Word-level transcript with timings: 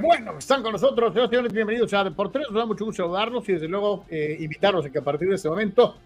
bueno, 0.00 0.38
están 0.38 0.62
con 0.62 0.72
nosotros, 0.72 1.12
señores, 1.12 1.52
bienvenidos 1.52 1.92
a 1.92 2.02
Deportes. 2.02 2.42
Nos 2.50 2.54
da 2.54 2.64
mucho 2.64 2.86
gusto 2.86 3.02
saludarlos 3.02 3.46
y 3.48 3.52
desde 3.52 3.68
luego 3.68 4.06
eh, 4.08 4.36
invitarlos 4.40 4.86
a 4.86 4.90
que 4.90 4.98
a 4.98 5.02
partir 5.02 5.28
de 5.28 5.34
este 5.34 5.48
momento 5.48 5.96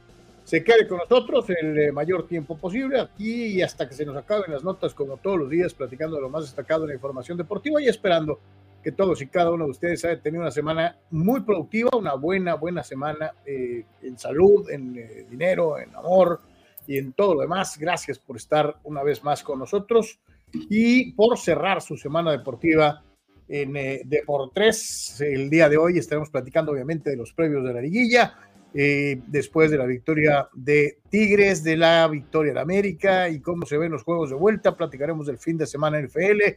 se 0.43 0.65
quede 0.65 0.89
con 0.89 0.99
nosotros 0.99 1.49
el 1.51 1.79
eh, 1.79 1.93
mayor 1.93 2.27
tiempo 2.27 2.57
posible 2.57 2.99
aquí 2.99 3.47
y 3.47 3.63
hasta 3.63 3.89
que 3.89 3.95
se 3.95 4.05
nos 4.05 4.17
acaben 4.17 4.51
las 4.51 4.65
notas, 4.65 4.95
como 4.95 5.17
todos 5.17 5.39
los 5.39 5.49
días, 5.49 5.75
platicando 5.75 6.17
de 6.17 6.23
lo 6.23 6.29
más 6.29 6.43
destacado 6.43 6.83
en 6.85 6.89
la 6.89 6.95
información 6.95 7.39
deportiva 7.39 7.81
y 7.81 7.87
esperando 7.87 8.41
que 8.83 8.91
todos 8.91 9.23
y 9.23 9.29
cada 9.29 9.53
uno 9.53 9.67
de 9.67 9.71
ustedes 9.71 10.05
haya 10.05 10.21
tenido 10.21 10.43
una 10.43 10.51
semana 10.51 10.97
muy 11.11 11.43
productiva, 11.43 11.91
una 11.97 12.15
buena, 12.15 12.55
buena 12.55 12.83
semana 12.83 13.33
eh, 13.47 13.85
en 14.03 14.19
salud, 14.19 14.69
en 14.71 15.29
dinero, 15.31 15.79
en 15.79 15.95
amor 15.95 16.41
y 16.89 16.99
en 16.99 17.13
todo 17.13 17.35
lo 17.35 17.43
demás. 17.43 17.79
Gracias 17.79 18.19
por 18.19 18.37
estar 18.37 18.79
una 18.83 19.05
vez 19.05 19.23
más 19.23 19.45
con 19.45 19.61
nosotros 19.61 20.19
y 20.53 21.13
por 21.13 21.39
cerrar 21.39 21.81
su 21.81 21.97
semana 21.97 22.33
deportiva 22.33 23.05
en 23.49 23.77
eh, 23.77 24.03
Deportes. 24.05 25.21
El 25.21 25.51
día 25.51 25.69
de 25.69 25.77
hoy 25.77 25.99
estaremos 25.99 26.31
platicando 26.31 26.73
obviamente 26.73 27.11
de 27.11 27.17
los 27.17 27.33
previos 27.33 27.65
de 27.65 27.75
la 27.75 27.81
liguilla, 27.81 28.39
eh, 28.75 29.21
después 29.27 29.71
de 29.71 29.79
la 29.79 29.87
victoria 29.87 30.49
de 30.55 30.99
Tigres, 31.11 31.63
de 31.63 31.77
la 31.77 32.09
victoria 32.09 32.55
de 32.55 32.61
América 32.61 33.29
y 33.29 33.41
cómo 33.41 33.67
se 33.67 33.77
ven 33.77 33.93
los 33.93 34.03
juegos 34.03 34.31
de 34.31 34.37
vuelta. 34.37 34.77
Platicaremos 34.77 35.27
del 35.27 35.39
fin 35.39 35.59
de 35.59 35.67
semana 35.67 36.01
NFL, 36.01 36.57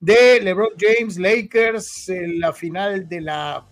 de 0.00 0.40
LeBron 0.42 0.70
James, 0.78 1.18
Lakers, 1.18 2.08
en 2.10 2.40
la 2.40 2.52
final 2.52 3.08
de 3.08 3.20
la 3.20 3.66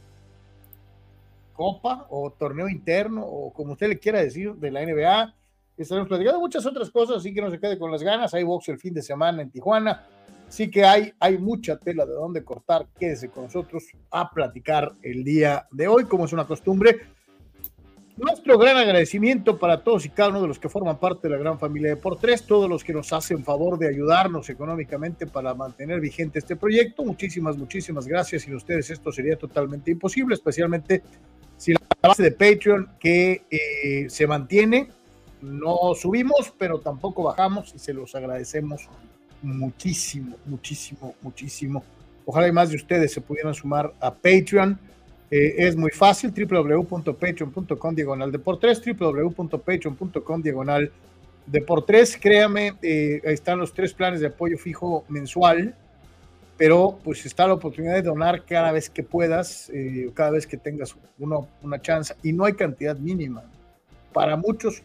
Copa 1.53 2.07
o 2.11 2.33
torneo 2.33 2.69
interno 2.69 3.25
o 3.25 3.53
como 3.53 3.75
usted 3.75 3.89
le 3.89 3.99
quiera 3.99 4.23
decir 4.23 4.55
de 4.55 4.71
la 4.71 4.85
NBA. 4.85 5.35
Estaremos 5.77 6.09
platicando 6.09 6.41
muchas 6.41 6.65
otras 6.67 6.91
cosas, 6.91 7.17
así 7.17 7.35
que 7.35 7.41
no 7.41 7.51
se 7.51 7.59
quede 7.59 7.79
con 7.79 7.91
las 7.91 8.03
ganas. 8.03 8.33
Hay 8.33 8.45
box 8.45 8.69
el 8.69 8.79
fin 8.79 8.95
de 8.95 9.03
semana 9.03 9.43
en 9.43 9.51
Tijuana 9.51 10.07
Así 10.49 10.71
que 10.71 10.85
hay, 10.85 11.13
hay 11.19 11.39
mucha 11.39 11.77
tela 11.79 12.07
de 12.07 12.13
dónde 12.13 12.45
cortar. 12.45 12.87
Quédese 12.99 13.29
con 13.29 13.45
nosotros 13.45 13.85
a 14.11 14.31
platicar 14.31 14.93
el 15.03 15.25
día 15.25 15.67
de 15.71 15.89
hoy, 15.89 16.05
como 16.05 16.27
es 16.27 16.33
una 16.33 16.47
costumbre. 16.47 17.01
Nuestro 18.17 18.57
gran 18.59 18.77
agradecimiento 18.77 19.59
para 19.59 19.83
todos 19.83 20.07
y 20.07 20.09
cada 20.09 20.29
uno 20.29 20.43
de 20.43 20.47
los 20.47 20.61
que 20.61 20.69
forman 20.69 21.01
parte 21.01 21.27
de 21.27 21.35
la 21.35 21.41
gran 21.41 21.59
familia 21.59 21.91
de 21.91 21.97
Por 21.97 22.17
Tres, 22.17 22.45
todos 22.45 22.71
los 22.71 22.85
que 22.85 22.93
nos 22.93 23.13
hacen 23.13 23.43
favor 23.43 23.77
de 23.77 23.89
ayudarnos 23.89 24.49
económicamente 24.51 25.27
para 25.27 25.53
mantener 25.53 26.01
vigente 26.01 26.39
este 26.39 26.55
proyecto. 26.55 27.05
Muchísimas, 27.05 27.57
muchísimas 27.57 28.07
gracias. 28.07 28.43
Sin 28.43 28.55
ustedes 28.55 28.89
esto 28.91 29.11
sería 29.11 29.37
totalmente 29.37 29.91
imposible, 29.91 30.35
especialmente 30.37 31.03
si 31.57 31.73
la 31.73 31.81
base 32.01 32.23
de 32.23 32.31
Patreon 32.31 32.91
que 33.01 33.43
eh, 33.51 34.09
se 34.09 34.29
mantiene, 34.29 34.91
no 35.43 35.93
subimos, 35.97 36.55
pero 36.57 36.79
tampoco 36.79 37.25
bajamos 37.25 37.75
y 37.75 37.81
se 37.81 37.93
los 37.93 38.15
agradecemos 38.15 38.89
muchísimo, 39.45 40.37
muchísimo, 40.47 41.15
muchísimo. 41.23 41.85
Ojalá 42.25 42.49
y 42.49 42.53
más 42.53 42.71
de 42.71 42.77
ustedes 42.77 43.13
se 43.13 43.21
pudieran 43.21 43.55
sumar 43.55 43.93
a 44.01 44.13
Patreon. 44.13 44.79
Eh, 45.31 45.55
es 45.59 45.77
muy 45.77 45.91
fácil, 45.91 46.33
www.patreon.com 46.33 47.95
diagonal 47.95 48.33
de 48.33 48.39
por 48.39 48.59
tres, 48.59 48.83
www.patreon.com 48.85 50.43
diagonal 50.43 50.91
de 51.47 51.61
por 51.61 51.85
tres. 51.85 52.17
Créame, 52.21 52.75
eh, 52.83 53.21
ahí 53.27 53.35
están 53.35 53.59
los 53.59 53.75
tres 53.75 53.93
planes 53.93 54.21
de 54.21 54.29
apoyo 54.29 54.57
fijo 54.57 55.05
mensual, 55.09 55.75
pero 56.57 56.99
pues 57.05 57.27
está 57.27 57.47
la 57.47 57.55
oportunidad 57.55 57.95
de 57.95 58.03
donar 58.03 58.45
cada 58.45 58.73
vez 58.73 58.89
que 58.89 59.03
puedas, 59.03 59.71
eh, 59.75 60.11
cada 60.15 60.31
vez 60.31 60.47
que 60.47 60.57
tengas 60.57 60.97
uno, 61.19 61.49
una 61.63 61.81
chance, 61.83 62.15
y 62.23 62.33
no 62.33 62.45
hay 62.45 62.55
cantidad 62.55 62.97
mínima. 62.97 63.45
Para 64.13 64.37
muchos, 64.37 64.83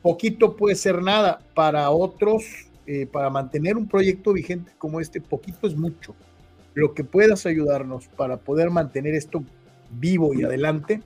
poquito 0.00 0.56
puede 0.56 0.76
ser 0.76 1.02
nada, 1.02 1.40
para 1.54 1.90
otros 1.90 2.68
eh, 2.86 3.06
para 3.06 3.30
mantener 3.30 3.76
un 3.76 3.88
proyecto 3.88 4.32
vigente 4.32 4.72
como 4.78 5.00
este, 5.00 5.20
poquito 5.20 5.66
es 5.66 5.76
mucho. 5.76 6.14
Lo 6.74 6.92
que 6.92 7.04
puedas 7.04 7.46
ayudarnos 7.46 8.08
para 8.08 8.36
poder 8.36 8.70
mantener 8.70 9.14
esto 9.14 9.42
vivo 9.90 10.34
y 10.34 10.42
adelante, 10.42 11.00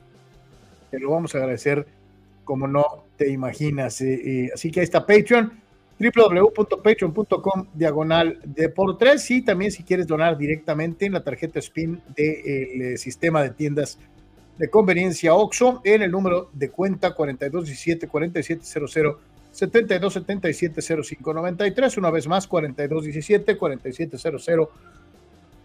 te 0.90 0.98
lo 0.98 1.10
vamos 1.10 1.34
a 1.34 1.38
agradecer 1.38 1.86
como 2.44 2.66
no 2.66 3.04
te 3.16 3.30
imaginas. 3.30 4.00
Eh, 4.00 4.14
eh, 4.14 4.50
así 4.54 4.70
que 4.70 4.80
ahí 4.80 4.84
está 4.84 5.06
Patreon, 5.06 5.52
www.patreon.com 6.00 7.66
diagonal 7.74 8.40
de 8.44 8.68
por 8.70 8.96
tres 8.96 9.30
y 9.30 9.42
también 9.42 9.70
si 9.70 9.82
quieres 9.82 10.06
donar 10.06 10.38
directamente 10.38 11.06
en 11.06 11.12
la 11.12 11.22
tarjeta 11.22 11.60
SPIN 11.60 12.00
del 12.16 12.96
sistema 12.98 13.42
de 13.42 13.50
tiendas 13.50 13.98
de 14.58 14.68
conveniencia 14.70 15.34
OXO 15.34 15.80
en 15.84 16.02
el 16.02 16.10
número 16.10 16.50
de 16.52 16.70
cuenta 16.70 17.14
4217 17.14 18.08
4700 18.08 19.20
72 19.58 20.12
77 20.12 21.02
05 21.02 21.34
93, 21.34 21.96
una 21.98 22.10
vez 22.12 22.28
más 22.28 22.46
42 22.46 23.04
17 23.04 23.56
47 23.56 24.16
00 24.16 24.70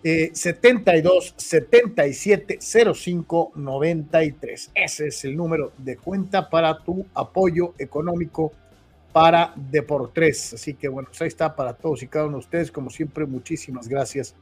eh, 0.03 0.31
72 0.33 1.35
77 1.37 2.57
05 2.59 3.51
93. 3.55 4.71
Ese 4.73 5.07
es 5.07 5.25
el 5.25 5.37
número 5.37 5.73
de 5.77 5.97
cuenta 5.97 6.49
para 6.49 6.79
tu 6.79 7.05
apoyo 7.13 7.75
económico 7.77 8.51
para 9.11 9.53
Deportes. 9.55 10.55
Así 10.55 10.73
que 10.73 10.87
bueno, 10.87 11.09
pues 11.09 11.21
ahí 11.21 11.27
está 11.27 11.55
para 11.55 11.73
todos 11.73 12.01
y 12.01 12.07
cada 12.07 12.25
uno 12.25 12.37
de 12.37 12.45
ustedes. 12.45 12.71
Como 12.71 12.89
siempre, 12.89 13.27
muchísimas 13.27 13.87
gracias 13.87 14.33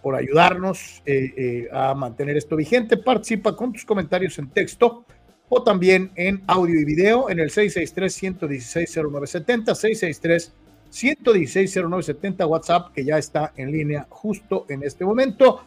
por 0.00 0.14
ayudarnos 0.14 1.02
eh, 1.04 1.34
eh, 1.36 1.68
a 1.70 1.92
mantener 1.94 2.38
esto 2.38 2.56
vigente. 2.56 2.96
Participa 2.96 3.54
con 3.54 3.74
tus 3.74 3.84
comentarios 3.84 4.38
en 4.38 4.48
texto 4.48 5.04
o 5.48 5.62
también 5.62 6.10
en 6.16 6.42
audio 6.46 6.80
y 6.80 6.84
video 6.84 7.30
en 7.30 7.40
el 7.40 7.50
663-116-0970, 7.50 10.50
663-116-0970 10.90 12.48
WhatsApp 12.48 12.92
que 12.92 13.04
ya 13.04 13.18
está 13.18 13.52
en 13.56 13.70
línea 13.70 14.06
justo 14.10 14.66
en 14.68 14.82
este 14.82 15.04
momento. 15.04 15.62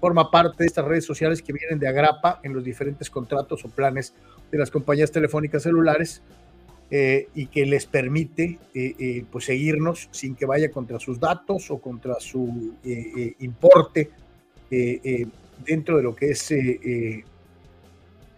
forma 0.00 0.30
parte 0.30 0.64
de 0.64 0.66
estas 0.66 0.84
redes 0.84 1.04
sociales 1.04 1.40
que 1.40 1.52
vienen 1.52 1.78
de 1.78 1.88
Agrapa 1.88 2.40
en 2.42 2.52
los 2.52 2.64
diferentes 2.64 3.08
contratos 3.08 3.64
o 3.64 3.68
planes 3.68 4.14
de 4.50 4.58
las 4.58 4.70
compañías 4.70 5.10
telefónicas 5.10 5.62
celulares 5.62 6.22
eh, 6.90 7.28
y 7.34 7.46
que 7.46 7.64
les 7.64 7.86
permite 7.86 8.58
eh, 8.74 8.94
eh, 8.98 9.24
pues 9.30 9.46
seguirnos 9.46 10.08
sin 10.10 10.34
que 10.34 10.46
vaya 10.46 10.70
contra 10.70 10.98
sus 10.98 11.18
datos 11.18 11.70
o 11.70 11.78
contra 11.78 12.20
su 12.20 12.74
importe 13.38 14.10
dentro 15.64 15.96
de 15.96 16.02
lo 16.02 16.14
que 16.14 16.30
es 16.30 16.52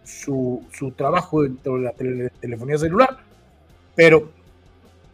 su, 0.03 0.63
su, 0.71 0.91
trabajo 0.91 1.43
dentro 1.43 1.75
de 1.75 1.81
la 1.81 1.91
telefonía 2.39 2.77
celular. 2.77 3.17
Pero 3.95 4.31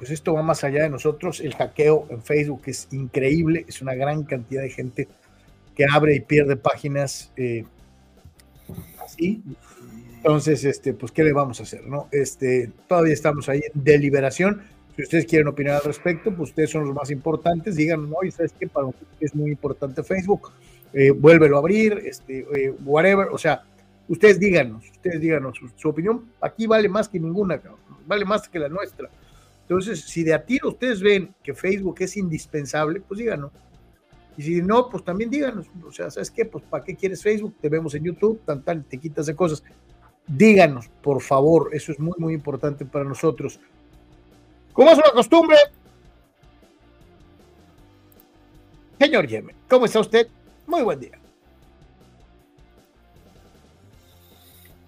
pues 0.04 0.12
esto 0.12 0.34
va 0.34 0.42
más 0.42 0.66
allá 0.66 0.84
de 0.84 0.90
nosotros. 0.90 1.40
El 1.40 1.56
hackeo 1.56 2.08
en 2.10 2.22
Facebook 2.22 2.64
es 2.66 2.90
increíble, 2.92 3.64
es 3.70 3.82
una 3.82 3.96
gran 3.96 4.24
cantidad 4.24 4.62
de 4.62 4.70
gente 4.70 5.08
que 5.78 5.86
abre 5.90 6.14
y 6.14 6.20
pierde 6.20 6.58
páginas 6.58 7.32
eh, 7.38 7.64
así. 9.02 9.42
Entonces, 10.18 10.66
este, 10.66 10.94
pues, 10.94 11.14
¿qué 11.14 11.24
le 11.24 11.32
vamos 11.32 11.62
a 11.62 11.64
hacer? 11.64 11.88
¿no? 11.88 12.10
Este, 12.12 12.70
todavía 12.86 13.14
estamos 13.14 13.48
ahí 13.48 13.62
en 13.74 13.82
deliberación. 13.82 14.64
Si 14.98 15.04
ustedes 15.04 15.26
quieren 15.26 15.48
opinar 15.48 15.76
al 15.76 15.84
respecto, 15.84 16.36
pues 16.36 16.50
ustedes 16.50 16.72
son 16.72 16.86
los 16.86 16.94
más 16.94 17.10
importantes. 17.10 17.78
Díganos, 17.78 18.10
¿no? 18.10 18.18
Y 18.24 18.32
sabes 18.32 18.54
qué, 18.60 18.68
para 18.68 18.88
nosotros 18.88 19.10
es 19.22 19.34
muy 19.34 19.52
importante 19.52 20.04
Facebook. 20.04 20.52
Eh, 20.92 21.12
vuélvelo 21.12 21.56
a 21.56 21.60
abrir, 21.60 21.94
este, 22.06 22.40
eh, 22.40 22.74
whatever. 22.84 23.30
O 23.32 23.38
sea, 23.38 23.64
ustedes 24.10 24.38
díganos, 24.38 24.84
ustedes 24.92 25.22
díganos 25.22 25.58
su, 25.78 25.88
opinión. 25.88 26.26
Aquí 26.42 26.68
vale 26.68 26.90
más 26.90 27.08
que 27.08 27.22
ninguna, 27.22 27.62
vale 28.06 28.26
más 28.26 28.50
que 28.50 28.60
la 28.60 28.68
nuestra. 28.68 29.10
Entonces, 29.64 30.02
si 30.02 30.24
de 30.24 30.34
a 30.34 30.46
tiro 30.46 30.70
ustedes 30.70 31.02
ven 31.02 31.34
que 31.42 31.54
Facebook 31.54 31.96
es 32.00 32.18
indispensable, 32.18 33.02
pues 33.02 33.18
díganos. 33.18 33.52
Y 34.38 34.44
si 34.44 34.62
no, 34.62 34.90
pues 34.90 35.04
también 35.04 35.30
díganos. 35.30 35.68
O 35.88 35.92
sea, 35.92 36.12
¿sabes 36.12 36.32
qué? 36.32 36.46
Pues 36.46 36.64
¿para 36.70 36.84
qué 36.84 36.96
quieres 36.96 37.22
Facebook? 37.22 37.56
Te 37.62 37.70
vemos 37.70 37.96
en 37.96 38.04
YouTube, 38.04 38.42
tan, 38.46 38.62
tan, 38.64 38.84
te 38.84 38.98
quitas 38.98 39.26
de 39.26 39.36
cosas. 39.36 39.64
Díganos, 40.28 40.90
por 41.02 41.22
favor. 41.22 41.70
Eso 41.72 41.92
es 41.92 42.00
muy, 42.00 42.14
muy 42.18 42.34
importante 42.34 42.86
para 42.86 43.06
nosotros. 43.06 43.60
Como 44.74 44.90
es 44.90 44.98
una 44.98 45.12
costumbre, 45.12 45.56
señor 49.00 49.28
Yemen, 49.28 49.56
¿cómo 49.70 49.86
está 49.86 50.00
usted? 50.00 50.28
Muy 50.66 50.82
buen 50.82 51.00
día. 51.00 51.20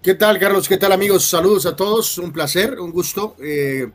¿Qué 0.02 0.14
tal, 0.14 0.38
Carlos? 0.38 0.68
¿Qué 0.68 0.76
tal, 0.76 0.92
amigos? 0.92 1.24
Saludos 1.24 1.66
a 1.66 1.74
todos. 1.74 2.18
Un 2.18 2.32
placer, 2.32 2.78
un 2.78 2.92
gusto. 2.92 3.36
Eh, 3.40 3.90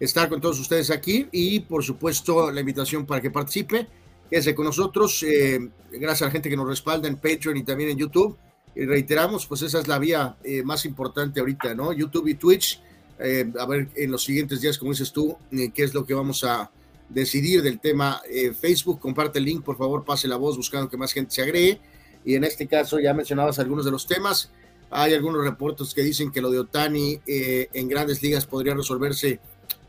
estar 0.00 0.28
con 0.28 0.40
todos 0.40 0.58
ustedes 0.58 0.90
aquí 0.90 1.28
y 1.32 1.60
por 1.60 1.84
supuesto 1.84 2.50
la 2.50 2.60
invitación 2.60 3.06
para 3.06 3.20
que 3.20 3.30
participe. 3.30 3.86
Quédese 4.30 4.54
con 4.54 4.64
nosotros. 4.64 5.22
Eh, 5.22 5.68
gracias 5.92 6.22
a 6.22 6.24
la 6.26 6.30
gente 6.30 6.48
que 6.48 6.56
nos 6.56 6.68
respalda 6.68 7.08
en 7.08 7.16
Patreon 7.16 7.56
y 7.56 7.62
también 7.62 7.90
en 7.90 7.98
YouTube. 7.98 8.36
Y 8.74 8.84
reiteramos, 8.84 9.46
pues 9.46 9.62
esa 9.62 9.78
es 9.78 9.86
la 9.86 9.98
vía 9.98 10.36
eh, 10.42 10.62
más 10.62 10.84
importante 10.84 11.40
ahorita, 11.40 11.74
¿no? 11.74 11.92
YouTube 11.92 12.28
y 12.28 12.34
Twitch. 12.34 12.80
Eh, 13.20 13.52
a 13.58 13.66
ver 13.66 13.88
en 13.94 14.10
los 14.10 14.24
siguientes 14.24 14.60
días, 14.60 14.76
como 14.76 14.90
dices 14.90 15.12
tú, 15.12 15.36
qué 15.50 15.84
es 15.84 15.94
lo 15.94 16.04
que 16.04 16.14
vamos 16.14 16.42
a 16.42 16.70
decidir 17.08 17.62
del 17.62 17.78
tema 17.78 18.20
Facebook. 18.60 18.98
Comparte 18.98 19.38
el 19.38 19.44
link, 19.44 19.62
por 19.62 19.76
favor, 19.76 20.04
pase 20.04 20.26
la 20.26 20.36
voz 20.36 20.56
buscando 20.56 20.88
que 20.88 20.96
más 20.96 21.12
gente 21.12 21.32
se 21.32 21.42
agregue. 21.42 21.80
Y 22.24 22.34
en 22.34 22.42
este 22.42 22.66
caso 22.66 22.98
ya 22.98 23.14
mencionabas 23.14 23.60
algunos 23.60 23.84
de 23.84 23.92
los 23.92 24.06
temas. 24.06 24.50
Hay 24.90 25.14
algunos 25.14 25.44
reportes 25.44 25.94
que 25.94 26.02
dicen 26.02 26.32
que 26.32 26.40
lo 26.40 26.50
de 26.50 26.58
Otani 26.58 27.20
en 27.26 27.88
grandes 27.88 28.22
ligas 28.22 28.46
podría 28.46 28.74
resolverse 28.74 29.38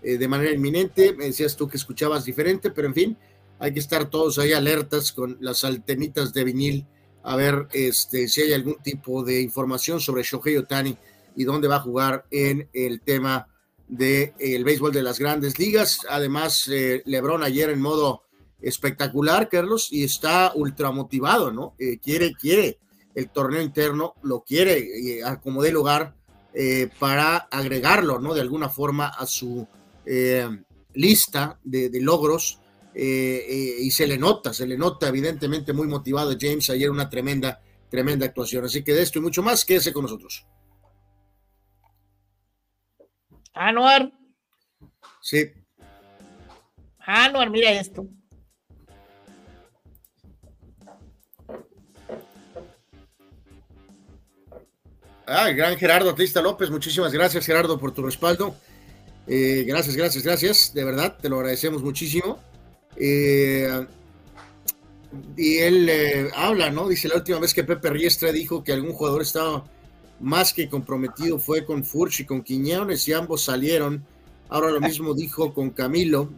eh, 0.06 0.20
de 0.20 0.28
manera 0.28 0.52
inminente. 0.52 1.14
Me 1.14 1.26
decías 1.26 1.56
tú 1.56 1.68
que 1.68 1.78
escuchabas 1.78 2.26
diferente, 2.26 2.70
pero 2.70 2.88
en 2.88 2.94
fin, 2.94 3.18
hay 3.58 3.74
que 3.74 3.80
estar 3.80 4.08
todos 4.08 4.38
ahí 4.38 4.54
alertas 4.54 5.12
con 5.12 5.36
las 5.42 5.64
altenitas 5.64 6.32
de 6.32 6.44
vinil 6.44 6.86
a 7.24 7.36
ver 7.36 7.68
este, 7.74 8.28
si 8.28 8.42
hay 8.42 8.54
algún 8.54 8.76
tipo 8.84 9.24
de 9.24 9.42
información 9.42 10.00
sobre 10.00 10.22
Shohei 10.22 10.58
Otani 10.58 10.96
y 11.36 11.44
dónde 11.44 11.68
va 11.68 11.78
a 11.78 11.82
jugar 11.82 12.26
en 12.30 12.70
el 12.72 13.02
tema 13.02 13.48
del 13.88 14.34
de, 14.38 14.64
béisbol 14.64 14.94
de 14.94 15.02
las 15.02 15.18
grandes 15.18 15.58
ligas. 15.58 16.02
Además, 16.08 16.68
eh, 16.68 17.02
Lebron 17.06 17.42
ayer 17.42 17.72
en 17.72 17.82
modo 17.82 18.26
espectacular, 18.62 19.50
Carlos, 19.50 19.92
y 19.92 20.04
está 20.04 20.52
ultra 20.54 20.92
motivado, 20.92 21.52
¿no? 21.52 21.74
Eh, 21.80 21.98
quiere, 21.98 22.36
quiere 22.36 22.78
el 23.16 23.32
torneo 23.32 23.64
interno, 23.64 24.14
lo 24.22 24.42
quiere 24.42 24.88
como 25.42 25.64
de 25.64 25.72
lugar 25.72 26.14
para 27.00 27.38
agregarlo, 27.38 28.20
¿no? 28.20 28.34
De 28.34 28.42
alguna 28.42 28.70
forma 28.70 29.08
a 29.08 29.26
su 29.26 29.68
eh, 30.06 30.48
lista 30.94 31.60
de, 31.64 31.90
logros 32.02 32.60
eh, 32.94 33.46
eh, 33.48 33.76
y 33.82 33.92
se 33.92 34.08
le 34.08 34.18
nota, 34.18 34.54
se 34.54 34.66
le 34.66 34.78
nota 34.78 35.08
evidentemente 35.08 35.74
muy 35.74 35.88
motivado 35.88 36.36
James 36.40 36.70
ayer 36.70 36.90
una 36.90 37.10
tremenda, 37.10 37.62
tremenda 37.90 38.26
actuación. 38.26 38.66
Así 38.66 38.84
que 38.84 38.94
de 38.94 39.02
esto 39.02 39.20
y 39.20 39.22
mucho 39.22 39.44
más, 39.44 39.66
quédese 39.66 39.94
con 39.94 40.04
nosotros. 40.04 40.46
Anuar. 43.54 44.12
Sí. 45.22 45.52
Anuar, 47.00 47.50
mira 47.50 47.72
esto. 47.72 48.08
Ah, 55.28 55.50
gran 55.50 55.76
Gerardo 55.78 56.12
Atlista 56.12 56.40
López, 56.42 56.70
muchísimas 56.70 57.12
gracias 57.12 57.46
Gerardo 57.46 57.80
por 57.80 57.92
tu 57.92 58.04
respaldo. 58.04 58.56
Eh, 59.28 59.64
gracias, 59.68 59.96
gracias, 59.96 60.24
gracias. 60.24 60.74
De 60.74 60.84
verdad, 60.84 61.18
te 61.20 61.30
lo 61.30 61.38
agradecemos 61.38 61.82
muchísimo. 61.82 62.40
Eh, 62.96 63.86
y 65.36 65.58
él 65.58 65.90
eh, 65.90 66.30
habla, 66.36 66.70
¿no? 66.70 66.88
Dice 66.88 67.08
la 67.08 67.16
última 67.16 67.40
vez 67.40 67.54
que 67.54 67.64
Pepe 67.64 67.90
Riestra 67.90 68.32
dijo 68.32 68.64
que 68.64 68.74
algún 68.74 68.94
jugador 68.94 69.22
estaba 69.22 69.66
más 70.20 70.54
que 70.54 70.70
comprometido 70.70 71.40
fue 71.40 71.66
con 71.66 71.84
Furch 71.84 72.22
y 72.22 72.26
con 72.26 72.42
Quiñones 72.42 73.08
y 73.08 73.14
ambos 73.14 73.44
salieron. 73.44 74.06
Ahora 74.50 74.72
lo 74.72 74.80
mismo 74.80 75.14
dijo 75.14 75.54
con 75.54 75.72
Camilo. 75.72 76.30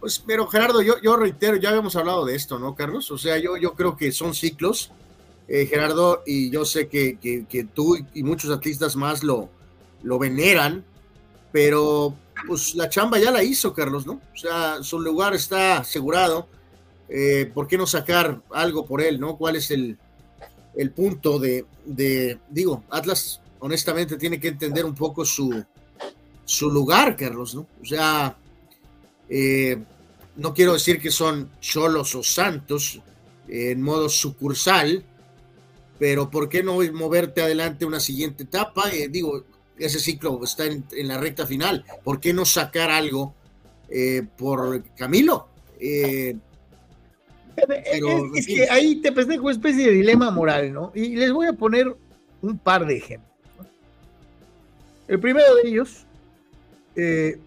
Pues, 0.00 0.18
pero 0.18 0.46
Gerardo, 0.46 0.82
yo, 0.82 1.16
reitero, 1.16 1.56
ya 1.56 1.68
habíamos 1.68 1.94
hablado 1.94 2.24
de 2.24 2.34
esto, 2.34 2.58
¿no, 2.58 2.74
Carlos? 2.74 3.10
O 3.10 3.18
sea, 3.18 3.38
yo, 3.38 3.74
creo 3.74 3.96
que 3.96 4.12
son 4.12 4.34
ciclos, 4.34 4.90
Gerardo, 5.46 6.22
y 6.26 6.50
yo 6.50 6.64
sé 6.64 6.88
que, 6.88 7.66
tú 7.74 7.98
y 8.14 8.22
muchos 8.22 8.50
atletas 8.50 8.96
más 8.96 9.22
lo 9.22 9.48
veneran, 10.18 10.84
pero 11.52 12.14
pues 12.46 12.74
la 12.74 12.88
chamba 12.88 13.18
ya 13.18 13.30
la 13.30 13.42
hizo, 13.42 13.72
Carlos, 13.72 14.06
¿no? 14.06 14.20
O 14.32 14.36
sea, 14.36 14.82
su 14.82 15.00
lugar 15.00 15.34
está 15.34 15.78
asegurado. 15.78 16.48
Eh, 17.08 17.50
¿Por 17.52 17.66
qué 17.66 17.76
no 17.76 17.86
sacar 17.86 18.40
algo 18.50 18.86
por 18.86 19.00
él, 19.00 19.18
no? 19.20 19.36
¿Cuál 19.36 19.56
es 19.56 19.70
el, 19.70 19.98
punto 20.94 21.38
de, 21.38 21.66
digo, 22.48 22.84
Atlas 22.88 23.40
honestamente 23.58 24.16
tiene 24.16 24.38
que 24.38 24.48
entender 24.48 24.84
un 24.84 24.94
poco 24.94 25.24
su, 25.24 25.64
su 26.44 26.70
lugar, 26.70 27.16
Carlos, 27.16 27.54
¿no? 27.54 27.66
O 27.82 27.84
sea, 27.84 28.36
eh, 29.28 29.78
no 30.36 30.54
quiero 30.54 30.72
decir 30.72 31.00
que 31.00 31.10
son 31.10 31.50
cholos 31.60 32.14
o 32.14 32.22
santos 32.22 33.00
en 33.48 33.82
modo 33.82 34.08
sucursal, 34.08 35.04
pero 35.98 36.30
¿por 36.30 36.48
qué 36.48 36.62
no 36.62 36.78
moverte 36.92 37.42
adelante 37.42 37.84
una 37.84 38.00
siguiente 38.00 38.44
etapa? 38.44 38.90
Eh, 38.90 39.08
digo, 39.08 39.44
ese 39.80 39.98
ciclo 39.98 40.40
está 40.44 40.64
en, 40.66 40.84
la 41.08 41.18
recta 41.18 41.46
final. 41.46 41.84
¿Por 42.04 42.20
qué 42.20 42.32
no 42.32 42.44
sacar 42.44 42.90
algo 42.90 43.34
eh, 43.88 44.22
por 44.36 44.84
Camilo? 44.94 45.48
Eh, 45.80 46.36
es, 48.34 48.46
que 48.46 48.68
ahí 48.70 48.96
te 48.96 49.12
presento 49.12 49.42
una 49.42 49.52
especie 49.52 49.86
de 49.86 49.92
dilema 49.92 50.30
moral, 50.30 50.72
¿no? 50.72 50.92
Y 50.94 51.16
les 51.16 51.32
voy 51.32 51.46
a 51.46 51.52
poner 51.52 51.94
un 52.42 52.58
par 52.58 52.86
de 52.86 52.96
ejemplos. 52.96 53.30
El 55.08 55.18
primero 55.20 55.54
de 55.56 55.68
ellos, 55.68 56.06
eh, 56.96 57.38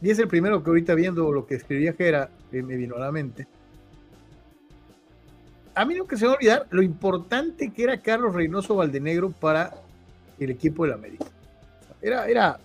y 0.00 0.10
es 0.10 0.18
el 0.18 0.28
primero 0.28 0.62
que 0.62 0.70
ahorita 0.70 0.94
viendo 0.94 1.30
lo 1.30 1.46
que 1.46 1.56
escribía 1.56 1.92
Jera, 1.92 2.30
eh, 2.52 2.62
me 2.62 2.76
vino 2.76 2.96
a 2.96 3.00
la 3.00 3.12
mente. 3.12 3.46
A 5.74 5.84
mí 5.84 5.94
que 6.08 6.16
se 6.16 6.26
va 6.26 6.32
a 6.32 6.36
olvidar 6.36 6.66
lo 6.70 6.82
importante 6.82 7.70
que 7.72 7.84
era 7.84 8.00
Carlos 8.00 8.34
Reynoso 8.34 8.76
Valdenegro 8.76 9.30
para 9.30 9.74
el 10.38 10.50
equipo 10.50 10.84
del 10.84 10.94
América. 10.94 11.26
Era, 12.02 12.28
era 12.28 12.58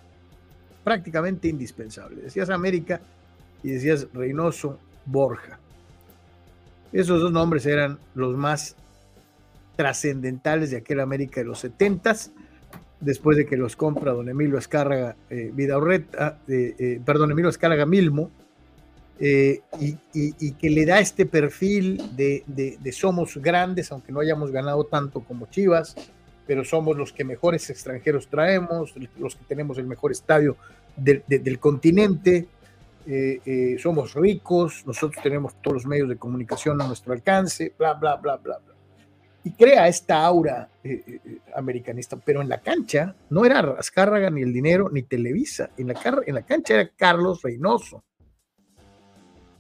prácticamente 0.84 1.48
indispensable. 1.48 2.24
Decías 2.24 2.50
América 2.50 3.00
y 3.64 3.70
decías 3.70 4.08
Reynoso 4.14 4.80
Borja. 5.06 5.60
Esos 6.92 7.22
dos 7.22 7.32
nombres 7.32 7.66
eran 7.66 8.00
los 8.16 8.36
más 8.36 8.76
trascendentales 9.76 10.72
de 10.72 10.78
aquel 10.78 11.00
América 11.00 11.40
de 11.42 11.46
los 11.46 11.60
setentas 11.60 12.32
después 13.00 13.38
de 13.38 13.46
que 13.46 13.58
los 13.58 13.76
compra 13.76 14.12
don 14.12 14.28
Emilio 14.30 14.58
Escárraga 14.58 15.16
eh, 15.30 15.52
eh, 15.56 16.76
eh, 16.80 17.02
perdón, 17.06 17.32
Emilio 17.32 17.50
Escárraga 17.50 17.86
Milmo, 17.86 18.32
y, 19.20 20.52
que 20.52 20.70
le 20.70 20.86
da 20.86 21.00
este 21.00 21.26
perfil 21.26 22.02
de, 22.16 22.92
somos 22.92 23.38
grandes, 23.38 23.92
aunque 23.92 24.12
no 24.12 24.20
hayamos 24.20 24.52
ganado 24.52 24.84
tanto 24.84 25.22
como 25.22 25.48
Chivas, 25.48 25.96
pero 26.48 26.64
somos 26.64 26.98
los 26.98 27.14
que 27.14 27.24
mejores 27.24 27.70
extranjeros 27.70 28.28
traemos, 28.28 28.94
los 29.18 29.36
que 29.36 29.46
tenemos 29.46 29.78
el 29.78 29.86
mejor 29.86 30.12
estadio 30.12 30.58
del 30.96 31.60
continente, 31.60 32.48
somos 33.80 34.14
ricos, 34.16 34.84
nosotros 34.86 35.22
tenemos 35.22 35.62
todos 35.62 35.76
los 35.76 35.86
medios 35.86 36.10
de 36.10 36.16
comunicación 36.16 36.82
a 36.82 36.88
nuestro 36.88 37.14
alcance, 37.14 37.74
bla, 37.78 37.94
bla, 37.94 38.16
bla, 38.16 38.38
bla, 38.38 38.58
bla 38.58 38.78
y 39.48 39.52
crea 39.52 39.88
esta 39.88 40.26
aura 40.26 40.70
eh, 40.84 41.04
eh, 41.08 41.20
eh, 41.24 41.38
americanista, 41.56 42.18
pero 42.18 42.42
en 42.42 42.50
la 42.50 42.60
cancha 42.60 43.16
no 43.30 43.46
era 43.46 43.60
Azcárraga 43.80 44.30
ni 44.30 44.42
el 44.42 44.52
dinero 44.52 44.90
ni 44.92 45.04
Televisa, 45.04 45.70
en 45.78 45.88
la, 45.88 46.22
en 46.26 46.36
la 46.36 46.42
cancha 46.42 46.74
era 46.74 46.92
Carlos 46.94 47.42
Reynoso. 47.42 48.04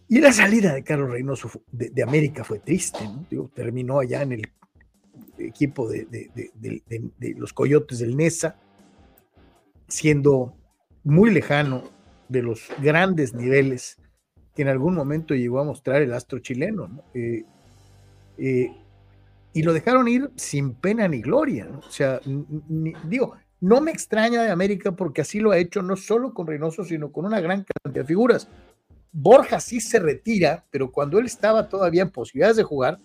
Y 0.09 0.19
la 0.19 0.33
salida 0.33 0.73
de 0.73 0.83
Carlos 0.83 1.11
Reynoso 1.11 1.49
de, 1.71 2.03
América 2.03 2.43
fue 2.43 2.59
triste, 2.59 2.99
¿no? 3.31 3.47
terminó 3.47 3.99
allá 3.99 4.23
en 4.23 4.33
el 4.33 4.51
equipo 5.39 5.89
de, 5.89 6.31
los 7.37 7.53
Coyotes 7.53 7.99
del 7.99 8.17
Nesa, 8.17 8.59
siendo 9.87 10.55
muy 11.03 11.31
lejano 11.31 11.83
de 12.29 12.43
los 12.43 12.69
grandes 12.81 13.33
niveles 13.33 13.97
que 14.53 14.63
en 14.63 14.67
algún 14.67 14.95
momento 14.95 15.35
llegó 15.35 15.59
a 15.59 15.63
mostrar 15.63 16.01
el 16.01 16.13
astro 16.13 16.39
chileno. 16.39 16.87
¿no? 16.87 17.03
y 19.57 19.63
lo 19.63 19.73
dejaron 19.73 20.07
ir 20.07 20.29
sin 20.35 20.75
pena 20.75 21.07
ni 21.07 21.19
gloria. 21.19 21.67
O 21.79 21.89
sea, 21.89 22.21
digo, 23.05 23.33
no 23.59 23.81
me 23.81 23.89
extraña 23.89 24.43
de 24.43 24.51
América 24.51 24.91
porque 24.91 25.21
así 25.21 25.39
lo 25.39 25.49
ha 25.49 25.57
hecho 25.57 25.81
no 25.81 25.95
solo 25.95 26.31
con 26.31 26.45
Reynoso, 26.45 26.83
sino 26.83 27.11
con 27.11 27.25
una 27.25 27.39
gran 27.39 27.63
cantidad 27.63 28.03
de 28.03 28.07
figuras. 28.07 28.47
Borja 29.11 29.59
sí 29.59 29.81
se 29.81 29.97
retira, 29.97 30.63
pero 30.69 30.91
cuando 30.91 31.17
él 31.17 31.25
estaba 31.25 31.69
todavía 31.69 32.03
en 32.03 32.11
posibilidades 32.11 32.57
de 32.57 32.63
jugar, 32.63 32.99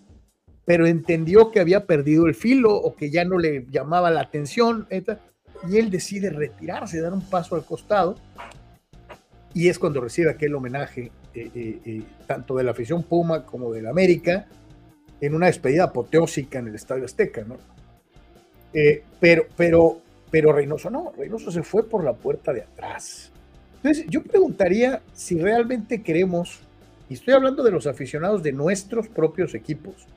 pero 0.65 0.87
entendió 0.87 1.51
que 1.51 1.59
había 1.59 1.85
perdido 1.85 2.25
el 2.25 2.35
filo 2.35 2.73
o 2.73 2.95
que 2.95 3.09
ya 3.09 3.25
no 3.25 3.37
le 3.37 3.65
llamaba 3.69 4.11
la 4.11 4.21
atención, 4.21 4.87
y 4.89 5.77
él 5.77 5.89
decide 5.89 6.29
retirarse, 6.29 7.01
dar 7.01 7.13
un 7.13 7.21
paso 7.21 7.55
al 7.55 7.65
costado, 7.65 8.15
y 9.53 9.69
es 9.69 9.77
cuando 9.77 10.01
recibe 10.01 10.31
aquel 10.31 10.55
homenaje 10.55 11.11
eh, 11.35 11.51
eh, 11.53 11.79
eh, 11.85 12.01
tanto 12.25 12.55
de 12.55 12.63
la 12.63 12.71
afición 12.71 13.03
Puma 13.03 13.45
como 13.45 13.71
de 13.71 13.81
la 13.81 13.89
América, 13.89 14.47
en 15.21 15.35
una 15.35 15.45
despedida 15.45 15.85
apoteósica 15.85 16.59
en 16.59 16.67
el 16.67 16.75
Estadio 16.75 17.05
Azteca. 17.05 17.45
Eh, 18.73 19.03
pero, 19.19 19.45
pero, 19.55 20.01
pero 20.29 20.51
Reynoso 20.51 20.89
no, 20.89 21.13
Reynoso 21.17 21.51
se 21.51 21.63
fue 21.63 21.87
por 21.87 22.03
la 22.03 22.13
puerta 22.13 22.51
de 22.51 22.63
atrás. 22.63 23.31
Entonces, 23.77 24.05
yo 24.09 24.23
preguntaría 24.23 25.01
si 25.13 25.39
realmente 25.39 26.01
queremos, 26.01 26.59
y 27.09 27.13
estoy 27.13 27.33
hablando 27.33 27.63
de 27.63 27.71
los 27.71 27.87
aficionados 27.87 28.43
de 28.43 28.51
nuestros 28.51 29.07
propios 29.07 29.53
equipos, 29.53 30.07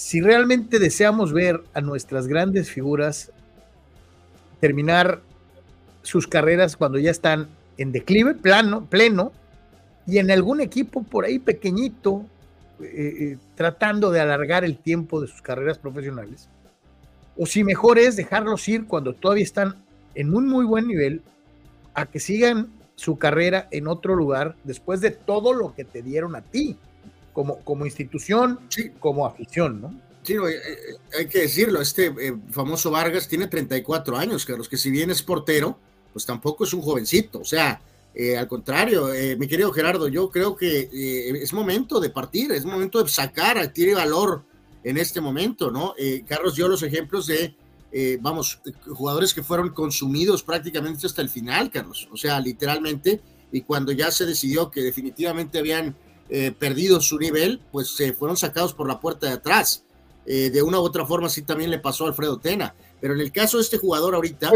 si 0.00 0.22
realmente 0.22 0.78
deseamos 0.78 1.34
ver 1.34 1.62
a 1.74 1.82
nuestras 1.82 2.26
grandes 2.26 2.70
figuras 2.70 3.32
terminar 4.58 5.20
sus 6.00 6.26
carreras 6.26 6.78
cuando 6.78 6.98
ya 6.98 7.10
están 7.10 7.48
en 7.76 7.92
declive 7.92 8.34
plano, 8.34 8.86
pleno, 8.86 9.30
y 10.06 10.16
en 10.16 10.30
algún 10.30 10.62
equipo 10.62 11.02
por 11.02 11.26
ahí 11.26 11.38
pequeñito, 11.38 12.24
eh, 12.80 12.86
eh, 12.86 13.38
tratando 13.56 14.10
de 14.10 14.20
alargar 14.20 14.64
el 14.64 14.78
tiempo 14.78 15.20
de 15.20 15.28
sus 15.28 15.42
carreras 15.42 15.76
profesionales, 15.76 16.48
o 17.36 17.44
si 17.44 17.62
mejor 17.62 17.98
es 17.98 18.16
dejarlos 18.16 18.66
ir 18.70 18.86
cuando 18.86 19.12
todavía 19.12 19.44
están 19.44 19.84
en 20.14 20.34
un 20.34 20.48
muy 20.48 20.64
buen 20.64 20.88
nivel, 20.88 21.20
a 21.92 22.06
que 22.06 22.20
sigan 22.20 22.70
su 22.94 23.18
carrera 23.18 23.68
en 23.70 23.86
otro 23.86 24.16
lugar 24.16 24.56
después 24.64 25.02
de 25.02 25.10
todo 25.10 25.52
lo 25.52 25.74
que 25.74 25.84
te 25.84 26.00
dieron 26.00 26.36
a 26.36 26.40
ti, 26.40 26.78
como, 27.32 27.60
como 27.60 27.86
institución, 27.86 28.60
como 28.98 29.26
afición, 29.26 29.80
¿no? 29.80 30.00
Sí, 30.22 30.34
eh, 30.34 30.96
hay 31.18 31.26
que 31.26 31.40
decirlo, 31.40 31.80
este 31.80 32.12
famoso 32.50 32.90
Vargas 32.90 33.26
tiene 33.26 33.46
34 33.46 34.16
años, 34.16 34.44
Carlos, 34.44 34.68
que 34.68 34.76
si 34.76 34.90
bien 34.90 35.10
es 35.10 35.22
portero, 35.22 35.78
pues 36.12 36.26
tampoco 36.26 36.64
es 36.64 36.74
un 36.74 36.82
jovencito, 36.82 37.40
o 37.40 37.44
sea, 37.44 37.80
eh, 38.14 38.36
al 38.36 38.48
contrario, 38.48 39.12
eh, 39.12 39.36
mi 39.36 39.46
querido 39.46 39.72
Gerardo, 39.72 40.08
yo 40.08 40.30
creo 40.30 40.56
que 40.56 40.90
eh, 40.92 41.42
es 41.42 41.52
momento 41.52 42.00
de 42.00 42.10
partir, 42.10 42.50
es 42.52 42.64
momento 42.64 43.02
de 43.02 43.08
sacar, 43.08 43.72
tiene 43.72 43.94
valor 43.94 44.42
en 44.82 44.96
este 44.96 45.20
momento, 45.20 45.70
¿no? 45.70 45.94
Carlos 46.26 46.56
dio 46.56 46.66
los 46.66 46.82
ejemplos 46.82 47.26
de, 47.26 47.54
vamos, 48.20 48.60
jugadores 48.86 49.34
que 49.34 49.42
fueron 49.42 49.68
consumidos 49.70 50.42
prácticamente 50.42 51.06
hasta 51.06 51.20
el 51.20 51.28
final, 51.28 51.70
Carlos, 51.70 52.08
o 52.10 52.16
sea, 52.16 52.40
literalmente, 52.40 53.20
y 53.52 53.60
cuando 53.60 53.92
ya 53.92 54.10
se 54.10 54.24
decidió 54.24 54.70
que 54.70 54.80
definitivamente 54.80 55.58
habían 55.58 55.94
perdido 56.58 57.00
su 57.00 57.18
nivel, 57.18 57.60
pues 57.72 57.96
se 57.96 58.12
fueron 58.12 58.36
sacados 58.36 58.72
por 58.72 58.86
la 58.86 59.00
puerta 59.00 59.26
de 59.26 59.32
atrás. 59.32 59.84
de 60.24 60.62
una 60.62 60.78
u 60.78 60.82
otra 60.82 61.04
forma, 61.04 61.28
sí 61.28 61.42
también 61.42 61.70
le 61.70 61.78
pasó 61.78 62.04
a 62.04 62.08
Alfredo 62.08 62.38
Tena. 62.38 62.74
Pero 63.00 63.14
en 63.14 63.20
el 63.20 63.32
caso 63.32 63.56
de 63.56 63.62
este 63.62 63.78
jugador 63.78 64.14
ahorita. 64.14 64.50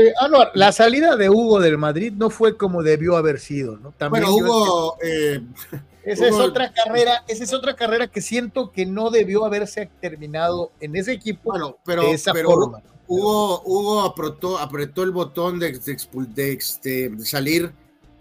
la 0.54 0.73
salida 0.73 1.16
de 1.16 1.31
Hugo 1.31 1.61
del 1.61 1.78
Madrid 1.78 2.12
no 2.12 2.31
fue 2.31 2.57
como 2.57 2.83
debió 2.83 3.16
haber 3.16 3.40
sido, 3.40 3.78
¿no? 3.78 3.93
También 3.93 4.25
bueno, 4.25 4.37
Hugo. 4.37 4.99
Eh, 5.02 5.40
esa 6.04 6.28
es 6.28 6.35
otra 6.35 6.73
carrera, 6.73 7.25
esa 7.26 7.45
es 7.45 7.54
otra 7.54 7.75
carrera 7.75 8.07
que 8.09 8.21
siento 8.21 8.71
que 8.71 8.85
no 8.85 9.11
debió 9.11 9.45
haberse 9.45 9.88
terminado 10.00 10.73
en 10.81 10.95
ese 10.97 11.12
equipo 11.12 11.50
bueno, 11.50 11.78
pero, 11.85 12.02
de 12.02 12.12
esa 12.12 12.35
forma. 12.35 12.83
Hugo, 13.07 13.62
Hugo 13.64 14.00
apretó, 14.02 14.59
apretó 14.59 15.02
el 15.02 15.11
botón 15.11 15.59
de, 15.59 15.78
de, 15.78 16.52
este, 16.52 17.11
salir 17.25 17.73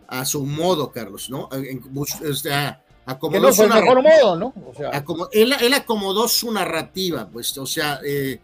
a 0.07 0.25
su 0.25 0.45
modo, 0.45 0.91
Carlos, 0.91 1.29
¿no? 1.29 1.49
o 1.49 2.33
sea, 2.33 2.82
acomodó 3.05 3.47
no 3.47 3.53
su 3.53 3.67
mejor 3.67 4.01
modo, 4.01 4.35
¿no? 4.35 4.53
O 4.65 4.73
sea, 4.75 5.03
él, 5.31 5.53
él, 5.59 5.73
acomodó 5.73 6.27
su 6.27 6.51
narrativa, 6.51 7.27
pues, 7.31 7.57
o 7.57 7.65
sea, 7.65 7.99
eh, 8.05 8.39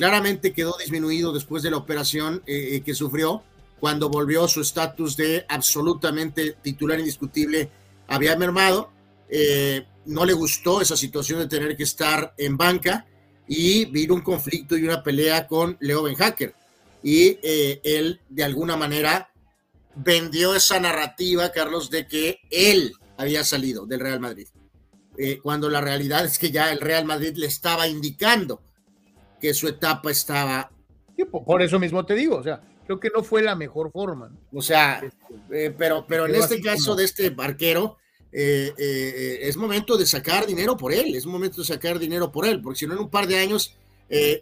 claramente 0.00 0.54
quedó 0.54 0.78
disminuido 0.78 1.30
después 1.30 1.62
de 1.62 1.70
la 1.70 1.76
operación 1.76 2.42
eh, 2.46 2.68
eh, 2.72 2.80
que 2.80 2.94
sufrió 2.94 3.42
cuando 3.78 4.08
volvió 4.08 4.48
su 4.48 4.62
estatus 4.62 5.14
de 5.14 5.44
absolutamente 5.46 6.56
titular 6.62 6.98
indiscutible 6.98 7.70
había 8.08 8.34
mermado. 8.34 8.90
Eh, 9.28 9.84
no 10.06 10.24
le 10.24 10.32
gustó 10.32 10.80
esa 10.80 10.96
situación 10.96 11.40
de 11.40 11.48
tener 11.48 11.76
que 11.76 11.82
estar 11.82 12.32
en 12.38 12.56
banca 12.56 13.04
y 13.46 13.84
vino 13.84 14.14
un 14.14 14.22
conflicto 14.22 14.74
y 14.74 14.84
una 14.84 15.02
pelea 15.02 15.46
con 15.46 15.76
Leo 15.80 16.04
Benhacker. 16.04 16.54
Y 17.02 17.38
él, 17.42 18.20
de 18.30 18.44
alguna 18.44 18.78
manera, 18.78 19.30
vendió 19.94 20.54
esa 20.54 20.80
narrativa, 20.80 21.52
Carlos, 21.52 21.90
de 21.90 22.06
que 22.06 22.40
él 22.50 22.94
había 23.20 23.44
salido 23.44 23.86
del 23.86 24.00
Real 24.00 24.20
Madrid. 24.20 24.48
cuando 25.42 25.68
la 25.68 25.80
realidad 25.80 26.24
es 26.24 26.38
que 26.38 26.50
ya 26.50 26.72
el 26.72 26.80
Real 26.80 27.04
Madrid 27.04 27.34
le 27.36 27.46
estaba 27.46 27.86
indicando 27.86 28.62
que 29.40 29.54
su 29.54 29.68
etapa 29.68 30.10
estaba. 30.10 30.70
por 31.46 31.62
eso 31.62 31.78
mismo 31.78 32.06
te 32.06 32.14
digo, 32.14 32.36
o 32.36 32.42
sea, 32.42 32.62
creo 32.90 32.98
que 32.98 33.10
no 33.14 33.22
fue 33.22 33.42
la 33.42 33.54
mejor 33.54 33.92
forma. 33.92 34.30
O 34.52 34.62
sea, 34.62 35.00
eh, 35.52 35.72
pero, 35.76 36.04
pero 36.08 36.26
en 36.26 36.34
este 36.34 36.60
caso 36.60 36.96
de 36.96 37.04
este 37.04 37.30
barquero, 37.30 37.98
eh, 38.32 38.72
eh, 38.76 39.38
es 39.42 39.56
momento 39.56 39.96
de 39.96 40.06
sacar 40.06 40.44
dinero 40.44 40.76
por 40.76 40.92
él, 40.92 41.14
es 41.14 41.24
momento 41.24 41.60
de 41.60 41.66
sacar 41.68 42.00
dinero 42.00 42.32
por 42.32 42.46
él, 42.46 42.60
porque 42.60 42.80
si 42.80 42.86
no 42.88 42.94
en 42.94 43.00
un 43.00 43.10
par 43.10 43.26
de 43.26 43.38
años 43.38 43.76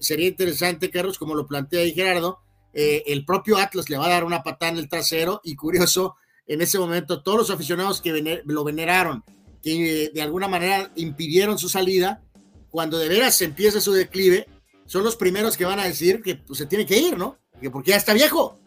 sería 0.01 0.29
interesante, 0.29 0.91
Carlos, 0.91 1.19
como 1.19 1.35
lo 1.35 1.47
plantea 1.47 1.81
ahí 1.81 1.93
Gerardo, 1.93 2.39
el 2.73 3.27
propio 3.27 3.59
Atlas 3.59 3.91
le 3.91 3.99
va 3.99 4.07
a 4.07 4.11
dar 4.11 4.25
una 4.25 4.43
patada 4.43 4.73
en 4.73 4.79
el 4.79 4.89
trasero 4.89 5.43
y 5.45 5.55
curioso, 5.55 6.17
en 6.49 6.63
ese 6.63 6.79
momento 6.79 7.23
todos 7.23 7.39
los 7.39 7.51
aficionados 7.51 8.01
que 8.01 8.43
lo 8.45 8.65
veneraron, 8.65 9.23
que 9.63 10.11
de 10.13 10.23
alguna 10.23 10.49
manera 10.49 10.91
impidieron 10.97 11.59
su 11.59 11.69
salida, 11.69 12.23
cuando 12.71 12.99
de 12.99 13.09
veras 13.09 13.41
empieza 13.43 13.81
su 13.81 13.93
declive, 13.93 14.49
son 14.87 15.05
los 15.05 15.17
primeros 15.17 15.57
que 15.57 15.67
van 15.67 15.79
a 15.79 15.85
decir 15.85 16.23
que 16.23 16.37
pues, 16.37 16.59
se 16.59 16.67
tiene 16.67 16.87
que 16.87 16.99
ir, 16.99 17.19
¿no? 17.19 17.37
Que 17.61 17.71
porque 17.71 17.91
ya 17.91 17.97
está 17.97 18.15
viejo, 18.15 18.59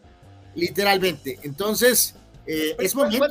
literalmente. 0.54 1.40
Entonces, 1.42 2.14
eh, 2.46 2.76
es 2.78 2.94
momento, 2.94 3.26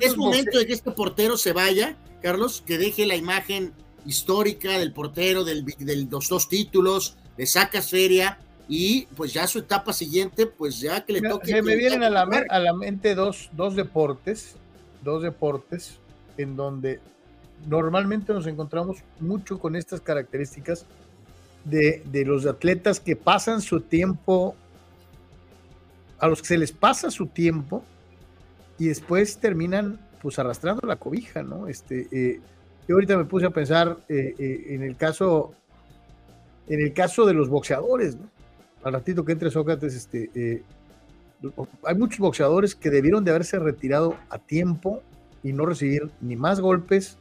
es 0.00 0.16
momento 0.16 0.58
de 0.58 0.66
que 0.66 0.72
este 0.72 0.92
portero 0.92 1.36
se 1.36 1.52
vaya, 1.52 1.96
Carlos, 2.22 2.62
que 2.64 2.78
deje 2.78 3.06
la 3.06 3.16
imagen 3.16 3.72
histórica 4.06 4.78
del 4.78 4.92
portero, 4.92 5.42
del, 5.44 5.64
del 5.64 6.08
los 6.10 6.28
dos 6.28 6.48
títulos, 6.48 7.16
le 7.36 7.46
sacas 7.46 7.90
feria 7.90 8.38
y 8.72 9.06
pues 9.16 9.32
ya 9.32 9.48
su 9.48 9.58
etapa 9.58 9.92
siguiente, 9.92 10.46
pues 10.46 10.78
ya 10.78 11.04
que 11.04 11.14
le 11.14 11.28
toque. 11.28 11.48
Se 11.48 11.60
me 11.60 11.74
vienen 11.74 12.04
a 12.04 12.08
la, 12.08 12.22
a 12.22 12.58
la 12.60 12.72
mente 12.72 13.16
dos, 13.16 13.50
dos 13.52 13.74
deportes, 13.74 14.54
dos 15.02 15.24
deportes 15.24 15.98
en 16.38 16.54
donde 16.54 17.00
normalmente 17.66 18.32
nos 18.32 18.46
encontramos 18.46 18.98
mucho 19.18 19.58
con 19.58 19.74
estas 19.74 20.00
características 20.00 20.86
de, 21.64 22.04
de, 22.12 22.24
los 22.24 22.46
atletas 22.46 23.00
que 23.00 23.16
pasan 23.16 23.60
su 23.60 23.80
tiempo, 23.80 24.54
a 26.20 26.28
los 26.28 26.40
que 26.40 26.46
se 26.46 26.58
les 26.58 26.70
pasa 26.70 27.10
su 27.10 27.26
tiempo 27.26 27.82
y 28.78 28.86
después 28.86 29.38
terminan 29.38 29.98
pues 30.22 30.38
arrastrando 30.38 30.86
la 30.86 30.94
cobija, 30.94 31.42
¿no? 31.42 31.66
Este, 31.66 32.06
eh, 32.12 32.40
yo 32.86 32.94
ahorita 32.94 33.16
me 33.16 33.24
puse 33.24 33.46
a 33.46 33.50
pensar 33.50 33.98
eh, 34.08 34.32
eh, 34.38 34.66
en 34.68 34.84
el 34.84 34.96
caso, 34.96 35.54
en 36.68 36.80
el 36.80 36.92
caso 36.92 37.26
de 37.26 37.34
los 37.34 37.48
boxeadores, 37.48 38.14
¿no? 38.14 38.30
Al 38.82 38.92
ratito 38.94 39.24
que 39.24 39.32
entre 39.32 39.50
Sócrates, 39.50 39.94
este, 39.94 40.62
hay 41.84 41.94
muchos 41.94 42.18
boxeadores 42.18 42.74
que 42.74 42.90
debieron 42.90 43.24
de 43.24 43.30
haberse 43.30 43.58
retirado 43.58 44.16
a 44.28 44.38
tiempo 44.38 45.02
y 45.42 45.52
no 45.52 45.66
recibir 45.66 46.10
ni 46.20 46.36
más 46.36 46.60
golpes, 46.60 47.16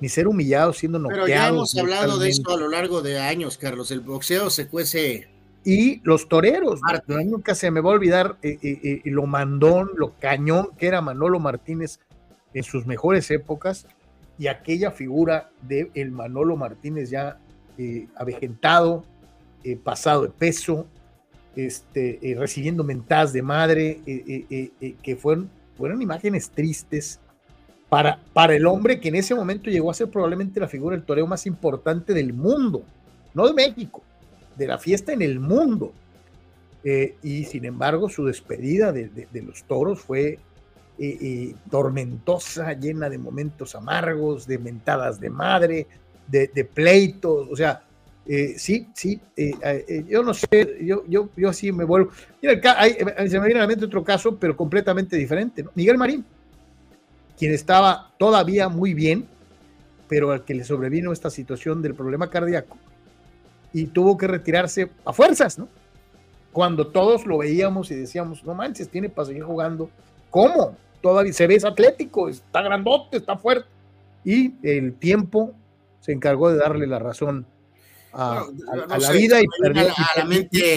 ni 0.00 0.08
ser 0.08 0.28
humillados 0.28 0.78
siendo 0.78 0.98
noqueados. 0.98 1.26
Pero 1.26 1.38
ya 1.38 1.48
hemos 1.48 1.76
hablado 1.76 2.18
de 2.18 2.28
eso 2.28 2.50
a 2.50 2.56
lo 2.56 2.68
largo 2.68 3.02
de 3.02 3.18
años, 3.18 3.58
Carlos. 3.58 3.90
El 3.90 4.00
boxeo 4.00 4.50
se 4.50 4.68
cuece. 4.68 5.28
Y 5.64 6.00
los 6.04 6.28
toreros, 6.28 6.80
nunca 7.26 7.54
se 7.54 7.70
me 7.70 7.80
va 7.80 7.90
a 7.90 7.94
olvidar 7.94 8.38
eh, 8.42 8.58
eh, 8.62 8.78
eh, 8.82 9.02
lo 9.04 9.26
mandón, 9.26 9.90
lo 9.96 10.14
cañón 10.18 10.70
que 10.78 10.86
era 10.86 11.00
Manolo 11.00 11.40
Martínez 11.40 11.98
en 12.54 12.62
sus 12.62 12.86
mejores 12.86 13.30
épocas 13.30 13.86
y 14.38 14.46
aquella 14.46 14.92
figura 14.92 15.50
de 15.62 15.90
el 15.94 16.12
Manolo 16.12 16.56
Martínez 16.56 17.10
ya 17.10 17.38
avejentado, 18.16 19.04
pasado 19.76 20.22
de 20.22 20.30
peso, 20.30 20.86
este, 21.56 22.20
recibiendo 22.38 22.84
mentadas 22.84 23.32
de 23.32 23.42
madre, 23.42 24.00
que 25.02 25.16
fueron, 25.16 25.50
fueron 25.76 26.00
imágenes 26.02 26.50
tristes, 26.50 27.20
para, 27.88 28.20
para 28.32 28.54
el 28.54 28.66
hombre 28.66 29.00
que 29.00 29.08
en 29.08 29.14
ese 29.14 29.34
momento 29.34 29.70
llegó 29.70 29.90
a 29.90 29.94
ser 29.94 30.08
probablemente 30.10 30.60
la 30.60 30.68
figura 30.68 30.94
del 30.94 31.06
toreo 31.06 31.26
más 31.26 31.46
importante 31.46 32.12
del 32.12 32.34
mundo, 32.34 32.82
no 33.34 33.46
de 33.46 33.54
México, 33.54 34.02
de 34.56 34.66
la 34.66 34.78
fiesta 34.78 35.12
en 35.12 35.22
el 35.22 35.40
mundo. 35.40 35.92
Eh, 36.84 37.16
y 37.22 37.44
sin 37.44 37.64
embargo, 37.64 38.08
su 38.08 38.24
despedida 38.26 38.92
de, 38.92 39.28
los 39.44 39.64
toros 39.64 40.00
fue 40.00 40.28
eh, 40.28 40.38
eh, 40.98 41.54
tormentosa, 41.70 42.72
llena 42.74 43.08
de 43.08 43.18
momentos 43.18 43.74
amargos, 43.74 44.46
de 44.46 44.58
mentadas 44.58 45.20
de 45.20 45.30
madre, 45.30 45.86
de, 46.26 46.64
pleitos, 46.64 47.48
o 47.50 47.56
sea, 47.56 47.82
sí, 48.56 48.88
sí, 48.94 49.20
yo 50.08 50.22
no 50.22 50.34
sé, 50.34 50.78
yo, 50.82 51.04
yo, 51.08 51.30
yo 51.36 51.52
sí 51.52 51.72
me 51.72 51.84
vuelvo. 51.84 52.10
Mira, 52.42 52.60
se 53.28 53.40
me 53.40 53.46
viene 53.46 53.60
a 53.60 53.62
la 53.62 53.68
mente 53.68 53.86
otro 53.86 54.04
caso, 54.04 54.36
pero 54.36 54.56
completamente 54.56 55.16
diferente. 55.16 55.64
Miguel 55.74 55.96
Marín 55.96 56.24
quien 57.38 57.54
estaba 57.54 58.10
todavía 58.18 58.68
muy 58.68 58.94
bien, 58.94 59.26
pero 60.08 60.32
al 60.32 60.44
que 60.44 60.54
le 60.54 60.64
sobrevino 60.64 61.12
esta 61.12 61.30
situación 61.30 61.80
del 61.80 61.94
problema 61.94 62.28
cardíaco 62.28 62.76
y 63.72 63.86
tuvo 63.86 64.18
que 64.18 64.26
retirarse 64.26 64.90
a 65.04 65.12
fuerzas, 65.12 65.58
¿no? 65.58 65.68
Cuando 66.52 66.88
todos 66.88 67.26
lo 67.26 67.38
veíamos 67.38 67.90
y 67.90 67.94
decíamos, 67.94 68.42
no 68.42 68.54
manches, 68.54 68.88
tiene 68.88 69.08
para 69.08 69.26
seguir 69.26 69.44
jugando. 69.44 69.88
¿Cómo? 70.30 70.76
Todavía 71.00 71.32
se 71.32 71.46
ve 71.46 71.58
atlético, 71.64 72.28
está 72.28 72.62
grandote, 72.62 73.18
está 73.18 73.36
fuerte. 73.36 73.68
Y 74.24 74.54
el 74.62 74.94
tiempo 74.94 75.52
se 76.00 76.12
encargó 76.12 76.50
de 76.50 76.58
darle 76.58 76.86
la 76.86 76.98
razón 76.98 77.46
a, 78.18 78.98
la 78.98 79.12
vida 79.12 79.40
y, 79.40 79.46
perdió, 79.60 79.88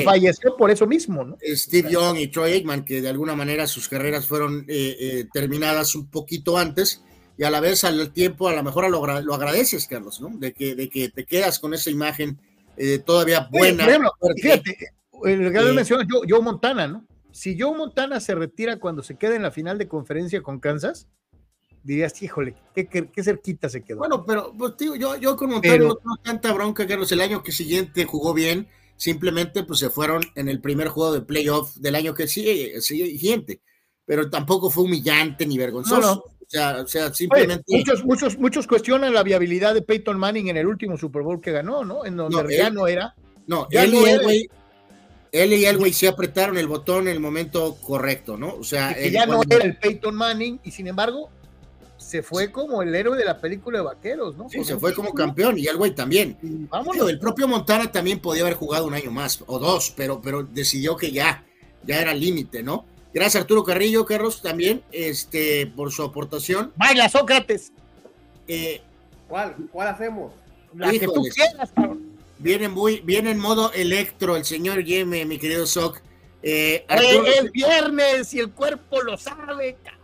falleció 0.05 0.55
por 0.55 0.69
eso 0.69 0.85
mismo. 0.85 1.23
¿no? 1.23 1.37
Steve 1.41 1.89
Young 1.89 2.17
y 2.17 2.27
Troy 2.27 2.53
Aikman, 2.53 2.85
que 2.85 3.01
de 3.01 3.09
alguna 3.09 3.35
manera 3.35 3.65
sus 3.65 3.89
carreras 3.89 4.27
fueron 4.27 4.65
eh, 4.67 4.95
eh, 4.99 5.27
terminadas 5.33 5.95
un 5.95 6.07
poquito 6.07 6.57
antes 6.57 7.03
y 7.37 7.43
a 7.43 7.49
la 7.49 7.59
vez 7.59 7.83
al 7.83 8.11
tiempo 8.11 8.47
a 8.47 8.53
lo 8.53 8.63
mejor 8.63 8.89
lo, 8.91 9.21
lo 9.21 9.33
agradeces, 9.33 9.87
Carlos, 9.87 10.21
¿no? 10.21 10.29
De 10.37 10.53
que, 10.53 10.75
de 10.75 10.89
que 10.89 11.09
te 11.09 11.25
quedas 11.25 11.57
con 11.57 11.73
esa 11.73 11.89
imagen 11.89 12.39
eh, 12.77 12.99
todavía 12.99 13.47
buena. 13.51 13.87
fíjate, 14.35 14.77
el 15.25 15.51
que 15.51 15.73
menciona 15.73 16.07
Joe 16.07 16.41
Montana, 16.41 16.87
¿no? 16.87 17.05
Si 17.31 17.59
Joe 17.59 17.75
Montana 17.75 18.19
se 18.19 18.35
retira 18.35 18.77
cuando 18.77 19.01
se 19.01 19.15
queda 19.15 19.35
en 19.35 19.41
la 19.41 19.51
final 19.51 19.77
de 19.77 19.87
conferencia 19.87 20.43
con 20.43 20.59
Kansas, 20.59 21.07
dirías, 21.83 22.21
híjole, 22.21 22.55
qué, 22.73 23.23
cerquita 23.23 23.69
se 23.69 23.83
quedó. 23.83 23.99
Bueno, 23.99 24.25
pero 24.25 24.53
pues, 24.57 24.77
tío, 24.77 24.95
yo, 24.95 25.15
yo 25.17 25.35
con 25.35 25.49
Montaño 25.51 25.87
no 25.87 25.95
tengo 25.95 26.17
tanta 26.17 26.53
bronca, 26.53 26.87
Carlos. 26.87 27.11
El 27.11 27.21
año 27.21 27.43
que 27.43 27.51
siguiente 27.51 28.05
jugó 28.05 28.33
bien, 28.33 28.67
simplemente 28.95 29.63
pues 29.63 29.79
se 29.79 29.89
fueron 29.89 30.21
en 30.35 30.47
el 30.49 30.61
primer 30.61 30.89
juego 30.89 31.13
de 31.13 31.21
playoff 31.21 31.75
del 31.77 31.95
año 31.95 32.13
que 32.13 32.27
sigue, 32.27 32.81
siguiente. 32.81 33.61
Pero 34.05 34.29
tampoco 34.29 34.69
fue 34.69 34.83
humillante 34.83 35.45
ni 35.45 35.57
vergonzoso. 35.57 36.25
O, 36.25 36.45
sea, 36.47 36.81
o 36.81 36.87
sea, 36.87 37.13
simplemente. 37.13 37.63
muchos, 37.67 38.03
muchos, 38.03 38.37
muchos 38.37 38.67
cuestionan 38.67 39.13
la 39.13 39.23
viabilidad 39.23 39.73
de 39.73 39.81
Peyton 39.81 40.19
Manning 40.19 40.49
en 40.49 40.57
el 40.57 40.67
último 40.67 40.97
Super 40.97 41.21
Bowl 41.21 41.39
que 41.39 41.51
ganó, 41.51 41.85
¿no? 41.85 42.05
En 42.05 42.17
donde 42.17 42.57
ya 42.57 42.69
no 42.69 42.87
era. 42.87 43.15
No, 43.47 43.67
él, 43.71 43.93
y 43.93 43.97
Elway, 43.97 44.49
él 45.31 45.53
y 45.53 45.65
Elway 45.65 45.93
sí 45.93 46.07
apretaron 46.07 46.57
el 46.57 46.67
botón 46.67 47.07
en 47.07 47.13
el 47.13 47.19
momento 47.19 47.75
correcto, 47.81 48.37
¿no? 48.37 48.55
O 48.55 48.63
sea, 48.63 48.93
que 48.93 49.11
ya 49.11 49.25
no 49.25 49.41
era 49.49 49.63
el 49.63 49.77
Peyton 49.77 50.15
Manning, 50.15 50.59
y 50.63 50.71
sin 50.71 50.87
embargo, 50.87 51.29
se 52.11 52.21
fue 52.21 52.51
como 52.51 52.81
el 52.81 52.93
héroe 52.93 53.17
de 53.17 53.23
la 53.23 53.39
película 53.39 53.79
de 53.79 53.85
vaqueros, 53.85 54.35
¿no? 54.35 54.49
Sí, 54.49 54.65
se 54.65 54.77
fue 54.77 54.93
como 54.93 55.13
campeón 55.13 55.57
y 55.57 55.67
el 55.67 55.77
güey 55.77 55.95
también. 55.95 56.37
Vámonos. 56.69 57.09
El 57.09 57.17
propio 57.17 57.47
Montana 57.47 57.89
también 57.89 58.19
podía 58.19 58.41
haber 58.41 58.55
jugado 58.55 58.85
un 58.85 58.93
año 58.93 59.11
más 59.11 59.41
o 59.47 59.59
dos, 59.59 59.93
pero, 59.95 60.19
pero 60.21 60.43
decidió 60.43 60.97
que 60.97 61.13
ya, 61.13 61.45
ya 61.83 62.01
era 62.01 62.13
límite, 62.13 62.63
¿no? 62.63 62.83
Gracias 63.13 63.43
Arturo 63.43 63.63
Carrillo, 63.63 64.05
Carlos, 64.05 64.41
también, 64.41 64.83
este, 64.91 65.67
por 65.67 65.93
su 65.93 66.03
aportación. 66.03 66.73
Baila 66.75 67.07
Sócrates. 67.07 67.71
Eh, 68.45 68.81
¿Cuál? 69.29 69.55
¿Cuál 69.71 69.87
hacemos? 69.87 70.33
La 70.75 70.91
que 70.91 71.05
tú 71.05 71.23
quieras, 71.33 71.71
cabrón. 71.73 72.11
Viene 72.39 72.67
muy, 72.67 72.99
viene 72.99 73.31
en 73.31 73.39
modo 73.39 73.71
electro 73.71 74.35
el 74.35 74.43
señor 74.43 74.83
Yeme, 74.83 75.23
mi 75.23 75.37
querido 75.37 75.65
Soc. 75.65 76.01
Eh, 76.43 76.83
Arturo, 76.89 77.25
es 77.25 77.51
viernes 77.53 78.33
y 78.33 78.39
el 78.39 78.51
cuerpo 78.51 79.01
lo 79.01 79.17
sabe, 79.17 79.77
cabrón. 79.81 80.00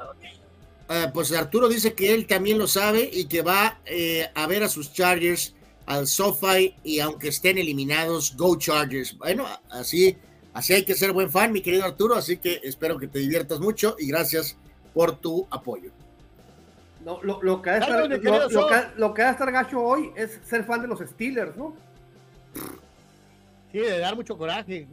Ah, 0.89 1.11
pues 1.13 1.31
Arturo 1.33 1.67
dice 1.67 1.93
que 1.93 2.13
él 2.13 2.27
también 2.27 2.57
lo 2.57 2.67
sabe 2.67 3.09
y 3.11 3.25
que 3.25 3.41
va 3.41 3.79
eh, 3.85 4.29
a 4.33 4.47
ver 4.47 4.63
a 4.63 4.69
sus 4.69 4.93
Chargers 4.93 5.53
al 5.85 6.07
SoFi 6.07 6.75
y 6.83 6.99
aunque 6.99 7.29
estén 7.29 7.57
eliminados, 7.57 8.35
go 8.37 8.57
Chargers. 8.57 9.17
Bueno, 9.17 9.45
así, 9.69 10.17
así 10.53 10.73
hay 10.73 10.85
que 10.85 10.95
ser 10.95 11.11
buen 11.11 11.29
fan, 11.29 11.51
mi 11.51 11.61
querido 11.61 11.85
Arturo, 11.85 12.15
así 12.15 12.37
que 12.37 12.61
espero 12.63 12.97
que 12.97 13.07
te 13.07 13.19
diviertas 13.19 13.59
mucho 13.59 13.95
y 13.99 14.07
gracias 14.07 14.57
por 14.93 15.17
tu 15.17 15.45
apoyo. 15.49 15.91
lo, 17.03 17.61
que 17.61 17.69
va 17.69 17.75
a 17.75 19.31
estar, 19.31 19.51
gacho 19.51 19.81
hoy 19.81 20.11
es 20.15 20.39
ser 20.43 20.63
fan 20.63 20.81
de 20.81 20.87
los 20.87 20.99
Steelers, 20.99 21.55
¿no? 21.57 21.75
Sí, 23.77 23.83
de 23.83 23.99
dar 23.99 24.15
mucho 24.15 24.35
coraje. 24.37 24.87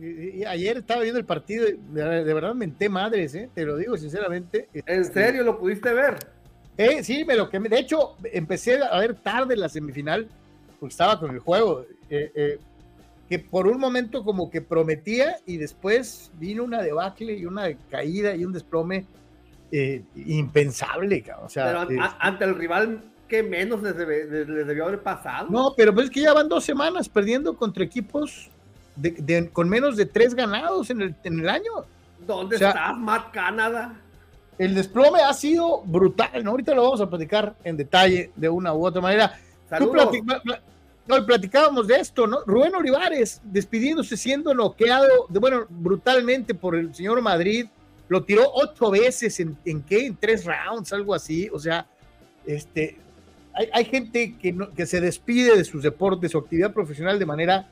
ayer 0.46 0.76
estaba 0.76 1.00
viendo 1.00 1.18
el 1.18 1.24
partido, 1.24 1.64
de, 1.64 2.02
de 2.02 2.34
verdad 2.34 2.54
menté 2.54 2.90
madres, 2.90 3.34
¿eh? 3.34 3.48
te 3.54 3.64
lo 3.64 3.78
digo 3.78 3.96
sinceramente. 3.96 4.68
¿En 4.74 5.00
este, 5.00 5.24
serio 5.24 5.42
lo 5.42 5.58
pudiste 5.58 5.90
ver? 5.94 6.18
Eh, 6.76 7.02
sí, 7.02 7.24
pero 7.26 7.48
que 7.48 7.58
de 7.60 7.78
hecho 7.78 8.16
empecé 8.24 8.82
a 8.82 8.98
ver 8.98 9.14
tarde 9.14 9.56
la 9.56 9.70
semifinal, 9.70 10.28
porque 10.78 10.92
estaba 10.92 11.18
con 11.18 11.30
el 11.30 11.38
juego, 11.38 11.86
eh, 12.10 12.30
eh, 12.34 12.58
que 13.26 13.38
por 13.38 13.68
un 13.68 13.80
momento 13.80 14.22
como 14.22 14.50
que 14.50 14.60
prometía 14.60 15.36
y 15.46 15.56
después 15.56 16.30
vino 16.38 16.62
una 16.62 16.82
debacle 16.82 17.32
y 17.32 17.46
una 17.46 17.72
caída 17.90 18.36
y 18.36 18.44
un 18.44 18.52
desplome 18.52 19.06
impensable. 20.14 21.24
O 21.42 21.48
sea, 21.48 21.86
pero 21.88 22.02
ante 22.20 22.44
el 22.44 22.54
rival 22.54 23.02
que 23.28 23.42
menos 23.42 23.82
les, 23.82 23.96
debió 23.96 24.84
haber 24.84 25.02
pasado. 25.02 25.48
No, 25.50 25.72
pero 25.74 25.94
pues 25.94 26.06
es 26.06 26.12
que 26.12 26.20
ya 26.20 26.34
van 26.34 26.50
dos 26.50 26.64
semanas 26.64 27.08
perdiendo 27.08 27.56
contra 27.56 27.82
equipos 27.82 28.50
con 29.52 29.68
menos 29.68 29.96
de 29.96 30.06
tres 30.06 30.34
ganados 30.34 30.90
en 30.90 31.02
el, 31.02 31.14
en 31.24 31.40
el 31.40 31.48
año. 31.48 31.72
¿Dónde 32.26 32.56
estás, 32.56 32.96
Matt 32.96 33.32
Canada? 33.32 33.94
El 34.58 34.74
desplome 34.74 35.20
ha 35.20 35.32
sido 35.32 35.82
brutal, 35.82 36.44
¿no? 36.44 36.52
Ahorita 36.52 36.74
lo 36.74 36.84
vamos 36.84 37.00
a 37.00 37.10
platicar 37.10 37.54
en 37.64 37.76
detalle 37.76 38.30
de 38.36 38.48
una 38.48 38.72
u 38.72 38.86
otra 38.86 39.00
manera. 39.00 39.36
no, 41.06 41.26
platicábamos 41.26 41.88
de 41.88 41.96
esto, 41.96 42.26
¿no? 42.26 42.40
Rubén 42.46 42.74
Olivares 42.74 43.40
despidiéndose, 43.42 44.16
siendo 44.16 44.54
noqueado, 44.54 45.26
de, 45.28 45.38
bueno, 45.38 45.66
brutalmente 45.68 46.54
por 46.54 46.76
el 46.76 46.94
señor 46.94 47.20
Madrid. 47.20 47.66
Lo 48.08 48.22
tiró 48.22 48.44
ocho 48.54 48.90
veces 48.90 49.40
en, 49.40 49.56
en 49.64 49.82
qué? 49.82 50.06
En 50.06 50.16
tres 50.16 50.44
rounds, 50.44 50.92
algo 50.92 51.14
así. 51.14 51.48
O 51.52 51.58
sea, 51.58 51.86
este, 52.46 52.98
hay, 53.54 53.68
hay 53.72 53.84
gente 53.86 54.36
que, 54.40 54.52
no, 54.52 54.72
que 54.72 54.86
se 54.86 55.00
despide 55.00 55.56
de 55.56 55.64
sus 55.64 55.82
deportes, 55.82 56.30
su 56.30 56.38
actividad 56.38 56.72
profesional 56.72 57.18
de 57.18 57.26
manera 57.26 57.68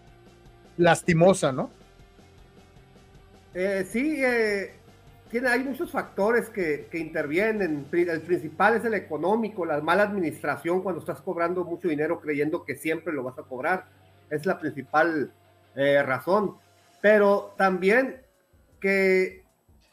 lastimosa, 0.77 1.53
¿no? 1.53 1.71
Eh, 3.55 3.87
sí, 3.89 4.23
eh, 4.25 4.75
tiene, 5.31 5.49
hay 5.49 5.65
muchos 5.65 5.91
factores 5.91 6.49
que, 6.49 6.89
intervienen. 6.93 7.87
El 7.93 8.21
principal 8.23 8.77
es 8.77 8.85
el 8.85 8.95
económico, 8.95 9.65
la 9.67 9.81
mala 9.81 10.05
administración 10.05 10.83
cuando 10.83 11.01
estás 11.01 11.21
cobrando 11.21 11.65
mucho 11.65 11.89
dinero 11.89 12.21
creyendo 12.21 12.65
que 12.65 12.77
siempre 12.77 13.13
lo 13.13 13.23
vas 13.23 13.39
a 13.39 13.43
cobrar. 13.43 13.87
Es 14.31 14.47
la 14.47 14.59
principal 14.59 15.33
eh, 15.75 16.03
razón. 16.03 16.57
Pero 17.01 17.55
también 17.59 18.23
que, 18.81 19.45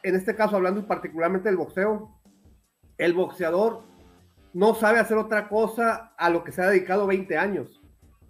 en 0.04 0.15
este 0.15 0.36
caso, 0.36 0.56
hablando 0.56 0.86
particularmente 0.88 1.50
del 1.50 1.58
boxeo, 1.58 2.15
el 2.98 3.13
boxeador 3.13 3.82
no 4.54 4.76
sabe 4.76 5.00
hacer 5.00 5.18
otra 5.18 5.48
cosa 5.48 6.13
a 6.18 6.30
lo 6.30 6.44
que 6.44 6.52
se 6.52 6.62
ha 6.62 6.68
dedicado 6.68 7.08
20 7.08 7.38
años. 7.38 7.79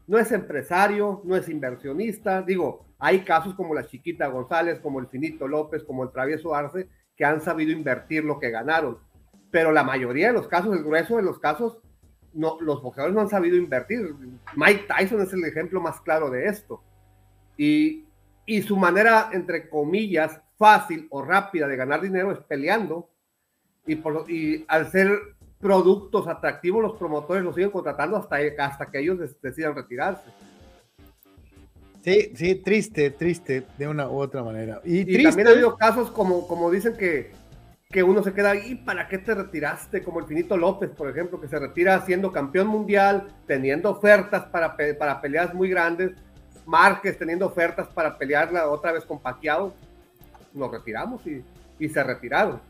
No 0.09 0.17
es 0.17 0.31
empresario, 0.31 1.21
no 1.23 1.35
es 1.35 1.47
inversionista. 1.49 2.41
Digo, 2.41 2.87
hay 2.97 3.19
casos 3.19 3.53
como 3.53 3.75
la 3.75 3.85
Chiquita 3.85 4.25
González, 4.25 4.79
como 4.79 4.99
el 4.99 5.05
Finito 5.05 5.47
López, 5.47 5.83
como 5.83 6.03
el 6.03 6.09
Travieso 6.09 6.55
Arce, 6.55 6.89
que 7.15 7.25
han 7.25 7.41
sabido 7.41 7.71
invertir 7.71 8.25
lo 8.25 8.39
que 8.39 8.49
ganaron. 8.49 8.97
Pero 9.51 9.71
la 9.71 9.83
mayoría 9.83 10.29
de 10.29 10.33
los 10.33 10.47
casos, 10.47 10.75
el 10.75 10.83
grueso 10.83 11.17
de 11.17 11.21
los 11.21 11.37
casos, 11.37 11.77
los 12.33 12.81
boxeadores 12.81 13.13
no 13.13 13.21
han 13.21 13.29
sabido 13.29 13.55
invertir. 13.55 14.15
Mike 14.55 14.87
Tyson 14.87 15.21
es 15.21 15.31
el 15.31 15.45
ejemplo 15.45 15.79
más 15.79 16.01
claro 16.01 16.31
de 16.31 16.47
esto. 16.47 16.83
Y, 17.55 18.07
y 18.47 18.63
su 18.63 18.77
manera, 18.77 19.29
entre 19.31 19.69
comillas, 19.69 20.41
fácil 20.57 21.05
o 21.11 21.21
rápida 21.21 21.67
de 21.67 21.75
ganar 21.77 22.01
dinero 22.01 22.31
es 22.31 22.39
peleando. 22.39 23.11
Y, 23.85 23.97
por, 23.97 24.25
y 24.27 24.65
al 24.69 24.89
ser 24.89 25.19
productos 25.59 26.27
atractivos, 26.27 26.81
los 26.81 26.97
promotores 26.97 27.43
los 27.43 27.55
siguen 27.55 27.71
contratando 27.71 28.17
hasta, 28.17 28.37
hasta 28.59 28.85
que 28.85 28.99
ellos 28.99 29.19
decidan 29.41 29.75
retirarse. 29.75 30.29
Sí, 32.03 32.31
sí, 32.35 32.55
triste, 32.55 33.11
triste, 33.11 33.63
de 33.77 33.87
una 33.87 34.07
u 34.07 34.19
otra 34.19 34.41
manera. 34.41 34.81
Y, 34.85 35.21
también 35.21 35.47
ha 35.47 35.51
habido 35.51 35.75
casos 35.75 36.09
como, 36.11 36.47
como 36.47 36.71
dicen 36.71 36.95
que, 36.95 37.31
que 37.89 38.03
uno 38.03 38.23
se 38.23 38.33
queda 38.33 38.51
ahí, 38.51 38.75
¿para 38.75 39.09
qué 39.09 39.17
te 39.17 39.35
retiraste? 39.35 40.01
Como 40.01 40.19
el 40.19 40.25
Finito 40.25 40.55
López, 40.55 40.89
por 40.91 41.09
ejemplo, 41.09 41.41
que 41.41 41.49
se 41.49 41.59
retira 41.59 41.99
siendo 42.05 42.31
campeón 42.31 42.67
mundial, 42.67 43.27
teniendo 43.45 43.91
ofertas 43.91 44.45
para, 44.45 44.77
para 44.97 45.19
peleas 45.19 45.53
muy 45.53 45.69
grandes, 45.69 46.11
Márquez 46.65 47.17
teniendo 47.17 47.47
ofertas 47.47 47.87
para 47.87 48.17
pelearla 48.17 48.69
otra 48.69 48.91
vez 48.91 49.03
con 49.03 49.19
Paquiao, 49.19 49.73
nos 50.53 50.71
retiramos 50.71 51.25
y, 51.27 51.43
y 51.79 51.89
se 51.89 52.01
retiraron. 52.03 52.61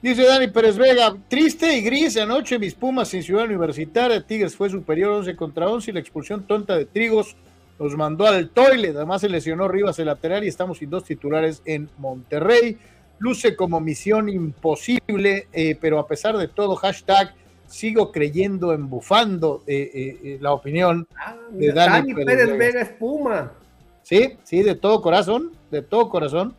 Dice 0.00 0.24
Dani 0.24 0.46
Pérez 0.46 0.76
Vega, 0.76 1.16
triste 1.26 1.76
y 1.76 1.82
gris 1.82 2.16
anoche 2.18 2.56
mis 2.60 2.74
Pumas 2.74 3.12
en 3.14 3.22
Ciudad 3.24 3.46
Universitaria, 3.46 4.24
Tigres 4.24 4.54
fue 4.54 4.70
superior 4.70 5.10
11 5.10 5.34
contra 5.34 5.68
11 5.68 5.90
y 5.90 5.94
la 5.94 5.98
expulsión 5.98 6.46
tonta 6.46 6.76
de 6.76 6.86
Trigos 6.86 7.34
nos 7.80 7.96
mandó 7.96 8.26
al 8.26 8.48
toilet. 8.50 8.94
Además, 8.94 9.22
se 9.22 9.28
lesionó 9.28 9.66
Rivas 9.66 9.98
el 9.98 10.06
lateral 10.06 10.44
y 10.44 10.48
estamos 10.48 10.78
sin 10.78 10.90
dos 10.90 11.04
titulares 11.04 11.62
en 11.64 11.88
Monterrey. 11.98 12.78
Luce 13.18 13.56
como 13.56 13.80
misión 13.80 14.28
imposible, 14.28 15.48
eh, 15.52 15.76
pero 15.80 15.98
a 15.98 16.06
pesar 16.06 16.36
de 16.36 16.46
todo, 16.46 16.76
hashtag 16.76 17.34
sigo 17.66 18.12
creyendo 18.12 18.72
en 18.72 18.88
bufando 18.88 19.64
eh, 19.66 20.16
eh, 20.24 20.38
la 20.40 20.52
opinión 20.52 21.06
ah, 21.16 21.36
de 21.50 21.72
Dani, 21.72 22.14
Pérez, 22.14 22.56
Vega. 22.56 22.82
Espuma. 22.82 23.52
Sí, 24.02 24.38
sí, 24.44 24.62
de 24.62 24.76
todo 24.76 25.02
corazón, 25.02 25.52
de 25.72 25.82
todo 25.82 26.08
corazón. 26.08 26.54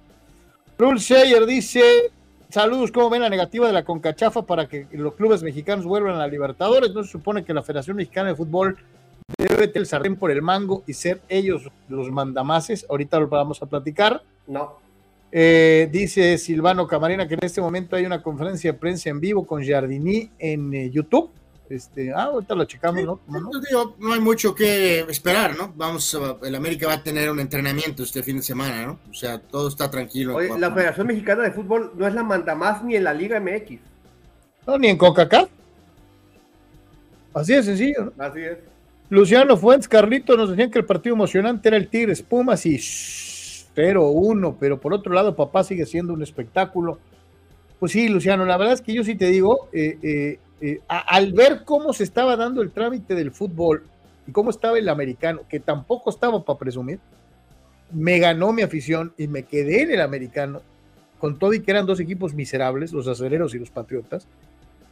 Rule 0.78 1.00
Sayer 1.00 1.46
dice: 1.46 1.82
Saludos, 2.50 2.92
¿cómo 2.92 3.12
ven 3.12 3.22
la 3.22 3.30
negativa 3.30 3.68
de 3.68 3.74
la 3.74 3.84
Concachafa 3.84 4.42
para 4.42 4.68
que 4.68 4.88
los 4.94 5.14
clubes 5.14 5.44
mexicanos 5.44 5.86
vuelvan 5.86 6.16
a 6.16 6.18
la 6.18 6.28
Libertadores? 6.28 6.92
No 6.96 7.04
se 7.04 7.12
supone 7.12 7.46
que 7.46 7.54
la 7.54 7.62
Federación 7.62 7.98
Mexicana 7.98 8.30
de 8.30 8.36
Fútbol 8.36 8.76
debe 9.38 9.68
tener 9.68 9.78
el 9.78 9.86
sartén 9.86 10.16
por 10.16 10.32
el 10.32 10.42
mango 10.42 10.82
y 10.88 10.94
ser 10.94 11.22
ellos 11.30 11.70
los 11.90 12.10
mandamases. 12.10 12.88
Ahorita 12.90 13.20
lo 13.20 13.28
vamos 13.28 13.62
a 13.62 13.68
platicar. 13.68 14.24
No. 14.48 14.78
Eh, 15.32 15.90
dice 15.92 16.40
Silvano 16.40 16.88
Camarena 16.88 17.28
que 17.28 17.36
en 17.36 17.46
este 17.46 17.62
momento 17.62 17.96
hay 17.96 18.08
una 18.08 18.24
conferencia 18.24 18.72
de 18.72 18.80
prensa 18.80 19.12
en 19.12 19.20
vivo 19.20 19.46
con 19.46 19.64
Jardini 19.64 20.32
en 20.40 20.74
eh, 20.74 20.90
YouTube. 20.90 21.30
Este, 21.70 22.12
ah, 22.12 22.24
ahorita 22.24 22.56
lo 22.56 22.66
checamos, 22.66 23.04
¿no? 23.04 23.20
¿no? 23.28 24.14
hay 24.14 24.20
mucho 24.20 24.56
que 24.56 25.02
esperar, 25.02 25.56
¿no? 25.56 25.72
Vamos, 25.76 26.18
el 26.42 26.56
América 26.56 26.88
va 26.88 26.94
a 26.94 27.04
tener 27.04 27.30
un 27.30 27.40
entrenamiento 27.40 28.02
este 28.02 28.24
fin 28.24 28.38
de 28.38 28.42
semana, 28.42 28.88
¿no? 28.88 29.00
O 29.10 29.14
sea, 29.14 29.40
todo 29.40 29.68
está 29.68 29.90
tranquilo. 29.92 30.40
la 30.58 30.72
Federación 30.72 31.06
Mexicana 31.08 31.44
de 31.44 31.52
Fútbol 31.52 31.92
no 31.96 32.08
es 32.08 32.14
la 32.16 32.24
mandamás 32.24 32.84
ni 32.84 32.96
en 32.96 33.04
la 33.04 33.14
Liga 33.14 33.40
MX. 33.40 33.80
No, 34.66 34.80
ni 34.80 34.88
en 34.88 34.98
Coca-Cola. 34.98 35.48
Así 37.36 37.54
de 37.54 37.62
sencillo, 37.62 38.06
¿no? 38.06 38.24
Así 38.24 38.40
es. 38.40 38.58
Luciano 39.10 39.56
Fuentes, 39.56 39.88
Carlito, 39.88 40.36
nos 40.36 40.50
decían 40.50 40.72
que 40.72 40.80
el 40.80 40.86
partido 40.86 41.16
emocionante 41.16 41.70
era 41.70 41.78
el 41.78 41.88
Tigres 41.88 42.22
Pumas 42.24 42.66
y 42.66 42.78
0-1, 42.78 44.56
pero 44.60 44.80
por 44.80 44.94
otro 44.94 45.14
lado, 45.14 45.36
papá 45.36 45.64
sigue 45.64 45.86
siendo 45.86 46.14
un 46.14 46.24
espectáculo. 46.24 47.00
Pues 47.80 47.92
sí, 47.92 48.10
Luciano, 48.10 48.46
la 48.46 48.58
verdad 48.58 48.74
es 48.74 48.82
que 48.82 48.94
yo 48.94 49.04
sí 49.04 49.16
te 49.16 49.28
digo, 49.28 49.70
eh, 49.72 49.98
eh, 50.04 50.40
eh, 50.62 50.82
al 50.88 51.34
ver 51.34 51.64
cómo 51.64 51.94
se 51.94 52.04
estaba 52.04 52.36
dando 52.36 52.62
el 52.62 52.72
trámite 52.72 53.16
del 53.16 53.32
fútbol 53.32 53.84
y 54.28 54.32
cómo 54.32 54.50
estaba 54.50 54.78
el 54.78 54.90
americano, 54.90 55.42
que 55.48 55.60
tampoco 55.60 56.10
estaba 56.10 56.44
para 56.44 56.60
presumir, 56.60 57.00
me 57.92 58.20
ganó 58.20 58.54
mi 58.54 58.62
afición 58.62 59.14
y 59.18 59.28
me 59.28 59.44
quedé 59.44 59.84
en 59.84 59.92
el 59.92 60.02
americano, 60.02 60.62
con 61.18 61.40
todo 61.40 61.54
y 61.54 61.62
que 61.62 61.72
eran 61.72 61.86
dos 61.86 62.00
equipos 62.00 62.34
miserables, 62.34 62.94
los 62.94 63.08
aceleros 63.08 63.56
y 63.56 63.60
los 63.60 63.70
patriotas, 63.70 64.28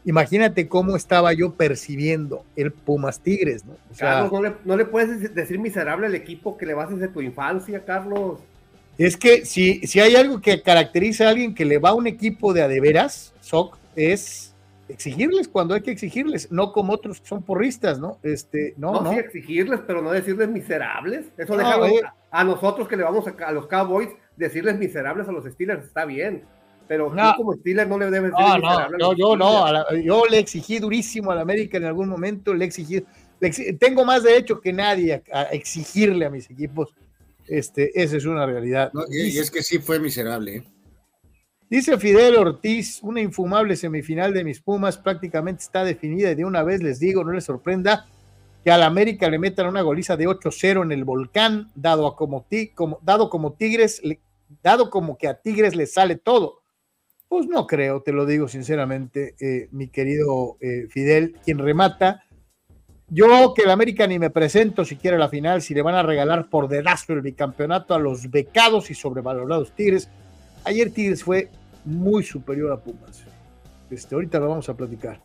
imagínate 0.05 0.67
cómo 0.67 0.95
estaba 0.95 1.33
yo 1.33 1.53
percibiendo 1.53 2.45
el 2.55 2.71
Pumas 2.71 3.19
Tigres, 3.19 3.65
¿no? 3.65 3.75
Carlos, 3.97 4.53
no 4.63 4.77
le, 4.77 4.85
puedes 4.85 5.35
decir 5.35 5.59
miserable 5.59 6.07
al 6.07 6.15
equipo 6.15 6.57
que 6.57 6.65
le 6.65 6.73
vas 6.73 6.89
desde 6.89 7.09
tu 7.09 7.21
infancia, 7.21 7.83
Carlos. 7.83 8.39
Es 8.97 9.17
que 9.17 9.45
si, 9.45 9.85
si 9.85 9.99
hay 9.99 10.15
algo 10.15 10.41
que 10.41 10.61
caracteriza 10.61 11.27
a 11.27 11.29
alguien 11.29 11.53
que 11.53 11.65
le 11.65 11.77
va 11.77 11.89
a 11.89 11.93
un 11.93 12.07
equipo 12.07 12.53
de 12.53 12.63
adeveras, 12.63 13.33
Soc, 13.41 13.77
es 13.95 14.46
exigirles 14.89 15.47
cuando 15.47 15.73
hay 15.73 15.81
que 15.81 15.91
exigirles, 15.91 16.51
no 16.51 16.71
como 16.71 16.93
otros 16.93 17.21
que 17.21 17.27
son 17.27 17.43
porristas, 17.43 17.99
¿no? 17.99 18.19
Este, 18.23 18.73
no, 18.77 18.93
no, 18.93 19.01
no. 19.01 19.11
Sí 19.11 19.19
exigirles, 19.19 19.81
pero 19.85 20.01
no 20.01 20.11
decirles 20.11 20.49
miserables. 20.49 21.27
Eso 21.37 21.57
deja 21.57 21.77
a, 22.31 22.43
nosotros 22.43 22.87
que 22.87 22.97
le 22.97 23.03
vamos 23.03 23.25
a, 23.27 23.31
a 23.45 23.51
los 23.51 23.67
Cowboys 23.67 24.09
decirles 24.35 24.77
miserables 24.77 25.27
a 25.27 25.31
los 25.31 25.45
Steelers, 25.45 25.85
está 25.85 26.05
bien 26.05 26.43
pero 26.87 27.13
no. 27.13 27.33
como 27.35 27.53
Steelers 27.53 27.89
no 27.89 27.99
le 27.99 28.09
debes 28.09 28.31
no, 28.31 28.89
no, 28.89 29.13
yo 29.13 29.35
no, 29.35 29.99
yo 30.01 30.25
le 30.25 30.39
exigí 30.39 30.79
durísimo 30.79 31.31
al 31.31 31.39
América 31.39 31.77
en 31.77 31.85
algún 31.85 32.09
momento, 32.09 32.53
le 32.53 32.65
exigí, 32.65 33.03
tengo 33.79 34.05
más 34.05 34.23
derecho 34.23 34.59
que 34.59 34.73
nadie 34.73 35.21
a, 35.31 35.43
exigirle 35.43 36.25
a 36.25 36.29
mis 36.29 36.49
equipos, 36.49 36.95
este, 37.47 37.91
esa 38.01 38.17
es 38.17 38.25
una 38.25 38.45
realidad. 38.45 38.91
y, 39.09 39.37
es 39.37 39.51
que 39.51 39.61
sí 39.61 39.79
fue 39.79 39.99
miserable. 39.99 40.57
¿eh? 40.57 40.63
Dice 41.69 41.97
Fidel 41.97 42.35
Ortiz, 42.37 42.99
una 43.03 43.21
infumable 43.21 43.75
semifinal 43.75 44.33
de 44.33 44.43
mis 44.43 44.61
Pumas 44.61 44.97
prácticamente 44.97 45.63
está 45.63 45.83
definida 45.83 46.31
y 46.31 46.35
de 46.35 46.45
una 46.45 46.63
vez 46.63 46.81
les 46.81 46.99
digo, 46.99 47.23
no 47.23 47.33
les 47.33 47.43
sorprenda 47.43 48.07
que 48.63 48.71
al 48.71 48.83
América 48.83 49.29
le 49.29 49.39
metan 49.39 49.67
una 49.67 49.81
goliza 49.81 50.15
de 50.15 50.27
8-0 50.27 50.83
en 50.83 50.91
el 50.91 51.03
volcán, 51.03 51.71
dado, 51.75 52.07
a 52.07 52.15
como, 52.15 52.45
como, 52.73 52.99
dado 53.01 53.29
como 53.29 53.53
Tigres, 53.53 54.01
dado 54.63 54.89
como 54.89 55.17
que 55.17 55.27
a 55.27 55.41
Tigres 55.41 55.75
le 55.75 55.85
sale 55.87 56.15
todo 56.15 56.61
pues 57.27 57.47
no 57.47 57.67
creo, 57.67 58.01
te 58.01 58.13
lo 58.13 58.25
digo 58.25 58.47
sinceramente, 58.47 59.35
eh, 59.39 59.67
mi 59.71 59.89
querido 59.89 60.57
eh, 60.61 60.87
Fidel, 60.89 61.35
quien 61.43 61.59
remata. 61.59 62.23
Yo 63.09 63.53
que 63.53 63.63
el 63.63 63.69
América 63.69 64.07
ni 64.07 64.19
me 64.19 64.29
presento 64.29 64.85
si 64.85 64.97
quiere 64.97 65.17
la 65.17 65.29
final, 65.29 65.61
si 65.61 65.73
le 65.73 65.81
van 65.81 65.95
a 65.95 66.03
regalar 66.03 66.49
por 66.49 66.67
dedazo 66.67 67.13
el 67.13 67.21
bicampeonato 67.21 67.93
a 67.93 67.99
los 67.99 68.29
becados 68.29 68.89
y 68.91 68.95
sobrevalorados 68.95 69.71
Tigres. 69.71 70.09
Ayer 70.63 70.91
Tigres 70.91 71.23
fue 71.23 71.49
muy 71.87 72.23
superior 72.23 72.71
a 72.71 72.77
Pumas. 72.77 73.23
Este, 73.89 74.15
ahorita 74.15 74.39
lo 74.39 74.49
vamos 74.49 74.69
a 74.69 74.75
platicar. 74.75 75.19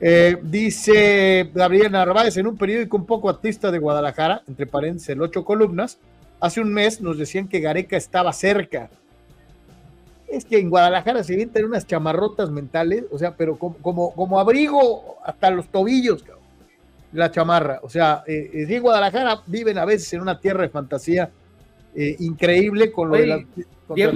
Eh, 0.00 0.38
dice 0.42 1.50
Gabriel 1.52 1.90
Narváez 1.90 2.36
en 2.36 2.46
un 2.46 2.56
periódico 2.56 2.96
un 2.96 3.04
poco 3.04 3.28
artista 3.28 3.70
de 3.70 3.78
Guadalajara, 3.78 4.42
entre 4.46 4.66
paréntesis, 4.66 5.08
el 5.10 5.22
ocho 5.22 5.44
columnas, 5.44 5.98
hace 6.40 6.60
un 6.60 6.72
mes 6.72 7.00
nos 7.00 7.18
decían 7.18 7.48
que 7.48 7.60
Gareca 7.60 7.96
estaba 7.96 8.32
cerca 8.32 8.90
es 10.28 10.44
que 10.44 10.58
en 10.58 10.70
Guadalajara 10.70 11.24
se 11.24 11.34
tener 11.46 11.64
unas 11.64 11.86
chamarrotas 11.86 12.50
mentales, 12.50 13.04
o 13.10 13.18
sea, 13.18 13.34
pero 13.34 13.58
como, 13.58 14.12
como, 14.14 14.38
abrigo 14.38 15.16
hasta 15.24 15.50
los 15.50 15.68
tobillos, 15.68 16.24
la 17.12 17.30
chamarra. 17.30 17.80
O 17.82 17.88
sea, 17.88 18.24
eh, 18.26 18.50
en 18.52 18.70
eh, 18.70 18.80
Guadalajara 18.80 19.42
viven 19.46 19.78
a 19.78 19.84
veces 19.84 20.12
en 20.12 20.20
una 20.20 20.38
tierra 20.38 20.62
de 20.62 20.68
fantasía 20.68 21.30
eh, 22.00 22.14
increíble 22.20 22.92
con 22.92 23.08
lo 23.08 23.16
de 23.16 23.26
la. 23.26 23.44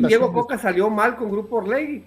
Diego, 0.07 0.33
Coca 0.33 0.57
salió 0.57 0.89
mal 0.89 1.17
con 1.17 1.33
Grupo 1.33 1.57
Orlegui. 1.57 2.05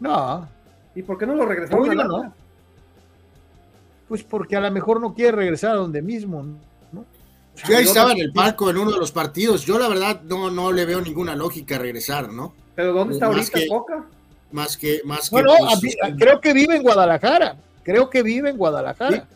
No. 0.00 0.48
¿Y 0.92 1.02
por 1.02 1.16
qué 1.16 1.24
no 1.24 1.36
lo 1.36 1.46
regresaron 1.46 2.00
a 2.00 2.04
no? 2.04 2.34
Pues 4.08 4.24
porque 4.24 4.56
a 4.56 4.60
lo 4.60 4.68
mejor 4.72 5.00
no 5.00 5.14
quiere 5.14 5.30
regresar 5.30 5.70
a 5.70 5.74
donde 5.74 6.02
mismo, 6.02 6.42
¿no? 6.90 7.04
Yo 7.68 7.76
ahí 7.76 7.84
estaba 7.84 8.10
en 8.10 8.18
el 8.18 8.32
palco 8.32 8.68
en 8.70 8.78
uno 8.78 8.90
de 8.90 8.98
los 8.98 9.12
partidos. 9.12 9.64
Yo 9.64 9.78
la 9.78 9.86
verdad 9.86 10.22
no, 10.22 10.50
no 10.50 10.72
le 10.72 10.84
veo 10.84 11.00
ninguna 11.00 11.36
lógica 11.36 11.78
regresar, 11.78 12.32
¿no? 12.32 12.52
¿Pero 12.74 12.92
dónde 12.92 13.14
está 13.14 13.26
ahorita 13.26 13.60
Coca? 13.68 14.04
Más 14.50 14.76
que, 14.76 15.00
más 15.04 15.30
bueno, 15.30 15.52
pues, 15.80 15.96
creo 16.18 16.40
que 16.40 16.52
vive 16.52 16.74
en 16.74 16.82
Guadalajara. 16.82 17.56
Creo 17.84 18.10
que 18.10 18.24
vive 18.24 18.50
en 18.50 18.56
Guadalajara. 18.56 19.28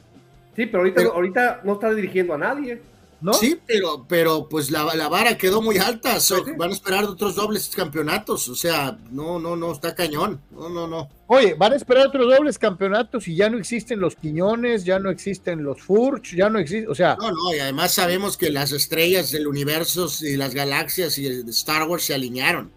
Sí, 0.57 0.67
pero 0.67 0.79
ahorita, 0.79 1.03
ahorita 1.05 1.61
no 1.63 1.75
está 1.75 1.95
dirigiendo 1.95 2.35
a 2.35 2.39
nadie. 2.39 2.83
¿No? 3.25 3.33
Sí, 3.33 3.59
pero, 3.67 4.05
pero 4.07 4.51
pues 4.51 4.71
la, 4.71 4.85
la 4.95 5.09
vara 5.09 5.39
quedó 5.39 5.63
muy 5.63 5.79
alta. 5.79 6.19
van 6.59 6.71
a 6.71 6.75
esperar 6.75 7.05
otros 7.05 7.35
dobles 7.35 7.71
campeonatos. 7.75 8.51
O 8.51 8.55
sea, 8.55 8.99
no, 9.11 9.39
no, 9.39 9.57
no, 9.57 9.73
está 9.73 9.95
cañón. 9.95 10.43
No, 10.51 10.69
no, 10.69 10.87
no. 10.87 11.09
Oye, 11.29 11.55
van 11.55 11.73
a 11.73 11.77
esperar 11.77 12.09
otros 12.09 12.29
dobles 12.31 12.59
campeonatos 12.59 13.27
y 13.27 13.35
ya 13.35 13.49
no 13.49 13.57
existen 13.57 13.99
los 13.99 14.15
Quiñones, 14.15 14.85
ya 14.85 14.99
no 14.99 15.09
existen 15.09 15.65
los 15.65 15.81
Furch, 15.81 16.37
ya 16.37 16.51
no 16.51 16.59
existe, 16.59 16.87
o 16.87 16.95
sea. 16.95 17.17
No, 17.19 17.31
no, 17.31 17.55
y 17.55 17.61
además 17.61 17.95
sabemos 17.95 18.37
que 18.37 18.51
las 18.51 18.73
estrellas 18.73 19.31
del 19.31 19.47
universo 19.47 20.07
y 20.21 20.37
las 20.37 20.55
galaxias 20.55 21.17
y 21.17 21.27
Star 21.49 21.89
Wars 21.89 22.05
se 22.05 22.13
alinearon. 22.13 22.71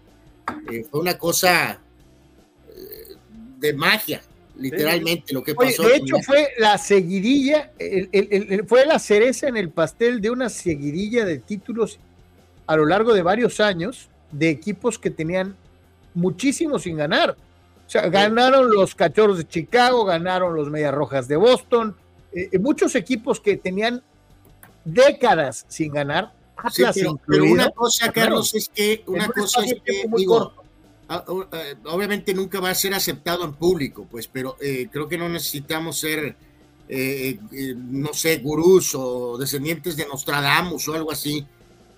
Eh, 0.72 0.86
fue 0.90 1.00
una 1.00 1.18
cosa 1.18 1.78
eh, 2.70 3.16
de 3.58 3.74
magia 3.74 4.22
literalmente 4.58 5.32
lo 5.32 5.42
que 5.42 5.54
pasó. 5.54 5.82
de 5.84 5.96
hecho, 5.96 6.16
fue 6.24 6.48
la 6.58 6.78
seguidilla, 6.78 7.72
fue 8.66 8.86
la 8.86 8.98
cereza 8.98 9.48
en 9.48 9.56
el 9.56 9.70
pastel 9.70 10.20
de 10.20 10.30
una 10.30 10.48
seguidilla 10.48 11.24
de 11.24 11.38
títulos 11.38 11.98
a 12.66 12.76
lo 12.76 12.84
largo 12.84 13.14
de 13.14 13.22
varios 13.22 13.60
años 13.60 14.08
de 14.30 14.50
equipos 14.50 14.98
que 14.98 15.10
tenían 15.10 15.56
muchísimo 16.14 16.78
sin 16.78 16.96
ganar. 16.96 17.30
O 17.30 17.90
sea, 17.90 18.08
ganaron 18.08 18.70
los 18.70 18.94
Cachorros 18.94 19.38
de 19.38 19.48
Chicago, 19.48 20.04
ganaron 20.04 20.54
los 20.54 20.68
Medias 20.68 20.94
Rojas 20.94 21.26
de 21.26 21.36
Boston, 21.36 21.96
eh, 22.32 22.50
eh, 22.52 22.58
muchos 22.58 22.94
equipos 22.94 23.40
que 23.40 23.56
tenían 23.56 24.02
décadas 24.84 25.64
sin 25.68 25.92
ganar. 25.92 26.32
pero, 27.26 27.44
una 27.44 27.70
cosa, 27.70 28.12
Carlos, 28.12 28.54
es 28.54 28.68
que 28.68 29.02
una 29.06 29.28
cosa 29.28 29.64
es 29.64 29.76
que 29.82 30.02
eh, 30.02 30.06
obviamente 31.84 32.34
nunca 32.34 32.60
va 32.60 32.70
a 32.70 32.74
ser 32.74 32.94
aceptado 32.94 33.44
en 33.44 33.54
público, 33.54 34.06
pues, 34.10 34.28
pero 34.28 34.56
eh, 34.60 34.88
creo 34.92 35.08
que 35.08 35.16
no 35.16 35.28
necesitamos 35.28 35.98
ser, 35.98 36.36
eh, 36.88 37.38
no 37.76 38.12
sé, 38.12 38.38
gurús 38.38 38.94
o 38.94 39.38
descendientes 39.38 39.96
de 39.96 40.06
Nostradamus 40.06 40.86
o 40.88 40.94
algo 40.94 41.10
así. 41.10 41.46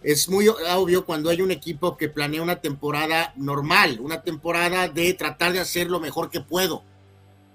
Es 0.02 0.28
muy 0.28 0.48
obvio 0.48 1.04
cuando 1.04 1.28
hay 1.28 1.42
un 1.42 1.50
equipo 1.50 1.96
que 1.96 2.08
planea 2.08 2.40
una 2.40 2.60
temporada 2.60 3.34
normal, 3.36 3.98
una 4.00 4.22
temporada 4.22 4.88
de 4.88 5.12
tratar 5.14 5.52
de 5.52 5.60
hacer 5.60 5.90
lo 5.90 6.00
mejor 6.00 6.30
que 6.30 6.40
puedo. 6.40 6.82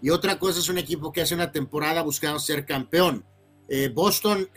Y 0.01 0.11
otra 0.11 0.37
cosa 0.37 0.59
es 0.59 0.69
un 0.69 0.77
equipo 0.77 1.11
que 1.11 1.21
hace 1.21 1.33
una 1.33 1.51
temporada 1.51 2.03
buscando 2.03 2.37
ser 2.37 2.65
campeón. 2.65 3.23
Boston 3.95 4.47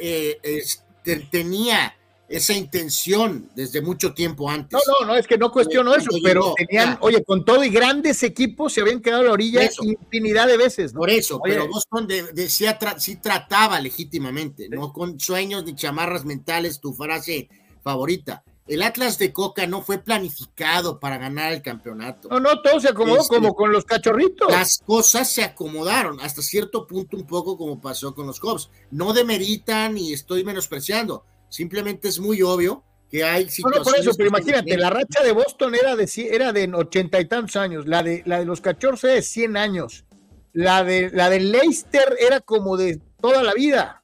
tenía 1.31 1.98
esa 2.29 2.53
intención 2.53 3.49
desde 3.55 3.81
mucho 3.81 4.13
tiempo 4.13 4.51
antes. 4.51 4.79
No, 4.87 5.01
no, 5.01 5.13
no, 5.13 5.17
es 5.17 5.27
que 5.27 5.39
no 5.39 5.51
cuestiono 5.51 5.95
eso, 5.95 6.11
pero 6.23 6.55
tenían, 6.57 6.99
oye, 7.01 7.25
con 7.25 7.45
todo 7.45 7.65
y 7.65 7.71
grandes 7.71 8.23
equipos 8.23 8.75
se 8.75 8.83
habían 8.83 9.01
quedado 9.01 9.23
a 9.23 9.25
la 9.27 9.33
orilla 9.33 9.69
infinidad 9.83 10.47
de 10.47 10.59
veces. 10.59 10.93
Por 10.93 11.11
eso, 11.11 11.41
pero 11.43 11.67
Boston 11.69 12.07
decía, 12.35 12.79
sí 12.99 13.17
trataba 13.17 13.81
legítimamente, 13.81 14.69
no 14.69 14.93
con 14.93 15.19
sueños 15.19 15.65
ni 15.65 15.75
chamarras 15.75 16.25
mentales, 16.25 16.81
tu 16.81 16.93
frase 16.93 17.49
favorita. 17.83 18.45
El 18.67 18.83
Atlas 18.83 19.19
de 19.19 19.33
Coca 19.33 19.67
no 19.67 19.81
fue 19.81 19.97
planificado 19.97 21.01
para 21.01 21.17
ganar 21.17 21.55
el 21.55 21.63
campeonato. 21.63 22.29
No, 22.29 22.39
no, 22.39 22.61
todo 22.61 22.79
se 22.79 22.89
acomodó 22.89 23.23
este, 23.23 23.37
como 23.37 23.55
con 23.55 23.73
los 23.73 23.87
cachorritos. 23.87 24.51
Las 24.51 24.83
cosas 24.85 25.31
se 25.31 25.43
acomodaron 25.43 26.21
hasta 26.21 26.43
cierto 26.43 26.87
punto, 26.87 27.17
un 27.17 27.27
poco 27.27 27.57
como 27.57 27.81
pasó 27.81 28.15
con 28.15 28.27
los 28.27 28.39
Cubs. 28.39 28.69
No 28.91 29.15
demeritan 29.15 29.97
y 29.97 30.13
estoy 30.13 30.45
menospreciando 30.45 31.25
Simplemente 31.49 32.09
es 32.09 32.19
muy 32.19 32.43
obvio 32.43 32.85
que 33.11 33.25
hay 33.25 33.49
situaciones. 33.49 33.87
No, 33.87 33.93
por 33.93 34.01
eso, 34.01 34.13
pero 34.17 34.29
imagínate, 34.29 34.77
la 34.77 34.91
racha 34.91 35.23
de 35.23 35.33
Boston 35.33 35.75
era 35.75 35.97
de 35.97 36.09
era 36.31 36.53
de 36.53 36.71
ochenta 36.75 37.21
y 37.21 37.25
tantos 37.27 37.57
años, 37.57 37.87
la 37.87 38.03
de 38.03 38.23
la 38.27 38.41
de 38.41 38.45
los 38.45 38.61
cachorros 38.61 39.03
era 39.05 39.15
de 39.15 39.23
100 39.23 39.57
años, 39.57 40.05
la 40.53 40.85
de 40.85 41.11
la 41.13 41.31
de 41.31 41.41
Leicester 41.41 42.17
era 42.21 42.41
como 42.41 42.77
de 42.77 43.01
toda 43.21 43.43
la 43.43 43.55
vida. 43.55 44.03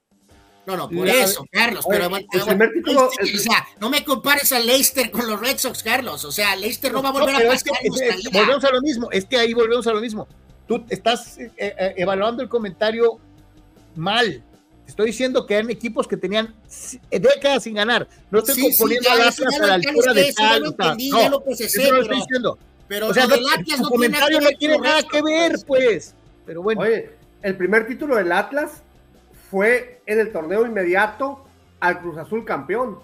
No, 0.66 0.78
no, 0.78 0.88
por 0.88 1.06
eso, 1.06 1.44
Carlos, 1.50 1.84
pero, 1.86 2.08
no 3.80 3.90
me 3.90 4.02
compares 4.02 4.50
a 4.52 4.58
Leicester 4.58 5.10
con 5.10 5.28
los 5.28 5.38
Red 5.38 5.58
Sox, 5.58 5.82
Carlos. 5.82 6.24
O 6.24 6.32
sea, 6.32 6.56
Leicester 6.56 6.90
no 6.90 7.02
va 7.02 7.10
a 7.10 7.12
volver 7.12 7.36
a 7.36 7.48
pasar. 7.48 7.74
volvemos 8.32 8.64
a 8.64 8.70
lo 8.70 8.80
mismo, 8.80 9.10
es 9.10 9.26
que 9.26 9.36
ahí 9.36 9.52
volvemos 9.52 9.86
a 9.86 9.92
lo 9.92 10.00
mismo. 10.00 10.26
Tú 10.66 10.82
estás 10.88 11.38
eh, 11.38 11.52
eh, 11.58 11.94
evaluando 11.98 12.42
el 12.42 12.48
comentario 12.48 13.18
mal. 13.94 14.42
Estoy 14.86 15.06
diciendo 15.06 15.46
que 15.46 15.54
eran 15.54 15.70
equipos 15.70 16.06
que 16.06 16.16
tenían 16.16 16.54
décadas 17.10 17.62
sin 17.64 17.74
ganar. 17.74 18.06
No 18.30 18.40
estoy 18.40 18.62
componiendo 18.62 19.10
a 19.10 19.28
Atlas 19.28 19.60
a 19.60 19.66
la 19.66 19.74
altura 19.74 20.12
de 20.12 20.32
tal. 20.32 20.62
No, 20.62 21.30
no, 21.30 21.30
lo 21.30 21.50
estoy 21.50 22.16
diciendo. 22.16 22.58
Pero 22.86 23.08
o 23.08 23.14
sea, 23.14 23.26
no, 23.26 23.36
tu 23.36 23.88
comentario 23.88 24.40
no 24.40 24.50
tiene 24.58 24.78
nada 24.78 25.02
que 25.02 25.22
ver, 25.22 25.56
pues. 25.66 26.14
Pero 26.44 26.62
bueno. 26.62 26.82
Oye, 26.82 27.10
el 27.42 27.56
primer 27.56 27.86
título 27.86 28.16
del 28.16 28.30
Atlas 28.30 28.82
fue 29.50 30.02
en 30.06 30.20
el 30.20 30.32
torneo 30.32 30.66
inmediato 30.66 31.44
al 31.80 32.00
Cruz 32.00 32.18
Azul 32.18 32.44
campeón. 32.44 32.98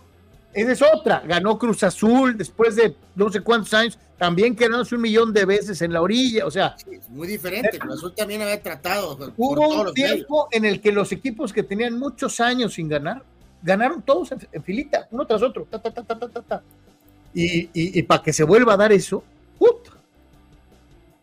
Esa 0.53 0.73
es 0.73 0.83
otra. 0.83 1.23
Ganó 1.27 1.59
Cruz 1.59 1.83
Azul 1.83 2.37
después 2.37 2.77
de 2.77 2.97
no 3.15 3.31
sé 3.31 3.41
cuántos 3.41 3.73
años, 3.75 3.99
también 4.19 4.57
quedándose 4.57 4.97
un 4.97 5.03
millón 5.03 5.33
de 5.33 5.45
veces 5.45 5.81
en 5.83 5.93
la 5.93 6.03
orilla. 6.03 6.47
O 6.47 6.51
sea, 6.51 6.77
es 6.91 7.09
muy 7.09 7.29
diferente. 7.29 7.79
Cruz 7.79 7.95
Azul 7.95 8.15
también 8.15 8.43
había 8.43 8.61
tratado. 8.61 9.17
Hubo 9.37 9.83
un 9.83 9.95
tiempo 9.95 10.49
en 10.51 10.65
el 10.65 10.81
que 10.81 10.93
los 10.93 11.13
equipos 11.13 11.53
que 11.53 11.63
tenían 11.63 11.99
muchos 11.99 12.41
años 12.41 12.75
sin 12.75 12.89
ganar, 12.89 13.23
ganaron 13.63 14.03
todos 14.03 14.33
en, 14.33 14.63
filita, 14.63 15.07
uno 15.11 15.27
tras 15.27 15.43
otro. 15.43 15.67
y, 17.33 18.03
para 18.03 18.23
que 18.23 18.33
se 18.33 18.45
vuelva 18.45 18.75
a 18.75 18.77
dar 18.77 18.93
eso, 18.93 19.23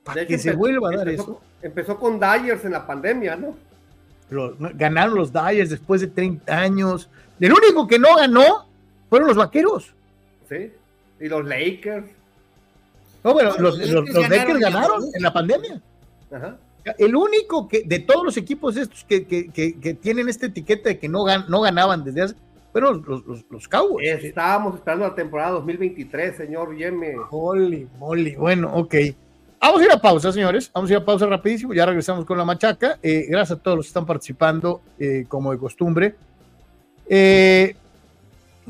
para 0.04 0.26
que 0.26 0.38
se 0.38 0.54
vuelva 0.54 0.90
a 0.90 0.98
dar 0.98 1.10
eso. 1.10 1.42
Empezó 1.62 2.00
con 2.00 2.20
Dyers 2.20 2.64
en 2.64 2.72
la 2.72 2.88
pandemia, 2.88 3.36
¿no? 3.36 3.56
ganaron 4.74 5.16
los 5.16 5.32
Dyers 5.32 5.70
después 5.70 6.02
de 6.02 6.08
30 6.08 6.58
años. 6.58 7.10
El 7.40 7.54
único 7.54 7.88
que 7.88 7.98
no 7.98 8.16
ganó 8.16 8.67
fueron 9.10 9.28
los 9.28 9.38
vaqueros. 9.38 9.94
Sí, 10.50 10.72
y 11.20 11.28
los 11.28 11.46
Lakers. 11.46 12.08
No, 13.24 13.34
bueno, 13.34 13.56
los, 13.58 13.78
Lakers, 13.78 14.60
ganaron, 14.60 15.04
en 15.14 15.22
la 15.22 15.34
pandemia. 15.34 15.82
Ajá. 16.32 16.58
El 16.98 17.16
único 17.16 17.68
que, 17.68 17.84
de 17.84 18.00
todos 18.00 18.24
los 18.24 18.38
equipos 18.38 18.78
estos 18.78 19.04
que, 19.04 19.98
tienen 20.02 20.30
esta 20.30 20.46
etiqueta 20.46 20.90
de 20.90 21.00
que 21.00 21.10
no, 21.10 21.26
no 21.50 21.62
ganaban 21.62 22.04
desde 22.04 22.22
hace, 22.22 22.36
fueron 22.72 23.04
los, 23.08 23.46
los, 23.50 23.68
Cowboys. 23.68 24.24
Estábamos 24.24 24.76
esperando 24.76 25.08
la 25.08 25.16
temporada 25.16 25.52
2023, 25.52 26.38
señor 26.38 26.78
Yeme. 26.78 27.16
Holy 27.30 27.88
moly, 27.98 28.36
bueno, 28.36 28.72
ok. 28.74 28.96
Vamos 29.60 29.82
a 29.82 29.86
ir 29.86 29.92
a 29.92 30.00
pausa, 30.00 30.32
señores. 30.32 30.72
Vamos 30.74 30.90
a 30.90 30.94
ir 30.94 31.00
a 31.00 31.06
pausa 31.06 31.26
rapidísimo. 31.26 31.74
Ya 31.74 31.86
regresamos 31.86 32.24
con 32.26 32.38
la 32.38 32.46
machaca. 32.46 33.00
Eh, 33.02 33.26
gracias 33.28 33.58
a 33.58 33.62
todos 33.62 33.78
los 33.78 33.86
que 33.86 33.90
están 33.90 34.06
participando, 34.06 34.82
eh, 35.00 35.26
como 35.28 35.52
de 35.52 35.58
costumbre. 35.58 36.16
Eh, 37.10 37.76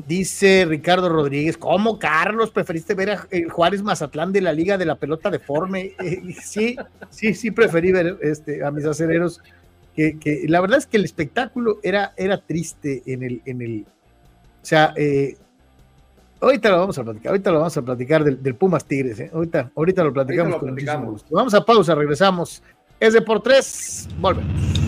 Dice 0.06 0.64
Ricardo 0.68 1.08
Rodríguez, 1.08 1.58
¿cómo 1.58 1.98
Carlos 1.98 2.50
preferiste 2.50 2.94
ver 2.94 3.10
a 3.10 3.26
Juárez 3.50 3.82
Mazatlán 3.82 4.32
de 4.32 4.40
la 4.40 4.52
Liga 4.52 4.78
de 4.78 4.84
la 4.84 4.94
Pelota 4.94 5.30
Deforme? 5.30 5.92
Eh, 6.04 6.34
sí, 6.40 6.76
sí, 7.10 7.34
sí 7.34 7.50
preferí 7.50 7.90
ver 7.92 8.18
este, 8.22 8.64
a 8.64 8.70
mis 8.70 8.84
aceleros. 8.84 9.40
Que, 9.96 10.44
la 10.46 10.60
verdad 10.60 10.78
es 10.78 10.86
que 10.86 10.96
el 10.96 11.04
espectáculo 11.04 11.80
era, 11.82 12.12
era 12.16 12.38
triste 12.38 13.02
en 13.06 13.24
el, 13.24 13.42
en 13.44 13.62
el, 13.62 13.84
o 14.62 14.64
sea, 14.64 14.94
eh, 14.96 15.36
ahorita 16.40 16.70
lo 16.70 16.78
vamos 16.78 16.96
a 16.98 17.02
platicar, 17.02 17.30
ahorita 17.30 17.50
lo 17.50 17.58
vamos 17.58 17.76
a 17.76 17.82
platicar 17.82 18.22
del, 18.22 18.54
Pumas 18.54 18.84
Tigres, 18.84 19.18
eh, 19.18 19.30
ahorita, 19.34 19.72
ahorita 19.74 20.04
lo 20.04 20.12
platicamos 20.12 20.56
con 20.58 20.70
muchísimo 20.70 21.10
gusto. 21.10 21.34
Vamos 21.34 21.52
a 21.54 21.64
pausa, 21.64 21.96
regresamos. 21.96 22.62
Es 23.00 23.12
de 23.12 23.22
por 23.22 23.42
tres, 23.42 24.08
volvemos. 24.20 24.87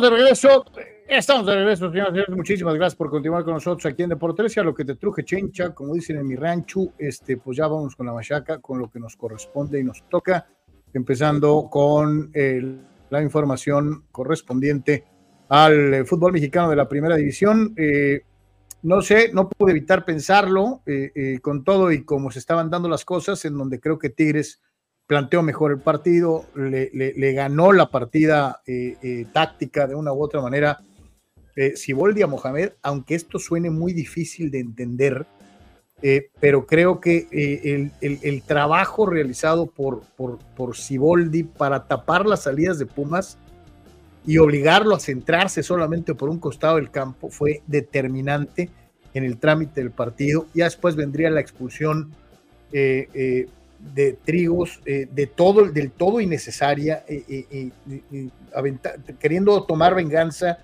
De 0.00 0.10
regreso. 0.10 0.62
Estamos 1.08 1.46
de 1.46 1.54
regreso, 1.54 1.90
señoras 1.90 2.10
y 2.10 2.16
señores. 2.16 2.36
Muchísimas 2.36 2.74
gracias 2.74 2.96
por 2.96 3.08
continuar 3.08 3.44
con 3.44 3.54
nosotros 3.54 3.86
aquí 3.86 4.02
en 4.02 4.10
Deportes. 4.10 4.58
A 4.58 4.62
lo 4.62 4.74
que 4.74 4.84
te 4.84 4.94
truje 4.96 5.24
chencha, 5.24 5.74
como 5.74 5.94
dicen 5.94 6.18
en 6.18 6.26
mi 6.26 6.36
rancho, 6.36 6.92
este, 6.98 7.38
pues 7.38 7.56
ya 7.56 7.66
vamos 7.66 7.96
con 7.96 8.04
la 8.04 8.12
machaca, 8.12 8.58
con 8.58 8.78
lo 8.78 8.90
que 8.90 9.00
nos 9.00 9.16
corresponde 9.16 9.80
y 9.80 9.84
nos 9.84 10.06
toca, 10.10 10.48
empezando 10.92 11.68
con 11.70 12.30
el, 12.34 12.78
la 13.08 13.22
información 13.22 14.04
correspondiente 14.12 15.04
al 15.48 15.94
eh, 15.94 16.04
fútbol 16.04 16.32
mexicano 16.32 16.68
de 16.68 16.76
la 16.76 16.86
primera 16.86 17.16
división. 17.16 17.72
Eh, 17.74 18.20
no 18.82 19.00
sé, 19.00 19.30
no 19.32 19.48
pude 19.48 19.72
evitar 19.72 20.04
pensarlo 20.04 20.82
eh, 20.84 21.10
eh, 21.14 21.38
con 21.40 21.64
todo 21.64 21.90
y 21.90 22.04
cómo 22.04 22.30
se 22.30 22.38
estaban 22.38 22.68
dando 22.68 22.88
las 22.88 23.06
cosas, 23.06 23.42
en 23.46 23.56
donde 23.56 23.80
creo 23.80 23.98
que 23.98 24.10
Tigres 24.10 24.60
planteó 25.06 25.42
mejor 25.42 25.72
el 25.72 25.78
partido, 25.78 26.44
le, 26.54 27.32
ganó 27.32 27.72
la 27.72 27.90
partida 27.90 28.62
eh, 28.66 28.96
eh, 29.02 29.26
táctica 29.32 29.86
de 29.86 29.94
una 29.94 30.12
u 30.12 30.22
otra 30.22 30.40
manera. 30.40 30.80
Eh, 31.54 31.76
Siboldi 31.76 32.22
a 32.22 32.26
Mohamed, 32.26 32.72
aunque 32.82 33.14
esto 33.14 33.38
suene 33.38 33.70
muy 33.70 33.92
difícil 33.92 34.50
de 34.50 34.60
entender, 34.60 35.26
pero 36.38 36.66
creo 36.66 37.00
que 37.00 37.26
el, 38.02 38.42
trabajo 38.42 39.06
realizado 39.06 39.66
por, 39.66 40.02
por, 40.54 40.76
Siboldi 40.76 41.44
para 41.44 41.88
tapar 41.88 42.26
las 42.26 42.42
salidas 42.42 42.78
de 42.78 42.84
Pumas 42.84 43.38
y 44.26 44.36
obligarlo 44.36 44.94
a 44.94 45.00
centrarse 45.00 45.62
solamente 45.62 46.14
por 46.14 46.28
un 46.28 46.38
costado 46.38 46.76
del 46.76 46.90
campo 46.90 47.30
fue 47.30 47.62
determinante 47.66 48.68
en 49.14 49.24
el 49.24 49.38
trámite 49.38 49.80
del 49.80 49.90
partido. 49.90 50.46
Ya 50.52 50.64
después 50.64 50.94
vendría 50.96 51.30
la 51.30 51.40
expulsión 51.40 52.12
de 53.78 54.18
Trigos, 54.24 54.80
eh, 54.84 55.08
de 55.10 55.26
todo, 55.26 55.66
del 55.66 55.90
todo 55.90 56.20
innecesaria, 56.20 57.04
eh, 57.08 57.70
eh, 57.82 58.30
queriendo 59.18 59.62
tomar 59.64 59.94
venganza 59.94 60.58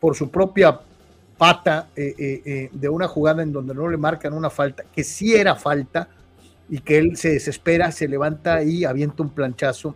por 0.00 0.14
su 0.14 0.30
propia 0.30 0.80
pata 1.38 1.88
de 1.96 2.88
una 2.88 3.08
jugada 3.08 3.42
en 3.42 3.52
donde 3.52 3.74
no 3.74 3.88
le 3.88 3.96
marcan 3.96 4.32
una 4.32 4.50
falta, 4.50 4.84
que 4.94 5.02
sí 5.02 5.34
era 5.34 5.56
falta, 5.56 6.08
y 6.68 6.78
que 6.78 6.98
él 6.98 7.16
se 7.16 7.30
desespera, 7.30 7.92
se 7.92 8.08
levanta 8.08 8.62
y 8.62 8.84
avienta 8.84 9.22
un 9.22 9.30
planchazo 9.30 9.94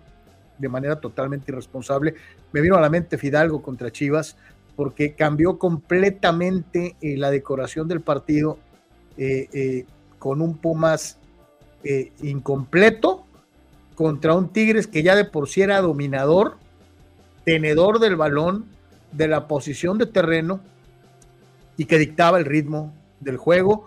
de 0.58 0.68
manera 0.68 1.00
totalmente 1.00 1.50
irresponsable. 1.52 2.14
Me 2.52 2.60
vino 2.60 2.76
a 2.76 2.80
la 2.80 2.90
mente 2.90 3.16
Fidalgo 3.18 3.62
contra 3.62 3.92
Chivas, 3.92 4.36
porque 4.76 5.14
cambió 5.14 5.58
completamente 5.58 6.96
la 7.00 7.30
decoración 7.30 7.88
del 7.88 8.00
partido 8.00 8.58
con 10.18 10.42
un 10.42 10.58
Pumas 10.58 11.17
eh, 11.84 12.12
incompleto 12.22 13.24
contra 13.94 14.34
un 14.34 14.48
Tigres 14.48 14.86
que 14.86 15.02
ya 15.02 15.14
de 15.14 15.24
por 15.24 15.48
sí 15.48 15.62
era 15.62 15.80
dominador, 15.80 16.56
tenedor 17.44 17.98
del 18.00 18.16
balón, 18.16 18.66
de 19.12 19.28
la 19.28 19.48
posición 19.48 19.96
de 19.96 20.06
terreno 20.06 20.60
y 21.76 21.84
que 21.84 21.98
dictaba 21.98 22.38
el 22.38 22.44
ritmo 22.44 22.92
del 23.20 23.36
juego, 23.36 23.86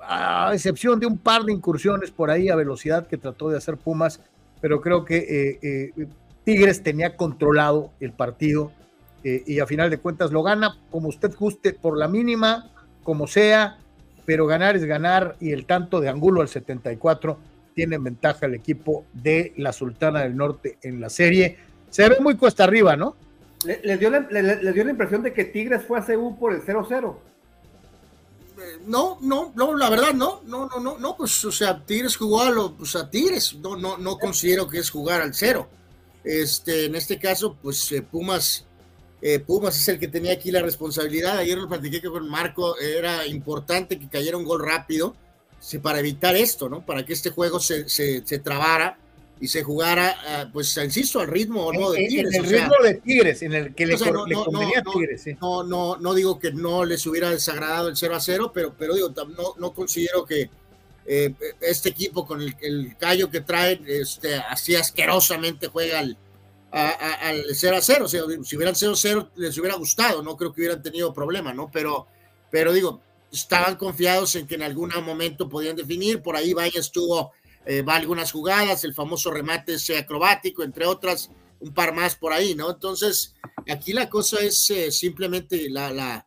a 0.00 0.50
excepción 0.52 1.00
de 1.00 1.06
un 1.06 1.18
par 1.18 1.44
de 1.44 1.52
incursiones 1.52 2.10
por 2.10 2.30
ahí 2.30 2.48
a 2.48 2.56
velocidad 2.56 3.06
que 3.06 3.16
trató 3.16 3.48
de 3.48 3.56
hacer 3.56 3.76
Pumas, 3.76 4.20
pero 4.60 4.80
creo 4.80 5.04
que 5.04 5.16
eh, 5.16 5.58
eh, 5.62 6.06
Tigres 6.44 6.82
tenía 6.82 7.16
controlado 7.16 7.90
el 8.00 8.12
partido 8.12 8.72
y 9.24 9.58
a 9.58 9.66
final 9.66 9.88
de 9.88 9.96
cuentas 9.96 10.32
lo 10.32 10.42
gana 10.42 10.76
como 10.90 11.08
usted 11.08 11.34
guste, 11.34 11.72
por 11.72 11.96
la 11.96 12.08
mínima, 12.08 12.70
como 13.02 13.26
sea, 13.26 13.78
pero 14.24 14.46
ganar 14.46 14.76
es 14.76 14.84
ganar 14.84 15.36
y 15.40 15.52
el 15.52 15.66
tanto 15.66 16.00
de 16.00 16.08
Angulo 16.08 16.40
al 16.40 16.48
74 16.48 17.38
tiene 17.74 17.98
ventaja 17.98 18.46
el 18.46 18.54
equipo 18.54 19.04
de 19.12 19.52
la 19.56 19.72
Sultana 19.72 20.20
del 20.20 20.36
Norte 20.36 20.78
en 20.82 21.00
la 21.00 21.10
serie. 21.10 21.58
Se 21.90 22.08
ve 22.08 22.16
muy 22.20 22.36
cuesta 22.36 22.64
arriba, 22.64 22.96
¿no? 22.96 23.16
¿Les 23.64 23.84
le 23.84 23.96
dio, 23.96 24.10
la, 24.10 24.20
le, 24.20 24.62
le 24.62 24.72
dio 24.72 24.84
la 24.84 24.90
impresión 24.90 25.22
de 25.22 25.32
que 25.32 25.44
Tigres 25.44 25.82
fue 25.86 25.98
a 25.98 26.04
CU 26.04 26.36
por 26.38 26.52
el 26.52 26.62
0-0? 26.62 27.16
Eh, 28.56 28.78
no, 28.86 29.18
no, 29.20 29.52
no, 29.56 29.74
la 29.76 29.90
verdad 29.90 30.12
no, 30.12 30.42
no, 30.46 30.68
no, 30.68 30.78
no, 30.78 30.98
no, 30.98 31.16
pues, 31.16 31.44
o 31.44 31.50
sea, 31.50 31.84
Tigres 31.84 32.16
jugó 32.16 32.42
a 32.42 32.50
lo, 32.50 32.72
pues 32.74 32.94
a 32.94 33.10
Tigres, 33.10 33.54
no, 33.54 33.76
no, 33.76 33.98
no 33.98 34.18
considero 34.18 34.68
que 34.68 34.78
es 34.78 34.90
jugar 34.90 35.22
al 35.22 35.34
cero. 35.34 35.68
Este, 36.22 36.86
en 36.86 36.94
este 36.94 37.18
caso, 37.18 37.56
pues 37.60 37.90
eh, 37.92 38.02
Pumas, 38.02 38.64
eh, 39.26 39.38
Pumas 39.38 39.80
es 39.80 39.88
el 39.88 39.98
que 39.98 40.06
tenía 40.06 40.32
aquí 40.32 40.50
la 40.50 40.60
responsabilidad. 40.60 41.38
Ayer 41.38 41.56
lo 41.56 41.66
platiqué 41.66 42.02
que 42.02 42.10
con 42.10 42.28
Marco 42.28 42.78
era 42.78 43.26
importante 43.26 43.98
que 43.98 44.06
cayera 44.06 44.36
un 44.36 44.44
gol 44.44 44.62
rápido 44.62 45.16
sí, 45.58 45.78
para 45.78 46.00
evitar 46.00 46.36
esto, 46.36 46.68
¿no? 46.68 46.84
Para 46.84 47.06
que 47.06 47.14
este 47.14 47.30
juego 47.30 47.58
se, 47.58 47.88
se, 47.88 48.22
se 48.26 48.38
trabara 48.38 48.98
y 49.40 49.48
se 49.48 49.62
jugara, 49.62 50.14
ah, 50.26 50.50
pues 50.52 50.76
insisto, 50.76 51.20
al 51.20 51.28
ritmo 51.28 51.72
¿no? 51.72 51.92
de 51.92 52.06
Tigres. 52.06 52.34
En 52.34 52.44
el 52.44 52.50
ritmo 52.50 52.74
de 52.82 52.94
Tigres, 52.96 53.42
en 53.42 53.54
el 53.54 53.74
que 53.74 53.86
le, 53.86 53.96
no, 53.96 54.26
le 54.26 54.34
convenía 54.34 54.82
no, 54.82 54.92
Tigres. 54.92 55.22
Sí. 55.22 55.34
No, 55.40 55.64
no, 55.64 55.96
no 55.96 56.12
digo 56.12 56.38
que 56.38 56.52
no 56.52 56.84
les 56.84 57.06
hubiera 57.06 57.30
desagradado 57.30 57.88
el 57.88 57.96
0 57.96 58.14
a 58.14 58.20
0, 58.20 58.52
pero, 58.52 58.74
pero 58.78 58.94
digo, 58.94 59.08
no, 59.08 59.54
no 59.56 59.72
considero 59.72 60.26
que 60.26 60.50
eh, 61.06 61.32
este 61.62 61.88
equipo 61.88 62.26
con 62.26 62.42
el, 62.42 62.54
el, 62.60 62.94
callo 62.98 63.30
que 63.30 63.40
trae, 63.40 63.80
este, 63.86 64.34
así 64.34 64.76
asquerosamente 64.76 65.68
juega 65.68 66.00
al, 66.00 66.18
a, 66.74 66.88
a, 66.88 67.28
al 67.28 67.44
0 67.52 67.76
a 67.76 67.80
0. 67.80 68.04
O 68.04 68.08
sea, 68.08 68.22
si 68.42 68.56
hubieran 68.56 68.74
0 68.74 68.92
a 68.92 68.96
0 68.96 69.30
les 69.36 69.56
hubiera 69.58 69.76
gustado, 69.76 70.22
no 70.22 70.36
creo 70.36 70.52
que 70.52 70.60
hubieran 70.60 70.82
tenido 70.82 71.14
problema, 71.14 71.54
¿no? 71.54 71.70
Pero, 71.72 72.06
pero 72.50 72.72
digo, 72.72 73.00
estaban 73.32 73.76
confiados 73.76 74.34
en 74.36 74.46
que 74.46 74.56
en 74.56 74.62
algún 74.62 74.92
momento 75.04 75.48
podían 75.48 75.76
definir, 75.76 76.20
por 76.20 76.36
ahí 76.36 76.52
Valle 76.52 76.78
estuvo 76.78 77.32
eh, 77.66 77.82
va 77.82 77.96
algunas 77.96 78.30
jugadas, 78.30 78.84
el 78.84 78.92
famoso 78.92 79.30
remate 79.30 79.74
ese 79.74 79.96
acrobático, 79.96 80.62
entre 80.62 80.84
otras, 80.84 81.30
un 81.60 81.72
par 81.72 81.94
más 81.94 82.14
por 82.14 82.32
ahí, 82.32 82.54
¿no? 82.54 82.70
Entonces, 82.70 83.34
aquí 83.68 83.92
la 83.92 84.10
cosa 84.10 84.40
es 84.40 84.68
eh, 84.70 84.92
simplemente 84.92 85.70
la, 85.70 85.90
la, 85.90 86.26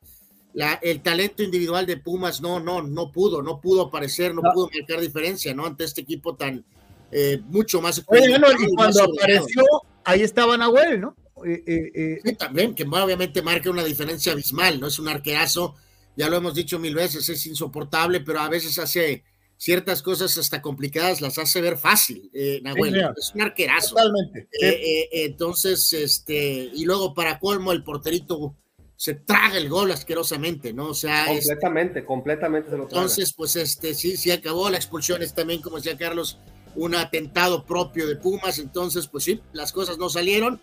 la, 0.54 0.74
el 0.82 1.02
talento 1.02 1.44
individual 1.44 1.86
de 1.86 1.98
Pumas 1.98 2.42
no, 2.42 2.60
no, 2.60 2.82
no 2.82 3.12
pudo, 3.12 3.44
no 3.44 3.62
pudo 3.62 3.84
aparecer, 3.84 4.34
no, 4.34 4.42
no. 4.42 4.52
pudo 4.52 4.70
marcar 4.74 5.00
diferencia, 5.00 5.54
¿no? 5.54 5.68
Ante 5.68 5.84
este 5.84 6.02
equipo 6.02 6.36
tan 6.36 6.66
eh, 7.12 7.40
mucho 7.46 7.82
más. 7.82 8.04
Oye, 8.08 8.30
bueno, 8.30 8.48
y 8.60 8.74
cuando 8.74 9.04
apareció, 9.04 9.64
ahí 10.08 10.22
estaba 10.22 10.58
Nahuel, 10.58 11.02
¿no? 11.02 11.16
Eh, 11.46 12.20
sí, 12.24 12.36
también, 12.36 12.74
que 12.74 12.84
obviamente 12.84 13.42
marca 13.42 13.70
una 13.70 13.84
diferencia 13.84 14.32
abismal, 14.32 14.80
¿no? 14.80 14.88
Es 14.88 14.98
un 14.98 15.08
arquerazo, 15.08 15.76
ya 16.16 16.30
lo 16.30 16.38
hemos 16.38 16.56
dicho 16.56 16.80
mil 16.80 16.96
veces, 16.96 17.30
es 17.30 17.46
insoportable, 17.46 18.22
pero 18.22 18.40
a 18.40 18.50
veces 18.50 18.80
hace 18.80 19.24
ciertas 19.58 20.02
cosas 20.02 20.38
hasta 20.38 20.62
complicadas 20.62 21.20
las 21.20 21.38
hace 21.38 21.62
ver 21.62 21.78
fácil, 21.78 22.30
eh, 22.34 22.60
Nahuel. 22.64 22.94
Sí, 22.94 23.00
es 23.18 23.32
un 23.36 23.42
arquerazo. 23.42 23.96
Totalmente. 23.96 24.48
Eh, 24.62 24.70
eh, 24.70 25.10
entonces, 25.26 25.92
este, 25.94 26.72
y 26.74 26.86
luego 26.86 27.14
para 27.14 27.40
colmo, 27.40 27.72
el 27.72 27.84
porterito 27.84 28.56
se 28.96 29.16
traga 29.16 29.58
el 29.58 29.70
gol 29.70 29.92
asquerosamente, 29.92 30.74
¿no? 30.74 30.88
O 30.90 30.94
sea. 30.94 31.26
Completamente, 31.26 32.00
este, 32.00 32.06
completamente 32.06 32.70
se 32.70 32.78
lo 32.78 32.88
traga. 32.88 33.02
Entonces, 33.02 33.34
pues 33.34 33.56
este, 33.56 33.94
sí, 33.94 34.18
sí 34.18 34.32
acabó. 34.32 34.70
La 34.70 34.78
expulsión 34.78 35.22
es 35.22 35.34
también, 35.34 35.62
como 35.62 35.78
decía 35.78 35.98
Carlos, 35.98 36.40
un 36.78 36.96
atentado 36.96 37.66
propio 37.66 38.08
de 38.08 38.16
Pumas. 38.16 38.60
Entonces, 38.60 39.08
pues 39.08 39.26
sí, 39.26 39.42
las 39.52 39.74
cosas 39.74 39.98
no 39.98 40.10
salieron. 40.10 40.62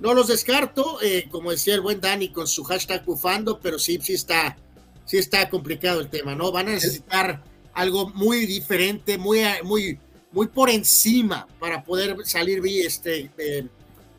No 0.00 0.12
los 0.14 0.28
descarto, 0.28 0.98
como 1.30 1.52
decía 1.52 1.74
el 1.74 1.80
buen 1.80 2.00
Dani 2.00 2.28
con 2.30 2.46
su 2.48 2.64
hashtag 2.64 3.04
bufando, 3.04 3.60
pero 3.60 3.78
sí, 3.78 3.98
sí 4.02 4.14
está, 4.14 4.56
sí 5.04 5.18
está 5.18 5.48
complicado 5.48 6.00
el 6.00 6.08
tema, 6.08 6.34
¿no? 6.34 6.50
Van 6.50 6.68
a 6.68 6.72
necesitar 6.72 7.42
algo 7.74 8.08
muy 8.10 8.46
diferente, 8.46 9.18
muy, 9.18 9.40
muy, 9.62 9.98
muy 10.32 10.46
por 10.48 10.70
encima 10.70 11.46
para 11.58 11.84
poder 11.84 12.16
salir 12.24 12.60
este, 12.84 13.30
eh, 13.38 13.66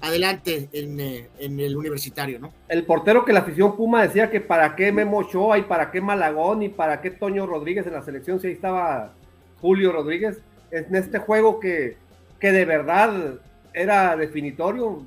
adelante 0.01 0.69
en, 0.71 0.99
eh, 0.99 1.29
en, 1.39 1.59
el 1.59 1.75
universitario, 1.75 2.39
¿no? 2.39 2.53
El 2.67 2.85
portero 2.85 3.25
que 3.25 3.33
la 3.33 3.39
afición 3.39 3.75
Puma 3.75 4.03
decía 4.03 4.29
que 4.29 4.41
para 4.41 4.75
qué 4.75 4.91
Memo 4.91 5.19
Ochoa 5.19 5.57
y 5.57 5.63
para 5.63 5.91
qué 5.91 6.01
Malagón 6.01 6.63
y 6.63 6.69
para 6.69 7.01
qué 7.01 7.11
Toño 7.11 7.45
Rodríguez 7.45 7.87
en 7.87 7.93
la 7.93 8.03
selección, 8.03 8.39
si 8.39 8.47
ahí 8.47 8.53
estaba 8.53 9.13
Julio 9.61 9.91
Rodríguez, 9.91 10.37
en 10.71 10.95
este 10.95 11.19
juego 11.19 11.59
que, 11.59 11.97
que 12.39 12.51
de 12.51 12.65
verdad 12.65 13.35
era 13.73 14.15
definitorio. 14.15 15.03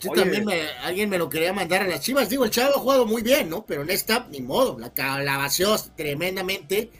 Yo 0.00 0.10
Oye, 0.12 0.22
también 0.22 0.44
me, 0.44 0.62
alguien 0.82 1.10
me 1.10 1.18
lo 1.18 1.28
quería 1.28 1.52
mandar 1.52 1.82
a 1.82 1.86
las 1.86 2.00
chivas. 2.00 2.28
Digo, 2.28 2.44
el 2.44 2.50
chavo 2.50 2.76
ha 2.76 2.80
jugado 2.80 3.06
muy 3.06 3.22
bien, 3.22 3.50
¿no? 3.50 3.64
Pero 3.66 3.82
en 3.82 3.90
esta, 3.90 4.26
ni 4.30 4.40
modo, 4.40 4.78
la, 4.78 5.22
la 5.22 5.36
vació 5.36 5.76
tremendamente 5.94 6.90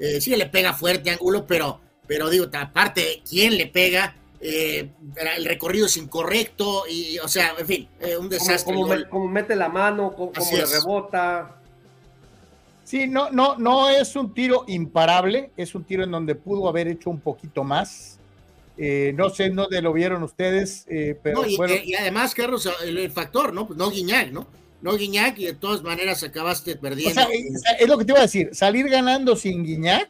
eh, 0.00 0.20
sí 0.20 0.34
le 0.34 0.46
pega 0.46 0.72
fuerte 0.72 1.10
Ángulo, 1.10 1.46
pero, 1.46 1.78
pero 2.06 2.30
digo, 2.30 2.46
aparte, 2.54 3.22
¿quién 3.28 3.56
le 3.56 3.66
pega? 3.66 4.16
Eh, 4.40 4.90
el 5.36 5.44
recorrido 5.44 5.84
es 5.84 5.98
incorrecto 5.98 6.84
y, 6.88 7.18
o 7.18 7.28
sea, 7.28 7.52
en 7.58 7.66
fin, 7.66 7.88
eh, 8.00 8.16
un 8.16 8.30
desastre. 8.30 8.74
Como, 8.74 8.88
como, 8.88 9.08
como, 9.10 9.28
mete 9.28 9.54
la 9.54 9.68
mano, 9.68 10.12
como, 10.12 10.32
como 10.32 10.52
le 10.52 10.64
rebota. 10.64 11.59
Sí, 12.90 13.06
no, 13.06 13.30
no, 13.30 13.56
no 13.56 13.88
es 13.88 14.16
un 14.16 14.34
tiro 14.34 14.64
imparable, 14.66 15.52
es 15.56 15.76
un 15.76 15.84
tiro 15.84 16.02
en 16.02 16.10
donde 16.10 16.34
pudo 16.34 16.68
haber 16.68 16.88
hecho 16.88 17.08
un 17.08 17.20
poquito 17.20 17.62
más. 17.62 18.18
Eh, 18.76 19.12
no 19.14 19.30
sé 19.30 19.48
dónde 19.50 19.80
lo 19.80 19.92
vieron 19.92 20.24
ustedes, 20.24 20.86
eh, 20.88 21.16
pero 21.22 21.42
no, 21.42 21.46
y, 21.46 21.56
bueno. 21.56 21.74
y, 21.84 21.94
además, 21.94 22.34
Carlos, 22.34 22.68
el, 22.84 22.98
el, 22.98 23.12
factor, 23.12 23.54
¿no? 23.54 23.68
Pues 23.68 23.78
no 23.78 23.92
Guiñac, 23.92 24.32
¿no? 24.32 24.48
no 24.82 24.96
Guiñac 24.96 25.38
y 25.38 25.44
de 25.44 25.54
todas 25.54 25.84
maneras 25.84 26.24
acabaste 26.24 26.74
perdiendo. 26.74 27.20
O 27.20 27.24
sea, 27.58 27.74
es 27.78 27.86
lo 27.86 27.96
que 27.96 28.04
te 28.04 28.10
iba 28.10 28.18
a 28.18 28.22
decir, 28.22 28.50
salir 28.54 28.88
ganando 28.88 29.36
sin 29.36 29.62
Guiñac 29.62 30.08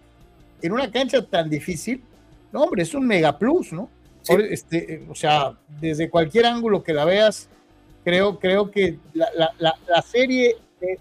en 0.62 0.72
una 0.72 0.90
cancha 0.90 1.22
tan 1.22 1.50
difícil, 1.50 2.02
no 2.50 2.62
hombre, 2.62 2.84
es 2.84 2.94
un 2.94 3.06
mega 3.06 3.38
plus, 3.38 3.74
¿no? 3.74 3.90
Sí. 4.22 4.32
Este, 4.48 5.04
o 5.06 5.14
sea, 5.14 5.52
desde 5.82 6.08
cualquier 6.08 6.46
ángulo 6.46 6.82
que 6.82 6.94
la 6.94 7.04
veas, 7.04 7.50
creo, 8.04 8.38
creo 8.38 8.70
que 8.70 8.98
la, 9.12 9.28
la, 9.36 9.54
la, 9.58 9.74
la 9.86 10.00
serie 10.00 10.56
de, 10.80 10.98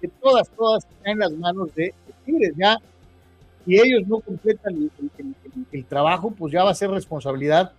de, 0.00 0.08
todas, 0.20 0.48
todas 0.50 0.84
está 0.84 1.10
en 1.10 1.18
las 1.18 1.32
manos 1.32 1.74
de, 1.74 1.94
Tigres, 2.24 2.52
ya, 2.56 2.76
si 3.64 3.76
ellos 3.76 4.06
no 4.06 4.20
completan 4.20 4.90
el, 5.72 5.84
trabajo, 5.84 6.30
pues 6.30 6.52
ya 6.52 6.64
va 6.64 6.70
a 6.70 6.74
ser 6.74 6.90
responsabilidad 6.90 7.72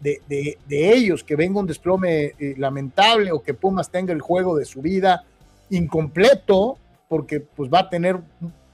de, 0.00 0.20
de, 0.28 0.58
de, 0.66 0.92
ellos, 0.92 1.22
que 1.22 1.36
venga 1.36 1.60
un 1.60 1.66
desplome 1.66 2.34
eh, 2.38 2.54
lamentable 2.56 3.30
o 3.30 3.42
que 3.42 3.54
Pumas 3.54 3.90
tenga 3.90 4.12
el 4.12 4.20
juego 4.20 4.56
de 4.56 4.64
su 4.64 4.82
vida 4.82 5.24
incompleto, 5.70 6.78
porque 7.08 7.40
pues 7.40 7.72
va 7.72 7.80
a 7.80 7.88
tener 7.88 8.18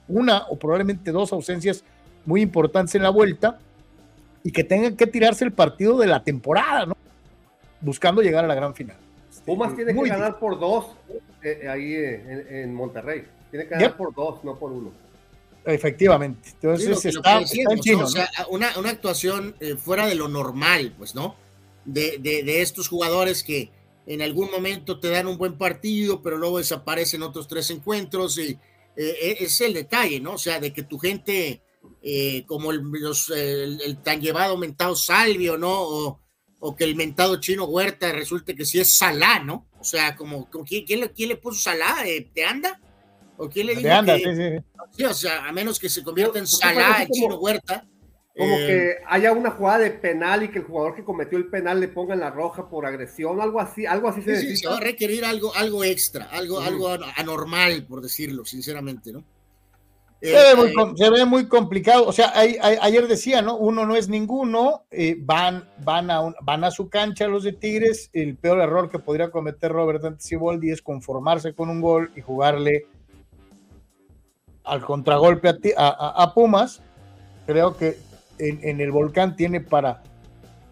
una 0.07 0.47
o 0.47 0.57
probablemente 0.57 1.11
dos 1.11 1.31
ausencias 1.31 1.83
muy 2.25 2.41
importantes 2.41 2.95
en 2.95 3.03
la 3.03 3.09
vuelta 3.09 3.59
y 4.43 4.51
que 4.51 4.63
tengan 4.63 4.95
que 4.95 5.07
tirarse 5.07 5.45
el 5.45 5.51
partido 5.51 5.97
de 5.97 6.07
la 6.07 6.23
temporada, 6.23 6.85
¿no? 6.85 6.97
Buscando 7.81 8.21
llegar 8.21 8.43
a 8.43 8.47
la 8.47 8.55
gran 8.55 8.73
final. 8.73 8.97
Pumas 9.45 9.75
tiene 9.75 9.93
que 9.93 10.09
ganar 10.09 10.33
difícil. 10.33 10.39
por 10.39 10.59
dos 10.59 10.85
eh, 11.43 11.67
ahí 11.69 11.95
en, 11.95 12.47
en, 12.49 12.75
Monterrey. 12.75 13.25
Tiene 13.49 13.65
que 13.65 13.71
ganar 13.71 13.89
yep. 13.89 13.97
por 13.97 14.13
dos, 14.13 14.43
no 14.43 14.57
por 14.57 14.71
uno. 14.71 14.91
Efectivamente. 15.65 16.49
Entonces 16.53 16.99
sí, 16.99 17.09
está, 17.09 17.41
está, 17.41 17.73
en 17.73 17.79
chino, 17.79 18.05
o 18.05 18.07
sea, 18.07 18.29
¿no? 18.39 18.49
una, 18.49 18.77
una, 18.77 18.89
actuación 18.89 19.55
eh, 19.59 19.75
fuera 19.75 20.07
de 20.07 20.15
lo 20.15 20.27
normal, 20.27 20.93
pues, 20.97 21.15
¿no? 21.15 21.35
De, 21.85 22.17
de, 22.19 22.43
de, 22.43 22.61
estos 22.61 22.87
jugadores 22.87 23.43
que 23.43 23.71
en 24.05 24.21
algún 24.21 24.49
momento 24.51 24.99
te 24.99 25.09
dan 25.09 25.27
un 25.27 25.37
buen 25.37 25.57
partido, 25.57 26.21
pero 26.21 26.37
luego 26.37 26.57
desaparecen 26.57 27.23
otros 27.23 27.47
tres 27.47 27.69
encuentros 27.69 28.37
y 28.37 28.57
eh, 28.95 29.37
es 29.39 29.61
el 29.61 29.73
detalle, 29.73 30.19
¿no? 30.19 30.33
O 30.33 30.37
sea, 30.37 30.59
de 30.59 30.73
que 30.73 30.83
tu 30.83 30.97
gente, 30.97 31.61
eh, 32.01 32.43
como 32.47 32.71
el, 32.71 32.81
los, 32.81 33.29
el, 33.29 33.79
el, 33.81 33.97
tan 34.01 34.19
llevado 34.19 34.57
mentado 34.57 34.95
Salvio, 34.95 35.57
¿no? 35.57 35.71
O, 35.71 36.19
o, 36.59 36.75
que 36.75 36.83
el 36.83 36.95
mentado 36.95 37.39
chino 37.39 37.65
Huerta 37.65 38.11
resulte 38.11 38.55
que 38.55 38.65
sí 38.65 38.79
es 38.79 38.97
Salá, 38.97 39.39
¿no? 39.39 39.67
O 39.79 39.83
sea, 39.83 40.15
como, 40.15 40.49
como 40.49 40.65
¿quién, 40.65 40.85
quién, 40.85 41.01
le, 41.01 41.11
¿quién, 41.11 41.29
le, 41.29 41.37
puso 41.37 41.61
Salá? 41.61 41.97
¿Te 42.33 42.43
anda? 42.43 42.79
¿O 43.37 43.49
quién 43.49 43.67
le 43.67 43.75
dijo 43.75 43.89
anda, 43.89 44.17
que, 44.17 44.23
sí, 44.23 44.35
sí. 44.35 44.65
sí, 44.97 45.03
o 45.05 45.13
sea, 45.13 45.45
a 45.45 45.51
menos 45.51 45.79
que 45.79 45.89
se 45.89 46.03
convierta 46.03 46.39
en 46.39 46.47
Salah, 46.47 47.03
el 47.03 47.09
chino 47.09 47.37
Huerta. 47.37 47.85
Como 48.37 48.55
eh, 48.55 48.67
que 48.67 48.95
haya 49.07 49.33
una 49.33 49.51
jugada 49.51 49.79
de 49.79 49.91
penal 49.91 50.43
y 50.43 50.49
que 50.49 50.59
el 50.59 50.65
jugador 50.65 50.95
que 50.95 51.03
cometió 51.03 51.37
el 51.37 51.47
penal 51.47 51.79
le 51.79 51.89
ponga 51.89 52.13
en 52.13 52.21
la 52.21 52.29
roja 52.29 52.69
por 52.69 52.85
agresión, 52.85 53.41
algo 53.41 53.59
así, 53.59 53.85
algo 53.85 54.07
así 54.07 54.21
sí, 54.21 54.29
se, 54.29 54.41
sí, 54.41 54.57
se 54.57 54.67
va 54.67 54.77
a 54.77 54.79
requerir 54.79 55.25
algo, 55.25 55.53
algo 55.55 55.83
extra, 55.83 56.25
algo, 56.25 56.61
mm. 56.61 56.63
algo 56.63 56.89
anormal, 57.15 57.85
por 57.85 58.01
decirlo, 58.01 58.45
sinceramente, 58.45 59.11
¿no? 59.11 59.23
Se, 60.21 60.31
eh, 60.31 60.53
ve 60.53 60.55
muy, 60.55 60.67
eh, 60.69 60.93
se, 60.95 61.09
ve 61.09 61.25
muy, 61.25 61.47
complicado. 61.47 62.05
O 62.05 62.11
sea, 62.11 62.31
hay, 62.35 62.57
hay, 62.61 62.77
ayer 62.81 63.07
decía, 63.07 63.41
¿no? 63.41 63.55
Uno 63.55 63.85
no 63.85 63.95
es 63.95 64.09
ninguno. 64.09 64.83
Eh, 64.91 65.15
van, 65.19 65.69
van, 65.83 66.11
a 66.11 66.19
un, 66.19 66.35
van 66.41 66.63
a 66.65 66.71
su 66.71 66.89
cancha 66.89 67.27
los 67.27 67.43
de 67.43 67.53
Tigres. 67.53 68.09
El 68.11 68.35
peor 68.35 68.59
error 68.59 68.89
que 68.89 68.99
podría 68.99 69.31
cometer 69.31 69.71
Robert 69.71 70.03
Anticiboldi 70.03 70.71
es 70.71 70.81
conformarse 70.81 71.53
con 71.53 71.69
un 71.69 71.79
gol 71.79 72.11
y 72.15 72.21
jugarle 72.21 72.85
al 74.65 74.81
contragolpe 74.81 75.49
a, 75.49 75.87
a, 75.87 76.23
a 76.23 76.33
Pumas, 76.33 76.81
creo 77.47 77.75
que 77.75 77.97
en, 78.37 78.59
en, 78.61 78.81
el 78.81 78.91
volcán 78.91 79.35
tiene 79.35 79.61
para 79.61 80.03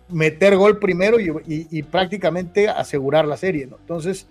meter 0.09 0.55
gol 0.55 0.77
primero 0.77 1.19
y, 1.19 1.29
y, 1.47 1.67
y, 1.71 1.83
prácticamente 1.83 2.69
asegurar 2.69 3.25
la 3.25 3.37
serie. 3.37 3.65
¿no? 3.65 3.77
Entonces, 3.79 4.27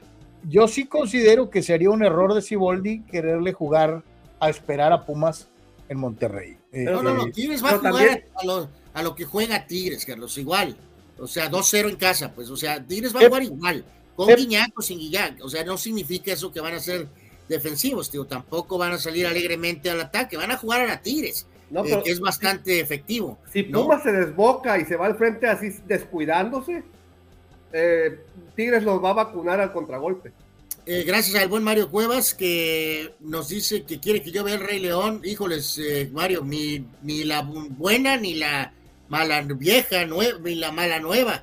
yo 0.49 0.69
sí 0.69 0.87
considero 0.87 1.51
que 1.51 1.63
sería 1.63 1.91
un 1.91 2.05
error 2.05 2.33
de 2.35 2.43
Siboldi 2.43 3.03
quererle 3.03 3.53
jugar 3.53 4.03
a 4.41 4.51
esperar 4.51 4.93
a 4.93 5.05
Pumas 5.05 5.49
en 5.89 5.99
Monterrey. 5.99 6.59
Eh, 6.73 6.85
no, 6.85 7.03
no, 7.03 7.15
no, 7.15 7.31
Tigres 7.31 7.63
va 7.65 7.71
a 7.71 7.79
jugar 7.79 7.93
también... 7.93 8.25
a, 8.35 8.45
lo, 8.45 8.69
a, 8.93 9.03
lo, 9.03 9.15
que 9.15 9.25
juega 9.25 9.67
Tigres, 9.67 10.05
Carlos, 10.05 10.37
igual. 10.39 10.77
O 11.19 11.27
sea, 11.27 11.51
2-0 11.51 11.91
en 11.91 11.97
casa, 11.97 12.33
pues, 12.33 12.51
o 12.51 12.57
sea, 12.57 12.85
Tigres 12.85 13.15
va 13.15 13.21
a 13.21 13.27
jugar 13.27 13.43
igual, 13.43 13.85
con 14.15 14.29
eh, 14.29 14.37
Guiñac 14.37 14.79
o 14.79 14.83
sin 14.83 14.99
Guiñac. 14.99 15.43
O 15.43 15.49
sea, 15.49 15.65
no 15.65 15.79
significa 15.79 16.33
eso 16.33 16.53
que 16.53 16.61
van 16.61 16.75
a 16.75 16.81
ser 16.81 17.09
defensivos, 17.49 18.11
tío. 18.11 18.27
Tampoco 18.27 18.77
van 18.79 18.93
a 18.93 18.99
salir 18.99 19.27
alegremente 19.27 19.89
al 19.91 20.01
ataque, 20.01 20.37
van 20.37 20.51
a 20.51 20.59
jugar 20.59 20.83
a 20.83 20.87
la 20.87 21.01
Tigres. 21.01 21.47
No, 21.71 21.85
eh, 21.85 22.01
que 22.05 22.13
es 22.13 22.21
bastante 22.21 22.79
efectivo. 22.79 23.39
Si 23.53 23.65
Pumas 23.65 24.05
¿no? 24.05 24.11
se 24.11 24.13
desboca 24.13 24.79
y 24.79 24.85
se 24.85 24.97
va 24.97 25.07
al 25.07 25.17
frente 25.17 25.49
así 25.49 25.75
descuidándose, 25.87 26.85
eh, 27.73 28.21
Tigres 28.55 28.85
los 28.85 29.03
va 29.03 29.11
a 29.11 29.15
vacunar 29.15 29.61
al 29.61 29.73
contragolpe. 29.73 30.33
Eh, 30.89 31.03
gracias 31.03 31.43
al 31.43 31.49
buen 31.49 31.65
Mario 31.65 31.91
Cuevas 31.91 32.33
que 32.33 33.13
nos 33.19 33.49
dice 33.49 33.83
que 33.83 33.99
quiere 33.99 34.23
que 34.23 34.31
yo 34.31 34.45
vea 34.45 34.55
el 34.55 34.61
Rey 34.61 34.79
León. 34.79 35.21
Híjoles, 35.25 35.79
eh, 35.79 36.09
Mario, 36.13 36.43
ni, 36.45 36.85
ni 37.03 37.25
la 37.25 37.43
buena 37.43 38.17
ni 38.17 38.35
la 38.35 38.73
mala 39.09 39.41
vieja 39.43 40.07
nueva 40.07 40.49
y 40.49 40.55
la 40.55 40.71
mala 40.71 41.01
nueva. 41.01 41.43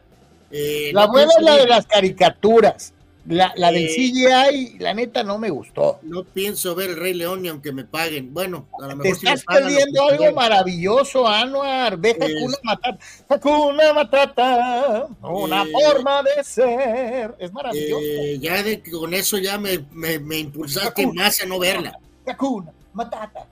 Eh, 0.49 0.91
La 0.93 1.07
no 1.07 1.11
buena 1.11 1.31
es 1.37 1.43
la 1.43 1.57
de 1.57 1.67
las 1.67 1.85
caricaturas. 1.85 2.93
La, 3.25 3.53
la 3.55 3.71
del 3.71 3.85
Eh. 3.85 3.95
CGI, 3.95 4.79
la 4.79 4.93
neta, 4.93 5.23
no 5.23 5.37
me 5.37 5.49
gustó. 5.49 5.99
No 6.01 6.25
pienso 6.25 6.75
ver 6.75 6.89
el 6.89 6.97
Rey 6.97 7.13
León 7.13 7.41
ni 7.41 7.47
aunque 7.47 7.71
me 7.71 7.85
paguen. 7.85 8.33
Bueno, 8.33 8.67
a 8.79 8.87
lo 8.87 8.89
Te 8.89 8.95
mejor 8.95 9.17
si 9.17 9.25
me 9.25 9.31
estás 9.31 9.45
pagan, 9.45 9.63
perdiendo 9.63 10.07
que 10.09 10.25
algo 10.25 10.35
maravilloso, 10.35 11.25
Anuar. 11.27 11.95
Ve 11.97 12.11
Hakuna 12.19 12.57
Matata. 12.63 12.97
Hakuna 13.29 13.93
Matata. 13.93 15.07
Una 15.21 15.63
Eh. 15.63 15.71
forma 15.71 16.21
de 16.23 16.43
ser. 16.43 17.35
Es 17.39 17.53
maravilloso. 17.53 18.01
Eh, 18.03 18.39
ya 18.41 18.61
de, 18.61 18.83
con 18.91 19.13
eso 19.13 19.37
ya 19.37 19.57
me, 19.57 19.79
me, 19.91 20.19
me 20.19 20.39
impulsaste 20.39 21.03
Hakuna. 21.03 21.23
más 21.23 21.41
a 21.41 21.45
no 21.45 21.59
verla. 21.59 21.97
Hakuna 22.27 22.73
Matata. 22.93 23.47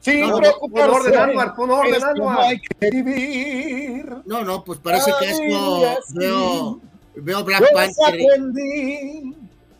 Sin 0.00 0.20
No, 0.20 0.28
no, 0.30 0.36
preocuparse. 0.38 0.88
pon 0.90 1.00
orden, 1.06 1.18
Anuar, 1.20 1.54
pon 1.56 1.70
orden, 1.70 2.02
Anuar. 2.04 2.54
que. 2.80 4.04
No, 4.26 4.42
no, 4.44 4.64
pues 4.64 4.80
Ay, 4.84 4.92
caso 4.92 5.16
así. 5.18 6.14
veo, 6.14 6.80
veo 7.22 7.44
Black 7.44 7.60
Yo 7.60 7.66
Panther. 7.74 8.12
desaprendí. 8.18 9.34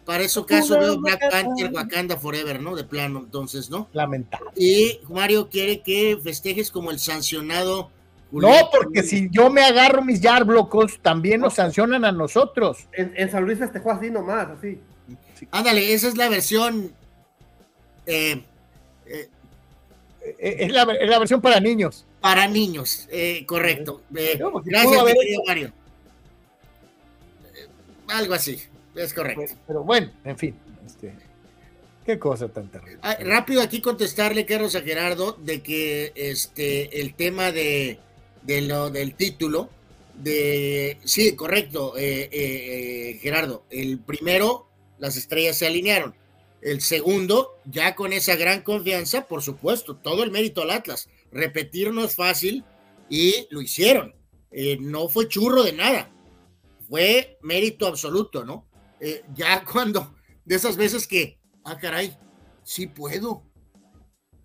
Para 0.05 0.23
ese 0.25 0.45
caso 0.47 0.79
veo 0.79 0.99
Black. 0.99 1.31
Panther 1.31 1.71
Wakanda 1.73 2.17
Forever, 2.17 2.61
¿no? 2.63 2.75
De 2.75 2.85
plano, 2.85 3.21
entonces, 3.21 3.69
¿no? 3.71 3.89
Lamentable. 3.93 4.51
Y 4.57 5.01
Mario 5.09 5.49
quiere 5.51 5.81
que 5.83 6.19
festejes 6.23 6.71
como 6.71 6.91
el 6.91 6.99
sancionado. 6.99 7.91
No, 8.31 8.51
porque 8.71 9.03
si 9.03 9.29
yo 9.31 9.49
me 9.51 9.63
agarro 9.63 10.03
mis 10.05 10.21
Yarblocos, 10.21 10.99
también 11.01 11.41
nos 11.41 11.55
sancionan 11.55 12.05
a 12.05 12.13
nosotros. 12.13 12.87
En, 12.93 13.13
en 13.17 13.31
San 13.31 13.45
Luis 13.45 13.59
festejó 13.59 13.91
así 13.93 14.11
nomás, 14.11 14.49
así. 14.51 14.79
Ándale, 15.51 15.95
esa 15.95 16.09
es 16.09 16.17
la 16.17 16.29
versión. 16.29 16.93
eh, 18.07 18.43
eh, 19.07 19.29
Eh, 20.41 20.57
Es 20.61 20.73
la, 20.73 20.83
es 20.83 21.09
la 21.09 21.19
versión 21.19 21.41
para 21.41 21.59
niños. 21.61 22.05
para 22.21 22.47
niños, 22.49 23.09
eh, 23.11 23.47
correcto. 23.47 24.03
Eh, 24.15 24.39
porque 24.53 24.71
gracias, 24.71 25.03
querido 25.05 25.43
Mario. 25.47 25.73
Algo 28.09 28.35
así, 28.35 28.61
es 28.95 29.13
correcto. 29.15 29.43
Pero, 29.47 29.61
pero 29.67 29.85
bueno, 29.85 30.13
en 30.25 30.39
fin. 30.39 30.55
este, 30.87 31.15
qué 32.05 32.19
cosa 32.19 32.49
tan 32.49 32.71
terrible. 32.71 32.99
Ah, 33.03 33.17
rápido 33.21 33.63
aquí 33.63 33.81
contestarle, 33.81 34.47
Carlos, 34.47 34.75
a 34.75 34.83
Gerardo, 34.83 35.33
de 35.33 35.63
que 35.63 36.13
este 36.15 37.01
el 37.01 37.15
tema 37.15 37.53
de, 37.53 37.99
de 38.43 38.63
lo 38.63 38.91
del 38.91 39.15
título, 39.15 39.71
de 40.15 40.99
sí, 41.05 41.37
correcto, 41.37 41.97
eh, 41.97 42.29
eh, 42.31 42.31
eh, 42.33 43.19
Gerardo. 43.21 43.65
El 43.71 43.99
primero, 44.01 44.69
las 44.99 45.17
estrellas 45.17 45.59
se 45.59 45.67
alinearon. 45.67 46.15
El 46.61 46.81
segundo, 46.81 47.59
ya 47.67 47.95
con 47.95 48.13
esa 48.13 48.35
gran 48.35 48.63
confianza, 48.63 49.27
por 49.27 49.43
supuesto, 49.43 49.97
todo 49.97 50.25
el 50.25 50.33
mérito 50.33 50.63
al 50.63 50.73
Atlas. 50.73 51.09
Repetir 51.31 51.93
no 51.93 52.05
es 52.05 52.17
fácil 52.17 52.65
y 53.09 53.47
lo 53.51 53.63
hicieron. 53.63 54.15
Eh, 54.51 54.79
no 54.81 55.09
fue 55.09 55.29
churro 55.29 55.63
de 55.63 55.73
nada. 55.73 56.11
Fue 56.89 57.39
mérito 57.43 57.87
absoluto, 57.87 58.45
¿no? 58.45 58.69
Eh, 59.01 59.23
ya 59.35 59.65
cuando, 59.73 60.15
de 60.45 60.55
esas 60.57 60.77
veces 60.77 61.07
que, 61.07 61.39
ah, 61.65 61.77
caray, 61.79 62.17
sí 62.65 62.87
puedo. 62.87 63.45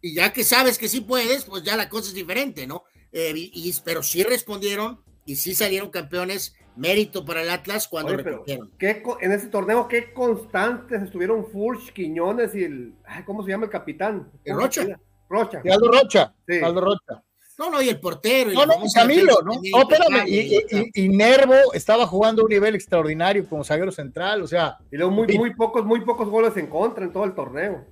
Y 0.02 0.14
ya 0.16 0.34
que 0.34 0.44
sabes 0.44 0.78
que 0.78 0.90
sí 0.90 1.02
puedes, 1.02 1.46
pues 1.46 1.64
ya 1.64 1.78
la 1.78 1.88
cosa 1.90 2.10
es 2.10 2.14
diferente, 2.14 2.68
¿no? 2.68 2.84
Eh, 3.12 3.32
y, 3.36 3.52
y- 3.70 3.74
pero 3.86 4.04
sí 4.04 4.24
respondieron 4.24 5.02
y 5.26 5.36
sí 5.38 5.56
salieron 5.56 5.90
campeones. 5.90 6.56
Mérito 6.76 7.24
para 7.24 7.44
el 7.44 7.52
Atlas 7.52 7.88
cuando 7.88 8.14
Oye, 8.14 8.24
pero 8.24 8.38
repitieron. 8.38 8.72
¿qué 8.80 9.04
co- 9.04 9.20
en 9.22 9.32
ese 9.32 9.46
torneo, 9.46 9.88
qué 9.88 10.12
constantes 10.12 11.04
estuvieron 11.04 11.46
Furch, 11.52 11.94
Quiñones 11.94 12.56
y 12.56 12.64
el. 12.64 12.96
ay, 13.06 13.24
¿Cómo 13.26 13.44
se 13.44 13.52
llama 13.52 13.66
el 13.66 13.70
capitán? 13.70 14.32
El 14.44 14.54
¿Cómo 14.56 14.66
Rocha. 14.66 15.00
Rocha. 15.30 15.62
Y 15.64 15.70
Aldo 15.70 15.92
Rocha. 15.92 16.34
Sí. 16.48 16.58
Aldo 16.64 16.82
Rocha. 16.82 17.24
No, 17.58 17.70
no, 17.70 17.82
y 17.82 17.90
el 17.90 18.00
portero. 18.00 18.52
y 18.52 18.56
No, 18.56 18.66
no, 18.66 18.74
Camilo, 18.94 19.36
¿no? 19.46 19.54
No, 19.54 19.82
espérame. 19.82 20.28
Y, 20.28 20.58
y- 20.58 20.92
y 21.06 21.10
Nervo 21.10 21.54
estaba 21.74 22.08
jugando 22.08 22.42
a 22.42 22.46
un 22.46 22.50
nivel 22.52 22.74
extraordinario 22.76 23.48
como 23.48 23.64
zaguero 23.64 23.92
central. 23.92 24.42
O 24.42 24.48
sea, 24.48 24.78
Y 24.92 24.98
luego 24.98 25.12
muy, 25.12 25.28
muy 25.38 25.54
pocos, 25.54 25.86
muy 25.86 26.02
pocos 26.02 26.28
goles 26.30 26.58
en 26.58 26.68
contra 26.68 27.04
en 27.06 27.12
todo 27.14 27.26
el 27.26 27.34
torneo. 27.34 27.86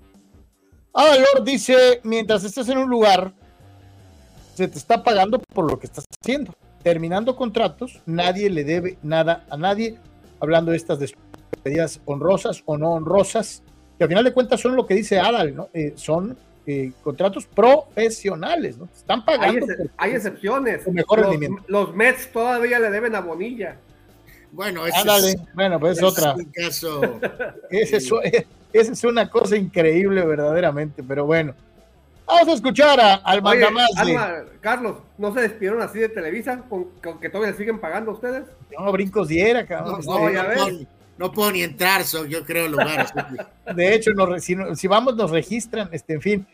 Lord 0.95 1.43
dice: 1.45 2.01
mientras 2.03 2.43
estés 2.43 2.67
en 2.69 2.79
un 2.79 2.89
lugar, 2.89 3.33
se 4.55 4.67
te 4.67 4.77
está 4.77 5.03
pagando 5.03 5.39
por 5.39 5.69
lo 5.69 5.77
que 5.79 5.85
estás 5.87 6.05
haciendo. 6.21 6.53
Terminando 6.83 7.35
contratos, 7.35 8.01
nadie 8.07 8.49
le 8.49 8.63
debe 8.63 8.97
nada 9.03 9.45
a 9.49 9.57
nadie. 9.57 9.97
Hablando 10.39 10.71
de 10.71 10.77
estas 10.77 10.97
despedidas 10.97 12.01
honrosas 12.05 12.63
o 12.65 12.75
no 12.77 12.93
honrosas, 12.93 13.61
que 13.99 14.05
al 14.05 14.09
final 14.09 14.23
de 14.23 14.33
cuentas 14.33 14.59
son 14.59 14.75
lo 14.75 14.87
que 14.87 14.95
dice 14.95 15.19
Adal, 15.19 15.55
¿no? 15.55 15.69
Eh, 15.73 15.93
son 15.95 16.35
eh, 16.67 16.91
contratos 17.03 17.45
profesionales, 17.47 18.77
¿no? 18.77 18.85
Están 18.95 19.19
Hay, 19.19 19.25
pagando. 19.37 19.65
ex- 19.65 19.75
por- 19.77 19.89
hay 19.97 20.11
excepciones. 20.11 20.87
mejor 20.87 21.19
los, 21.19 21.29
rendimiento. 21.29 21.63
los 21.67 21.95
Mets 21.95 22.31
todavía 22.31 22.79
le 22.79 22.89
deben 22.91 23.15
a 23.15 23.21
Bonilla. 23.21 23.77
Bueno, 24.51 24.85
ese 24.85 24.97
Ándale. 24.99 25.29
es, 25.29 25.37
Bueno, 25.53 25.79
pues 25.79 25.97
es 25.97 26.03
otra. 26.03 26.35
un 26.35 26.45
caso. 26.45 27.01
Ese 27.69 27.97
es, 27.97 28.11
esa 28.73 28.91
es 28.91 29.03
una 29.05 29.29
cosa 29.29 29.55
increíble, 29.55 30.25
verdaderamente, 30.25 31.01
pero 31.03 31.25
bueno. 31.25 31.53
Vamos 32.27 32.47
a 32.49 32.53
escuchar 32.53 32.99
a- 32.99 33.15
al 33.15 33.45
Oye, 33.45 33.65
Alma, 33.65 34.43
Carlos, 34.61 34.97
¿no 35.17 35.33
se 35.33 35.41
despidieron 35.41 35.81
así 35.81 35.99
de 35.99 36.09
Televisa 36.09 36.61
con, 36.69 36.85
con 37.03 37.19
que 37.19 37.29
todavía 37.29 37.55
siguen 37.57 37.79
pagando 37.79 38.11
ustedes? 38.11 38.43
no, 38.77 38.91
brincos 38.91 39.27
diera, 39.29 39.61
No, 39.63 39.67
cabrón. 39.67 40.01
no, 40.05 40.13
no, 40.13 40.19
no 40.25 40.31
ya 40.31 40.43
ves. 40.43 40.87
No 41.21 41.31
puedo 41.31 41.51
ni 41.51 41.61
entrar, 41.61 42.03
so, 42.03 42.25
yo 42.25 42.43
creo, 42.43 42.67
lugares. 42.67 43.11
De 43.75 43.93
hecho, 43.93 44.11
si, 44.39 44.55
si 44.75 44.87
vamos, 44.87 45.15
nos 45.15 45.29
registran, 45.29 45.87
este, 45.91 46.13
en 46.13 46.21
fin. 46.21 46.47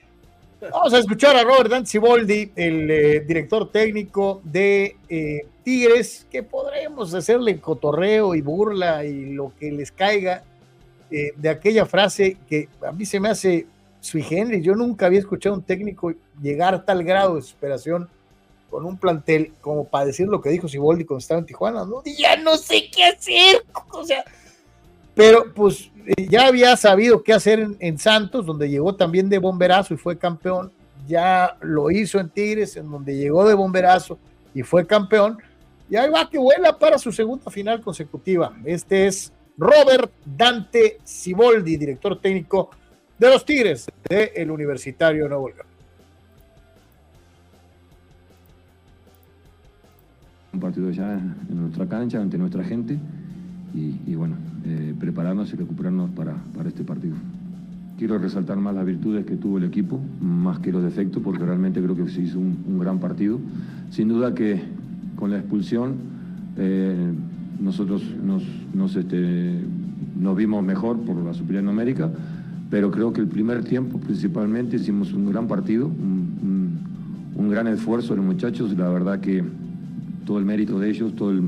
Vamos 0.60 0.94
a 0.94 0.98
escuchar 0.98 1.38
a 1.38 1.44
Robert 1.44 1.70
Danziboldi, 1.70 2.52
el 2.56 2.92
eh, 2.92 3.20
director 3.22 3.72
técnico 3.72 4.42
de 4.44 4.98
eh, 5.08 5.46
Tigres, 5.64 6.28
que 6.30 6.44
podremos 6.44 7.14
hacerle 7.14 7.62
cotorreo 7.62 8.36
y 8.36 8.42
burla 8.42 9.06
y 9.06 9.34
lo 9.34 9.54
que 9.58 9.72
les 9.72 9.90
caiga 9.92 10.44
eh, 11.12 11.32
de 11.38 11.48
aquella 11.48 11.86
frase 11.86 12.38
que 12.50 12.68
a 12.86 12.92
mí 12.92 13.06
se 13.06 13.22
me 13.22 13.30
hace 13.30 13.68
sui 14.02 14.22
generis. 14.22 14.66
Yo 14.66 14.76
nunca 14.76 15.06
había 15.06 15.20
escuchado 15.20 15.56
a 15.56 15.60
un 15.60 15.64
técnico 15.64 16.12
llegar 16.42 16.74
a 16.74 16.84
tal 16.84 17.06
grado 17.06 17.36
de 17.36 17.42
desesperación 17.42 18.10
con 18.70 18.84
un 18.84 18.98
plantel 18.98 19.54
como 19.62 19.86
para 19.86 20.08
decir 20.08 20.28
lo 20.28 20.42
que 20.42 20.50
dijo 20.50 20.68
Siboldi 20.68 21.06
cuando 21.06 21.20
estaba 21.20 21.40
en 21.40 21.46
Tijuana. 21.46 21.86
¿no? 21.86 22.02
Ya 22.18 22.36
no 22.36 22.58
sé 22.58 22.90
qué 22.92 23.06
hacer. 23.06 23.64
O 23.92 24.04
sea, 24.04 24.26
pero 25.18 25.52
pues 25.54 25.92
eh, 26.06 26.28
ya 26.30 26.46
había 26.46 26.78
sabido 26.78 27.24
qué 27.24 27.34
hacer 27.34 27.68
en, 27.80 27.98
Santos, 27.98 28.46
donde 28.46 28.70
llegó 28.70 28.96
también 28.96 29.28
de 29.28 29.40
bomberazo 29.40 29.96
y 29.96 29.98
fue 29.98 30.18
campeón. 30.18 30.72
Ya 31.08 31.58
lo 31.62 31.90
hizo 31.90 32.20
en 32.20 32.30
Tigres, 32.30 32.78
en 32.78 32.90
donde 32.90 33.18
llegó 33.18 33.48
de 33.48 33.56
bomberazo 33.56 34.20
y 34.54 34.62
fue 34.62 34.86
campeón. 34.86 35.40
Y 35.90 35.96
ahí 35.96 36.10
va 36.10 36.30
que 36.30 36.38
vuela 36.38 36.78
para 36.78 37.00
su 37.00 37.12
segunda 37.12 37.50
final 37.50 37.82
consecutiva. 37.82 38.56
Este 38.64 39.08
es 39.08 39.34
Robert 39.58 40.12
Dante 40.24 41.00
Siboldi, 41.04 41.78
director 41.78 42.22
técnico 42.22 42.70
de 43.18 43.30
los 43.30 43.44
Tigres 43.44 43.88
del 44.08 44.52
Universitario 44.52 45.24
de 45.24 45.30
Nuevo 45.30 45.50
León. 45.50 45.68
un 50.54 50.62
partido 50.62 50.90
ya 50.90 51.14
en 51.14 51.62
nuestra 51.62 51.86
cancha, 51.86 52.20
ante 52.20 52.36
nuestra 52.36 52.64
gente 52.64 52.98
y, 54.08 54.16
bueno, 54.16 54.36
eh, 54.66 54.94
prepararnos 55.00 55.52
y 55.54 55.56
recuperarnos 55.56 56.10
para, 56.12 56.34
para 56.56 56.70
este 56.70 56.84
partido. 56.84 57.16
Quiero 57.98 58.18
resaltar 58.18 58.58
más 58.58 58.76
las 58.76 58.86
virtudes 58.86 59.26
que 59.26 59.36
tuvo 59.36 59.58
el 59.58 59.64
equipo, 59.64 60.00
más 60.22 60.60
que 60.60 60.72
los 60.72 60.84
defectos, 60.84 61.22
porque 61.24 61.44
realmente 61.46 61.82
creo 61.82 61.96
que 61.96 62.08
se 62.10 62.22
hizo 62.22 62.40
un, 62.40 62.58
un 62.68 62.80
gran 62.80 63.00
partido. 63.00 63.40
Sin 63.90 64.08
duda 64.10 64.34
que 64.36 64.62
con 65.16 65.32
la 65.32 65.38
expulsión 65.40 65.94
eh, 66.58 67.12
nosotros 67.60 68.04
nos, 68.24 68.44
nos, 68.74 68.96
este, 68.96 69.60
nos 70.20 70.36
vimos 70.38 70.64
mejor 70.64 71.00
por 71.00 71.16
la 71.18 71.34
superioridad 71.34 71.72
numérica, 71.72 72.10
pero 72.70 72.92
creo 72.92 73.14
que 73.14 73.22
el 73.22 73.28
primer 73.28 73.64
tiempo 73.64 73.98
principalmente 74.00 74.76
hicimos 74.76 75.14
un 75.14 75.30
gran 75.30 75.48
partido, 75.48 75.88
un, 75.88 76.28
un- 77.36 77.50
gran 77.50 77.68
esfuerzo 77.68 78.14
los 78.16 78.26
muchachos, 78.26 78.78
la 78.78 78.90
verdad 78.90 79.20
que 79.22 79.42
todo 80.26 80.38
el 80.38 80.44
mérito 80.46 80.78
de 80.80 80.90
ellos, 80.90 81.16
todos 81.16 81.42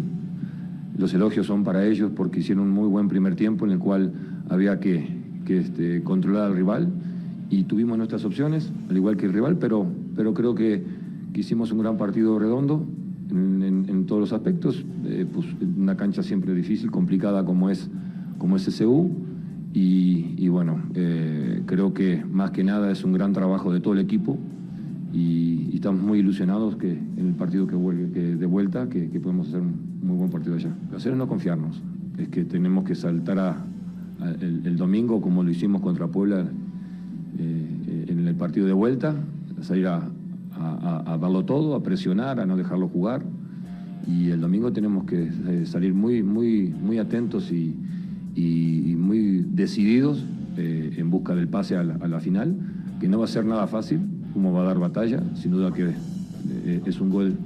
los 1.00 1.14
elogios 1.14 1.48
son 1.48 1.64
para 1.64 1.86
ellos 1.86 2.12
porque 2.14 2.42
hicieron 2.42 2.66
un 2.66 2.72
muy 2.72 2.88
buen 2.90 3.08
primer 3.08 3.36
tiempo 3.36 3.66
en 3.66 3.72
el 3.72 3.80
cual 3.80 4.12
había 4.50 4.82
que, 4.82 5.08
que, 5.46 5.60
este, 5.60 6.04
controlar 6.04 6.48
al 6.48 6.56
rival 6.56 6.90
y 7.50 7.64
tuvimos 7.64 7.98
nuestras 7.98 8.26
opciones, 8.26 8.70
al 8.90 8.98
igual 8.98 9.16
que 9.16 9.26
el 9.26 9.32
rival, 9.32 9.58
pero, 9.58 9.88
pero 10.14 10.34
creo 10.34 10.54
que, 10.56 10.84
que 11.32 11.40
hicimos 11.40 11.72
un 11.72 11.80
gran 11.80 11.96
partido 11.96 12.38
redondo 12.38 12.86
en, 13.32 14.06
todos 14.08 14.20
los 14.20 14.34
aspectos, 14.34 14.84
eh, 15.06 15.26
pues 15.32 15.46
una 15.78 15.96
cancha 15.96 16.22
siempre 16.22 16.54
difícil, 16.54 16.92
complicada 16.92 17.46
como 17.46 17.70
es, 17.70 17.90
como 18.38 18.58
es 18.58 18.64
SCU 18.64 19.10
y, 19.72 20.34
y 20.36 20.50
bueno, 20.50 20.82
eh, 20.96 21.62
creo 21.66 21.94
que 21.94 22.26
más 22.26 22.52
que 22.52 22.64
nada 22.64 22.92
es 22.92 23.06
un 23.06 23.14
gran 23.14 23.32
trabajo 23.32 23.72
de 23.72 23.80
todo 23.80 23.94
el 23.94 24.00
equipo 24.00 24.38
y, 25.14 25.76
estamos 25.76 26.02
muy 26.02 26.20
ilusionados 26.20 26.76
que 26.76 26.92
en 26.92 27.28
el 27.28 27.34
partido 27.34 27.66
que 27.66 27.76
vuelve 27.76 28.12
que 28.12 28.36
de 28.36 28.46
vuelta 28.46 28.90
que, 28.90 29.08
podemos 29.20 29.48
hacer 29.48 29.62
un 29.62 29.74
muy 30.02 30.18
buen 30.18 30.30
partido 30.30 30.56
allá. 30.56 30.76
Hacer 30.96 31.14
es 31.14 31.18
no 31.18 31.28
confiarnos, 31.28 31.82
es 32.18 32.28
que 32.30 32.44
tenemos 32.44 32.84
que 32.84 32.96
saltar 32.96 33.40
a, 33.40 33.50
a- 33.52 34.32
el, 34.42 34.76
domingo 34.78 35.22
como 35.22 35.44
lo 35.44 35.52
hicimos 35.52 35.82
contra 35.82 36.08
Puebla 36.08 36.46
eh, 37.38 38.06
en 38.08 38.28
el 38.28 38.36
partido 38.36 38.66
de 38.68 38.74
vuelta, 38.74 39.16
salir 39.62 39.88
a, 39.88 40.10
a, 40.60 41.18
darlo 41.20 41.46
todo, 41.46 41.76
a 41.76 41.84
presionar, 41.84 42.40
a 42.40 42.46
no 42.46 42.58
dejarlo 42.58 42.88
jugar. 42.88 43.24
Y 44.08 44.30
el 44.30 44.42
domingo 44.42 44.72
tenemos 44.72 45.06
que 45.06 45.30
eh, 45.48 45.66
salir 45.66 45.94
muy, 45.94 46.24
muy, 46.24 46.74
muy 46.82 46.98
atentos 46.98 47.52
y, 47.52 47.76
muy 48.98 49.46
decididos 49.52 50.26
eh, 50.56 50.94
en 50.98 51.10
busca 51.10 51.36
del 51.36 51.48
pase 51.48 51.76
a 51.76 51.84
la, 51.84 52.20
final, 52.20 52.56
que 53.00 53.08
no 53.10 53.20
va 53.20 53.26
a 53.26 53.28
ser 53.28 53.44
nada 53.46 53.68
fácil, 53.68 54.00
como 54.34 54.54
va 54.54 54.62
a 54.62 54.66
dar 54.66 54.80
batalla, 54.80 55.22
sin 55.36 55.52
duda 55.52 55.72
que 55.74 55.90
eh, 55.90 56.82
es 56.86 57.00
un 57.00 57.10
gol 57.10 57.38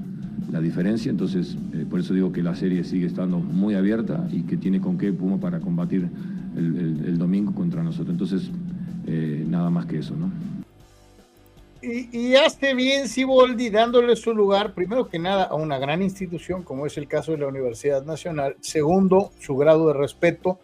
la 0.51 0.59
diferencia, 0.59 1.09
entonces 1.09 1.57
por 1.89 1.99
eso 1.99 2.13
digo 2.13 2.31
que 2.31 2.43
la 2.43 2.55
serie 2.55 2.83
sigue 2.83 3.07
estando 3.07 3.39
muy 3.39 3.73
abierta 3.73 4.27
y 4.31 4.43
que 4.43 4.55
tiene 4.55 4.79
con 4.79 4.97
qué 4.97 5.11
Puma 5.11 5.37
para 5.37 5.59
combatir 5.59 6.07
el, 6.55 7.17
domingo 7.17 7.53
contra 7.53 7.81
nosotros. 7.81 8.09
Entonces, 8.11 8.51
nada 9.47 9.71
más 9.71 9.87
que 9.87 9.97
eso, 9.97 10.15
¿no? 10.15 10.29
Y, 11.85 12.35
hace 12.35 12.73
bien 12.75 13.09
Siboldi 13.09 13.69
dándole 13.69 14.15
su 14.15 14.33
lugar, 14.33 14.73
primero 14.73 15.09
que 15.09 15.19
nada, 15.19 15.43
a 15.43 15.55
una 15.55 15.77
gran 15.77 16.01
institución, 16.01 16.63
como 16.63 16.85
es 16.85 16.97
el 16.97 17.09
caso 17.09 17.33
de 17.33 17.39
la 17.39 17.47
Universidad 17.47 18.05
Nacional. 18.05 18.55
Segundo, 18.61 19.31
su 19.39 19.57
grado 19.57 19.89
de 19.89 19.93
respeto 19.93 20.59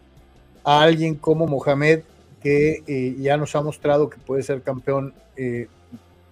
a 0.64 0.80
alguien 0.80 1.16
como 1.16 1.46
Mohamed, 1.46 2.00
que 2.42 2.82
eh, 2.86 3.16
ya 3.18 3.36
nos 3.36 3.54
ha 3.54 3.60
mostrado 3.60 4.08
que 4.08 4.16
puede 4.16 4.42
ser 4.42 4.62
campeón 4.62 5.12
eh, 5.36 5.68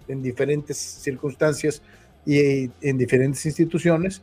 en 0.09 0.21
diferentes 0.21 0.77
circunstancias 0.77 1.81
y 2.25 2.37
eh, 2.37 2.69
en 2.81 2.97
diferentes 2.97 3.45
instituciones, 3.45 4.21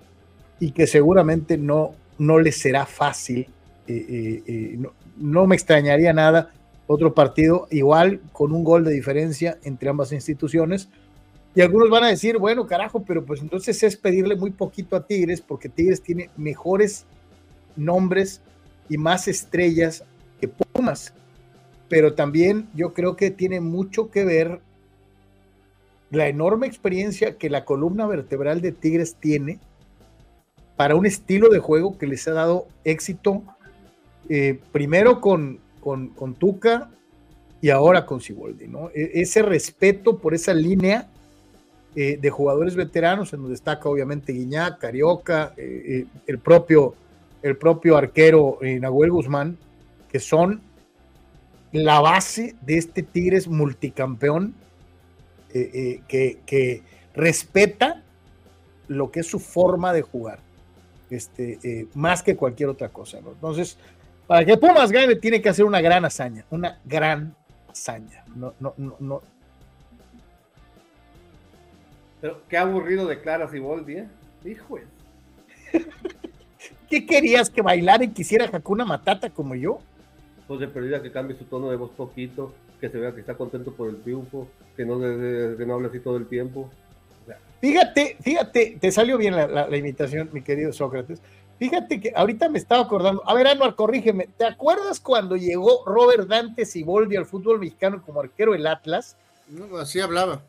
y 0.60 0.72
que 0.72 0.86
seguramente 0.86 1.56
no, 1.56 1.94
no 2.18 2.38
le 2.38 2.52
será 2.52 2.84
fácil. 2.86 3.48
No, 3.88 4.92
no 5.16 5.46
me 5.46 5.54
extrañaría 5.54 6.12
nada 6.12 6.50
otro 6.86 7.14
partido 7.14 7.66
igual 7.70 8.20
con 8.32 8.52
un 8.52 8.64
gol 8.64 8.84
de 8.84 8.92
diferencia 8.92 9.58
entre 9.64 9.88
ambas 9.88 10.12
instituciones. 10.12 10.88
Y 11.54 11.62
algunos 11.62 11.88
van 11.88 12.04
a 12.04 12.08
decir, 12.08 12.38
bueno, 12.38 12.66
carajo, 12.66 13.02
pero 13.02 13.24
pues 13.24 13.40
entonces 13.40 13.82
es 13.82 13.96
pedirle 13.96 14.36
muy 14.36 14.50
poquito 14.50 14.94
a 14.94 15.06
Tigres 15.06 15.40
porque 15.40 15.68
Tigres 15.68 16.02
tiene 16.02 16.30
mejores 16.36 17.06
nombres 17.76 18.40
y 18.88 18.98
más 18.98 19.26
estrellas 19.26 20.04
que 20.40 20.48
Pumas. 20.48 21.14
Pero 21.88 22.14
también 22.14 22.68
yo 22.74 22.92
creo 22.92 23.16
que 23.16 23.30
tiene 23.30 23.60
mucho 23.60 24.10
que 24.10 24.24
ver 24.24 24.60
la 26.16 26.28
enorme 26.28 26.66
experiencia 26.66 27.36
que 27.36 27.50
la 27.50 27.64
columna 27.64 28.06
vertebral 28.06 28.62
de 28.62 28.72
Tigres 28.72 29.16
tiene 29.20 29.60
para 30.74 30.96
un 30.96 31.04
estilo 31.04 31.50
de 31.50 31.58
juego 31.58 31.98
que 31.98 32.06
les 32.06 32.26
ha 32.26 32.32
dado 32.32 32.66
éxito, 32.84 33.42
eh, 34.28 34.58
primero 34.72 35.20
con, 35.20 35.60
con, 35.80 36.34
Tuca 36.34 36.90
y 37.60 37.70
ahora 37.70 38.06
con 38.06 38.20
Siboldi, 38.20 38.66
¿no? 38.66 38.90
E, 38.94 39.20
ese 39.20 39.42
respeto 39.42 40.18
por 40.18 40.34
esa 40.34 40.54
línea 40.54 41.08
eh, 41.94 42.18
de 42.20 42.30
jugadores 42.30 42.74
veteranos, 42.74 43.32
en 43.32 43.40
donde 43.40 43.52
destaca 43.52 43.88
obviamente 43.88 44.32
Guiñac, 44.32 44.78
Carioca, 44.78 45.52
eh, 45.56 46.06
el, 46.26 46.38
propio, 46.38 46.94
el 47.42 47.56
propio 47.56 47.96
arquero 47.96 48.58
Nahuel 48.62 49.10
Guzmán, 49.10 49.56
que 50.10 50.18
son 50.18 50.60
la 51.72 52.00
base 52.00 52.56
de 52.62 52.78
este 52.78 53.02
Tigres 53.02 53.48
multicampeón 53.48 54.54
que, 56.08 56.38
que, 56.44 56.82
respeta 57.14 58.02
lo 58.88 59.10
que 59.10 59.20
es 59.20 59.26
su 59.26 59.38
forma 59.38 59.92
de 59.92 60.02
jugar, 60.02 60.38
este, 61.08 61.88
más 61.94 62.22
que 62.22 62.36
cualquier 62.36 62.68
otra 62.68 62.90
cosa. 62.90 63.20
¿no? 63.22 63.30
Entonces, 63.32 63.78
para 64.26 64.44
que 64.44 64.56
Pumas 64.56 64.90
gane, 64.90 65.16
tiene 65.16 65.40
que 65.40 65.48
hacer 65.48 65.64
una 65.64 65.80
gran 65.80 66.04
hazaña, 66.04 66.44
una 66.50 66.78
gran 66.84 67.34
hazaña. 67.68 68.24
No, 68.34 68.54
no, 68.58 68.74
no, 68.76 68.96
no. 68.98 69.22
Pero 72.20 72.42
qué 72.48 72.56
aburrido 72.56 73.06
declara 73.06 73.48
Siboldi, 73.48 73.98
¿eh? 73.98 74.08
Hijo. 74.44 74.78
¿Qué 76.90 77.06
querías 77.06 77.50
que 77.50 77.62
bailara 77.62 78.04
y 78.04 78.08
quisiera 78.08 78.48
Hakuna 78.52 78.84
Matata 78.84 79.30
como 79.30 79.54
yo? 79.54 79.78
Pues 80.46 80.60
de 80.60 80.68
perdida 80.68 81.02
que 81.02 81.12
cambie 81.12 81.36
su 81.36 81.44
tono 81.44 81.70
de 81.70 81.76
voz 81.76 81.90
poquito, 81.90 82.52
que 82.80 82.88
se 82.88 82.98
vea 82.98 83.14
que 83.14 83.20
está 83.20 83.34
contento 83.34 83.72
por 83.72 83.88
el 83.88 84.02
triunfo, 84.02 84.48
que 84.76 84.84
no, 84.84 84.98
que 85.00 85.64
no 85.66 85.74
hable 85.74 85.88
así 85.88 86.00
todo 86.00 86.16
el 86.16 86.26
tiempo. 86.26 86.70
Fíjate, 87.60 88.16
fíjate, 88.20 88.78
te 88.80 88.92
salió 88.92 89.16
bien 89.16 89.34
la 89.34 89.76
imitación, 89.76 90.28
mi 90.32 90.42
querido 90.42 90.72
Sócrates. 90.72 91.20
Fíjate 91.58 92.00
que 92.00 92.12
ahorita 92.14 92.48
me 92.48 92.58
estaba 92.58 92.82
acordando. 92.82 93.22
A 93.26 93.34
ver, 93.34 93.46
Anuar, 93.46 93.74
corrígeme. 93.74 94.28
¿Te 94.36 94.44
acuerdas 94.44 95.00
cuando 95.00 95.36
llegó 95.36 95.84
Robert 95.86 96.28
Dante 96.28 96.66
Siboldi 96.66 97.16
al 97.16 97.24
fútbol 97.24 97.58
mexicano 97.58 98.02
como 98.04 98.20
arquero 98.20 98.52
del 98.52 98.66
Atlas? 98.66 99.16
No, 99.48 99.78
así 99.78 100.00
hablaba. 100.00 100.42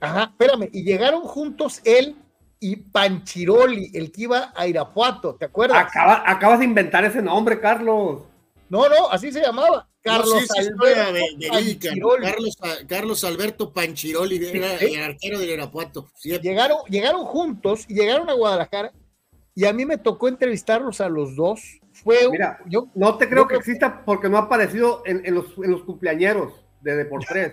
Ajá, 0.00 0.30
espérame. 0.30 0.70
Y 0.72 0.84
llegaron 0.84 1.22
juntos 1.22 1.82
él 1.84 2.16
y 2.60 2.76
Panchiroli, 2.76 3.90
el 3.92 4.10
que 4.10 4.22
iba 4.22 4.52
a 4.54 4.66
Irapuato. 4.66 5.34
¿Te 5.34 5.44
acuerdas? 5.44 5.86
acabas 5.94 6.60
de 6.60 6.64
inventar 6.64 7.04
ese 7.04 7.20
nombre, 7.20 7.60
Carlos. 7.60 8.22
No, 8.72 8.88
no, 8.88 9.10
así 9.10 9.30
se 9.30 9.42
llamaba. 9.42 9.86
Carlos, 10.00 10.48
Alberto 10.56 11.90
Carlos, 12.22 12.56
Carlos, 12.88 13.24
Alberto 13.24 13.70
Panchiroli 13.70 14.46
era 14.46 14.76
el 14.76 15.02
arquero 15.02 15.38
del 15.38 15.50
Irapuato. 15.50 16.08
Llegaron, 16.22 16.78
llegaron 16.88 17.26
juntos 17.26 17.84
y 17.86 17.92
llegaron 17.92 18.30
a 18.30 18.32
Guadalajara 18.32 18.94
y 19.54 19.66
a 19.66 19.74
mí 19.74 19.84
me 19.84 19.98
tocó 19.98 20.26
entrevistarlos 20.26 21.02
a 21.02 21.10
los 21.10 21.36
dos. 21.36 21.60
Fue, 21.92 22.26
Mira, 22.30 22.60
yo 22.64 22.88
no 22.94 23.18
te 23.18 23.28
creo 23.28 23.46
que 23.46 23.56
exista 23.56 24.06
porque 24.06 24.30
no 24.30 24.38
ha 24.38 24.44
aparecido 24.44 25.02
en, 25.04 25.34
los, 25.34 25.48
en 25.58 25.70
los 25.70 25.82
cumpleañeros 25.82 26.54
de 26.80 26.96
Deportes. 26.96 27.52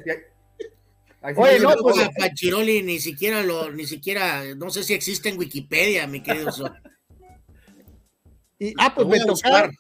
Oye, 1.35 1.59
no, 1.59 1.73
pues, 1.81 1.99
a 1.99 2.11
Pachiroli 2.11 2.81
ni 2.81 3.01
siquiera 3.01 3.43
lo, 3.43 3.69
ni 3.73 3.85
siquiera, 3.85 4.55
no 4.55 4.69
sé 4.69 4.85
si 4.85 4.93
existe 4.93 5.27
en 5.27 5.37
Wikipedia, 5.37 6.07
mi 6.07 6.23
querido. 6.23 6.49
y, 8.57 8.73
ah, 8.77 8.93
pues 8.95 9.05
me 9.05 9.19
tocaron, 9.19 9.75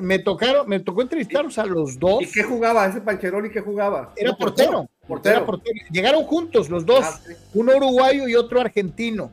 me 0.00 0.18
tocaron, 0.18 0.68
me 0.68 0.80
tocó 0.80 1.02
entrevistarlos 1.02 1.58
a 1.58 1.66
los 1.66 1.98
dos. 1.98 2.22
¿Y 2.22 2.30
qué 2.30 2.42
jugaba 2.42 2.86
ese 2.86 3.00
Pancheroli? 3.00 3.50
¿Qué 3.50 3.60
jugaba? 3.60 4.12
Era 4.16 4.34
portero, 4.34 4.88
portero. 5.06 5.46
Llegaron 5.90 6.24
juntos 6.24 6.68
los 6.68 6.84
dos, 6.84 7.04
ah, 7.04 7.20
uno 7.54 7.76
uruguayo 7.76 8.28
y 8.28 8.34
otro 8.34 8.60
argentino 8.60 9.30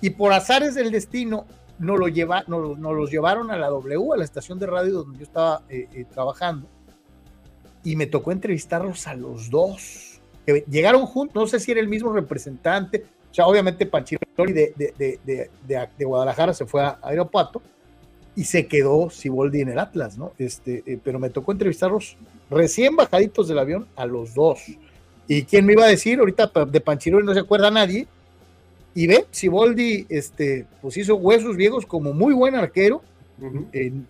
y 0.00 0.10
por 0.10 0.32
azares 0.32 0.74
del 0.74 0.90
destino 0.90 1.46
nos, 1.78 1.98
lo 1.98 2.08
lleva, 2.08 2.44
nos, 2.46 2.78
los 2.78 3.10
llevaron 3.10 3.50
a 3.50 3.56
la 3.56 3.68
W, 3.68 4.12
a 4.14 4.16
la 4.16 4.24
estación 4.24 4.58
de 4.58 4.66
radio 4.66 5.02
donde 5.02 5.18
yo 5.18 5.24
estaba 5.24 5.62
eh, 5.68 5.88
eh, 5.92 6.04
trabajando, 6.04 6.66
y 7.82 7.96
me 7.96 8.06
tocó 8.06 8.32
entrevistarlos 8.32 9.06
a 9.06 9.14
los 9.14 9.50
dos. 9.50 10.20
Que 10.44 10.64
llegaron 10.68 11.06
juntos, 11.06 11.42
no 11.42 11.46
sé 11.46 11.60
si 11.60 11.70
era 11.70 11.80
el 11.80 11.88
mismo 11.88 12.12
representante, 12.12 13.04
o 13.30 13.34
sea, 13.34 13.46
obviamente 13.46 13.86
Panchiroli 13.86 14.52
de, 14.52 14.74
de, 14.76 15.50
de, 15.66 16.04
Guadalajara 16.04 16.52
se 16.52 16.66
fue 16.66 16.82
a 16.82 16.98
Aeropuerto 17.02 17.62
y 18.36 18.44
se 18.44 18.66
quedó 18.66 19.10
Siboldi 19.10 19.60
en 19.60 19.70
el 19.70 19.78
Atlas, 19.78 20.16
¿no? 20.16 20.32
Este, 20.38 20.82
eh, 20.86 20.98
pero 21.02 21.18
me 21.18 21.30
tocó 21.30 21.52
entrevistarlos 21.52 22.16
recién 22.50 22.96
bajaditos 22.96 23.48
del 23.48 23.58
avión 23.58 23.86
a 23.96 24.06
los 24.06 24.34
dos. 24.34 24.60
¿Y 25.28 25.42
quién 25.42 25.66
me 25.66 25.74
iba 25.74 25.84
a 25.84 25.88
decir? 25.88 26.18
Ahorita 26.18 26.50
de 26.66 26.80
Panchiroli 26.80 27.26
no 27.26 27.34
se 27.34 27.40
acuerda 27.40 27.70
nadie, 27.70 28.06
y 28.94 29.06
ve, 29.06 29.26
Siboldi 29.30 30.06
este, 30.08 30.66
pues 30.82 30.96
hizo 30.96 31.14
huesos 31.16 31.56
viejos 31.56 31.86
como 31.86 32.12
muy 32.12 32.34
buen 32.34 32.56
arquero 32.56 33.02
en, 33.72 34.06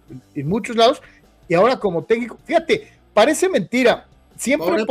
muchos 0.49 0.77
lados, 0.77 1.03
y 1.49 1.55
ahora 1.55 1.79
como 1.79 2.05
técnico, 2.05 2.39
fíjate, 2.45 2.89
parece 3.13 3.49
mentira. 3.49 4.07
Siempre 4.37 4.87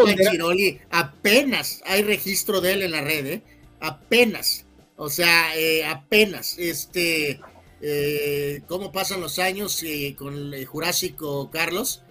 apenas 0.92 1.82
hay 1.86 2.04
registro 2.04 2.62
de 2.62 2.74
él 2.74 2.84
en 2.84 2.92
la 2.92 3.02
red, 3.02 3.26
¿eh? 3.26 3.42
apenas, 3.80 4.66
o 4.96 5.10
sea, 5.10 5.58
eh, 5.58 5.84
apenas, 5.86 6.60
este, 6.60 7.40
eh, 7.82 8.62
cómo 8.68 8.92
pasan 8.92 9.22
los 9.22 9.40
años 9.40 9.84
con 10.18 10.54
el 10.54 10.66
Jurásico 10.66 11.50
Carlos, 11.52 12.02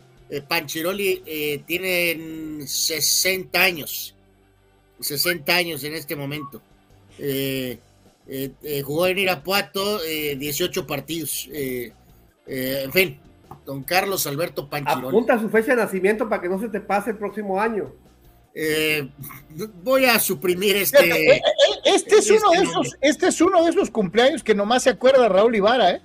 Panchiroli 0.49 1.63
tiene 1.67 2.67
60 2.67 3.61
años, 3.61 4.15
60 5.01 5.55
años 5.55 5.85
en 5.85 5.95
este 5.95 6.17
momento. 6.17 6.61
Eh, 7.19 7.79
eh, 8.29 8.51
eh, 8.63 8.83
jugó 8.83 9.07
en 9.07 9.19
Irapuato 9.19 10.01
18 10.01 10.87
partidos. 10.87 11.49
en 12.47 12.93
fin, 12.93 13.19
don 13.65 13.83
Carlos 13.83 14.27
Alberto 14.27 14.69
Panchironi. 14.69 15.09
Apunta 15.09 15.41
su 15.41 15.49
fecha 15.49 15.73
de 15.75 15.83
nacimiento 15.83 16.29
para 16.29 16.43
que 16.43 16.49
no 16.49 16.61
se 16.61 16.69
te 16.69 16.81
pase 16.81 17.11
el 17.11 17.17
próximo 17.17 17.61
año. 17.61 17.93
Voy 19.83 20.05
a 20.05 20.19
suprimir 20.19 20.77
este. 20.77 21.43
Este 21.85 22.17
es, 22.17 22.31
uno 22.31 22.51
de 22.51 22.57
este 22.59 22.71
esos, 22.71 22.97
este 23.01 23.27
es 23.29 23.41
uno 23.41 23.65
de 23.65 23.71
esos 23.71 23.91
cumpleaños 23.91 24.43
que 24.43 24.55
nomás 24.55 24.83
se 24.83 24.91
acuerda 24.91 25.29
Raúl 25.29 25.57
Ibarra, 25.57 25.91
¿eh? 25.93 26.03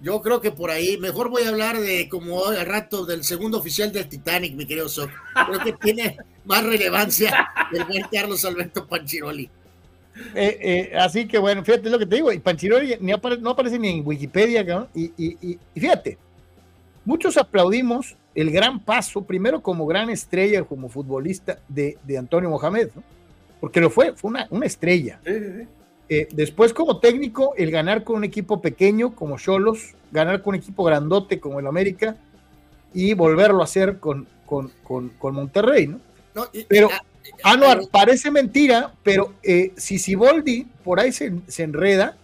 Yo 0.00 0.20
creo 0.20 0.40
que 0.40 0.50
por 0.50 0.70
ahí, 0.70 0.96
mejor 0.96 1.30
voy 1.30 1.44
a 1.44 1.50
hablar 1.50 1.78
de 1.78 2.08
como 2.08 2.44
al 2.44 2.66
rato 2.66 3.06
del 3.06 3.22
segundo 3.22 3.58
oficial 3.58 3.92
del 3.92 4.08
Titanic, 4.08 4.54
mi 4.54 4.66
querido 4.66 4.88
Soc. 4.88 5.10
Creo 5.46 5.60
que 5.60 5.72
tiene 5.74 6.16
más 6.44 6.64
relevancia 6.64 7.48
el 7.72 7.84
buen 7.84 8.02
Carlos 8.10 8.44
Alberto 8.44 8.86
Panchiroli. 8.88 9.48
Eh, 10.34 10.58
eh, 10.60 10.92
así 10.98 11.26
que 11.26 11.38
bueno, 11.38 11.64
fíjate 11.64 11.88
lo 11.88 11.98
que 11.98 12.06
te 12.06 12.16
digo, 12.16 12.32
y 12.32 12.38
Panchiroli 12.38 12.98
no 13.00 13.50
aparece 13.50 13.78
ni 13.78 13.90
en 13.90 14.06
Wikipedia, 14.06 14.88
y, 14.94 15.58
fíjate, 15.74 16.18
muchos 17.04 17.36
aplaudimos 17.36 18.16
el 18.34 18.50
gran 18.50 18.80
paso, 18.80 19.22
primero 19.22 19.62
como 19.62 19.86
gran 19.86 20.10
estrella, 20.10 20.64
como 20.64 20.88
futbolista 20.88 21.58
de, 21.68 21.98
Antonio 22.18 22.50
Mohamed, 22.50 22.88
porque 23.60 23.80
lo 23.80 23.90
fue, 23.90 24.14
fue 24.14 24.30
una, 24.30 24.46
una 24.50 24.66
estrella. 24.66 25.20
Sí, 25.24 25.32
sí, 25.32 25.46
sí. 25.60 25.68
Eh, 26.08 26.28
después 26.32 26.74
como 26.74 26.98
técnico, 26.98 27.54
el 27.56 27.70
ganar 27.70 28.04
con 28.04 28.16
un 28.16 28.24
equipo 28.24 28.60
pequeño 28.60 29.14
como 29.14 29.38
Cholos, 29.38 29.94
ganar 30.10 30.42
con 30.42 30.54
un 30.54 30.60
equipo 30.60 30.84
grandote 30.84 31.40
como 31.40 31.60
el 31.60 31.66
América 31.66 32.16
y 32.92 33.14
volverlo 33.14 33.60
a 33.60 33.64
hacer 33.64 33.98
con, 33.98 34.26
con, 34.44 34.70
con, 34.82 35.08
con 35.10 35.34
Monterrey, 35.34 35.86
¿no? 35.86 36.00
No, 36.34 36.46
y- 36.52 36.64
Pero, 36.64 36.88
ah, 36.92 37.02
Anuar, 37.44 37.82
eh, 37.82 37.88
parece 37.90 38.30
mentira, 38.30 38.92
pero 39.02 39.32
eh, 39.42 39.72
si 39.76 39.98
Siboldi 39.98 40.66
por 40.84 40.98
ahí 40.98 41.12
se, 41.12 41.32
se 41.46 41.62
enreda, 41.62 42.16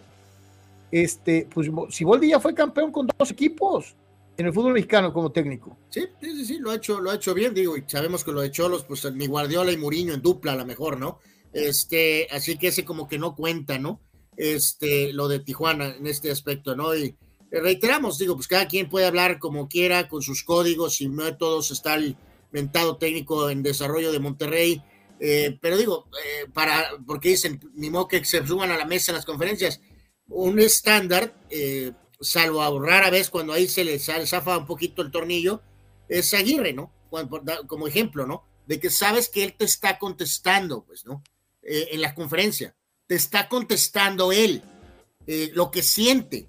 este, 0.90 1.46
pues 1.52 1.70
Siboldi 1.90 2.30
ya 2.30 2.40
fue 2.40 2.54
campeón 2.54 2.90
con 2.90 3.06
dos 3.06 3.30
equipos 3.30 3.94
en 4.38 4.46
el 4.46 4.52
fútbol 4.52 4.72
mexicano 4.72 5.12
como 5.12 5.32
técnico. 5.32 5.76
Sí, 5.90 6.06
sí, 6.20 6.44
sí, 6.44 6.58
lo 6.58 6.70
ha 6.70 6.76
hecho, 6.76 7.00
lo 7.00 7.10
ha 7.10 7.16
hecho 7.16 7.34
bien, 7.34 7.52
digo, 7.52 7.76
y 7.76 7.82
sabemos 7.88 8.22
que 8.22 8.30
lo 8.30 8.40
de 8.40 8.52
Cholos, 8.52 8.84
pues 8.84 9.04
ni 9.12 9.26
Guardiola 9.26 9.72
y 9.72 9.76
Mourinho 9.76 10.14
en 10.14 10.22
dupla 10.22 10.52
a 10.52 10.56
lo 10.56 10.64
mejor, 10.64 10.98
¿no? 10.98 11.18
Este, 11.52 12.28
así 12.30 12.56
que 12.56 12.68
ese 12.68 12.84
como 12.84 13.08
que 13.08 13.18
no 13.18 13.34
cuenta, 13.34 13.80
¿no? 13.80 14.00
Este, 14.36 15.12
lo 15.12 15.26
de 15.26 15.40
Tijuana 15.40 15.96
en 15.96 16.06
este 16.06 16.30
aspecto, 16.30 16.76
¿no? 16.76 16.96
Y 16.96 17.16
reiteramos, 17.50 18.16
digo, 18.16 18.36
pues 18.36 18.46
cada 18.46 18.68
quien 18.68 18.88
puede 18.88 19.06
hablar 19.06 19.40
como 19.40 19.68
quiera, 19.68 20.06
con 20.06 20.22
sus 20.22 20.44
códigos 20.44 21.00
y 21.00 21.08
métodos, 21.08 21.72
está 21.72 21.96
el 21.96 22.16
mentado 22.52 22.96
técnico 22.96 23.50
en 23.50 23.64
desarrollo 23.64 24.12
de 24.12 24.20
Monterrey, 24.20 24.80
eh, 25.18 25.58
pero 25.60 25.76
digo, 25.76 26.08
eh, 26.12 26.48
para, 26.52 26.90
porque 27.04 27.30
dicen, 27.30 27.60
ni 27.74 27.90
modo 27.90 28.06
que 28.06 28.24
se 28.24 28.46
suban 28.46 28.70
a 28.70 28.78
la 28.78 28.84
mesa 28.84 29.10
en 29.10 29.16
las 29.16 29.24
conferencias, 29.24 29.80
un 30.28 30.60
estándar, 30.60 31.34
eh, 31.50 31.90
salvo 32.20 32.62
a 32.62 32.84
rara 32.84 33.10
vez 33.10 33.30
cuando 33.30 33.52
ahí 33.52 33.68
se 33.68 33.84
le 33.84 33.98
zafa 33.98 34.58
un 34.58 34.66
poquito 34.66 35.02
el 35.02 35.10
tornillo, 35.10 35.62
es 36.08 36.32
Aguirre, 36.34 36.72
¿no? 36.72 36.92
Como 37.66 37.86
ejemplo, 37.86 38.26
¿no? 38.26 38.44
De 38.66 38.80
que 38.80 38.90
sabes 38.90 39.28
que 39.28 39.44
él 39.44 39.54
te 39.56 39.64
está 39.64 39.98
contestando, 39.98 40.84
pues, 40.84 41.04
¿no? 41.06 41.22
Eh, 41.62 41.88
en 41.92 42.00
la 42.00 42.14
conferencia, 42.14 42.74
te 43.06 43.14
está 43.14 43.48
contestando 43.48 44.32
él, 44.32 44.62
eh, 45.26 45.50
lo 45.54 45.70
que 45.70 45.82
siente, 45.82 46.48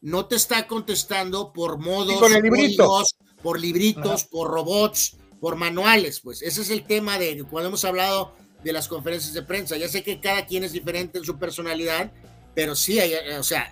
no 0.00 0.26
te 0.26 0.36
está 0.36 0.66
contestando 0.66 1.52
por 1.52 1.78
modos, 1.78 2.18
con 2.18 2.32
librito. 2.32 2.84
códigos, 2.84 3.16
por 3.42 3.60
libritos, 3.60 4.24
por 4.24 4.50
robots, 4.50 5.16
por 5.40 5.56
manuales, 5.56 6.20
pues, 6.20 6.42
ese 6.42 6.62
es 6.62 6.70
el 6.70 6.84
tema 6.84 7.18
de 7.18 7.44
cuando 7.44 7.68
hemos 7.68 7.84
hablado 7.84 8.34
de 8.62 8.72
las 8.72 8.88
conferencias 8.88 9.34
de 9.34 9.42
prensa, 9.42 9.76
ya 9.76 9.88
sé 9.88 10.02
que 10.02 10.20
cada 10.20 10.46
quien 10.46 10.64
es 10.64 10.72
diferente 10.72 11.18
en 11.18 11.24
su 11.24 11.38
personalidad, 11.38 12.12
pero 12.54 12.74
sí, 12.74 12.98
eh, 12.98 13.38
o 13.38 13.44
sea, 13.44 13.70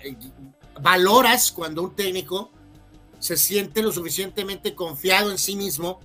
valoras 0.81 1.53
cuando 1.53 1.83
un 1.83 1.95
técnico 1.95 2.51
se 3.19 3.37
siente 3.37 3.83
lo 3.83 3.93
suficientemente 3.93 4.75
confiado 4.75 5.31
en 5.31 5.39
sí 5.39 5.57
mismo 5.57 6.01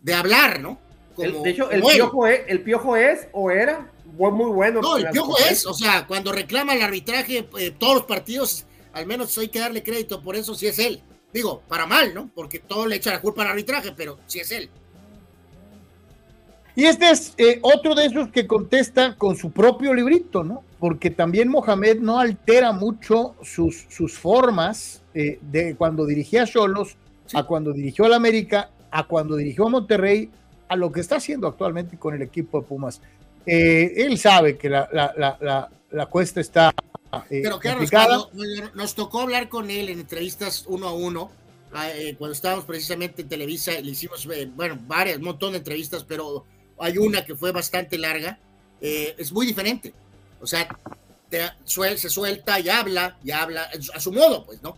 de 0.00 0.14
hablar, 0.14 0.60
¿no? 0.60 0.78
El- 1.18 1.32
Como- 1.32 1.44
de 1.44 1.50
hecho, 1.50 1.70
el 1.70 1.82
piojo, 1.96 2.26
es, 2.26 2.40
el 2.48 2.62
piojo 2.62 2.96
es 2.96 3.28
o 3.32 3.50
era 3.50 3.90
muy 4.04 4.50
bueno. 4.50 4.80
No, 4.80 4.96
el 4.96 5.08
piojo 5.10 5.36
es, 5.38 5.66
o 5.66 5.74
sea, 5.74 6.06
cuando 6.06 6.32
reclama 6.32 6.74
el 6.74 6.82
arbitraje, 6.82 7.48
eh, 7.58 7.70
todos 7.70 7.94
los 7.94 8.04
partidos, 8.04 8.64
al 8.92 9.06
menos 9.06 9.36
hay 9.38 9.48
que 9.48 9.58
darle 9.58 9.82
crédito 9.82 10.22
por 10.22 10.36
eso, 10.36 10.54
si 10.54 10.66
es 10.66 10.78
él. 10.78 11.02
Digo, 11.32 11.62
para 11.68 11.86
mal, 11.86 12.12
¿no? 12.14 12.30
Porque 12.34 12.58
todo 12.58 12.86
le 12.86 12.96
echa 12.96 13.10
la 13.10 13.20
culpa 13.22 13.42
al 13.42 13.48
arbitraje, 13.48 13.92
pero 13.96 14.18
si 14.26 14.40
es 14.40 14.50
él. 14.52 14.70
Y 16.74 16.84
este 16.84 17.10
es 17.10 17.34
eh, 17.36 17.58
otro 17.62 17.94
de 17.94 18.06
esos 18.06 18.30
que 18.30 18.46
contesta 18.46 19.16
con 19.16 19.36
su 19.36 19.50
propio 19.50 19.92
librito, 19.92 20.42
¿no? 20.42 20.62
Porque 20.78 21.10
también 21.10 21.48
Mohamed 21.48 21.98
no 22.00 22.18
altera 22.18 22.72
mucho 22.72 23.34
sus, 23.42 23.86
sus 23.90 24.18
formas 24.18 25.02
eh, 25.14 25.38
de 25.42 25.76
cuando 25.76 26.06
dirigía 26.06 26.44
a 26.44 26.46
Cholos, 26.46 26.96
Sí. 27.24 27.36
a 27.38 27.44
cuando 27.44 27.72
dirigió 27.72 28.04
al 28.06 28.14
América, 28.14 28.70
a 28.90 29.06
cuando 29.06 29.36
dirigió 29.36 29.66
a 29.66 29.70
Monterrey, 29.70 30.28
a 30.68 30.74
lo 30.74 30.90
que 30.90 31.00
está 31.00 31.16
haciendo 31.16 31.46
actualmente 31.46 31.96
con 31.96 32.14
el 32.14 32.22
equipo 32.22 32.60
de 32.60 32.66
Pumas. 32.66 33.00
Eh, 33.46 33.92
él 33.96 34.18
sabe 34.18 34.56
que 34.56 34.68
la, 34.68 34.88
la, 34.92 35.14
la, 35.16 35.38
la, 35.40 35.70
la 35.92 36.06
cuesta 36.06 36.40
está 36.40 36.74
eh, 37.30 37.40
Pero 37.44 37.60
Carlos, 37.60 37.90
cuando 37.90 38.28
nos 38.74 38.94
tocó 38.94 39.20
hablar 39.20 39.48
con 39.48 39.70
él 39.70 39.88
en 39.88 40.00
entrevistas 40.00 40.64
uno 40.66 40.88
a 40.88 40.94
uno, 40.94 41.30
cuando 42.18 42.32
estábamos 42.32 42.64
precisamente 42.64 43.22
en 43.22 43.28
Televisa, 43.28 43.72
le 43.72 43.92
hicimos, 43.92 44.26
bueno, 44.54 44.78
varias, 44.86 45.18
un 45.18 45.24
montón 45.24 45.52
de 45.52 45.58
entrevistas, 45.58 46.04
pero 46.04 46.44
hay 46.78 46.98
una 46.98 47.24
que 47.24 47.34
fue 47.34 47.52
bastante 47.52 47.98
larga, 47.98 48.38
eh, 48.80 49.14
es 49.18 49.32
muy 49.32 49.46
diferente. 49.46 49.92
O 50.40 50.46
sea, 50.46 50.68
te- 51.28 51.50
suel- 51.64 51.96
se 51.96 52.10
suelta 52.10 52.58
y 52.60 52.68
habla, 52.68 53.16
y 53.24 53.30
habla 53.30 53.68
a 53.94 54.00
su 54.00 54.12
modo, 54.12 54.44
pues, 54.44 54.62
¿no? 54.62 54.76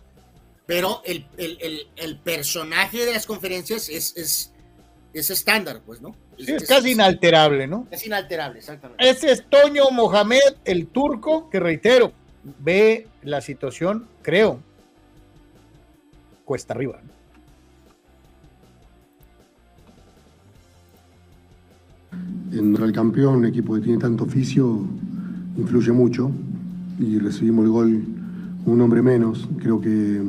Pero 0.65 1.01
el, 1.05 1.25
el, 1.37 1.57
el, 1.61 1.87
el 1.95 2.17
personaje 2.17 3.05
de 3.05 3.13
las 3.13 3.25
conferencias 3.25 3.87
es, 3.89 4.15
es, 4.17 4.51
es 5.13 5.29
estándar, 5.29 5.81
pues, 5.85 6.01
¿no? 6.01 6.15
Sí, 6.37 6.51
es 6.53 6.67
casi 6.67 6.91
inalterable, 6.91 7.65
¿no? 7.67 7.87
Es 7.91 8.05
inalterable, 8.05 8.59
exactamente. 8.59 9.07
Ese 9.09 9.31
es 9.31 9.45
Toño 9.49 9.89
Mohamed, 9.91 10.55
el 10.65 10.87
turco, 10.87 11.49
que 11.49 11.59
reitero, 11.59 12.11
ve 12.43 13.07
la 13.23 13.41
situación, 13.41 14.07
creo, 14.21 14.59
cuesta 16.43 16.73
arriba. 16.73 17.01
En 22.51 22.75
el 22.75 22.91
campeón, 22.91 23.37
un 23.37 23.45
equipo 23.45 23.73
que 23.75 23.81
tiene 23.81 23.97
tanto 23.99 24.23
oficio, 24.23 24.85
influye 25.57 25.91
mucho 25.91 26.31
y 26.99 27.17
recibimos 27.17 27.65
el 27.65 27.71
gol 27.71 28.03
un 28.65 28.81
hombre 28.81 29.01
menos. 29.01 29.47
Creo 29.59 29.79
que 29.79 30.21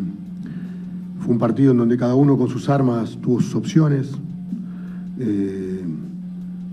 fue 1.21 1.33
un 1.33 1.39
partido 1.39 1.73
en 1.73 1.79
donde 1.79 1.97
cada 1.97 2.15
uno 2.15 2.37
con 2.37 2.49
sus 2.49 2.69
armas 2.69 3.19
tuvo 3.21 3.41
sus 3.41 3.55
opciones. 3.55 4.13
Eh, 5.19 5.83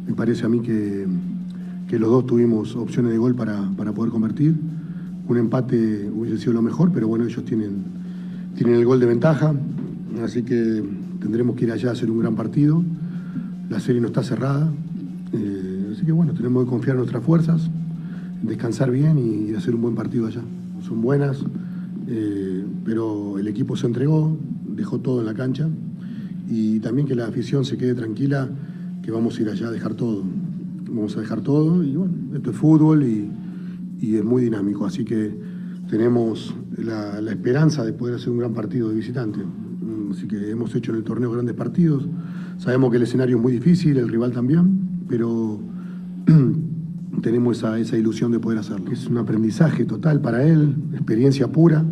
me 0.08 0.14
parece 0.14 0.46
a 0.46 0.50
mí 0.50 0.60
que, 0.60 1.08
que 1.88 2.00
los 2.00 2.10
dos 2.10 2.26
tuvimos 2.26 2.76
opciones 2.76 3.12
de 3.12 3.18
gol 3.18 3.36
para, 3.36 3.70
para 3.78 3.94
poder 3.94 4.12
convertir. 4.12 4.56
Un 5.28 5.38
empate 5.38 6.10
hubiese 6.14 6.38
sido 6.38 6.54
lo 6.54 6.62
mejor, 6.62 6.92
pero 6.92 7.08
bueno, 7.08 7.26
ellos 7.26 7.46
tienen, 7.46 7.84
tienen 8.56 8.76
el 8.76 8.86
gol 8.86 9.00
de 9.00 9.06
ventaja, 9.06 9.54
así 10.24 10.44
que 10.44 10.84
tendremos 11.22 11.56
que 11.56 11.66
ir 11.66 11.72
allá 11.72 11.90
a 11.90 11.92
hacer 11.94 12.12
un 12.12 12.20
gran 12.20 12.36
partido. 12.36 12.84
La 13.70 13.80
serie 13.80 14.02
no 14.02 14.08
está 14.08 14.22
cerrada, 14.22 14.70
eh, 15.34 15.90
así 15.94 16.06
que 16.06 16.12
bueno, 16.12 16.34
tenemos 16.34 16.64
que 16.64 16.70
confiar 16.70 16.96
en 16.96 17.00
nuestras 17.00 17.24
fuerzas, 17.24 17.70
descansar 18.42 18.92
bien 18.92 19.18
y, 19.18 19.52
y 19.52 19.56
hacer 19.56 19.76
un 19.76 19.82
buen 19.82 19.96
partido 19.96 20.28
allá. 20.28 20.42
Son 20.82 21.02
buenas, 21.02 21.44
eh, 22.08 22.66
pero 22.84 23.40
el 23.40 23.48
equipo 23.48 23.76
se 23.76 23.88
entregó, 23.88 24.38
dejó 24.76 25.00
todo 25.00 25.22
en 25.22 25.26
la 25.26 25.34
cancha 25.34 25.70
y 26.50 26.80
también 26.80 27.08
que 27.08 27.16
la 27.16 27.28
afición 27.28 27.64
se 27.64 27.78
quede 27.78 27.96
tranquila 27.96 28.50
que 29.02 29.12
vamos 29.12 29.38
a 29.38 29.42
ir 29.42 29.50
allá 29.50 29.68
a 29.68 29.72
dejar 29.72 29.94
todo. 29.94 30.24
Vamos 30.90 31.16
a 31.18 31.22
dejar 31.22 31.42
todo 31.42 31.84
y 31.84 31.96
bueno, 31.96 32.14
esto 32.36 32.52
es 32.52 32.58
fútbol 32.58 33.04
y, 33.04 33.32
es 34.02 34.24
muy 34.24 34.44
dinámico, 34.44 34.86
así 34.86 35.06
que 35.06 35.34
tenemos 35.90 36.54
la, 36.78 37.20
esperanza 37.32 37.86
de 37.86 37.94
poder 37.94 38.16
hacer 38.16 38.32
un 38.32 38.40
gran 38.40 38.54
partido 38.54 38.90
de 38.90 38.96
visitante. 38.96 39.40
Así 40.12 40.28
que 40.28 40.52
hemos 40.52 40.76
hecho 40.76 40.92
en 40.92 40.98
el 40.98 41.04
torneo 41.06 41.32
grandes 41.32 41.56
partidos. 41.56 42.06
Sabemos 42.58 42.92
que 42.92 42.98
el 42.98 43.04
escenario 43.04 43.38
es 43.38 43.42
muy 43.42 43.54
difícil, 43.54 43.98
el 43.98 44.10
rival 44.10 44.34
también, 44.34 44.73
pero 45.14 45.60
tenemos 47.22 47.58
esa, 47.60 47.78
esa 47.78 47.96
ilusión 47.96 48.32
de 48.32 48.40
poder 48.40 48.58
hacerlo. 48.58 48.92
Es 48.92 49.06
un 49.06 49.20
aprendizaje 49.20 49.86
total 49.86 50.22
para 50.22 50.44
él, 50.44 50.76
experiencia 50.92 51.52
pura, 51.52 51.86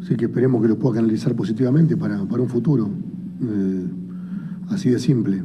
así 0.00 0.14
que 0.14 0.26
esperemos 0.26 0.62
que 0.62 0.68
lo 0.68 0.78
pueda 0.78 0.94
canalizar 0.94 1.34
positivamente 1.34 1.96
para, 1.96 2.24
para 2.26 2.44
un 2.44 2.48
futuro. 2.48 2.88
Eh, 3.42 3.86
así 4.68 4.88
de 4.88 5.00
simple. 5.00 5.42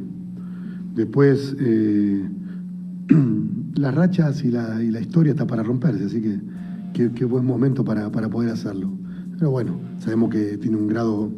Después, 0.94 1.56
eh, 1.58 2.28
las 3.74 3.92
rachas 3.92 4.44
y 4.44 4.52
la, 4.52 4.80
y 4.80 4.92
la 4.92 5.00
historia 5.00 5.32
está 5.32 5.48
para 5.48 5.64
romperse, 5.64 6.04
así 6.04 6.22
que 6.22 7.10
qué, 7.12 7.24
buen 7.24 7.44
momento 7.44 7.84
para, 7.84 8.12
para 8.12 8.28
poder 8.28 8.50
hacerlo. 8.50 8.88
Pero 9.36 9.50
bueno, 9.50 9.80
sabemos 9.98 10.30
que 10.30 10.58
tiene 10.58 10.76
un 10.76 10.86
grado, 10.86 11.28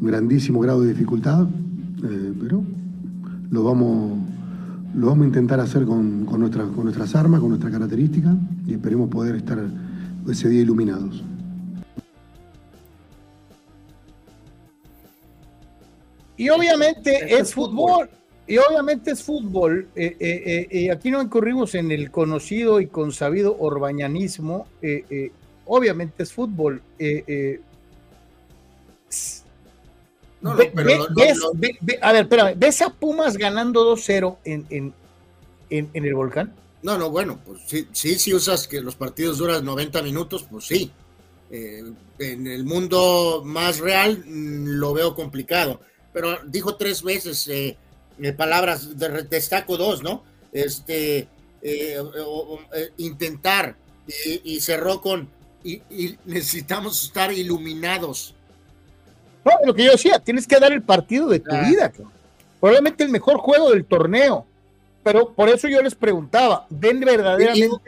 un 0.00 0.06
grandísimo 0.06 0.60
grado 0.60 0.80
de 0.80 0.88
dificultad, 0.94 1.46
eh, 2.04 2.32
pero 2.40 2.64
lo 3.50 3.64
vamos, 3.64 4.19
lo 4.94 5.06
vamos 5.08 5.24
a 5.24 5.26
intentar 5.28 5.60
hacer 5.60 5.84
con, 5.84 6.24
con, 6.26 6.40
nuestra- 6.40 6.66
con 6.66 6.84
nuestras 6.84 7.14
armas, 7.14 7.40
con 7.40 7.50
nuestras 7.50 7.72
características 7.72 8.34
y 8.66 8.72
esperemos 8.74 9.08
poder 9.08 9.36
estar 9.36 9.58
ese 10.28 10.48
día 10.48 10.62
iluminados. 10.62 11.22
Y 16.36 16.48
obviamente 16.48 17.34
es 17.34 17.40
es 17.40 17.54
fútbol. 17.54 18.08
Y 18.46 18.56
obviamente 18.58 19.12
es 19.12 19.22
fútbol. 19.22 19.88
eh, 19.94 20.16
eh, 20.18 20.42
eh, 20.46 20.68
eh, 20.70 20.90
aquí 20.90 21.10
no 21.10 21.22
incurrimos 21.22 21.74
en 21.74 21.90
el 21.92 22.10
conocido 22.10 22.80
y 22.80 22.86
consabido 22.86 23.56
orbañanismo. 23.58 24.66
eh, 24.82 25.04
eh, 25.10 25.30
obviamente 25.66 26.22
es 26.24 26.32
fútbol. 26.32 26.82
No, 30.40 30.56
ve- 30.56 30.72
pero 30.74 31.06
ve- 31.14 31.34
ves- 31.54 31.76
ve- 31.80 31.98
a 32.00 32.12
ver, 32.12 32.22
espérame. 32.22 32.54
¿Ves 32.56 32.80
a 32.82 32.90
Pumas 32.90 33.36
ganando 33.36 33.84
2-0 33.94 34.38
en, 34.44 34.66
en, 34.70 34.94
en, 35.70 35.90
en 35.92 36.04
el 36.04 36.14
volcán? 36.14 36.54
No, 36.82 36.96
no, 36.96 37.10
bueno, 37.10 37.38
pues 37.44 37.60
sí, 37.66 37.86
sí, 37.92 38.18
si 38.18 38.32
usas 38.32 38.66
que 38.66 38.80
los 38.80 38.96
partidos 38.96 39.36
duran 39.38 39.64
90 39.64 40.02
minutos, 40.02 40.44
pues 40.50 40.64
sí. 40.66 40.90
Eh, 41.50 41.82
en 42.20 42.46
el 42.46 42.64
mundo 42.64 43.42
más 43.44 43.80
real 43.80 44.24
mm, 44.24 44.78
lo 44.78 44.92
veo 44.94 45.14
complicado. 45.14 45.80
Pero 46.12 46.38
dijo 46.46 46.76
tres 46.76 47.02
veces 47.02 47.46
eh, 47.48 47.76
eh, 48.20 48.32
palabras, 48.32 48.96
de- 48.98 49.24
destaco 49.24 49.76
dos, 49.76 50.02
¿no? 50.02 50.24
Este, 50.52 51.28
eh, 51.62 51.98
intentar 52.96 53.76
y, 54.44 54.60
cerró 54.60 55.00
con 55.00 55.28
y, 55.62 55.82
necesitamos 56.24 57.04
estar 57.04 57.32
iluminados. 57.32 58.34
No, 59.44 59.52
lo 59.64 59.74
que 59.74 59.84
yo 59.84 59.92
decía, 59.92 60.18
tienes 60.18 60.46
que 60.46 60.58
dar 60.58 60.72
el 60.72 60.82
partido 60.82 61.28
de 61.28 61.40
tu 61.40 61.56
vida, 61.66 61.92
probablemente 62.60 63.04
el 63.04 63.10
mejor 63.10 63.38
juego 63.38 63.70
del 63.70 63.84
torneo. 63.84 64.46
Pero 65.02 65.32
por 65.32 65.48
eso 65.48 65.66
yo 65.66 65.80
les 65.80 65.94
preguntaba, 65.94 66.66
¿ven 66.68 67.00
verdaderamente 67.00 67.78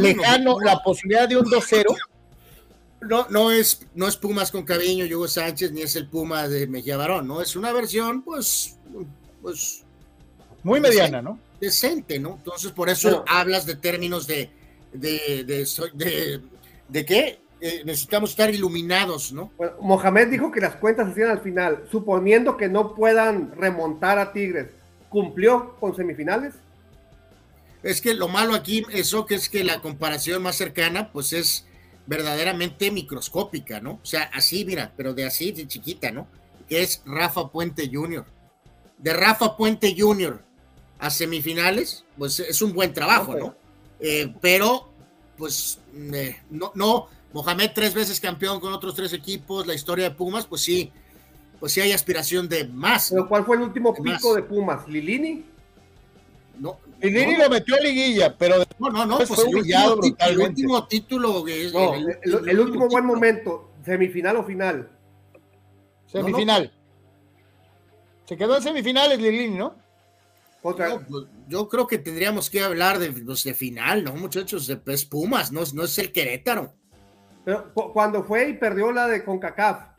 lejano 0.00 0.60
la 0.60 0.82
posibilidad 0.82 1.26
de 1.26 1.38
un 1.38 1.46
2-0? 1.46 1.96
No, 3.00 3.26
no 3.30 3.50
es, 3.50 3.86
no 3.94 4.06
es 4.06 4.16
Pumas 4.16 4.50
con 4.50 4.64
Caviño, 4.64 5.04
Hugo 5.06 5.26
Sánchez, 5.26 5.72
ni 5.72 5.80
es 5.80 5.96
el 5.96 6.06
Puma 6.06 6.46
de 6.46 6.66
Mejía 6.66 6.96
Barón, 6.96 7.26
¿no? 7.26 7.40
Es 7.40 7.56
una 7.56 7.72
versión, 7.72 8.22
pues, 8.22 8.76
pues 9.40 9.82
muy 10.62 10.80
mediana, 10.80 11.20
¿no? 11.20 11.38
Decente, 11.60 12.18
¿no? 12.18 12.34
Entonces, 12.36 12.70
por 12.70 12.88
eso 12.88 13.24
hablas 13.26 13.66
de 13.66 13.76
términos 13.76 14.26
de, 14.26 14.50
de, 14.92 15.44
de, 15.44 16.40
de, 16.88 17.04
qué? 17.04 17.40
Eh, 17.64 17.82
necesitamos 17.84 18.30
estar 18.30 18.52
iluminados, 18.52 19.32
¿no? 19.32 19.52
Bueno, 19.56 19.74
Mohamed 19.80 20.26
dijo 20.26 20.50
que 20.50 20.60
las 20.60 20.74
cuentas 20.74 21.06
se 21.06 21.12
hacían 21.12 21.30
al 21.30 21.42
final, 21.42 21.84
suponiendo 21.92 22.56
que 22.56 22.68
no 22.68 22.92
puedan 22.92 23.52
remontar 23.52 24.18
a 24.18 24.32
Tigres. 24.32 24.66
¿Cumplió 25.08 25.76
con 25.78 25.94
semifinales? 25.94 26.54
Es 27.84 28.00
que 28.00 28.14
lo 28.14 28.26
malo 28.26 28.56
aquí, 28.56 28.84
eso 28.90 29.26
que 29.26 29.36
es 29.36 29.48
que 29.48 29.62
la 29.62 29.80
comparación 29.80 30.42
más 30.42 30.56
cercana, 30.56 31.12
pues 31.12 31.32
es 31.32 31.64
verdaderamente 32.06 32.90
microscópica, 32.90 33.80
¿no? 33.80 34.00
O 34.02 34.06
sea, 34.06 34.24
así, 34.34 34.64
mira, 34.64 34.92
pero 34.96 35.14
de 35.14 35.24
así, 35.24 35.52
de 35.52 35.68
chiquita, 35.68 36.10
¿no? 36.10 36.26
Que 36.68 36.82
es 36.82 37.00
Rafa 37.06 37.46
Puente 37.46 37.88
Jr. 37.92 38.24
De 38.98 39.12
Rafa 39.12 39.56
Puente 39.56 39.94
Jr. 39.96 40.42
a 40.98 41.10
semifinales, 41.10 42.04
pues 42.18 42.40
es 42.40 42.60
un 42.60 42.72
buen 42.72 42.92
trabajo, 42.92 43.36
¿no? 43.36 43.54
Eh, 44.00 44.34
pero, 44.40 44.88
pues, 45.36 45.78
eh, 46.12 46.40
no, 46.50 46.72
no, 46.74 47.06
Mohamed 47.32 47.70
tres 47.74 47.94
veces 47.94 48.20
campeón 48.20 48.60
con 48.60 48.72
otros 48.72 48.94
tres 48.94 49.12
equipos, 49.12 49.66
la 49.66 49.74
historia 49.74 50.08
de 50.08 50.14
Pumas, 50.14 50.46
pues 50.46 50.60
sí, 50.60 50.92
pues 51.58 51.72
sí 51.72 51.80
hay 51.80 51.92
aspiración 51.92 52.48
de 52.48 52.66
más. 52.66 53.10
¿Pero 53.10 53.28
cuál 53.28 53.44
fue 53.44 53.56
el 53.56 53.62
último 53.62 53.94
pico 53.94 54.34
de 54.34 54.42
Pumas? 54.42 54.86
¿Lilini? 54.88 55.44
No, 56.58 56.78
Lilini 57.00 57.36
lo 57.36 57.48
metió 57.48 57.74
a 57.74 57.80
liguilla, 57.80 58.36
pero 58.36 58.56
no, 58.78 58.90
no, 58.90 59.06
no, 59.06 59.16
pues 59.16 59.30
fue 59.30 59.44
el, 59.48 60.38
último 60.38 60.86
título, 60.86 61.46
es, 61.48 61.72
el, 62.22 62.60
último 62.60 62.88
buen 62.88 63.06
momento, 63.06 63.72
semifinal 63.84 64.36
o 64.36 64.44
final. 64.44 64.90
Semifinal. 66.06 66.72
Se 68.26 68.36
quedó 68.36 68.56
en 68.56 68.62
semifinales 68.62 69.18
Lilini, 69.18 69.56
¿no? 69.56 69.74
Pues, 70.62 70.76
yo 71.48 71.68
creo 71.68 71.86
que 71.88 71.98
tendríamos 71.98 72.48
que 72.48 72.60
hablar 72.60 72.98
de, 73.00 73.10
pues, 73.10 73.42
de 73.42 73.54
final, 73.54 74.04
¿no, 74.04 74.14
muchachos? 74.14 74.66
De 74.68 74.76
pues, 74.76 75.04
Pumas, 75.04 75.50
no, 75.50 75.62
no 75.74 75.84
es 75.84 75.98
el 75.98 76.12
Querétaro. 76.12 76.74
Pero 77.44 77.72
cuando 77.74 78.22
fue 78.22 78.48
y 78.50 78.54
perdió 78.54 78.92
la 78.92 79.08
de 79.08 79.24
CONCACAF 79.24 79.92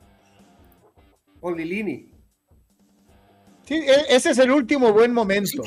con 1.39 1.57
Lilini. 1.57 2.09
Sí, 3.65 3.75
e, 3.75 4.15
ese 4.15 4.31
es 4.31 4.37
el 4.37 4.51
último 4.51 4.93
buen 4.93 5.13
momento. 5.13 5.63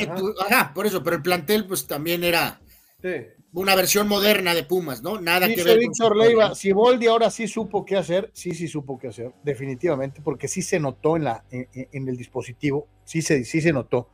ajá, 0.49 0.73
por 0.75 0.87
eso, 0.87 1.03
pero 1.03 1.17
el 1.17 1.23
plantel 1.23 1.67
pues 1.67 1.87
también 1.87 2.25
era 2.25 2.61
una 3.53 3.75
versión 3.75 4.09
moderna 4.09 4.55
de 4.55 4.65
Pumas, 4.65 5.03
¿no? 5.03 5.21
Nada 5.21 5.49
que 5.49 5.63
ver. 5.63 5.79
Víctor 5.79 6.17
Leiva, 6.17 6.55
si 6.55 6.73
Boldi 6.73 7.07
ahora 7.07 7.31
sí 7.31 7.47
supo 7.47 7.85
qué 7.85 7.97
hacer, 7.97 8.31
sí, 8.35 8.55
sí 8.55 8.69
supo 8.69 8.99
qué 8.99 9.09
hacer, 9.09 9.33
definitivamente, 9.43 10.21
porque 10.23 10.49
sí 10.49 10.63
se 10.63 10.81
notó 10.81 11.17
en, 11.17 11.25
la, 11.25 11.45
en, 11.51 12.09
el 12.09 12.17
dispositivo, 12.17 12.89
sí 13.05 13.23
se, 13.23 13.45
sí 13.45 13.61
se 13.61 13.73
notó. 13.73 14.11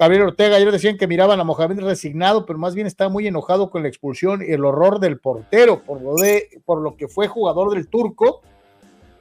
Gabriel 0.00 0.22
Ortega, 0.22 0.56
ayer 0.56 0.72
decían 0.72 0.96
que 0.96 1.06
miraban 1.06 1.40
a 1.40 1.44
Mohamed 1.44 1.80
resignado, 1.80 2.46
pero 2.46 2.58
más 2.58 2.74
bien 2.74 2.86
está 2.86 3.10
muy 3.10 3.26
enojado 3.26 3.68
con 3.68 3.82
la 3.82 3.88
expulsión 3.88 4.40
y 4.40 4.50
el 4.50 4.64
horror 4.64 4.98
del 4.98 5.20
portero, 5.20 5.82
por 5.82 6.00
lo, 6.00 6.14
de, 6.14 6.62
por 6.64 6.80
lo 6.80 6.96
que 6.96 7.06
fue 7.06 7.28
jugador 7.28 7.74
del 7.74 7.86
turco, 7.86 8.40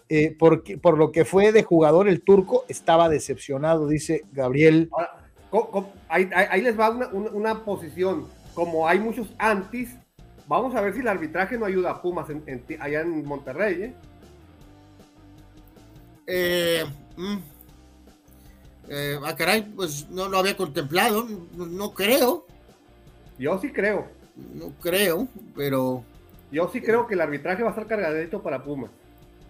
eh, 0.08 0.34
porque, 0.40 0.78
por 0.78 0.98
lo 0.98 1.12
que 1.12 1.26
fue 1.26 1.52
de 1.52 1.64
jugador 1.64 2.08
el 2.08 2.22
turco, 2.22 2.64
estaba 2.70 3.10
decepcionado, 3.10 3.90
dice 3.90 4.24
Gabriel. 4.32 4.90
ahí, 6.08 6.62
les 6.62 6.80
va 6.80 6.92
una, 7.12 7.66
posición, 7.66 8.28
como 8.54 8.88
hay 8.88 9.00
muchos 9.00 9.34
antis, 9.38 9.98
vamos 10.48 10.74
a 10.76 10.82
ver 10.82 10.94
si 10.94 11.02
el 11.02 11.10
arbitraje 11.10 11.58
no 11.58 11.66
ayuda 11.66 11.92
a 11.92 12.02
Pumas 12.02 12.28
allá 12.80 13.02
en 13.02 13.26
Monterrey. 13.26 13.84
¿eh? 13.84 13.94
eh 16.26 16.86
mm. 17.18 17.59
Eh, 18.90 19.20
ah, 19.24 19.36
caray, 19.36 19.62
pues 19.62 20.10
no 20.10 20.28
lo 20.28 20.40
había 20.40 20.58
contemplado, 20.58 21.28
no, 21.56 21.94
creo. 21.94 22.46
Yo 23.38 23.60
sí 23.60 23.72
creo. 23.72 24.08
No 24.56 24.72
creo, 24.82 25.28
pero. 25.56 26.04
Yo 26.52 26.70
sí 26.74 26.82
creo 26.82 27.06
que 27.06 27.14
el 27.14 27.22
arbitraje 27.22 27.62
va 27.62 27.70
a 27.70 27.72
estar 27.72 27.86
cargadito 27.86 28.42
para 28.42 28.64
Pumas. 28.64 28.90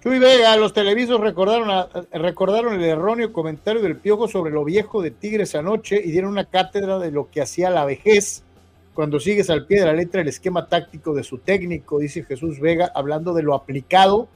Chuy 0.04 0.20
Vega, 0.20 0.56
los 0.58 0.74
televisos 0.74 1.20
recordaron, 1.20 1.88
recordaron 2.12 2.74
el 2.74 2.84
erróneo 2.84 3.32
comentario 3.32 3.82
del 3.82 3.98
Piojo 3.98 4.28
sobre 4.28 4.52
lo 4.52 4.64
viejo 4.66 5.02
de 5.02 5.12
Tigres 5.12 5.56
anoche 5.56 6.02
y 6.04 6.12
dieron 6.12 6.32
una 6.32 6.46
cátedra 6.46 7.00
de 7.00 7.12
lo 7.12 7.30
que 7.30 7.42
hacía 7.42 7.70
la 7.70 7.86
vejez 7.86 8.44
cuando 8.94 9.20
sigues 9.20 9.50
al 9.50 9.66
pie 9.66 9.80
de 9.80 9.86
la 9.86 9.94
letra 9.94 10.20
el 10.20 10.28
esquema 10.28 10.68
táctico 10.68 11.14
de 11.14 11.24
su 11.24 11.38
técnico, 11.38 12.00
dice 12.00 12.24
Jesús 12.24 12.60
Vega, 12.60 12.92
hablando 12.94 13.34
de 13.34 13.44
lo 13.44 13.56
aplicado 13.56 14.28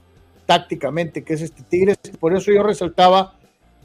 tácticamente 0.45 1.23
que 1.23 1.33
es 1.33 1.41
este 1.41 1.63
Tigres. 1.63 1.97
Por 2.19 2.33
eso 2.33 2.51
yo 2.51 2.63
resaltaba 2.63 3.35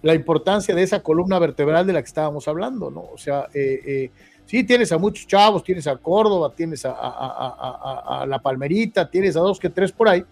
la 0.03 0.14
importancia 0.14 0.74
de 0.74 0.82
esa 0.82 1.03
columna 1.03 1.38
vertebral 1.38 1.86
de 1.86 1.92
la 1.92 2.03
que 2.03 2.09
estábamos 2.09 2.46
hablando, 2.49 2.90
¿no? 2.90 3.01
O 3.12 3.18
sea, 3.18 3.49
eh, 3.53 3.80
eh, 3.84 4.11
sí 4.46 4.64
tienes 4.64 4.92
a 4.92 4.99
muchos 4.99 5.26
chavos, 5.26 5.64
tienes 5.64 5.86
a 5.86 5.96
Córdoba, 5.96 6.53
tienes 6.55 6.84
a, 6.84 8.24
La 8.28 8.38
Palmerita, 8.38 9.11
tienes 9.11 9.36
a 9.36 9.40
dos 9.40 9.59
que 9.59 9.70
tres 9.70 9.92
por 9.92 10.09
ahí, 10.09 10.24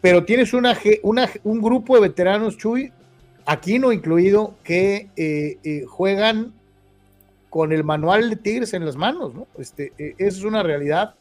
pero 0.00 0.24
tienes 0.24 0.54
una, 0.54 0.76
un 1.44 1.60
grupo 1.60 1.94
de 1.94 2.02
veteranos, 2.02 2.56
Chuy, 2.56 2.92
aquí 3.44 3.78
no 3.78 3.92
incluido, 3.92 4.54
que 4.64 5.10
eh, 5.16 5.84
juegan 5.86 6.52
con 7.50 7.72
el 7.72 7.84
manual 7.84 8.30
de 8.30 8.36
Tigres 8.36 8.72
en 8.74 8.86
las 8.86 8.96
manos, 8.96 9.34
¿no? 9.34 9.46
Este, 9.58 9.92
esa 9.98 10.38
es 10.38 10.44
una 10.44 10.62
realidad 10.62 11.14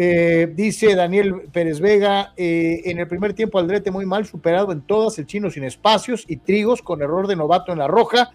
eh, 0.00 0.52
dice 0.54 0.94
Daniel 0.94 1.48
Pérez 1.52 1.80
Vega, 1.80 2.32
eh, 2.36 2.82
en 2.84 3.00
el 3.00 3.08
primer 3.08 3.34
tiempo 3.34 3.58
Aldrete 3.58 3.90
muy 3.90 4.06
mal, 4.06 4.24
superado 4.26 4.70
en 4.70 4.80
todas, 4.80 5.18
el 5.18 5.26
chino 5.26 5.50
sin 5.50 5.64
espacios 5.64 6.24
y 6.28 6.36
Trigos 6.36 6.82
con 6.82 7.02
error 7.02 7.26
de 7.26 7.34
novato 7.34 7.72
en 7.72 7.80
la 7.80 7.88
roja. 7.88 8.30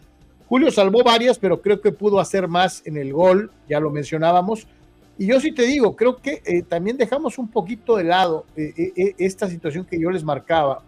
Julio 0.49 0.71
salvó 0.71 1.05
varias, 1.05 1.39
pero 1.39 1.61
creo 1.61 1.79
que 1.79 1.93
pudo 1.93 2.19
hacer 2.19 2.49
más 2.49 2.85
en 2.85 2.97
el 2.97 3.13
gol, 3.13 3.49
ya 3.69 3.79
lo 3.79 3.91
mencionábamos. 3.91 4.67
Y 5.17 5.27
yo 5.27 5.39
sí 5.39 5.53
te 5.53 5.61
digo, 5.61 5.95
creo 5.95 6.17
que 6.17 6.41
eh, 6.43 6.63
también 6.63 6.97
dejamos 6.97 7.37
un 7.37 7.47
poquito 7.47 7.95
de 7.95 8.03
lado 8.03 8.45
esta 8.57 9.47
situación 9.47 9.85
que 9.85 9.97
yo 9.97 10.11
les 10.11 10.25
marcaba. 10.25 10.83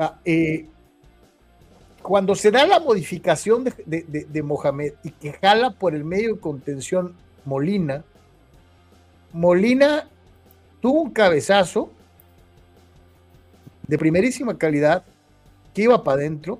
Ah, 0.00 0.18
cuando 2.02 2.34
se 2.34 2.50
da 2.50 2.66
la 2.66 2.80
modificación 2.80 3.62
de, 3.62 4.26
de 4.28 4.42
Mohamed 4.42 4.94
y 5.04 5.10
que 5.12 5.32
jala 5.34 5.70
por 5.70 5.94
el 5.94 6.04
medio 6.04 6.34
de 6.34 6.40
contención 6.40 7.14
Molina, 7.44 8.02
Molina 9.32 10.08
tuvo 10.80 11.02
un 11.02 11.10
cabezazo 11.10 11.90
de 13.86 13.98
primerísima 13.98 14.56
calidad 14.56 15.04
que 15.74 15.82
iba 15.82 16.02
para 16.02 16.18
adentro 16.18 16.58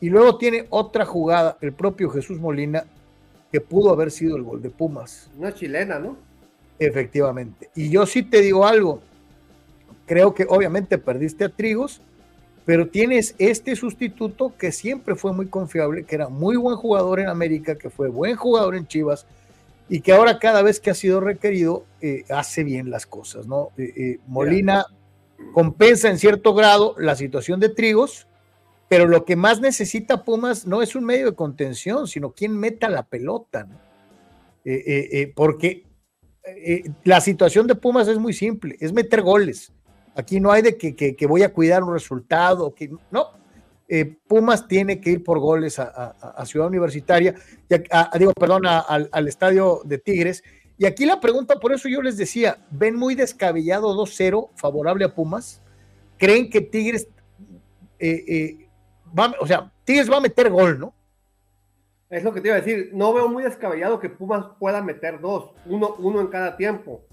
y 0.00 0.08
luego 0.08 0.38
tiene 0.38 0.66
otra 0.70 1.04
jugada, 1.04 1.58
el 1.60 1.72
propio 1.72 2.08
Jesús 2.10 2.38
Molina, 2.38 2.84
que 3.52 3.60
pudo 3.60 3.90
haber 3.90 4.10
sido 4.10 4.36
el 4.36 4.42
gol 4.42 4.62
de 4.62 4.70
Pumas. 4.70 5.28
Una 5.36 5.52
chilena, 5.52 5.98
¿no? 5.98 6.16
Efectivamente. 6.78 7.68
Y 7.74 7.90
yo 7.90 8.06
sí 8.06 8.22
te 8.22 8.40
digo 8.40 8.66
algo, 8.66 9.02
creo 10.06 10.34
que 10.34 10.46
obviamente 10.48 10.96
perdiste 10.96 11.44
a 11.44 11.48
Trigos, 11.50 12.00
pero 12.64 12.88
tienes 12.88 13.34
este 13.38 13.76
sustituto 13.76 14.54
que 14.56 14.72
siempre 14.72 15.14
fue 15.14 15.32
muy 15.32 15.46
confiable, 15.46 16.04
que 16.04 16.14
era 16.14 16.28
muy 16.28 16.56
buen 16.56 16.76
jugador 16.76 17.20
en 17.20 17.28
América, 17.28 17.76
que 17.76 17.90
fue 17.90 18.08
buen 18.08 18.36
jugador 18.36 18.76
en 18.76 18.86
Chivas, 18.86 19.26
y 19.90 20.02
que 20.02 20.12
ahora 20.12 20.38
cada 20.38 20.62
vez 20.62 20.78
que 20.78 20.90
ha 20.90 20.94
sido 20.94 21.20
requerido 21.20 21.84
eh, 22.00 22.22
hace 22.30 22.62
bien 22.62 22.90
las 22.90 23.06
cosas, 23.06 23.48
¿no? 23.48 23.70
Eh, 23.76 23.92
eh, 23.96 24.18
Molina 24.28 24.86
compensa 25.52 26.08
en 26.08 26.18
cierto 26.18 26.54
grado 26.54 26.94
la 26.96 27.16
situación 27.16 27.58
de 27.58 27.70
Trigos, 27.70 28.28
pero 28.88 29.08
lo 29.08 29.24
que 29.24 29.34
más 29.34 29.60
necesita 29.60 30.24
Pumas 30.24 30.64
no 30.64 30.80
es 30.80 30.94
un 30.94 31.04
medio 31.04 31.26
de 31.26 31.34
contención, 31.34 32.06
sino 32.06 32.30
quien 32.30 32.56
meta 32.56 32.88
la 32.88 33.02
pelota, 33.02 33.64
¿no? 33.64 33.90
porque 35.34 35.86
la 37.04 37.20
situación 37.20 37.66
de 37.66 37.74
Pumas 37.74 38.06
es 38.06 38.18
muy 38.18 38.32
simple, 38.32 38.76
es 38.78 38.92
meter 38.92 39.22
goles. 39.22 39.72
Aquí 40.14 40.38
no 40.38 40.52
hay 40.52 40.62
de 40.62 40.76
que, 40.76 40.94
que 40.94 41.26
voy 41.26 41.42
a 41.42 41.52
cuidar 41.52 41.82
un 41.82 41.94
resultado, 41.94 42.74
que 42.74 42.90
no, 43.10 43.28
eh, 43.92 44.16
Pumas 44.28 44.68
tiene 44.68 45.00
que 45.00 45.10
ir 45.10 45.24
por 45.24 45.40
goles 45.40 45.80
a, 45.80 46.44
Ciudad 46.46 46.68
Universitaria, 46.68 47.34
digo, 48.16 48.32
perdón, 48.34 48.62
al, 48.66 49.28
estadio 49.28 49.80
de 49.84 49.98
Tigres. 49.98 50.44
Y 50.78 50.86
aquí 50.86 51.04
la 51.04 51.18
pregunta, 51.18 51.58
por 51.58 51.72
eso 51.72 51.88
yo 51.88 52.00
les 52.00 52.16
decía, 52.16 52.58
¿ven 52.70 52.94
muy 52.94 53.16
descabellado 53.16 53.92
2-0 53.96 54.50
favorable 54.54 55.04
a 55.04 55.12
Pumas? 55.12 55.60
¿Creen 56.18 56.48
que 56.50 56.60
Tigres, 56.60 57.08
eh, 57.98 58.24
eh, 58.28 58.68
va, 59.18 59.34
o 59.40 59.46
sea, 59.46 59.72
Tigres 59.84 60.08
va 60.08 60.18
a 60.18 60.20
meter 60.20 60.50
gol, 60.50 60.78
¿no? 60.78 60.94
Es 62.08 62.22
lo 62.22 62.32
que 62.32 62.40
te 62.40 62.46
iba 62.48 62.56
a 62.58 62.60
decir. 62.60 62.90
No 62.92 63.12
veo 63.12 63.28
muy 63.28 63.42
descabellado 63.42 63.98
que 63.98 64.08
Pumas 64.08 64.46
pueda 64.60 64.80
meter 64.82 65.20
dos, 65.20 65.50
uno, 65.66 65.96
uno 65.98 66.20
en 66.20 66.28
cada 66.28 66.56
tiempo. 66.56 67.04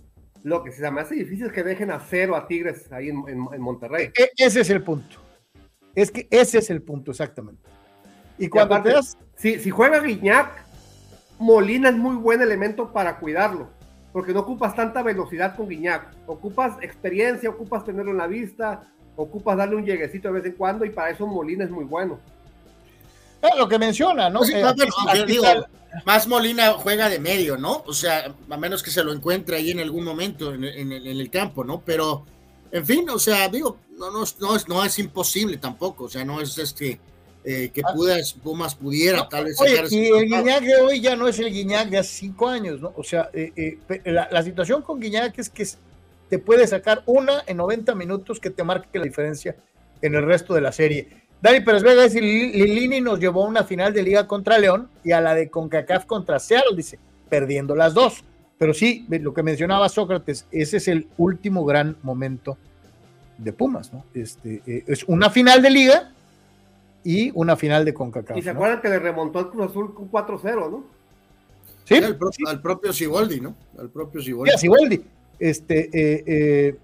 Lo 0.44 0.64
que 0.64 0.72
se 0.72 0.90
me 0.92 1.02
hace 1.02 1.16
difícil 1.16 1.48
es 1.48 1.52
que 1.52 1.64
dejen 1.64 1.90
a 1.90 2.00
cero 2.00 2.36
a 2.36 2.48
Tigres 2.48 2.92
ahí 2.92 3.10
en, 3.10 3.24
en- 3.28 3.48
en 3.52 3.62
Monterrey. 3.62 4.12
E- 4.16 4.30
ese 4.38 4.62
es 4.62 4.70
el 4.70 4.84
punto. 4.84 5.27
Es 5.98 6.12
que 6.12 6.28
ese 6.30 6.60
es 6.60 6.70
el 6.70 6.84
punto, 6.84 7.10
exactamente. 7.10 7.68
Y 8.38 8.50
cuando 8.50 8.76
aparte, 8.76 8.90
te 8.90 8.96
das. 8.96 9.18
si, 9.36 9.60
si 9.60 9.72
juega 9.72 10.00
Guiñac, 10.00 10.64
Molina 11.40 11.90
es 11.90 11.96
muy 11.96 12.16
buen 12.16 12.40
elemento 12.42 12.94
para 12.94 13.18
cuidarlo. 13.18 13.70
Porque 14.14 14.32
no 14.32 14.42
ocupas 14.42 14.76
tanta 14.76 15.02
velocidad 15.02 15.56
con 15.56 15.68
Guiñac. 15.68 16.08
Ocupas 16.28 16.74
experiencia, 16.84 17.50
ocupas 17.50 17.84
tenerlo 17.84 18.12
en 18.12 18.18
la 18.18 18.28
vista, 18.28 18.84
ocupas 19.16 19.58
darle 19.58 19.76
un 19.76 19.86
lleguecito 19.86 20.28
de 20.28 20.36
vez 20.36 20.46
en 20.46 20.52
cuando 20.54 20.86
y 20.86 20.92
para 20.92 21.10
eso 21.10 21.26
Molina 21.26 21.64
es 21.64 21.72
muy 21.72 21.84
bueno. 21.86 22.20
Ah, 23.42 23.56
lo 23.58 23.68
que 23.68 23.80
menciona, 23.80 24.30
¿no? 24.30 24.40
Pues 24.40 24.50
sí, 24.52 24.56
Eh, 24.56 24.64
aquí- 24.64 24.82
aunque 25.00 25.20
aquí 25.24 25.32
digo, 25.32 25.44
más 26.06 26.28
Molina 26.28 26.74
juega 26.74 27.10
de 27.10 27.20
medio, 27.20 27.58
¿no? 27.58 27.84
O 27.88 27.94
sea, 27.94 28.34
a 28.50 28.58
menos 28.58 28.84
que 28.84 28.92
se 28.92 29.04
lo 29.04 29.12
encuentre 29.14 29.58
ahí 29.58 29.72
en 29.72 29.80
algún 29.80 30.04
momento 30.04 30.54
en, 30.54 30.64
en- 30.64 30.92
en 30.92 31.06
el 31.08 31.30
campo, 31.32 31.64
¿no? 31.64 31.82
Pero, 31.84 32.26
en 32.72 32.86
fin, 32.86 33.10
o 33.10 33.20
sea, 33.20 33.48
digo, 33.50 33.78
no, 33.98 34.12
no, 34.12 34.24
es- 34.24 34.40
no, 34.40 34.56
es, 34.56 34.68
no 34.68 34.84
es 34.84 34.98
imposible 35.00 35.58
tampoco, 35.58 36.06
o 36.06 36.10
sea, 36.10 36.24
no 36.26 36.40
es 36.42 36.58
este 36.58 37.00
eh, 37.44 37.70
que 37.74 37.82
Pudas, 37.82 38.34
Pumas 38.34 38.76
pudiera 38.76 39.28
tal 39.30 39.46
vez 39.46 39.60
Oye, 39.62 39.72
sacar 39.72 39.86
ese 39.86 39.96
y 39.96 40.08
el. 40.08 40.26
Guiñac 40.26 40.64
de 40.64 40.76
hoy 40.82 41.00
ya 41.00 41.16
no 41.16 41.28
es 41.30 41.40
el 41.40 41.50
Guiñac 41.52 41.88
de 41.90 41.98
hace 42.00 42.10
cinco 42.18 42.48
años, 42.50 42.82
¿no? 42.82 42.94
O 42.98 43.04
sea, 43.04 43.30
eh, 43.34 43.54
eh, 43.56 44.02
la, 44.06 44.28
la 44.32 44.44
situación 44.44 44.82
con 44.82 45.00
Guiñac 45.00 45.38
es 45.40 45.50
que 45.50 45.66
te 46.30 46.40
puede 46.40 46.68
sacar 46.68 47.04
una 47.06 47.44
en 47.48 47.56
90 47.58 47.96
minutos 47.96 48.40
que 48.42 48.50
te 48.50 48.64
marque 48.66 49.00
la 49.00 49.06
diferencia 49.06 49.56
en 50.02 50.16
el 50.16 50.24
resto 50.26 50.54
de 50.56 50.62
la 50.62 50.74
serie. 50.74 51.08
Dani 51.42 51.62
Pérez 51.62 51.84
Vega 51.84 52.04
dice, 52.04 52.20
"Li- 52.20 52.52
Lilini 52.52 53.00
nos 53.00 53.18
llevó 53.20 53.46
a 53.46 53.48
una 53.48 53.64
final 53.64 53.94
de 53.94 54.04
liga 54.04 54.28
contra 54.28 54.58
León 54.58 54.90
y 55.04 55.12
a 55.14 55.22
la 55.22 55.34
de 55.34 55.50
CONCACAF 55.50 56.06
contra 56.06 56.40
Seattle, 56.40 56.76
dice, 56.76 57.00
perdiendo 57.30 57.76
las 57.76 57.94
dos. 57.94 58.26
Pero 58.58 58.74
sí, 58.74 59.06
lo 59.08 59.34
que 59.34 59.44
mencionaba 59.44 59.88
Sócrates, 59.88 60.48
ese 60.52 60.78
es 60.78 60.88
el 60.90 61.08
último 61.18 61.64
gran 61.64 61.96
momento 62.04 62.58
de 63.38 63.54
Pumas, 63.54 63.94
¿no? 63.94 64.04
Este, 64.14 64.62
eh, 64.66 64.84
es 64.88 65.04
una 65.06 65.30
final 65.30 65.62
de 65.62 65.70
liga 65.70 66.12
y 67.04 67.32
una 67.34 67.56
final 67.56 67.86
de 67.86 67.94
CONCACAF. 67.94 68.38
Y 68.38 68.42
se 68.42 68.52
¿no? 68.54 68.60
acuerdan 68.60 68.82
que 68.82 68.90
le 68.90 69.00
remontó 69.00 69.40
el 69.40 69.48
Cruz 69.50 69.70
Azul 69.70 69.94
con 69.94 70.10
4-0, 70.12 70.72
¿no? 70.72 70.84
Sí, 71.86 71.96
Sí, 71.96 72.04
al, 72.04 72.18
pro- 72.18 72.32
al 72.48 72.62
propio 72.62 72.92
Siboldi, 72.92 73.40
¿no? 73.40 73.56
Al 73.80 73.90
propio 73.90 74.22
Siboldi. 74.22 74.50
Sí, 74.52 74.56
a 74.56 74.58
Siboldi. 74.60 75.02
Este, 75.40 75.90
eh, 75.94 76.24
eh, 76.26 76.76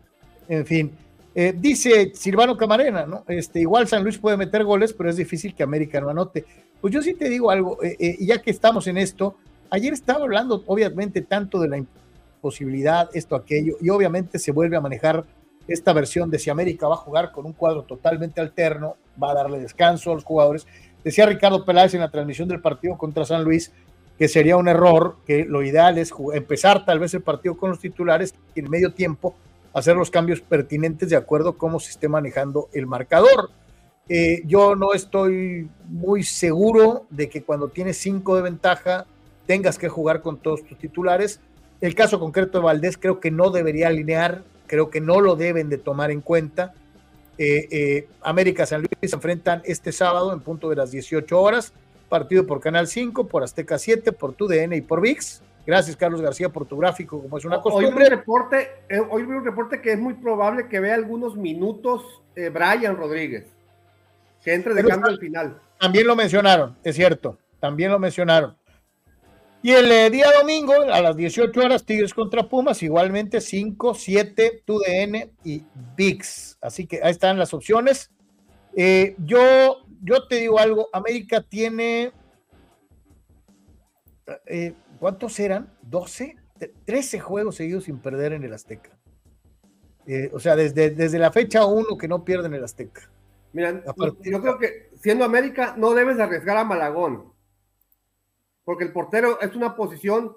en 0.48 0.66
fin. 0.66 0.92
Eh, 1.36 1.54
dice 1.58 2.12
Silvano 2.14 2.56
Camarena, 2.56 3.06
¿no? 3.06 3.24
Este, 3.28 3.60
igual 3.60 3.88
San 3.88 4.04
Luis 4.04 4.18
puede 4.20 4.38
meter 4.38 4.64
goles, 4.64 4.94
pero 4.94 5.10
es 5.10 5.18
difícil 5.18 5.56
que 5.56 5.64
América 5.64 6.00
no 6.00 6.10
anote. 6.10 6.46
Pues 6.80 6.94
yo 6.94 7.02
sí 7.02 7.16
te 7.16 7.28
digo 7.28 7.50
algo, 7.50 7.82
eh, 7.84 7.96
eh, 8.00 8.16
y 8.20 8.28
ya 8.28 8.42
que 8.42 8.52
estamos 8.52 8.86
en 8.88 8.98
esto, 8.98 9.36
ayer 9.72 9.92
estaba 9.94 10.24
hablando 10.24 10.64
obviamente 10.68 11.22
tanto 11.22 11.60
de 11.60 11.68
la 11.70 11.78
imposibilidad, 11.78 13.10
esto, 13.14 13.36
aquello, 13.36 13.78
y 13.82 13.90
obviamente 13.90 14.38
se 14.38 14.52
vuelve 14.52 14.78
a 14.78 14.82
manejar 14.82 15.26
esta 15.68 15.94
versión 15.94 16.30
de 16.30 16.40
si 16.40 16.50
América 16.50 16.88
va 16.88 16.96
a 16.96 16.98
jugar 16.98 17.32
con 17.32 17.46
un 17.46 17.54
cuadro 17.54 17.84
totalmente 17.84 18.42
alterno, 18.42 18.96
va 19.22 19.32
a 19.32 19.36
darle 19.36 19.60
descanso 19.60 20.12
a 20.12 20.16
los 20.16 20.24
jugadores. 20.24 20.68
Decía 21.04 21.26
Ricardo 21.26 21.66
Peláez 21.66 21.94
en 21.94 22.02
la 22.02 22.12
transmisión 22.12 22.48
del 22.48 22.62
partido 22.62 22.98
contra 22.98 23.26
San 23.26 23.44
Luis 23.44 23.72
que 24.18 24.28
sería 24.28 24.58
un 24.58 24.68
error, 24.68 25.18
que 25.26 25.46
lo 25.46 25.64
ideal 25.64 25.98
es 25.98 26.14
empezar 26.34 26.86
tal 26.86 27.00
vez 27.00 27.14
el 27.14 27.22
partido 27.22 27.58
con 27.58 27.72
los 27.72 27.80
titulares 27.80 28.36
y 28.56 28.60
en 28.60 28.70
medio 28.70 28.94
tiempo 28.94 29.36
hacer 29.74 29.96
los 29.96 30.12
cambios 30.12 30.42
pertinentes 30.42 31.10
de 31.10 31.16
acuerdo 31.16 31.50
a 31.50 31.58
cómo 31.58 31.80
se 31.80 31.92
esté 31.92 32.08
manejando 32.08 32.70
el 32.74 32.86
marcador. 32.86 33.50
Eh, 34.08 34.44
yo 34.46 34.76
no 34.76 34.94
estoy 34.94 35.70
muy 35.88 36.24
seguro 36.24 37.06
de 37.10 37.30
que 37.30 37.44
cuando 37.44 37.70
tienes 37.70 37.98
cinco 37.98 38.36
de 38.36 38.44
ventaja 38.44 39.08
tengas 39.48 39.78
que 39.78 39.90
jugar 39.90 40.22
con 40.22 40.38
todos 40.38 40.64
tus 40.64 40.78
titulares. 40.78 41.40
El 41.82 41.96
caso 41.96 42.20
concreto 42.20 42.60
de 42.60 42.66
Valdés 42.66 42.98
creo 42.98 43.20
que 43.20 43.32
no 43.32 43.50
debería 43.50 43.88
alinear, 43.88 44.44
creo 44.74 44.90
que 44.90 45.02
no 45.02 45.22
lo 45.22 45.36
deben 45.36 45.70
de 45.70 45.78
tomar 45.78 46.10
en 46.10 46.22
cuenta. 46.22 46.74
Eh, 47.38 47.68
eh, 47.70 48.08
América 48.24 48.66
San 48.66 48.80
Luis 48.80 48.90
se 49.04 49.16
enfrentan 49.16 49.62
este 49.66 49.92
sábado 49.92 50.34
en 50.34 50.40
punto 50.40 50.68
de 50.68 50.76
las 50.76 50.90
18 50.90 51.40
horas, 51.40 51.74
partido 52.10 52.48
por 52.48 52.60
Canal 52.60 52.88
5, 52.88 53.28
por 53.28 53.44
Azteca 53.44 53.78
7, 53.78 54.12
por 54.14 54.34
TUDN 54.34 54.74
y 54.74 54.82
por 54.82 55.00
VIX. 55.00 55.44
Gracias, 55.68 55.96
Carlos 55.96 56.24
García, 56.24 56.50
por 56.50 56.66
tu 56.66 56.76
gráfico, 56.76 57.22
como 57.22 57.38
es 57.38 57.46
una 57.46 57.58
Hoy 57.58 57.62
vi 57.62 57.92
costumbre. 57.92 58.06
un 58.06 58.10
reporte, 58.10 58.72
eh, 58.90 59.00
hoy 59.12 59.22
vi 59.22 59.34
un 59.34 59.46
reporte 59.46 59.80
que 59.80 59.92
es 59.92 60.00
muy 60.00 60.16
probable 60.16 60.68
que 60.68 60.80
vea 60.80 60.96
algunos 60.96 61.36
minutos 61.36 62.02
Brian 62.36 62.98
Rodríguez, 62.98 63.46
que 64.44 64.56
entre 64.56 64.74
de 64.74 64.82
Pero 64.82 64.96
cambio 64.96 65.12
al 65.12 65.20
final. 65.20 65.62
También 65.80 66.08
lo 66.08 66.16
mencionaron, 66.16 66.76
es 66.84 66.96
cierto, 66.96 67.38
también 67.60 67.92
lo 67.92 68.00
mencionaron. 68.00 68.56
Y 69.66 69.72
el 69.72 69.90
eh, 69.90 70.10
día 70.10 70.26
domingo, 70.38 70.74
a 70.74 71.02
las 71.02 71.16
18 71.16 71.58
horas, 71.62 71.86
Tigres 71.86 72.14
contra 72.14 72.50
Pumas, 72.50 72.84
igualmente 72.84 73.40
5, 73.40 73.94
7, 73.94 74.62
TUDN 74.66 75.32
y 75.46 75.64
VIX. 75.96 76.58
Así 76.60 76.86
que 76.86 77.00
ahí 77.02 77.12
están 77.12 77.40
las 77.40 77.54
opciones. 77.54 78.12
Eh, 78.76 79.16
yo, 79.20 79.86
yo 80.02 80.28
te 80.28 80.36
digo 80.36 80.60
algo, 80.60 80.90
América 80.92 81.42
tiene, 81.42 82.12
eh, 84.48 84.74
¿cuántos 85.00 85.40
eran? 85.40 85.72
¿12? 85.90 86.36
Tre- 86.60 86.72
13 86.86 87.20
juegos 87.22 87.56
seguidos 87.56 87.86
sin 87.86 88.00
perder 88.00 88.34
en 88.34 88.44
el 88.44 88.54
Azteca. 88.54 88.98
O 90.34 90.40
sea, 90.42 90.58
desde, 90.58 90.90
desde 90.90 91.18
la 91.18 91.32
fecha 91.32 91.66
1 91.66 91.98
que 91.98 92.10
no 92.10 92.26
pierden 92.26 92.54
el 92.54 92.66
Azteca. 92.66 93.10
Mira, 93.54 93.82
yo 94.24 94.42
creo 94.42 94.58
que 94.58 94.90
siendo 95.02 95.24
América 95.24 95.76
no 95.78 95.94
debes 95.94 96.18
de 96.18 96.24
arriesgar 96.24 96.58
a 96.58 96.66
Malagón, 96.66 97.32
porque 98.64 98.84
el 98.86 98.94
portero 98.94 99.40
es 99.42 99.56
una 99.56 99.76
posición 99.76 100.34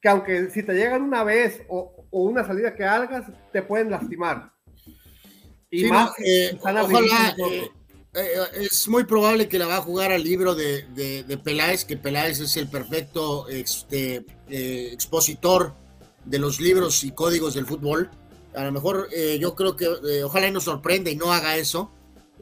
que 0.00 0.08
aunque 0.08 0.50
si 0.50 0.62
te 0.62 0.74
llegan 0.74 1.02
una 1.02 1.24
vez 1.24 1.62
o, 1.68 2.06
o 2.10 2.22
una 2.22 2.46
salida 2.46 2.74
que 2.74 2.84
hagas, 2.84 3.26
te 3.52 3.62
pueden 3.62 3.90
lastimar. 3.90 4.52
Y 5.70 5.80
Sí, 5.80 5.86
más 5.86 6.10
no, 6.10 6.24
eh, 6.24 6.56
ojalá, 6.60 6.80
habilitados. 6.80 7.52
eh, 7.52 7.70
eh, 8.14 8.38
es 8.60 8.88
muy 8.88 9.04
probable 9.04 9.48
que 9.48 9.58
la 9.58 9.66
va 9.66 9.76
a 9.78 9.82
jugar 9.82 10.12
al 10.12 10.22
libro 10.22 10.54
de, 10.54 10.82
de, 10.94 11.24
de 11.24 11.38
Peláez, 11.38 11.84
que 11.84 11.96
Peláez 11.96 12.40
es 12.40 12.56
el 12.56 12.68
perfecto 12.68 13.48
este, 13.48 14.24
eh, 14.48 14.90
expositor 14.92 15.74
de 16.24 16.38
los 16.38 16.60
libros 16.60 17.04
y 17.04 17.10
códigos 17.12 17.54
del 17.54 17.66
fútbol. 17.66 18.10
A 18.54 18.64
lo 18.64 18.72
mejor 18.72 19.08
eh, 19.12 19.38
yo 19.40 19.54
creo 19.54 19.76
que 19.76 19.84
eh, 19.84 20.22
ojalá 20.24 20.48
y 20.48 20.52
nos 20.52 20.64
sorprenda 20.64 21.10
y 21.10 21.16
no 21.16 21.32
haga 21.32 21.56
eso, 21.56 21.90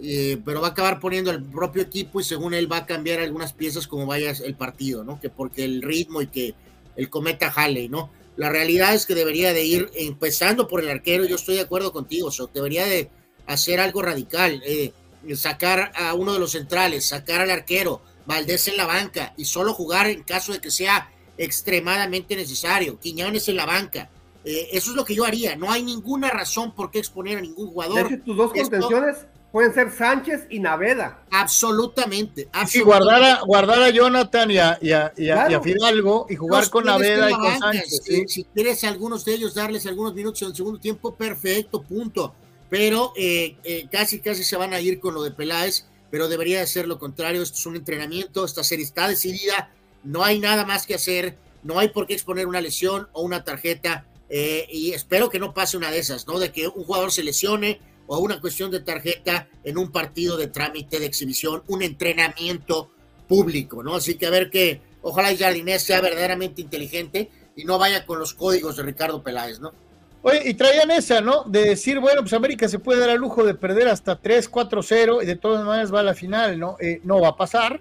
eh, 0.02 0.38
pero 0.44 0.60
va 0.60 0.68
a 0.68 0.70
acabar 0.72 1.00
poniendo 1.00 1.30
el 1.30 1.42
propio 1.42 1.82
equipo 1.82 2.20
y 2.20 2.24
según 2.24 2.52
él 2.54 2.70
va 2.70 2.78
a 2.78 2.86
cambiar 2.86 3.20
algunas 3.20 3.52
piezas 3.52 3.86
como 3.86 4.06
vaya 4.06 4.30
el 4.30 4.54
partido, 4.54 5.04
¿no? 5.04 5.18
Que 5.20 5.30
porque 5.30 5.64
el 5.64 5.82
ritmo 5.82 6.20
y 6.22 6.26
que 6.26 6.54
el 6.96 7.08
cometa 7.10 7.50
jale, 7.50 7.88
¿no? 7.88 8.10
La 8.36 8.50
realidad 8.50 8.94
es 8.94 9.06
que 9.06 9.14
debería 9.14 9.52
de 9.54 9.64
ir 9.64 9.90
empezando 9.94 10.68
por 10.68 10.82
el 10.82 10.90
arquero, 10.90 11.24
yo 11.24 11.36
estoy 11.36 11.54
de 11.54 11.62
acuerdo 11.62 11.92
contigo, 11.92 12.30
so, 12.30 12.50
debería 12.52 12.84
de 12.84 13.08
hacer 13.46 13.80
algo 13.80 14.02
radical, 14.02 14.62
eh, 14.66 14.92
sacar 15.34 15.92
a 15.96 16.12
uno 16.14 16.34
de 16.34 16.38
los 16.38 16.52
centrales, 16.52 17.06
sacar 17.06 17.40
al 17.40 17.50
arquero, 17.50 18.02
Valdés 18.26 18.68
en 18.68 18.76
la 18.76 18.86
banca 18.86 19.32
y 19.36 19.44
solo 19.46 19.72
jugar 19.72 20.08
en 20.08 20.22
caso 20.24 20.52
de 20.52 20.60
que 20.60 20.70
sea 20.70 21.10
extremadamente 21.38 22.36
necesario, 22.36 22.98
Quiñones 23.00 23.48
en 23.48 23.56
la 23.56 23.66
banca. 23.66 24.10
Eh, 24.44 24.68
eso 24.72 24.90
es 24.90 24.96
lo 24.96 25.04
que 25.04 25.14
yo 25.14 25.24
haría, 25.24 25.56
no 25.56 25.70
hay 25.72 25.82
ninguna 25.82 26.28
razón 26.30 26.72
por 26.74 26.90
qué 26.90 26.98
exponer 27.00 27.38
a 27.38 27.40
ningún 27.40 27.66
De 27.66 27.72
jugador. 27.72 28.12
hecho, 28.12 28.22
tus 28.24 28.36
dos 28.36 28.52
Esto- 28.54 28.70
contenciones 28.70 29.16
pueden 29.56 29.72
ser 29.72 29.90
Sánchez 29.90 30.42
y 30.50 30.58
Naveda. 30.58 31.22
absolutamente, 31.30 32.46
absolutamente. 32.52 32.82
guardar 32.84 33.22
a, 33.24 33.40
guardar 33.40 33.82
a 33.84 33.88
Jonathan 33.90 34.50
y 34.50 34.58
a, 34.58 34.78
y 34.82 34.92
a- 34.92 35.12
y 35.16 35.30
a- 35.30 35.34
Claro. 35.34 35.50
y 35.50 35.54
a 35.54 35.60
Fidalgo 35.62 36.26
y 36.28 36.36
jugar 36.36 36.60
Los 36.60 36.68
con 36.70 36.84
Naveda 36.84 37.30
y 37.30 37.32
con 37.32 37.42
banca. 37.42 37.58
Sánchez. 37.58 38.00
Si, 38.04 38.16
sí. 38.16 38.24
si 38.28 38.44
quieres 38.44 38.84
a 38.84 38.88
algunos 38.88 39.24
de 39.24 39.32
ellos 39.32 39.54
darles 39.54 39.86
algunos 39.86 40.12
minutos 40.12 40.42
en 40.42 40.48
el 40.48 40.54
segundo 40.56 40.78
tiempo, 40.78 41.14
perfecto, 41.14 41.82
punto. 41.82 42.34
Pero 42.68 43.14
eh, 43.16 43.56
eh, 43.64 43.88
casi, 43.90 44.20
casi 44.20 44.44
se 44.44 44.56
van 44.56 44.74
a 44.74 44.80
ir 44.80 45.00
con 45.00 45.14
lo 45.14 45.22
de 45.22 45.30
Peláez, 45.30 45.86
pero 46.10 46.28
debería 46.28 46.60
de 46.60 46.66
ser 46.66 46.86
lo 46.86 46.98
contrario. 46.98 47.42
Esto 47.42 47.56
es 47.58 47.64
un 47.64 47.76
entrenamiento, 47.76 48.44
esta 48.44 48.62
serie 48.62 48.84
está 48.84 49.08
decidida, 49.08 49.70
no 50.04 50.22
hay 50.22 50.38
nada 50.38 50.66
más 50.66 50.84
que 50.86 50.94
hacer, 50.96 51.34
no 51.62 51.78
hay 51.78 51.88
por 51.88 52.06
qué 52.06 52.12
exponer 52.12 52.46
una 52.46 52.60
lesión 52.60 53.08
o 53.14 53.22
una 53.22 53.42
tarjeta. 53.42 54.04
eh, 54.28 54.66
y 54.70 54.92
espero 54.92 55.30
que 55.30 55.38
no 55.38 55.54
pase 55.54 55.76
una 55.76 55.90
de 55.92 55.98
esas, 56.00 56.26
¿no? 56.26 56.38
De 56.40 56.50
que 56.52 56.66
un 56.66 56.82
jugador 56.84 57.12
se 57.12 57.22
lesione 57.22 57.80
o 58.06 58.18
una 58.18 58.40
cuestión 58.40 58.70
de 58.70 58.80
tarjeta 58.80 59.48
en 59.64 59.78
un 59.78 59.90
partido 59.90 60.36
de 60.36 60.48
trámite 60.48 60.98
de 60.98 61.06
exhibición, 61.06 61.62
un 61.68 61.82
entrenamiento 61.82 62.90
público, 63.28 63.82
¿no? 63.82 63.94
Así 63.94 64.14
que 64.14 64.26
a 64.26 64.30
ver 64.30 64.50
que 64.50 64.80
ojalá 65.02 65.30
el 65.30 65.38
Jardinés 65.38 65.82
sea 65.82 66.00
verdaderamente 66.00 66.60
inteligente 66.60 67.30
y 67.56 67.64
no 67.64 67.78
vaya 67.78 68.06
con 68.06 68.18
los 68.18 68.34
códigos 68.34 68.76
de 68.76 68.82
Ricardo 68.82 69.22
Peláez, 69.22 69.60
¿no? 69.60 69.72
Oye, 70.22 70.42
y 70.44 70.54
traían 70.54 70.90
esa, 70.90 71.20
¿no? 71.20 71.44
De 71.44 71.62
decir, 71.62 72.00
bueno, 72.00 72.22
pues 72.22 72.32
América 72.32 72.68
se 72.68 72.78
puede 72.78 73.00
dar 73.00 73.10
al 73.10 73.18
lujo 73.18 73.44
de 73.44 73.54
perder 73.54 73.88
hasta 73.88 74.16
3, 74.16 74.48
4, 74.48 74.82
0 74.82 75.22
y 75.22 75.26
de 75.26 75.36
todas 75.36 75.64
maneras 75.64 75.94
va 75.94 76.00
a 76.00 76.04
la 76.04 76.14
final, 76.14 76.58
¿no? 76.58 76.76
Eh, 76.80 77.00
no 77.04 77.20
va 77.20 77.28
a 77.28 77.36
pasar, 77.36 77.80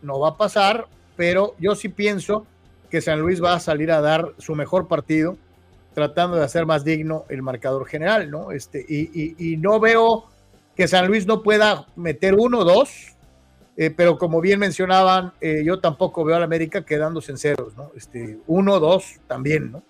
no 0.00 0.18
va 0.18 0.30
a 0.30 0.36
pasar, 0.36 0.86
pero 1.16 1.54
yo 1.58 1.74
sí 1.74 1.88
pienso 1.88 2.46
que 2.90 3.00
San 3.00 3.20
Luis 3.20 3.42
va 3.42 3.54
a 3.54 3.60
salir 3.60 3.90
a 3.90 4.00
dar 4.00 4.32
su 4.38 4.54
mejor 4.54 4.88
partido, 4.88 5.36
tratando 5.94 6.36
de 6.36 6.44
hacer 6.44 6.66
más 6.66 6.84
digno 6.84 7.24
el 7.28 7.42
marcador 7.42 7.86
general, 7.86 8.30
¿no? 8.30 8.50
Este, 8.52 8.84
y, 8.88 9.10
y- 9.14 9.34
y 9.52 9.56
no 9.56 9.78
veo 9.80 10.24
que 10.76 10.88
San 10.88 11.06
Luis 11.06 11.24
no 11.26 11.42
pueda 11.42 11.86
meter 11.96 12.34
uno, 12.34 12.64
dos, 12.64 13.10
Eh, 13.76 13.90
pero 13.90 14.18
como 14.18 14.40
bien 14.40 14.60
mencionaban, 14.60 15.32
eh, 15.40 15.64
yo 15.66 15.80
tampoco 15.80 16.24
veo 16.24 16.36
al 16.36 16.44
América 16.44 16.84
quedándose 16.84 17.32
en 17.32 17.38
ceros, 17.38 17.74
¿no? 17.76 17.90
Este, 17.96 18.38
uno, 18.46 18.78
dos, 18.78 19.14
también, 19.26 19.72
¿no? 19.72 19.82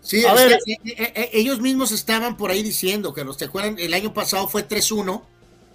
Sí, 0.00 0.24
a 0.24 0.34
ver, 0.34 0.58
eh, 0.66 1.30
ellos 1.32 1.60
mismos 1.60 1.90
estaban 1.90 2.36
por 2.36 2.50
ahí 2.50 2.62
diciendo 2.62 3.14
que 3.14 3.24
los 3.24 3.38
te 3.38 3.46
acuerdan, 3.46 3.76
el 3.78 3.94
año 3.94 4.12
pasado 4.12 4.46
fue 4.48 4.62
3-1 4.68 5.22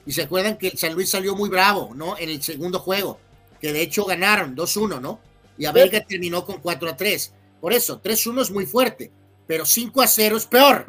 y 0.05 0.11
se 0.13 0.21
acuerdan 0.23 0.57
que 0.57 0.77
San 0.77 0.93
Luis 0.93 1.09
salió 1.09 1.35
muy 1.35 1.49
bravo, 1.49 1.91
¿no? 1.95 2.17
En 2.17 2.29
el 2.29 2.41
segundo 2.41 2.79
juego, 2.79 3.19
que 3.59 3.73
de 3.73 3.81
hecho 3.81 4.05
ganaron 4.05 4.55
2-1, 4.55 5.01
¿no? 5.01 5.19
Y 5.59 5.65
América 5.65 6.03
terminó 6.03 6.43
con 6.43 6.61
4-3. 6.63 7.31
Por 7.61 7.73
eso, 7.73 8.01
3-1 8.01 8.41
es 8.41 8.51
muy 8.51 8.65
fuerte, 8.65 9.11
pero 9.45 9.65
5-0 9.65 10.35
es 10.35 10.45
peor. 10.47 10.85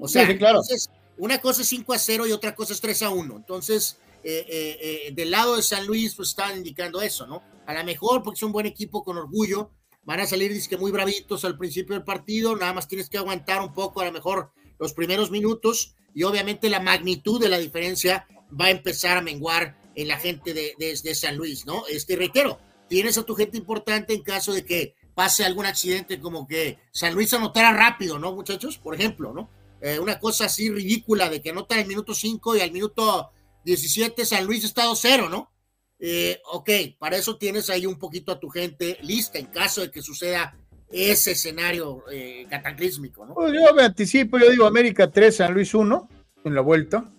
O 0.00 0.08
sea, 0.08 0.24
claro. 0.38 0.60
entonces, 0.60 0.88
una 1.18 1.40
cosa 1.40 1.62
es 1.62 1.72
5-0 1.72 2.28
y 2.28 2.32
otra 2.32 2.54
cosa 2.54 2.72
es 2.72 2.82
3-1. 2.82 3.36
Entonces, 3.36 3.98
eh, 4.24 5.12
del 5.12 5.30
lado 5.30 5.56
de 5.56 5.62
San 5.62 5.86
Luis, 5.86 6.14
pues 6.14 6.30
estaban 6.30 6.56
indicando 6.56 7.02
eso, 7.02 7.26
¿no? 7.26 7.42
A 7.66 7.74
lo 7.74 7.84
mejor 7.84 8.22
porque 8.22 8.38
es 8.38 8.42
un 8.42 8.52
buen 8.52 8.66
equipo 8.66 9.04
con 9.04 9.18
orgullo, 9.18 9.70
van 10.04 10.20
a 10.20 10.26
salir 10.26 10.52
que 10.68 10.76
muy 10.76 10.90
bravitos 10.90 11.44
al 11.44 11.56
principio 11.56 11.94
del 11.94 12.04
partido, 12.04 12.56
nada 12.56 12.72
más 12.72 12.88
tienes 12.88 13.08
que 13.08 13.18
aguantar 13.18 13.60
un 13.60 13.72
poco 13.72 14.00
a 14.00 14.04
lo 14.04 14.12
mejor 14.12 14.50
los 14.78 14.94
primeros 14.94 15.30
minutos 15.30 15.94
y 16.14 16.24
obviamente 16.24 16.68
la 16.68 16.80
magnitud 16.80 17.40
de 17.40 17.48
la 17.48 17.58
diferencia 17.58 18.26
va 18.58 18.66
a 18.66 18.70
empezar 18.70 19.16
a 19.16 19.22
menguar 19.22 19.76
en 19.94 20.08
la 20.08 20.18
gente 20.18 20.54
de, 20.54 20.74
de, 20.78 21.14
San 21.14 21.36
Luis, 21.36 21.66
¿no? 21.66 21.86
Este, 21.86 22.16
reitero, 22.16 22.58
tienes 22.92 23.16
a 23.16 23.22
tu 23.22 23.34
gente 23.34 23.56
importante 23.56 24.12
en 24.12 24.20
caso 24.20 24.52
de 24.52 24.66
que 24.66 24.94
pase 25.14 25.46
algún 25.46 25.64
accidente 25.64 26.20
como 26.20 26.46
que 26.46 26.78
San 26.90 27.14
Luis 27.14 27.32
anotara 27.32 27.72
rápido, 27.72 28.18
¿no, 28.18 28.34
muchachos? 28.34 28.76
Por 28.76 28.94
ejemplo, 28.94 29.32
¿no? 29.32 29.48
Eh, 29.80 29.98
una 29.98 30.18
cosa 30.18 30.44
así 30.44 30.70
ridícula 30.70 31.30
de 31.30 31.40
que 31.40 31.48
anota 31.48 31.80
el 31.80 31.86
minuto 31.86 32.12
5 32.12 32.56
y 32.56 32.60
al 32.60 32.70
minuto 32.70 33.30
17 33.64 34.26
San 34.26 34.44
Luis 34.44 34.62
está 34.64 34.84
2-0, 34.84 35.30
¿no? 35.30 35.50
Eh, 35.98 36.38
ok, 36.52 36.68
para 36.98 37.16
eso 37.16 37.38
tienes 37.38 37.70
ahí 37.70 37.86
un 37.86 37.98
poquito 37.98 38.30
a 38.30 38.38
tu 38.38 38.50
gente 38.50 38.98
lista 39.00 39.38
en 39.38 39.46
caso 39.46 39.80
de 39.80 39.90
que 39.90 40.02
suceda 40.02 40.54
ese 40.90 41.30
escenario 41.30 42.04
eh, 42.12 42.46
cataclísmico, 42.50 43.24
¿no? 43.24 43.32
Pues 43.32 43.54
yo 43.54 43.72
me 43.74 43.84
anticipo, 43.84 44.38
yo 44.38 44.50
digo 44.50 44.66
América 44.66 45.10
3, 45.10 45.34
San 45.34 45.54
Luis 45.54 45.72
1 45.72 46.08
en 46.44 46.54
la 46.54 46.60
vuelta. 46.60 47.10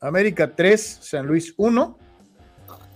América 0.00 0.56
3, 0.56 0.98
San 1.02 1.24
Luis 1.28 1.54
1. 1.56 2.07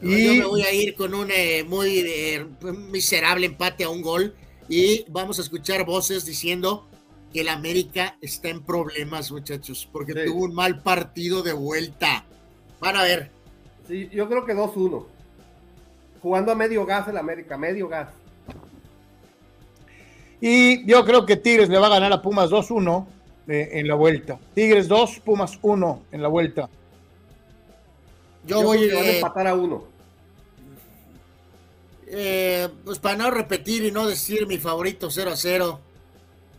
Y... 0.02 0.26
Yo 0.26 0.34
me 0.34 0.46
voy 0.46 0.62
a 0.62 0.72
ir 0.72 0.94
con 0.94 1.14
un 1.14 1.30
eh, 1.30 1.64
muy 1.64 2.00
eh, 2.00 2.46
miserable 2.90 3.46
empate 3.46 3.84
a 3.84 3.88
un 3.88 4.02
gol 4.02 4.34
y 4.68 5.04
vamos 5.08 5.38
a 5.38 5.42
escuchar 5.42 5.84
voces 5.84 6.24
diciendo 6.26 6.86
que 7.32 7.40
el 7.40 7.48
América 7.48 8.18
está 8.20 8.48
en 8.48 8.62
problemas, 8.62 9.30
muchachos, 9.30 9.88
porque 9.90 10.12
tuvo 10.26 10.44
un 10.44 10.54
mal 10.54 10.82
partido 10.82 11.42
de 11.42 11.52
vuelta. 11.52 12.24
Van 12.80 12.96
a 12.96 13.02
ver, 13.02 13.30
Sí, 13.88 14.08
yo 14.12 14.28
creo 14.28 14.44
que 14.44 14.54
2-1. 14.54 15.04
Jugando 16.20 16.52
a 16.52 16.54
medio 16.54 16.86
gas 16.86 17.08
el 17.08 17.16
América, 17.16 17.56
medio 17.56 17.88
gas. 17.88 18.08
Y 20.40 20.84
yo 20.86 21.04
creo 21.04 21.24
que 21.26 21.36
Tigres 21.36 21.68
le 21.68 21.78
va 21.78 21.86
a 21.86 21.90
ganar 21.90 22.12
a 22.12 22.22
Pumas 22.22 22.50
2-1 22.50 23.06
eh, 23.48 23.70
en 23.72 23.88
la 23.88 23.94
vuelta. 23.94 24.38
Tigres 24.54 24.88
2, 24.88 25.20
Pumas 25.20 25.58
1 25.62 26.02
en 26.12 26.22
la 26.22 26.28
vuelta. 26.28 26.68
Yo, 28.44 28.62
voy 28.62 28.88
a 28.88 29.16
empatar 29.16 29.46
a 29.46 29.54
1. 29.54 29.84
Eh, 32.14 32.68
pues 32.84 32.98
para 32.98 33.16
no 33.16 33.30
repetir 33.30 33.84
y 33.84 33.90
no 33.90 34.06
decir 34.06 34.46
mi 34.46 34.58
favorito 34.58 35.10
0 35.10 35.32
0, 35.34 35.80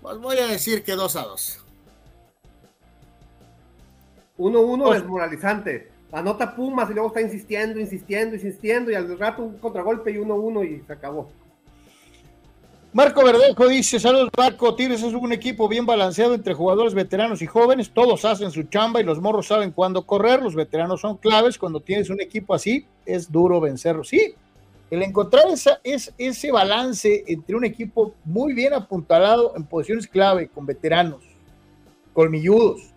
pues 0.02 0.18
voy 0.18 0.38
a 0.38 0.48
decir 0.48 0.84
que 0.84 0.94
2 0.94 1.16
a 1.16 1.22
2. 1.22 1.60
1-1 4.40 4.94
desmoralizante 4.94 5.92
anota 6.12 6.56
Pumas 6.56 6.90
y 6.90 6.94
luego 6.94 7.10
está 7.10 7.22
insistiendo, 7.22 7.80
insistiendo, 7.80 8.36
insistiendo 8.36 8.90
y 8.90 8.96
al 8.96 9.18
rato 9.20 9.44
un 9.44 9.60
contragolpe 9.60 10.10
y 10.12 10.16
1-1 10.16 10.68
y 10.68 10.88
se 10.88 10.94
acabó. 10.94 11.30
Marco 12.92 13.24
Verdejo 13.24 13.68
dice, 13.68 14.00
saludos 14.00 14.30
Marco, 14.36 14.74
Tigres 14.74 15.04
es 15.04 15.14
un 15.14 15.34
equipo 15.34 15.68
bien 15.68 15.86
balanceado 15.86 16.34
entre 16.34 16.56
jugadores 16.56 16.96
veteranos 16.96 17.44
y 17.44 17.48
jóvenes, 17.48 17.92
todos 17.92 18.26
hacen 18.26 18.50
su 18.50 18.64
chamba 18.64 19.02
y 19.02 19.04
los 19.04 19.22
morros 19.22 19.48
saben 19.48 19.72
cuándo 19.72 20.06
correr, 20.08 20.42
los 20.42 20.56
veteranos 20.56 21.02
son 21.02 21.18
claves, 21.18 21.60
cuando 21.60 21.80
tienes 21.80 22.10
un 22.10 22.22
equipo 22.22 22.56
así 22.56 22.88
es 23.06 23.32
duro 23.32 23.60
vencerlo. 23.60 24.04
Sí, 24.04 24.36
el 24.94 25.02
encontrar 25.02 25.46
esa, 25.50 25.80
es, 25.84 26.14
ese 26.20 26.52
balance 26.52 27.24
entre 27.26 27.56
un 27.56 27.66
equipo 27.66 28.14
muy 28.26 28.54
bien 28.54 28.74
apuntalado 28.74 29.54
en 29.56 29.64
posiciones 29.64 30.06
clave, 30.06 30.50
con 30.50 30.68
veteranos, 30.68 31.24
colmilludos, 32.14 32.94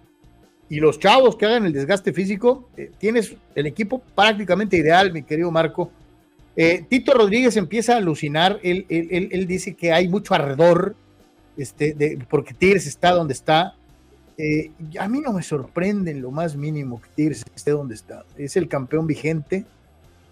y 0.69 0.79
los 0.79 0.99
chavos 0.99 1.37
que 1.37 1.47
hagan 1.47 1.65
el 1.65 1.73
desgaste 1.73 2.13
físico, 2.13 2.69
eh, 2.77 2.91
tienes 2.99 3.35
el 3.55 3.67
equipo 3.67 4.03
prácticamente 4.15 4.77
ideal, 4.77 5.11
mi 5.11 5.23
querido 5.23 5.51
Marco. 5.51 5.91
Eh, 6.55 6.85
Tito 6.87 7.15
Rodríguez 7.15 7.57
empieza 7.57 7.95
a 7.95 7.97
alucinar, 7.97 8.61
él, 8.63 8.85
él, 8.91 9.47
dice 9.47 9.75
que 9.75 9.93
hay 9.93 10.07
mucho 10.07 10.35
ardor, 10.35 10.97
este, 11.57 12.19
porque 12.29 12.53
Tigres 12.53 12.87
está 12.87 13.13
donde 13.13 13.33
está. 13.33 13.75
Eh, 14.37 14.71
a 15.01 15.09
mí 15.09 15.21
no 15.21 15.33
me 15.33 15.43
sorprende 15.43 16.11
en 16.11 16.21
lo 16.21 16.31
más 16.31 16.57
mínimo 16.57 17.01
que 17.01 17.09
Tigres 17.15 17.43
esté 17.55 17.71
donde 17.71 17.95
está. 17.95 18.27
Es 18.37 18.59
el 18.59 18.69
campeón 18.69 19.07
vigente. 19.07 19.65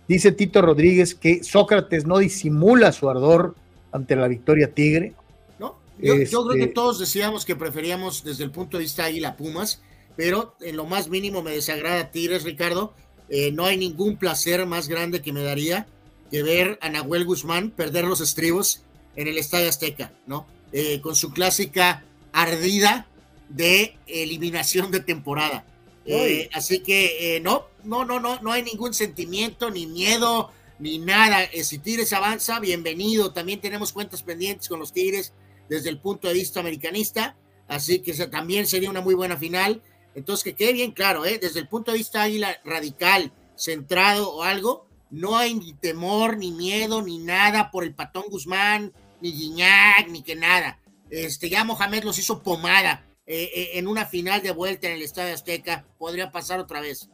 Dice 0.09 0.33
Tito 0.33 0.61
Rodríguez 0.63 1.15
que 1.15 1.43
Sócrates 1.43 2.07
no 2.07 2.19
disimula 2.19 2.93
su 2.93 3.09
ardor 3.09 3.55
ante 3.93 4.17
la 4.17 4.29
victoria 4.29 4.73
Tigre. 4.73 5.15
No, 5.59 5.77
yo, 5.99 6.17
yo 6.17 6.45
creo 6.45 6.55
que 6.55 6.61
este 6.63 6.75
todos 6.75 6.99
decíamos 6.99 7.45
que 7.45 7.57
preferíamos 7.57 8.23
desde 8.25 8.45
el 8.45 8.51
punto 8.51 8.77
de 8.77 8.85
vista 8.85 9.05
Águila 9.05 9.37
Pumas 9.37 9.81
pero 10.17 10.55
en 10.61 10.77
lo 10.77 10.85
más 10.85 11.09
mínimo 11.09 11.43
me 11.43 11.53
desagrada 11.53 12.11
Tigres, 12.11 12.45
Ricardo. 12.45 12.95
Eh, 13.29 13.53
no 13.53 13.65
hay 13.65 13.77
ningún 13.77 14.17
placer 14.17 14.65
más 14.67 14.89
grande 14.89 15.23
que 15.23 15.33
me 15.33 15.43
daría 15.43 15.87
que 16.31 16.43
ver 16.43 16.79
a 16.83 16.89
Nahuel 16.89 17.25
Guzmán 17.25 17.71
perder 17.71 18.05
los 18.05 18.21
estribos 18.21 18.83
en 19.17 19.29
el 19.29 19.39
Estadio 19.39 19.69
Azteca, 19.69 20.13
¿no? 20.27 20.47
Eh, 20.73 21.01
con 21.01 21.17
su 21.17 21.33
clásica 21.33 22.05
ardida 22.33 23.07
de 23.49 23.97
eliminación 24.07 24.91
de 24.91 25.01
temporada. 25.01 25.65
Eh, 26.07 26.51
así 26.53 26.81
que 26.81 27.41
no, 27.43 27.67
no, 27.85 28.05
no, 28.05 28.21
no, 28.21 28.41
no 28.41 28.53
hay 28.53 28.63
ningún 28.63 28.95
sentimiento, 28.95 29.71
ni 29.71 29.87
miedo, 29.87 30.51
ni 30.79 30.99
nada. 30.99 31.49
si 31.63 31.79
Tigres 31.79 32.13
avanza, 32.13 32.61
bienvenido. 32.61 33.33
También 33.33 33.61
tenemos 33.61 33.93
cuentas 33.93 34.23
pendientes 34.23 34.69
con 34.69 34.81
los 34.81 34.93
Tigres 34.93 35.33
desde 35.69 35.91
el 35.91 35.99
punto 35.99 36.29
de 36.29 36.35
vista 36.35 36.61
americanista, 36.61 37.37
así 37.69 38.01
que 38.01 38.13
también 38.27 38.67
sería 38.67 38.91
una 38.91 39.01
muy 39.01 39.15
buena 39.15 39.37
final. 39.37 39.83
Entonces, 40.15 40.45
que 40.45 40.55
quede 40.55 40.73
bien 40.73 40.93
claro, 40.93 41.25
¿eh? 41.27 41.39
desde 41.41 41.61
el 41.61 41.69
punto 41.69 41.93
de 41.93 41.99
vista 41.99 42.23
águila 42.23 42.57
radical, 42.65 43.33
centrado 43.57 44.31
o 44.31 44.43
algo, 44.43 44.87
no 45.11 45.37
hay 45.37 45.55
ni 45.55 45.73
temor, 45.75 46.37
ni 46.37 46.53
miedo, 46.53 47.03
ni 47.03 47.19
nada 47.19 47.71
por 47.71 47.85
el 47.85 47.95
patón 47.95 48.25
Guzmán, 48.29 48.93
ni 49.21 49.33
Guiñac, 49.33 50.09
ni 50.09 50.23
que 50.23 50.37
nada. 50.37 50.79
Este, 51.11 51.49
ya 51.49 51.65
Mohamed 51.65 52.05
los 52.05 52.19
hizo 52.19 52.43
pomada 52.43 53.05
eh, 53.27 53.51
eh, 53.55 53.71
en 53.75 53.87
una 53.87 54.07
final 54.07 54.43
de 54.43 54.51
vuelta 54.51 54.89
en 54.89 54.95
el 54.95 55.03
Estadio 55.03 55.35
Azteca. 55.35 55.85
Podría 55.99 56.31
pasar 56.31 56.61
otra 56.61 56.81
vez. 56.81 57.09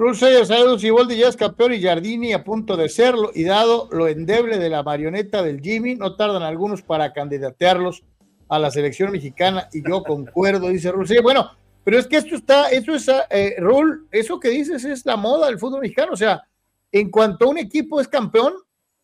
Rusia, 0.00 0.46
saludos, 0.46 0.82
Boldi 0.82 1.18
ya 1.18 1.28
es 1.28 1.36
campeón 1.36 1.74
y 1.74 1.82
Jardini 1.82 2.32
a 2.32 2.42
punto 2.42 2.74
de 2.78 2.88
serlo, 2.88 3.32
y 3.34 3.44
dado 3.44 3.86
lo 3.92 4.08
endeble 4.08 4.56
de 4.56 4.70
la 4.70 4.82
marioneta 4.82 5.42
del 5.42 5.60
Jimmy, 5.60 5.94
no 5.94 6.16
tardan 6.16 6.42
algunos 6.42 6.80
para 6.80 7.12
candidatearlos 7.12 8.02
a 8.48 8.58
la 8.58 8.70
selección 8.70 9.12
mexicana, 9.12 9.68
y 9.74 9.86
yo 9.86 10.02
concuerdo, 10.02 10.70
dice 10.70 10.90
Rusia. 10.90 11.20
Bueno, 11.20 11.50
pero 11.84 11.98
es 11.98 12.06
que 12.06 12.16
esto 12.16 12.34
está, 12.34 12.70
eso 12.70 12.94
es, 12.94 13.10
eh, 13.28 13.56
Rule, 13.58 14.04
eso 14.10 14.40
que 14.40 14.48
dices 14.48 14.82
es 14.86 15.04
la 15.04 15.18
moda 15.18 15.48
del 15.48 15.58
fútbol 15.58 15.82
mexicano. 15.82 16.12
O 16.14 16.16
sea, 16.16 16.44
en 16.90 17.10
cuanto 17.10 17.50
un 17.50 17.58
equipo 17.58 18.00
es 18.00 18.08
campeón, 18.08 18.54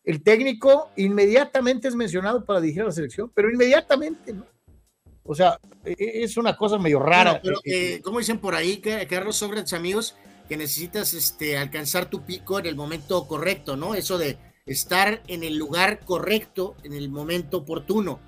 el 0.03 0.23
técnico 0.23 0.89
inmediatamente 0.95 1.89
es 1.89 1.95
mencionado 1.95 2.43
para 2.43 2.59
dirigir 2.59 2.81
a 2.81 2.85
la 2.85 2.91
selección, 2.91 3.31
pero 3.35 3.51
inmediatamente, 3.51 4.33
¿no? 4.33 4.47
O 5.23 5.35
sea, 5.35 5.59
e, 5.85 5.91
e, 5.91 6.23
es 6.23 6.37
una 6.37 6.57
cosa 6.57 6.79
medio 6.79 6.97
rara. 6.97 7.39
pero, 7.39 7.59
eh, 7.63 8.01
como 8.01 8.17
dicen 8.17 8.39
por 8.39 8.55
ahí, 8.55 8.81
Carlos 9.07 9.35
Sócrates, 9.35 9.73
amigos, 9.73 10.15
que 10.47 10.57
necesitas 10.57 11.13
este, 11.13 11.57
alcanzar 11.57 12.09
tu 12.09 12.23
pico 12.23 12.59
en 12.59 12.65
el 12.65 12.75
momento 12.75 13.27
correcto, 13.27 13.75
¿no? 13.75 13.95
Eso 13.95 14.17
de 14.17 14.37
estar 14.65 15.23
en 15.27 15.43
el 15.43 15.57
lugar 15.57 16.01
correcto, 16.05 16.75
en 16.83 16.93
el 16.93 17.09
momento 17.09 17.57
oportuno. 17.57 18.19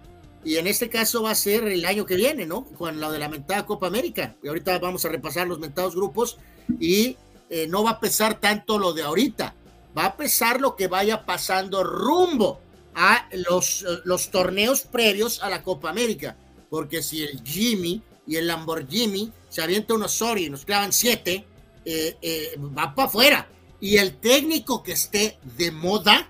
Y 0.43 0.55
en 0.55 0.67
este 0.67 0.89
caso 0.89 1.23
va 1.23 1.31
a 1.31 1.35
ser 1.35 1.67
el 1.67 1.85
año 1.85 2.05
que 2.05 2.15
viene, 2.15 2.45
¿no? 2.45 2.65
Con 2.65 2.99
la 2.99 3.11
de 3.11 3.19
la 3.19 3.29
mentada 3.29 3.65
Copa 3.65 3.87
América. 3.87 4.35
Y 4.41 4.47
ahorita 4.47 4.79
vamos 4.79 5.03
a 5.05 5.09
repasar 5.09 5.47
los 5.47 5.59
mentados 5.59 5.95
grupos 5.95 6.37
y 6.79 7.17
eh, 7.49 7.67
no 7.67 7.83
va 7.83 7.91
a 7.91 7.99
pesar 7.99 8.39
tanto 8.39 8.77
lo 8.77 8.93
de 8.93 9.03
ahorita. 9.03 9.55
Va 9.97 10.05
a 10.05 10.17
pesar 10.17 10.61
lo 10.61 10.75
que 10.75 10.87
vaya 10.87 11.25
pasando 11.25 11.83
rumbo 11.83 12.61
a 12.95 13.27
los, 13.33 13.85
los 14.05 14.29
torneos 14.29 14.81
previos 14.81 15.43
a 15.43 15.49
la 15.49 15.61
Copa 15.61 15.89
América. 15.89 16.37
Porque 16.69 17.03
si 17.03 17.23
el 17.23 17.43
Jimmy 17.43 18.01
y 18.25 18.37
el 18.37 18.47
Lamborghini 18.47 19.33
se 19.49 19.61
avienta 19.61 19.95
unos 19.95 20.13
sorry 20.13 20.45
y 20.45 20.49
nos 20.49 20.63
clavan 20.63 20.93
siete, 20.93 21.45
eh, 21.85 22.17
eh, 22.21 22.55
va 22.57 22.93
para 22.95 23.07
afuera. 23.07 23.47
Y 23.81 23.97
el 23.97 24.17
técnico 24.17 24.83
que 24.83 24.91
esté 24.93 25.37
de 25.57 25.71
moda 25.71 26.29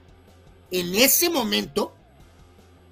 en 0.72 0.94
ese 0.96 1.30
momento, 1.30 1.94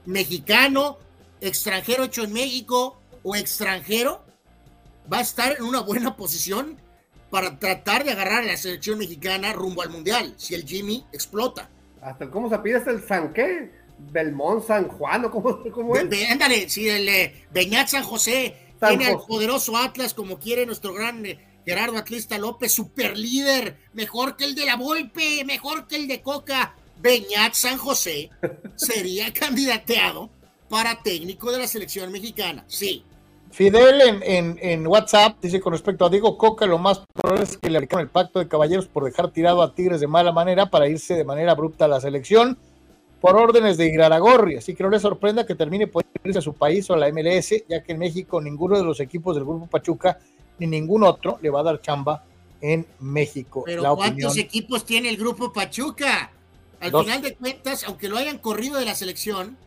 mexicano, 0.06 0.98
extranjero 1.42 2.06
hecho 2.06 2.24
en 2.24 2.34
México 2.34 3.00
o 3.24 3.36
extranjero, 3.36 4.24
va 5.12 5.20
a 5.20 5.22
estar 5.22 5.56
en 5.58 5.64
una 5.64 5.82
buena 5.82 6.16
posición 6.16 6.78
para 7.30 7.60
tratar 7.60 8.04
de 8.04 8.12
agarrar 8.12 8.44
a 8.44 8.48
la 8.48 8.58
selección 8.58 8.98
mexicana 8.98 9.54
rumbo 9.54 9.82
al 9.82 9.90
Mundial, 9.90 10.34
si 10.38 10.56
el 10.56 10.66
Jimmy 10.66 11.06
explota. 11.12 11.70
Hasta 12.02 12.30
cómo 12.32 12.50
se 12.50 12.58
pide 12.60 12.78
hasta 12.78 12.92
el 12.92 13.04
San 13.06 13.34
qué? 13.34 13.72
Belmont, 14.12 14.66
San 14.66 14.88
Juan, 14.88 15.26
¿o 15.26 15.32
cómo, 15.32 15.60
cómo 15.72 15.96
es? 15.96 16.08
Be- 16.08 16.28
ándale, 16.28 16.70
si 16.70 16.88
el 16.88 17.10
eh, 17.10 17.46
Beñat 17.52 17.88
San 17.90 18.04
José 18.04 18.56
San 18.80 18.90
tiene 18.90 19.08
al 19.08 19.16
José. 19.16 19.28
poderoso 19.28 19.76
Atlas 19.76 20.14
como 20.14 20.40
quiere 20.40 20.66
nuestro 20.66 20.94
gran 20.94 21.26
eh, 21.26 21.40
Gerardo 21.68 21.98
Atlista 21.98 22.38
López, 22.38 22.72
super 22.72 23.18
líder, 23.18 23.76
mejor 23.92 24.38
que 24.38 24.46
el 24.46 24.56
de 24.56 24.66
la 24.66 24.78
Volpe, 24.78 25.44
mejor 25.44 25.86
que 25.86 25.98
el 25.98 26.08
de 26.08 26.22
Coca. 26.22 26.74
Beñat 27.02 27.56
San 27.56 27.78
José 27.78 28.30
sería 28.78 29.34
candidateado 29.34 30.30
para 30.70 31.04
técnico 31.04 31.52
de 31.52 31.60
la 31.60 31.68
selección 31.68 32.10
mexicana. 32.10 32.64
Sí, 32.68 33.04
Fidel 33.52 34.00
en, 34.00 34.24
en, 34.24 34.60
en 34.62 34.88
WhatsApp 34.88 35.40
dice 35.42 35.60
con 35.60 35.74
respecto 35.74 36.06
a 36.06 36.10
Diego 36.10 36.38
Coca, 36.38 36.66
lo 36.66 36.78
más 36.78 37.02
probable 37.14 37.44
es 37.44 37.58
que 37.58 37.70
le 37.70 37.80
aplicaron 37.80 38.06
el 38.06 38.12
pacto 38.12 38.40
de 38.40 38.48
caballeros 38.48 38.88
por 38.88 39.04
dejar 39.04 39.32
tirado 39.32 39.62
a 39.62 39.76
Tigres 39.76 40.00
de 40.00 40.08
mala 40.08 40.32
manera 40.32 40.70
para 40.70 40.88
irse 40.88 41.16
de 41.16 41.26
manera 41.26 41.52
abrupta 41.52 41.84
a 41.84 41.90
la 41.90 42.00
selección 42.00 42.58
por 43.20 43.36
órdenes 43.36 43.76
de 43.76 43.88
Iraragorri, 43.88 44.56
así 44.56 44.74
que 44.74 44.84
no 44.84 44.90
le 44.90 45.02
sorprenda 45.02 45.46
que 45.46 45.56
termine 45.56 45.88
por 45.88 46.06
irse 46.24 46.40
a 46.40 46.42
su 46.42 46.54
país 46.54 46.90
o 46.90 46.94
a 46.94 46.98
la 46.98 47.12
MLS, 47.12 47.66
ya 47.68 47.84
que 47.84 47.92
en 47.92 48.00
México 48.00 48.40
ninguno 48.40 48.78
de 48.78 48.86
los 48.86 49.02
equipos 49.02 49.36
del 49.36 49.44
Grupo 49.44 49.68
Pachuca 49.68 50.18
ni 50.60 50.68
ningún 50.68 51.04
otro 51.04 51.38
le 51.42 51.50
va 51.50 51.60
a 51.62 51.64
dar 51.64 51.82
chamba 51.82 52.24
en 52.62 52.88
México. 53.00 53.64
pero 53.66 53.82
la 53.84 53.94
¿cuántos 53.94 54.32
opinión. 54.32 54.46
equipos 54.46 54.86
tiene 54.86 55.10
el 55.10 55.18
grupo 55.18 55.54
Pachuca? 55.54 56.32
Al 56.80 56.92
Dos. 56.92 57.06
final 57.06 57.22
de 57.22 57.36
cuentas, 57.36 57.84
aunque 57.86 58.08
lo 58.10 58.18
hayan 58.18 58.38
corrido 58.38 58.78
de 58.80 58.86
la 58.86 58.96
selección, 58.96 59.58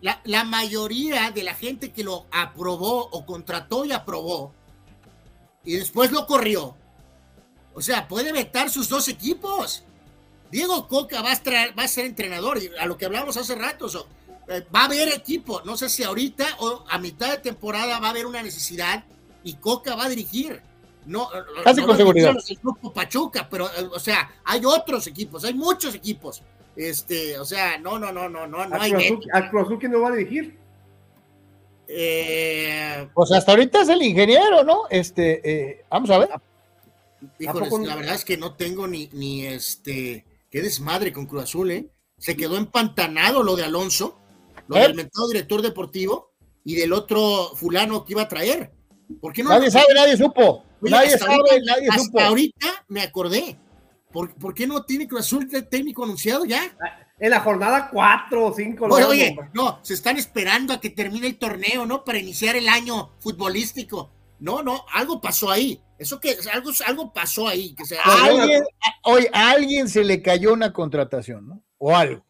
la, 0.00 0.20
la 0.24 0.44
mayoría 0.44 1.30
de 1.30 1.42
la 1.42 1.54
gente 1.54 1.90
que 1.92 2.04
lo 2.04 2.26
aprobó 2.30 3.08
o 3.10 3.24
contrató 3.26 3.84
y 3.84 3.92
aprobó 3.92 4.52
y 5.64 5.76
después 5.76 6.10
lo 6.12 6.26
corrió, 6.26 6.74
o 7.74 7.80
sea, 7.80 8.06
puede 8.06 8.32
vetar 8.32 8.68
sus 8.70 8.88
dos 8.88 9.08
equipos. 9.08 9.82
Diego 10.50 10.86
Coca 10.88 11.22
va 11.22 11.32
a, 11.32 11.42
traer- 11.42 11.76
va 11.78 11.84
a 11.84 11.88
ser 11.88 12.04
entrenador, 12.04 12.62
y 12.62 12.70
a 12.78 12.86
lo 12.86 12.96
que 12.98 13.06
hablamos 13.06 13.36
hace 13.38 13.54
rato, 13.54 13.88
so, 13.88 14.06
eh, 14.48 14.64
va 14.74 14.82
a 14.82 14.84
haber 14.84 15.08
equipo, 15.08 15.62
no 15.64 15.76
sé 15.76 15.88
si 15.88 16.02
ahorita 16.04 16.46
o 16.60 16.84
a 16.88 16.98
mitad 16.98 17.30
de 17.30 17.38
temporada 17.38 17.98
va 17.98 18.08
a 18.08 18.10
haber 18.10 18.26
una 18.26 18.42
necesidad 18.42 19.04
y 19.44 19.54
Coca 19.54 19.94
va 19.94 20.06
a 20.06 20.08
dirigir. 20.08 20.60
No, 21.06 21.28
Casi 21.62 21.82
no 21.82 21.86
con 21.88 21.96
seguridad. 21.96 22.34
El 22.48 22.58
grupo 22.62 22.92
Pachuca, 22.92 23.46
pero, 23.48 23.66
eh, 23.66 23.88
o 23.92 24.00
sea, 24.00 24.30
hay 24.44 24.64
otros 24.64 25.06
equipos, 25.06 25.44
hay 25.44 25.54
muchos 25.54 25.94
equipos. 25.94 26.42
Este, 26.74 27.38
o 27.38 27.44
sea, 27.44 27.78
no, 27.78 27.98
no, 27.98 28.10
no, 28.10 28.28
no, 28.28 28.46
no, 28.46 28.66
no 28.66 28.74
¿A 28.74 28.82
hay. 28.82 28.92
¿A 29.32 29.50
Cruz 29.50 29.66
Azul 29.66 29.78
quién 29.78 29.92
no 29.92 30.00
va 30.00 30.08
a 30.08 30.12
dirigir? 30.16 30.56
Eh, 31.86 33.06
Pues 33.14 33.30
hasta 33.32 33.52
ahorita 33.52 33.82
es 33.82 33.88
el 33.90 34.02
ingeniero, 34.02 34.64
¿no? 34.64 34.82
Este, 34.90 35.40
eh, 35.48 35.84
vamos 35.90 36.10
a 36.10 36.18
ver. 36.18 36.30
híjoles, 37.38 37.72
la 37.86 37.96
verdad 37.96 38.14
es 38.14 38.24
que 38.24 38.36
no 38.36 38.54
tengo 38.54 38.86
ni, 38.86 39.08
ni 39.12 39.46
este, 39.46 40.24
qué 40.50 40.62
desmadre 40.62 41.12
con 41.12 41.26
Cruz 41.26 41.44
Azul, 41.44 41.70
¿eh? 41.70 41.86
Se 42.18 42.36
quedó 42.36 42.56
empantanado 42.56 43.42
lo 43.42 43.56
de 43.56 43.64
Alonso, 43.64 44.18
lo 44.68 44.76
¿Eh? 44.76 44.80
del 44.82 44.94
mentado 44.94 45.28
director 45.28 45.60
deportivo 45.60 46.32
y 46.64 46.76
del 46.76 46.92
otro 46.94 47.50
fulano 47.54 48.04
que 48.04 48.14
iba 48.14 48.22
a 48.22 48.28
traer. 48.28 48.72
¿Por 49.20 49.32
qué 49.32 49.42
no? 49.42 49.50
Nadie 49.50 49.70
sabe, 49.70 49.86
nadie 49.94 50.16
supo. 50.16 50.64
Oye, 50.80 50.90
nadie 50.90 51.14
hasta 51.14 51.26
sabe, 51.26 51.34
ahorita- 51.34 51.72
nadie 51.72 51.88
hasta 51.88 52.02
supo. 52.02 52.20
ahorita 52.20 52.84
me 52.88 53.02
acordé. 53.02 53.58
¿Por, 54.12 54.34
por 54.36 54.54
qué 54.54 54.66
no 54.66 54.84
tiene 54.84 55.08
Cruz 55.08 55.22
Azul 55.22 55.48
de 55.48 55.62
técnico 55.62 56.04
anunciado 56.04 56.44
ya? 56.44 56.62
En 57.18 57.30
la 57.30 57.40
jornada 57.40 57.88
4 57.90 58.46
o 58.46 58.52
5. 58.54 58.86
Oye, 58.86 59.04
oye, 59.04 59.36
no, 59.54 59.78
se 59.82 59.94
están 59.94 60.16
esperando 60.16 60.72
a 60.72 60.80
que 60.80 60.90
termine 60.90 61.26
el 61.26 61.36
torneo, 61.38 61.84
¿no? 61.86 62.04
Para 62.04 62.18
iniciar 62.18 62.54
el 62.54 62.68
año 62.68 63.10
futbolístico. 63.20 64.10
No, 64.40 64.62
no, 64.62 64.84
algo 64.92 65.20
pasó 65.20 65.50
ahí. 65.50 65.80
Eso 65.98 66.20
que 66.20 66.36
algo, 66.52 66.70
algo 66.86 67.12
pasó 67.12 67.48
ahí. 67.48 67.74
Que 67.74 67.84
se, 67.86 67.96
alguien, 67.98 68.62
oye, 69.04 69.30
a 69.32 69.50
alguien 69.50 69.88
se 69.88 70.04
le 70.04 70.20
cayó 70.22 70.52
una 70.52 70.72
contratación, 70.72 71.48
¿no? 71.48 71.62
O 71.78 71.96
algo. 71.96 72.24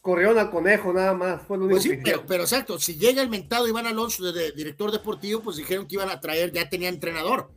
Corrieron 0.00 0.38
al 0.38 0.50
conejo 0.50 0.92
nada 0.92 1.12
más. 1.12 1.42
Fue 1.42 1.58
lo 1.58 1.64
único 1.64 1.76
Pues 1.76 1.82
sí, 1.84 2.02
que 2.02 2.18
pero, 2.26 2.44
exacto, 2.44 2.78
si 2.78 2.96
llega 2.96 3.20
el 3.20 3.28
mentado 3.28 3.68
Iván 3.68 3.86
Alonso 3.86 4.24
de, 4.24 4.32
de 4.32 4.52
director 4.52 4.90
deportivo, 4.90 5.40
pues 5.40 5.56
dijeron 5.56 5.86
que 5.86 5.96
iban 5.96 6.10
a 6.10 6.20
traer, 6.20 6.52
ya 6.52 6.68
tenía 6.68 6.88
entrenador. 6.88 7.50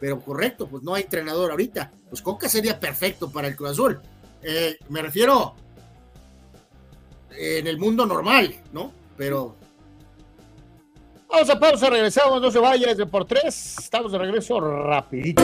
Pero 0.00 0.20
correcto, 0.20 0.66
pues 0.68 0.82
no 0.82 0.94
hay 0.94 1.04
entrenador 1.04 1.50
ahorita. 1.50 1.92
Pues 2.08 2.20
Coca 2.20 2.48
sería 2.48 2.80
perfecto 2.80 3.30
para 3.30 3.48
el 3.48 3.56
Cruz 3.56 3.70
Azul. 3.70 4.00
Eh, 4.42 4.76
me 4.88 5.02
refiero 5.02 5.54
en 7.30 7.66
el 7.66 7.78
mundo 7.78 8.04
normal, 8.06 8.60
¿no? 8.72 8.92
Pero 9.16 9.56
Vamos 11.34 11.50
a 11.50 11.58
pausa, 11.58 11.90
regresamos, 11.90 12.40
no 12.40 12.48
se 12.48 12.60
vaya, 12.60 12.92
es 12.92 12.96
de 12.96 13.06
por 13.06 13.24
tres. 13.24 13.76
Estamos 13.78 14.12
de 14.12 14.18
regreso 14.18 14.60
rapidito. 14.60 15.42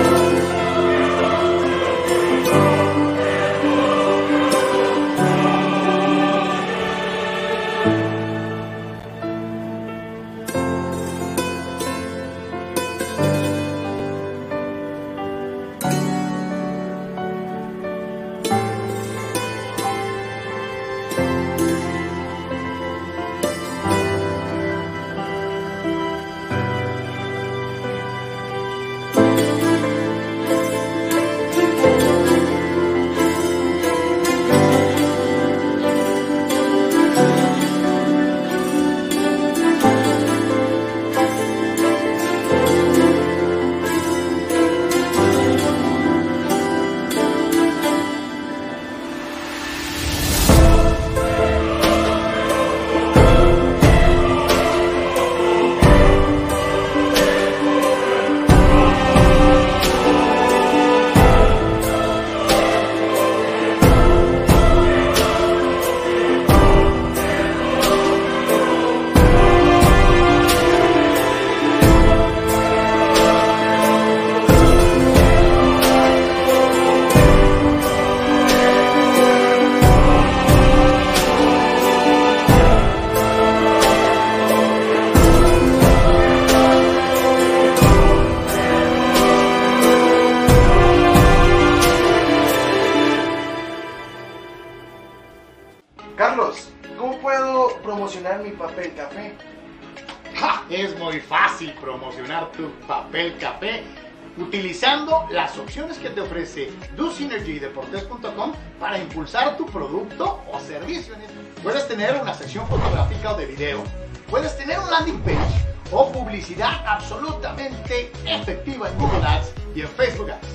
Impulsar 109.11 109.57
tu 109.57 109.67
producto 109.67 110.41
o 110.53 110.61
servicio. 110.61 111.15
Puedes 111.63 111.87
tener 111.89 112.15
una 112.21 112.33
sección 112.33 112.67
fotográfica 112.69 113.33
o 113.33 113.37
de 113.37 113.47
video, 113.47 113.83
puedes 114.31 114.57
tener 114.57 114.79
un 114.79 114.89
landing 114.89 115.21
page 115.21 115.65
o 115.91 116.13
publicidad 116.13 116.85
absolutamente 116.87 118.13
efectiva 118.25 118.89
en 118.89 118.99
Google 118.99 119.27
Ads 119.27 119.53
y 119.75 119.81
en 119.81 119.89
Facebook 119.89 120.31
Ads. 120.31 120.47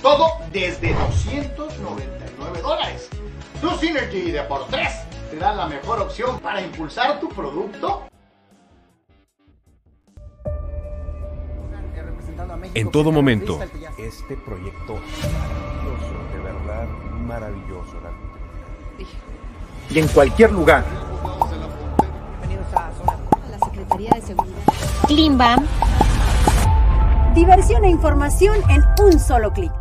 Todo 0.00 0.26
desde 0.52 0.94
299 0.94 2.62
dólares. 2.62 3.10
DoSynergy 3.60 4.30
Deportes 4.30 5.00
te 5.30 5.36
da 5.36 5.52
la 5.52 5.66
mejor 5.66 6.00
opción 6.00 6.40
para 6.40 6.62
impulsar 6.62 7.20
tu 7.20 7.28
producto 7.28 8.04
En 12.74 12.90
todo 12.90 13.10
momento. 13.10 13.58
Este 13.98 14.36
proyecto 14.36 14.94
maravilloso, 14.94 16.32
de 16.32 16.38
verdad 16.38 17.07
maravilloso. 17.28 17.92
Y 19.90 19.98
en 19.98 20.08
cualquier 20.08 20.50
lugar. 20.50 20.84
Bienvenidos 22.40 22.74
a 22.74 22.90
Zona 22.92 23.12
A 23.12 23.48
la 23.50 23.58
Secretaría 23.58 24.10
de 24.10 24.22
Seguridad. 24.22 24.62
Klimbam, 25.06 25.66
Diversión 27.34 27.84
e 27.84 27.90
información 27.90 28.56
en 28.70 28.82
un 29.04 29.20
solo 29.20 29.52
clic. 29.52 29.77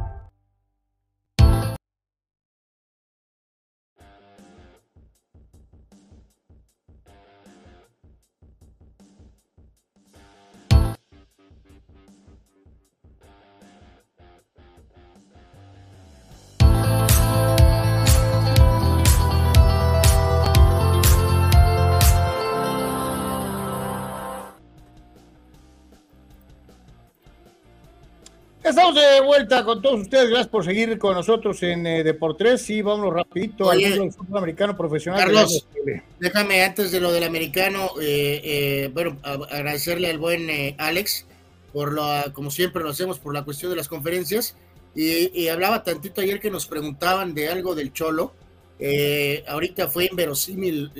Estamos 28.88 29.20
de 29.20 29.22
vuelta 29.26 29.66
con 29.66 29.82
todos 29.82 30.00
ustedes. 30.02 30.30
Gracias 30.30 30.48
por 30.48 30.64
seguir 30.64 30.98
con 30.98 31.14
nosotros 31.14 31.62
en 31.62 31.86
eh, 31.86 32.04
Deportes. 32.06 32.70
Y 32.70 32.82
vámonos 32.82 33.14
rapidito 33.14 33.66
Oye, 33.66 33.86
al 33.88 33.90
mundo 33.92 34.04
del 34.06 34.14
fútbol 34.14 34.38
americano 34.38 34.78
profesional. 34.78 35.20
Carlos, 35.20 35.68
de 35.84 35.96
la 35.96 36.04
déjame 36.20 36.64
antes 36.64 36.92
de 36.92 37.02
lo 37.02 37.12
del 37.12 37.24
americano, 37.26 37.90
eh, 38.02 38.40
eh, 38.44 38.92
bueno, 38.94 39.18
a- 39.24 39.34
agradecerle 39.34 40.10
al 40.10 40.20
buen 40.20 40.50
eh, 40.50 40.74
Alex 40.78 41.26
por 41.74 41.92
lo, 41.92 42.06
como 42.32 42.50
siempre 42.50 42.82
lo 42.82 42.90
hacemos, 42.92 43.20
por 43.20 43.34
la 43.34 43.44
cuestión 43.44 43.72
de 43.72 43.76
las 43.76 43.90
conferencias. 43.90 44.56
Y, 44.96 45.38
y 45.38 45.50
hablaba 45.50 45.84
tantito 45.84 46.22
ayer 46.22 46.40
que 46.40 46.50
nos 46.50 46.66
preguntaban 46.66 47.34
de 47.34 47.50
algo 47.50 47.76
del 47.76 47.92
Cholo. 47.92 48.34
Eh, 48.80 49.44
ahorita 49.50 49.90
fue 49.90 50.08
inverosímil 50.10 50.92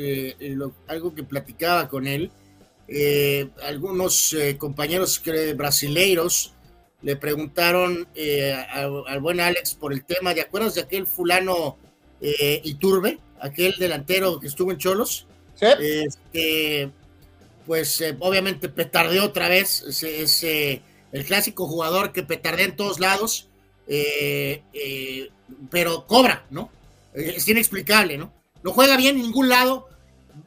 lo- 0.58 0.74
algo 0.88 1.16
que 1.16 1.24
platicaba 1.24 1.88
con 1.88 2.06
él. 2.06 2.32
Eh, 2.90 3.48
algunos 3.64 4.36
compañeros 4.58 5.20
que- 5.20 5.54
brasileiros 5.54 6.54
le 7.02 7.16
preguntaron 7.16 8.08
eh, 8.16 8.54
al 8.54 9.20
buen 9.22 9.40
Alex 9.40 9.76
por 9.76 9.94
el 9.94 10.04
tema, 10.04 10.34
¿de 10.34 10.42
acuerdas 10.42 10.76
de 10.76 10.82
aquel 10.82 11.06
fulano 11.06 11.78
eh, 12.22 12.62
Iturbe, 12.64 13.20
aquel 13.40 13.76
delantero 13.78 14.40
que 14.40 14.48
estuvo 14.48 14.72
en 14.72 14.78
Cholos? 14.78 15.28
Este, 15.62 16.90
pues 17.66 18.02
eh, 18.02 18.16
obviamente 18.20 18.70
petardeó 18.70 19.26
otra 19.26 19.50
vez, 19.50 19.84
es, 19.88 20.04
es, 20.04 20.44
eh, 20.44 20.82
el 21.12 21.26
clásico 21.26 21.68
jugador 21.68 22.12
que 22.12 22.24
petardea 22.24 22.66
en 22.66 22.76
todos 22.76 23.00
lados, 23.00 23.48
eh, 23.88 24.64
eh, 24.74 25.30
pero 25.70 26.06
cobra, 26.06 26.46
¿no? 26.50 26.70
Es 27.14 27.48
inexplicable, 27.48 28.18
¿no? 28.18 28.32
No 28.64 28.74
juega 28.74 28.98
bien 28.98 29.16
en 29.16 29.24
ningún 29.24 29.50
lado, 29.50 29.88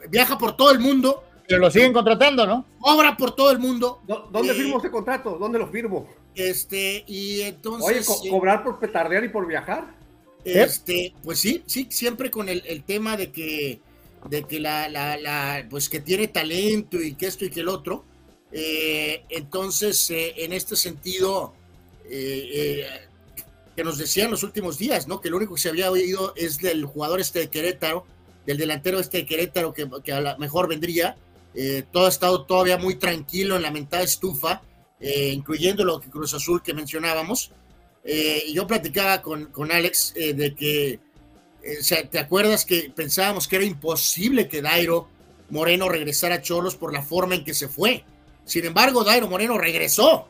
viaja 0.09 0.39
por 0.39 0.57
todo 0.57 0.71
el 0.71 0.79
mundo. 0.79 1.25
Pero 1.49 1.61
lo 1.61 1.71
siguen 1.71 1.93
contratando, 1.93 2.47
¿no? 2.47 2.65
Cobra 2.79 3.17
por 3.17 3.35
todo 3.35 3.51
el 3.51 3.59
mundo. 3.59 4.01
¿Dónde 4.07 4.53
Eh, 4.53 4.55
firmo 4.55 4.79
ese 4.79 4.91
contrato? 4.91 5.37
¿Dónde 5.39 5.59
lo 5.59 5.67
firmo? 5.69 6.09
Este, 6.35 7.05
y 7.07 7.41
entonces. 7.43 7.89
Oye, 7.89 8.05
co- 8.05 8.27
eh, 8.27 8.31
cobrar 8.31 8.63
por 8.65 8.79
petardear 8.79 9.25
y 9.25 9.29
por 9.29 9.47
viajar. 9.47 9.95
Este, 10.45 11.15
pues 11.23 11.39
sí, 11.39 11.63
sí, 11.67 11.87
siempre 11.91 12.31
con 12.31 12.49
el, 12.49 12.63
el 12.67 12.83
tema 12.83 13.17
de 13.17 13.31
que, 13.31 13.81
de 14.29 14.45
que 14.45 14.59
la, 14.59 14.89
la, 14.89 15.17
la, 15.19 15.67
pues 15.69 15.89
que 15.89 16.01
tiene 16.01 16.29
talento 16.29 17.01
y 17.01 17.15
que 17.15 17.27
esto 17.27 17.45
y 17.45 17.51
que 17.51 17.61
el 17.61 17.69
otro. 17.69 18.05
Eh, 18.53 19.23
entonces, 19.29 20.11
eh, 20.11 20.35
en 20.39 20.53
este 20.53 20.77
sentido, 20.77 21.53
eh, 22.09 22.49
eh, 22.53 22.87
que 23.77 23.85
nos 23.85 23.99
decían 23.99 24.31
los 24.31 24.43
últimos 24.43 24.79
días, 24.79 25.07
¿no? 25.09 25.21
Que 25.21 25.31
lo 25.31 25.37
único 25.37 25.55
que 25.55 25.61
se 25.61 25.69
había 25.69 25.91
oído 25.91 26.33
es 26.37 26.59
del 26.59 26.85
jugador 26.87 27.21
este 27.21 27.41
de 27.41 27.49
Querétaro, 27.51 28.07
del 28.47 28.57
delantero 28.57 28.99
este 28.99 29.19
de 29.19 29.27
Querétaro 29.27 29.75
que, 29.75 29.89
que 30.03 30.13
a 30.13 30.21
lo 30.21 30.39
mejor 30.39 30.69
vendría. 30.69 31.17
Eh, 31.55 31.85
todo 31.93 32.07
ha 32.07 32.09
estado 32.09 32.45
todavía 32.47 32.79
muy 32.79 32.95
tranquilo 32.95 33.57
en 33.57 33.63
la 33.63 33.71
mentada 33.71 34.03
estufa, 34.05 34.63
eh, 35.01 35.33
incluyendo 35.33 35.85
lo 35.85 35.99
que 35.99 36.11
Cruz 36.11 36.35
Azul 36.35 36.63
que 36.63 36.75
mencionábamos. 36.75 37.53
Eh, 38.05 38.45
yo 38.53 38.67
platicaba 38.67 39.23
con, 39.23 39.47
con 39.47 39.73
Alex 39.73 40.13
eh, 40.17 40.35
de 40.35 40.55
que, 40.55 41.01
eh, 41.63 41.79
o 41.81 41.83
sea, 41.83 42.09
¿te 42.09 42.19
acuerdas 42.19 42.65
que 42.65 42.93
pensábamos 42.95 43.49
que 43.49 43.57
era 43.57 43.65
imposible 43.65 44.49
que 44.49 44.63
Dairo 44.63 45.09
Moreno 45.51 45.89
regresara 45.89 46.37
a 46.37 46.43
Cholos 46.43 46.77
por 46.77 46.93
la 46.93 47.03
forma 47.03 47.35
en 47.35 47.45
que 47.45 47.55
se 47.55 47.69
fue? 47.69 48.05
Sin 48.45 48.65
embargo, 48.65 49.05
Dairo 49.05 49.29
Moreno 49.29 49.59
regresó. 49.59 50.29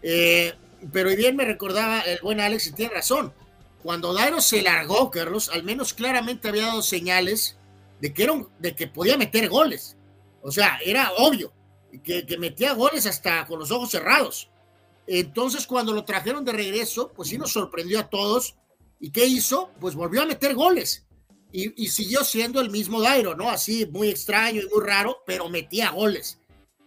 Pero 0.00 1.16
bien 1.16 1.34
me 1.34 1.44
recordaba 1.44 2.00
el 2.02 2.20
buen 2.20 2.40
Alex 2.40 2.68
y 2.68 2.72
tiene 2.72 2.94
razón. 2.94 3.32
Cuando 3.82 4.12
Dairo 4.12 4.40
se 4.40 4.62
largó, 4.62 5.10
Carlos, 5.10 5.48
al 5.48 5.64
menos 5.64 5.92
claramente 5.92 6.48
había 6.48 6.66
dado 6.66 6.82
señales 6.82 7.56
de 8.00 8.12
que, 8.12 8.24
era 8.24 8.34
de 8.58 8.74
que 8.74 8.86
podía 8.86 9.16
meter 9.16 9.48
goles. 9.48 9.96
O 10.40 10.52
sea, 10.52 10.78
era 10.84 11.12
obvio 11.16 11.52
que, 12.02 12.36
metía 12.38 12.72
goles 12.72 13.06
hasta 13.06 13.46
con 13.46 13.58
los 13.58 13.70
ojos 13.70 13.90
cerrados. 13.90 14.50
Entonces, 15.06 15.66
cuando 15.66 15.92
lo 15.92 16.04
trajeron 16.04 16.44
de 16.44 16.52
regreso, 16.52 17.12
pues 17.14 17.28
sí 17.30 17.38
nos 17.38 17.52
sorprendió 17.52 17.98
a 17.98 18.08
todos. 18.08 18.56
¿Y 19.00 19.10
qué 19.10 19.26
hizo? 19.26 19.70
Pues 19.80 19.94
volvió 19.94 20.22
a 20.22 20.26
meter 20.26 20.54
goles. 20.54 21.06
Y, 21.50 21.82
y 21.82 21.88
siguió 21.88 22.24
siendo 22.24 22.60
el 22.60 22.70
mismo 22.70 23.00
Dairo, 23.00 23.34
¿no? 23.34 23.48
Así, 23.48 23.86
muy 23.86 24.08
extraño 24.08 24.60
y 24.60 24.68
muy 24.68 24.84
raro, 24.84 25.22
pero 25.26 25.48
metía 25.48 25.90
goles. 25.90 26.40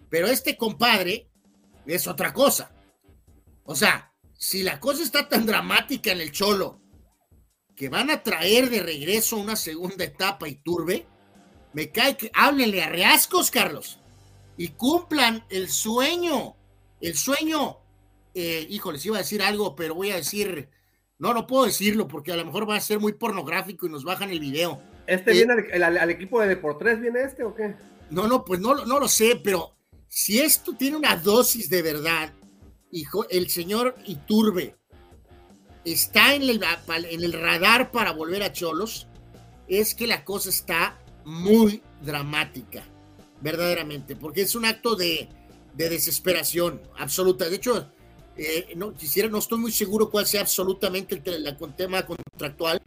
Pero 0.10 0.28
este 0.28 0.56
compadre 0.56 1.30
es 1.86 2.06
otra 2.08 2.32
cosa. 2.32 2.72
O 3.64 3.76
sea, 3.76 4.14
si 4.38 4.64
la 4.64 4.80
cosa 4.80 5.04
está 5.04 5.28
tan 5.30 5.46
dramática 5.46 6.12
en 6.12 6.22
el 6.22 6.32
Cholo, 6.32 6.82
que 7.76 7.90
van 7.90 8.10
a 8.12 8.22
traer 8.22 8.70
de 8.70 8.82
regreso 8.82 9.38
una 9.38 9.56
segunda 9.56 10.04
etapa 10.04 10.48
y 10.48 10.56
turbe, 10.56 11.08
me 11.74 11.92
cae 11.92 12.18
que 12.18 12.32
háblenle 12.34 12.84
a 12.84 12.90
Reascos, 12.90 13.50
Carlos, 13.50 14.01
y 14.58 14.70
cumplan 14.70 15.44
el 15.50 15.70
sueño, 15.70 16.56
el 17.00 17.16
sueño 17.16 17.78
eh, 18.34 18.66
híjoles, 18.70 19.06
iba 19.06 19.18
a 19.18 19.22
decir 19.22 19.42
algo, 19.42 19.76
pero 19.76 19.96
voy 19.96 20.12
a 20.12 20.16
decir, 20.16 20.70
no, 21.20 21.34
no 21.34 21.48
puedo 21.48 21.66
decirlo 21.66 22.08
porque 22.08 22.32
a 22.32 22.36
lo 22.38 22.46
mejor 22.46 22.70
va 22.70 22.76
a 22.76 22.82
ser 22.82 23.00
muy 23.00 23.14
pornográfico 23.14 23.86
y 23.86 23.90
nos 23.90 24.04
bajan 24.04 24.30
el 24.30 24.40
video. 24.40 24.82
¿Este 25.08 25.32
Eh, 25.32 25.34
viene 25.34 25.54
al, 25.74 25.84
al- 25.84 25.98
al 25.98 26.10
equipo 26.10 26.40
de 26.40 26.48
Deportes? 26.48 27.02
¿Viene 27.02 27.24
este 27.24 27.44
o 27.44 27.54
qué? 27.56 27.76
No, 28.10 28.28
no, 28.28 28.44
pues 28.46 28.60
no, 28.60 28.86
no 28.86 29.00
lo 29.00 29.08
sé, 29.08 29.40
pero 29.44 29.76
si 30.08 30.40
esto 30.40 30.74
tiene 30.78 30.98
una 30.98 31.16
dosis 31.16 31.70
de 31.70 31.82
verdad, 31.82 32.34
hijo, 32.92 33.26
el 33.30 33.50
señor 33.50 33.96
Iturbe 34.06 34.76
está 35.86 36.34
en 36.36 36.44
el, 36.44 36.62
en 37.10 37.24
el 37.24 37.34
radar 37.34 37.92
para 37.92 38.12
volver 38.12 38.44
a 38.44 38.52
Cholos, 38.54 39.08
es 39.68 39.96
que 39.96 40.08
la 40.08 40.24
cosa 40.26 40.50
está 40.50 41.00
muy 41.26 41.82
dramática, 42.02 42.84
verdaderamente, 43.42 44.16
porque 44.16 44.42
es 44.42 44.56
un 44.56 44.66
acto 44.66 44.96
de, 44.96 45.28
de 45.74 45.90
desesperación 45.90 46.82
absoluta. 46.98 47.50
De 47.50 47.56
hecho, 47.56 47.90
eh, 48.38 48.74
no 48.76 48.94
quisiera, 48.94 49.30
no 49.30 49.40
estoy 49.40 49.60
muy 49.60 49.72
seguro 49.72 50.10
cuál 50.10 50.26
sea 50.26 50.42
absolutamente 50.42 51.22
el, 51.26 51.44
la- 51.44 51.58
tema 51.76 52.06
contractual, 52.06 52.82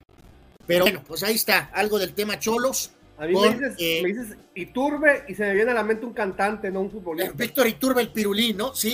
pero 0.66 0.84
bueno, 0.84 1.02
pues 1.06 1.22
ahí 1.22 1.34
está, 1.34 1.70
algo 1.74 1.98
del 1.98 2.14
tema 2.14 2.38
Cholos. 2.38 2.90
A 3.18 3.26
mí 3.26 3.34
con, 3.34 3.48
me, 3.48 3.54
dices, 3.54 3.74
eh, 3.78 4.00
me 4.02 4.08
dices 4.08 4.36
Iturbe 4.54 5.24
y 5.28 5.34
se 5.34 5.42
me 5.44 5.54
viene 5.54 5.70
a 5.70 5.74
la 5.74 5.84
mente 5.84 6.04
un 6.06 6.12
cantante, 6.14 6.70
no 6.70 6.80
un 6.80 6.90
futbolista. 6.90 7.32
Víctor 7.32 7.68
Iturbe 7.68 8.00
el 8.00 8.10
pirulín, 8.10 8.56
¿no? 8.56 8.74
Sí. 8.74 8.92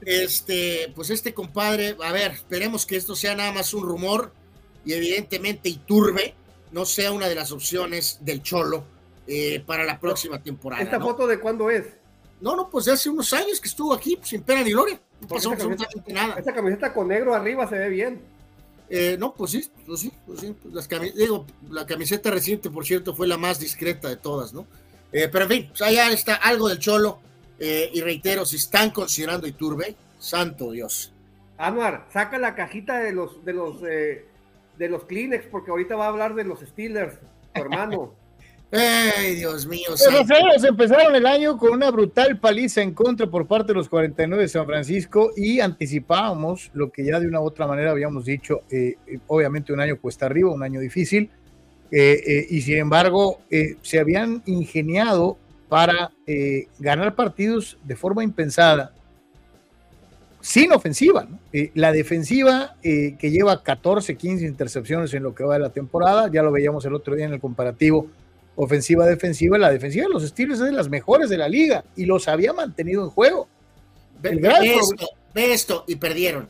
Este, 0.00 0.92
pues 0.94 1.10
este 1.10 1.34
compadre, 1.34 1.96
a 2.02 2.12
ver, 2.12 2.30
esperemos 2.32 2.86
que 2.86 2.96
esto 2.96 3.16
sea 3.16 3.34
nada 3.34 3.52
más 3.52 3.74
un 3.74 3.82
rumor 3.82 4.32
y 4.84 4.92
evidentemente 4.92 5.68
Iturbe 5.68 6.34
no 6.70 6.86
sea 6.86 7.12
una 7.12 7.28
de 7.28 7.34
las 7.34 7.50
opciones 7.50 8.18
del 8.20 8.42
Cholo 8.42 8.84
eh, 9.28 9.62
para 9.64 9.84
la 9.84 10.00
próxima 10.00 10.42
temporada. 10.42 10.82
¿Esta 10.82 10.98
¿no? 10.98 11.04
foto 11.06 11.26
de 11.26 11.38
cuándo 11.38 11.70
es? 11.70 11.84
No, 12.40 12.56
no, 12.56 12.68
pues 12.70 12.86
de 12.86 12.92
hace 12.92 13.08
unos 13.10 13.32
años 13.32 13.60
que 13.60 13.68
estuvo 13.68 13.92
aquí, 13.92 14.16
pues, 14.16 14.28
sin 14.30 14.42
pena 14.42 14.62
ni 14.64 14.72
gloria. 14.72 15.00
No 15.20 15.28
pasó 15.28 15.52
absolutamente 15.52 16.12
nada. 16.12 16.34
Esta 16.38 16.54
camiseta 16.54 16.92
con 16.94 17.08
negro 17.08 17.34
arriba 17.34 17.68
se 17.68 17.76
ve 17.78 17.88
bien. 17.88 18.20
Eh, 18.90 19.16
no, 19.18 19.34
pues 19.34 19.50
sí, 19.50 19.70
pues 19.86 20.00
sí, 20.00 20.12
pues 20.26 20.40
sí. 20.40 20.56
pues 20.62 20.72
las 20.74 20.88
cami- 20.88 21.12
digo, 21.12 21.44
la 21.70 21.84
camiseta 21.84 22.30
reciente, 22.30 22.70
por 22.70 22.86
cierto, 22.86 23.14
fue 23.14 23.26
la 23.26 23.36
más 23.36 23.60
discreta 23.60 24.08
de 24.08 24.16
todas, 24.16 24.52
¿no? 24.54 24.66
Eh, 25.12 25.28
pero 25.30 25.44
en 25.44 25.50
fin, 25.50 25.66
pues 25.68 25.82
allá 25.82 26.10
está 26.10 26.36
algo 26.36 26.68
del 26.68 26.78
Cholo. 26.78 27.18
eh, 27.58 27.90
y 27.92 28.00
reitero, 28.00 28.46
si 28.46 28.56
están 28.56 28.90
considerando 28.90 29.46
Iturbe, 29.46 29.96
santo 30.18 30.70
Dios. 30.70 31.12
Anuar, 31.58 32.06
saca 32.12 32.38
la 32.38 32.54
cajita 32.54 33.00
de 33.00 33.12
los 33.12 33.44
de 33.44 33.52
los 33.52 33.82
eh, 33.82 34.26
de 34.78 34.88
los 34.88 35.04
Kleenex 35.04 35.46
porque 35.50 35.72
ahorita 35.72 35.96
va 35.96 36.04
a 36.04 36.08
hablar 36.08 36.34
de 36.36 36.44
los 36.44 36.60
Steelers, 36.60 37.14
tu 37.52 37.60
hermano. 37.60 38.14
Ay, 38.70 39.36
Dios 39.36 39.66
mío. 39.66 39.88
Los. 39.88 40.04
Rosarios 40.12 40.62
empezaron 40.62 41.16
el 41.16 41.26
año 41.26 41.56
con 41.56 41.70
una 41.70 41.90
brutal 41.90 42.38
paliza 42.38 42.82
en 42.82 42.92
contra 42.92 43.26
por 43.26 43.46
parte 43.46 43.68
de 43.68 43.74
los 43.74 43.88
49 43.88 44.42
de 44.42 44.48
San 44.48 44.66
Francisco 44.66 45.30
y 45.36 45.60
anticipábamos 45.60 46.70
lo 46.74 46.90
que 46.90 47.04
ya 47.04 47.18
de 47.18 47.26
una 47.26 47.40
u 47.40 47.44
otra 47.44 47.66
manera 47.66 47.92
habíamos 47.92 48.26
dicho, 48.26 48.60
eh, 48.70 48.96
eh, 49.06 49.18
obviamente 49.26 49.72
un 49.72 49.80
año 49.80 49.98
cuesta 49.98 50.26
arriba, 50.26 50.52
un 50.52 50.62
año 50.62 50.80
difícil, 50.80 51.30
eh, 51.90 52.22
eh, 52.26 52.46
y 52.50 52.60
sin 52.60 52.76
embargo 52.76 53.40
se 53.80 53.98
habían 53.98 54.42
ingeniado 54.44 55.38
para 55.70 56.12
ganar 56.78 57.14
partidos 57.14 57.78
de 57.84 57.96
forma 57.96 58.22
impensada, 58.22 58.92
sin 60.40 60.72
ofensiva. 60.72 61.26
¿no? 61.28 61.38
La 61.74 61.92
defensiva 61.92 62.76
que 62.82 63.30
lleva 63.30 63.62
14, 63.62 64.16
15 64.16 64.46
intercepciones 64.46 65.14
en 65.14 65.22
lo 65.22 65.34
que 65.34 65.44
va 65.44 65.54
de 65.54 65.60
la 65.60 65.70
temporada, 65.70 66.30
ya 66.30 66.42
lo 66.42 66.52
veíamos 66.52 66.84
el 66.84 66.94
otro 66.94 67.14
día 67.16 67.24
en 67.24 67.32
el 67.32 67.40
comparativo 67.40 68.08
ofensiva-defensiva, 68.60 69.56
la 69.56 69.70
defensiva 69.70 70.06
de 70.06 70.12
los 70.12 70.26
Steelers 70.26 70.58
es 70.58 70.66
de 70.66 70.72
las 70.72 70.88
mejores 70.88 71.30
de 71.30 71.38
la 71.38 71.48
liga 71.48 71.84
y 71.94 72.06
los 72.06 72.26
había 72.26 72.52
mantenido 72.52 73.04
en 73.04 73.10
juego. 73.10 73.48
El 74.22 74.40
gran 74.40 74.64
Eso, 74.64 74.90
pro- 74.96 75.06
ve 75.32 75.52
esto, 75.52 75.84
y 75.86 75.94
perdieron. 75.94 76.48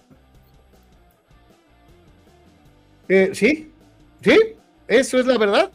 Eh, 3.10 3.30
sí, 3.34 3.70
sí, 4.22 4.36
eso 4.86 5.18
es 5.20 5.26
la 5.26 5.36
verdad. 5.38 5.70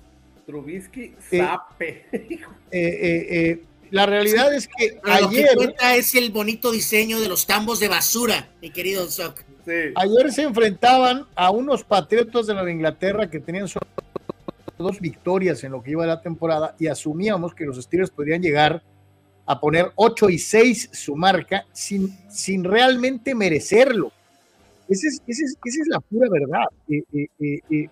Trubisky, 0.47 1.14
Eh, 1.31 1.38
sape. 1.38 2.05
Eh, 2.11 2.49
eh, 2.72 3.27
eh, 3.30 3.64
la 3.91 4.05
realidad 4.07 4.51
es 4.53 4.68
que 4.68 4.97
Pero 5.03 5.22
lo 5.22 5.30
que 5.30 5.38
ayer, 5.38 5.55
cuenta 5.55 5.95
es 5.95 6.15
el 6.15 6.31
bonito 6.31 6.72
diseño 6.72 7.22
de 7.22 7.30
los 7.30 7.45
tambos 7.45 7.80
de 7.80 7.89
basura, 7.89 8.49
mi 8.60 8.72
querido 8.72 9.05
Soc. 9.10 9.39
ayer 9.95 10.31
se 10.31 10.41
enfrentaban 10.41 11.26
a 11.35 11.51
unos 11.51 11.84
patriotas 11.84 12.47
de 12.47 12.55
Nueva 12.55 12.72
Inglaterra 12.72 13.30
que 13.30 13.39
tenían 13.39 13.68
solo 13.68 13.85
dos 14.77 14.99
victorias 14.99 15.64
en 15.64 15.72
lo 15.73 15.84
que 15.84 15.91
iba 15.91 16.03
de 16.03 16.10
la 16.10 16.22
temporada 16.22 16.76
y 16.80 16.88
asumíamos 16.88 17.53
que 17.53 17.65
los 17.65 17.77
Steelers 17.81 18.11
podrían 18.11 18.41
llegar 18.41 18.84
a 19.45 19.60
poner 19.60 19.91
8 19.95 20.30
y 20.30 20.40
6 20.40 20.90
su 20.94 21.15
marca 21.15 21.65
sin, 21.73 22.10
sin 22.30 22.64
realmente 22.64 23.35
merecerlo. 23.35 24.11
Esa 24.90 25.07
es, 25.07 25.22
esa 25.27 25.45
es- 25.45 25.57
esa 25.65 25.81
es 25.81 25.88
la 25.88 25.99
pura 26.02 26.27
verdad. 26.31 26.65
Eh, 26.90 27.03
eh, 27.14 27.60
eh, 27.69 27.88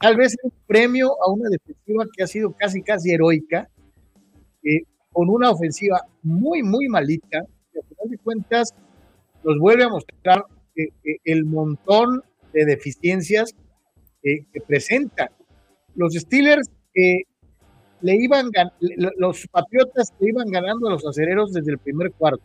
tal 0.00 0.16
vez 0.16 0.36
un 0.42 0.52
premio 0.66 1.12
a 1.24 1.30
una 1.30 1.48
defensiva 1.50 2.06
que 2.16 2.22
ha 2.24 2.26
sido 2.26 2.52
casi, 2.52 2.82
casi 2.82 3.12
heroica, 3.12 3.68
con 5.12 5.28
una 5.28 5.50
ofensiva 5.50 6.00
muy, 6.22 6.62
muy 6.62 6.88
malita, 6.88 7.44
que 7.72 7.80
a 7.80 7.82
final 7.82 8.10
de 8.10 8.18
cuentas 8.18 8.70
nos 9.44 9.58
vuelve 9.58 9.84
a 9.84 9.88
mostrar 9.88 10.44
el 11.24 11.44
montón 11.44 12.22
de 12.52 12.64
deficiencias 12.64 13.54
que 14.22 14.46
presenta. 14.66 15.30
Los 15.94 16.14
Steelers 16.14 16.68
le 18.02 18.16
iban 18.16 18.50
los 19.16 19.46
Patriotas 19.48 20.12
le 20.18 20.30
iban 20.30 20.48
ganando 20.48 20.88
a 20.88 20.92
los 20.92 21.06
acereros 21.06 21.52
desde 21.52 21.72
el 21.72 21.78
primer 21.78 22.12
cuarto. 22.12 22.42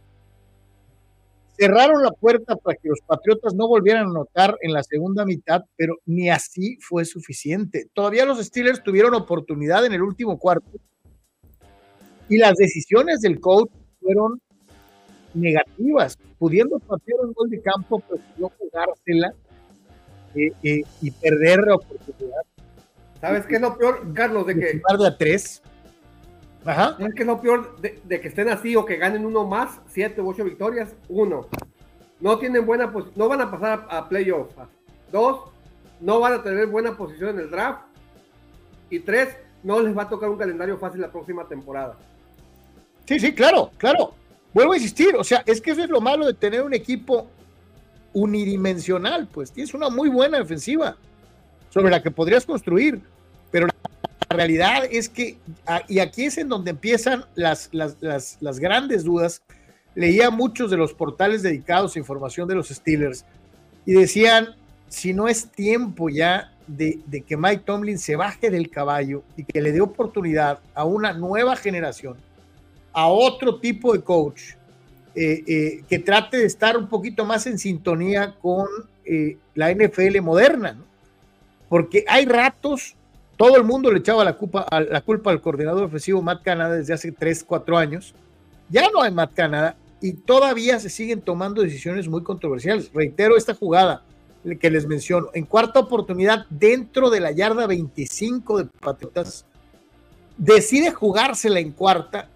Cerraron 1.59 2.03
la 2.03 2.11
puerta 2.11 2.55
para 2.55 2.77
que 2.77 2.89
los 2.89 3.01
Patriotas 3.01 3.55
no 3.55 3.67
volvieran 3.67 4.05
a 4.05 4.09
anotar 4.11 4.55
en 4.61 4.73
la 4.73 4.83
segunda 4.83 5.25
mitad, 5.25 5.63
pero 5.75 5.95
ni 6.05 6.29
así 6.29 6.77
fue 6.81 7.03
suficiente. 7.03 7.87
Todavía 7.93 8.25
los 8.25 8.39
Steelers 8.45 8.83
tuvieron 8.83 9.15
oportunidad 9.15 9.83
en 9.85 9.93
el 9.93 10.03
último 10.03 10.37
cuarto 10.37 10.69
y 12.29 12.37
las 12.37 12.55
decisiones 12.55 13.21
del 13.21 13.39
coach 13.39 13.71
fueron 14.01 14.39
negativas, 15.33 16.17
pudiendo 16.37 16.79
patear 16.79 17.19
un 17.21 17.33
gol 17.33 17.49
de 17.49 17.61
campo, 17.61 17.99
prefirió 17.99 18.51
jugársela 18.57 19.33
eh, 20.35 20.51
eh, 20.63 20.81
y 21.01 21.11
perder 21.11 21.59
la 21.61 21.75
oportunidad. 21.75 22.41
¿Sabes 23.21 23.45
qué 23.45 23.55
es 23.55 23.61
lo 23.61 23.77
peor, 23.77 24.13
Carlos? 24.13 24.45
De 24.45 24.55
que, 24.55 24.81
de 24.97 25.07
a 25.07 25.17
tres. 25.17 25.61
Ajá. 26.65 26.95
¿Sabes 26.97 27.13
qué 27.15 27.23
es 27.23 27.27
lo 27.27 27.41
peor 27.41 27.79
de, 27.81 27.99
de 28.03 28.21
que 28.21 28.27
estén 28.27 28.49
así 28.49 28.75
o 28.75 28.85
que 28.85 28.97
ganen 28.97 29.25
uno 29.25 29.45
más, 29.45 29.79
siete 29.87 30.21
u 30.21 30.29
ocho 30.29 30.43
victorias? 30.43 30.95
Uno, 31.09 31.47
no 32.19 32.37
tienen 32.37 32.65
buena 32.65 32.91
posición, 32.91 33.17
no 33.17 33.27
van 33.27 33.41
a 33.41 33.51
pasar 33.51 33.87
a, 33.89 33.97
a 33.97 34.09
playoffs. 34.09 34.53
Dos, 35.11 35.49
no 35.99 36.19
van 36.19 36.33
a 36.33 36.43
tener 36.43 36.67
buena 36.67 36.95
posición 36.95 37.31
en 37.31 37.39
el 37.39 37.49
draft. 37.49 37.81
Y 38.89 38.99
tres, 38.99 39.35
no 39.63 39.81
les 39.81 39.97
va 39.97 40.03
a 40.03 40.09
tocar 40.09 40.29
un 40.29 40.37
calendario 40.37 40.77
fácil 40.77 41.01
la 41.01 41.11
próxima 41.11 41.47
temporada. 41.47 41.97
Sí, 43.05 43.19
sí, 43.19 43.33
claro, 43.33 43.71
claro. 43.77 44.13
Vuelvo 44.53 44.73
a 44.73 44.77
insistir, 44.77 45.15
o 45.15 45.23
sea, 45.23 45.43
es 45.45 45.61
que 45.61 45.71
eso 45.71 45.83
es 45.83 45.89
lo 45.89 46.01
malo 46.01 46.25
de 46.25 46.33
tener 46.33 46.61
un 46.61 46.73
equipo 46.73 47.27
unidimensional, 48.13 49.27
pues 49.27 49.51
tienes 49.51 49.73
una 49.73 49.89
muy 49.89 50.09
buena 50.09 50.39
defensiva 50.39 50.97
sobre 51.69 51.91
la 51.91 52.01
que 52.01 52.11
podrías 52.11 52.45
construir, 52.45 53.01
pero 53.51 53.67
la 53.67 54.35
realidad 54.35 54.83
es 54.89 55.09
que, 55.09 55.37
y 55.87 55.99
aquí 55.99 56.25
es 56.25 56.37
en 56.37 56.49
donde 56.49 56.71
empiezan 56.71 57.25
las, 57.35 57.69
las, 57.71 57.97
las, 58.01 58.37
las 58.41 58.59
grandes 58.59 59.03
dudas, 59.03 59.41
leía 59.95 60.29
muchos 60.29 60.69
de 60.69 60.77
los 60.77 60.93
portales 60.93 61.41
dedicados 61.41 61.95
a 61.95 61.99
información 61.99 62.47
de 62.47 62.55
los 62.55 62.69
Steelers 62.69 63.25
y 63.85 63.93
decían, 63.93 64.55
si 64.89 65.13
no 65.13 65.27
es 65.27 65.49
tiempo 65.49 66.09
ya 66.09 66.51
de, 66.67 66.99
de 67.05 67.21
que 67.21 67.37
Mike 67.37 67.63
Tomlin 67.65 67.97
se 67.97 68.15
baje 68.15 68.49
del 68.49 68.69
caballo 68.69 69.23
y 69.37 69.43
que 69.43 69.61
le 69.61 69.71
dé 69.71 69.81
oportunidad 69.81 70.59
a 70.73 70.85
una 70.85 71.13
nueva 71.13 71.55
generación 71.55 72.17
a 72.93 73.07
otro 73.07 73.59
tipo 73.59 73.93
de 73.93 74.01
coach 74.01 74.41
eh, 75.13 75.43
eh, 75.47 75.83
que 75.89 75.99
trate 75.99 76.37
de 76.37 76.45
estar 76.45 76.77
un 76.77 76.87
poquito 76.87 77.25
más 77.25 77.47
en 77.47 77.57
sintonía 77.57 78.35
con 78.41 78.67
eh, 79.05 79.37
la 79.55 79.73
NFL 79.73 80.21
moderna, 80.21 80.73
¿no? 80.73 80.83
Porque 81.69 82.05
hay 82.07 82.25
ratos, 82.25 82.95
todo 83.35 83.55
el 83.57 83.63
mundo 83.63 83.91
le 83.91 83.99
echaba 83.99 84.23
la 84.23 84.33
culpa, 84.33 84.65
la 84.89 85.01
culpa 85.01 85.31
al 85.31 85.41
coordinador 85.41 85.83
ofensivo 85.83 86.21
Matt 86.21 86.43
Canada 86.43 86.75
desde 86.75 86.93
hace 86.93 87.11
3, 87.11 87.43
4 87.43 87.77
años, 87.77 88.13
ya 88.69 88.89
no 88.91 89.01
hay 89.01 89.11
Matt 89.11 89.33
Canada 89.33 89.75
y 90.01 90.13
todavía 90.13 90.79
se 90.79 90.89
siguen 90.89 91.21
tomando 91.21 91.61
decisiones 91.61 92.07
muy 92.07 92.23
controversiales. 92.23 92.91
Reitero 92.93 93.37
esta 93.37 93.53
jugada 93.53 94.03
que 94.59 94.69
les 94.69 94.87
menciono, 94.87 95.27
en 95.33 95.45
cuarta 95.45 95.79
oportunidad 95.79 96.45
dentro 96.49 97.09
de 97.09 97.19
la 97.19 97.31
yarda 97.31 97.67
25 97.67 98.59
de 98.59 98.65
Patriotas, 98.65 99.45
decide 100.37 100.91
jugársela 100.91 101.59
en 101.59 101.71
cuarta 101.71 102.29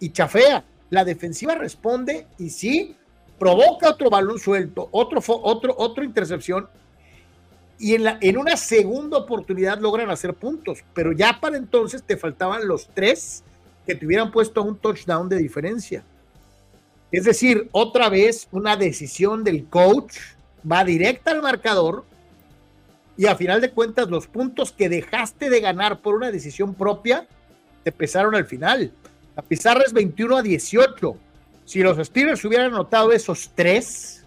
y 0.00 0.10
chafea. 0.10 0.64
La 0.90 1.04
defensiva 1.04 1.54
responde 1.54 2.26
y 2.38 2.50
sí, 2.50 2.96
provoca 3.38 3.90
otro 3.90 4.10
balón 4.10 4.38
suelto, 4.38 4.88
otro, 4.90 5.20
otro, 5.42 5.74
otro 5.78 6.04
intercepción 6.04 6.68
y 7.78 7.94
en, 7.94 8.04
la, 8.04 8.18
en 8.20 8.38
una 8.38 8.56
segunda 8.56 9.18
oportunidad 9.18 9.78
logran 9.80 10.10
hacer 10.10 10.34
puntos, 10.34 10.84
pero 10.94 11.12
ya 11.12 11.38
para 11.40 11.56
entonces 11.56 12.02
te 12.02 12.16
faltaban 12.16 12.66
los 12.66 12.88
tres 12.88 13.42
que 13.86 13.94
te 13.94 14.06
hubieran 14.06 14.30
puesto 14.30 14.62
un 14.62 14.78
touchdown 14.78 15.28
de 15.28 15.36
diferencia. 15.36 16.02
Es 17.12 17.24
decir, 17.24 17.68
otra 17.72 18.08
vez 18.08 18.48
una 18.50 18.76
decisión 18.76 19.44
del 19.44 19.66
coach 19.66 20.16
va 20.70 20.84
directa 20.84 21.30
al 21.30 21.42
marcador 21.42 22.04
y 23.16 23.26
a 23.26 23.36
final 23.36 23.60
de 23.60 23.70
cuentas 23.70 24.08
los 24.08 24.26
puntos 24.26 24.72
que 24.72 24.88
dejaste 24.88 25.48
de 25.48 25.60
ganar 25.60 26.00
por 26.00 26.14
una 26.14 26.30
decisión 26.30 26.74
propia 26.74 27.26
te 27.84 27.92
pesaron 27.92 28.34
al 28.34 28.46
final. 28.46 28.92
La 29.36 29.42
pizarra 29.42 29.82
es 29.86 29.92
21 29.92 30.36
a 30.38 30.42
18. 30.42 31.16
Si 31.64 31.80
los 31.80 32.04
Steelers 32.04 32.44
hubieran 32.44 32.74
anotado 32.74 33.12
esos 33.12 33.50
tres, 33.54 34.24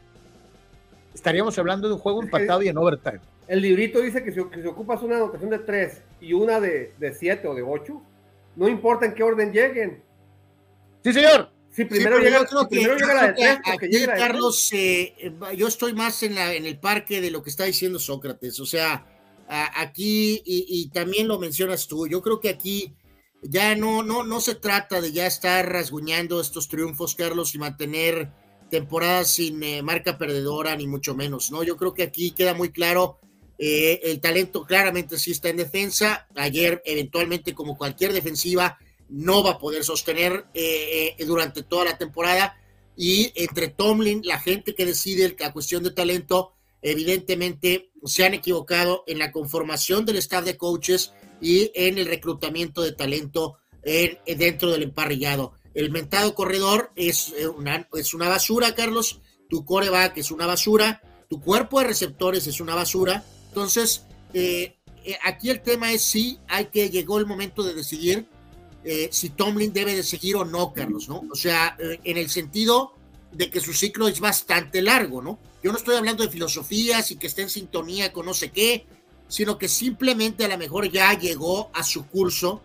estaríamos 1.14 1.58
hablando 1.60 1.88
de 1.88 1.96
un 1.96 2.00
juego 2.00 2.24
empatado 2.24 2.62
y 2.64 2.70
en 2.70 2.78
overtime. 2.78 3.20
El 3.50 3.62
librito 3.62 4.00
dice 4.00 4.24
que 4.24 4.32
si, 4.32 4.42
que 4.50 4.62
si 4.62 4.68
ocupas 4.68 5.02
una 5.02 5.18
anotación 5.18 5.50
de 5.50 5.60
3 5.60 6.02
y 6.22 6.34
una 6.34 6.60
de 6.62 6.94
7 7.18 7.48
o 7.48 7.54
de 7.56 7.64
8, 7.64 8.02
no 8.56 8.68
importa 8.70 9.06
en 9.08 9.14
qué 9.16 9.24
orden 9.24 9.52
lleguen. 9.52 10.02
Sí, 11.04 11.12
señor. 11.14 11.52
Si 11.72 11.86
primero 11.86 12.18
Sí, 12.18 12.24
pero 12.24 12.24
llega, 12.24 12.40
yo 12.42 12.46
creo 12.48 12.62
si 12.62 12.68
que- 12.68 12.76
primero 12.76 12.94
yo 12.98 13.06
llega 13.06 13.14
la 13.16 13.28
de 13.28 13.34
creo 13.34 13.36
que 13.36 13.62
3, 13.62 13.74
porque 13.74 13.86
aquí, 13.88 13.98
llega. 13.98 14.16
Carlos, 14.16 14.70
eh, 14.74 15.14
eh, 15.18 15.32
yo 15.58 15.68
estoy 15.68 15.94
más 15.94 16.22
en, 16.24 16.36
la, 16.36 16.54
en 16.54 16.66
el 16.66 16.80
parque 16.80 17.22
de 17.22 17.32
lo 17.32 17.42
que 17.44 17.50
está 17.50 17.64
diciendo 17.66 18.00
Sócrates. 18.00 18.60
O 18.60 18.66
sea, 18.66 19.06
a- 19.48 19.82
aquí, 19.82 20.42
y, 20.46 20.66
y 20.68 20.90
también 20.90 21.28
lo 21.28 21.40
mencionas 21.40 21.88
tú, 21.88 22.08
yo 22.08 22.22
creo 22.22 22.40
que 22.40 22.50
aquí 22.50 22.96
ya 23.42 23.76
no, 23.76 24.04
no, 24.04 24.24
no 24.24 24.42
se 24.42 24.56
trata 24.56 25.00
de 25.02 25.12
ya 25.12 25.26
estar 25.26 25.68
rasguñando 25.72 26.40
estos 26.42 26.68
triunfos, 26.68 27.16
Carlos, 27.16 27.56
y 27.56 27.58
mantener 27.60 28.30
temporadas 28.70 29.32
sin 29.32 29.64
eh, 29.64 29.82
marca 29.82 30.18
perdedora, 30.20 30.76
ni 30.76 30.86
mucho 30.86 31.16
menos, 31.16 31.52
¿no? 31.52 31.64
Yo 31.64 31.78
creo 31.78 31.94
que 31.96 32.04
aquí 32.04 32.32
queda 32.32 32.54
muy 32.54 32.70
claro, 32.72 33.20
eh, 33.60 34.00
el 34.04 34.20
talento 34.22 34.64
claramente 34.64 35.20
sí 35.20 35.32
está 35.32 35.50
en 35.50 35.58
defensa. 35.58 36.28
Ayer, 36.36 36.82
eventualmente, 36.86 37.54
como 37.54 37.78
cualquier 37.78 38.14
defensiva, 38.14 38.78
no 39.10 39.44
va 39.44 39.52
a 39.52 39.58
poder 39.60 39.84
sostener 39.84 40.46
eh, 40.54 41.16
eh, 41.18 41.26
durante 41.26 41.62
toda 41.64 41.86
la 41.86 41.98
temporada. 41.98 42.56
Y 42.96 43.32
entre 43.36 43.68
Tomlin, 43.68 44.22
la 44.24 44.40
gente 44.40 44.74
que 44.76 44.86
decide 44.86 45.36
la 45.40 45.52
cuestión 45.54 45.84
de 45.84 45.92
talento, 45.92 46.54
evidentemente 46.82 47.92
se 48.06 48.26
han 48.26 48.34
equivocado 48.34 49.04
en 49.08 49.20
la 49.20 49.32
conformación 49.32 50.06
del 50.06 50.18
staff 50.18 50.46
de 50.46 50.58
coaches 50.58 51.12
y 51.42 51.72
en 51.76 51.98
el 51.98 52.06
reclutamiento 52.08 52.82
de 52.82 52.92
talento 52.94 53.58
en, 53.84 54.18
en- 54.26 54.38
dentro 54.38 54.72
del 54.72 54.84
emparrillado. 54.84 55.54
El 55.74 55.92
mentado 55.92 56.34
corredor 56.36 56.92
es 56.96 57.34
eh, 57.38 57.48
una, 57.48 57.88
es 57.94 58.14
una 58.14 58.28
basura, 58.30 58.76
Carlos. 58.76 59.22
Tu 59.50 59.64
coreback 59.66 60.18
es 60.18 60.32
una 60.32 60.46
basura. 60.46 61.02
Tu 61.30 61.40
cuerpo 61.42 61.80
de 61.80 61.88
receptores 61.88 62.48
es 62.48 62.60
una 62.60 62.76
basura. 62.76 63.24
Entonces, 63.50 64.06
eh, 64.34 64.76
eh, 65.06 65.18
aquí 65.24 65.50
el 65.50 65.62
tema 65.62 65.92
es 65.92 66.04
si 66.04 66.40
hay 66.48 66.66
que, 66.66 66.90
llegó 66.90 67.18
el 67.20 67.26
momento 67.26 67.64
de 67.64 67.74
decidir 67.74 68.26
eh, 68.84 69.10
si 69.12 69.30
Tomlin 69.30 69.74
debe 69.74 69.96
de 69.96 70.04
seguir 70.04 70.36
o 70.38 70.46
no, 70.46 70.72
Carlos, 70.74 71.10
¿no? 71.10 71.24
O 71.32 71.36
sea, 71.36 71.76
eh, 71.80 72.00
en 72.04 72.18
el 72.18 72.30
sentido 72.30 72.94
de 73.32 73.50
que 73.50 73.60
su 73.60 73.74
ciclo 73.74 74.08
es 74.08 74.20
bastante 74.20 74.82
largo, 74.82 75.22
¿no? 75.22 75.38
Yo 75.64 75.72
no 75.72 75.78
estoy 75.78 75.96
hablando 75.98 76.24
de 76.24 76.30
filosofías 76.30 77.12
y 77.12 77.18
que 77.18 77.28
esté 77.28 77.42
en 77.42 77.50
sintonía 77.50 78.14
con 78.14 78.26
no 78.26 78.34
sé 78.34 78.52
qué, 78.52 78.86
sino 79.28 79.58
que 79.58 79.68
simplemente 79.68 80.46
a 80.46 80.48
lo 80.48 80.58
mejor 80.58 80.90
ya 80.90 81.14
llegó 81.18 81.70
a 81.74 81.84
su 81.84 82.08
curso, 82.08 82.62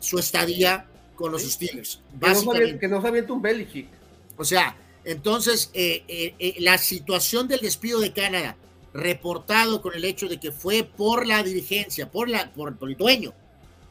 su 0.00 0.18
estadía 0.18 0.88
con 1.14 1.30
los 1.30 1.42
Steelers. 1.42 1.96
Que 1.96 2.02
no, 2.02 2.10
se 2.10 2.18
Básicamente. 2.18 2.62
avienta- 2.64 2.80
que 2.80 2.88
no 2.88 3.02
se 3.02 3.08
avienta 3.08 3.32
un 3.34 3.42
Belichick. 3.42 3.88
O 4.36 4.44
sea, 4.44 4.76
entonces 5.04 5.70
eh, 5.74 6.54
la 6.60 6.78
situación 6.78 7.46
del 7.46 7.60
despido 7.60 8.00
de 8.00 8.12
Canadá, 8.12 8.56
reportado 8.94 9.82
con 9.82 9.94
el 9.94 10.04
hecho 10.04 10.28
de 10.28 10.38
que 10.38 10.52
fue 10.52 10.84
por 10.84 11.26
la 11.26 11.42
dirigencia, 11.42 12.10
por, 12.10 12.28
la, 12.28 12.52
por, 12.52 12.76
por 12.78 12.88
el 12.88 12.96
dueño, 12.96 13.34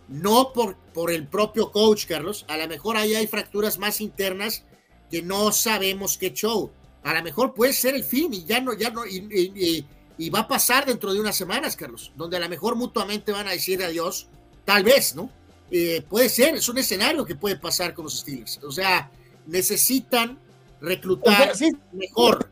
no 0.08 0.54
por, 0.54 0.78
por 0.94 1.12
el 1.12 1.28
propio 1.28 1.72
coach, 1.72 2.06
Carlos. 2.08 2.46
A 2.48 2.58
lo 2.58 2.68
mejor 2.68 2.96
ahí 2.96 3.14
hay 3.14 3.28
fracturas 3.28 3.78
más 3.78 4.00
internas 4.00 4.64
que 5.12 5.22
no 5.22 5.52
sabemos 5.52 6.18
qué 6.18 6.34
show. 6.34 6.72
a 7.04 7.14
lo 7.14 7.22
mejor 7.22 7.54
puede 7.54 7.74
ser 7.74 7.96
el 7.96 8.04
fin 8.04 8.34
y 8.34 8.46
ya 8.46 8.62
no, 8.62 8.74
ya 8.74 8.90
no, 8.90 9.06
y, 9.06 9.86
va 10.30 10.40
a 10.40 10.48
pasar 10.48 10.86
dentro 10.86 11.14
de 11.14 11.20
unas 11.20 11.36
semanas, 11.36 11.76
Carlos, 11.76 12.14
donde 12.16 12.38
a 12.38 12.40
lo 12.40 12.48
mejor 12.48 12.76
mutuamente 12.76 13.34
van 13.34 13.48
a 13.48 13.52
decir 13.52 13.84
adiós, 13.84 14.28
tal 14.64 14.84
vez, 14.84 15.16
¿no? 15.16 15.30
Eh, 15.70 16.04
puede 16.08 16.30
ser, 16.30 16.56
es 16.56 16.70
un 16.70 16.78
escenario 16.78 17.26
que 17.26 17.36
puede 17.36 17.58
pasar 17.58 17.94
con 17.94 18.06
los 18.06 18.20
Steelers. 18.20 18.60
O 18.64 18.72
sea, 18.72 19.12
necesitan 19.48 20.40
reclutar 20.80 21.54
mejor 21.92 22.50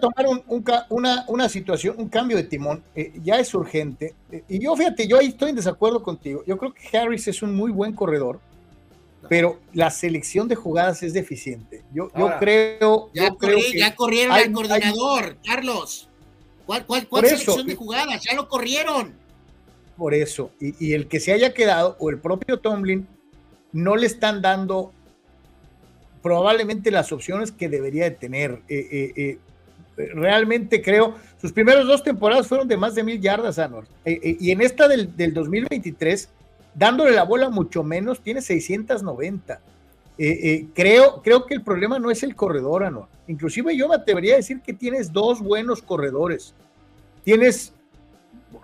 tomar 0.00 0.26
una, 0.88 1.24
una, 1.28 1.48
situación, 1.48 1.96
un 1.98 2.08
cambio 2.08 2.36
de 2.36 2.44
timón, 2.44 2.82
eh, 2.94 3.12
ya 3.22 3.38
es 3.38 3.54
urgente. 3.54 4.14
Eh, 4.32 4.42
y 4.48 4.58
yo, 4.58 4.74
fíjate, 4.74 5.06
yo 5.06 5.18
ahí 5.18 5.26
estoy 5.26 5.50
en 5.50 5.56
desacuerdo 5.56 6.02
contigo. 6.02 6.42
Yo 6.46 6.56
creo 6.56 6.72
que 6.72 6.96
Harris 6.96 7.28
es 7.28 7.42
un 7.42 7.54
muy 7.54 7.70
buen 7.70 7.92
corredor, 7.92 8.40
pero 9.28 9.58
la 9.72 9.90
selección 9.90 10.48
de 10.48 10.54
jugadas 10.54 11.02
es 11.02 11.12
deficiente. 11.12 11.82
Yo, 11.92 12.10
yo 12.16 12.30
creo. 12.38 13.10
Ya, 13.12 13.30
creo 13.34 13.58
ya 13.74 13.94
corrieron 13.94 14.34
al 14.34 14.52
coordinador, 14.52 15.36
Carlos. 15.44 16.08
¿Cuál, 16.64 16.86
cuál, 16.86 17.06
cuál 17.06 17.26
selección 17.26 17.66
de 17.66 17.74
jugadas? 17.74 18.22
Ya 18.24 18.34
lo 18.34 18.48
corrieron. 18.48 19.14
Por 19.96 20.14
eso. 20.14 20.50
Y, 20.60 20.84
y 20.84 20.92
el 20.94 21.06
que 21.08 21.20
se 21.20 21.32
haya 21.32 21.54
quedado, 21.54 21.96
o 22.00 22.10
el 22.10 22.18
propio 22.18 22.58
Tomlin, 22.58 23.06
no 23.72 23.96
le 23.96 24.06
están 24.06 24.42
dando 24.42 24.92
probablemente 26.22 26.90
las 26.90 27.12
opciones 27.12 27.52
que 27.52 27.68
debería 27.68 28.02
de 28.02 28.10
tener. 28.10 28.62
Eh, 28.68 29.12
eh, 29.16 29.38
realmente 29.96 30.82
creo, 30.82 31.14
sus 31.40 31.52
primeros 31.52 31.86
dos 31.86 32.02
temporadas 32.02 32.46
fueron 32.46 32.68
de 32.68 32.76
más 32.76 32.94
de 32.94 33.02
mil 33.02 33.20
yardas, 33.20 33.58
Anor. 33.58 33.84
Eh, 34.04 34.20
eh, 34.22 34.36
y 34.40 34.50
en 34.50 34.60
esta 34.60 34.88
del, 34.88 35.16
del, 35.16 35.32
2023, 35.32 36.28
dándole 36.74 37.12
la 37.12 37.24
bola 37.24 37.48
mucho 37.48 37.82
menos, 37.82 38.20
tiene 38.20 38.42
690. 38.42 39.60
Eh, 40.18 40.66
creo, 40.74 41.20
creo 41.22 41.44
que 41.44 41.54
el 41.54 41.62
problema 41.62 41.98
no 41.98 42.10
es 42.10 42.22
el 42.22 42.34
corredor, 42.34 42.84
Anor. 42.84 43.08
Inclusive 43.28 43.76
yo 43.76 43.88
me 43.88 43.96
atrevería 43.96 44.34
a 44.34 44.36
decir 44.36 44.60
que 44.60 44.72
tienes 44.72 45.12
dos 45.12 45.40
buenos 45.40 45.82
corredores. 45.82 46.54
Tienes 47.24 47.72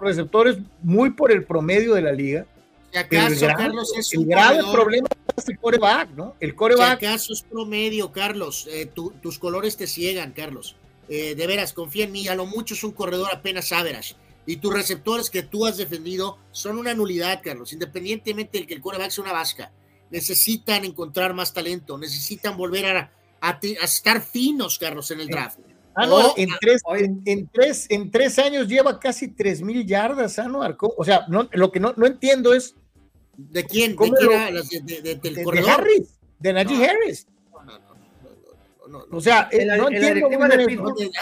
receptores 0.01 0.59
muy 0.83 1.11
por 1.11 1.33
el 1.33 1.45
promedio 1.45 1.95
de 1.95 2.03
la 2.03 2.13
liga. 2.13 2.47
acaso, 2.95 3.47
Carlos, 3.47 3.93
es 3.97 4.13
el 4.15 4.27
grave 4.27 4.61
problema 4.73 5.09
es 5.37 5.49
el 5.49 5.59
coreback, 5.59 6.11
¿no? 6.11 6.35
El 6.41 6.55
coreback. 6.55 7.01
Si 7.01 7.07
acaso 7.07 7.33
es 7.33 7.43
promedio, 7.43 8.13
Carlos. 8.13 8.69
tus 8.95 9.39
colores 9.39 9.77
te 9.77 9.87
ciegan, 9.87 10.33
Carlos. 10.33 10.77
Eh, 11.15 11.35
de 11.35 11.47
veras, 11.47 11.75
confía 11.75 12.05
en 12.05 12.13
mí, 12.13 12.27
a 12.29 12.35
lo 12.35 12.47
mucho 12.47 12.73
es 12.73 12.83
un 12.85 12.93
corredor 12.93 13.29
apenas 13.35 13.71
average. 13.71 14.15
Y 14.47 14.57
tus 14.57 14.73
receptores 14.73 15.29
que 15.29 15.43
tú 15.43 15.67
has 15.67 15.77
defendido 15.77 16.39
son 16.53 16.79
una 16.79 16.95
nulidad, 16.95 17.43
Carlos, 17.45 17.75
independientemente 17.75 18.61
de 18.61 18.67
que 18.67 18.73
el 18.73 18.81
coreback 18.81 19.11
sea 19.11 19.25
una 19.25 19.35
vasca. 19.35 19.71
Necesitan 20.11 20.87
encontrar 20.87 21.35
más 21.35 21.53
talento, 21.53 21.99
necesitan 21.99 22.57
volver 22.57 22.87
a, 22.87 23.13
a, 23.43 23.59
estar 23.83 24.23
finos, 24.23 24.79
Carlos, 24.79 25.11
en 25.11 25.21
el 25.21 25.29
draft. 25.29 25.59
Ah, 25.95 26.07
no, 26.07 26.33
en, 26.35 26.49
tres, 26.59 26.81
en, 27.27 27.47
tres, 27.49 27.87
en 27.91 28.11
tres 28.11 28.39
años 28.39 28.67
lleva 28.67 28.99
casi 28.99 29.29
tres 29.29 29.61
mil 29.61 29.87
yardas, 29.87 30.39
Anuar. 30.39 30.79
O 30.81 31.05
sea, 31.05 31.27
no, 31.29 31.47
lo 31.53 31.71
que 31.71 31.79
no, 31.79 31.93
no 31.99 32.07
entiendo 32.07 32.55
es. 32.55 32.75
¿De 33.37 33.67
quién? 33.67 33.97
¿De, 33.97 33.97
quién 34.67 34.87
de, 34.87 35.03
de, 35.03 35.15
del 35.17 35.45
corredor? 35.45 35.67
de 35.67 35.71
Harris, 35.73 36.19
de 36.39 36.53
Najee 36.55 36.87
Harris 36.87 37.27
o 39.11 39.21
sea, 39.21 39.49
eh, 39.51 39.65
no 39.65 39.89
entiendo 39.89 40.29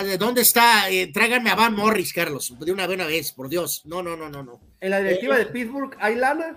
de, 0.05 0.19
dónde 0.19 0.43
está. 0.43 0.91
Eh, 0.91 1.09
tráiganme 1.13 1.51
a 1.51 1.55
Van 1.55 1.75
Morris, 1.75 2.13
Carlos, 2.13 2.55
de 2.59 2.73
una 2.73 2.87
buena 2.87 3.07
vez, 3.07 3.33
por 3.33 3.49
Dios. 3.49 3.83
No, 3.85 4.03
no, 4.03 4.17
no, 4.17 4.29
no, 4.29 4.43
no. 4.43 4.61
¿En 4.81 4.91
la 4.91 5.01
directiva 5.01 5.37
de 5.37 5.47
Pittsburgh 5.47 5.97
hay 6.01 6.17
lana? 6.17 6.57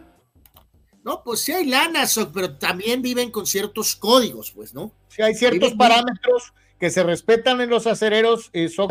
No, 1.03 1.21
pues 1.23 1.41
sí 1.41 1.51
hay 1.51 1.65
lana, 1.65 2.05
pero 2.33 2.57
también 2.57 3.01
viven 3.01 3.29
con 3.29 3.45
ciertos 3.45 3.95
códigos, 3.95 4.51
pues, 4.51 4.73
¿no? 4.73 4.93
Sí 5.09 5.21
hay 5.21 5.35
ciertos 5.35 5.73
parámetros 5.73 6.53
que 6.79 6.89
se 6.89 7.03
respetan 7.03 7.59
en 7.61 7.69
los 7.69 7.87
acereros, 7.87 8.49
eh, 8.53 8.69
son 8.69 8.89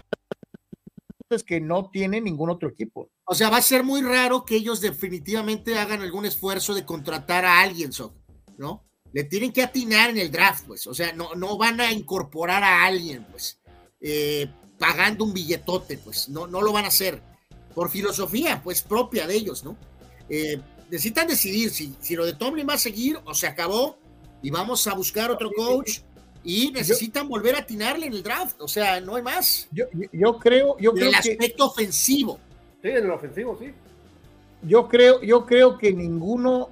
que 1.42 1.62
no 1.62 1.88
tiene 1.90 2.20
ningún 2.20 2.50
otro 2.50 2.68
equipo. 2.68 3.08
O 3.24 3.34
sea, 3.34 3.48
va 3.48 3.56
a 3.56 3.62
ser 3.62 3.84
muy 3.84 4.02
raro 4.02 4.44
que 4.44 4.56
ellos 4.56 4.82
definitivamente 4.82 5.78
hagan 5.78 6.02
algún 6.02 6.26
esfuerzo 6.26 6.74
de 6.74 6.84
contratar 6.84 7.46
a 7.46 7.62
alguien, 7.62 7.90
¿no? 8.58 8.84
Le 9.12 9.24
tienen 9.24 9.52
que 9.52 9.62
atinar 9.62 10.10
en 10.10 10.18
el 10.18 10.30
draft, 10.30 10.64
pues. 10.66 10.86
O 10.86 10.94
sea, 10.94 11.12
no, 11.12 11.34
no 11.34 11.56
van 11.58 11.80
a 11.80 11.92
incorporar 11.92 12.62
a 12.62 12.84
alguien, 12.84 13.24
pues, 13.30 13.60
eh, 14.00 14.48
pagando 14.78 15.24
un 15.24 15.34
billetote, 15.34 15.98
pues. 15.98 16.28
No, 16.28 16.46
no 16.46 16.62
lo 16.62 16.72
van 16.72 16.84
a 16.84 16.88
hacer. 16.88 17.22
Por 17.74 17.90
filosofía, 17.90 18.60
pues, 18.62 18.82
propia 18.82 19.26
de 19.26 19.34
ellos, 19.34 19.64
¿no? 19.64 19.76
Eh, 20.28 20.60
necesitan 20.90 21.26
decidir 21.26 21.70
si, 21.70 21.94
si 22.00 22.16
lo 22.16 22.24
de 22.24 22.34
Tomlin 22.34 22.68
va 22.68 22.74
a 22.74 22.78
seguir 22.78 23.18
o 23.24 23.34
se 23.34 23.46
acabó 23.46 23.98
y 24.42 24.50
vamos 24.50 24.86
a 24.86 24.94
buscar 24.94 25.30
otro 25.30 25.50
coach 25.54 26.00
y 26.44 26.70
necesitan 26.72 27.28
volver 27.28 27.54
a 27.54 27.60
atinarle 27.60 28.06
en 28.06 28.14
el 28.14 28.22
draft. 28.22 28.60
O 28.60 28.68
sea, 28.68 29.00
no 29.00 29.16
hay 29.16 29.22
más. 29.22 29.68
Yo, 29.70 29.84
yo 30.12 30.38
creo, 30.38 30.76
yo 30.78 30.92
creo 30.92 31.08
el 31.08 31.14
aspecto 31.14 31.66
ofensivo. 31.66 32.40
Sí, 32.82 32.88
en 32.88 33.04
el 33.04 33.10
ofensivo, 33.10 33.56
sí 33.60 33.72
yo 34.62 34.88
creo, 34.88 35.22
yo 35.22 35.46
creo 35.46 35.78
que 35.78 35.92
ninguno, 35.92 36.70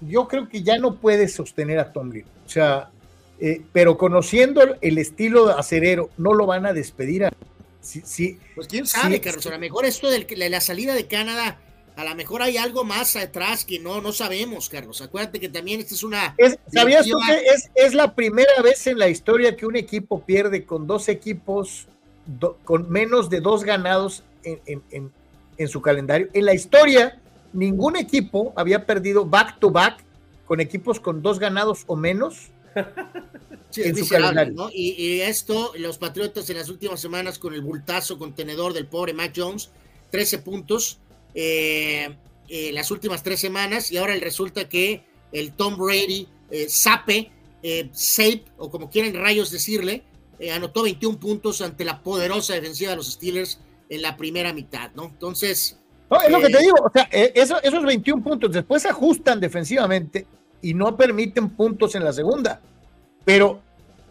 yo 0.00 0.28
creo 0.28 0.48
que 0.48 0.62
ya 0.62 0.78
no 0.78 0.96
puede 0.96 1.28
sostener 1.28 1.78
a 1.78 1.92
Tomlin. 1.92 2.24
O 2.44 2.48
sea, 2.48 2.90
eh, 3.40 3.62
pero 3.72 3.98
conociendo 3.98 4.62
el 4.80 4.98
estilo 4.98 5.48
acerero, 5.50 6.10
no 6.16 6.34
lo 6.34 6.46
van 6.46 6.66
a 6.66 6.72
despedir. 6.72 7.24
A, 7.24 7.32
sí, 7.80 8.38
pues 8.54 8.68
quién 8.68 8.86
sabe, 8.86 9.20
Carlos. 9.20 9.46
A 9.46 9.50
lo 9.50 9.58
mejor 9.58 9.84
esto 9.84 10.08
de 10.08 10.48
la 10.48 10.60
salida 10.60 10.94
de 10.94 11.06
Canadá, 11.06 11.58
a 11.96 12.04
lo 12.04 12.14
mejor 12.14 12.42
hay 12.42 12.56
algo 12.58 12.84
más 12.84 13.16
atrás 13.16 13.64
que 13.64 13.78
no, 13.78 14.00
no 14.00 14.12
sabemos, 14.12 14.68
Carlos. 14.68 15.00
Acuérdate 15.00 15.40
que 15.40 15.48
también 15.48 15.80
esta 15.80 15.94
es 15.94 16.02
una. 16.02 16.36
¿Sabías 16.72 17.06
tú 17.06 17.16
que 17.26 17.36
es, 17.54 17.70
es, 17.74 17.94
la 17.94 18.14
primera 18.14 18.62
vez 18.62 18.86
en 18.86 18.98
la 18.98 19.08
historia 19.08 19.56
que 19.56 19.66
un 19.66 19.76
equipo 19.76 20.20
pierde 20.20 20.64
con 20.64 20.86
dos 20.86 21.08
equipos 21.08 21.86
con 22.64 22.90
menos 22.90 23.30
de 23.30 23.40
dos 23.40 23.62
ganados 23.62 24.24
en, 24.42 24.60
en, 24.66 24.82
en 24.90 25.12
su 25.68 25.80
calendario. 25.80 26.28
En 26.32 26.44
la 26.44 26.54
historia, 26.54 27.18
ningún 27.52 27.96
equipo 27.96 28.52
había 28.56 28.84
perdido 28.84 29.24
back 29.24 29.58
to 29.58 29.70
back 29.70 30.04
con 30.44 30.60
equipos 30.60 31.00
con 31.00 31.22
dos 31.22 31.38
ganados 31.38 31.84
o 31.86 31.96
menos. 31.96 32.50
en 33.76 33.96
su 33.96 34.08
calendario. 34.08 34.70
Y, 34.72 35.20
esto, 35.20 35.72
los 35.76 35.98
Patriotas 35.98 36.48
en 36.50 36.58
las 36.58 36.68
últimas 36.68 37.00
semanas 37.00 37.38
con 37.38 37.54
el 37.54 37.62
bultazo 37.62 38.18
contenedor 38.18 38.72
del 38.72 38.86
pobre 38.86 39.12
Mac 39.12 39.32
Jones, 39.34 39.70
13 40.10 40.38
puntos 40.38 40.98
eh, 41.34 42.14
eh, 42.48 42.70
las 42.72 42.90
últimas 42.90 43.22
tres 43.22 43.40
semanas, 43.40 43.90
y 43.90 43.96
ahora 43.96 44.14
resulta 44.16 44.68
que 44.68 45.02
el 45.32 45.52
Tom 45.52 45.76
Brady, 45.76 46.28
eh, 46.50 46.66
Sape, 46.68 47.30
eh, 47.62 47.90
Sape, 47.92 48.44
o 48.56 48.70
como 48.70 48.88
quieran 48.88 49.14
rayos 49.14 49.50
decirle, 49.50 50.04
anotó 50.52 50.82
21 50.82 51.18
puntos 51.18 51.62
ante 51.62 51.84
la 51.84 52.02
poderosa 52.02 52.52
defensiva 52.52 52.90
de 52.90 52.96
los 52.96 53.12
Steelers 53.12 53.58
en 53.88 54.02
la 54.02 54.16
primera 54.16 54.52
mitad, 54.52 54.90
¿no? 54.94 55.04
Entonces... 55.04 55.78
No, 56.10 56.20
es 56.20 56.30
lo 56.30 56.40
que 56.40 56.48
te 56.48 56.58
eh, 56.58 56.62
digo, 56.62 56.76
o 56.84 56.90
sea, 56.92 57.08
eh, 57.10 57.32
esos 57.34 57.84
21 57.84 58.22
puntos 58.22 58.52
después 58.52 58.82
se 58.82 58.88
ajustan 58.88 59.40
defensivamente 59.40 60.26
y 60.62 60.72
no 60.72 60.96
permiten 60.96 61.50
puntos 61.50 61.94
en 61.96 62.04
la 62.04 62.12
segunda. 62.12 62.60
Pero, 63.24 63.60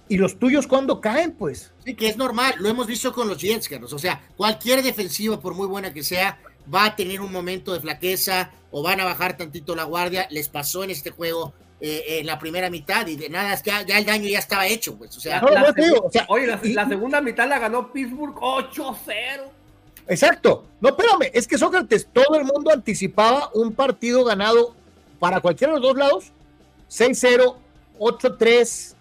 ¿y 0.09 0.17
los 0.17 0.37
tuyos 0.37 0.67
cuándo 0.67 0.99
caen, 0.99 1.31
pues? 1.31 1.71
Sí, 1.85 1.95
que 1.95 2.09
es 2.09 2.17
normal, 2.17 2.55
lo 2.59 2.67
hemos 2.67 2.87
visto 2.87 3.13
con 3.13 3.29
los 3.29 3.37
Jets, 3.37 3.69
Carlos. 3.69 3.93
O 3.93 3.99
sea, 3.99 4.21
cualquier 4.35 4.83
defensiva, 4.83 5.39
por 5.39 5.53
muy 5.53 5.67
buena 5.67 5.93
que 5.93 6.03
sea, 6.03 6.37
va 6.73 6.85
a 6.85 6.95
tener 6.95 7.21
un 7.21 7.31
momento 7.31 7.73
de 7.73 7.79
flaqueza 7.79 8.51
o 8.71 8.83
van 8.83 8.99
a 8.99 9.05
bajar 9.05 9.37
tantito 9.37 9.75
la 9.75 9.83
guardia. 9.83 10.27
Les 10.31 10.49
pasó 10.49 10.83
en 10.83 10.89
este 10.89 11.11
juego 11.11 11.53
eh, 11.81 12.19
en 12.19 12.25
la 12.25 12.39
primera 12.39 12.69
mitad 12.69 13.05
y 13.05 13.15
de 13.15 13.29
nada, 13.29 13.53
ya, 13.61 13.81
ya 13.83 13.97
el 13.97 14.05
daño 14.05 14.27
ya 14.27 14.39
estaba 14.39 14.65
hecho, 14.65 14.97
pues. 14.97 15.15
O 15.17 15.19
sea, 15.19 15.43
oye, 16.27 16.47
la, 16.73 16.87
segunda 16.87 17.21
mitad 17.21 17.47
la 17.47 17.59
ganó 17.59 17.91
Pittsburgh 17.91 18.35
8-0. 18.35 18.95
Exacto. 20.07 20.65
No, 20.81 20.89
espérame, 20.89 21.31
es 21.33 21.47
que 21.47 21.57
Sócrates, 21.57 22.07
todo 22.11 22.35
el 22.35 22.45
mundo 22.45 22.71
anticipaba 22.71 23.49
un 23.53 23.73
partido 23.73 24.23
ganado 24.23 24.75
para 25.19 25.39
cualquiera 25.39 25.73
de 25.73 25.79
los 25.79 25.89
dos 25.89 25.97
lados, 25.97 26.31
6-0, 26.89 27.55
8-3, 27.99 28.95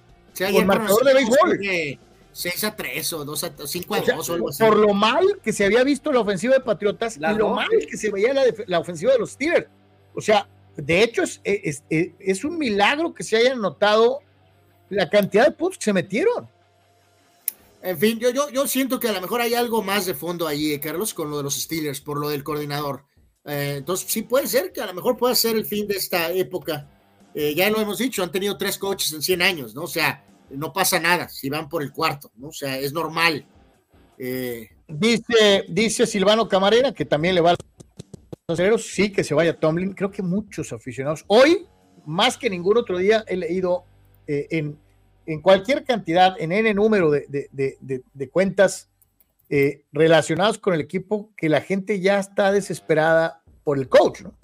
con 0.52 0.66
marcador 0.66 1.05
de 1.05 1.14
béisbol. 1.14 1.98
6 2.32 2.64
a 2.64 2.74
3 2.74 3.12
o 3.12 3.24
2 3.24 3.44
a 3.44 3.52
5 3.64 3.94
a 3.94 4.01
2 4.01 4.28
o, 4.28 4.35
algo 4.35 4.48
así. 4.48 4.64
Por 4.64 4.76
lo 4.76 4.93
mal 4.93 5.39
que 5.43 5.52
se 5.52 5.64
había 5.64 5.85
visto 5.85 6.10
la 6.10 6.18
ofensiva 6.18 6.55
de 6.55 6.60
Patriotas 6.60 7.16
y 7.16 7.20
lo 7.20 7.51
mal 7.51 7.68
que 7.89 7.97
se 7.97 8.10
veía 8.10 8.35
la, 8.35 8.43
la, 8.66 8.81
ofensiva 8.81 9.12
de 9.12 9.20
los 9.20 9.31
Steelers. 9.31 9.68
O 10.14 10.20
sea, 10.20 10.48
de 10.76 11.02
hecho 11.02 11.22
es, 11.22 11.40
es, 11.44 11.85
es, 11.89 12.44
un 12.44 12.59
milagro 12.59 13.14
que 13.14 13.22
se 13.22 13.36
hayan 13.36 13.60
notado 13.60 14.20
la 14.89 15.09
cantidad 15.09 15.47
de 15.47 15.52
puntos 15.52 15.78
que 15.78 15.85
se 15.85 15.93
metieron. 15.93 16.48
En 17.85 17.98
fin, 17.98 18.19
yo, 18.19 18.31
yo, 18.31 18.48
yo 18.48 18.66
siento 18.66 18.98
que 18.98 19.09
a 19.09 19.12
lo 19.12 19.20
mejor 19.20 19.43
hay 19.43 19.52
algo 19.52 19.82
más 19.82 20.06
de 20.06 20.15
fondo 20.15 20.47
ahí, 20.47 20.73
eh, 20.73 20.81
Carlos, 20.81 21.12
con 21.12 21.28
lo 21.28 21.36
de 21.36 21.43
los 21.43 21.61
Steelers, 21.61 22.01
por 22.01 22.19
lo 22.19 22.31
del 22.31 22.43
coordinador. 22.43 23.05
Eh, 23.44 23.74
entonces, 23.77 24.11
sí 24.11 24.23
puede 24.23 24.47
ser 24.47 24.73
que 24.73 24.81
a 24.81 24.86
lo 24.86 24.94
mejor 24.94 25.19
pueda 25.19 25.35
ser 25.35 25.55
el 25.55 25.66
fin 25.66 25.86
de 25.86 25.97
esta 25.97 26.32
época. 26.32 26.89
Eh, 27.35 27.55
ya 27.55 27.69
lo 27.69 27.78
hemos 27.78 27.98
dicho, 27.98 28.23
han 28.23 28.32
tenido 28.32 28.56
tres 28.56 28.78
coaches 28.78 29.12
en 29.12 29.20
100 29.20 29.43
años, 29.43 29.74
¿no? 29.74 29.82
O 29.82 29.86
sea, 29.86 30.24
no 30.48 30.73
pasa 30.73 30.98
nada 30.98 31.28
si 31.28 31.51
van 31.51 31.69
por 31.69 31.82
el 31.82 31.93
cuarto, 31.93 32.32
¿no? 32.36 32.48
O 32.48 32.52
sea, 32.52 32.78
es 32.78 32.94
normal. 32.94 33.47
Dice, 34.16 35.66
dice 35.69 36.06
Silvano 36.06 36.48
Camarera, 36.48 36.93
que 36.93 37.05
también 37.05 37.35
le 37.35 37.43
va 37.43 37.51
a 37.51 37.56
los 38.48 38.86
sí 38.86 39.12
que 39.12 39.24
se 39.24 39.35
vaya 39.35 39.61
Tomlin. 39.61 39.93
Creo 39.93 40.11
que 40.11 40.23
muchos 40.23 40.73
aficionados. 40.73 41.24
Hoy, 41.27 41.66
más 42.06 42.39
que 42.39 42.48
ningún 42.48 42.78
otro 42.78 42.97
día, 42.97 43.24
he 43.27 43.36
leído 43.36 43.85
en 44.27 44.78
en 45.26 45.40
cualquier 45.40 45.84
cantidad, 45.84 46.34
en 46.38 46.52
N 46.52 46.72
número 46.74 47.10
de, 47.10 47.26
de, 47.28 47.76
de, 47.80 48.02
de 48.12 48.28
cuentas 48.30 48.88
eh, 49.51 49.84
relacionadas 49.92 50.59
con 50.59 50.74
el 50.74 50.80
equipo, 50.80 51.30
que 51.36 51.48
la 51.48 51.60
gente 51.60 52.01
ya 52.01 52.18
está 52.18 52.51
desesperada 52.52 53.42
por 53.62 53.78
el 53.78 53.88
coach, 53.88 54.22
¿no? 54.22 54.34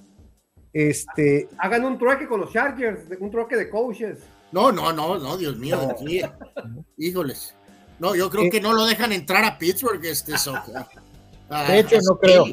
Este. 0.72 1.48
Hagan 1.58 1.84
un 1.84 1.98
trueque 1.98 2.26
con 2.28 2.40
los 2.40 2.52
Chargers, 2.52 3.00
un 3.18 3.30
trueque 3.30 3.56
de 3.56 3.68
coaches. 3.68 4.18
No, 4.52 4.70
no, 4.72 4.92
no, 4.92 5.18
no, 5.18 5.36
Dios 5.36 5.56
mío, 5.56 5.76
No. 5.76 5.90
aquí, 5.90 6.20
híjoles. 6.96 7.54
No, 7.98 8.14
yo 8.14 8.30
creo 8.30 8.44
Eh. 8.44 8.50
que 8.50 8.60
no 8.60 8.72
lo 8.72 8.86
dejan 8.86 9.12
entrar 9.12 9.44
a 9.44 9.58
Pittsburgh, 9.58 10.04
este 10.04 10.38
Soca. 10.38 10.88
De 11.68 11.78
hecho, 11.80 11.96
no 12.08 12.16
creo. 12.18 12.44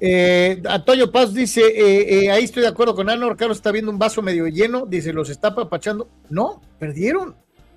Eh, 0.00 0.62
Antonio 0.68 1.10
Paz 1.10 1.32
dice: 1.32 1.60
eh, 1.62 2.24
eh, 2.24 2.30
Ahí 2.30 2.44
estoy 2.44 2.62
de 2.62 2.68
acuerdo 2.68 2.94
con 2.94 3.08
Anor. 3.08 3.36
Carlos 3.36 3.56
está 3.58 3.72
viendo 3.72 3.90
un 3.90 3.98
vaso 3.98 4.20
medio 4.22 4.46
lleno. 4.46 4.84
Dice: 4.86 5.12
Los 5.12 5.30
está 5.30 5.54
papachando. 5.54 6.08
No, 6.28 6.60
perdieron. 6.78 7.34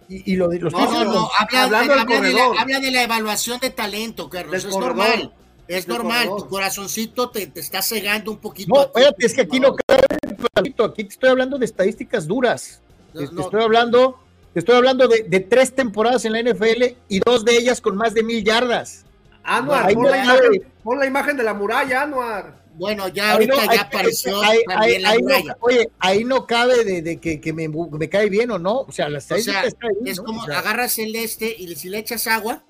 Y, 0.10 0.34
y 0.34 0.36
lo, 0.36 0.48
de- 0.50 0.60
los 0.60 0.74
No, 0.74 0.80
no, 0.80 0.86
Pistons- 0.92 1.14
no, 1.14 1.30
habla, 1.40 1.64
Hablando 1.64 1.94
del 1.94 2.00
habla 2.02 2.22
de 2.22 2.34
la, 2.34 2.62
habla 2.62 2.80
de 2.80 2.92
la 2.92 3.04
evaluación 3.04 3.60
de 3.60 3.70
talento, 3.70 4.30
Carlos. 4.30 4.52
Del 4.52 4.60
es 4.60 4.66
corredor. 4.76 4.96
normal. 4.98 5.34
Es 5.68 5.86
Del 5.86 5.96
normal, 5.96 6.28
corredor. 6.28 6.42
tu 6.44 6.50
corazoncito 6.50 7.30
te, 7.30 7.46
te 7.48 7.60
está 7.60 7.82
cegando 7.84 8.32
un 8.32 8.38
poquito. 8.40 8.74
No, 8.74 8.82
espérate, 8.82 9.26
es 9.26 9.34
que 9.36 9.42
aquí 9.42 9.60
no 9.60 9.76
Aquí 10.56 10.74
te 11.04 11.10
estoy 11.14 11.30
hablando 11.30 11.58
de 11.60 11.66
estadísticas 11.66 12.28
duras. 12.28 12.82
No, 13.14 13.22
Te- 13.22 13.28
te 13.28 13.34
no. 13.36 13.42
estoy 13.42 13.62
hablando, 13.62 14.20
te 14.54 14.60
estoy 14.60 14.76
hablando 14.76 15.08
de, 15.08 15.24
de 15.24 15.40
tres 15.42 15.74
temporadas 15.76 16.26
en 16.26 16.34
la 16.34 16.40
NFL 16.42 16.96
y 17.08 17.20
dos 17.24 17.46
de 17.46 17.56
ellas 17.58 17.80
con 17.80 17.96
más 17.96 18.14
de 18.16 18.24
mil 18.24 18.44
yardas. 18.44 19.06
Anuar, 19.58 19.94
pon, 19.94 20.04
no 20.04 20.10
la 20.10 20.24
imagen, 20.24 20.64
pon 20.84 21.00
la 21.00 21.06
imagen 21.06 21.38
de 21.38 21.44
la 21.44 21.54
muralla, 21.54 22.02
Anuar. 22.04 22.60
Bueno, 22.76 23.10
ya 23.10 23.26
Ahí 23.26 23.32
ahorita 23.34 23.66
no- 23.66 23.74
ya 23.74 23.82
apareció 23.82 24.40
también 24.68 25.02
la 25.02 25.10
ahí 25.10 25.18
no- 25.18 25.24
muralla. 25.24 25.58
oye, 25.60 25.90
ahí 26.00 26.24
no 26.24 26.48
cabe 26.48 26.86
de, 26.86 27.02
de 27.02 27.18
que, 27.20 27.42
que 27.42 27.52
me, 27.52 27.68
me 27.68 28.08
cae 28.10 28.30
bien 28.30 28.52
o 28.52 28.60
no. 28.60 28.82
O 28.82 28.92
sea, 28.92 29.10
la 29.10 29.18
O 29.18 29.22
sea, 29.22 29.38
está 29.66 29.88
ahí. 29.88 29.96
es 30.10 30.18
¿no? 30.18 30.24
como 30.24 30.44
O 30.44 30.46
sea, 30.46 30.60
agarras 30.60 30.98
el 31.00 31.14
este 31.16 31.54
y 31.58 31.76
si 31.76 31.90
le 31.90 31.98
echas 31.98 32.26
agua 32.28 32.64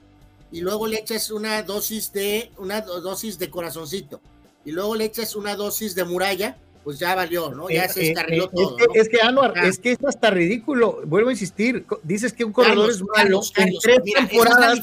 y 0.51 0.61
luego 0.61 0.87
le 0.87 0.97
echas 0.97 1.29
una 1.29 1.61
dosis 1.61 2.11
de 2.11 2.51
una 2.57 2.81
do- 2.81 3.01
dosis 3.01 3.37
de 3.37 3.51
corazoncito 3.51 4.19
y 4.65 4.71
luego 4.71 4.95
le 4.95 5.05
echas 5.05 5.35
una 5.35 5.55
dosis 5.55 5.93
de 5.93 6.03
muralla, 6.05 6.57
pues 6.83 6.97
ya 6.99 7.13
valió, 7.15 7.49
¿no? 7.51 7.69
Ya 7.69 7.85
eh, 7.85 7.89
se 7.89 8.09
escarriló 8.09 8.45
eh, 8.45 8.49
todo. 8.53 8.77
Es 8.77 8.79
que, 8.79 8.87
¿no? 8.87 9.01
es 9.01 9.09
que 9.09 9.21
Anuar, 9.21 9.53
Ah. 9.55 9.67
es 9.67 9.79
que 9.79 9.91
es 9.91 10.03
hasta 10.03 10.29
ridículo. 10.31 11.01
Vuelvo 11.05 11.29
a 11.29 11.31
insistir. 11.33 11.85
Dices 12.03 12.33
que 12.33 12.43
un 12.45 12.51
corredor 12.53 12.87
Carlos, 12.89 12.95
es 12.95 13.01
malo. 13.01 13.41
Carlos, 13.53 13.53
en 13.57 13.79
tres 13.81 13.99
mira, 14.03 14.19
temporadas 14.27 14.79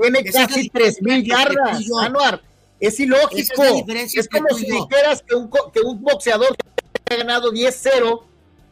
tiene 0.00 0.24
casi 0.24 0.68
tres 0.68 1.02
mil 1.02 1.24
yardas. 1.24 1.82
Anuar, 2.00 2.42
es 2.78 3.00
ilógico. 3.00 3.62
Es 3.64 4.28
como 4.28 4.48
si 4.56 4.66
dijeras 4.70 5.22
que 5.26 5.34
un, 5.34 5.50
que 5.72 5.80
un 5.80 6.00
boxeador 6.02 6.54
que 7.04 7.14
ha 7.14 7.16
ganado 7.18 7.50
10-0 7.52 8.22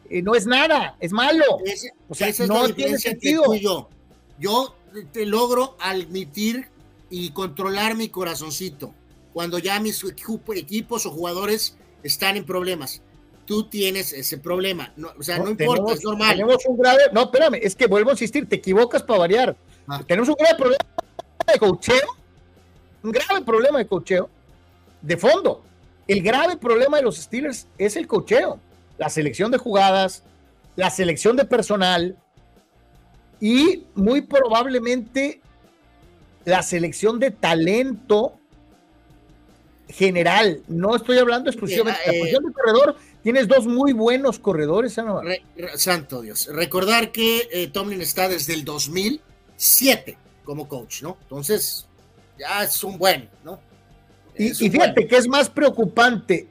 eh, 0.09 0.21
no 0.21 0.35
es 0.35 0.45
nada, 0.45 0.95
es 0.99 1.11
malo. 1.11 1.45
O 2.09 2.15
sea, 2.15 2.27
esa 2.27 2.43
es 2.43 2.49
no 2.49 2.67
la 2.67 2.73
tiene 2.73 2.97
sentido. 2.99 3.53
yo. 3.55 3.89
Yo 4.39 4.75
te 5.13 5.25
logro 5.25 5.77
admitir 5.79 6.67
y 7.09 7.29
controlar 7.31 7.95
mi 7.95 8.09
corazoncito 8.09 8.93
cuando 9.33 9.59
ya 9.59 9.79
mis 9.79 10.03
equipo- 10.03 10.53
equipos 10.53 11.05
o 11.05 11.11
jugadores 11.11 11.77
están 12.03 12.37
en 12.37 12.45
problemas. 12.45 13.01
Tú 13.45 13.67
tienes 13.67 14.13
ese 14.13 14.37
problema. 14.37 14.93
No, 14.95 15.11
o 15.17 15.23
sea, 15.23 15.39
no, 15.39 15.49
importa, 15.49 15.73
tenemos, 15.73 15.93
es 15.93 16.03
normal. 16.03 16.31
Tenemos 16.31 16.65
un 16.65 16.77
grave, 16.77 17.01
no, 17.11 17.23
espérame, 17.23 17.59
es 17.61 17.75
que 17.75 17.87
vuelvo 17.87 18.11
a 18.11 18.13
insistir, 18.13 18.47
te 18.47 18.55
equivocas 18.55 19.03
para 19.03 19.19
variar. 19.19 19.57
Ah. 19.87 20.01
Tenemos 20.07 20.29
un 20.29 20.35
grave 20.35 20.55
problema 20.57 20.85
de 21.51 21.59
cocheo, 21.59 22.17
un 23.03 23.11
grave 23.11 23.41
problema 23.41 23.79
de 23.79 23.87
cocheo 23.87 24.29
de 25.01 25.17
fondo. 25.17 25.63
El 26.07 26.21
grave 26.21 26.57
problema 26.57 26.97
de 26.97 27.03
los 27.03 27.17
Steelers 27.17 27.67
es 27.77 27.95
el 27.95 28.07
cocheo, 28.07 28.59
la 28.97 29.09
selección 29.09 29.51
de 29.51 29.57
jugadas, 29.57 30.23
la 30.75 30.89
selección 30.89 31.35
de 31.35 31.45
personal 31.45 32.17
y 33.39 33.85
muy 33.95 34.21
probablemente 34.21 35.41
la 36.45 36.63
selección 36.63 37.19
de 37.19 37.31
talento 37.31 38.35
general. 39.91 40.61
No 40.67 40.95
estoy 40.95 41.17
hablando 41.17 41.49
exclusivamente 41.49 41.99
de 42.01 42.07
la 42.07 42.13
eh, 42.13 42.19
posición 42.19 42.45
de 42.45 42.53
corredor. 42.53 42.95
Tienes 43.23 43.47
dos 43.47 43.67
muy 43.67 43.93
buenos 43.93 44.39
corredores, 44.39 44.97
Anuar. 44.97 45.25
Re- 45.25 45.43
re- 45.55 45.77
santo 45.77 46.21
Dios. 46.21 46.47
Recordar 46.51 47.11
que 47.11 47.47
eh, 47.51 47.67
Tomlin 47.67 48.01
está 48.01 48.27
desde 48.27 48.53
el 48.53 48.65
2007 48.65 50.17
como 50.43 50.67
coach, 50.67 51.03
¿no? 51.03 51.17
Entonces, 51.21 51.87
ya 52.39 52.63
es 52.63 52.83
un 52.83 52.97
buen, 52.97 53.29
¿no? 53.43 53.59
Y, 54.37 54.47
Es 54.47 54.61
y 54.61 54.65
un 54.65 54.71
fíjate 54.71 54.93
buen. 55.01 55.07
que 55.07 55.17
es 55.17 55.27
más 55.27 55.49
preocupante 55.49 56.47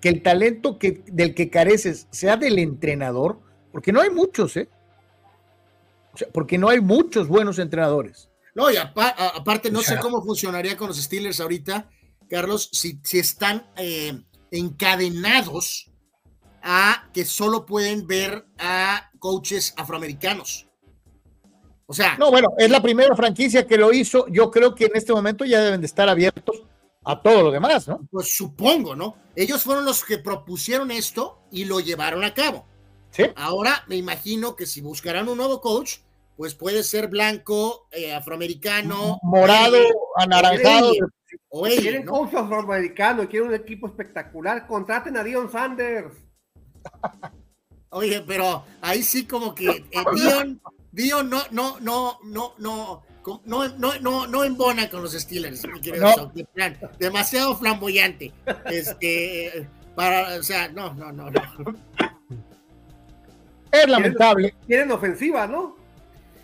que 0.00 0.08
el 0.08 0.22
talento 0.22 0.78
que, 0.78 1.02
del 1.06 1.34
que 1.34 1.48
careces 1.48 2.06
sea 2.10 2.36
del 2.36 2.58
entrenador, 2.58 3.38
porque 3.70 3.92
no 3.92 4.00
hay 4.00 4.10
muchos, 4.10 4.56
¿eh? 4.56 4.68
O 6.12 6.16
sea, 6.18 6.28
porque 6.32 6.58
no 6.58 6.68
hay 6.68 6.80
muchos 6.80 7.28
buenos 7.28 7.58
entrenadores. 7.58 8.28
No, 8.54 8.70
y 8.70 8.76
aparte, 8.76 9.70
no 9.70 9.80
O 9.80 9.82
sea- 9.82 9.96
sé 9.96 10.00
cómo 10.02 10.22
funcionaría 10.22 10.76
con 10.76 10.88
los 10.88 10.96
Steelers 11.00 11.40
ahorita, 11.40 11.88
Carlos, 12.34 12.68
si, 12.72 12.98
si 13.04 13.20
están 13.20 13.64
eh, 13.76 14.20
encadenados 14.50 15.88
a 16.64 17.08
que 17.12 17.24
solo 17.24 17.64
pueden 17.64 18.08
ver 18.08 18.44
a 18.58 19.08
coaches 19.20 19.72
afroamericanos. 19.76 20.66
O 21.86 21.94
sea, 21.94 22.16
No, 22.18 22.32
bueno, 22.32 22.48
es 22.58 22.68
la 22.68 22.82
primera 22.82 23.14
franquicia 23.14 23.68
que 23.68 23.76
lo 23.76 23.92
hizo. 23.92 24.26
Yo 24.26 24.50
creo 24.50 24.74
que 24.74 24.86
en 24.86 24.96
este 24.96 25.12
momento 25.12 25.44
ya 25.44 25.60
deben 25.60 25.80
de 25.80 25.86
estar 25.86 26.08
abiertos 26.08 26.64
a 27.04 27.22
todo 27.22 27.40
lo 27.40 27.50
demás, 27.52 27.86
¿no? 27.86 28.00
pues 28.10 28.34
supongo, 28.34 28.96
¿no? 28.96 29.16
Ellos 29.36 29.62
fueron 29.62 29.84
los 29.84 30.04
que 30.04 30.18
propusieron 30.18 30.90
esto 30.90 31.38
y 31.52 31.66
lo 31.66 31.78
llevaron 31.78 32.24
a 32.24 32.34
cabo. 32.34 32.66
Sí. 33.10 33.26
Ahora 33.36 33.84
me 33.86 33.94
imagino 33.94 34.56
que 34.56 34.66
si 34.66 34.80
buscarán 34.80 35.28
un 35.28 35.36
nuevo 35.36 35.60
coach, 35.60 35.98
pues 36.36 36.56
puede 36.56 36.82
ser 36.82 37.06
blanco, 37.06 37.86
eh, 37.92 38.12
afroamericano, 38.12 39.20
Morado, 39.22 39.70
verde, 39.70 39.88
anaranjado. 40.16 40.90
O 41.48 41.66
ella, 41.66 41.80
Quieren 41.80 42.04
¿no? 42.04 42.12
coach 42.12 42.34
afroamericano, 42.34 43.28
quieren 43.28 43.48
un 43.48 43.54
equipo 43.54 43.86
espectacular. 43.86 44.66
Contraten 44.66 45.16
a 45.16 45.24
Dion 45.24 45.50
Sanders. 45.50 46.14
Oye, 47.90 48.24
pero 48.26 48.64
ahí 48.80 49.02
sí 49.02 49.24
como 49.24 49.54
que 49.54 49.68
eh, 49.68 49.84
Dion, 50.14 50.60
Dion 50.90 51.30
no, 51.30 51.42
no, 51.52 51.78
no, 51.80 52.18
no, 52.24 52.54
no, 52.58 53.02
no, 53.44 53.68
no, 53.78 53.98
no, 54.00 54.26
no 54.26 54.44
embona 54.44 54.90
con 54.90 55.02
los 55.02 55.12
Steelers, 55.12 55.66
mi 55.68 55.80
querido 55.80 56.04
No. 56.04 56.12
Sok, 56.14 56.32
de 56.32 56.44
plan, 56.44 56.76
demasiado 56.98 57.56
flamboyante. 57.56 58.32
Este, 58.66 59.68
para, 59.94 60.38
o 60.38 60.42
sea, 60.42 60.68
no, 60.68 60.92
no, 60.94 61.12
no, 61.12 61.30
no. 61.30 61.40
Es 63.70 63.88
lamentable. 63.88 64.54
Quieren 64.66 64.90
ofensiva, 64.90 65.46
¿no? 65.46 65.76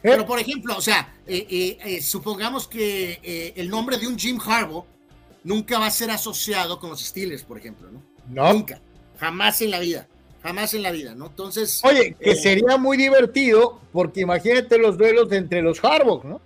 Pero 0.02 0.24
por 0.26 0.38
ejemplo, 0.38 0.76
o 0.76 0.80
sea, 0.80 1.14
eh, 1.26 1.46
eh, 1.50 1.78
eh, 1.84 2.02
supongamos 2.02 2.66
que 2.66 3.20
eh, 3.22 3.52
el 3.56 3.68
nombre 3.68 3.98
de 3.98 4.06
un 4.06 4.18
Jim 4.18 4.38
Harbaugh 4.44 4.84
nunca 5.44 5.78
va 5.78 5.86
a 5.86 5.90
ser 5.90 6.10
asociado 6.10 6.78
con 6.78 6.90
los 6.90 7.00
Steelers, 7.00 7.42
por 7.42 7.58
ejemplo, 7.58 7.90
¿no? 7.90 8.02
No. 8.28 8.52
Nunca, 8.52 8.80
jamás 9.18 9.60
en 9.60 9.70
la 9.70 9.78
vida, 9.78 10.08
jamás 10.42 10.72
en 10.74 10.82
la 10.82 10.90
vida, 10.90 11.14
¿no? 11.14 11.26
Entonces, 11.26 11.80
Oye, 11.84 12.16
que 12.18 12.30
eh, 12.30 12.36
sería 12.36 12.76
muy 12.76 12.96
divertido, 12.96 13.80
porque 13.92 14.20
imagínate 14.20 14.78
los 14.78 14.96
duelos 14.96 15.30
entre 15.32 15.62
los 15.62 15.82
Harbaugh, 15.84 16.24
¿no? 16.24 16.40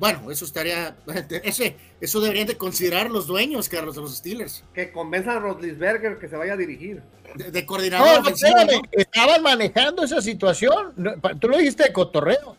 Bueno, 0.00 0.30
eso 0.30 0.46
estaría, 0.46 0.96
ese, 1.44 1.76
eso 2.00 2.20
deberían 2.20 2.46
de 2.46 2.56
considerar 2.56 3.10
los 3.10 3.26
dueños, 3.26 3.68
Carlos, 3.68 3.94
de 3.94 4.00
los 4.00 4.16
Steelers, 4.16 4.64
Que 4.74 4.90
convenzan 4.90 5.36
a 5.36 5.40
Rodlisberger 5.40 6.18
que 6.18 6.26
se 6.26 6.36
vaya 6.36 6.54
a 6.54 6.56
dirigir. 6.56 7.02
de, 7.34 7.50
de 7.50 7.66
coordinador 7.66 8.22
No, 8.22 8.28
espérame, 8.30 8.80
estaban 8.92 9.42
manejando 9.42 10.02
esa 10.02 10.22
situación. 10.22 10.94
Tú 11.38 11.48
lo 11.48 11.58
dijiste 11.58 11.84
de 11.84 11.92
cotorreo. 11.92 12.56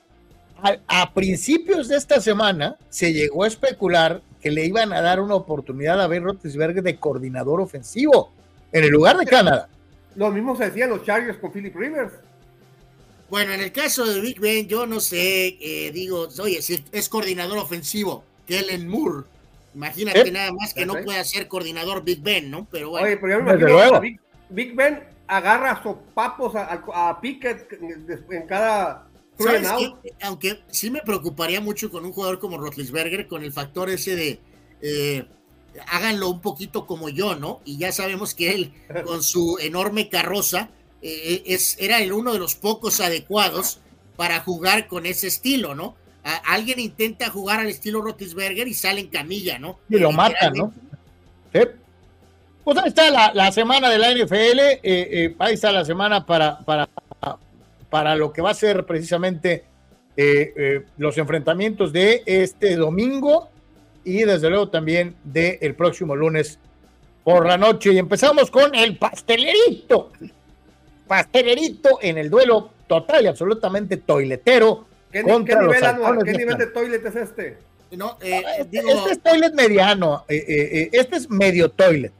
A, 0.62 0.78
a 1.02 1.14
principios 1.16 1.88
de 1.88 1.98
esta 1.98 2.22
semana 2.22 2.78
se 2.90 3.12
llegó 3.12 3.44
a 3.44 3.48
especular 3.48 4.22
que 4.40 4.52
le 4.52 4.64
iban 4.66 4.94
a 4.94 5.02
dar 5.02 5.20
una 5.20 5.34
oportunidad 5.34 6.00
a 6.00 6.06
Ben 6.06 6.24
Roethlisberger 6.24 6.84
de 6.84 6.98
coordinador 6.98 7.60
ofensivo 7.60 8.32
en 8.72 8.84
el 8.84 8.92
lugar 8.92 9.18
de 9.18 9.26
Canadá. 9.26 9.68
Lo 10.16 10.30
mismo 10.30 10.56
se 10.56 10.66
decían 10.66 10.92
los 10.92 11.04
Chargers 11.04 11.40
con 11.40 11.52
Philip 11.52 11.76
Rivers. 11.76 12.14
Bueno, 13.32 13.54
en 13.54 13.62
el 13.62 13.72
caso 13.72 14.06
de 14.06 14.20
Big 14.20 14.42
Ben, 14.42 14.68
yo 14.68 14.86
no 14.86 15.00
sé, 15.00 15.58
eh, 15.62 15.90
digo, 15.94 16.28
oye, 16.42 16.62
si 16.62 16.84
es 16.92 17.08
coordinador 17.08 17.60
ofensivo, 17.60 18.26
Kellen 18.46 18.90
Moore, 18.90 19.24
imagínate 19.74 20.28
¿Eh? 20.28 20.32
nada 20.34 20.52
más 20.52 20.74
que 20.74 20.86
no 20.86 20.96
pueda 21.02 21.24
ser 21.24 21.48
coordinador 21.48 22.04
Big 22.04 22.22
Ben, 22.22 22.52
¿no? 22.52 22.68
Pero 22.70 22.90
bueno, 22.90 23.08
Oye, 23.08 23.16
pero 23.16 23.38
yo 23.38 23.44
me 23.46 23.52
imagino 23.52 23.70
luego. 23.70 24.00
Big, 24.02 24.20
Big 24.50 24.76
Ben 24.76 25.02
agarra 25.28 25.82
sopapos 25.82 26.56
a, 26.56 26.84
a, 26.94 27.10
a 27.10 27.22
Pickett 27.22 27.72
en 27.82 28.48
cada. 28.48 29.08
Aunque 30.24 30.60
sí 30.70 30.92
me 30.92 31.00
preocuparía 31.00 31.62
mucho 31.62 31.90
con 31.90 32.06
un 32.06 32.12
jugador 32.12 32.38
como 32.38 32.58
Rotlisberger, 32.58 33.30
con 33.30 33.46
el 33.46 33.54
factor 33.54 33.90
ese 33.90 34.18
de 34.18 34.40
eh, 34.82 35.26
háganlo 35.88 36.28
un 36.28 36.42
poquito 36.42 36.86
como 36.86 37.08
yo, 37.08 37.38
¿no? 37.38 37.62
Y 37.64 37.78
ya 37.78 37.94
sabemos 37.94 38.36
que 38.36 38.54
él, 38.54 38.74
con 39.06 39.24
su 39.24 39.58
enorme 39.62 40.10
carroza, 40.10 40.70
eh, 41.02 41.44
es, 41.46 41.78
era 41.80 42.00
el 42.00 42.12
uno 42.14 42.34
de 42.34 42.40
los 42.40 42.56
pocos 42.56 43.00
adecuados 43.00 43.80
para 44.16 44.40
jugar 44.42 44.88
con 44.88 45.06
ese 45.06 45.28
estilo, 45.28 45.74
¿no? 45.76 45.96
A- 46.24 46.54
alguien 46.54 46.80
intenta 46.80 47.30
jugar 47.30 47.60
al 47.60 47.68
estilo 47.68 48.02
Rotisberger 48.02 48.68
y 48.68 48.74
sale 48.74 49.02
en 49.02 49.08
camilla, 49.08 49.58
¿no? 49.60 49.80
Y 49.90 49.98
lo 49.98 50.12
matan, 50.12 50.54
¿no? 50.54 50.74
Sí. 51.54 51.60
Pues 52.64 52.78
ahí 52.78 52.90
está 52.90 53.10
la, 53.10 53.32
la 53.34 53.52
semana 53.52 53.90
de 53.90 53.98
la 53.98 54.12
NFL, 54.14 54.60
eh, 54.60 54.80
eh, 54.84 55.36
ahí 55.40 55.56
está 55.56 55.72
la 55.72 55.84
semana 55.84 56.24
para, 56.26 56.60
para, 56.60 56.88
para 57.90 58.16
lo 58.16 58.32
que 58.32 58.42
va 58.44 58.52
a 58.52 58.54
ser 58.54 58.86
precisamente 58.86 59.66
eh, 60.16 60.84
los 60.98 61.18
enfrentamientos 61.18 61.92
de 61.92 62.22
este 62.28 62.76
domingo 62.76 63.50
y 64.04 64.20
desde 64.24 64.50
luego 64.50 64.70
también 64.70 65.16
del 65.24 65.58
el 65.62 65.74
próximo 65.74 66.16
lunes 66.16 66.60
por 67.24 67.48
la 67.48 67.58
noche. 67.58 67.94
Y 67.94 67.98
empezamos 67.98 68.52
con 68.52 68.76
el 68.76 68.98
pastelerito. 68.98 70.12
Pastelerito 71.12 72.00
en 72.02 72.18
el 72.18 72.30
duelo 72.30 72.70
total 72.88 73.26
y 73.26 73.28
absolutamente 73.28 73.98
toiletero. 73.98 74.86
¿Qué, 75.12 75.24
contra 75.24 75.60
qué 75.60 75.66
los 75.66 75.74
nivel, 75.76 75.90
anual? 75.90 76.06
halcones 76.14 76.24
¿Qué 76.24 76.32
de 76.32 76.38
nivel 76.38 76.58
de 76.58 76.64
Atlanta. 76.64 76.80
toilet 76.80 77.06
es 77.06 77.16
este? 77.18 77.58
No, 77.98 78.18
eh, 78.22 78.42
Este, 78.60 78.78
digo, 78.82 78.90
este 78.90 79.12
es 79.12 79.22
toilet 79.22 79.54
mediano, 79.54 80.24
eh, 80.30 80.36
eh, 80.48 80.70
eh, 80.84 80.90
este 80.94 81.18
es 81.18 81.30
medio 81.30 81.70
toilet. 81.70 82.14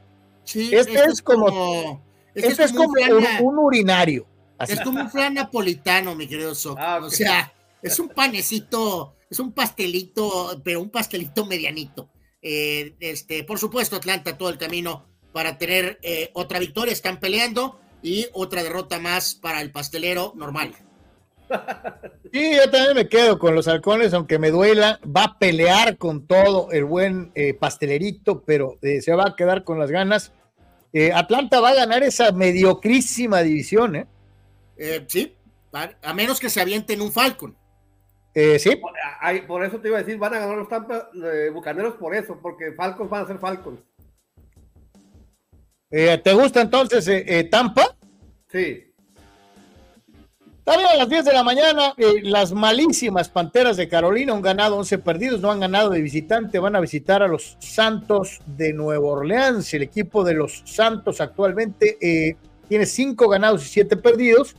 sí, 0.44 0.64
este 0.74 0.92
esto 0.98 1.10
es 1.10 1.22
como- 1.22 2.02
este 2.34 2.48
Este 2.50 2.64
es 2.64 2.72
como 2.72 2.90
un 2.90 3.12
un, 3.14 3.22
flan- 3.22 3.40
un 3.42 3.58
urinario. 3.58 4.26
Así. 4.58 4.74
Es 4.74 4.80
como 4.82 5.00
un 5.00 5.10
flan 5.10 5.32
napolitano, 5.34 6.14
mi 6.14 6.26
querido 6.28 6.54
Soc. 6.54 6.76
Ah, 6.78 6.98
O 7.02 7.06
ok. 7.06 7.12
sea, 7.12 7.50
es 7.80 7.98
un 7.98 8.10
panecito, 8.10 9.14
es 9.30 9.40
un 9.40 9.52
pastelito, 9.52 10.60
pero 10.62 10.82
un 10.82 10.90
pastelito 10.90 11.46
medianito. 11.46 12.10
Eh, 12.42 12.94
este, 13.00 13.42
por 13.44 13.58
supuesto, 13.58 13.96
Atlanta 13.96 14.36
todo 14.36 14.50
el 14.50 14.58
camino 14.58 15.06
para 15.32 15.56
tener 15.56 15.98
eh, 16.02 16.30
otra 16.34 16.58
victoria. 16.58 16.92
Están 16.92 17.18
peleando 17.18 17.80
y 18.02 18.26
otra 18.32 18.62
derrota 18.62 18.98
más 18.98 19.34
para 19.34 19.60
el 19.60 19.70
pastelero 19.70 20.32
normal. 20.36 20.74
Sí, 22.32 22.56
yo 22.56 22.70
también 22.70 22.94
me 22.94 23.08
quedo 23.08 23.38
con 23.38 23.54
los 23.54 23.68
halcones, 23.68 24.14
aunque 24.14 24.38
me 24.38 24.50
duela. 24.50 24.98
Va 25.04 25.24
a 25.24 25.38
pelear 25.38 25.98
con 25.98 26.26
todo 26.26 26.70
el 26.70 26.84
buen 26.84 27.30
eh, 27.34 27.52
pastelerito, 27.52 28.42
pero 28.42 28.78
eh, 28.80 29.02
se 29.02 29.12
va 29.14 29.28
a 29.28 29.36
quedar 29.36 29.64
con 29.64 29.78
las 29.78 29.90
ganas. 29.90 30.32
Eh, 30.94 31.12
Atlanta 31.12 31.60
va 31.60 31.70
a 31.70 31.74
ganar 31.74 32.02
esa 32.02 32.32
mediocrísima 32.32 33.42
división, 33.42 33.96
¿eh? 33.96 34.06
Eh, 34.76 35.04
sí, 35.08 35.36
a, 35.72 36.12
menos 36.12 36.40
que 36.40 36.50
se 36.50 36.60
avienten 36.60 37.00
un 37.00 37.12
Falcon. 37.12 37.56
Eh, 38.34 38.58
sí, 38.58 38.80
Por, 39.46 39.64
eso 39.64 39.78
te 39.78 39.88
iba 39.88 39.98
a 39.98 40.02
decir, 40.02 40.18
van 40.18 40.34
a 40.34 40.38
ganar 40.38 40.56
los 40.56 40.68
Tampa 40.68 41.10
eh, 41.14 41.50
Bucaneros 41.52 41.94
por 41.94 42.14
eso, 42.14 42.38
porque 42.40 42.72
Falcons 42.72 43.10
van 43.10 43.24
a 43.24 43.26
ser 43.26 43.38
Falcons. 43.38 43.80
Eh, 45.92 46.18
¿te 46.18 46.32
gusta 46.32 46.62
entonces 46.62 47.06
eh, 47.06 47.24
eh, 47.26 47.44
Tampa? 47.44 47.94
Sí. 48.50 48.92
También 50.64 50.90
a 50.90 50.96
las 50.96 51.08
10 51.08 51.24
de 51.24 51.32
la 51.32 51.42
mañana, 51.42 51.92
eh, 51.96 52.20
las 52.22 52.52
malísimas 52.52 53.28
Panteras 53.28 53.76
de 53.76 53.88
Carolina 53.88 54.32
han 54.32 54.42
ganado 54.42 54.76
11 54.76 54.98
perdidos, 54.98 55.40
no 55.40 55.50
han 55.50 55.58
ganado 55.58 55.90
de 55.90 56.00
visitante, 56.00 56.60
van 56.60 56.76
a 56.76 56.80
visitar 56.80 57.20
a 57.20 57.26
los 57.26 57.56
Santos 57.58 58.40
de 58.46 58.72
Nueva 58.72 59.04
Orleans. 59.04 59.74
El 59.74 59.82
equipo 59.82 60.22
de 60.22 60.34
los 60.34 60.62
Santos 60.64 61.20
actualmente 61.20 61.98
eh, 62.00 62.36
tiene 62.68 62.86
5 62.86 63.28
ganados 63.28 63.66
y 63.66 63.68
7 63.70 63.96
perdidos. 63.96 64.54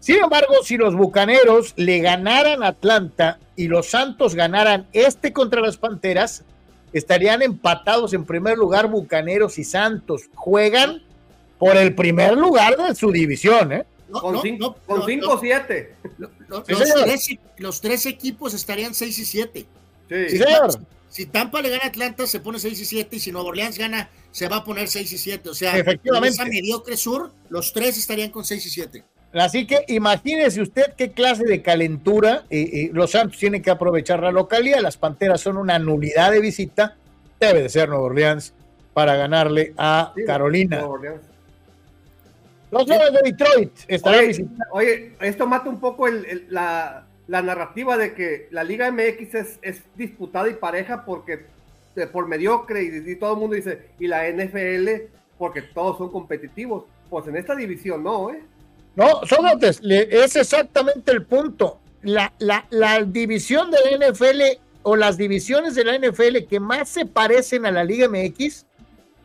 Sin 0.00 0.16
embargo, 0.16 0.54
si 0.62 0.78
los 0.78 0.94
Bucaneros 0.94 1.74
le 1.76 1.98
ganaran 1.98 2.62
a 2.62 2.68
Atlanta 2.68 3.38
y 3.54 3.68
los 3.68 3.90
Santos 3.90 4.34
ganaran 4.34 4.86
este 4.94 5.34
contra 5.34 5.60
las 5.60 5.76
Panteras, 5.76 6.44
estarían 6.94 7.42
empatados 7.42 8.14
en 8.14 8.24
primer 8.24 8.56
lugar 8.56 8.88
Bucaneros 8.88 9.58
y 9.58 9.64
Santos. 9.64 10.22
Juegan 10.34 11.02
por 11.58 11.76
el 11.76 11.94
primer 11.94 12.34
lugar 12.36 12.76
de 12.76 12.94
su 12.94 13.12
división, 13.12 13.72
¿eh? 13.72 13.84
No, 14.08 14.20
Con 14.20 14.34
no, 14.34 14.42
5 14.42 14.58
no, 14.60 14.76
con 14.86 15.00
no, 15.00 15.06
cinco 15.06 15.26
no, 15.26 15.32
o 15.34 15.38
7. 15.40 15.94
lo- 16.18 16.30
lo- 16.48 16.64
Sí, 16.64 16.72
los, 16.72 16.94
tres, 16.94 17.28
los 17.58 17.80
tres 17.80 18.06
equipos 18.06 18.54
estarían 18.54 18.94
6 18.94 19.18
y 19.18 19.24
7. 19.24 19.66
Sí. 20.08 20.38
Señor. 20.38 20.70
Si 21.08 21.26
Tampa 21.26 21.62
le 21.62 21.70
gana 21.70 21.84
a 21.84 21.86
Atlanta, 21.88 22.26
se 22.26 22.40
pone 22.40 22.58
6 22.58 22.80
y 22.80 22.84
7, 22.84 23.16
y 23.16 23.20
si 23.20 23.30
Nueva 23.32 23.48
Orleans 23.48 23.78
gana, 23.78 24.10
se 24.32 24.48
va 24.48 24.56
a 24.56 24.64
poner 24.64 24.88
6 24.88 25.12
y 25.12 25.18
7. 25.18 25.48
O 25.48 25.54
sea, 25.54 25.76
Efectivamente. 25.78 26.28
en 26.28 26.32
esa 26.34 26.44
mediocre 26.44 26.96
sur, 26.96 27.32
los 27.48 27.72
tres 27.72 27.96
estarían 27.98 28.30
con 28.30 28.44
6 28.44 28.66
y 28.66 28.70
7. 28.70 29.04
Así 29.34 29.66
que 29.66 29.84
imagínese 29.88 30.60
usted 30.62 30.94
qué 30.96 31.10
clase 31.12 31.44
de 31.44 31.60
calentura. 31.62 32.44
eh, 32.50 32.70
eh, 32.72 32.90
los 32.92 33.10
Santos 33.10 33.38
tienen 33.38 33.62
que 33.62 33.70
aprovechar 33.70 34.20
la 34.22 34.30
localidad. 34.30 34.80
Las 34.80 34.96
Panteras 34.96 35.40
son 35.40 35.56
una 35.56 35.78
nulidad 35.78 36.30
de 36.30 36.40
visita. 36.40 36.96
Debe 37.40 37.62
de 37.62 37.68
ser 37.68 37.88
Nueva 37.88 38.04
Orleans 38.04 38.54
para 38.92 39.16
ganarle 39.16 39.74
a 39.76 40.12
Sí, 40.14 40.24
Carolina. 40.24 40.76
Nueva 40.78 40.92
Orleans. 40.94 41.20
Los 42.70 42.88
Leones 42.88 43.12
de 43.12 43.20
Detroit 43.30 43.72
estarán 43.88 44.18
Oye, 44.20 44.28
visitando. 44.28 44.64
oye, 44.72 45.12
esto 45.20 45.46
mata 45.46 45.68
un 45.68 45.78
poco 45.80 46.08
el- 46.08 46.24
el- 46.26 46.46
la, 46.50 47.06
la 47.28 47.42
narrativa 47.42 47.96
de 47.96 48.14
que 48.14 48.48
la 48.50 48.64
Liga 48.64 48.88
MX 48.90 49.34
es, 49.34 49.58
es 49.62 49.82
disputada 49.96 50.48
y 50.48 50.54
pareja 50.54 51.04
porque 51.04 51.46
eh, 51.96 52.06
por 52.08 52.26
mediocre 52.26 52.82
y, 52.82 53.10
y 53.12 53.16
todo 53.16 53.34
el 53.34 53.38
mundo 53.40 53.54
dice, 53.54 53.90
y 54.00 54.08
la 54.08 54.28
NFL 54.28 55.08
porque 55.38 55.62
todos 55.62 55.98
son 55.98 56.10
competitivos. 56.10 56.84
Pues 57.10 57.26
en 57.28 57.36
esta 57.36 57.54
división 57.54 58.02
no, 58.02 58.30
¿eh? 58.30 58.40
No, 58.96 59.26
Sócrates, 59.26 59.80
es 59.82 60.36
exactamente 60.36 61.10
el 61.12 61.24
punto. 61.24 61.80
La, 62.02 62.32
la, 62.38 62.66
la 62.70 63.02
división 63.02 63.70
de 63.70 63.78
la 63.98 64.10
NFL 64.10 64.60
o 64.82 64.96
las 64.96 65.16
divisiones 65.16 65.74
de 65.74 65.84
la 65.84 65.98
NFL 65.98 66.46
que 66.48 66.60
más 66.60 66.88
se 66.88 67.06
parecen 67.06 67.66
a 67.66 67.70
la 67.70 67.82
Liga 67.82 68.08
MX 68.08 68.66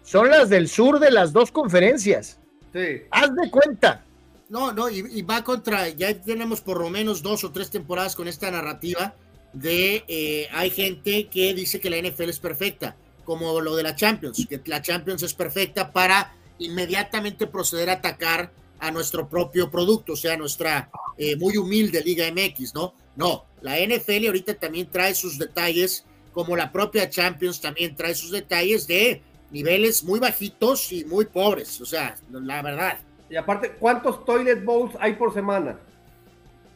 son 0.03 0.29
las 0.29 0.49
del 0.49 0.67
sur 0.67 0.99
de 0.99 1.11
las 1.11 1.33
dos 1.33 1.51
conferencias. 1.51 2.39
Sí. 2.73 3.03
Haz 3.11 3.35
de 3.35 3.51
cuenta. 3.51 4.03
No, 4.47 4.71
no, 4.71 4.89
y, 4.89 5.05
y 5.11 5.21
va 5.21 5.43
contra, 5.43 5.89
ya 5.89 6.13
tenemos 6.19 6.61
por 6.61 6.79
lo 6.79 6.89
menos 6.89 7.21
dos 7.21 7.43
o 7.43 7.51
tres 7.51 7.69
temporadas 7.69 8.15
con 8.15 8.27
esta 8.27 8.49
narrativa 8.49 9.13
de 9.53 10.03
eh, 10.07 10.47
hay 10.51 10.69
gente 10.69 11.27
que 11.27 11.53
dice 11.53 11.79
que 11.79 11.89
la 11.89 11.97
NFL 11.97 12.29
es 12.29 12.39
perfecta, 12.39 12.95
como 13.25 13.61
lo 13.61 13.75
de 13.75 13.83
la 13.83 13.95
Champions, 13.95 14.45
que 14.47 14.61
la 14.65 14.81
Champions 14.81 15.23
es 15.23 15.33
perfecta 15.33 15.91
para 15.91 16.33
inmediatamente 16.57 17.47
proceder 17.47 17.89
a 17.89 17.93
atacar 17.93 18.51
a 18.79 18.91
nuestro 18.91 19.27
propio 19.27 19.69
producto, 19.69 20.13
o 20.13 20.15
sea, 20.15 20.37
nuestra 20.37 20.89
eh, 21.17 21.35
muy 21.35 21.57
humilde 21.57 22.01
Liga 22.03 22.25
MX, 22.31 22.73
¿no? 22.73 22.93
No, 23.15 23.45
la 23.61 23.77
NFL 23.77 24.27
ahorita 24.27 24.53
también 24.55 24.89
trae 24.89 25.13
sus 25.13 25.37
detalles, 25.37 26.05
como 26.33 26.55
la 26.55 26.71
propia 26.71 27.09
Champions 27.09 27.59
también 27.59 27.95
trae 27.95 28.15
sus 28.15 28.31
detalles 28.31 28.87
de 28.87 29.21
niveles 29.51 30.03
muy 30.03 30.19
bajitos 30.19 30.91
y 30.91 31.03
muy 31.05 31.25
pobres, 31.25 31.81
o 31.81 31.85
sea, 31.85 32.15
la 32.31 32.61
verdad. 32.61 32.99
Y 33.29 33.35
aparte, 33.35 33.73
¿cuántos 33.73 34.25
toilet 34.25 34.63
bowls 34.63 34.95
hay 34.99 35.13
por 35.13 35.33
semana? 35.33 35.77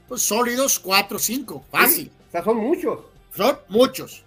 Pues 0.07 0.21
sólidos, 0.21 0.77
cuatro, 0.79 1.17
cinco, 1.17 1.63
fácil. 1.71 2.05
Sí, 2.05 2.11
O 2.27 2.31
sea, 2.31 2.43
son 2.43 2.57
muchos. 2.57 2.99
Son 3.35 3.57
muchos. 3.69 4.23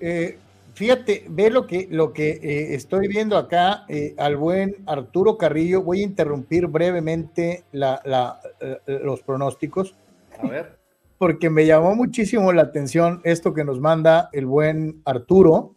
Eh, 0.00 0.38
fíjate, 0.84 1.26
ve 1.28 1.50
lo 1.50 1.66
que, 1.66 1.88
lo 1.90 2.14
que 2.14 2.30
eh, 2.42 2.74
estoy 2.74 3.06
viendo 3.06 3.36
acá 3.36 3.84
eh, 3.86 4.14
al 4.16 4.38
buen 4.38 4.76
Arturo 4.86 5.36
Carrillo. 5.36 5.82
Voy 5.82 6.00
a 6.00 6.04
interrumpir 6.04 6.68
brevemente 6.68 7.64
la- 7.72 8.00
la- 8.06 8.40
eh, 8.62 8.78
los 9.04 9.20
pronósticos 9.22 9.94
A 10.38 10.48
ver. 10.48 10.78
porque 11.18 11.50
me 11.50 11.66
llamó 11.66 11.94
muchísimo 11.94 12.50
la 12.54 12.62
atención 12.62 13.20
esto 13.24 13.52
que 13.52 13.62
nos 13.62 13.78
manda 13.78 14.30
el 14.32 14.46
buen 14.46 15.02
Arturo. 15.04 15.74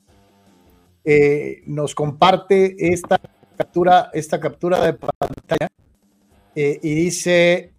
Eh, 1.03 1.63
nos 1.65 1.95
comparte 1.95 2.73
esta 2.93 3.19
captura, 3.57 4.09
esta 4.13 4.39
captura 4.39 4.85
de 4.85 4.93
pantalla 4.93 5.67
y 6.55 6.95
dice 6.95 7.73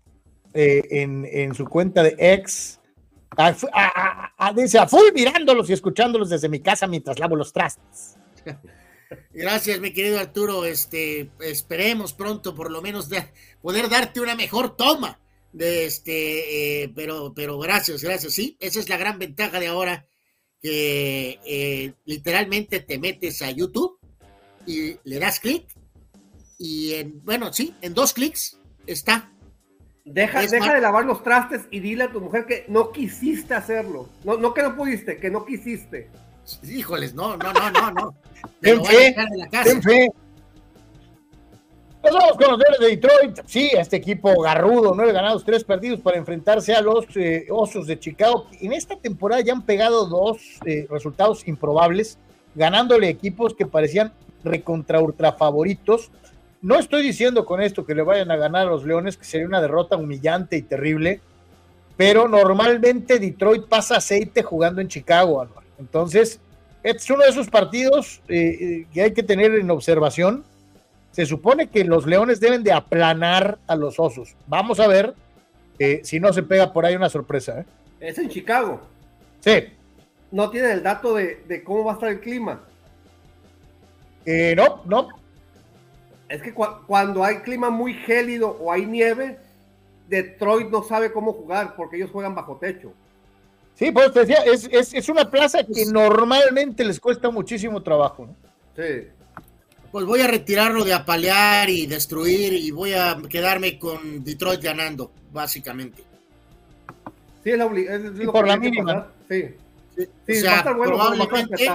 en, 0.53 1.27
en 1.33 1.55
su 1.55 1.65
cuenta 1.65 2.03
de 2.03 2.17
ex, 2.19 2.81
a, 3.39 4.53
dice 4.55 4.79
a 4.79 4.87
full 4.87 5.13
mirándolos 5.15 5.69
y 5.71 5.73
escuchándolos 5.73 6.31
desde 6.31 6.49
mi 6.49 6.61
casa 6.61 6.87
mientras 6.87 7.19
lavo 7.19 7.37
los 7.37 7.53
trastes. 7.53 8.17
Gracias, 9.33 9.81
mi 9.81 9.93
querido 9.93 10.19
Arturo. 10.19 10.65
Este, 10.65 11.31
esperemos 11.41 12.13
pronto, 12.13 12.55
por 12.55 12.71
lo 12.71 12.83
menos, 12.83 13.09
de- 13.09 13.33
poder 13.63 13.89
darte 13.89 14.21
una 14.21 14.35
mejor 14.35 14.77
toma. 14.77 15.21
De 15.53 15.85
este, 15.87 16.83
eh, 16.83 16.93
pero, 16.97 17.33
pero 17.33 17.59
gracias, 17.61 18.03
gracias. 18.03 18.35
Sí, 18.35 18.57
esa 18.59 18.81
es 18.81 18.89
la 18.89 18.97
gran 18.97 19.21
ventaja 19.21 19.61
de 19.61 19.69
ahora, 19.69 20.05
que 20.61 21.39
eh, 21.47 21.93
literalmente 22.07 22.81
te 22.81 22.99
metes 22.99 23.41
a 23.41 23.53
YouTube 23.53 23.99
y 24.67 24.97
le 25.05 25.19
das 25.21 25.39
clic 25.39 25.67
y 26.59 26.95
en, 26.95 27.25
bueno, 27.25 27.53
sí, 27.53 27.73
en 27.83 27.95
dos 27.95 28.15
clics 28.15 28.59
está. 28.89 29.31
Deja, 30.05 30.43
Es 30.43 30.51
deja 30.51 30.75
de 30.75 30.83
lavar 30.83 31.07
los 31.07 31.23
trastes 31.23 31.63
y 31.71 31.81
dile 31.81 32.05
a 32.05 32.13
tu 32.13 32.21
mujer 32.21 32.45
que 32.45 32.67
no 32.69 32.93
quisiste 32.93 33.55
hacerlo. 33.55 34.09
No, 34.23 34.37
no 34.37 34.53
que 34.53 34.63
no 34.63 34.77
pudiste, 34.77 35.17
que 35.17 35.31
no 35.31 35.47
quisiste. 35.47 36.11
Híjoles, 36.63 37.15
no, 37.15 37.39
no, 37.39 37.53
no, 37.53 37.71
no, 37.71 37.91
no. 37.91 38.15
Ten 38.61 38.77
lo 38.77 38.83
van 38.83 38.93
a 38.93 38.99
fe, 38.99 39.09
echar 39.09 39.29
de 39.31 39.39
la 39.39 39.49
casa. 39.49 39.65
ten 39.65 39.83
fe. 39.83 40.09
Nos 42.05 42.13
vamos 42.13 42.37
con 42.37 42.51
los 42.51 42.59
Leones 42.59 42.81
de 42.81 42.87
Detroit. 42.89 43.41
Sí, 43.47 43.71
este 43.73 43.97
equipo 43.97 44.39
garrudo, 44.43 44.93
nueve 44.95 45.13
ganados, 45.13 45.43
tres 45.43 45.65
perdidos 45.65 46.01
para 46.01 46.19
enfrentarse 46.19 46.75
a 46.75 46.83
los 46.83 47.07
eh, 47.17 47.47
Osos 47.49 47.87
de 47.87 47.99
Chicago. 47.99 48.47
En 48.61 48.75
esta 48.75 48.97
temporada 48.97 49.41
ya 49.41 49.55
han 49.55 49.63
pegado 49.63 50.05
dos 50.05 50.37
eh, 50.67 50.87
resultados 50.91 51.49
improbables, 51.49 52.19
ganándole 52.55 53.09
equipos 53.09 53.55
que 53.55 53.65
parecían 53.65 54.13
recontra 54.43 55.01
ultra 55.01 55.33
favoritos. 55.33 56.11
No 56.65 56.79
estoy 56.79 57.03
diciendo 57.03 57.45
con 57.45 57.61
esto 57.61 57.85
que 57.85 57.95
le 57.95 58.01
vayan 58.01 58.31
a 58.31 58.37
ganar 58.37 58.67
a 58.67 58.71
los 58.71 58.87
Leones, 58.87 59.19
que 59.19 59.27
sería 59.27 59.47
una 59.47 59.61
derrota 59.61 59.99
humillante 59.99 60.57
y 60.57 60.63
terrible, 60.63 61.21
pero 61.97 62.27
normalmente 62.27 63.19
Detroit 63.19 63.67
pasa 63.67 63.99
aceite 63.99 64.43
jugando 64.43 64.81
en 64.81 64.89
Chicago, 64.89 65.43
Álvaro. 65.43 65.67
Entonces, 65.79 66.41
este 66.83 67.03
es 67.03 67.11
uno 67.11 67.23
de 67.23 67.29
esos 67.29 67.51
partidos 67.51 68.23
eh, 68.29 68.39
eh, 68.39 68.87
que 68.95 69.03
hay 69.03 69.13
que 69.13 69.23
tener 69.23 69.55
en 69.55 69.71
observación 69.71 70.43
se 71.11 71.27
supone 71.27 71.69
que 71.69 71.85
los 71.85 72.07
Leones 72.07 72.41
deben 72.41 72.65
de 72.65 72.73
aplanar 72.73 73.59
a 73.67 73.77
los 73.77 74.01
Osos. 74.01 74.35
Vamos 74.47 74.81
a 74.81 74.89
ver 74.89 75.15
eh, 75.79 76.01
si 76.03 76.19
no 76.19 76.33
se 76.33 76.43
pega 76.43 76.73
por 76.73 76.87
ahí 76.87 76.97
una 76.97 77.11
sorpresa. 77.11 77.61
¿eh? 77.61 77.65
Es 78.01 78.19
en 78.19 78.31
Chicago. 78.31 78.81
Sí. 79.41 79.67
No 80.33 80.49
tienen 80.49 80.71
el 80.71 80.83
dato 80.83 81.15
de, 81.15 81.45
de 81.47 81.63
cómo 81.63 81.85
va 81.85 81.93
a 81.93 81.95
estar 81.95 82.09
el 82.09 82.21
clima. 82.21 82.63
Eh, 84.27 84.55
no, 84.57 84.83
no. 84.87 85.24
Es 86.29 86.43
que 86.43 86.53
cu- 86.55 86.67
cuando 86.87 87.23
hay 87.25 87.37
clima 87.39 87.71
muy 87.71 87.95
gélido 87.95 88.49
o 88.61 88.73
hay 88.73 88.87
nieve, 88.87 89.39
Detroit 90.09 90.69
no 90.71 90.83
sabe 90.83 91.13
cómo 91.13 91.33
jugar 91.33 91.75
porque 91.77 91.97
ellos 91.97 92.11
juegan 92.11 92.35
bajo 92.35 92.57
techo. 92.57 92.93
Sí, 93.75 93.91
pues 93.91 94.13
te 94.13 94.21
decía, 94.21 94.39
es, 94.45 94.69
es, 94.71 94.95
es 94.95 95.09
una 95.09 95.31
plaza 95.31 95.65
que 95.65 95.85
normalmente 95.87 96.85
les 96.85 97.01
cuesta 97.01 97.31
muchísimo 97.31 97.83
trabajo. 97.83 98.27
¿no? 98.27 98.37
Sí. 98.77 99.09
Pues 99.91 100.07
voy 100.07 100.21
a 100.21 100.27
retirarlo 100.27 100.85
de 100.85 100.93
apalear 100.95 101.69
y 101.71 101.87
destruir 101.87 102.53
y 102.53 102.71
voy 102.71 102.95
a 102.95 103.17
quedarme 103.29 103.79
con 103.79 104.23
Detroit 104.25 104.63
ganando, 104.63 105.11
básicamente. 105.33 106.03
Sí, 107.43 107.51
es, 107.51 107.59
la 107.59 107.67
es- 107.67 107.89
es 108.05 108.15
lo 108.15 108.33
por 108.33 108.45
que 108.45 108.51
la 108.51 108.57
mínima. 108.57 109.09
Sí. 109.29 109.45
Sí, 109.97 110.09
Sí, 110.27 110.33
o 110.39 110.41
sea, 110.41 110.51
va 110.51 110.57
a 110.57 110.59
estar 110.59 110.77
bueno, 110.77 110.93
probablemente. 110.95 111.69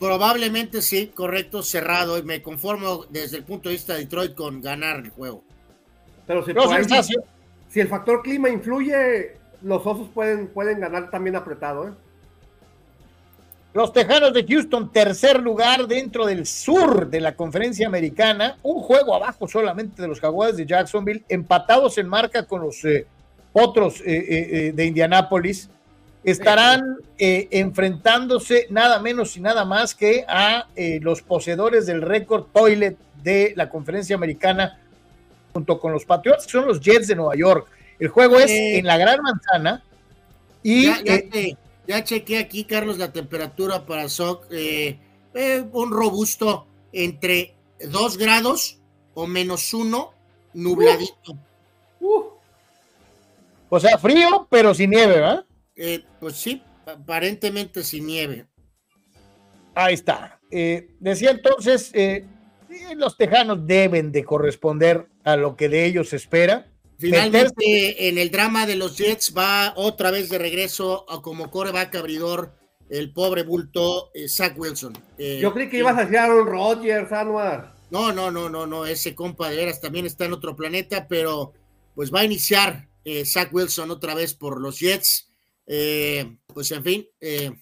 Probablemente 0.00 0.82
sí, 0.82 1.12
correcto, 1.14 1.62
cerrado. 1.62 2.18
Y 2.18 2.22
me 2.22 2.42
conformo 2.42 3.04
desde 3.08 3.36
el 3.36 3.44
punto 3.44 3.68
de 3.68 3.76
vista 3.76 3.92
de 3.92 4.00
Detroit 4.00 4.34
con 4.34 4.60
ganar 4.60 4.96
el 4.96 5.10
juego. 5.10 5.44
Pero 6.26 6.44
si, 6.44 6.52
No, 6.52 6.64
el 6.74 7.88
factor 7.88 8.22
clima 8.22 8.48
influye, 8.48 9.36
los 9.62 9.86
osos 9.86 10.08
pueden, 10.12 10.48
pueden 10.48 10.80
ganar 10.80 11.10
también 11.10 11.36
apretado. 11.36 11.88
¿eh? 11.88 11.92
Los 13.72 13.92
Tejanos 13.92 14.32
de 14.32 14.44
Houston, 14.44 14.90
tercer 14.90 15.40
lugar 15.40 15.86
dentro 15.86 16.26
del 16.26 16.44
sur 16.44 17.08
de 17.08 17.20
la 17.20 17.36
conferencia 17.36 17.86
americana, 17.86 18.58
un 18.64 18.80
juego 18.80 19.14
abajo 19.14 19.46
solamente 19.46 20.02
de 20.02 20.08
los 20.08 20.18
Jaguares 20.18 20.56
de 20.56 20.66
Jacksonville, 20.66 21.22
empatados 21.28 21.96
en 21.98 22.08
marca 22.08 22.46
con 22.46 22.62
los 22.62 22.84
eh, 22.84 23.06
otros 23.52 24.00
eh, 24.00 24.06
eh, 24.06 24.72
de 24.74 24.86
Indianápolis, 24.86 25.70
estarán 26.22 26.98
eh, 27.18 27.48
enfrentándose 27.50 28.66
nada 28.70 28.98
menos 29.00 29.36
y 29.36 29.40
nada 29.40 29.64
más 29.64 29.94
que 29.94 30.24
a 30.28 30.66
eh, 30.76 30.98
los 31.02 31.22
poseedores 31.22 31.86
del 31.86 32.02
récord 32.02 32.46
toilet 32.52 32.96
de 33.22 33.52
la 33.56 33.68
conferencia 33.70 34.16
americana 34.16 34.78
junto 35.52 35.80
con 35.80 35.92
los 35.92 36.04
Patriots, 36.04 36.44
que 36.44 36.52
son 36.52 36.66
los 36.66 36.80
Jets 36.80 37.08
de 37.08 37.16
Nueva 37.16 37.34
York. 37.36 37.66
El 37.98 38.08
juego 38.08 38.38
es 38.38 38.50
en 38.50 38.86
la 38.86 38.96
Gran 38.96 39.20
Manzana 39.22 39.82
y 40.62 40.86
ya, 40.86 41.02
ya 41.04 41.14
eh, 41.14 41.28
te- 41.30 41.56
ya 41.86 42.04
chequé 42.04 42.38
aquí, 42.38 42.64
Carlos, 42.64 42.98
la 42.98 43.12
temperatura 43.12 43.84
para 43.84 44.08
SOC. 44.08 44.46
un 45.72 45.90
robusto 45.90 46.66
entre 46.92 47.54
2 47.84 48.16
grados 48.16 48.78
o 49.14 49.26
menos 49.26 49.72
1, 49.74 50.12
nubladito. 50.54 51.36
Uh, 52.00 52.22
o 53.68 53.80
sea, 53.80 53.98
frío, 53.98 54.46
pero 54.50 54.72
sin 54.74 54.90
nieve, 54.90 55.14
¿verdad? 55.14 55.44
Eh, 55.82 56.04
pues 56.20 56.36
sí, 56.36 56.62
aparentemente 56.84 57.82
sin 57.82 58.06
nieve. 58.06 58.46
Ahí 59.74 59.94
está. 59.94 60.38
Eh, 60.50 60.90
decía 61.00 61.30
entonces, 61.30 61.90
eh, 61.94 62.26
los 62.96 63.16
tejanos 63.16 63.66
deben 63.66 64.12
de 64.12 64.22
corresponder 64.24 65.08
a 65.24 65.36
lo 65.36 65.56
que 65.56 65.70
de 65.70 65.86
ellos 65.86 66.10
se 66.10 66.16
espera. 66.16 66.66
Finalmente, 66.98 67.54
Meterse- 67.56 67.94
en 67.98 68.18
el 68.18 68.30
drama 68.30 68.66
de 68.66 68.76
los 68.76 68.98
Jets 68.98 69.32
va 69.34 69.72
otra 69.76 70.10
vez 70.10 70.28
de 70.28 70.38
regreso 70.38 71.10
a 71.10 71.22
como 71.22 71.50
coreback 71.50 71.94
abridor 71.94 72.52
el 72.90 73.12
pobre 73.14 73.42
bulto 73.42 74.10
eh, 74.12 74.28
Zach 74.28 74.58
Wilson. 74.58 74.92
Eh, 75.16 75.38
yo 75.40 75.54
creí 75.54 75.70
que 75.70 75.78
ibas 75.78 75.96
a 75.96 76.02
decir 76.02 76.18
Aaron 76.18 76.46
Rodgers, 76.46 77.10
Anuar. 77.12 77.72
No, 77.90 78.12
no, 78.12 78.30
no, 78.30 78.50
no, 78.50 78.66
no, 78.66 78.84
ese 78.84 79.14
compa 79.14 79.48
de 79.48 79.56
veras 79.56 79.80
también 79.80 80.04
está 80.04 80.26
en 80.26 80.34
otro 80.34 80.54
planeta, 80.54 81.08
pero 81.08 81.54
pues 81.94 82.12
va 82.12 82.20
a 82.20 82.24
iniciar 82.24 82.86
eh, 83.04 83.24
Zach 83.24 83.48
Wilson 83.52 83.90
otra 83.90 84.14
vez 84.14 84.34
por 84.34 84.60
los 84.60 84.78
Jets. 84.78 85.29
Eh, 85.72 86.36
pues 86.52 86.68
en 86.72 86.82
fin, 86.82 87.06
eh, 87.20 87.52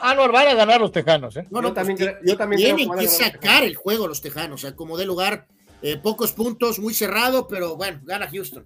Ah, 0.00 0.14
no, 0.14 0.30
van 0.30 0.46
a 0.46 0.54
ganar 0.54 0.80
los 0.80 0.92
tejanos, 0.92 1.36
¿eh? 1.36 1.44
no, 1.50 1.58
Yo 1.58 1.62
no, 1.68 1.72
también 1.72 1.96
pues, 1.98 2.10
creo- 2.10 2.20
yo 2.24 2.36
también 2.36 2.60
creo 2.62 2.76
tienen 2.76 2.98
que 2.98 3.08
sacar 3.08 3.64
el 3.64 3.74
juego 3.74 4.06
los 4.06 4.20
Tejanos, 4.20 4.60
o 4.62 4.66
sea, 4.68 4.76
como 4.76 4.96
de 4.96 5.06
lugar, 5.06 5.48
eh, 5.80 5.96
pocos 5.96 6.30
puntos, 6.32 6.78
muy 6.78 6.94
cerrado, 6.94 7.48
pero 7.48 7.74
bueno, 7.76 8.00
gana 8.04 8.28
Houston. 8.30 8.64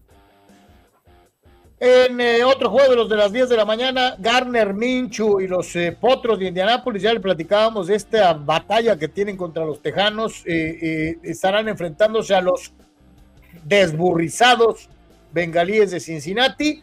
En 1.78 2.20
eh, 2.20 2.42
otro 2.44 2.68
juego 2.70 2.90
de 2.90 2.96
los 2.96 3.08
de 3.08 3.16
las 3.16 3.32
10 3.32 3.48
de 3.48 3.56
la 3.56 3.64
mañana, 3.64 4.16
Garner 4.18 4.74
Minchu 4.74 5.40
y 5.40 5.46
los 5.46 5.74
eh, 5.76 5.96
Potros 5.98 6.38
de 6.38 6.48
Indianápolis, 6.48 7.02
ya 7.02 7.14
le 7.14 7.20
platicábamos 7.20 7.86
de 7.86 7.94
esta 7.94 8.32
batalla 8.34 8.98
que 8.98 9.08
tienen 9.08 9.36
contra 9.38 9.64
los 9.64 9.80
Tejanos, 9.80 10.42
eh, 10.46 10.78
eh, 10.82 11.18
estarán 11.22 11.68
enfrentándose 11.68 12.34
a 12.34 12.40
los 12.40 12.72
desburrizados 13.64 14.88
bengalíes 15.32 15.90
de 15.90 16.00
Cincinnati. 16.00 16.82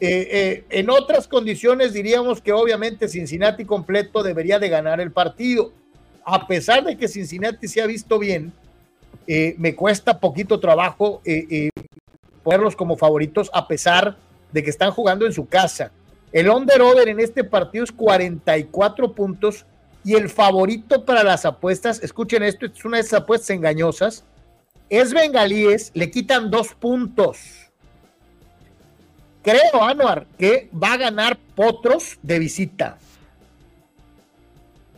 Eh, 0.00 0.28
eh, 0.30 0.64
en 0.70 0.90
otras 0.90 1.28
condiciones 1.28 1.92
diríamos 1.92 2.40
que 2.40 2.52
obviamente 2.52 3.08
Cincinnati 3.08 3.64
completo 3.64 4.22
debería 4.22 4.58
de 4.58 4.68
ganar 4.68 5.00
el 5.00 5.12
partido. 5.12 5.72
A 6.24 6.46
pesar 6.46 6.84
de 6.84 6.96
que 6.96 7.08
Cincinnati 7.08 7.68
se 7.68 7.80
ha 7.80 7.86
visto 7.86 8.18
bien, 8.18 8.52
eh, 9.26 9.54
me 9.58 9.74
cuesta 9.74 10.20
poquito 10.20 10.60
trabajo 10.60 11.22
eh, 11.24 11.46
eh, 11.50 11.70
ponerlos 12.42 12.76
como 12.76 12.96
favoritos 12.96 13.50
a 13.54 13.66
pesar 13.66 14.16
de 14.52 14.62
que 14.62 14.70
están 14.70 14.90
jugando 14.90 15.24
en 15.26 15.32
su 15.32 15.46
casa. 15.48 15.90
El 16.30 16.50
under-over 16.50 17.08
en 17.08 17.20
este 17.20 17.44
partido 17.44 17.84
es 17.84 17.92
44 17.92 19.12
puntos 19.12 19.64
y 20.04 20.14
el 20.14 20.28
favorito 20.28 21.04
para 21.04 21.22
las 21.22 21.46
apuestas, 21.46 22.02
escuchen 22.02 22.42
esto, 22.42 22.66
es 22.66 22.84
una 22.84 22.98
de 22.98 23.02
esas 23.02 23.22
apuestas 23.22 23.50
engañosas, 23.50 24.24
es 24.90 25.14
Bengalíes, 25.14 25.90
le 25.94 26.10
quitan 26.10 26.50
dos 26.50 26.74
puntos. 26.74 27.63
Creo, 29.44 29.82
Anuar, 29.82 30.26
que 30.38 30.70
va 30.72 30.94
a 30.94 30.96
ganar 30.96 31.38
Potros 31.54 32.18
de 32.22 32.38
visita. 32.38 32.98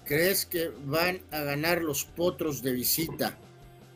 ¿Crees 0.06 0.46
que 0.46 0.70
van 0.84 1.20
a 1.32 1.40
ganar 1.40 1.82
los 1.82 2.04
potros 2.04 2.62
de 2.62 2.72
visita? 2.72 3.36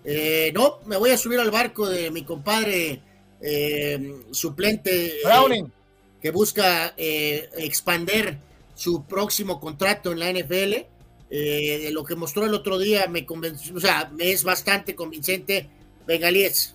Eh, 0.05 0.51
no, 0.53 0.81
me 0.87 0.97
voy 0.97 1.11
a 1.11 1.17
subir 1.17 1.39
al 1.39 1.53
barco 1.53 1.89
de 1.89 2.11
mi 2.11 2.25
compadre 2.25 3.01
eh, 3.41 4.17
suplente 4.33 5.07
eh, 5.07 5.21
Browning. 5.25 5.73
que 6.21 6.33
busca 6.33 6.95
expander 6.97 8.39
su 8.75 9.05
próximo 9.05 9.61
contrato 9.61 10.11
en 10.11 10.19
la 10.19 10.33
NFL. 10.33 10.87
De 11.31 11.91
lo 11.93 12.03
que 12.03 12.17
mostró 12.17 12.45
el 12.45 12.55
otro 12.55 12.77
día 12.77 13.07
me 13.07 13.25
convenció, 13.25 13.77
o 13.77 13.81
sea, 13.81 14.11
me 14.13 14.33
es 14.33 14.43
bastante 14.43 14.97
convincente. 14.97 15.69
Bengalíes. 16.05 16.75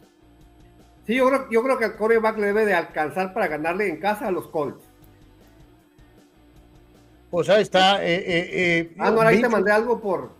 Sí, 1.05 1.15
yo 1.15 1.27
creo, 1.27 1.49
yo 1.51 1.63
creo 1.63 1.77
que 1.77 1.85
el 1.85 1.95
coreback 1.95 2.37
le 2.37 2.47
debe 2.47 2.65
de 2.65 2.73
alcanzar 2.73 3.33
para 3.33 3.47
ganarle 3.47 3.87
en 3.87 3.97
casa 3.97 4.27
a 4.27 4.31
los 4.31 4.47
Colts. 4.47 4.83
Pues 7.29 7.49
ahí 7.49 7.61
está. 7.61 8.03
Eh, 8.03 8.15
eh, 8.15 8.49
eh, 8.53 8.95
Ah, 8.97 9.11
no, 9.11 9.21
ahí 9.21 9.41
te 9.41 9.49
mandé 9.49 9.71
algo 9.71 9.99
por, 9.99 10.31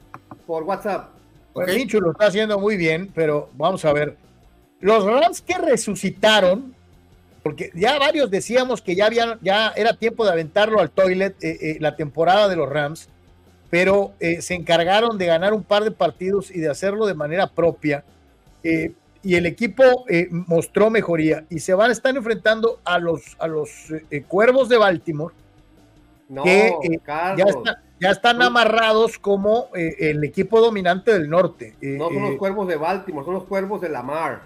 por 0.48 0.64
WhatsApp. 0.64 1.10
Pues 1.54 1.70
Ok. 1.70 1.76
Minchu 1.76 2.00
lo 2.00 2.12
está 2.12 2.28
haciendo 2.28 2.60
muy 2.60 2.78
bien, 2.78 3.12
pero 3.14 3.50
vamos 3.54 3.84
a 3.86 3.94
ver. 3.94 4.18
Los 4.80 5.04
Rams 5.06 5.42
que 5.42 5.58
resucitaron, 5.58 6.76
porque 7.44 7.72
ya 7.74 7.98
varios 8.00 8.30
decíamos 8.32 8.82
que 8.82 8.96
ya, 8.96 9.06
habían, 9.08 9.40
ya 9.42 9.70
era 9.76 9.94
tiempo 9.98 10.26
de 10.26 10.32
aventarlo 10.32 10.80
al 10.80 10.92
toilet 10.92 11.36
eh, 11.44 11.58
eh, 11.62 11.78
la 11.80 11.96
temporada 11.96 12.48
de 12.48 12.56
los 12.56 12.70
Rams, 12.70 13.10
pero 13.70 14.14
eh, 14.20 14.42
se 14.42 14.54
encargaron 14.54 15.18
de 15.18 15.26
ganar 15.26 15.54
un 15.54 15.64
par 15.64 15.84
de 15.84 15.92
partidos 15.92 16.50
y 16.52 16.60
de 16.60 16.70
hacerlo 16.70 17.06
de 17.06 17.14
manera 17.14 17.48
propia. 17.48 18.04
eh, 18.64 18.94
y 19.26 19.36
el 19.36 19.46
equipo 19.48 20.06
eh, 20.08 20.28
mostró 20.30 20.90
mejoría 20.92 21.44
y 21.50 21.60
se 21.60 21.74
van 21.74 21.90
a 21.90 21.94
estar 21.94 22.16
enfrentando 22.16 22.80
a 22.86 23.00
los, 23.00 23.36
a 23.40 23.48
los 23.48 23.92
eh, 24.12 24.24
Cuervos 24.28 24.70
de 24.70 24.78
Baltimore, 24.78 25.34
No, 26.30 26.44
que 26.44 26.68
eh, 26.68 27.00
ya, 27.06 27.44
está- 27.46 27.82
ya 28.00 28.12
están 28.12 28.42
amarrados 28.42 29.18
como 29.18 29.70
eh, 29.76 29.96
el 30.12 30.24
equipo 30.24 30.62
dominante 30.62 31.12
del 31.12 31.28
norte. 31.30 31.76
No 31.82 32.10
son 32.10 32.22
los 32.24 32.36
cuervos 32.38 32.68
de 32.68 32.76
Baltimore, 32.76 33.26
son 33.26 33.34
los 33.34 33.44
cuervos 33.46 33.82
de 33.82 33.90
Lamar. 33.90 34.42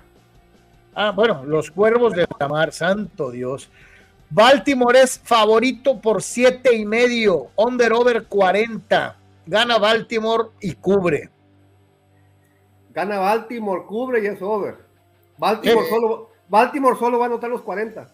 Ah, 0.96 1.12
bueno, 1.12 1.44
los 1.46 1.70
cuervos 1.72 2.14
de 2.14 2.26
Tamar, 2.26 2.72
santo 2.72 3.32
Dios. 3.32 3.70
Baltimore 4.30 5.02
es 5.02 5.20
favorito 5.24 6.00
por 6.00 6.22
siete 6.22 6.76
y 6.76 6.86
medio, 6.86 7.48
under 7.56 7.92
over 7.94 8.24
40. 8.26 9.16
Gana 9.46 9.78
Baltimore 9.78 10.50
y 10.62 10.74
cubre. 10.74 11.30
Gana 12.94 13.20
Baltimore, 13.20 13.86
cubre 13.86 14.24
y 14.24 14.28
es 14.28 14.42
over. 14.42 14.78
Baltimore, 15.38 15.86
Eh. 15.86 15.90
solo, 15.90 16.30
Baltimore 16.48 16.98
solo 16.98 17.20
va 17.20 17.26
a 17.26 17.28
anotar 17.28 17.50
los 17.50 17.62
40. 17.62 18.08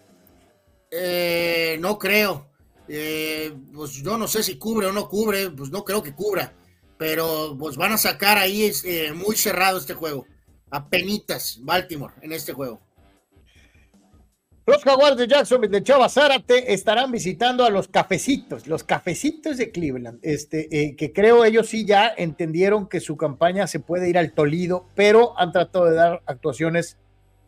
Eh, 0.92 1.78
no 1.80 1.98
creo. 1.98 2.48
Eh, 2.88 3.54
pues 3.74 3.94
yo 3.94 4.18
no 4.18 4.28
sé 4.28 4.44
si 4.44 4.58
cubre 4.60 4.88
o 4.88 4.94
no 4.94 5.10
cubre, 5.10 5.50
pues 5.50 5.72
no 5.72 5.84
creo 5.84 6.04
que 6.04 6.14
cubra. 6.14 6.54
Pero 6.98 7.56
pues 7.60 7.76
van 7.78 7.94
a 7.94 7.98
sacar 7.98 8.38
ahí 8.38 8.72
eh, 8.86 9.12
muy 9.14 9.36
cerrado 9.36 9.78
este 9.80 9.94
juego. 9.94 10.26
A 10.70 10.88
penitas, 10.88 11.60
Baltimore, 11.62 12.14
en 12.22 12.32
este 12.32 12.54
juego. 12.54 12.80
Los 14.68 14.84
jaguares 14.84 15.20
de 15.20 15.28
Jacksonville 15.28 15.72
de 15.72 15.84
Chava 15.84 16.10
Zárate 16.10 16.74
estarán 16.74 17.12
visitando 17.12 17.64
a 17.66 17.70
los 17.70 17.88
cafecitos, 17.88 18.66
los 18.66 18.84
cafecitos 18.84 19.58
de 19.58 19.70
Cleveland, 19.70 20.18
este, 20.24 20.68
eh, 20.72 20.96
que 20.96 21.14
creo 21.14 21.46
ellos 21.46 21.70
sí 21.70 21.86
ya 21.86 22.12
entendieron 22.18 22.90
que 22.90 23.00
su 23.00 23.16
campaña 23.16 23.68
se 23.68 23.80
puede 23.80 24.10
ir 24.10 24.18
al 24.18 24.34
Tolido, 24.34 24.88
pero 24.96 25.40
han 25.40 25.52
tratado 25.52 25.86
de 25.86 25.94
dar 25.94 26.24
actuaciones 26.26 26.98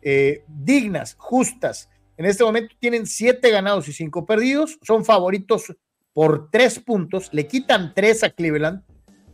eh, 0.00 0.44
dignas, 0.46 1.16
justas. 1.18 1.90
En 2.18 2.24
este 2.24 2.44
momento 2.44 2.76
tienen 2.78 3.04
siete 3.04 3.50
ganados 3.50 3.88
y 3.88 3.92
cinco 3.92 4.24
perdidos, 4.24 4.78
son 4.82 5.04
favoritos 5.04 5.74
por 6.12 6.52
tres 6.52 6.78
puntos, 6.78 7.30
le 7.32 7.48
quitan 7.48 7.94
tres 7.94 8.22
a 8.22 8.30
Cleveland, 8.30 8.84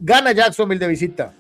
gana 0.01 0.33
Jacksonville 0.33 0.81
de 0.81 0.89
visita. 0.89 1.35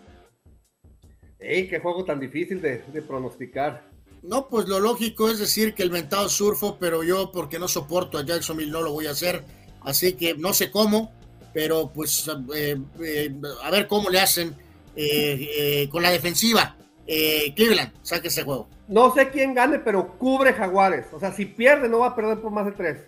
¡Ey, 1.38 1.68
qué 1.68 1.78
juego 1.78 2.04
tan 2.04 2.20
difícil 2.20 2.60
de, 2.60 2.82
de 2.92 3.00
pronosticar! 3.00 3.93
No, 4.24 4.48
pues 4.48 4.66
lo 4.68 4.80
lógico 4.80 5.28
es 5.28 5.38
decir 5.38 5.74
que 5.74 5.82
el 5.82 5.90
mentado 5.90 6.28
surfo, 6.28 6.76
pero 6.80 7.05
yo 7.05 7.30
porque 7.30 7.59
no 7.59 7.68
soporto 7.68 8.16
a 8.16 8.24
Jacksonville 8.24 8.72
no 8.72 8.80
lo 8.80 8.92
voy 8.92 9.06
a 9.06 9.10
hacer, 9.10 9.44
así 9.82 10.14
que 10.14 10.34
no 10.34 10.55
sé 10.55 10.70
cómo, 10.70 11.12
pero 11.52 11.90
pues 11.94 12.28
eh, 12.55 12.78
eh, 13.02 13.34
a 13.62 13.70
ver 13.70 13.86
cómo 13.86 14.09
le 14.09 14.20
hacen 14.20 14.55
eh, 14.96 15.88
con 15.90 16.02
la 16.02 16.10
defensiva. 16.10 16.76
Cleveland, 17.06 17.92
saque 18.01 18.28
ese 18.28 18.44
juego. 18.44 18.66
No 18.88 19.12
sé 19.12 19.28
quién 19.28 19.52
gane, 19.52 19.78
pero 19.78 20.16
cubre 20.16 20.55
Jaguares. 20.55 21.05
O 21.12 21.20
sea, 21.20 21.30
si 21.32 21.44
pierde, 21.44 21.86
no 21.86 21.98
va 21.98 22.09
a 22.09 22.16
perder 22.16 22.40
por 22.40 22.51
más 22.51 22.64
de 22.64 22.72
tres. 22.72 22.98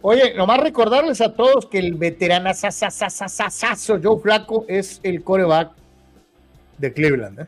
Oye, 0.00 0.32
nomás 0.34 0.60
recordarles 0.60 1.20
a 1.20 1.34
todos 1.34 1.66
que 1.66 1.78
el 1.78 1.94
veterano 1.94 2.48
Joe 4.02 4.20
Flaco 4.22 4.64
es 4.68 5.00
el 5.02 5.22
coreback 5.22 5.72
de 6.78 6.92
Cleveland. 6.92 7.40
¿eh? 7.40 7.46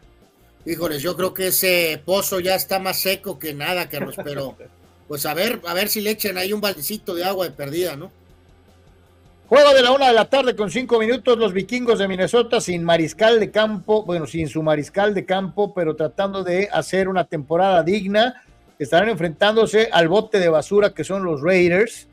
Híjoles, 0.64 1.02
yo 1.02 1.16
creo 1.16 1.32
que 1.32 1.48
ese 1.48 2.00
pozo 2.04 2.40
ya 2.40 2.54
está 2.54 2.78
más 2.78 2.98
seco 2.98 3.38
que 3.38 3.54
nada, 3.54 3.88
Carlos, 3.88 4.16
pero 4.22 4.56
pues 5.08 5.24
a 5.26 5.34
ver, 5.34 5.60
a 5.66 5.74
ver 5.74 5.88
si 5.88 6.00
le 6.00 6.10
echan 6.10 6.36
ahí 6.36 6.52
un 6.52 6.60
baldecito 6.60 7.14
de 7.14 7.24
agua 7.24 7.46
de 7.46 7.52
perdida, 7.52 7.96
¿no? 7.96 8.10
Juego 9.48 9.72
de 9.72 9.80
la 9.82 9.92
una 9.92 10.08
de 10.08 10.12
la 10.12 10.26
tarde 10.26 10.54
con 10.54 10.70
cinco 10.70 10.98
minutos, 10.98 11.38
los 11.38 11.54
vikingos 11.54 11.98
de 11.98 12.06
Minnesota 12.06 12.60
sin 12.60 12.84
mariscal 12.84 13.40
de 13.40 13.50
campo, 13.50 14.04
bueno, 14.04 14.26
sin 14.26 14.46
su 14.46 14.62
mariscal 14.62 15.14
de 15.14 15.24
campo, 15.24 15.72
pero 15.72 15.96
tratando 15.96 16.44
de 16.44 16.68
hacer 16.70 17.08
una 17.08 17.24
temporada 17.24 17.82
digna, 17.82 18.42
estarán 18.78 19.08
enfrentándose 19.08 19.88
al 19.90 20.08
bote 20.08 20.38
de 20.38 20.50
basura 20.50 20.92
que 20.92 21.02
son 21.02 21.24
los 21.24 21.40
Raiders 21.40 22.08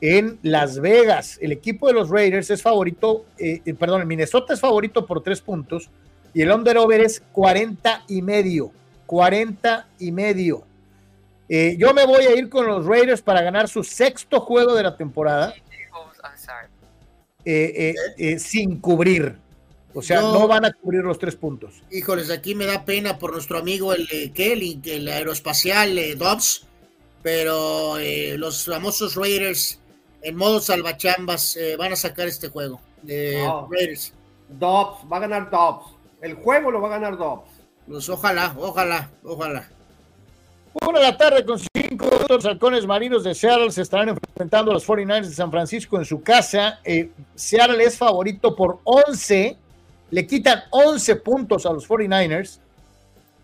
en 0.00 0.38
Las 0.42 0.78
Vegas. 0.78 1.38
El 1.42 1.50
equipo 1.50 1.88
de 1.88 1.94
los 1.94 2.08
Raiders 2.08 2.50
es 2.50 2.62
favorito, 2.62 3.24
eh, 3.36 3.62
eh 3.64 3.74
perdón, 3.74 4.06
Minnesota 4.06 4.54
es 4.54 4.60
favorito 4.60 5.06
por 5.06 5.24
tres 5.24 5.40
puntos, 5.40 5.90
y 6.36 6.42
el 6.42 6.50
under-over 6.50 7.00
es 7.00 7.22
40 7.32 8.04
y 8.08 8.20
medio. 8.20 8.70
40 9.06 9.88
y 10.00 10.12
medio. 10.12 10.64
Eh, 11.48 11.76
yo 11.78 11.94
me 11.94 12.04
voy 12.04 12.26
a 12.26 12.36
ir 12.36 12.50
con 12.50 12.66
los 12.66 12.84
Raiders 12.84 13.22
para 13.22 13.40
ganar 13.40 13.68
su 13.70 13.82
sexto 13.82 14.40
juego 14.40 14.74
de 14.74 14.82
la 14.82 14.98
temporada. 14.98 15.54
Eh, 17.42 17.94
eh, 18.18 18.38
sin 18.38 18.80
cubrir. 18.80 19.38
O 19.94 20.02
sea, 20.02 20.20
no 20.20 20.46
van 20.46 20.66
a 20.66 20.74
cubrir 20.74 21.04
los 21.04 21.18
tres 21.18 21.36
puntos. 21.36 21.82
Híjoles, 21.90 22.30
aquí 22.30 22.54
me 22.54 22.66
da 22.66 22.84
pena 22.84 23.18
por 23.18 23.32
nuestro 23.32 23.56
amigo 23.56 23.94
el 23.94 24.06
Kelly, 24.34 24.78
el 24.84 25.08
aeroespacial 25.08 25.98
Dobbs, 26.18 26.66
pero 27.22 27.94
los 28.36 28.66
famosos 28.66 29.14
Raiders 29.14 29.80
en 30.20 30.36
modo 30.36 30.60
salvachambas 30.60 31.56
van 31.78 31.94
a 31.94 31.96
sacar 31.96 32.28
este 32.28 32.48
juego. 32.48 32.78
Raiders. 33.06 34.12
Dobbs, 34.50 35.10
va 35.10 35.16
a 35.16 35.20
ganar 35.20 35.50
Dobbs. 35.50 35.95
El 36.20 36.34
juego 36.34 36.70
lo 36.70 36.80
va 36.80 36.88
a 36.88 36.98
ganar 36.98 37.16
Dobbs. 37.16 37.50
Pues 37.86 38.08
ojalá, 38.08 38.54
ojalá, 38.58 39.10
ojalá. 39.22 39.68
Una 40.86 40.98
de 40.98 41.04
la 41.04 41.16
tarde 41.16 41.44
con 41.44 41.58
cinco 41.58 42.06
los 42.28 42.44
halcones 42.44 42.86
marinos 42.86 43.24
de 43.24 43.34
Seattle 43.34 43.70
se 43.70 43.82
estarán 43.82 44.10
enfrentando 44.10 44.70
a 44.70 44.74
los 44.74 44.86
49ers 44.86 45.28
de 45.28 45.34
San 45.34 45.50
Francisco 45.50 45.96
en 45.96 46.04
su 46.04 46.22
casa. 46.22 46.80
Eh, 46.84 47.10
Seattle 47.34 47.82
es 47.82 47.96
favorito 47.96 48.54
por 48.54 48.80
11, 48.84 49.56
le 50.10 50.26
quitan 50.26 50.62
11 50.70 51.16
puntos 51.16 51.66
a 51.66 51.72
los 51.72 51.88
49ers 51.88 52.58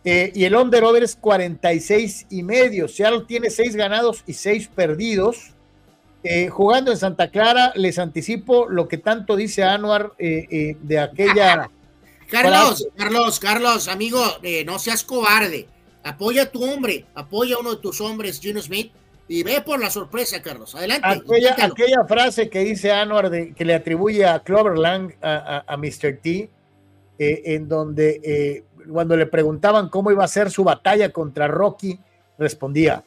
eh, 0.05 0.32
y 0.35 0.44
el 0.44 0.55
under-over 0.55 1.03
es 1.03 1.16
46 1.16 2.27
y 2.31 2.43
medio. 2.43 2.89
Seattle 2.89 3.24
tiene 3.27 3.51
6 3.51 3.77
ganados 3.77 4.24
y 4.27 4.35
6 4.35 4.69
perdidos. 4.74 5.53
Eh, 6.24 6.49
jugando 6.49 6.93
en 6.93 6.99
Santa 6.99 7.31
Clara, 7.31 7.73
les 7.74 7.99
anticipo 7.99 8.69
lo 8.69 8.86
que 8.86 8.99
tanto 8.99 9.35
dice 9.35 9.65
Anuar 9.65 10.12
de 10.19 10.99
aquella 11.01 11.69
Carlos, 12.33 12.89
Carlos, 12.97 13.39
Carlos, 13.39 13.89
amigo, 13.89 14.19
eh, 14.43 14.65
no 14.65 14.79
seas 14.79 15.05
cobarde. 15.05 15.69
Apoya 16.03 16.45
a 16.45 16.47
tu 16.47 16.65
hombre, 16.65 17.05
apoya 17.15 17.57
a 17.57 17.59
uno 17.59 17.75
de 17.75 17.83
tus 17.83 18.01
hombres, 18.01 18.41
Gino 18.41 18.61
Smith, 18.63 18.91
y 19.29 19.43
ve 19.43 19.61
por 19.61 19.79
la 19.79 19.91
sorpresa, 19.91 20.41
Carlos. 20.41 20.75
Adelante. 20.75 21.07
Aquella, 21.63 22.05
frase 22.09 22.49
que 22.49 22.61
dice 22.61 22.91
Anuar 22.91 23.29
de, 23.29 23.53
que 23.53 23.67
le 23.67 23.75
atribuye 23.75 24.25
a 24.25 24.41
Clover 24.41 24.79
Lang, 24.79 25.13
a, 25.21 25.77
Mr. 25.77 26.21
T, 26.23 26.51
eh, 27.19 27.43
en 27.45 27.69
donde 27.69 28.21
eh, 28.25 28.65
cuando 28.91 29.15
le 29.15 29.27
preguntaban 29.27 29.91
cómo 29.91 30.11
iba 30.11 30.25
a 30.25 30.29
ser 30.29 30.51
su 30.51 30.65
batalla 30.65 31.11
contra 31.11 31.49
Rocky, 31.49 32.01
respondía, 32.39 33.05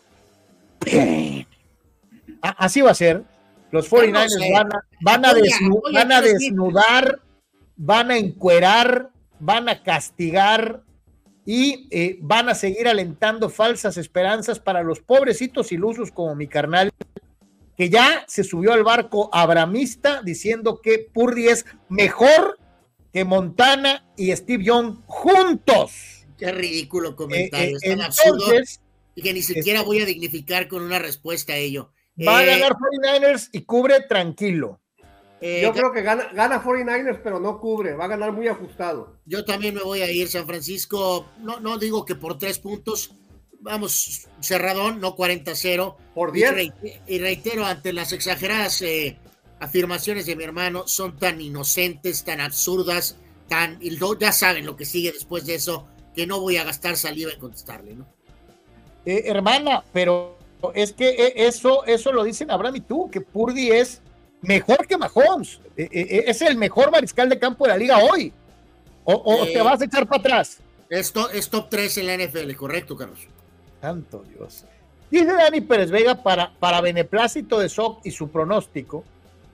así 2.42 2.82
va 2.82 2.92
a 2.92 2.96
ser. 2.96 3.24
Los 3.72 3.92
49ers 3.92 4.54
van, 4.54 4.72
a, 4.72 4.82
van, 5.02 5.26
a 5.26 5.34
van 5.92 6.12
a 6.12 6.22
desnudar, 6.22 7.20
van 7.76 8.12
a 8.12 8.18
encuerar 8.18 9.15
van 9.40 9.70
a 9.70 9.84
castigar 9.84 10.84
y 11.46 11.88
eh, 11.92 12.18
van 12.22 12.50
a 12.50 12.56
seguir 12.56 12.88
alentando 12.88 13.50
falsas 13.50 13.98
esperanzas 13.98 14.60
para 14.60 14.82
los 14.82 15.00
pobrecitos 15.00 15.72
ilusos 15.72 16.12
como 16.12 16.36
mi 16.36 16.48
carnal, 16.48 16.92
que 17.78 17.90
ya 17.90 18.26
se 18.28 18.44
subió 18.44 18.74
al 18.74 18.84
barco 18.84 19.30
abramista 19.32 20.22
diciendo 20.24 20.82
que 20.82 21.08
Purdy 21.14 21.50
es 21.50 21.66
mejor 21.90 22.58
que 23.14 23.24
Montana 23.24 24.06
y 24.18 24.36
Steve 24.36 24.64
Young 24.64 24.98
juntos. 25.06 26.26
Qué 26.38 26.52
ridículo 26.52 27.16
comentario, 27.16 27.78
eh, 27.82 27.94
eh, 27.94 28.64
y 29.16 29.22
que 29.22 29.34
ni 29.34 29.42
siquiera 29.42 29.84
voy 29.84 30.02
a 30.02 30.06
dignificar 30.06 30.68
con 30.68 30.84
una 30.84 31.00
respuesta 31.00 31.54
a 31.54 31.58
ello. 31.58 31.92
Va 32.28 32.40
a 32.40 32.44
ganar 32.44 32.74
49ers 32.74 33.50
y 33.52 33.62
cubre 33.62 34.02
tranquilo. 34.02 34.82
Eh, 35.42 35.62
yo 35.62 35.74
creo 35.74 35.92
que 35.92 36.02
gana, 36.02 36.30
gana 36.34 36.64
49ers, 36.64 37.20
pero 37.24 37.40
no 37.40 37.60
cubre, 37.60 37.94
va 37.94 38.06
a 38.06 38.10
ganar 38.10 38.32
muy 38.32 38.48
ajustado. 38.48 39.18
Yo 39.26 39.44
también 39.44 39.76
me 39.76 39.84
voy 39.84 40.02
a 40.02 40.10
ir, 40.10 40.28
San 40.28 40.48
Francisco, 40.48 41.28
no, 41.40 41.60
no 41.60 41.78
digo 41.78 42.06
que 42.06 42.16
por 42.16 42.38
tres 42.38 42.60
puntos, 42.60 43.12
vamos, 43.60 44.28
cerradón, 44.40 45.02
no 45.02 45.16
40-0. 45.16 45.96
Por 46.14 46.32
10. 46.32 46.72
Y, 47.08 47.20
reitero, 47.20 47.66
ante 47.66 47.92
las 47.92 48.14
exageradas 48.14 48.82
eh, 48.82 49.18
afirmaciones 49.60 50.26
de 50.26 50.36
mi 50.36 50.44
hermano, 50.44 50.88
son 50.88 51.18
tan 51.18 51.42
inocentes, 51.42 52.24
tan 52.24 52.40
absurdas, 52.40 53.18
tan, 53.50 53.78
y 53.82 53.98
ya 54.20 54.32
saben 54.32 54.66
lo 54.66 54.76
que 54.76 54.86
sigue 54.86 55.12
después 55.12 55.46
de 55.46 55.56
eso, 55.56 55.88
que 56.16 56.26
no 56.26 56.40
voy 56.40 56.58
a 56.58 56.64
gastar 56.64 56.96
saliva 56.96 57.32
en 57.32 57.40
contestarle, 57.40 57.96
¿no? 57.96 58.08
Eh, 59.06 59.24
hermana, 59.26 59.84
pero 59.92 60.38
es 60.74 60.94
que 60.94 61.34
eso, 61.36 61.86
eso 61.86 62.12
lo 62.12 62.24
dicen 62.24 62.50
Abraham 62.50 62.78
y 62.78 62.82
tú, 62.82 63.10
que 63.12 63.22
Purdy 63.22 63.72
es 63.72 64.02
mejor 64.48 64.88
que 64.88 64.98
Mahomes. 64.98 65.60
E, 65.78 65.84
e, 65.84 65.88
e, 65.92 66.24
es 66.28 66.42
el 66.42 66.58
mejor 66.58 66.92
mariscal 66.92 67.30
de 67.30 67.38
campo 67.40 67.66
de 67.66 67.72
la 67.72 67.78
liga 67.78 67.98
hoy. 68.00 68.34
¿O, 69.04 69.46
te 69.46 69.62
vas 69.62 69.82
a 69.82 69.86
echar 69.86 70.08
para 70.08 70.20
atrás? 70.20 70.58
Esto 70.90 71.30
es 71.30 71.50
top 71.50 71.70
3 71.70 71.98
en 72.00 72.08
la 72.08 72.26
NFL, 72.26 72.56
correcto, 72.56 72.98
Carlos. 72.98 73.20
Santo 73.80 74.24
Dios. 74.28 74.66
Dice 75.12 75.32
Dani 75.32 75.62
Pérez 75.62 75.92
Vega 75.92 76.24
para, 76.24 76.52
para 76.60 76.82
beneplácito 76.82 77.60
de 77.60 77.70
Sock 77.70 78.04
y 78.04 78.12
su 78.12 78.30
pronóstico 78.30 79.04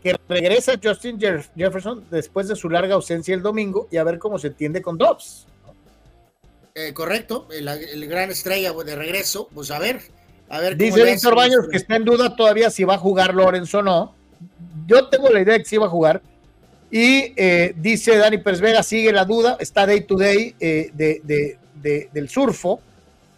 que 0.02 0.18
regresa 0.28 0.80
Justin 0.82 1.20
Jefferson 1.20 2.06
después 2.10 2.48
de 2.48 2.56
su 2.56 2.70
larga 2.70 2.96
ausencia 2.96 3.36
el 3.36 3.42
domingo 3.42 3.88
y 3.92 3.98
a 3.98 4.04
ver 4.04 4.18
cómo 4.18 4.40
se 4.40 4.48
entiende 4.48 4.82
con 4.82 4.98
Dobbs. 4.98 5.46
Eh, 6.74 6.94
correcto, 6.94 7.48
el, 7.52 8.08
gran 8.08 8.32
estrella 8.32 8.72
de 8.72 8.96
regreso, 8.96 9.50
pues 9.54 9.70
a 9.72 9.80
ver. 9.80 10.02
A 10.50 10.60
ver 10.60 10.76
Dice 10.76 11.04
Víctor 11.04 11.36
Baños 11.36 11.68
que 11.70 11.78
está 11.78 11.98
en 11.98 12.06
duda 12.06 12.36
todavía 12.36 12.70
si 12.70 12.84
va 12.84 12.96
a 12.96 12.98
jugar 12.98 13.34
Lorenzo 13.34 13.80
o 13.80 13.84
no 13.84 14.21
yo 14.88 15.08
tengo 15.08 15.30
la 15.30 15.42
idea 15.42 15.54
de 15.54 15.60
que 15.60 15.66
sí 15.66 15.76
iba 15.76 15.86
a 15.86 15.90
jugar. 15.90 16.22
Y 16.92 17.34
eh, 17.38 17.74
dice 17.78 18.18
Dani 18.18 18.38
Pérez 18.38 18.60
Vega, 18.60 18.84
sigue 18.84 19.14
la 19.14 19.24
duda, 19.24 19.56
está 19.60 19.86
day 19.86 20.02
to 20.02 20.18
day 20.18 20.56
eh, 20.60 20.92
de, 20.94 22.10
del 22.12 22.30
surfo. 22.30 22.82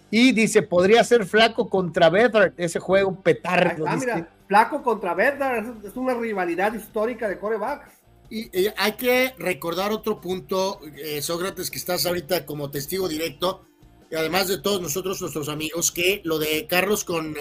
Y 0.09 0.31
dice, 0.31 0.61
podría 0.61 1.03
ser 1.03 1.25
flaco 1.25 1.69
contra 1.69 2.09
Bedard, 2.09 2.53
ese 2.57 2.79
juego 2.79 3.15
petardo. 3.21 3.85
Ah, 3.87 3.95
mira, 3.95 4.27
flaco 4.47 4.83
contra 4.83 5.13
Bedard, 5.13 5.85
es 5.85 5.95
una 5.95 6.13
rivalidad 6.13 6.73
histórica 6.73 7.27
de 7.27 7.37
corebacks. 7.37 7.91
Y 8.29 8.49
hay 8.77 8.93
que 8.93 9.33
recordar 9.37 9.91
otro 9.91 10.19
punto, 10.19 10.79
eh, 10.97 11.21
Sócrates, 11.21 11.69
que 11.69 11.77
estás 11.77 12.05
ahorita 12.05 12.45
como 12.47 12.71
testigo 12.71 13.07
directo, 13.07 13.65
y 14.09 14.15
además 14.15 14.47
de 14.47 14.59
todos 14.59 14.81
nosotros, 14.81 15.21
nuestros 15.21 15.49
amigos, 15.49 15.91
que 15.91 16.21
lo 16.23 16.39
de 16.39 16.65
Carlos 16.67 17.03
con 17.03 17.35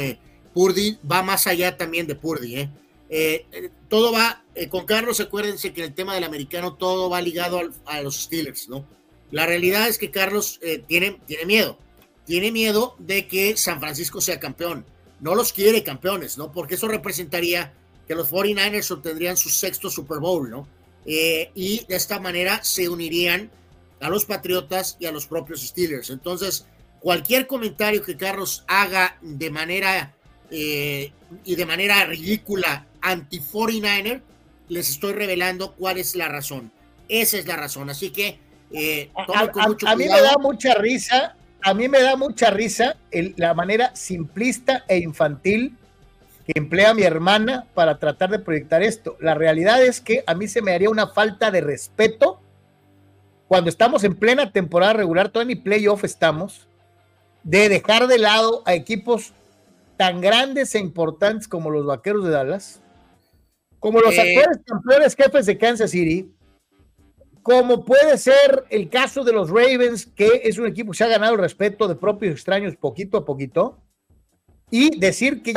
Purdy 0.53 0.99
va 1.11 1.23
más 1.23 1.47
allá 1.47 1.77
también 1.79 2.07
de 2.07 2.15
Purdy, 2.15 2.57
¿eh? 2.57 2.71
Eh, 3.15 3.45
eh, 3.53 3.69
todo 3.91 4.11
va, 4.11 4.43
eh, 4.55 4.71
con 4.71 4.87
Carlos, 4.87 5.21
acuérdense 5.21 5.75
que 5.75 5.85
el 5.85 5.93
tema 5.93 6.15
del 6.15 6.25
americano 6.25 6.77
todo 6.77 7.11
va 7.11 7.21
ligado 7.21 7.61
a 7.85 8.01
los 8.01 8.23
Steelers, 8.23 8.71
¿no? 8.71 8.87
La 9.31 9.45
realidad 9.45 9.87
es 9.87 9.99
que 9.99 10.11
Carlos 10.11 10.59
tiene, 10.89 11.21
tiene 11.27 11.45
miedo, 11.45 11.79
tiene 12.25 12.51
miedo 12.51 12.97
de 12.99 13.29
que 13.29 13.57
San 13.59 13.81
Francisco 13.81 14.23
sea 14.23 14.41
campeón. 14.41 14.87
no 15.21 15.35
los 15.35 15.53
quiere 15.53 15.85
campeones, 15.85 16.37
¿no? 16.37 16.53
Porque 16.53 16.75
eso 16.75 16.89
representaría 16.89 17.75
que 18.09 18.15
los 18.15 18.31
49ers 18.31 18.91
obtendrían 18.91 19.37
su 19.37 19.51
sexto 19.51 19.89
Super 19.89 20.19
Bowl, 20.19 20.51
¿no? 20.51 20.67
Y 21.05 21.85
de 21.87 21.97
esta 21.97 22.19
manera 22.19 22.65
se 22.65 22.89
unirían 22.89 23.51
a 24.01 24.09
los 24.09 24.25
Patriotas 24.25 24.97
y 24.99 25.07
a 25.07 25.13
los 25.13 25.27
propios 25.27 25.63
Steelers. 25.63 26.11
Entonces, 26.11 26.67
cualquier 26.99 27.47
comentario 27.47 28.03
que 28.03 28.17
Carlos 28.17 28.65
haga 28.67 29.19
de 29.23 29.51
manera 29.51 30.15
y 30.51 31.55
de 31.55 31.67
manera 31.67 32.05
ridícula 32.05 32.87
anti-49er, 33.03 34.23
les 34.69 34.91
estoy 34.91 35.13
revelando 35.13 35.73
cuál 35.73 35.99
es 35.99 36.15
la 36.15 36.29
razón. 36.29 36.71
Esa 37.09 37.39
es 37.39 37.47
la 37.47 37.57
razón. 37.57 37.91
Así 37.91 38.11
que 38.11 38.39
eh, 38.73 39.11
a, 39.15 39.97
mí 39.97 40.07
me 40.09 40.21
da 40.21 40.39
mucha 40.39 40.75
risa, 40.75 41.37
a 41.63 41.75
mí 41.75 41.89
me 41.89 42.01
da 42.01 42.17
mucha 42.17 42.51
risa 42.51 42.97
la 43.37 43.55
manera 43.55 43.95
simplista 43.95 44.85
e 44.89 44.99
infantil 44.99 45.77
que 46.47 46.59
emplea 46.59 46.95
mi 46.95 47.03
hermana 47.03 47.67
para 47.75 47.99
tratar 47.99 48.31
de 48.31 48.39
proyectar 48.39 48.83
esto. 48.83 49.17
La 49.21 49.35
realidad 49.35 49.83
es 49.85 50.01
que 50.01 50.25
a 50.27 50.35
mí 50.35 50.49
se 50.49 50.63
me 50.63 50.73
haría 50.73 50.91
una 50.91 51.09
falta 51.09 51.51
de 51.51 51.61
respeto 51.61 52.41
cuando 53.53 53.69
estamos 53.69 54.03
en 54.05 54.15
plena 54.15 54.51
temporada 54.51 54.95
regular, 54.95 55.29
todavía 55.29 55.55
ni 55.55 55.61
playoff 55.61 56.05
estamos, 56.05 56.67
de 57.43 57.69
dejar 57.69 58.07
de 58.07 58.17
lado 58.17 58.63
a 58.65 58.73
equipos 58.73 59.35
tan 59.99 60.23
grandes 60.23 60.75
e 60.75 60.79
importantes 60.79 61.49
como 61.49 61.69
los 61.69 61.85
Vaqueros 61.85 62.25
de 62.25 62.31
Dallas, 62.31 62.81
como 63.83 64.01
los 64.01 64.15
eh, 64.15 64.21
actuales 64.21 64.59
campeones 64.65 65.17
jefes 65.17 65.45
de 65.45 65.59
Kansas 65.59 65.91
City, 65.91 66.33
como 67.43 67.85
puede 67.85 68.17
ser 68.17 68.65
el 68.71 68.89
caso 68.89 69.25
de 69.25 69.33
los 69.33 69.51
Ravens, 69.51 70.07
que 70.07 70.43
es 70.45 70.57
un 70.57 70.69
equipo 70.69 70.93
que 70.93 70.99
se 70.99 71.05
ha 71.05 71.09
ganado 71.09 71.35
el 71.35 71.41
respeto 71.41 71.89
de 71.89 71.97
propios 71.97 72.33
extraños 72.33 72.77
poquito 72.77 73.19
a 73.19 73.25
poquito, 73.25 73.83
y 74.71 74.97
decir 75.01 75.43
que 75.43 75.55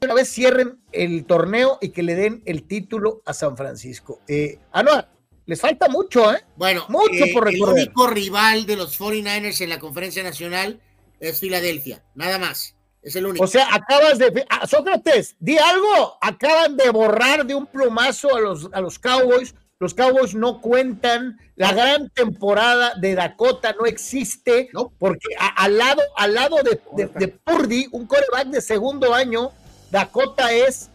una 0.00 0.14
vez 0.14 0.30
cierren 0.30 0.80
el 0.90 1.26
torneo 1.26 1.76
y 1.82 1.90
que 1.90 2.02
le 2.02 2.14
den 2.14 2.42
el 2.46 2.62
título 2.62 3.20
a 3.26 3.34
San 3.34 3.58
Francisco. 3.58 4.22
Eh, 4.26 4.58
Anuar, 4.72 5.12
les 5.44 5.60
falta 5.60 5.86
mucho, 5.86 6.32
¿eh? 6.32 6.38
Bueno, 6.56 6.86
mucho 6.88 7.26
eh, 7.26 7.30
por 7.34 7.46
El 7.46 7.60
único 7.60 8.06
rival 8.06 8.64
de 8.64 8.76
los 8.76 8.98
49ers 8.98 9.60
en 9.60 9.68
la 9.68 9.78
conferencia 9.78 10.22
nacional 10.22 10.80
es 11.20 11.40
Filadelfia, 11.40 12.02
nada 12.14 12.38
más. 12.38 12.74
Es 13.02 13.16
el 13.16 13.26
único. 13.26 13.44
O 13.44 13.46
sea, 13.46 13.68
acabas 13.72 14.18
de. 14.18 14.44
Ah, 14.48 14.66
Sócrates, 14.66 15.36
di 15.38 15.58
algo. 15.58 16.18
Acaban 16.20 16.76
de 16.76 16.90
borrar 16.90 17.46
de 17.46 17.54
un 17.54 17.66
plumazo 17.66 18.34
a 18.34 18.40
los, 18.40 18.68
a 18.72 18.80
los 18.80 18.98
Cowboys. 18.98 19.54
Los 19.78 19.94
Cowboys 19.94 20.34
no 20.34 20.60
cuentan. 20.60 21.38
La 21.56 21.72
gran 21.72 22.10
temporada 22.10 22.94
de 22.96 23.14
Dakota 23.14 23.74
no 23.78 23.86
existe. 23.86 24.68
Porque 24.98 25.28
al 25.56 25.78
lado, 25.78 26.02
al 26.16 26.34
lado 26.34 26.56
de, 26.62 27.08
de, 27.18 27.28
Purdy, 27.28 27.88
un 27.92 28.06
coreback 28.06 28.48
de 28.48 28.60
segundo 28.60 29.14
año, 29.14 29.50
Dakota 29.90 30.52
es 30.52 30.90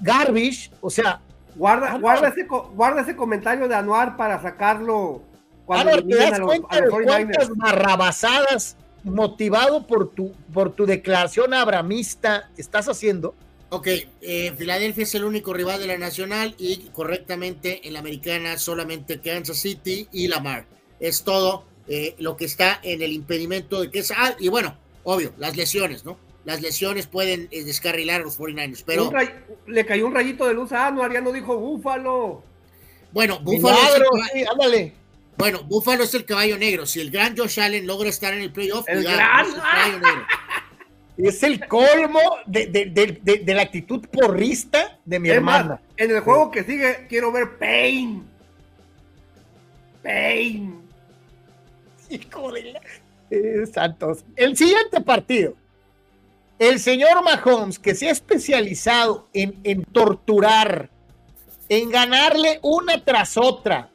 garbage. 0.00 0.70
O 0.82 0.90
sea, 0.90 1.20
Guarda, 1.56 1.98
guarda, 1.98 2.28
ese, 2.28 2.46
guarda 2.46 3.02
ese 3.02 3.16
comentario 3.16 3.68
de 3.68 3.74
Anuar 3.74 4.16
para 4.16 4.40
sacarlo 4.40 5.22
cuando 5.66 5.90
Anuar, 5.90 6.06
¿te 6.06 6.16
das 6.16 6.40
cuenta 6.40 6.80
de 6.80 6.88
cuántas 6.88 7.50
barrabasadas 7.56 8.76
motivado 9.04 9.86
por 9.86 10.10
tu, 10.10 10.32
por 10.52 10.74
tu 10.74 10.86
declaración 10.86 11.54
abramista 11.54 12.50
estás 12.56 12.88
haciendo? 12.88 13.34
Ok, 13.70 13.86
eh, 14.20 14.52
Filadelfia 14.56 15.04
es 15.04 15.14
el 15.14 15.24
único 15.24 15.52
rival 15.52 15.80
de 15.80 15.86
la 15.86 15.98
Nacional 15.98 16.54
y 16.58 16.88
correctamente 16.92 17.86
en 17.86 17.92
la 17.92 18.00
Americana 18.00 18.58
solamente 18.58 19.20
Kansas 19.20 19.58
City 19.58 20.08
y 20.12 20.28
Lamar. 20.28 20.66
Es 20.98 21.22
todo 21.22 21.64
eh, 21.86 22.14
lo 22.18 22.36
que 22.36 22.46
está 22.46 22.80
en 22.82 23.02
el 23.02 23.12
impedimento 23.12 23.80
de 23.80 23.90
que 23.90 24.00
es... 24.00 24.10
Ah, 24.10 24.34
y 24.40 24.48
bueno, 24.48 24.76
obvio, 25.04 25.32
las 25.38 25.56
lesiones, 25.56 26.04
¿no? 26.04 26.18
las 26.44 26.60
lesiones 26.60 27.06
pueden 27.06 27.48
eh, 27.50 27.64
descarrilar 27.64 28.20
a 28.22 28.24
los 28.24 28.38
49ers. 28.38 28.82
Pero 28.86 29.10
le 29.66 29.86
cayó 29.86 30.06
un 30.06 30.14
rayito 30.14 30.46
de 30.46 30.54
luz 30.54 30.72
a 30.72 30.88
Anuar, 30.88 31.12
ya 31.12 31.20
no 31.20 31.32
dijo 31.32 31.56
Búfalo. 31.56 32.42
Bueno, 33.12 33.40
Búfalo. 33.40 33.76
es 34.34 34.48
Bueno, 35.40 35.64
Búfalo 35.64 36.04
es 36.04 36.14
el 36.14 36.24
caballo 36.24 36.56
negro. 36.58 36.86
Si 36.86 37.00
el 37.00 37.10
gran 37.10 37.36
Josh 37.36 37.60
Allen 37.60 37.86
logra 37.86 38.08
estar 38.08 38.32
en 38.32 38.42
el 38.42 38.52
playoff, 38.52 38.88
el 38.88 39.02
gran 39.02 39.46
es 39.46 39.54
el 39.94 40.02
Es 41.26 41.42
el 41.42 41.66
colmo 41.68 42.20
de, 42.46 43.42
la 43.46 43.62
actitud 43.62 44.06
porrista 44.08 44.98
de 45.04 45.18
mi 45.18 45.28
hermana. 45.28 45.80
en 45.96 46.10
el 46.10 46.20
juego 46.20 46.50
que 46.50 46.64
sigue, 46.64 47.06
quiero 47.08 47.32
ver 47.32 47.58
Pain. 47.58 48.24
Pain. 50.02 50.80
Hijo 52.08 52.52
de 52.52 52.80
eh, 53.30 53.66
Santos. 53.66 54.24
El 54.36 54.56
siguiente 54.56 55.00
partido 55.02 55.56
el 56.60 56.78
señor 56.78 57.24
Mahomes, 57.24 57.78
que 57.78 57.94
se 57.94 58.08
ha 58.08 58.12
especializado 58.12 59.26
en, 59.32 59.82
torturar, 59.84 60.90
en 61.70 61.88
ganarle 61.88 62.60
una 62.62 63.02
tras 63.02 63.38
otra, 63.38 63.89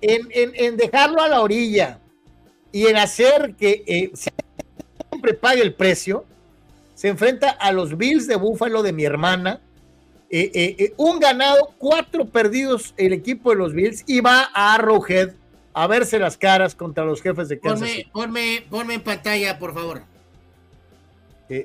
en, 0.00 0.76
dejarlo 0.76 1.22
a 1.22 1.28
la 1.28 1.40
orilla 1.40 2.00
y 2.72 2.86
en 2.86 2.96
hacer 2.96 3.54
que 3.56 3.82
eh, 3.86 4.10
siempre 4.14 5.34
pague 5.34 5.62
el 5.62 5.74
precio, 5.74 6.24
se 6.94 7.08
enfrenta 7.08 7.50
a 7.50 7.72
los 7.72 7.96
Bills 7.96 8.26
de 8.26 8.36
Búfalo 8.36 8.82
de 8.82 8.92
mi 8.92 9.04
hermana. 9.04 9.60
Eh, 10.32 10.50
eh, 10.54 10.94
un 10.96 11.18
ganado, 11.18 11.74
cuatro 11.78 12.24
perdidos 12.24 12.94
el 12.96 13.12
equipo 13.12 13.50
de 13.50 13.56
los 13.56 13.72
Bills 13.72 14.04
y 14.06 14.20
va 14.20 14.48
a 14.54 14.74
Arrowhead 14.74 15.30
a 15.72 15.86
verse 15.86 16.18
las 16.18 16.36
caras 16.36 16.74
contra 16.74 17.04
los 17.04 17.20
jefes 17.20 17.48
de 17.48 17.58
Kansas. 17.58 17.88
Ponme, 18.12 18.64
ponme 18.68 18.94
en 18.94 19.02
pantalla, 19.02 19.58
por 19.58 19.74
favor. 19.74 20.02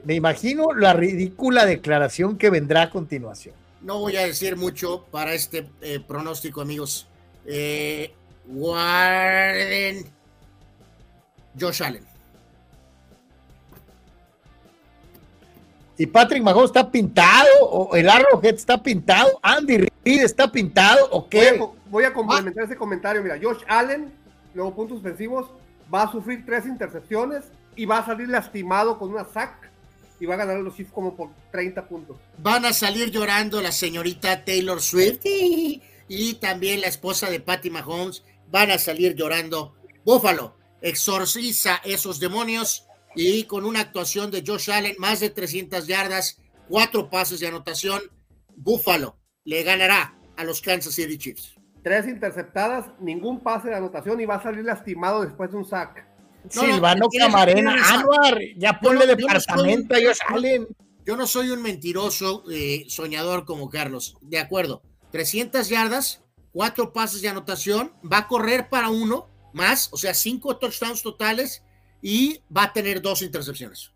Me 0.04 0.16
imagino 0.16 0.74
la 0.74 0.94
ridícula 0.94 1.64
declaración 1.68 2.40
que 2.40 2.50
vendrá 2.50 2.84
a 2.84 2.90
continuación. 2.90 3.54
No 3.82 4.00
voy 4.00 4.16
a 4.16 4.26
decir 4.26 4.58
mucho 4.58 5.06
para 5.12 5.36
este 5.36 5.68
pronóstico, 6.08 6.62
amigos. 6.62 7.08
Eh, 7.46 8.12
guarden 8.48 10.06
Josh 11.60 11.84
Allen. 11.84 12.06
Y 15.98 16.06
Patrick 16.06 16.44
Mahomes 16.44 16.66
está 16.66 16.92
pintado, 16.92 17.48
o 17.62 17.96
el 17.96 18.10
Arrowhead 18.10 18.56
está 18.56 18.82
pintado, 18.82 19.40
Andy 19.42 19.78
Reid 19.78 20.24
está 20.24 20.52
pintado, 20.52 21.08
¿o 21.12 21.30
qué? 21.30 21.58
Voy 21.90 22.04
a, 22.04 22.14
complementar 22.14 22.66
ese 22.66 22.76
comentario. 22.76 23.24
Mira, 23.24 23.40
Josh 23.42 23.64
Allen, 23.68 24.12
luego 24.54 24.76
puntos 24.76 25.00
ofensivos, 25.00 25.48
va 25.94 26.04
a 26.04 26.12
sufrir 26.12 26.46
tres 26.46 26.66
intercepciones 26.66 27.46
y 27.76 27.86
va 27.86 28.00
a 28.00 28.06
salir 28.06 28.28
lastimado 28.28 29.00
con 29.00 29.12
una 29.12 29.24
sack 29.24 29.72
y 30.20 30.26
va 30.26 30.36
a 30.36 30.38
ganar 30.38 30.58
los 30.58 30.76
Chiefs 30.76 30.92
como 30.92 31.16
por 31.16 31.30
30 31.52 31.88
puntos. 31.88 32.18
Van 32.38 32.66
a 32.66 32.74
salir 32.74 33.12
llorando 33.12 33.62
la 33.62 33.72
señorita 33.72 34.44
Taylor 34.44 34.82
Swift 34.82 35.22
y, 35.26 36.34
también 36.36 36.82
la 36.82 36.88
esposa 36.88 37.30
de 37.30 37.40
Patty 37.40 37.70
Mahomes. 37.70 38.24
Van 38.56 38.72
a 38.72 38.80
salir 38.80 39.16
llorando. 39.16 39.76
Buffalo 40.06 40.56
exorciza 40.82 41.82
esos 41.84 42.22
demonios 42.22 42.88
y 43.14 43.44
con 43.44 43.66
una 43.66 43.82
actuación 43.82 44.32
de 44.32 44.46
Josh 44.48 44.72
Allen, 44.72 44.96
más 44.98 45.20
de 45.20 45.30
300 45.30 45.86
yardas, 45.86 46.42
cuatro 46.70 47.10
pases 47.10 47.42
de 47.42 47.48
anotación, 47.48 48.00
Buffalo 48.56 49.18
le 49.44 49.62
ganará 49.64 50.18
a 50.38 50.46
los 50.46 50.62
Kansas 50.62 50.96
City 50.96 51.18
Chiefs. 51.18 51.56
Tres 51.84 52.08
interceptadas, 52.08 52.86
ningún 53.02 53.42
pase 53.42 53.68
de 53.68 53.76
anotación 53.76 54.22
y 54.22 54.26
va 54.26 54.36
a 54.36 54.44
salir 54.44 54.64
lastimado 54.64 55.24
después 55.24 55.52
de 55.52 55.58
un 55.58 55.66
sack. 55.66 56.08
Silvano 56.50 57.10
Camarena, 57.10 57.76
Anuar, 57.94 58.40
ya 58.56 58.80
ponle 58.80 59.06
departamento, 59.06 59.96
ellos 59.96 60.18
salen. 60.26 60.66
Yo 61.06 61.18
no 61.18 61.28
soy 61.28 61.50
un 61.50 61.62
mentiroso 61.62 62.46
eh, 62.50 62.86
soñador 62.88 63.44
como 63.44 63.68
Carlos, 63.68 64.16
de 64.22 64.40
acuerdo. 64.40 64.82
300 65.12 65.68
yardas, 65.68 66.25
cuatro 66.56 66.94
pases 66.94 67.22
de 67.22 67.28
anotación, 67.28 67.92
va 68.10 68.20
a 68.20 68.28
correr 68.30 68.70
para 68.70 68.88
uno 68.90 69.28
más, 69.52 69.90
o 69.92 69.98
sea, 69.98 70.14
cinco 70.14 70.56
touchdowns 70.56 71.04
totales 71.04 71.62
y 72.02 72.40
va 72.56 72.64
a 72.64 72.74
tener 72.74 73.02
dos 73.02 73.22
intercepciones. 73.22 73.92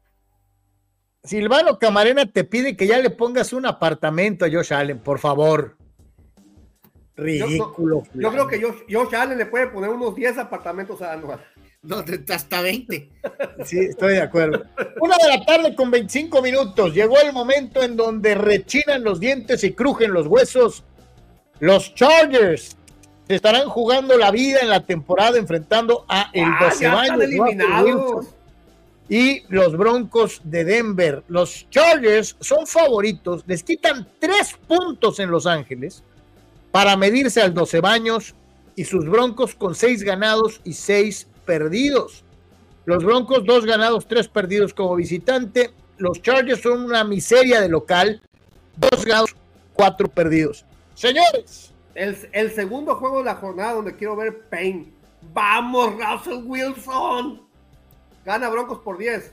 Silvano 1.24 1.80
Camarena 1.80 2.26
te 2.26 2.44
pide 2.44 2.76
que 2.76 2.86
ya 2.86 2.98
le 2.98 3.12
pongas 3.12 3.54
un 3.54 3.66
apartamento 3.66 4.44
a 4.44 4.50
Josh 4.52 4.74
Allen, 4.74 5.00
por 5.00 5.20
favor. 5.20 5.78
Ridículo. 7.16 8.04
Yo, 8.14 8.30
creo 8.30 8.48
que 8.48 8.62
Josh, 8.62 9.16
Allen 9.16 9.38
le 9.38 9.46
puede 9.46 9.68
poner 9.68 9.90
unos 9.90 10.14
10 10.14 10.38
apartamentos 10.40 11.02
a 11.02 11.14
Anuar. 11.14 11.46
No, 11.82 12.04
hasta 12.34 12.62
20. 12.62 13.10
Sí, 13.64 13.80
estoy 13.80 14.16
de 14.16 14.22
acuerdo. 14.22 14.66
Una 15.00 15.16
de 15.16 15.38
la 15.38 15.46
tarde 15.46 15.76
con 15.76 15.92
25 15.92 16.42
minutos. 16.42 16.94
Llegó 16.94 17.20
el 17.22 17.32
momento 17.32 17.82
en 17.82 17.96
donde 17.96 18.36
rechinan 18.36 19.04
los 19.04 19.22
dientes 19.22 19.64
y 19.64 19.72
crujen 19.74 20.12
los 20.12 20.28
huesos. 20.28 20.84
Los 21.60 21.94
Chargers 21.94 22.78
se 23.28 23.36
estarán 23.36 23.70
jugando 23.70 24.18
la 24.18 24.32
vida 24.32 24.60
en 24.62 24.70
la 24.70 24.86
temporada 24.86 25.38
enfrentando 25.38 26.06
a 26.08 26.32
el 26.34 26.46
ah, 26.46 27.06
eliminados. 27.14 28.28
y 29.10 29.44
los 29.50 29.78
Broncos 29.78 30.42
de 30.44 30.64
Denver. 30.64 31.24
Los 31.28 31.70
Chargers 31.70 32.36
son 32.40 32.66
favoritos, 32.66 33.44
les 33.46 33.64
quitan 33.64 34.08
tres 34.20 34.56
puntos 34.68 35.20
en 35.20 35.30
Los 35.30 35.46
Ángeles 35.46 36.04
para 36.72 36.96
medirse 36.96 37.42
al 37.42 37.54
12 37.54 37.82
baños 37.82 38.36
y 38.76 38.86
sus 38.86 39.06
Broncos 39.10 39.56
con 39.56 39.76
seis 39.76 40.04
ganados 40.04 40.62
y 40.64 40.74
seis 40.74 41.28
perdidos. 41.46 42.24
Los 42.86 43.04
Broncos, 43.04 43.44
dos 43.46 43.66
ganados, 43.66 44.08
tres 44.08 44.28
perdidos 44.28 44.74
como 44.74 44.96
visitante. 44.96 45.72
Los 45.98 46.22
Chargers 46.22 46.62
son 46.62 46.84
una 46.84 47.04
miseria 47.04 47.60
de 47.62 47.70
local, 47.70 48.22
dos 48.78 49.06
ganados, 49.06 49.36
cuatro 49.74 50.08
perdidos. 50.08 50.66
Señores. 51.00 51.72
El, 51.96 52.30
el 52.34 52.54
segundo 52.54 52.96
juego 52.96 53.20
de 53.20 53.24
la 53.24 53.36
jornada 53.36 53.76
donde 53.76 53.96
quiero 53.96 54.18
ver 54.18 54.50
Pain. 54.50 54.94
Vamos, 55.34 55.94
Russell 55.94 56.44
Wilson. 56.44 57.42
Gana 58.26 58.50
Broncos 58.50 58.80
por 58.80 58.98
10. 58.98 59.32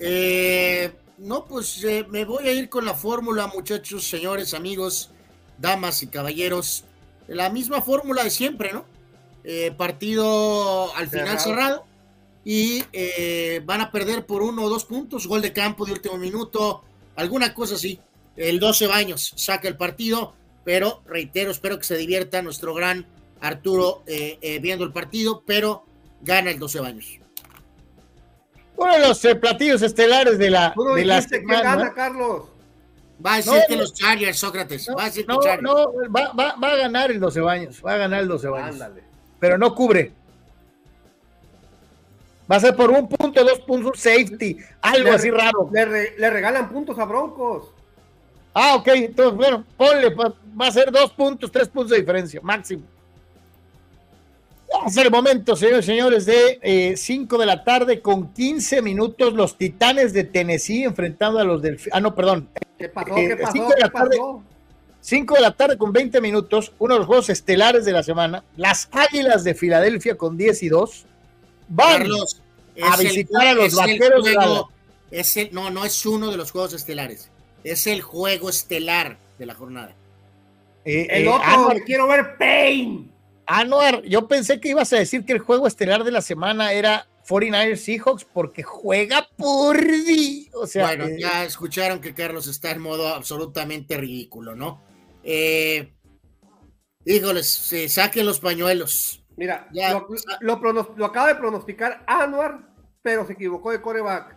Eh, 0.00 0.92
no, 1.16 1.46
pues 1.46 1.82
eh, 1.84 2.04
me 2.10 2.26
voy 2.26 2.46
a 2.46 2.52
ir 2.52 2.68
con 2.68 2.84
la 2.84 2.92
fórmula, 2.92 3.46
muchachos, 3.46 4.06
señores, 4.06 4.52
amigos, 4.52 5.10
damas 5.56 6.02
y 6.02 6.08
caballeros. 6.08 6.84
La 7.26 7.48
misma 7.48 7.80
fórmula 7.80 8.22
de 8.22 8.30
siempre, 8.30 8.70
¿no? 8.70 8.84
Eh, 9.44 9.72
partido 9.78 10.94
al 10.94 11.08
final 11.08 11.40
cerrado 11.40 11.86
y 12.44 12.84
eh, 12.92 13.62
van 13.64 13.80
a 13.80 13.90
perder 13.90 14.26
por 14.26 14.42
uno 14.42 14.64
o 14.64 14.68
dos 14.68 14.84
puntos, 14.84 15.26
gol 15.26 15.40
de 15.40 15.54
campo 15.54 15.86
de 15.86 15.92
último 15.92 16.18
minuto, 16.18 16.84
alguna 17.16 17.54
cosa 17.54 17.76
así. 17.76 17.98
El 18.36 18.60
12 18.60 18.86
baños 18.86 19.32
saca 19.36 19.68
el 19.68 19.76
partido, 19.76 20.34
pero 20.64 21.02
reitero, 21.06 21.50
espero 21.50 21.78
que 21.78 21.84
se 21.84 21.96
divierta 21.96 22.42
nuestro 22.42 22.74
gran 22.74 23.06
Arturo 23.40 24.02
viendo 24.60 24.84
el 24.84 24.92
partido, 24.92 25.42
pero 25.44 25.84
gana 26.22 26.50
el 26.50 26.58
12 26.58 26.80
baños. 26.80 27.22
Uno 28.76 28.92
de 28.94 29.00
los 29.00 29.24
eh, 29.24 29.36
platillos 29.36 29.82
estelares 29.82 30.38
de 30.38 30.50
la, 30.50 30.74
de 30.96 31.04
la 31.04 31.22
semana. 31.22 31.60
Que 31.60 31.62
gana, 31.62 31.94
Carlos? 31.94 32.42
Va 33.24 33.34
a 33.34 33.36
decir 33.36 33.60
que 33.68 33.76
los 33.76 33.94
Chargers, 33.94 34.38
Sócrates. 34.38 34.88
No, 34.88 34.96
va 34.96 35.02
a 35.02 35.06
decir 35.06 35.24
no, 35.28 35.38
que 35.38 35.46
Chargers. 35.46 35.62
no 35.62 35.92
va, 36.10 36.32
va, 36.32 36.56
va, 36.56 36.72
a 36.72 36.76
ganar 36.76 37.10
el 37.10 37.20
12 37.20 37.40
baños. 37.40 37.82
Va 37.84 37.94
a 37.94 37.96
ganar 37.98 38.22
el 38.22 38.28
12 38.28 38.48
baños. 38.48 38.72
Ándale. 38.72 39.02
Pero 39.38 39.58
no 39.58 39.74
cubre. 39.74 40.12
Va 42.50 42.56
a 42.56 42.60
ser 42.60 42.74
por 42.74 42.90
un 42.90 43.08
punto, 43.08 43.44
dos 43.44 43.60
puntos, 43.60 43.92
un 43.92 43.96
safety, 43.96 44.58
algo 44.82 45.10
le, 45.10 45.14
así 45.14 45.30
raro. 45.30 45.70
Le, 45.72 45.84
re, 45.84 46.14
le, 46.18 46.30
regalan 46.30 46.68
puntos 46.68 46.98
a 46.98 47.04
Broncos. 47.04 47.70
Ah, 48.54 48.76
ok. 48.76 48.88
Entonces, 48.88 49.36
bueno, 49.36 49.64
ponle, 49.76 50.14
va 50.14 50.66
a 50.66 50.72
ser 50.72 50.90
dos 50.90 51.12
puntos, 51.12 51.50
tres 51.50 51.68
puntos 51.68 51.90
de 51.90 51.98
diferencia, 51.98 52.40
máximo. 52.42 52.82
Es 54.86 54.96
el 54.96 55.10
momento, 55.10 55.54
señores 55.54 55.84
y 55.84 55.88
señores, 55.88 56.26
de 56.26 56.94
5 56.96 57.36
eh, 57.36 57.38
de 57.38 57.46
la 57.46 57.62
tarde 57.62 58.00
con 58.00 58.32
15 58.32 58.82
minutos, 58.82 59.32
los 59.34 59.56
Titanes 59.56 60.12
de 60.12 60.24
Tennessee 60.24 60.84
enfrentando 60.84 61.38
a 61.38 61.44
los 61.44 61.62
del... 61.62 61.78
Ah, 61.92 62.00
no, 62.00 62.14
perdón. 62.14 62.48
¿Qué 62.78 62.88
pasó? 62.88 63.14
¿Qué 63.14 63.36
pasó? 63.36 63.52
5 63.52 63.68
de, 63.68 63.80
la 63.80 63.90
tarde, 63.90 64.18
5 65.00 65.34
de 65.34 65.40
la 65.40 65.52
tarde 65.52 65.78
con 65.78 65.92
20 65.92 66.20
minutos, 66.20 66.72
uno 66.78 66.94
de 66.94 67.00
los 67.00 67.06
juegos 67.06 67.28
estelares 67.28 67.84
de 67.84 67.92
la 67.92 68.02
semana. 68.02 68.44
Las 68.56 68.88
Águilas 68.92 69.44
de 69.44 69.54
Filadelfia 69.54 70.16
con 70.16 70.36
10 70.36 70.62
y 70.62 70.68
2 70.68 71.04
van 71.68 71.98
Carlos, 71.98 72.42
a 72.82 72.96
visitar 72.96 73.46
a 73.46 73.54
los 73.54 73.74
Vaqueros 73.74 74.24
de 74.24 74.34
juego, 74.34 74.70
es 75.10 75.36
el, 75.36 75.50
No, 75.52 75.70
no 75.70 75.84
es 75.84 76.04
uno 76.06 76.30
de 76.30 76.36
los 76.36 76.50
juegos 76.50 76.72
estelares. 76.72 77.30
Es 77.64 77.86
el 77.86 78.02
juego 78.02 78.48
estelar 78.48 79.18
de 79.38 79.46
la 79.46 79.54
jornada. 79.54 79.94
Eh, 80.84 81.06
el 81.10 81.26
eh, 81.26 81.28
otro, 81.28 81.76
quiero 81.84 82.08
ver 82.08 82.36
Pain. 82.36 83.12
Anuar, 83.46 84.02
yo 84.02 84.28
pensé 84.28 84.60
que 84.60 84.70
ibas 84.70 84.92
a 84.92 84.96
decir 84.96 85.24
que 85.24 85.32
el 85.32 85.38
juego 85.38 85.66
estelar 85.66 86.04
de 86.04 86.10
la 86.10 86.22
semana 86.22 86.72
era 86.72 87.06
49ers 87.28 87.76
Seahawks 87.76 88.24
porque 88.24 88.62
juega 88.62 89.28
por 89.36 89.78
O 90.54 90.66
sea, 90.66 90.86
bueno, 90.86 91.06
eh, 91.06 91.16
ya 91.20 91.44
escucharon 91.44 92.00
que 92.00 92.14
Carlos 92.14 92.46
está 92.46 92.70
en 92.70 92.80
modo 92.80 93.08
absolutamente 93.08 93.96
ridículo, 93.96 94.54
¿no? 94.54 94.80
Eh, 95.22 95.92
híjoles, 97.04 97.48
se 97.48 97.88
saquen 97.88 98.26
los 98.26 98.40
pañuelos. 98.40 99.24
Mira, 99.36 99.68
ya, 99.72 99.92
lo, 99.92 100.06
lo, 100.40 100.94
lo, 100.96 101.04
acaba 101.06 101.28
de 101.28 101.36
pronosticar 101.36 102.04
Anuar, 102.06 102.68
pero 103.02 103.26
se 103.26 103.32
equivocó 103.32 103.70
de 103.70 103.80
coreback. 103.80 104.36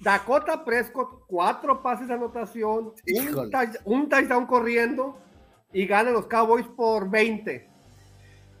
Dakota 0.00 0.64
Prescott, 0.64 1.24
cuatro 1.26 1.82
pases 1.82 2.08
de 2.08 2.14
anotación, 2.14 2.92
un, 3.06 3.52
un 3.84 4.08
touchdown 4.08 4.46
corriendo 4.46 5.18
y 5.72 5.86
ganan 5.86 6.14
los 6.14 6.26
Cowboys 6.26 6.66
por 6.66 7.10
20. 7.10 7.68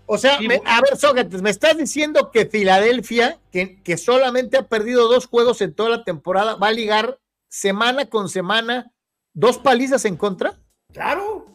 O 0.06 0.18
sea, 0.18 0.40
me, 0.40 0.60
a 0.64 0.80
ver, 0.80 0.96
Sócrates, 0.96 1.40
me 1.40 1.50
estás 1.50 1.76
diciendo 1.76 2.30
que 2.32 2.46
Filadelfia, 2.46 3.38
que, 3.52 3.80
que, 3.82 3.96
solamente 3.96 4.58
ha 4.58 4.66
perdido 4.66 5.08
dos 5.08 5.26
juegos 5.26 5.60
en 5.60 5.72
toda 5.72 5.88
la 5.88 6.04
temporada, 6.04 6.56
va 6.56 6.68
a 6.68 6.72
ligar 6.72 7.20
semana 7.48 8.06
con 8.06 8.28
semana 8.28 8.92
dos 9.32 9.58
palizas 9.58 10.04
en 10.04 10.16
contra? 10.16 10.58
Claro, 10.92 11.46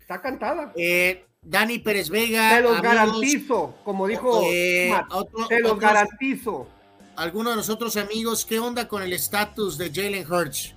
está 0.00 0.20
cantada. 0.20 0.72
Eh, 0.76 1.24
Dani 1.40 1.78
Pérez 1.78 2.10
Vega. 2.10 2.56
Te 2.56 2.62
los 2.62 2.82
garantizo, 2.82 3.74
como 3.84 4.06
dijo 4.06 4.40
eh, 4.44 4.88
Matt, 4.90 5.12
otro, 5.12 5.46
te 5.46 5.60
los 5.60 5.72
otros, 5.72 5.80
garantizo. 5.80 6.66
Algunos 7.16 7.52
de 7.52 7.56
nosotros 7.56 7.96
amigos, 7.96 8.44
¿qué 8.44 8.58
onda 8.58 8.88
con 8.88 9.02
el 9.02 9.12
estatus 9.12 9.78
de 9.78 9.90
Jalen 9.92 10.30
Hurts? 10.30 10.74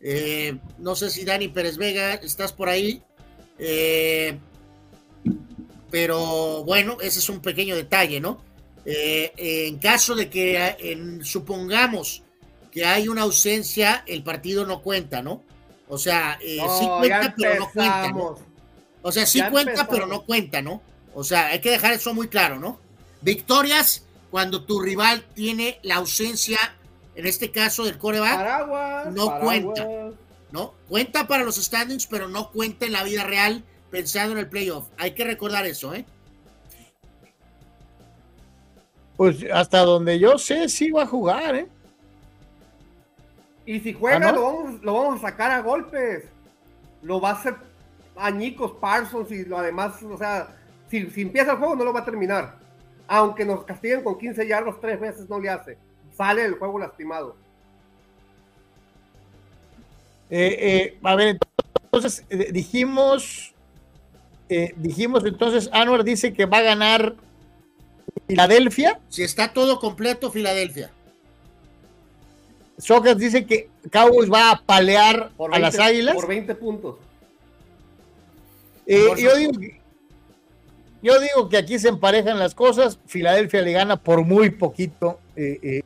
Eh, 0.00 0.56
no 0.78 0.94
sé 0.96 1.10
si 1.10 1.24
Dani 1.24 1.48
Pérez 1.48 1.76
Vega, 1.76 2.14
estás 2.14 2.52
por 2.52 2.68
ahí. 2.68 3.02
Eh, 3.58 4.38
pero 5.90 6.64
bueno, 6.64 6.96
ese 7.00 7.18
es 7.18 7.28
un 7.28 7.40
pequeño 7.40 7.76
detalle, 7.76 8.18
¿no? 8.20 8.42
Eh, 8.86 9.32
en 9.36 9.78
caso 9.78 10.14
de 10.14 10.28
que 10.30 10.76
en, 10.78 11.24
supongamos 11.24 12.22
que 12.72 12.84
hay 12.84 13.08
una 13.08 13.22
ausencia, 13.22 14.04
el 14.06 14.22
partido 14.22 14.66
no 14.66 14.82
cuenta, 14.82 15.22
¿no? 15.22 15.42
O 15.88 15.98
sea, 15.98 16.38
no, 16.56 16.78
sí 16.78 16.86
cuenta, 16.98 17.34
pero 17.36 17.60
no 17.60 17.70
cuenta. 17.70 18.08
¿no? 18.10 18.38
O 19.02 19.12
sea, 19.12 19.26
sí 19.26 19.38
Ya 19.38 19.50
cuenta, 19.50 19.70
empezamos. 19.72 19.94
pero 19.94 20.06
no 20.06 20.22
cuenta, 20.22 20.62
¿no? 20.62 20.82
O 21.14 21.22
sea, 21.22 21.48
hay 21.48 21.60
que 21.60 21.70
dejar 21.70 21.92
eso 21.92 22.14
muy 22.14 22.28
claro, 22.28 22.58
¿no? 22.58 22.80
Victorias 23.20 24.04
cuando 24.34 24.64
tu 24.64 24.80
rival 24.80 25.24
tiene 25.32 25.78
la 25.84 25.94
ausencia, 25.94 26.58
en 27.14 27.24
este 27.24 27.52
caso 27.52 27.84
del 27.84 27.98
coreback, 27.98 28.34
Paraguas, 28.34 29.14
no 29.14 29.26
paraguas. 29.26 29.44
cuenta, 29.44 29.88
¿no? 30.50 30.74
Cuenta 30.88 31.28
para 31.28 31.44
los 31.44 31.54
standings, 31.54 32.08
pero 32.08 32.26
no 32.26 32.50
cuenta 32.50 32.84
en 32.84 32.94
la 32.94 33.04
vida 33.04 33.22
real 33.22 33.62
pensando 33.92 34.32
en 34.32 34.38
el 34.38 34.48
playoff. 34.48 34.88
Hay 34.98 35.12
que 35.12 35.22
recordar 35.22 35.66
eso, 35.66 35.94
¿eh? 35.94 36.04
Pues 39.16 39.36
hasta 39.52 39.78
donde 39.82 40.18
yo 40.18 40.36
sé, 40.36 40.68
sí 40.68 40.90
va 40.90 41.04
a 41.04 41.06
jugar, 41.06 41.54
¿eh? 41.54 41.68
Y 43.66 43.78
si 43.78 43.92
juega, 43.92 44.30
¿Ah, 44.30 44.32
no? 44.32 44.36
lo, 44.36 44.42
vamos, 44.42 44.82
lo 44.82 44.94
vamos 44.94 45.18
a 45.22 45.28
sacar 45.28 45.52
a 45.52 45.60
golpes. 45.60 46.24
Lo 47.02 47.20
va 47.20 47.30
a 47.30 47.34
hacer 47.34 47.54
añicos 48.16 48.72
Parsons 48.80 49.30
y 49.30 49.44
lo 49.44 49.58
además, 49.58 50.02
o 50.02 50.18
sea, 50.18 50.48
si, 50.90 51.08
si 51.10 51.22
empieza 51.22 51.52
el 51.52 51.58
juego 51.58 51.76
no 51.76 51.84
lo 51.84 51.92
va 51.92 52.00
a 52.00 52.04
terminar. 52.04 52.63
Aunque 53.06 53.44
nos 53.44 53.64
castiguen 53.64 54.02
con 54.02 54.18
15 54.18 54.46
yardos 54.46 54.80
tres 54.80 55.00
veces, 55.00 55.28
no 55.28 55.40
le 55.40 55.50
hace. 55.50 55.78
Sale 56.16 56.42
del 56.42 56.54
juego 56.54 56.78
lastimado. 56.78 57.36
Eh, 60.30 60.56
eh, 60.58 60.98
a 61.02 61.14
ver, 61.14 61.38
entonces 61.82 62.24
eh, 62.30 62.50
dijimos, 62.50 63.54
eh, 64.48 64.74
dijimos 64.76 65.24
entonces, 65.24 65.68
Anwar 65.72 66.02
dice 66.02 66.32
que 66.32 66.46
va 66.46 66.58
a 66.58 66.62
ganar 66.62 67.14
Filadelfia. 68.26 69.00
Si 69.08 69.22
está 69.22 69.52
todo 69.52 69.78
completo, 69.78 70.30
Filadelfia. 70.30 70.90
Socas 72.78 73.16
dice 73.16 73.46
que 73.46 73.68
Cowboys 73.90 74.30
va 74.30 74.50
a 74.50 74.62
palear 74.62 75.30
Por 75.36 75.50
a 75.54 75.58
20 75.58 75.60
las 75.60 75.86
Águilas. 75.86 76.14
Por 76.14 76.26
20 76.26 76.54
puntos. 76.54 76.96
Eh, 78.86 79.04
Por 79.08 79.18
yo, 79.18 79.36
digo 79.36 79.52
que, 79.52 79.80
yo 81.04 81.20
digo 81.20 81.48
que 81.48 81.56
aquí 81.56 81.78
se 81.78 81.88
emparejan 81.88 82.38
las 82.38 82.54
cosas. 82.54 82.98
Filadelfia 83.06 83.62
le 83.62 83.72
gana 83.72 83.96
por 83.96 84.24
muy 84.24 84.50
poquito 84.50 85.20
eh, 85.36 85.60
eh, 85.62 85.82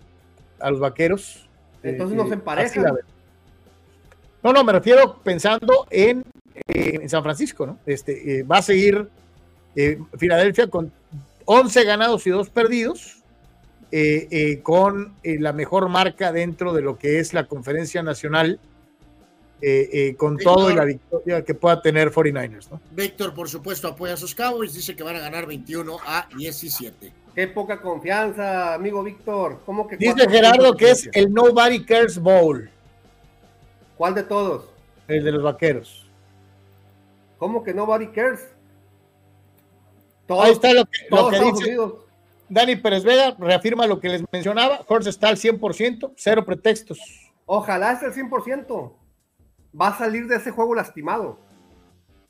a 0.58 0.70
los 0.70 0.80
vaqueros. 0.80 1.46
Entonces 1.82 2.14
Eh, 2.14 2.16
no 2.22 2.26
se 2.28 2.34
emparejan. 2.34 2.84
No, 4.42 4.52
no, 4.52 4.64
me 4.64 4.72
refiero 4.72 5.18
pensando 5.22 5.86
en, 5.90 6.24
en 6.68 7.08
San 7.08 7.22
Francisco, 7.22 7.66
¿no? 7.66 7.78
Este, 7.84 8.42
va 8.44 8.58
a 8.58 8.62
seguir 8.62 9.10
Filadelfia 10.16 10.68
con 10.68 10.90
11 11.50 11.84
ganados 11.84 12.26
y 12.26 12.30
2 12.30 12.50
perdidos, 12.50 13.22
eh, 13.90 14.28
eh, 14.30 14.60
con 14.60 15.14
eh, 15.22 15.38
la 15.40 15.54
mejor 15.54 15.88
marca 15.88 16.30
dentro 16.30 16.74
de 16.74 16.82
lo 16.82 16.98
que 16.98 17.20
es 17.20 17.32
la 17.32 17.44
conferencia 17.44 18.02
nacional, 18.02 18.60
eh, 19.60 19.88
eh, 19.92 20.16
con 20.16 20.36
Víctor. 20.36 20.54
todo 20.54 20.70
y 20.70 20.74
la 20.74 20.84
victoria 20.84 21.44
que 21.44 21.54
pueda 21.54 21.82
tener 21.82 22.10
49ers, 22.10 22.70
¿no? 22.70 22.80
Víctor, 22.92 23.34
por 23.34 23.48
supuesto, 23.48 23.88
apoya 23.88 24.14
a 24.14 24.16
sus 24.16 24.34
Cowboys. 24.34 24.74
Dice 24.74 24.94
que 24.94 25.02
van 25.02 25.16
a 25.16 25.20
ganar 25.20 25.46
21 25.46 25.98
a 26.06 26.28
17. 26.36 27.12
Qué 27.34 27.48
poca 27.48 27.80
confianza, 27.80 28.74
amigo 28.74 29.02
Víctor. 29.02 29.60
¿Cómo 29.64 29.86
que 29.86 29.96
Dice 29.96 30.28
Gerardo 30.28 30.74
que 30.74 30.90
es 30.90 31.08
el 31.12 31.32
Nobody 31.32 31.84
Cares 31.84 32.18
Bowl, 32.18 32.70
¿Cuál 33.96 34.14
de 34.14 34.22
todos? 34.22 34.70
el 35.08 35.24
de 35.24 35.32
los 35.32 35.42
vaqueros. 35.42 36.08
¿Cómo 37.38 37.62
que 37.62 37.72
nobody 37.72 38.08
cares? 38.08 38.48
Ahí 40.28 40.52
está 40.52 40.72
lo 40.74 40.84
que, 40.84 40.98
lo 41.10 41.28
que 41.30 41.38
dice 41.38 41.64
Unidos. 41.64 41.92
Dani 42.48 42.76
Pérez 42.76 43.04
Vega, 43.04 43.34
reafirma 43.38 43.86
lo 43.86 44.00
que 44.00 44.08
les 44.08 44.22
mencionaba. 44.30 44.80
Horst 44.86 45.08
está 45.08 45.28
al 45.28 45.36
100%, 45.36 46.12
cero 46.16 46.44
pretextos. 46.44 46.98
Ojalá 47.46 47.92
esté 47.92 48.06
al 48.06 48.14
100% 48.14 48.92
va 49.78 49.88
a 49.88 49.98
salir 49.98 50.26
de 50.26 50.36
ese 50.36 50.50
juego 50.50 50.74
lastimado. 50.74 51.38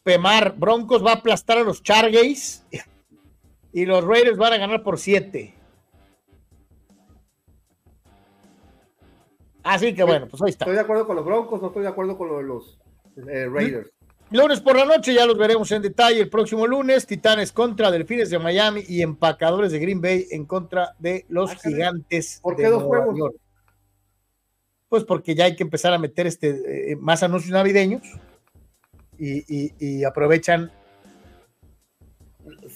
Pemar, 0.02 0.56
Broncos 0.56 1.04
va 1.04 1.12
a 1.12 1.14
aplastar 1.16 1.58
a 1.58 1.62
los 1.62 1.82
Chargays 1.82 2.64
y 3.72 3.84
los 3.84 4.04
Raiders 4.04 4.38
van 4.38 4.54
a 4.54 4.58
ganar 4.58 4.82
por 4.82 4.98
7. 4.98 5.54
Así 9.62 9.94
que 9.94 10.02
bueno, 10.02 10.26
pues 10.28 10.42
ahí 10.42 10.50
está. 10.50 10.64
Estoy 10.64 10.76
de 10.76 10.80
acuerdo 10.80 11.06
con 11.06 11.16
los 11.16 11.24
Broncos, 11.24 11.60
no 11.60 11.68
estoy 11.68 11.82
de 11.82 11.88
acuerdo 11.88 12.16
con 12.16 12.28
lo 12.28 12.38
de 12.38 12.44
los 12.44 12.78
eh, 13.16 13.48
Raiders. 13.52 13.90
Lunes 14.30 14.60
por 14.60 14.76
la 14.76 14.84
noche 14.84 15.14
ya 15.14 15.24
los 15.24 15.38
veremos 15.38 15.70
en 15.72 15.80
detalle. 15.80 16.20
El 16.20 16.28
próximo 16.28 16.66
lunes, 16.66 17.06
Titanes 17.06 17.50
contra 17.50 17.90
Delfines 17.90 18.28
de 18.28 18.38
Miami 18.38 18.82
y 18.86 19.00
Empacadores 19.00 19.72
de 19.72 19.78
Green 19.78 20.02
Bay 20.02 20.26
en 20.30 20.44
contra 20.44 20.94
de 20.98 21.24
los 21.28 21.50
ah, 21.50 21.56
Gigantes. 21.62 22.40
¿Por 22.42 22.56
qué 22.56 22.64
de 22.64 22.70
dos 22.70 22.82
juegos? 22.82 23.16
York. 23.16 23.36
Pues 24.88 25.04
porque 25.04 25.34
ya 25.34 25.44
hay 25.44 25.56
que 25.56 25.62
empezar 25.62 25.92
a 25.92 25.98
meter 25.98 26.26
este 26.26 26.92
eh, 26.92 26.96
más 26.96 27.22
anuncios 27.22 27.52
navideños 27.52 28.02
y, 29.18 29.38
y- 29.54 29.72
y 29.78 30.04
aprovechan 30.04 30.70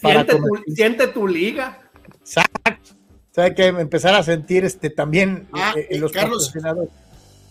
Siente 0.01 0.33
tu, 0.35 0.39
comer- 0.39 0.63
siente 0.75 1.07
tu 1.09 1.27
liga. 1.29 1.79
Exacto. 2.21 2.91
O 3.31 3.35
sea, 3.35 3.45
hay 3.45 3.55
que 3.55 3.67
empezar 3.67 4.15
a 4.15 4.23
sentir 4.23 4.65
este 4.65 4.91
también 4.91 5.49
Ah, 5.53 5.73
eh, 5.77 5.87
eh, 5.91 5.99
los 5.99 6.13
Carlos. 6.13 6.53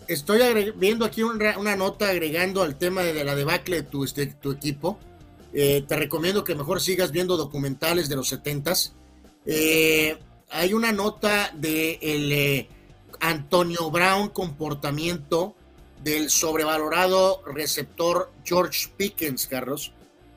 Estoy 0.08 0.40
viendo 0.76 1.04
aquí 1.04 1.22
una 1.22 1.76
nota 1.76 2.08
agregando 2.10 2.62
al 2.62 2.76
tema 2.76 3.02
de, 3.02 3.12
de 3.14 3.24
la 3.24 3.34
debacle 3.34 3.76
de 3.76 3.82
tu, 3.82 4.04
este, 4.04 4.26
tu 4.26 4.52
equipo. 4.52 4.98
Eh, 5.52 5.84
te 5.86 5.96
recomiendo 5.96 6.44
que 6.44 6.54
mejor 6.54 6.80
sigas 6.80 7.10
viendo 7.12 7.36
documentales 7.36 8.08
de 8.08 8.16
los 8.16 8.28
setentas. 8.28 8.94
Eh, 9.46 10.16
hay 10.50 10.74
una 10.74 10.92
nota 10.92 11.50
de 11.54 11.98
el 12.02 12.32
eh, 12.32 12.68
Antonio 13.22 13.88
Brown 13.90 14.30
comportamiento 14.30 15.54
del 16.02 16.28
sobrevalorado 16.28 17.40
receptor 17.46 18.32
George 18.44 18.88
Pickens, 18.96 19.46
Carlos, 19.46 19.92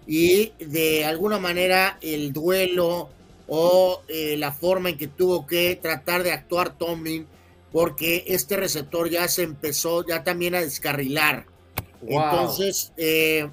y 0.05 0.51
de 0.63 1.03
alguna 1.03 1.39
manera 1.39 1.97
el 2.01 2.31
duelo 2.31 3.09
o 3.47 4.01
eh, 4.07 4.37
la 4.37 4.51
forma 4.51 4.89
en 4.89 4.97
que 4.97 5.07
tuvo 5.07 5.47
que 5.47 5.75
tratar 5.81 6.21
de 6.21 6.31
actuar 6.31 6.77
Tomlin 6.77 7.25
porque 7.71 8.23
este 8.27 8.55
receptor 8.55 9.09
ya 9.09 9.27
se 9.27 9.41
empezó 9.41 10.05
ya 10.05 10.23
también 10.23 10.53
a 10.53 10.61
descarrilar. 10.61 11.47
Wow. 12.01 12.21
Entonces, 12.21 12.93
eh, 12.97 13.49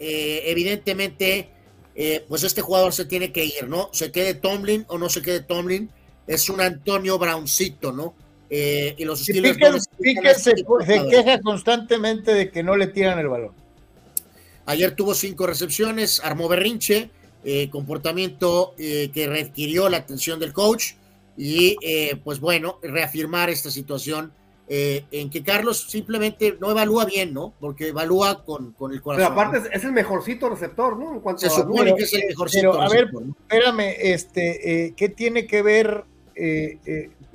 eh, 0.00 0.42
evidentemente, 0.46 1.50
pues 2.26 2.42
este 2.42 2.62
jugador 2.62 2.94
se 2.94 3.04
tiene 3.04 3.32
que 3.32 3.44
ir, 3.44 3.68
¿no? 3.68 3.90
Se 3.92 4.10
quede 4.10 4.32
Tomlin 4.32 4.86
o 4.88 4.96
no 4.96 5.10
se 5.10 5.20
quede 5.20 5.40
Tomlin, 5.40 5.90
es 6.26 6.48
un 6.48 6.62
Antonio 6.62 7.18
Browncito, 7.18 7.92
¿no? 7.92 8.14
Eh, 8.54 8.94
y 8.98 9.04
los 9.06 9.20
Y 9.22 9.32
Steelers 9.32 9.56
no 9.58 9.64
Pickens, 9.64 9.74
necesitan 9.98 10.22
Pickens 10.22 10.42
se, 10.42 10.94
se 11.02 11.08
queja 11.08 11.40
constantemente 11.40 12.34
de 12.34 12.50
que 12.50 12.62
no 12.62 12.76
le 12.76 12.88
tiran 12.88 13.18
el 13.18 13.28
balón. 13.28 13.52
Ayer 14.66 14.94
tuvo 14.94 15.14
cinco 15.14 15.46
recepciones, 15.46 16.20
armó 16.22 16.48
berrinche, 16.48 17.08
eh, 17.44 17.70
comportamiento 17.70 18.74
eh, 18.78 19.10
que 19.14 19.26
requirió 19.26 19.88
la 19.88 19.96
atención 19.96 20.38
del 20.38 20.52
coach 20.52 20.92
y 21.36 21.76
eh, 21.82 22.16
pues 22.22 22.40
bueno, 22.40 22.78
reafirmar 22.82 23.48
esta 23.48 23.70
situación 23.70 24.32
eh, 24.68 25.04
en 25.10 25.30
que 25.30 25.42
Carlos 25.42 25.86
simplemente 25.88 26.56
no 26.60 26.70
evalúa 26.70 27.06
bien, 27.06 27.32
¿no? 27.32 27.54
Porque 27.58 27.88
evalúa 27.88 28.44
con, 28.44 28.72
con 28.72 28.92
el 28.92 28.98
Pero 28.98 29.04
corazón. 29.04 29.32
aparte 29.32 29.60
¿no? 29.60 29.64
es, 29.64 29.70
es 29.72 29.84
el 29.84 29.92
mejorcito 29.92 30.50
receptor, 30.50 30.98
¿no? 30.98 31.14
En 31.14 31.20
cuanto 31.20 31.40
Se 31.40 31.48
supone 31.48 31.94
que 31.96 32.02
es 32.04 32.12
el 32.12 32.20
Pero, 32.20 32.28
mejorcito. 32.28 32.72
a 32.80 32.88
ver, 32.90 33.06
receptor, 33.06 33.22
¿no? 33.26 33.36
espérame, 33.48 33.94
este, 33.98 34.84
eh, 34.86 34.94
¿qué 34.94 35.08
tiene 35.08 35.46
que 35.46 35.62
ver? 35.62 36.04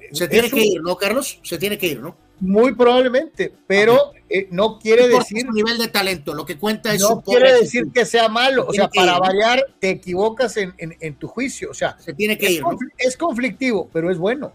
Eh, 0.07 0.09
eh, 0.11 0.15
Se 0.15 0.27
tiene 0.27 0.49
que 0.49 0.65
ir, 0.65 0.81
¿no, 0.81 0.95
Carlos? 0.95 1.39
Se 1.43 1.57
tiene 1.57 1.77
que 1.77 1.88
ir, 1.88 1.99
¿no? 2.01 2.15
Muy 2.39 2.75
probablemente, 2.75 3.51
pero 3.65 4.11
eh, 4.29 4.47
no 4.51 4.77
quiere 4.77 5.07
No 5.07 5.17
decir, 5.17 5.41
su 5.47 5.51
nivel 5.53 5.77
de 5.79 5.88
talento, 5.88 6.35
lo 6.35 6.45
que 6.45 6.57
cuenta 6.57 6.93
es 6.93 7.01
no 7.01 7.07
su 7.07 7.21
quiere 7.21 7.51
decir 7.53 7.85
que 7.91 8.05
sea 8.05 8.29
malo. 8.29 8.65
O 8.67 8.73
sea, 8.73 8.84
ir, 8.85 8.89
para 8.93 9.13
¿no? 9.13 9.19
variar, 9.21 9.65
te 9.79 9.89
equivocas 9.89 10.55
en, 10.57 10.73
en- 10.77 10.95
en 10.99 11.15
tu 11.15 11.27
juicio. 11.27 11.71
O 11.71 11.73
sea, 11.73 11.97
Se 11.99 12.13
tiene 12.13 12.38
que 12.38 12.45
es, 12.45 12.51
ir, 12.53 12.63
es 12.99 13.17
conflictivo, 13.17 13.89
pero 13.91 14.11
es 14.11 14.17
bueno. 14.19 14.53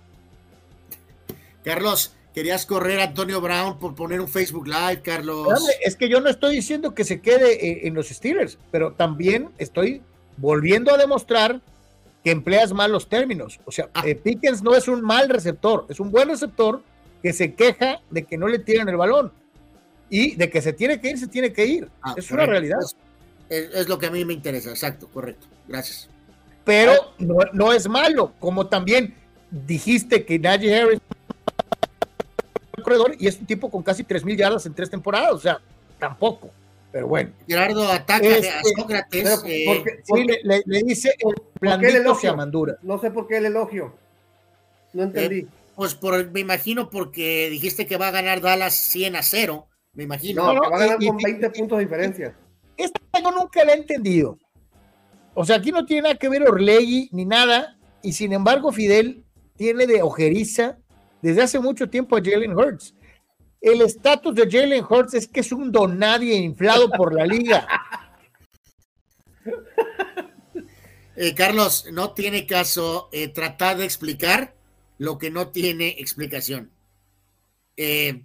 Carlos, 1.64 2.14
querías 2.34 2.66
correr 2.66 3.00
a 3.00 3.04
Antonio 3.04 3.40
Brown 3.40 3.78
por 3.78 3.94
poner 3.94 4.20
un 4.20 4.28
Facebook 4.28 4.66
Live, 4.66 5.02
Carlos. 5.02 5.48
Es 5.84 5.96
que 5.96 6.08
yo 6.08 6.20
no 6.20 6.28
estoy 6.28 6.54
diciendo 6.56 6.94
que 6.94 7.04
se 7.04 7.20
quede 7.20 7.66
eh, 7.66 7.80
en 7.86 7.94
los 7.94 8.08
Steelers, 8.08 8.58
pero 8.70 8.92
también 8.92 9.48
estoy 9.58 10.02
volviendo 10.36 10.92
a 10.94 10.98
demostrar 10.98 11.60
que 12.22 12.30
empleas 12.30 12.72
mal 12.72 12.92
los 12.92 13.08
términos. 13.08 13.60
O 13.64 13.72
sea, 13.72 13.88
Ah. 13.94 14.02
eh, 14.06 14.14
Pickens 14.14 14.62
no 14.62 14.74
es 14.74 14.88
un 14.88 15.02
mal 15.02 15.28
receptor, 15.28 15.86
es 15.88 16.00
un 16.00 16.10
buen 16.10 16.28
receptor 16.28 16.82
que 17.22 17.32
se 17.32 17.54
queja 17.54 18.00
de 18.10 18.24
que 18.24 18.36
no 18.36 18.48
le 18.48 18.58
tiran 18.58 18.88
el 18.88 18.96
balón 18.96 19.32
y 20.10 20.34
de 20.36 20.50
que 20.50 20.60
se 20.60 20.72
tiene 20.72 21.00
que 21.00 21.10
ir, 21.10 21.18
se 21.18 21.28
tiene 21.28 21.52
que 21.52 21.66
ir. 21.66 21.88
Ah, 22.02 22.14
es 22.16 22.30
una 22.30 22.46
realidad. 22.46 22.78
Es, 23.48 23.88
lo 23.88 23.98
que 23.98 24.06
a 24.06 24.10
mí 24.10 24.24
me 24.24 24.32
interesa, 24.32 24.70
exacto, 24.70 25.08
correcto. 25.08 25.46
Gracias. 25.68 26.08
Pero 26.64 26.92
no, 27.18 27.36
no 27.52 27.72
es 27.72 27.88
malo, 27.88 28.32
como 28.38 28.66
también 28.66 29.14
dijiste 29.50 30.24
que 30.24 30.38
Najee 30.38 30.74
Harris 30.80 31.00
corredor 32.82 33.14
y 33.18 33.26
es 33.26 33.38
un 33.38 33.46
tipo 33.46 33.70
con 33.70 33.82
casi 33.82 34.04
3 34.04 34.24
mil 34.24 34.36
yardas 34.36 34.66
en 34.66 34.74
tres 34.74 34.90
temporadas, 34.90 35.32
o 35.32 35.38
sea, 35.38 35.60
tampoco. 35.98 36.50
Pero 36.92 37.08
bueno. 37.08 37.32
Gerardo 37.48 37.88
ataca 37.90 38.26
Este, 38.26 38.50
a 38.50 38.60
Sócrates. 38.76 39.42
eh, 39.46 39.64
¿por 39.66 39.82
qué- 39.82 40.00
Sí, 40.04 40.26
le, 40.44 40.82
dice 40.84 41.14
el 41.18 41.34
blandito 41.60 41.96
elogio? 41.96 42.14
se 42.20 42.28
amandura. 42.28 42.76
No 42.82 42.98
sé 43.00 43.10
por 43.10 43.26
qué 43.26 43.38
el 43.38 43.46
elogio. 43.46 43.96
No 44.92 45.04
entendí. 45.04 45.46
pues 45.74 45.94
por, 45.94 46.30
me 46.32 46.40
imagino 46.40 46.90
porque 46.90 47.48
dijiste 47.50 47.86
que 47.86 47.96
va 47.96 48.08
a 48.08 48.10
ganar 48.10 48.42
Dallas 48.42 48.74
100 48.74 49.16
a 49.16 49.22
0. 49.22 49.66
Me 49.94 50.04
imagino. 50.04 50.44
no, 50.46 50.54
no, 50.54 50.60
que 50.62 50.68
va 50.70 50.76
a 50.76 50.80
ganar 50.80 50.96
y- 51.02 51.06
con 51.08 51.20
y- 51.20 51.24
20 51.24 51.50
puntos 51.50 51.78
de 51.78 51.84
diferencia. 51.84 52.36
Esta 52.76 53.00
yo 53.22 53.30
nunca 53.30 53.64
la 53.64 53.72
he 53.72 53.76
entendido. 53.78 54.38
O 55.34 55.46
sea, 55.46 55.56
aquí 55.56 55.72
no 55.72 55.86
tiene 55.86 56.02
nada 56.02 56.16
que 56.16 56.28
ver 56.28 56.42
Orlegui 56.42 57.08
ni 57.12 57.24
nada, 57.24 57.78
y 58.02 58.12
sin 58.12 58.34
embargo 58.34 58.70
Fidel 58.70 59.24
tiene 59.56 59.86
de 59.86 60.02
ojeriza 60.02 60.76
desde 61.22 61.40
hace 61.42 61.58
mucho 61.58 61.88
tiempo 61.88 62.16
a 62.16 62.20
Jalen 62.22 62.54
Hurts. 62.54 62.94
El 63.62 63.80
estatus 63.80 64.34
de 64.34 64.50
Jalen 64.50 64.84
Hurts 64.84 65.14
es 65.14 65.28
que 65.28 65.40
es 65.40 65.52
un 65.52 65.70
donadie 65.70 66.34
inflado 66.34 66.90
por 66.90 67.14
la 67.14 67.24
liga. 67.24 67.66
Eh, 71.14 71.34
Carlos, 71.34 71.86
no 71.92 72.14
tiene 72.14 72.46
caso 72.46 73.10
eh, 73.12 73.28
tratar 73.28 73.76
de 73.76 73.84
explicar 73.84 74.54
lo 74.96 75.18
que 75.18 75.30
no 75.30 75.48
tiene 75.48 75.88
explicación. 75.98 76.72
Eh, 77.76 78.24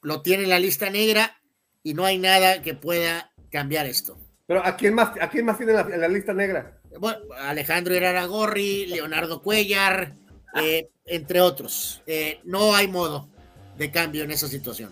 lo 0.00 0.22
tiene 0.22 0.44
en 0.44 0.48
la 0.48 0.58
lista 0.58 0.88
negra 0.88 1.38
y 1.82 1.92
no 1.92 2.06
hay 2.06 2.18
nada 2.18 2.62
que 2.62 2.74
pueda 2.74 3.30
cambiar 3.50 3.86
esto. 3.86 4.18
Pero 4.46 4.64
¿a 4.64 4.74
quién 4.74 4.94
más, 4.94 5.12
a 5.20 5.28
quién 5.28 5.44
más 5.44 5.58
tiene 5.58 5.72
en 5.72 5.78
la, 5.78 5.96
la 5.96 6.08
lista 6.08 6.32
negra? 6.32 6.80
Bueno, 6.98 7.18
Alejandro 7.38 7.94
Gorri, 8.28 8.86
Leonardo 8.86 9.42
Cuellar, 9.42 10.14
eh, 10.60 10.88
entre 11.04 11.40
otros. 11.40 12.02
Eh, 12.06 12.40
no 12.44 12.74
hay 12.74 12.88
modo 12.88 13.28
de 13.76 13.90
cambio 13.90 14.24
en 14.24 14.30
esa 14.30 14.48
situación. 14.48 14.90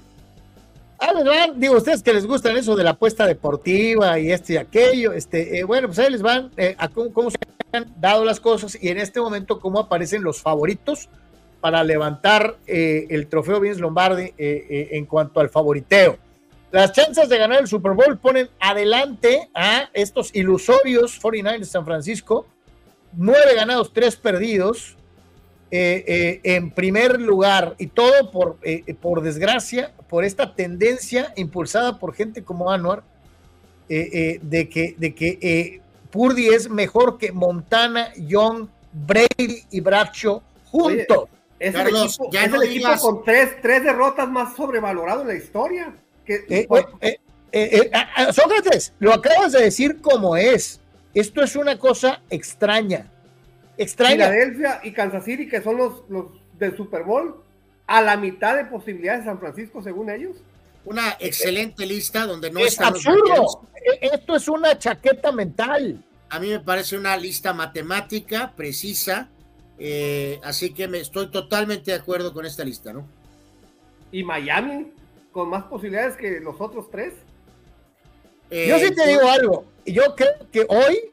Ah, 0.99 1.13
les 1.13 1.25
van, 1.25 1.59
digo, 1.59 1.77
ustedes 1.77 2.03
que 2.03 2.13
les 2.13 2.27
gustan 2.27 2.57
eso 2.57 2.77
de 2.77 2.85
la 2.85 2.91
apuesta 2.91 3.27
deportiva 3.27 4.21
y 4.21 4.31
esto 4.31 4.53
y 4.53 4.57
aquello, 4.57 5.13
este, 5.13 5.59
eh, 5.59 5.65
bueno, 5.65 5.89
pues 5.89 5.99
ahí 5.99 6.11
les 6.11 6.23
van 6.23 6.53
eh, 6.57 6.77
a 6.79 6.89
cómo, 6.89 7.29
se 7.29 7.37
han 7.73 7.93
dado 7.99 8.25
las 8.25 8.39
cosas 8.39 8.79
y 8.81 8.89
en 8.89 8.99
este 8.99 9.21
momento 9.21 9.59
cómo 9.59 9.81
aparecen 9.81 10.23
los 10.23 10.41
favoritos 10.41 11.09
para 11.61 11.83
levantar 11.85 12.57
eh, 12.67 13.07
el 13.11 13.29
trofeo 13.29 13.61
Vince 13.61 13.81
Lombardi 13.81 14.33
eh, 14.37 14.89
en 14.93 15.07
cuanto 15.07 15.41
al 15.41 15.49
favoriteo. 15.49 16.19
Las 16.73 16.93
chances 16.93 17.29
de 17.29 17.39
ganar 17.39 17.61
el 17.61 17.69
Super 17.69 17.93
Bowl 17.93 18.19
ponen 18.19 18.49
adelante 18.59 19.49
a 19.55 19.89
estos 19.95 20.35
ilusorios 20.35 21.19
49 21.21 21.61
de 21.61 21.65
San 21.65 21.85
Francisco, 21.85 22.47
nueve 23.13 23.55
ganados, 23.55 23.93
tres 23.93 24.17
perdidos, 24.17 24.97
eh, 25.75 26.05
eh, 26.07 26.41
en 26.55 26.71
primer 26.71 27.19
lugar, 27.19 27.77
y 27.79 27.87
todo 27.87 28.31
por, 28.31 28.59
eh, 28.63 28.95
por 29.01 29.23
desgracia, 29.23 29.91
por 30.07 30.23
esta 30.23 30.55
tendencia 30.55 31.33
impulsada 31.35 31.99
por 31.99 32.15
gente 32.15 32.45
como 32.45 32.71
Anwar, 32.71 33.03
eh, 33.89 34.39
de 34.43 34.69
que, 34.69 34.95
de 34.99 35.15
que 35.15 35.81
Purdy 36.11 36.49
es 36.49 36.69
mejor 36.69 37.17
que 37.17 37.33
Montana, 37.33 38.13
Young, 38.17 38.69
Brady 38.93 39.65
y 39.71 39.81
Bradshaw 39.81 40.43
juntos. 40.67 41.31
Es 41.59 41.73
Carlos, 41.75 42.19
el 42.19 42.27
equipo, 42.27 42.31
ya 42.31 42.45
es 42.45 42.51
no 42.51 42.63
el 42.63 42.69
equipo 42.69 42.97
con 42.99 43.25
tres, 43.25 43.57
tres 43.63 43.83
derrotas 43.83 44.29
más 44.29 44.55
sobrevalorado 44.55 45.23
en 45.23 45.29
la 45.29 45.35
historia. 45.37 45.95
Que, 46.27 46.69
ah, 47.95 48.31
Sócrates, 48.31 48.93
lo 48.99 49.15
acabas 49.15 49.53
de 49.53 49.63
decir 49.63 50.03
como 50.03 50.37
es. 50.37 50.81
Esto 51.15 51.43
es 51.43 51.57
una 51.57 51.79
cosa 51.79 52.21
extraña. 52.29 53.12
Extraña. 53.77 54.29
Filadelfia 54.29 54.81
y 54.83 54.93
Kansas 54.93 55.25
City, 55.25 55.49
que 55.49 55.63
son 55.63 55.77
los, 55.77 56.03
los 56.09 56.27
del 56.59 56.77
Super 56.77 57.05
Bowl, 57.05 57.43
a 57.87 58.01
la 58.03 58.17
mitad 58.17 58.57
de 58.57 58.65
posibilidades 58.67 59.25
de 59.25 59.31
San 59.31 59.39
Francisco, 59.39 59.83
según 59.83 60.11
ellos. 60.11 60.37
Una 60.85 61.17
excelente 61.21 61.87
lista 61.87 62.27
donde 62.27 62.51
no 62.51 62.61
es 62.61 62.81
absurdo. 62.81 63.67
Eh, 63.77 64.11
Esto 64.13 64.37
es 64.37 64.49
una 64.49 64.79
chaqueta 64.79 65.33
mental. 65.33 66.03
A 66.29 66.41
mí 66.41 66.49
me 66.49 66.61
parece 66.61 66.97
una 66.97 67.17
lista 67.17 67.53
matemática, 67.53 68.53
precisa, 68.57 69.29
eh, 69.79 70.41
así 70.43 70.73
que 70.73 70.89
me 70.89 70.99
estoy 70.99 71.31
totalmente 71.31 71.91
de 71.91 71.97
acuerdo 71.97 72.33
con 72.33 72.47
esta 72.47 72.65
lista, 72.65 72.93
¿no? 72.93 73.07
Y 74.11 74.25
Miami, 74.25 74.93
con 75.31 75.49
más 75.49 75.65
posibilidades 75.65 76.17
que 76.17 76.41
los 76.41 76.61
otros 76.61 76.91
tres. 76.91 77.15
Eh, 78.51 78.67
Yo 78.69 78.79
sí 78.79 78.95
te 78.95 79.07
digo 79.07 79.29
algo. 79.29 79.65
Yo 79.85 80.15
creo 80.15 80.33
que 80.51 80.67
hoy 80.69 81.11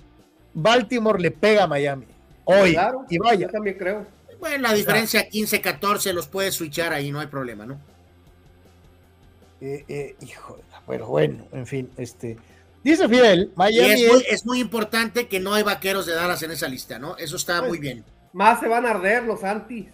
Baltimore 0.53 1.19
le 1.19 1.31
pega 1.31 1.63
a 1.63 1.67
Miami. 1.67 2.05
Hoy. 2.51 2.73
Claro, 2.73 3.05
y 3.07 3.17
vaya. 3.19 3.45
yo 3.45 3.49
también 3.49 3.77
creo. 3.77 4.07
Bueno, 4.39 4.69
la 4.69 4.73
diferencia 4.73 5.29
15-14 5.29 6.13
los 6.13 6.27
puedes 6.27 6.55
switchar 6.55 6.93
ahí, 6.93 7.11
no 7.11 7.19
hay 7.19 7.27
problema, 7.27 7.65
¿no? 7.65 7.79
Eh, 9.61 9.83
eh, 9.87 10.15
hijo, 10.21 10.57
pero 10.87 11.07
bueno, 11.07 11.45
en 11.51 11.67
fin, 11.67 11.89
este. 11.97 12.37
Dice 12.83 13.07
Fidel, 13.09 13.51
Miami 13.55 14.03
es 14.03 14.11
muy, 14.11 14.25
es 14.29 14.45
muy, 14.45 14.59
importante 14.61 15.27
que 15.27 15.41
no 15.41 15.53
hay 15.53 15.63
vaqueros 15.63 16.05
de 16.05 16.15
Dallas 16.15 16.41
en 16.43 16.51
esa 16.51 16.69
lista, 16.69 16.97
¿no? 16.97 17.17
Eso 17.17 17.35
está 17.35 17.61
muy 17.61 17.77
bien. 17.77 18.05
Más 18.31 18.61
se 18.61 18.67
van 18.67 18.85
a 18.85 18.91
arder 18.91 19.23
los 19.23 19.43
antis. 19.43 19.87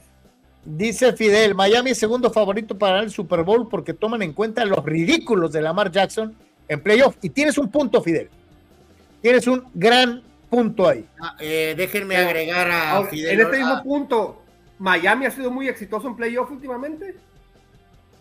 Dice 0.63 1.13
Fidel, 1.13 1.55
Miami 1.55 1.91
es 1.91 1.97
segundo 1.97 2.31
favorito 2.31 2.77
para 2.77 2.99
el 2.99 3.09
Super 3.09 3.43
Bowl 3.43 3.67
porque 3.67 3.93
toman 3.93 4.21
en 4.21 4.33
cuenta 4.33 4.63
los 4.65 4.85
ridículos 4.85 5.51
de 5.51 5.61
Lamar 5.61 5.91
Jackson 5.91 6.35
en 6.67 6.81
playoff. 6.81 7.15
Y 7.21 7.31
tienes 7.31 7.57
un 7.57 7.69
punto, 7.69 8.01
Fidel. 8.01 8.29
Tienes 9.21 9.47
un 9.47 9.63
gran 9.73 10.21
punto 10.49 10.87
ahí. 10.87 11.07
Ah, 11.19 11.35
eh, 11.39 11.73
déjenme 11.77 12.17
agregar 12.17 12.69
a 12.69 13.03
Fidel. 13.05 13.39
En 13.39 13.45
este 13.45 13.57
mismo 13.57 13.83
punto, 13.83 14.41
¿Miami 14.79 15.25
ha 15.25 15.31
sido 15.31 15.51
muy 15.51 15.67
exitoso 15.67 16.07
en 16.07 16.15
playoff 16.15 16.51
últimamente? 16.51 17.15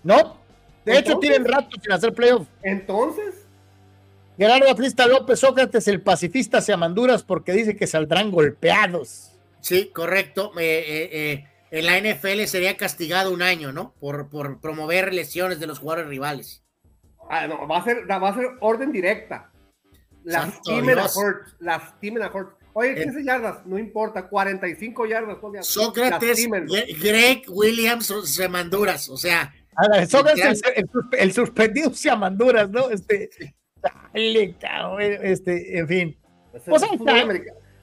No. 0.03 0.37
De 0.85 0.99
hecho, 0.99 1.19
tienen 1.19 1.45
rato 1.45 1.77
sin 1.83 1.93
hacer 1.93 2.13
playoff. 2.13 2.47
Entonces. 2.63 3.47
Gerardo 4.37 4.69
Atlista 4.69 5.07
López 5.07 5.41
Sócrates, 5.41 5.89
el 5.89 6.03
pacifista, 6.03 6.61
se 6.61 6.73
amanduras 6.73 7.23
porque 7.23 7.53
dice 7.53 7.77
que 7.77 7.87
saldrán 7.87 8.31
golpeados. 8.31 9.31
Sí, 9.61 9.91
correcto. 9.95 10.53
Eh, 10.59 10.85
eh, 10.87 11.09
eh, 11.13 11.49
en 11.71 11.87
la 11.87 11.99
NFL 11.99 12.45
sería 12.45 12.77
castigado 12.77 13.33
un 13.33 13.43
año, 13.43 13.73
¿no? 13.73 13.95
Por, 14.01 14.29
por 14.29 14.61
promover 14.61 15.15
lesiones 15.15 15.59
de 15.61 15.67
los 15.67 15.79
jugadores 15.79 16.09
rivales. 16.09 16.63
Ah, 17.31 17.47
no, 17.47 17.67
va 17.67 17.79
a 17.79 17.85
ser, 17.85 18.11
va 18.11 18.29
a 18.29 18.35
ser 18.35 18.47
orden 18.61 18.93
directa. 18.93 19.51
Lastimen 20.25 20.99
a 20.99 21.07
Hurts, 21.07 21.57
lastimen 21.61 22.23
a 22.23 22.31
Hurts. 22.33 22.57
Oye, 22.73 22.95
15 22.95 23.25
yardas, 23.25 23.65
no 23.67 23.79
importa, 23.79 24.29
45 24.29 25.07
yardas. 25.07 25.39
Sócrates, 25.61 26.49
Greg 27.01 27.45
Williams, 27.49 28.13
Semanduras, 28.25 29.09
o 29.09 29.17
sea. 29.17 29.55
Sócrates, 30.09 30.63
el, 30.75 30.89
el, 31.19 31.33
suspendido 31.33 31.95
Semanduras, 31.95 32.71
¿no? 32.71 32.91
Este, 32.91 33.31
este, 35.23 35.79
en 35.79 35.89
fin. 35.89 36.17
Pues 36.67 36.83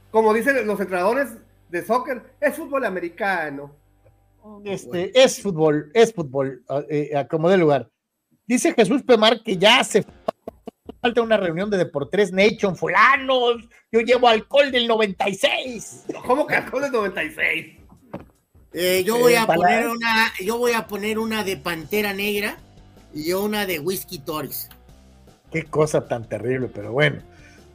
Como 0.10 0.34
dicen 0.34 0.66
los 0.66 0.80
entrenadores 0.80 1.30
de 1.70 1.86
soccer, 1.86 2.22
es 2.40 2.56
fútbol 2.56 2.86
americano. 2.86 3.76
Este, 4.66 5.12
es 5.22 5.42
fútbol, 5.42 5.92
es 5.94 6.14
fútbol, 6.14 6.64
eh, 6.90 7.26
como 7.30 7.50
de 7.50 7.58
lugar. 7.58 7.90
Dice 8.48 8.74
Jesús 8.74 9.04
Pemar 9.04 9.44
que 9.44 9.58
ya 9.58 9.84
se 9.84 10.04
falta 11.02 11.22
una 11.22 11.38
reunión 11.38 11.70
de 11.70 11.78
Deportes 11.78 12.32
Nation, 12.32 12.76
fulanos. 12.76 13.68
Yo 13.92 14.02
llevo 14.02 14.28
alcohol 14.28 14.72
del 14.72 14.88
96. 14.88 16.06
¿Cómo 16.26 16.46
que 16.46 16.56
alcohol 16.56 16.84
del 16.84 16.92
96? 16.92 17.78
Eh, 18.74 19.04
yo 19.06 19.18
voy 19.18 19.36
a 19.36 19.46
poner 19.46 19.88
una, 19.88 20.32
yo 20.40 20.58
voy 20.58 20.72
a 20.74 20.88
poner 20.88 21.20
una 21.20 21.44
de 21.44 21.58
Pantera 21.58 22.14
Negra 22.14 22.58
y 23.14 23.34
una 23.34 23.66
de 23.66 23.80
Whisky 23.80 24.20
Tories. 24.20 24.70
Qué 25.52 25.66
cosa 25.66 26.08
tan 26.08 26.30
terrible, 26.30 26.70
pero 26.74 26.94
bueno. 26.94 27.22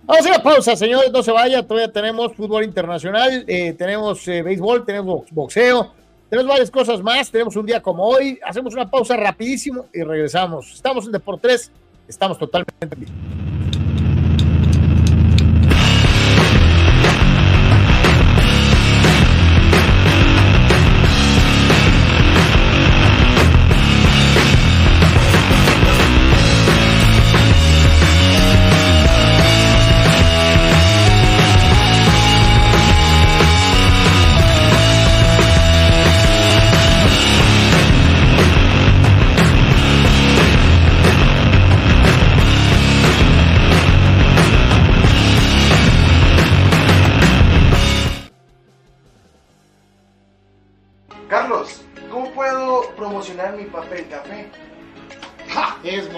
Vamos 0.05 0.25
a 0.25 0.31
la 0.31 0.43
pausa, 0.43 0.77
señores, 0.77 1.11
no 1.13 1.23
se 1.23 1.33
vaya, 1.33 1.67
todavía 1.67 1.93
tenemos 1.93 2.33
fútbol 2.35 2.63
internacional, 2.63 3.45
eh, 3.49 3.73
tenemos 3.73 4.27
eh, 4.29 4.41
béisbol, 4.41 4.87
tenemos 4.87 5.29
boxeo, 5.33 5.93
tenemos 6.31 6.49
varias 6.49 6.71
cosas 6.71 7.03
más, 7.03 7.29
tenemos 7.29 7.57
un 7.57 7.67
día 7.67 7.83
como 7.83 8.05
hoy, 8.05 8.39
hacemos 8.45 8.73
una 8.73 8.89
pausa 8.89 9.17
rapidísimo 9.17 9.87
y 9.93 10.03
regresamos. 10.03 10.73
Estamos 10.73 11.07
en 11.07 11.13
Deportes, 11.13 11.73
estamos 12.09 12.39
totalmente 12.39 12.75
en 12.81 12.91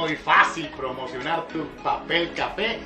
muy 0.09 0.17
fácil 0.17 0.71
promocionar 0.71 1.47
tu 1.49 1.67
papel 1.83 2.33
café 2.33 2.79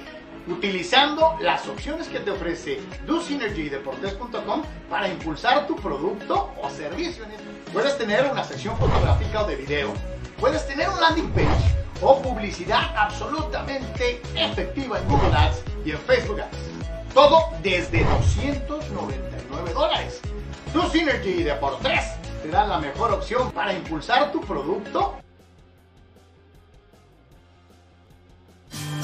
utilizando 0.48 1.36
las 1.40 1.68
opciones 1.68 2.08
que 2.08 2.18
te 2.18 2.32
ofrece 2.32 2.80
DoSynergyDeportes.com 3.06 4.62
para 4.90 5.06
impulsar 5.06 5.68
tu 5.68 5.76
producto 5.76 6.52
o 6.60 6.68
servicio. 6.68 7.24
Puedes 7.72 7.96
tener 7.96 8.28
una 8.28 8.42
sección 8.42 8.76
fotográfica 8.76 9.44
o 9.44 9.46
de 9.46 9.54
video, 9.54 9.92
puedes 10.40 10.66
tener 10.66 10.88
un 10.88 11.00
landing 11.00 11.30
page 11.30 11.76
o 12.00 12.20
publicidad 12.20 12.92
absolutamente 12.96 14.20
efectiva 14.34 14.98
en 14.98 15.08
Google 15.08 15.36
Ads 15.36 15.62
y 15.84 15.92
en 15.92 15.98
Facebook 15.98 16.40
Ads. 16.40 16.58
Todo 17.14 17.50
desde 17.62 18.02
299 18.02 19.72
dólares. 19.72 20.20
DoSynergy 20.74 21.44
te 21.44 22.48
da 22.48 22.66
la 22.66 22.80
mejor 22.80 23.12
opción 23.12 23.52
para 23.52 23.72
impulsar 23.72 24.32
tu 24.32 24.40
producto 24.40 25.22
Thank 28.72 28.96
you. 28.96 29.01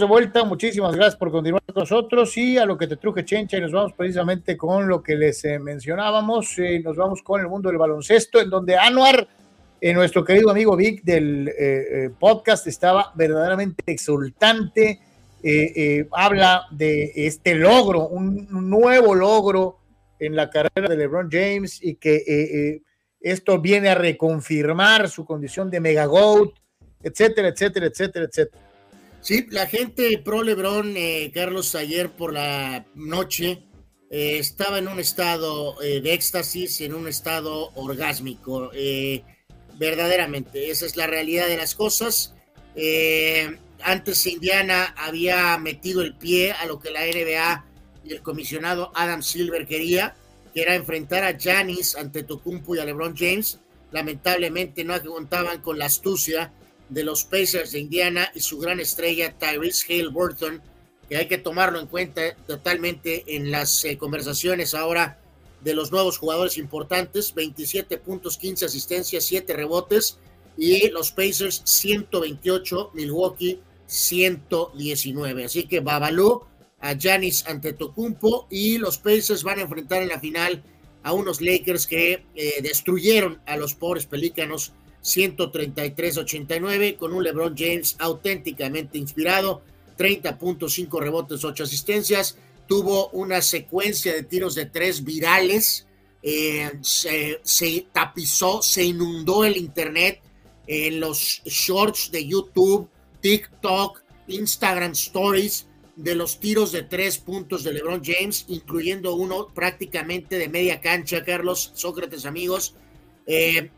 De 0.00 0.06
vuelta, 0.06 0.44
muchísimas 0.44 0.94
gracias 0.94 1.16
por 1.16 1.30
continuar 1.30 1.62
con 1.64 1.80
nosotros 1.80 2.36
y 2.36 2.58
a 2.58 2.66
lo 2.66 2.76
que 2.76 2.86
te 2.86 2.96
truje 2.96 3.24
Chencha 3.24 3.56
y 3.56 3.60
nos 3.60 3.72
vamos 3.72 3.92
precisamente 3.94 4.56
con 4.56 4.86
lo 4.86 5.02
que 5.02 5.14
les 5.16 5.44
eh, 5.44 5.58
mencionábamos, 5.58 6.58
eh, 6.58 6.80
nos 6.80 6.96
vamos 6.96 7.22
con 7.22 7.40
el 7.40 7.48
mundo 7.48 7.68
del 7.68 7.78
baloncesto 7.78 8.40
en 8.40 8.50
donde 8.50 8.76
Anuar, 8.76 9.26
eh, 9.80 9.94
nuestro 9.94 10.24
querido 10.24 10.50
amigo 10.50 10.76
Vic 10.76 11.02
del 11.02 12.14
podcast, 12.18 12.66
estaba 12.66 13.12
verdaderamente 13.14 13.82
exultante, 13.86 15.00
habla 16.12 16.66
de 16.70 17.12
este 17.14 17.54
logro, 17.54 18.08
un, 18.08 18.48
nuevo 18.50 19.14
logro 19.14 19.78
en 20.18 20.36
la 20.36 20.50
carrera 20.50 20.88
de 20.88 20.96
LeBron 20.96 21.28
James 21.30 21.78
y 21.82 21.94
que 21.94 22.82
esto 23.20 23.60
viene 23.60 23.88
a 23.88 23.94
reconfirmar 23.94 25.08
su 25.08 25.24
condición 25.24 25.70
de 25.70 25.80
mega 25.80 26.06
GOAT, 26.06 26.50
etcétera, 27.02 27.48
etcétera, 27.48 27.86
etcétera, 27.86 28.26
etcétera. 28.26 28.65
Sí, 29.26 29.44
la 29.50 29.66
gente 29.66 30.18
pro 30.18 30.44
Lebron, 30.44 30.96
eh, 30.96 31.32
Carlos, 31.34 31.74
ayer 31.74 32.12
por 32.12 32.32
la 32.32 32.86
noche 32.94 33.64
eh, 34.08 34.38
estaba 34.38 34.78
en 34.78 34.86
un 34.86 35.00
estado 35.00 35.82
eh, 35.82 36.00
de 36.00 36.12
éxtasis, 36.12 36.80
en 36.82 36.94
un 36.94 37.08
estado 37.08 37.72
orgásmico. 37.74 38.70
verdaderamente, 39.80 40.70
esa 40.70 40.86
es 40.86 40.94
la 40.94 41.08
realidad 41.08 41.48
de 41.48 41.56
las 41.56 41.74
cosas. 41.74 42.36
antes 43.82 44.26
Indiana 44.28 44.94
había 44.96 45.58
metido 45.58 46.02
el 46.02 46.14
pie 46.14 46.52
a 46.52 46.64
lo 46.66 46.78
que 46.78 46.92
la 46.92 47.00
NBA 47.00 47.64
y 48.04 48.12
el 48.12 48.22
comisionado 48.22 48.92
Adam 48.94 49.24
Silver 49.24 49.66
quería, 49.66 50.14
que 50.54 50.62
era 50.62 50.76
enfrentar 50.76 51.24
a 51.24 51.36
Janis 51.36 51.96
ante 51.96 52.22
Tocumpo 52.22 52.76
y 52.76 52.78
a 52.78 52.84
LeBron 52.84 53.16
James. 53.16 53.58
Lamentablemente 53.90 54.84
no 54.84 55.02
contaban 55.02 55.62
con 55.62 55.80
la 55.80 55.86
astucia 55.86 56.52
de 56.88 57.04
los 57.04 57.24
Pacers 57.24 57.72
de 57.72 57.80
Indiana 57.80 58.30
y 58.34 58.40
su 58.40 58.58
gran 58.58 58.80
estrella 58.80 59.34
Tyrese 59.38 59.86
Hale 59.92 60.08
Burton, 60.08 60.62
que 61.08 61.16
hay 61.16 61.28
que 61.28 61.38
tomarlo 61.38 61.80
en 61.80 61.86
cuenta 61.86 62.34
totalmente 62.46 63.24
en 63.26 63.50
las 63.50 63.84
eh, 63.84 63.96
conversaciones 63.98 64.74
ahora 64.74 65.20
de 65.62 65.74
los 65.74 65.90
nuevos 65.90 66.18
jugadores 66.18 66.58
importantes, 66.58 67.34
27 67.34 67.98
puntos, 67.98 68.38
15 68.38 68.66
asistencias, 68.66 69.24
7 69.24 69.52
rebotes, 69.52 70.18
y 70.56 70.88
los 70.88 71.12
Pacers 71.12 71.62
128, 71.64 72.92
Milwaukee 72.94 73.60
119. 73.86 75.44
Así 75.44 75.64
que 75.64 75.80
Babalú 75.80 76.44
a 76.80 76.94
Giannis 76.94 77.46
Antetokounmpo 77.46 78.46
y 78.50 78.78
los 78.78 78.98
Pacers 78.98 79.42
van 79.42 79.58
a 79.58 79.62
enfrentar 79.62 80.02
en 80.02 80.08
la 80.08 80.20
final 80.20 80.62
a 81.02 81.12
unos 81.12 81.40
Lakers 81.40 81.86
que 81.86 82.24
eh, 82.34 82.54
destruyeron 82.62 83.40
a 83.46 83.56
los 83.56 83.74
pobres 83.74 84.06
pelícanos 84.06 84.72
133-89 85.02 86.96
con 86.96 87.12
un 87.12 87.22
LeBron 87.22 87.54
James 87.56 87.96
auténticamente 87.98 88.98
inspirado, 88.98 89.62
30.5 89.96 91.00
rebotes, 91.00 91.44
8 91.44 91.64
asistencias, 91.64 92.36
tuvo 92.66 93.08
una 93.10 93.40
secuencia 93.42 94.12
de 94.12 94.22
tiros 94.22 94.54
de 94.54 94.66
tres 94.66 95.04
virales, 95.04 95.86
eh, 96.22 96.72
se, 96.82 97.86
tapizó, 97.92 98.60
se 98.62 98.84
inundó 98.84 99.44
el 99.44 99.56
internet 99.56 100.20
en 100.66 101.00
los 101.00 101.42
shorts 101.44 102.10
de 102.10 102.26
YouTube, 102.26 102.88
TikTok, 103.20 104.02
Instagram 104.28 104.92
Stories, 104.92 105.66
de 105.94 106.14
los 106.14 106.40
tiros 106.40 106.72
de 106.72 106.82
tres 106.82 107.18
puntos 107.18 107.64
de 107.64 107.72
LeBron 107.72 108.02
James, 108.04 108.44
incluyendo 108.48 109.14
uno 109.14 109.48
prácticamente 109.54 110.36
de 110.36 110.48
media 110.48 110.80
cancha, 110.80 111.24
Carlos 111.24 111.72
Sócrates, 111.74 112.26
amigos. 112.26 112.74
Eh, 113.26 113.70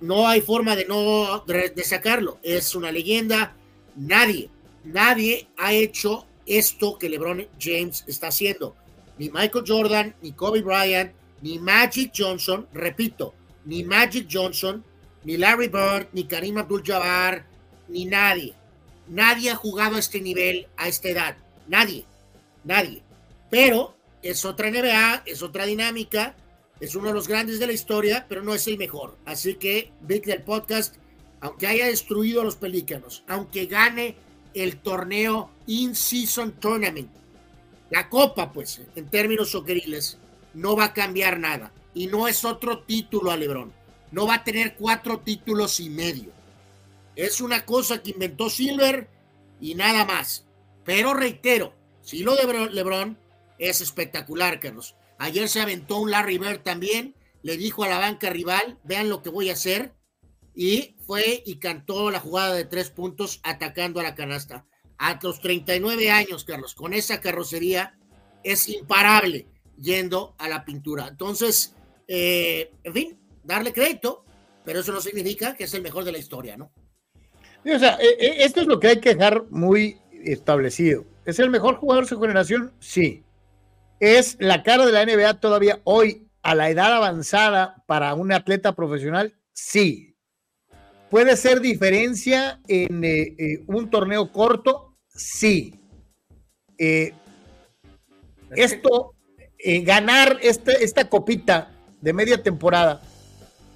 no 0.00 0.26
hay 0.28 0.40
forma 0.40 0.76
de 0.76 0.86
no 0.86 1.44
de 1.46 1.84
sacarlo. 1.84 2.38
Es 2.42 2.74
una 2.74 2.90
leyenda. 2.90 3.54
Nadie, 3.96 4.50
nadie 4.84 5.48
ha 5.56 5.72
hecho 5.72 6.26
esto 6.46 6.98
que 6.98 7.08
LeBron 7.08 7.46
James 7.58 8.04
está 8.06 8.28
haciendo. 8.28 8.76
Ni 9.18 9.28
Michael 9.28 9.64
Jordan, 9.66 10.14
ni 10.22 10.32
Kobe 10.32 10.62
Bryant, 10.62 11.12
ni 11.42 11.58
Magic 11.58 12.12
Johnson, 12.16 12.66
repito, 12.72 13.34
ni 13.64 13.84
Magic 13.84 14.26
Johnson, 14.30 14.82
ni 15.24 15.36
Larry 15.36 15.68
Bird, 15.68 16.08
ni 16.12 16.24
Karim 16.24 16.58
Abdul-Jabbar, 16.58 17.44
ni 17.88 18.06
nadie. 18.06 18.54
Nadie 19.08 19.50
ha 19.50 19.56
jugado 19.56 19.96
a 19.96 19.98
este 19.98 20.20
nivel, 20.20 20.66
a 20.76 20.88
esta 20.88 21.08
edad. 21.08 21.36
Nadie, 21.68 22.04
nadie. 22.64 23.02
Pero 23.50 23.94
es 24.22 24.44
otra 24.44 24.70
NBA, 24.70 25.24
es 25.26 25.42
otra 25.42 25.66
dinámica, 25.66 26.34
es 26.80 26.94
uno 26.94 27.08
de 27.08 27.14
los 27.14 27.28
grandes 27.28 27.58
de 27.58 27.66
la 27.66 27.72
historia, 27.72 28.26
pero 28.28 28.42
no 28.42 28.54
es 28.54 28.66
el 28.66 28.78
mejor. 28.78 29.16
Así 29.24 29.54
que 29.54 29.92
Big 30.00 30.24
del 30.24 30.42
Podcast, 30.42 30.96
aunque 31.40 31.66
haya 31.66 31.86
destruido 31.86 32.40
a 32.40 32.44
los 32.44 32.56
Pelícanos, 32.56 33.22
aunque 33.28 33.66
gane 33.66 34.16
el 34.54 34.78
torneo 34.78 35.50
In-Season 35.66 36.52
Tournament, 36.52 37.10
la 37.90 38.08
copa, 38.08 38.52
pues, 38.52 38.80
en 38.94 39.08
términos 39.08 39.50
soqueriles, 39.50 40.18
no 40.54 40.76
va 40.76 40.86
a 40.86 40.94
cambiar 40.94 41.38
nada. 41.38 41.72
Y 41.92 42.06
no 42.06 42.28
es 42.28 42.44
otro 42.44 42.80
título 42.84 43.30
a 43.32 43.36
Lebron. 43.36 43.72
No 44.12 44.26
va 44.26 44.36
a 44.36 44.44
tener 44.44 44.76
cuatro 44.76 45.18
títulos 45.20 45.80
y 45.80 45.90
medio. 45.90 46.30
Es 47.16 47.40
una 47.40 47.64
cosa 47.64 48.00
que 48.02 48.10
inventó 48.10 48.48
Silver 48.48 49.08
y 49.60 49.74
nada 49.74 50.04
más. 50.04 50.44
Pero 50.84 51.14
reitero, 51.14 51.74
si 52.02 52.20
lo 52.20 52.34
de 52.34 52.70
LeBron 52.70 53.18
es 53.58 53.80
espectacular, 53.80 54.58
Carlos. 54.58 54.94
Ayer 55.20 55.50
se 55.50 55.60
aventó 55.60 55.98
un 55.98 56.10
Larry 56.10 56.38
Bird 56.38 56.62
también, 56.62 57.14
le 57.42 57.58
dijo 57.58 57.84
a 57.84 57.88
la 57.88 57.98
banca 57.98 58.30
rival, 58.30 58.78
vean 58.84 59.10
lo 59.10 59.22
que 59.22 59.28
voy 59.28 59.50
a 59.50 59.52
hacer, 59.52 59.92
y 60.54 60.96
fue 61.06 61.42
y 61.44 61.56
cantó 61.56 62.10
la 62.10 62.20
jugada 62.20 62.54
de 62.54 62.64
tres 62.64 62.88
puntos 62.88 63.38
atacando 63.42 64.00
a 64.00 64.02
la 64.02 64.14
canasta. 64.14 64.66
A 64.96 65.18
los 65.22 65.40
39 65.40 66.10
años, 66.10 66.44
Carlos, 66.44 66.74
con 66.74 66.94
esa 66.94 67.20
carrocería 67.20 67.98
es 68.44 68.66
imparable 68.70 69.46
yendo 69.76 70.34
a 70.38 70.48
la 70.48 70.64
pintura. 70.64 71.08
Entonces, 71.08 71.76
eh, 72.08 72.72
en 72.82 72.94
fin, 72.94 73.20
darle 73.44 73.74
crédito, 73.74 74.24
pero 74.64 74.80
eso 74.80 74.90
no 74.90 75.02
significa 75.02 75.54
que 75.54 75.64
es 75.64 75.74
el 75.74 75.82
mejor 75.82 76.04
de 76.04 76.12
la 76.12 76.18
historia, 76.18 76.56
¿no? 76.56 76.72
o 77.62 77.78
sea, 77.78 77.98
eh, 78.00 78.16
eh, 78.18 78.36
esto 78.38 78.62
es 78.62 78.66
lo 78.66 78.80
que 78.80 78.88
hay 78.88 79.00
que 79.00 79.14
dejar 79.14 79.44
muy 79.50 79.98
establecido. 80.24 81.04
¿Es 81.26 81.38
el 81.40 81.50
mejor 81.50 81.76
jugador 81.76 82.04
de 82.04 82.08
su 82.08 82.18
generación? 82.18 82.72
Sí. 82.80 83.22
¿Es 84.00 84.38
la 84.40 84.62
cara 84.62 84.86
de 84.86 84.92
la 84.92 85.04
NBA 85.04 85.40
todavía 85.40 85.80
hoy 85.84 86.26
a 86.42 86.54
la 86.54 86.70
edad 86.70 86.94
avanzada 86.94 87.84
para 87.86 88.14
un 88.14 88.32
atleta 88.32 88.74
profesional? 88.74 89.36
Sí. 89.52 90.16
¿Puede 91.10 91.36
ser 91.36 91.60
diferencia 91.60 92.60
en 92.66 93.04
eh, 93.04 93.34
eh, 93.38 93.64
un 93.66 93.90
torneo 93.90 94.32
corto? 94.32 94.96
Sí. 95.08 95.78
Eh, 96.78 97.12
esto, 98.56 99.14
ganar 99.82 100.38
este, 100.40 100.82
esta 100.82 101.10
copita 101.10 101.70
de 102.00 102.14
media 102.14 102.42
temporada, 102.42 103.02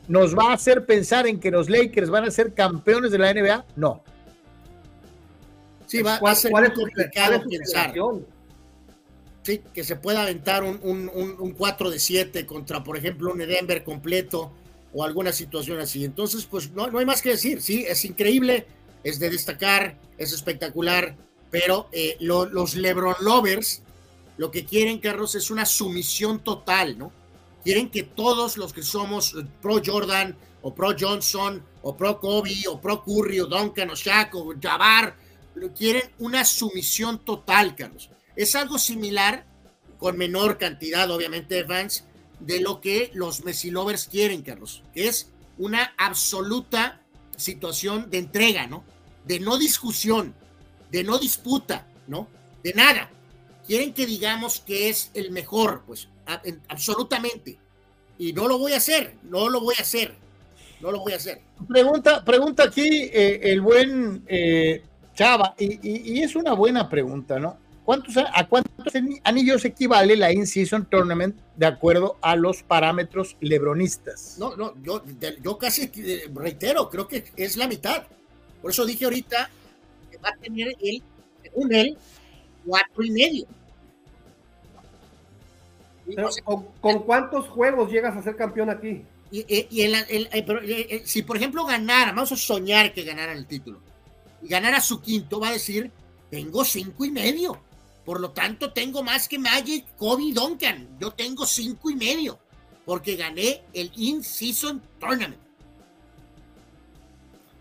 ¿nos 0.09 0.35
va 0.35 0.51
a 0.51 0.55
hacer 0.55 0.87
pensar 0.87 1.27
en 1.27 1.39
que 1.39 1.51
los 1.51 1.69
Lakers 1.69 2.09
van 2.09 2.25
a 2.25 2.31
ser 2.31 2.55
campeones 2.55 3.13
de 3.13 3.19
la 3.19 3.35
NBA? 3.35 3.67
No. 3.77 4.03
Sí, 5.87 6.01
va, 6.01 6.17
a 6.17 6.35
ser 6.35 6.51
muy 6.51 6.73
complicado 6.73 7.43
pensar. 7.47 7.93
Sí, 9.45 9.61
que 9.75 9.85
se 9.85 9.97
pueda 9.97 10.23
aventar 10.23 10.65
un, 10.65 10.81
un, 10.83 11.53
4 11.53 11.91
de 11.91 11.99
7 11.99 12.47
contra, 12.47 12.83
por 12.83 12.97
ejemplo, 12.97 13.31
un 13.31 13.39
Denver 13.39 13.85
completo 13.85 14.51
o 14.95 15.05
alguna 15.05 15.33
situación 15.33 15.79
así. 15.79 16.03
Entonces, 16.03 16.47
pues 16.47 16.71
no, 16.71 16.87
no 16.87 16.99
hay 16.99 17.05
más 17.05 17.21
que 17.21 17.31
decir. 17.31 17.61
Sí, 17.61 17.85
es 17.87 18.07
increíble, 18.07 18.67
es 19.03 19.19
de 19.19 19.29
destacar, 19.29 19.99
es 20.17 20.33
espectacular, 20.33 21.15
pero 21.51 21.91
eh, 21.93 22.17
los 22.21 22.75
LeBron 22.75 23.17
Lovers 23.21 23.83
lo 24.37 24.51
que 24.51 24.65
quieren, 24.65 24.99
Carlos, 24.99 25.35
es 25.35 25.51
una 25.51 25.65
sumisión 25.65 26.41
total, 26.41 26.99
¿no? 26.99 27.13
Quieren 27.63 27.91
que 27.91 28.03
todos 28.03 28.57
los 28.57 28.73
que 28.73 28.83
somos 28.83 29.35
eh, 29.35 29.47
pro 29.63 29.81
Jordan 29.85 30.37
o 30.63 30.75
pro 30.75 30.95
Johnson 30.99 31.63
o 31.83 31.97
pro 31.97 32.19
Kobe 32.19 32.67
o 32.69 32.81
pro 32.81 33.05
Curry 33.05 33.41
o 33.41 33.47
Duncan 33.47 33.91
o 33.91 33.95
Shaq 33.95 34.35
o 34.35 34.55
Jabbar 34.61 35.17
quieren 35.77 36.11
una 36.19 36.45
sumisión 36.45 37.25
total, 37.25 37.77
Carlos. 37.77 38.11
Es 38.37 38.55
algo 38.55 38.79
similar, 38.79 39.45
con 39.99 40.17
menor 40.17 40.59
cantidad, 40.59 41.11
obviamente, 41.11 41.55
de 41.55 41.65
fans, 41.65 42.05
de 42.41 42.61
lo 42.61 42.81
que 42.81 43.11
los 43.15 43.45
Messi 43.45 43.71
lovers 43.71 44.07
quieren, 44.07 44.43
Carlos, 44.43 44.83
que 44.93 45.09
es 45.09 45.31
una 45.57 45.95
absoluta 45.97 47.01
situación 47.37 48.11
de 48.11 48.19
entrega, 48.19 48.67
¿no? 48.67 48.85
De 49.25 49.41
no 49.41 49.57
discusión, 49.57 50.35
de 50.91 51.05
no 51.05 51.19
disputa, 51.19 51.87
¿no? 52.07 52.29
De 52.63 52.73
nada. 52.75 53.11
Quieren 53.67 53.95
que 53.95 54.07
digamos 54.07 54.61
que 54.61 54.91
es 54.91 55.11
el 55.15 55.31
mejor, 55.31 55.85
pues, 55.87 56.09
absolutamente. 56.69 57.59
Y 58.19 58.33
no 58.33 58.47
lo 58.47 58.59
voy 58.59 58.73
a 58.73 58.77
hacer, 58.77 59.17
no 59.23 59.49
lo 59.49 59.61
voy 59.61 59.75
a 59.79 59.83
hacer, 59.83 60.15
no 60.81 60.93
lo 60.93 61.01
voy 61.01 61.15
a 61.15 61.17
hacer. 61.17 61.41
Pregunta, 61.67 62.25
pregunta 62.25 62.65
aquí 62.65 63.09
eh, 63.13 63.41
el 63.43 63.61
buen 63.61 64.25
eh, 64.29 64.83
Chava, 65.15 65.55
y, 65.59 66.23
es 66.23 66.37
una 66.37 66.53
buena 66.53 66.89
pregunta, 66.89 67.39
¿no? 67.39 67.59
¿Cuántos, 67.85 68.17
¿A 68.17 68.49
cuántos 68.49 68.95
anillos 69.25 69.65
equivale 69.65 70.17
la 70.17 70.33
In-Season 70.33 70.87
Tournament 70.87 71.37
de 71.55 71.67
acuerdo 71.67 72.17
a 72.23 72.35
los 72.35 72.63
parámetros 72.63 73.37
lebronistas? 73.41 74.37
No, 74.39 74.57
no, 74.57 74.75
yo, 74.83 75.03
yo 75.43 75.59
casi 75.59 75.91
eh, 75.97 76.31
reitero, 76.35 76.89
creo 76.89 77.07
que 77.07 77.25
es 77.37 77.59
la 77.59 77.69
mitad. 77.69 78.05
Por 78.63 78.71
eso 78.71 78.87
dije 78.87 79.05
ahorita 79.05 79.51
que 80.11 80.17
va 80.17 80.31
a 80.31 80.37
tener 80.37 80.75
él, 80.81 81.03
según 81.43 81.75
él, 81.75 81.99
cuatro 82.67 83.03
y 83.03 83.11
medio. 83.11 83.47
¿con, 86.81 87.03
cuántos 87.03 87.49
juegos 87.49 87.91
llegas 87.91 88.17
a 88.17 88.23
ser 88.23 88.37
campeón 88.37 88.71
aquí? 88.71 89.03
Y, 89.31 89.45
eh, 89.49 91.03
si 91.05 91.23
por 91.23 91.37
ejemplo 91.37 91.67
ganara, 91.67 92.13
vamos 92.13 92.33
a 92.33 92.37
soñar 92.37 92.95
que 92.95 93.03
ganara 93.03 93.33
el 93.33 93.47
título 93.47 93.81
y 94.43 94.49
ganara 94.49 94.81
su 94.81 95.01
quinto, 95.01 95.41
va 95.41 95.49
a 95.49 95.53
decir, 95.53 95.91
tengo 96.31 96.65
cinco 96.65 97.05
y 97.05 97.11
medio. 97.11 97.59
Por 98.05 98.21
lo 98.21 98.31
tanto, 98.31 98.73
tengo 98.73 99.03
más 99.03 99.29
que 99.29 99.39
Magic, 99.39 99.87
Kobe 99.97 100.33
Duncan. 100.33 100.99
Yo 101.01 101.11
tengo 101.13 101.47
cinco 101.47 101.91
y 101.91 101.97
medio, 101.97 102.39
porque 102.85 103.17
gané 103.17 103.63
el 103.73 103.91
In-Season 103.97 104.83
Tournament. 105.01 105.45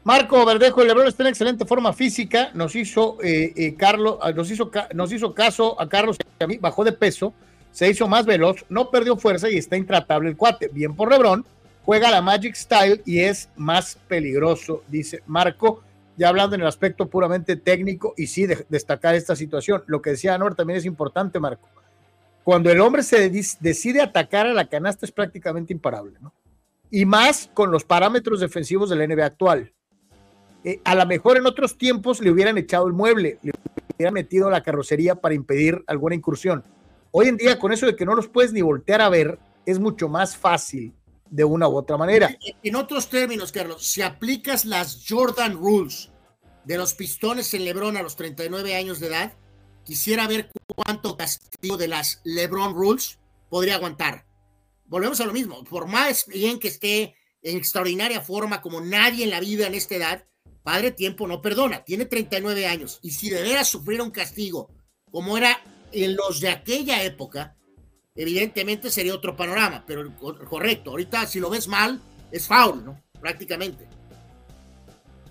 Marco 0.03 0.45
Verdejo, 0.45 0.81
el 0.81 0.89
Lebron 0.89 1.07
está 1.07 1.23
en 1.23 1.29
excelente 1.29 1.65
forma 1.65 1.93
física. 1.93 2.51
Nos 2.53 2.75
hizo, 2.75 3.17
eh, 3.23 3.53
eh, 3.55 3.75
Carlos, 3.75 4.17
ah, 4.21 4.33
nos 4.33 4.51
hizo, 4.51 4.69
nos 4.93 5.13
hizo 5.13 5.33
caso 5.33 5.79
a 5.79 5.87
Carlos, 5.87 6.17
a 6.39 6.47
mí 6.47 6.57
bajó 6.57 6.83
de 6.83 6.91
peso, 6.91 7.33
se 7.71 7.89
hizo 7.89 8.09
más 8.09 8.25
veloz, 8.25 8.65
no 8.67 8.89
perdió 8.91 9.15
fuerza 9.15 9.49
y 9.49 9.57
está 9.57 9.77
intratable 9.77 10.29
el 10.29 10.35
cuate. 10.35 10.67
Bien 10.67 10.93
por 10.93 11.09
Lebron, 11.09 11.45
juega 11.85 12.11
la 12.11 12.21
Magic 12.21 12.53
Style 12.53 13.01
y 13.05 13.19
es 13.19 13.47
más 13.55 13.97
peligroso, 14.09 14.83
dice 14.89 15.23
Marco 15.25 15.81
ya 16.17 16.29
hablando 16.29 16.55
en 16.55 16.61
el 16.61 16.67
aspecto 16.67 17.09
puramente 17.09 17.55
técnico 17.55 18.13
y 18.17 18.27
sí 18.27 18.47
destacar 18.69 19.15
esta 19.15 19.35
situación. 19.35 19.83
Lo 19.87 20.01
que 20.01 20.11
decía 20.11 20.35
Anor 20.35 20.55
también 20.55 20.77
es 20.77 20.85
importante, 20.85 21.39
Marco. 21.39 21.67
Cuando 22.43 22.69
el 22.69 22.81
hombre 22.81 23.03
se 23.03 23.29
decide 23.29 24.01
atacar 24.01 24.47
a 24.47 24.53
la 24.53 24.67
canasta 24.67 25.05
es 25.05 25.11
prácticamente 25.11 25.73
imparable, 25.73 26.17
¿no? 26.19 26.33
Y 26.91 27.05
más 27.05 27.49
con 27.53 27.71
los 27.71 27.85
parámetros 27.85 28.41
defensivos 28.41 28.89
de 28.89 28.95
la 28.97 29.07
NBA 29.07 29.25
actual. 29.25 29.73
Eh, 30.63 30.79
a 30.83 30.95
lo 30.95 31.05
mejor 31.05 31.37
en 31.37 31.45
otros 31.45 31.77
tiempos 31.77 32.21
le 32.21 32.29
hubieran 32.29 32.57
echado 32.57 32.85
el 32.85 32.93
mueble, 32.93 33.39
le 33.41 33.51
hubieran 33.95 34.13
metido 34.13 34.49
la 34.49 34.61
carrocería 34.61 35.15
para 35.15 35.33
impedir 35.33 35.83
alguna 35.87 36.15
incursión. 36.15 36.63
Hoy 37.11 37.27
en 37.27 37.37
día, 37.37 37.57
con 37.57 37.71
eso 37.71 37.85
de 37.85 37.95
que 37.95 38.05
no 38.05 38.13
los 38.13 38.27
puedes 38.27 38.53
ni 38.53 38.61
voltear 38.61 39.01
a 39.01 39.09
ver, 39.09 39.39
es 39.65 39.79
mucho 39.79 40.07
más 40.07 40.37
fácil 40.37 40.93
de 41.33 41.43
una 41.43 41.67
u 41.67 41.75
otra 41.75 41.97
manera. 41.97 42.37
En 42.61 42.75
otros 42.75 43.09
términos, 43.09 43.51
Carlos, 43.51 43.83
si 43.83 44.03
aplicas 44.03 44.65
las 44.65 45.03
Jordan 45.09 45.53
Rules 45.53 46.11
de 46.63 46.77
los 46.77 46.93
pistones 46.93 47.51
en 47.55 47.65
LeBron 47.65 47.97
a 47.97 48.03
los 48.03 48.15
39 48.15 48.75
años 48.75 48.99
de 48.99 49.07
edad, 49.07 49.33
quisiera 49.83 50.27
ver 50.27 50.51
cuánto 50.75 51.17
castigo 51.17 51.75
de 51.75 51.87
las 51.87 52.21
LeBron 52.23 52.75
Rules 52.75 53.17
podría 53.49 53.75
aguantar. 53.75 54.27
Volvemos 54.85 55.19
a 55.21 55.25
lo 55.25 55.33
mismo, 55.33 55.63
por 55.63 55.87
más 55.87 56.27
bien 56.27 56.59
que 56.59 56.67
esté 56.67 57.15
en 57.41 57.57
extraordinaria 57.57 58.21
forma 58.21 58.61
como 58.61 58.79
nadie 58.79 59.23
en 59.23 59.31
la 59.31 59.39
vida 59.39 59.65
en 59.65 59.73
esta 59.73 59.95
edad, 59.95 60.27
padre 60.61 60.91
tiempo 60.91 61.27
no 61.27 61.41
perdona, 61.41 61.83
tiene 61.83 62.05
39 62.05 62.67
años 62.67 62.99
y 63.01 63.09
si 63.09 63.31
de 63.31 63.41
veras 63.41 63.67
sufriera 63.67 64.03
un 64.03 64.11
castigo 64.11 64.69
como 65.09 65.35
era 65.35 65.59
en 65.91 66.15
los 66.15 66.41
de 66.41 66.49
aquella 66.49 67.03
época, 67.03 67.57
evidentemente 68.15 68.89
sería 68.89 69.15
otro 69.15 69.35
panorama, 69.35 69.83
pero 69.85 70.11
correcto, 70.49 70.91
ahorita 70.91 71.25
si 71.27 71.39
lo 71.39 71.49
ves 71.49 71.67
mal, 71.67 71.99
es 72.31 72.47
foul, 72.47 72.83
¿no? 72.85 73.01
Prácticamente. 73.19 73.87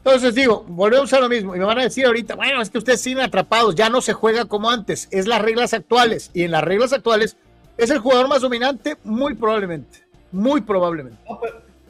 Entonces 0.04 0.34
digo, 0.34 0.64
volvemos 0.66 1.12
a 1.12 1.20
lo 1.20 1.28
mismo 1.28 1.54
y 1.54 1.60
me 1.60 1.64
van 1.64 1.78
a 1.78 1.84
decir 1.84 2.06
ahorita, 2.06 2.34
bueno, 2.34 2.60
es 2.60 2.70
que 2.70 2.78
ustedes 2.78 3.00
siguen 3.00 3.20
atrapados, 3.20 3.76
ya 3.76 3.88
no 3.88 4.00
se 4.00 4.12
juega 4.12 4.46
como 4.46 4.68
antes, 4.68 5.06
es 5.12 5.26
las 5.26 5.40
reglas 5.40 5.72
actuales 5.74 6.30
y 6.34 6.42
en 6.42 6.50
las 6.50 6.64
reglas 6.64 6.92
actuales 6.92 7.36
es 7.76 7.90
el 7.90 8.00
jugador 8.00 8.28
más 8.28 8.42
dominante, 8.42 8.96
muy 9.04 9.34
probablemente, 9.34 10.00
muy 10.32 10.60
probablemente. 10.60 11.18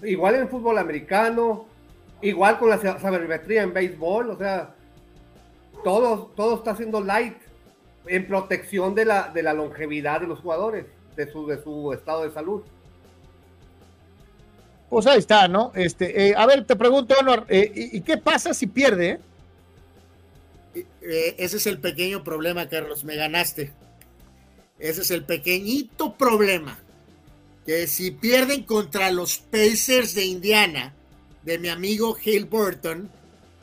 igual 0.03 0.35
en 0.35 0.49
fútbol 0.49 0.77
americano, 0.77 1.67
igual 2.21 2.59
con 2.59 2.69
la 2.69 2.79
sabermetría 2.79 3.63
en 3.63 3.73
béisbol, 3.73 4.31
o 4.31 4.37
sea, 4.37 4.75
todo, 5.83 6.33
todo 6.37 6.57
está 6.57 6.77
siendo 6.77 7.01
light 7.01 7.37
en 8.07 8.27
protección 8.27 8.95
de 8.95 9.05
la, 9.05 9.31
de 9.33 9.43
la 9.43 9.53
longevidad 9.53 10.21
de 10.21 10.27
los 10.27 10.41
jugadores, 10.41 10.87
de 11.17 11.31
su, 11.31 11.47
de 11.47 11.63
su 11.63 11.93
estado 11.93 12.25
de 12.25 12.31
salud. 12.33 12.63
Pues 14.91 15.07
ahí 15.07 15.19
está, 15.19 15.49
¿no? 15.49 15.73
Este, 15.75 16.29
eh, 16.29 16.35
a 16.37 16.45
ver, 16.45 16.67
te 16.67 16.77
pregunto, 16.77 17.15
Honor, 17.19 17.47
eh, 17.49 17.73
¿y, 17.75 18.03
qué 18.03 18.19
pasa 18.19 18.53
si 18.53 18.67
pierde? 18.67 19.21
Eh, 20.75 21.35
ese 21.39 21.57
es 21.57 21.67
el 21.67 21.79
pequeño 21.81 22.23
problema, 22.23 22.69
Carlos, 22.69 23.03
me 23.05 23.17
ganaste. 23.17 23.73
Ese 24.79 25.01
es 25.01 25.11
el 25.11 25.25
pequeñito 25.25 26.15
problema. 26.15 26.79
Que 27.65 27.87
si 27.87 28.11
pierden 28.11 28.65
contra 28.65 29.11
los 29.11 29.39
Pacers 29.39 30.15
de 30.15 30.25
Indiana, 30.25 30.93
de 31.43 31.59
mi 31.59 31.69
amigo 31.69 32.17
Hale 32.21 32.45
Burton, 32.45 33.11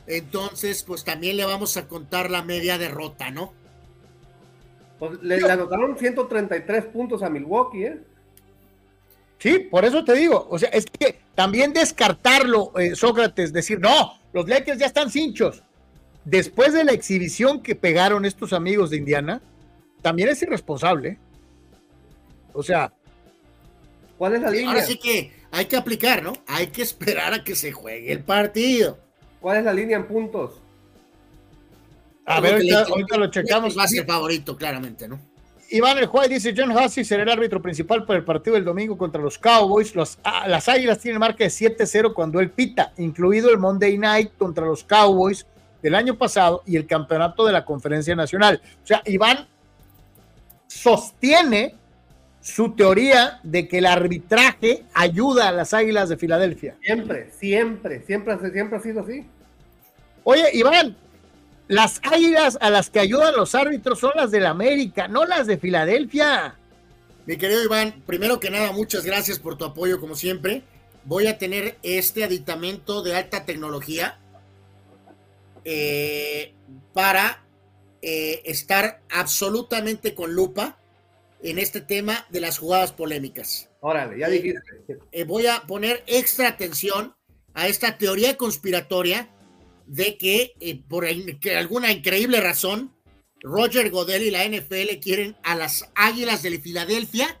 entonces 0.06 0.82
pues 0.82 1.04
también 1.04 1.36
le 1.36 1.44
vamos 1.44 1.76
a 1.76 1.86
contar 1.86 2.30
la 2.30 2.42
media 2.42 2.76
derrota, 2.76 3.30
¿no? 3.30 3.52
Pues 5.00 5.22
le, 5.22 5.50
anotaron 5.50 5.96
133 5.96 6.84
puntos 6.84 7.22
a 7.22 7.30
Milwaukee, 7.30 7.84
¿eh? 7.84 7.98
Sí, 9.38 9.58
por 9.58 9.86
eso 9.86 10.04
te 10.04 10.12
digo. 10.12 10.46
O 10.50 10.58
sea, 10.58 10.68
es 10.68 10.84
que 10.84 11.18
también 11.34 11.72
descartarlo, 11.72 12.78
eh, 12.78 12.94
Sócrates, 12.94 13.50
decir, 13.54 13.80
no, 13.80 14.20
los 14.34 14.46
Lakers 14.46 14.78
ya 14.78 14.84
están 14.84 15.10
cinchos. 15.10 15.62
Después 16.26 16.74
de 16.74 16.84
la 16.84 16.92
exhibición 16.92 17.62
que 17.62 17.74
pegaron 17.74 18.26
estos 18.26 18.52
amigos 18.52 18.90
de 18.90 18.98
Indiana, 18.98 19.40
también 20.02 20.28
es 20.28 20.42
irresponsable. 20.42 21.18
O 22.52 22.62
sea. 22.62 22.92
¿Cuál 24.18 24.34
es 24.34 24.42
la 24.42 24.50
línea? 24.50 24.68
Ahora 24.68 24.82
sí 24.82 24.98
que 24.98 25.32
hay 25.50 25.64
que 25.64 25.78
aplicar, 25.78 26.22
¿no? 26.22 26.34
Hay 26.46 26.66
que 26.66 26.82
esperar 26.82 27.32
a 27.32 27.42
que 27.42 27.54
se 27.54 27.72
juegue 27.72 28.12
el 28.12 28.22
partido. 28.22 28.98
¿Cuál 29.40 29.56
es 29.56 29.64
la 29.64 29.72
línea 29.72 29.96
en 29.96 30.06
puntos? 30.06 30.60
A 32.26 32.40
ver, 32.40 32.54
ahorita, 32.54 33.16
lo 33.16 33.30
checamos. 33.30 33.76
Va 33.76 33.84
a 33.84 33.88
ser 33.88 34.06
favorito, 34.06 34.56
claramente, 34.56 35.08
¿no? 35.08 35.20
Iván 35.70 35.98
El 35.98 36.06
Juárez 36.06 36.42
dice: 36.42 36.54
John 36.56 36.76
Hussey 36.76 37.04
será 37.04 37.22
el 37.22 37.28
árbitro 37.28 37.62
principal 37.62 38.04
para 38.04 38.18
el 38.18 38.24
partido 38.24 38.54
del 38.54 38.64
domingo 38.64 38.98
contra 38.98 39.22
los 39.22 39.38
Cowboys. 39.38 39.92
Ah, 40.24 40.48
las 40.48 40.68
Águilas 40.68 40.98
tienen 40.98 41.20
marca 41.20 41.44
de 41.44 41.50
7-0 41.50 42.12
cuando 42.12 42.40
él 42.40 42.50
pita, 42.50 42.92
incluido 42.98 43.50
el 43.50 43.58
Monday 43.58 43.96
Night 43.96 44.32
contra 44.36 44.66
los 44.66 44.84
Cowboys 44.84 45.46
del 45.82 45.94
año 45.94 46.16
pasado 46.16 46.62
y 46.66 46.76
el 46.76 46.86
campeonato 46.86 47.46
de 47.46 47.52
la 47.52 47.64
Conferencia 47.64 48.14
Nacional. 48.14 48.60
O 48.82 48.86
sea, 48.86 49.02
Iván 49.06 49.46
sostiene 50.66 51.74
su 52.40 52.74
teoría 52.74 53.38
de 53.42 53.68
que 53.68 53.78
el 53.78 53.86
arbitraje 53.86 54.84
ayuda 54.94 55.48
a 55.48 55.52
las 55.52 55.74
Águilas 55.74 56.08
de 56.08 56.16
Filadelfia. 56.16 56.76
Siempre, 56.82 57.30
siempre, 57.32 58.02
siempre, 58.06 58.50
siempre 58.50 58.78
ha 58.78 58.80
sido 58.80 59.00
así. 59.02 59.26
Oye, 60.24 60.44
Iván, 60.54 60.96
las 61.70 62.00
águilas 62.02 62.58
a 62.60 62.68
las 62.68 62.90
que 62.90 62.98
ayudan 62.98 63.36
los 63.36 63.54
árbitros 63.54 64.00
son 64.00 64.10
las 64.16 64.32
del 64.32 64.44
América, 64.46 65.06
no 65.06 65.24
las 65.24 65.46
de 65.46 65.56
Filadelfia. 65.56 66.56
Mi 67.26 67.36
querido 67.36 67.62
Iván, 67.62 68.02
primero 68.06 68.40
que 68.40 68.50
nada, 68.50 68.72
muchas 68.72 69.04
gracias 69.04 69.38
por 69.38 69.56
tu 69.56 69.64
apoyo, 69.64 70.00
como 70.00 70.16
siempre. 70.16 70.64
Voy 71.04 71.28
a 71.28 71.38
tener 71.38 71.78
este 71.84 72.24
aditamento 72.24 73.04
de 73.04 73.14
alta 73.14 73.44
tecnología 73.44 74.18
eh, 75.64 76.54
para 76.92 77.44
eh, 78.02 78.42
estar 78.46 79.00
absolutamente 79.08 80.12
con 80.12 80.34
lupa 80.34 80.76
en 81.40 81.60
este 81.60 81.80
tema 81.80 82.26
de 82.30 82.40
las 82.40 82.58
jugadas 82.58 82.90
polémicas. 82.90 83.68
Órale, 83.78 84.18
ya 84.18 84.28
dijiste. 84.28 84.60
Eh, 85.12 85.22
voy 85.22 85.46
a 85.46 85.62
poner 85.68 86.02
extra 86.08 86.48
atención 86.48 87.14
a 87.54 87.68
esta 87.68 87.96
teoría 87.96 88.36
conspiratoria 88.36 89.28
de 89.90 90.16
que 90.16 90.54
eh, 90.60 90.80
por 90.88 91.04
alguna 91.04 91.90
increíble 91.90 92.40
razón 92.40 92.94
Roger 93.42 93.90
Godel 93.90 94.22
y 94.22 94.30
la 94.30 94.44
NFL 94.44 95.00
quieren 95.02 95.36
a 95.42 95.56
las 95.56 95.90
Águilas 95.96 96.44
de 96.44 96.60
Filadelfia 96.60 97.40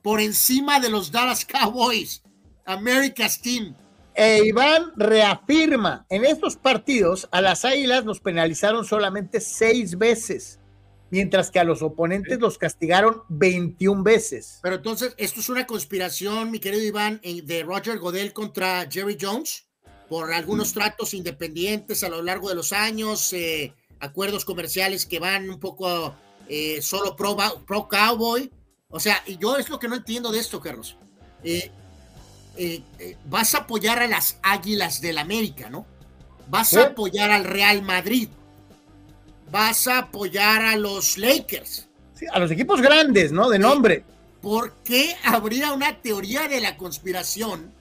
por 0.00 0.20
encima 0.20 0.78
de 0.78 0.90
los 0.90 1.10
Dallas 1.10 1.44
Cowboys, 1.44 2.22
America's 2.66 3.40
Team. 3.42 3.74
E 4.14 4.44
Iván 4.44 4.92
reafirma, 4.96 6.06
en 6.08 6.24
estos 6.24 6.56
partidos 6.56 7.28
a 7.32 7.40
las 7.40 7.64
Águilas 7.64 8.04
los 8.04 8.20
penalizaron 8.20 8.84
solamente 8.84 9.40
seis 9.40 9.98
veces, 9.98 10.60
mientras 11.10 11.50
que 11.50 11.58
a 11.58 11.64
los 11.64 11.82
oponentes 11.82 12.38
los 12.38 12.58
castigaron 12.58 13.22
21 13.28 14.04
veces. 14.04 14.60
Pero 14.62 14.76
entonces, 14.76 15.14
¿esto 15.18 15.40
es 15.40 15.48
una 15.48 15.66
conspiración, 15.66 16.52
mi 16.52 16.60
querido 16.60 16.84
Iván, 16.84 17.20
de 17.22 17.64
Roger 17.64 17.98
Godel 17.98 18.32
contra 18.32 18.88
Jerry 18.88 19.18
Jones? 19.20 19.67
Por 20.08 20.32
algunos 20.32 20.72
tratos 20.72 21.14
independientes 21.14 22.02
a 22.02 22.08
lo 22.08 22.22
largo 22.22 22.48
de 22.48 22.54
los 22.54 22.72
años, 22.72 23.32
eh, 23.32 23.74
acuerdos 24.00 24.44
comerciales 24.44 25.06
que 25.06 25.18
van 25.18 25.50
un 25.50 25.60
poco 25.60 26.14
eh, 26.48 26.80
solo 26.80 27.14
pro, 27.14 27.36
pro, 27.66 27.88
cowboy. 27.88 28.50
O 28.88 28.98
sea, 28.98 29.22
y 29.26 29.36
yo 29.36 29.56
es 29.56 29.68
lo 29.68 29.78
que 29.78 29.88
no 29.88 29.96
entiendo 29.96 30.32
de 30.32 30.38
esto, 30.38 30.60
Carlos. 30.60 30.96
Eh, 31.44 31.70
vas 33.26 33.54
a 33.54 33.58
apoyar 33.58 34.00
a 34.00 34.08
las 34.08 34.38
Águilas 34.42 35.00
del 35.00 35.18
América, 35.18 35.68
¿no? 35.68 35.86
Vas 36.48 36.74
a 36.74 36.86
apoyar 36.86 37.30
al 37.30 37.44
Real 37.44 37.82
Madrid. 37.82 38.28
Vas 39.50 39.86
a 39.86 39.98
apoyar 39.98 40.62
a 40.62 40.76
los 40.76 41.18
Lakers. 41.18 41.86
Sí, 42.14 42.26
a 42.32 42.38
los 42.38 42.50
equipos 42.50 42.80
grandes, 42.80 43.30
¿no? 43.30 43.48
De 43.48 43.58
nombre. 43.58 44.04
¿Por 44.40 44.72
qué 44.82 45.16
habría 45.22 45.72
una 45.72 46.00
teoría 46.00 46.48
de 46.48 46.60
la 46.60 46.76
conspiración? 46.76 47.72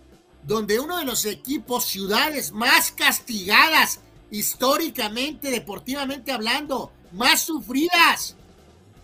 Donde 0.47 0.79
uno 0.79 0.97
de 0.97 1.03
los 1.03 1.25
equipos, 1.25 1.85
ciudades 1.85 2.53
más 2.53 2.91
castigadas 2.91 3.99
históricamente, 4.31 5.51
deportivamente 5.51 6.31
hablando, 6.31 6.93
más 7.11 7.41
sufridas. 7.41 8.37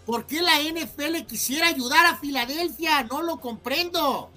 ¿Por 0.05 0.25
qué 0.25 0.41
la 0.41 0.59
NFL 0.61 1.25
quisiera 1.27 1.67
ayudar 1.67 2.05
a 2.05 2.17
Filadelfia? 2.17 3.03
No 3.03 3.21
lo 3.21 3.41
comprendo. 3.41 4.31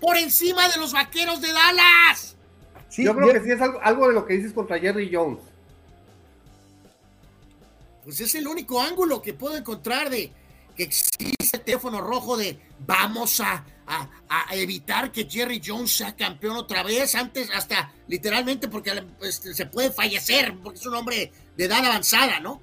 Por 0.00 0.16
encima 0.16 0.68
de 0.68 0.78
los 0.78 0.92
vaqueros 0.92 1.40
de 1.40 1.52
Dallas. 1.52 2.36
yo 2.96 3.16
creo 3.16 3.32
que 3.32 3.40
sí 3.40 3.50
es 3.50 3.60
algo, 3.60 4.06
de 4.06 4.14
lo 4.14 4.24
que 4.24 4.34
dices 4.34 4.52
contra 4.52 4.78
Jerry 4.78 5.10
Jones. 5.12 5.40
Pues 8.04 8.20
es 8.20 8.36
el 8.36 8.46
único 8.46 8.80
ángulo 8.80 9.20
que 9.20 9.34
puedo 9.34 9.56
encontrar 9.56 10.10
de 10.10 10.30
que 10.76 10.84
existe 10.84 11.56
el 11.56 11.60
teléfono 11.62 12.00
rojo 12.00 12.36
de 12.36 12.60
vamos 12.86 13.40
a 13.40 13.64
a, 13.86 14.08
evitar 14.54 15.12
que 15.12 15.24
Jerry 15.24 15.60
Jones 15.64 15.96
sea 15.96 16.14
campeón 16.14 16.56
otra 16.56 16.82
vez, 16.82 17.14
antes 17.14 17.50
hasta 17.54 17.92
literalmente 18.08 18.68
porque 18.68 18.92
este, 19.22 19.54
se 19.54 19.66
puede 19.66 19.90
fallecer, 19.90 20.54
porque 20.62 20.78
es 20.78 20.86
un 20.86 20.94
hombre 20.94 21.32
de 21.56 21.64
edad 21.64 21.84
avanzada, 21.84 22.40
¿no? 22.40 22.60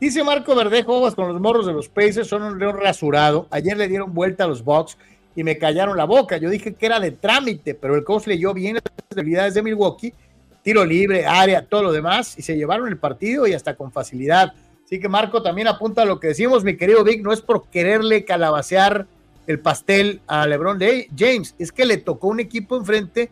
Dice 0.00 0.24
Marco 0.24 0.54
Verdejo, 0.54 1.14
con 1.14 1.28
los 1.28 1.40
morros 1.40 1.66
de 1.66 1.72
los 1.72 1.88
Pacers 1.88 2.26
son 2.26 2.42
un 2.42 2.58
león 2.58 2.76
rasurado. 2.76 3.46
Ayer 3.50 3.76
le 3.76 3.86
dieron 3.86 4.12
vuelta 4.12 4.44
a 4.44 4.48
los 4.48 4.64
Bucks 4.64 4.98
y 5.36 5.44
me 5.44 5.58
callaron 5.58 5.96
la 5.96 6.04
boca. 6.04 6.38
Yo 6.38 6.50
dije 6.50 6.74
que 6.74 6.86
era 6.86 6.98
de 6.98 7.12
trámite, 7.12 7.74
pero 7.74 7.94
el 7.94 8.02
coach 8.02 8.26
leyó 8.26 8.52
bien 8.52 8.74
las 8.74 8.84
debilidades 9.10 9.54
de 9.54 9.62
Milwaukee, 9.62 10.12
tiro 10.62 10.84
libre, 10.84 11.24
área, 11.24 11.64
todo 11.64 11.84
lo 11.84 11.92
demás, 11.92 12.36
y 12.36 12.42
se 12.42 12.56
llevaron 12.56 12.88
el 12.88 12.98
partido 12.98 13.46
y 13.46 13.52
hasta 13.52 13.76
con 13.76 13.92
facilidad. 13.92 14.54
Así 14.84 14.98
que 14.98 15.08
Marco 15.08 15.40
también 15.40 15.68
apunta 15.68 16.02
a 16.02 16.04
lo 16.04 16.18
que 16.18 16.28
decimos, 16.28 16.64
mi 16.64 16.76
querido 16.76 17.04
Vic, 17.04 17.22
no 17.22 17.32
es 17.32 17.40
por 17.40 17.68
quererle 17.68 18.24
calabacear 18.24 19.06
el 19.46 19.60
pastel 19.60 20.20
a 20.26 20.46
LeBron 20.46 20.78
James. 21.16 21.54
Es 21.58 21.72
que 21.72 21.86
le 21.86 21.98
tocó 21.98 22.28
un 22.28 22.40
equipo 22.40 22.76
enfrente 22.76 23.30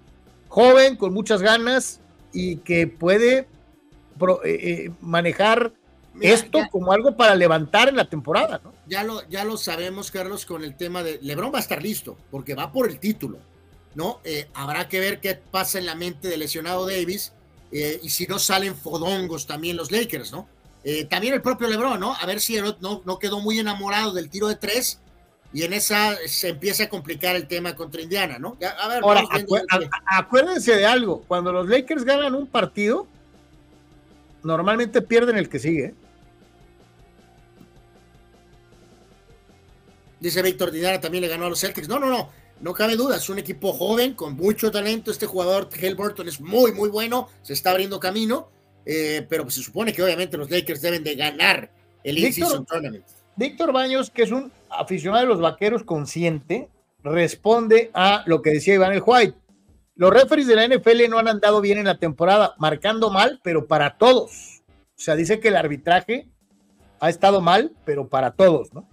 joven, 0.49 0.97
con 0.97 1.13
muchas 1.15 1.43
ganas 1.43 2.01
y 2.33 2.57
que 2.57 2.87
puede 2.87 3.39
eh, 3.39 3.47
eh, 4.45 4.91
manejar 5.01 5.73
esto 6.21 6.59
como 6.71 6.93
algo 6.93 7.17
para 7.17 7.35
levantar 7.35 7.89
en 7.89 7.97
la 7.97 8.09
temporada, 8.09 8.61
¿no? 8.63 8.73
Ya 8.87 9.05
lo, 9.05 9.27
ya 9.29 9.45
lo 9.45 9.57
sabemos, 9.57 10.11
Carlos, 10.11 10.45
con 10.45 10.65
el 10.65 10.77
tema 10.77 11.03
de 11.03 11.19
LeBron 11.23 11.53
va 11.53 11.59
a 11.59 11.63
estar 11.63 11.83
listo, 11.83 12.17
porque 12.31 12.55
va 12.55 12.73
por 12.73 12.89
el 12.89 12.99
título, 12.99 13.39
¿no? 13.95 14.21
Eh, 14.25 14.49
habrá 14.55 14.89
que 14.89 15.01
ver 15.01 15.21
qué 15.21 15.35
pasa 15.35 15.79
en 15.79 15.87
la 15.87 15.95
mente 15.95 16.29
del 16.29 16.41
lesionado 16.41 16.87
Davis 16.87 17.33
eh, 17.73 18.01
y 18.03 18.11
si 18.11 18.27
no 18.27 18.39
salen 18.39 18.75
fodongos 18.75 19.47
también 19.47 19.77
los 19.77 19.93
Lakers, 19.93 20.33
¿no? 20.33 20.49
Eh, 20.83 21.05
también 21.05 21.35
el 21.35 21.43
propio 21.43 21.69
LeBron, 21.69 22.01
¿no? 22.01 22.15
A 22.15 22.27
ver 22.27 22.41
si 22.41 22.61
no, 22.61 23.03
no 23.05 23.19
quedó 23.19 23.41
muy 23.41 23.59
enamorado 23.59 24.13
del 24.13 24.31
tiro 24.31 24.49
de 24.49 24.57
tres 24.57 24.99
y 25.53 25.65
en 25.65 25.73
esa 25.73 26.17
se 26.27 26.51
empieza 26.51 26.85
a 26.85 26.89
complicar 26.89 27.35
el 27.35 27.49
tema 27.49 27.75
contra 27.75 28.01
Indiana, 28.01 28.39
¿no? 28.39 28.57
a 28.61 28.89
ver, 28.89 29.03
Ahora, 29.03 29.25
acuérdense 30.07 30.77
de 30.77 30.87
algo, 30.87 31.25
cuando 31.27 31.53
los 31.53 31.69
Lakers 31.69 32.05
ganan 32.05 32.35
un 32.35 32.47
partido, 32.47 33.07
normalmente 34.45 35.03
pierden 35.03 35.37
el 35.37 35.49
que 35.49 35.59
sigue. 35.59 35.95
Dice 40.21 40.43
Víctor 40.43 40.71
Dinara 40.71 41.01
también 41.01 41.23
le 41.23 41.29
ganó 41.29 41.47
a 41.47 41.49
los 41.49 41.61
Celtics. 41.61 41.89
No, 41.89 41.99
no, 41.99 42.09
no, 42.09 42.31
no 42.61 42.75
cabe 42.75 42.95
duda. 42.95 43.17
Es 43.17 43.29
un 43.31 43.39
equipo 43.39 43.73
joven 43.73 44.15
con 44.15 44.37
mucho 44.37 44.71
talento. 44.71 45.11
Este 45.11 45.27
jugador, 45.27 45.71
Burton 45.97 46.29
es 46.29 46.41
muy, 46.41 46.73
muy 46.73 46.91
bueno. 46.91 47.29
Se 47.43 47.55
está 47.55 47.71
abriendo 47.71 47.99
camino. 47.99 48.51
Eh, 48.85 49.27
pero 49.29 49.45
pues 49.45 49.55
se 49.55 49.63
supone 49.63 49.93
que 49.93 50.03
obviamente 50.03 50.37
los 50.37 50.51
Lakers 50.51 50.83
deben 50.83 51.03
de 51.05 51.15
ganar 51.15 51.71
el 52.05 52.19
In-Season 52.19 52.67
Tournament. 52.67 53.05
Víctor 53.37 53.73
Baños, 53.73 54.11
que 54.11 54.23
es 54.23 54.31
un 54.31 54.53
aficionado 54.71 55.23
de 55.23 55.29
los 55.29 55.41
vaqueros 55.41 55.85
consciente, 55.85 56.69
responde 57.03 57.91
a 57.95 58.23
lo 58.27 58.43
que 58.43 58.51
decía 58.51 58.75
Iván 58.75 58.93
el 58.93 59.03
White. 59.05 59.37
Los 59.95 60.13
referees 60.13 60.47
de 60.47 60.57
la 60.57 60.67
NFL 60.67 61.09
no 61.11 61.19
han 61.19 61.29
andado 61.29 61.61
bien 61.61 61.79
en 61.79 61.85
la 61.85 61.99
temporada, 61.99 62.55
marcando 62.59 63.11
mal, 63.11 63.41
pero 63.43 63.67
para 63.67 63.99
todos. 63.99 64.63
O 64.69 65.03
sea, 65.03 65.17
dice 65.17 65.41
que 65.41 65.49
el 65.49 65.57
arbitraje 65.57 66.29
ha 67.01 67.11
estado 67.11 67.41
mal, 67.41 67.73
pero 67.85 68.09
para 68.09 68.33
todos, 68.33 68.73
¿no? 68.73 68.89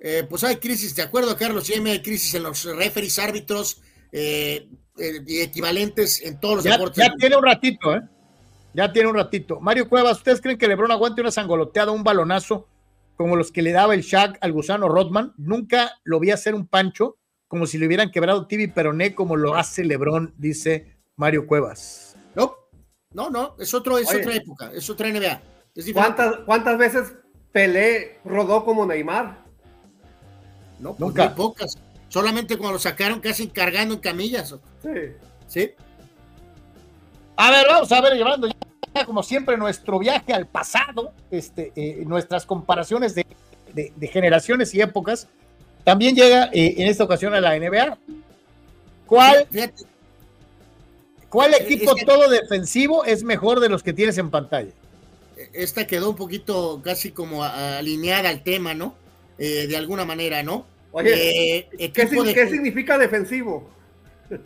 Eh, 0.00 0.24
pues 0.28 0.44
hay 0.44 0.56
crisis, 0.56 0.94
de 0.94 1.02
acuerdo, 1.02 1.36
Carlos, 1.36 1.64
siempre 1.64 1.92
hay 1.92 2.02
crisis 2.02 2.34
en 2.34 2.44
los 2.44 2.64
referees, 2.64 3.18
árbitros 3.18 3.82
eh, 4.12 4.68
eh, 4.96 5.20
y 5.26 5.40
equivalentes 5.40 6.22
en 6.22 6.38
todos 6.38 6.56
los 6.56 6.64
deportes. 6.64 7.04
Ya 7.04 7.12
tiene 7.16 7.36
un 7.36 7.44
ratito, 7.44 7.96
¿eh? 7.96 8.02
Ya 8.74 8.92
tiene 8.92 9.08
un 9.08 9.16
ratito. 9.16 9.60
Mario 9.60 9.88
Cuevas, 9.88 10.18
¿ustedes 10.18 10.40
creen 10.40 10.56
que 10.56 10.68
Lebron 10.68 10.92
aguante 10.92 11.20
una 11.20 11.32
sangoloteada, 11.32 11.90
un 11.90 12.04
balonazo 12.04 12.68
como 13.18 13.34
los 13.34 13.50
que 13.50 13.62
le 13.62 13.72
daba 13.72 13.94
el 13.94 14.02
Shaq 14.02 14.38
al 14.40 14.52
gusano 14.52 14.88
Rodman? 14.88 15.34
Nunca 15.36 15.90
lo 16.04 16.20
vi 16.20 16.30
hacer 16.30 16.54
un 16.54 16.68
pancho 16.68 17.18
como 17.48 17.66
si 17.66 17.76
le 17.78 17.86
hubieran 17.86 18.12
quebrado 18.12 18.46
Tibi 18.46 18.68
Peroné 18.68 19.14
como 19.14 19.34
lo 19.34 19.56
hace 19.56 19.84
Lebron, 19.84 20.34
dice 20.38 20.96
Mario 21.16 21.46
Cuevas. 21.46 22.16
No, 22.36 22.54
no, 23.12 23.28
no, 23.28 23.56
es, 23.58 23.74
otro, 23.74 23.98
es 23.98 24.14
otra 24.14 24.36
época, 24.36 24.70
es 24.72 24.88
otra 24.88 25.10
NBA. 25.10 25.42
¿Cuántas, 25.92 26.36
¿Cuántas 26.46 26.78
veces 26.78 27.14
Pelé 27.50 28.18
rodó 28.24 28.64
como 28.64 28.86
Neymar? 28.86 29.44
No, 30.78 30.90
pues 30.94 31.00
Nunca. 31.00 31.34
pocas. 31.34 31.76
Solamente 32.08 32.56
cuando 32.56 32.74
lo 32.74 32.78
sacaron 32.78 33.20
casi 33.20 33.48
cargando 33.48 33.94
en 33.94 34.00
camillas. 34.00 34.54
Sí. 34.82 34.90
Sí. 35.46 35.70
A 37.40 37.52
ver, 37.52 37.66
vamos 37.68 37.92
a 37.92 38.00
ver, 38.00 38.14
llevando 38.14 38.48
ya, 38.48 39.04
como 39.06 39.22
siempre, 39.22 39.56
nuestro 39.56 40.00
viaje 40.00 40.32
al 40.32 40.48
pasado, 40.48 41.12
este, 41.30 41.72
eh, 41.76 42.02
nuestras 42.04 42.44
comparaciones 42.44 43.14
de, 43.14 43.24
generaciones 44.10 44.74
y 44.74 44.80
épocas. 44.80 45.28
También 45.84 46.16
llega 46.16 46.50
eh, 46.52 46.74
en 46.78 46.88
esta 46.88 47.04
ocasión 47.04 47.34
a 47.34 47.40
la 47.40 47.56
NBA. 47.56 47.96
¿Cuál, 49.06 49.46
¿cuál 51.28 51.54
equipo 51.54 51.94
todo 52.04 52.28
defensivo 52.28 53.04
es 53.04 53.22
mejor 53.22 53.60
de 53.60 53.68
los 53.68 53.84
que 53.84 53.92
tienes 53.92 54.18
en 54.18 54.30
pantalla? 54.30 54.72
Esta 55.52 55.86
quedó 55.86 56.10
un 56.10 56.16
poquito 56.16 56.80
casi 56.82 57.12
como 57.12 57.44
alineada 57.44 58.30
al 58.30 58.42
tema, 58.42 58.74
¿no? 58.74 58.96
Eh, 59.38 59.68
de 59.68 59.76
alguna 59.76 60.04
manera, 60.04 60.42
¿no? 60.42 60.66
Oye, 60.90 61.68
¿qué, 61.94 62.08
significa 62.48 62.98
defensivo? 62.98 63.70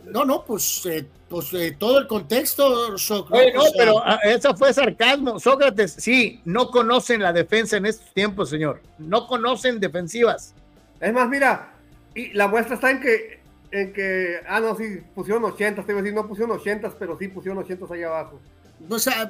No, 0.05 0.23
no, 0.23 0.45
pues, 0.45 0.85
eh, 0.85 1.05
pues 1.27 1.53
eh, 1.53 1.75
todo 1.77 1.99
el 1.99 2.07
contexto. 2.07 2.91
no, 2.91 3.63
pero 3.77 4.01
ah, 4.03 4.19
eso 4.23 4.55
fue 4.55 4.73
sarcasmo. 4.73 5.39
Sócrates, 5.39 5.93
sí, 5.97 6.41
no 6.45 6.69
conocen 6.69 7.21
la 7.21 7.33
defensa 7.33 7.77
en 7.77 7.85
estos 7.85 8.13
tiempos, 8.13 8.49
señor. 8.49 8.81
No 8.97 9.27
conocen 9.27 9.79
defensivas. 9.79 10.53
Es 11.01 11.11
más, 11.11 11.27
mira, 11.27 11.73
y 12.15 12.31
la 12.33 12.47
muestra 12.47 12.75
está 12.75 12.91
en 12.91 13.01
que, 13.01 13.39
en 13.71 13.93
que, 13.93 14.37
ah, 14.47 14.61
no, 14.61 14.75
sí, 14.75 15.01
pusieron 15.13 15.43
80, 15.43 15.83
te 15.83 15.91
iba 15.91 15.99
a 15.99 16.03
decir, 16.03 16.15
no 16.15 16.27
pusieron 16.27 16.57
80, 16.57 16.93
pero 16.97 17.17
sí 17.17 17.27
pusieron 17.27 17.57
80 17.61 17.85
ahí 17.93 18.03
abajo. 18.03 18.39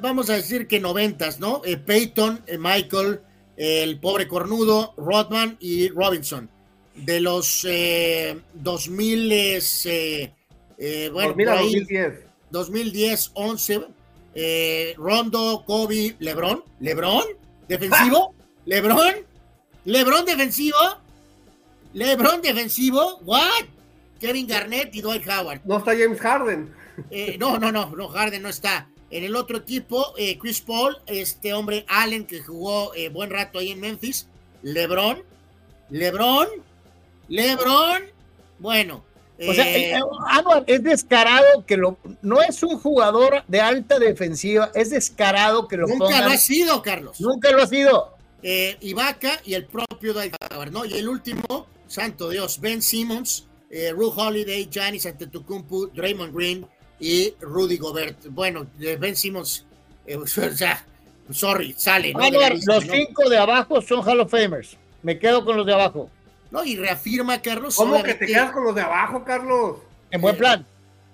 vamos 0.00 0.30
a 0.30 0.34
decir 0.34 0.68
que 0.68 0.78
90, 0.78 1.30
¿no? 1.40 1.62
Eh, 1.64 1.78
Peyton, 1.78 2.44
Michael, 2.58 3.20
el 3.56 3.98
pobre 3.98 4.28
cornudo, 4.28 4.94
Rodman 4.96 5.56
y 5.58 5.88
Robinson. 5.88 6.48
De 6.94 7.20
los 7.20 7.66
2000, 8.54 9.60
eh, 10.78 11.10
bueno, 11.12 11.34
2010. 11.36 12.24
2010, 12.50 13.30
11. 13.34 13.86
Rondo, 14.96 15.64
Kobe, 15.66 16.16
Lebron. 16.18 16.64
¿Lebron? 16.80 17.24
¿Defensivo? 17.68 18.34
¿Lebron? 18.64 19.14
¿Lebron 19.84 20.24
defensivo? 20.24 20.78
¿Lebron 21.92 22.40
defensivo? 22.42 23.18
¿What? 23.24 23.66
Kevin 24.18 24.46
Garnett 24.46 24.94
y 24.94 25.02
Dwight 25.02 25.26
Howard. 25.28 25.60
No 25.64 25.78
está 25.78 25.92
James 25.92 26.18
Harden. 26.20 26.72
Eh, 27.10 27.36
no, 27.38 27.58
no, 27.58 27.70
no, 27.70 27.94
no, 27.94 28.08
Harden 28.08 28.42
no 28.42 28.48
está. 28.48 28.88
En 29.10 29.24
el 29.24 29.36
otro 29.36 29.58
equipo, 29.58 30.14
eh, 30.16 30.38
Chris 30.38 30.60
Paul, 30.60 30.96
este 31.06 31.52
hombre 31.52 31.84
Allen 31.88 32.24
que 32.24 32.40
jugó 32.40 32.92
buen 33.12 33.30
rato 33.30 33.58
ahí 33.58 33.70
en 33.70 33.80
Memphis. 33.80 34.26
LeBron, 34.62 35.22
LeBron, 35.90 36.48
LeBron. 37.28 38.02
Bueno, 38.58 39.04
o 39.38 39.52
sea, 39.52 39.76
eh, 39.76 39.94
eh, 39.96 40.00
es 40.66 40.82
descarado 40.84 41.66
que 41.66 41.76
lo 41.76 41.98
no 42.22 42.40
es 42.40 42.62
un 42.62 42.78
jugador 42.78 43.42
de 43.48 43.60
alta 43.60 43.98
defensiva, 43.98 44.70
es 44.74 44.90
descarado 44.90 45.66
que 45.66 45.76
lo 45.76 45.88
Nunca 45.88 46.20
lo 46.20 46.30
ha 46.30 46.36
sido, 46.36 46.82
Carlos. 46.82 47.20
Nunca 47.20 47.50
lo 47.50 47.62
ha 47.62 47.66
sido. 47.66 48.14
Eh, 48.42 48.76
Ibaka 48.80 49.40
y 49.44 49.54
el 49.54 49.64
propio 49.64 50.12
Dwight 50.12 50.34
¿no? 50.70 50.84
Y 50.84 50.94
el 50.94 51.08
último, 51.08 51.66
santo 51.88 52.28
Dios, 52.28 52.60
Ben 52.60 52.80
Simmons, 52.80 53.46
eh, 53.70 53.90
Ru 53.90 54.12
Holiday, 54.14 54.68
Giannis 54.70 55.06
Antetokounmpo, 55.06 55.86
Draymond 55.88 56.34
Green 56.34 56.66
y 57.00 57.34
Rudy 57.40 57.78
Gobert. 57.78 58.26
Bueno, 58.28 58.66
Ben 58.78 59.16
Simmons, 59.16 59.64
o 60.16 60.26
sea, 60.26 60.86
sorry, 61.30 61.74
sale. 61.76 62.12
los 62.66 62.84
cinco 62.84 63.28
de 63.28 63.38
abajo 63.38 63.82
son 63.82 64.06
Hall 64.06 64.20
of 64.20 64.30
Famers. 64.30 64.76
Me 65.02 65.18
quedo 65.18 65.44
con 65.44 65.56
los 65.56 65.66
de 65.66 65.72
abajo. 65.72 66.08
¿No? 66.50 66.64
Y 66.64 66.76
reafirma, 66.76 67.40
Carlos. 67.42 67.76
¿Cómo 67.76 68.02
que 68.02 68.14
te 68.14 68.26
quedas 68.26 68.52
con 68.52 68.64
los 68.64 68.74
de 68.74 68.82
abajo, 68.82 69.24
Carlos? 69.24 69.78
En 70.10 70.20
buen 70.20 70.36
plan. 70.36 70.66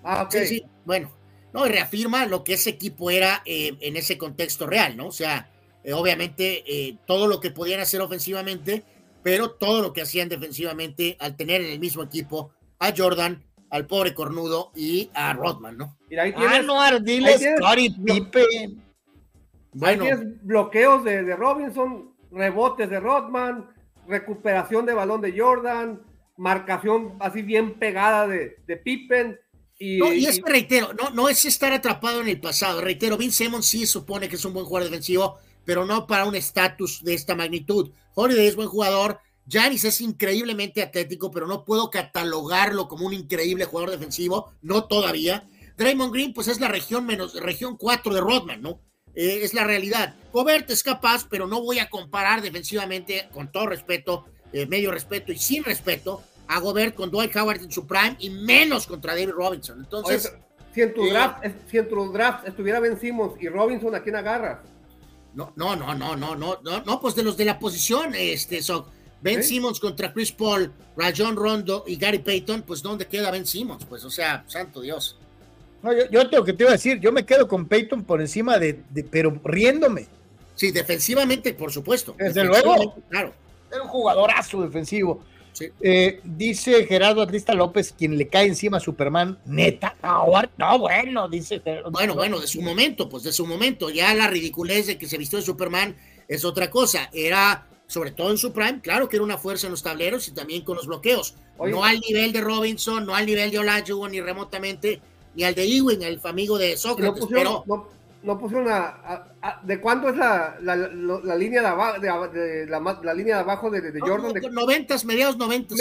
Ah, 0.02 0.28
Sí, 0.30 0.46
sí, 0.46 0.64
bueno. 0.84 1.10
No, 1.52 1.66
y 1.66 1.70
reafirma 1.70 2.26
lo 2.26 2.44
que 2.44 2.54
ese 2.54 2.70
equipo 2.70 3.10
era 3.10 3.42
eh, 3.44 3.76
en 3.80 3.96
ese 3.96 4.16
contexto 4.16 4.66
real, 4.66 4.96
¿no? 4.96 5.08
O 5.08 5.12
sea, 5.12 5.50
eh, 5.82 5.92
obviamente 5.92 6.62
eh, 6.66 6.96
todo 7.06 7.26
lo 7.26 7.40
que 7.40 7.50
podían 7.50 7.80
hacer 7.80 8.00
ofensivamente, 8.00 8.84
pero 9.22 9.50
todo 9.50 9.82
lo 9.82 9.92
que 9.92 10.02
hacían 10.02 10.28
defensivamente 10.28 11.16
al 11.18 11.36
tener 11.36 11.60
en 11.60 11.72
el 11.72 11.80
mismo 11.80 12.02
equipo 12.02 12.52
a 12.78 12.92
Jordan, 12.96 13.42
al 13.70 13.86
pobre 13.86 14.14
cornudo 14.14 14.70
y 14.74 15.10
a 15.14 15.32
Rodman, 15.32 15.76
¿no? 15.76 15.96
Mira, 16.08 16.24
ahí 16.24 16.32
tienes, 16.32 16.60
ah, 16.68 16.90
no, 16.90 17.00
diles, 17.00 17.42
Pippen. 18.04 18.82
Bueno. 19.72 20.04
Ahí 20.04 20.10
tienes 20.10 20.42
bloqueos 20.42 21.04
de, 21.04 21.22
de 21.22 21.36
Robinson, 21.36 22.14
rebotes 22.30 22.88
de 22.88 23.00
Rodman, 23.00 23.68
recuperación 24.10 24.84
de 24.84 24.92
balón 24.92 25.20
de 25.20 25.38
Jordan, 25.38 26.02
marcación 26.36 27.16
así 27.20 27.42
bien 27.42 27.78
pegada 27.78 28.26
de, 28.26 28.56
de 28.66 28.76
Pippen. 28.76 29.38
Y, 29.78 29.98
no, 29.98 30.12
y 30.12 30.26
es 30.26 30.40
que 30.42 30.50
reitero, 30.50 30.92
no, 30.92 31.10
no 31.10 31.28
es 31.28 31.44
estar 31.46 31.72
atrapado 31.72 32.20
en 32.20 32.28
el 32.28 32.40
pasado. 32.40 32.82
Reitero, 32.82 33.16
Vince 33.16 33.44
Simmons 33.44 33.66
sí 33.66 33.86
supone 33.86 34.28
que 34.28 34.36
es 34.36 34.44
un 34.44 34.52
buen 34.52 34.66
jugador 34.66 34.90
defensivo, 34.90 35.38
pero 35.64 35.86
no 35.86 36.06
para 36.06 36.26
un 36.26 36.34
estatus 36.34 37.02
de 37.02 37.14
esta 37.14 37.34
magnitud. 37.34 37.90
Holiday 38.14 38.46
es 38.46 38.56
buen 38.56 38.68
jugador. 38.68 39.20
Janis 39.48 39.84
es 39.84 40.00
increíblemente 40.00 40.82
atlético, 40.82 41.30
pero 41.30 41.46
no 41.46 41.64
puedo 41.64 41.90
catalogarlo 41.90 42.88
como 42.88 43.06
un 43.06 43.14
increíble 43.14 43.64
jugador 43.64 43.90
defensivo, 43.90 44.52
no 44.60 44.84
todavía. 44.84 45.48
Draymond 45.76 46.12
Green, 46.12 46.34
pues 46.34 46.48
es 46.48 46.60
la 46.60 46.68
región 46.68 47.06
menos, 47.06 47.34
región 47.40 47.76
4 47.76 48.14
de 48.14 48.20
Rodman, 48.20 48.60
¿no? 48.60 48.80
Eh, 49.14 49.40
es 49.42 49.54
la 49.54 49.64
realidad. 49.64 50.14
Gobert 50.32 50.70
es 50.70 50.82
capaz, 50.82 51.26
pero 51.28 51.46
no 51.46 51.60
voy 51.62 51.78
a 51.78 51.88
comparar 51.88 52.42
defensivamente, 52.42 53.28
con 53.32 53.50
todo 53.50 53.66
respeto, 53.66 54.26
eh, 54.52 54.66
medio 54.66 54.90
respeto 54.90 55.32
y 55.32 55.38
sin 55.38 55.64
respeto, 55.64 56.22
a 56.46 56.58
Gobert 56.58 56.94
con 56.94 57.10
Dwight 57.10 57.34
Howard 57.36 57.62
en 57.62 57.70
su 57.70 57.86
prime 57.86 58.16
y 58.18 58.30
menos 58.30 58.86
contra 58.86 59.14
David 59.14 59.30
Robinson. 59.30 59.78
Entonces, 59.78 60.32
si, 60.74 60.82
en 60.82 60.94
tu 60.94 61.06
eh, 61.06 61.10
draft, 61.10 61.44
si 61.68 61.78
en 61.78 61.88
tu 61.88 62.12
draft 62.12 62.46
estuviera 62.48 62.80
Ben 62.80 62.98
Simmons 62.98 63.34
y 63.40 63.48
Robinson, 63.48 63.94
¿a 63.94 64.02
quién 64.02 64.16
agarras? 64.16 64.58
No, 65.34 65.52
no, 65.54 65.76
no, 65.76 65.94
no, 65.94 66.16
no, 66.16 66.34
no, 66.34 66.58
no, 66.60 66.82
no, 66.82 67.00
pues 67.00 67.14
de 67.14 67.22
los 67.22 67.36
de 67.36 67.44
la 67.44 67.58
posición, 67.58 68.14
este, 68.16 68.62
so, 68.62 68.88
Ben 69.22 69.44
Simmons 69.44 69.78
contra 69.78 70.12
Chris 70.12 70.32
Paul, 70.32 70.72
Rajon 70.96 71.36
Rondo 71.36 71.84
y 71.86 71.96
Gary 71.96 72.18
Payton, 72.18 72.62
pues 72.62 72.82
¿dónde 72.82 73.06
queda 73.06 73.30
Ben 73.30 73.46
Simmons? 73.46 73.84
Pues, 73.84 74.04
o 74.04 74.10
sea, 74.10 74.44
santo 74.48 74.80
Dios. 74.80 75.19
No, 75.82 75.92
yo, 76.10 76.28
tengo 76.28 76.44
que 76.44 76.52
te 76.52 76.64
iba 76.64 76.70
a 76.70 76.74
decir, 76.74 77.00
yo 77.00 77.10
me 77.10 77.24
quedo 77.24 77.48
con 77.48 77.66
Peyton 77.66 78.04
por 78.04 78.20
encima 78.20 78.58
de, 78.58 78.82
pero 79.10 79.40
riéndome. 79.44 80.06
Sí, 80.54 80.72
defensivamente, 80.72 81.54
por 81.54 81.72
supuesto. 81.72 82.14
Desde 82.18 82.44
luego. 82.44 82.96
Claro. 83.08 83.32
Era 83.72 83.82
un 83.82 83.88
jugadorazo 83.88 84.62
defensivo. 84.62 85.22
Eh, 85.80 86.20
dice 86.24 86.86
Gerardo 86.86 87.22
Atlista 87.22 87.54
López, 87.54 87.94
quien 87.96 88.16
le 88.16 88.28
cae 88.28 88.46
encima 88.46 88.78
a 88.78 88.80
Superman, 88.80 89.38
neta. 89.44 89.94
No, 90.02 90.78
bueno, 90.78 91.28
dice 91.28 91.60
Bueno, 91.90 92.14
bueno, 92.14 92.38
de 92.38 92.46
su 92.46 92.62
momento, 92.62 93.08
pues 93.08 93.24
de 93.24 93.32
su 93.32 93.46
momento. 93.46 93.90
Ya 93.90 94.14
la 94.14 94.26
ridiculez 94.26 94.86
de 94.86 94.98
que 94.98 95.06
se 95.06 95.18
vistió 95.18 95.38
de 95.38 95.44
Superman 95.44 95.96
es 96.28 96.44
otra 96.44 96.70
cosa. 96.70 97.10
Era, 97.12 97.66
sobre 97.86 98.12
todo 98.12 98.30
en 98.30 98.38
su 98.38 98.52
prime, 98.52 98.80
claro 98.80 99.08
que 99.08 99.16
era 99.16 99.24
una 99.24 99.38
fuerza 99.38 99.66
en 99.66 99.72
los 99.72 99.82
tableros 99.82 100.28
y 100.28 100.32
también 100.32 100.62
con 100.62 100.76
los 100.76 100.86
bloqueos. 100.86 101.36
No 101.58 101.84
al 101.84 102.00
nivel 102.00 102.32
de 102.32 102.40
Robinson, 102.40 103.04
no 103.04 103.14
al 103.14 103.26
nivel 103.26 103.50
de 103.50 103.58
Olajuwon, 103.58 104.12
ni 104.12 104.20
remotamente, 104.20 105.02
ni 105.34 105.44
al 105.44 105.54
de 105.54 105.64
Ewing, 105.64 106.02
el 106.02 106.20
amigo 106.24 106.58
de 106.58 106.76
Sócrates, 106.76 107.26
pero 107.30 107.64
no 108.22 108.38
pusieron 108.38 108.68
a, 108.70 109.26
¿De 109.62 109.80
cuándo 109.80 110.10
es 110.10 110.16
la, 110.16 110.58
la, 110.60 110.76
la, 110.76 111.36
línea 111.36 111.62
de 111.62 111.68
abajo 111.68 111.98
de, 112.28 112.66
la, 112.66 113.14
línea 113.14 113.36
de 113.36 113.40
abajo 113.40 113.70
de, 113.70 113.80
de 113.80 113.98
Jordan? 114.00 114.34
De... 114.34 114.50
90, 114.50 114.96
mediados 115.06 115.38
90. 115.38 115.74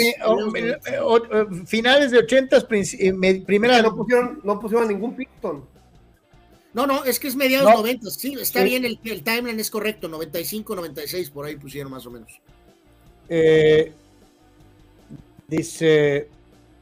finales 1.66 2.10
de 2.10 2.18
80, 2.18 2.66
eh, 2.98 3.42
primera. 3.44 3.82
No 3.82 3.94
pusieron, 3.94 4.40
no 4.42 4.58
pusieron 4.58 4.88
ningún 4.88 5.14
Picton. 5.14 5.66
No, 6.72 6.86
no, 6.86 7.04
es 7.04 7.20
que 7.20 7.28
es 7.28 7.36
mediados 7.36 7.70
90. 7.74 8.10
Sí, 8.10 8.34
está 8.40 8.62
bien, 8.62 8.86
el, 8.86 8.98
el, 9.04 9.22
timeline 9.22 9.60
es 9.60 9.70
correcto. 9.70 10.08
95, 10.08 10.74
96, 10.76 11.28
por 11.30 11.44
ahí 11.44 11.56
pusieron 11.56 11.92
más 11.92 12.06
o 12.06 12.10
menos. 12.10 12.40
Eh, 13.28 13.92
dice, 15.46 16.28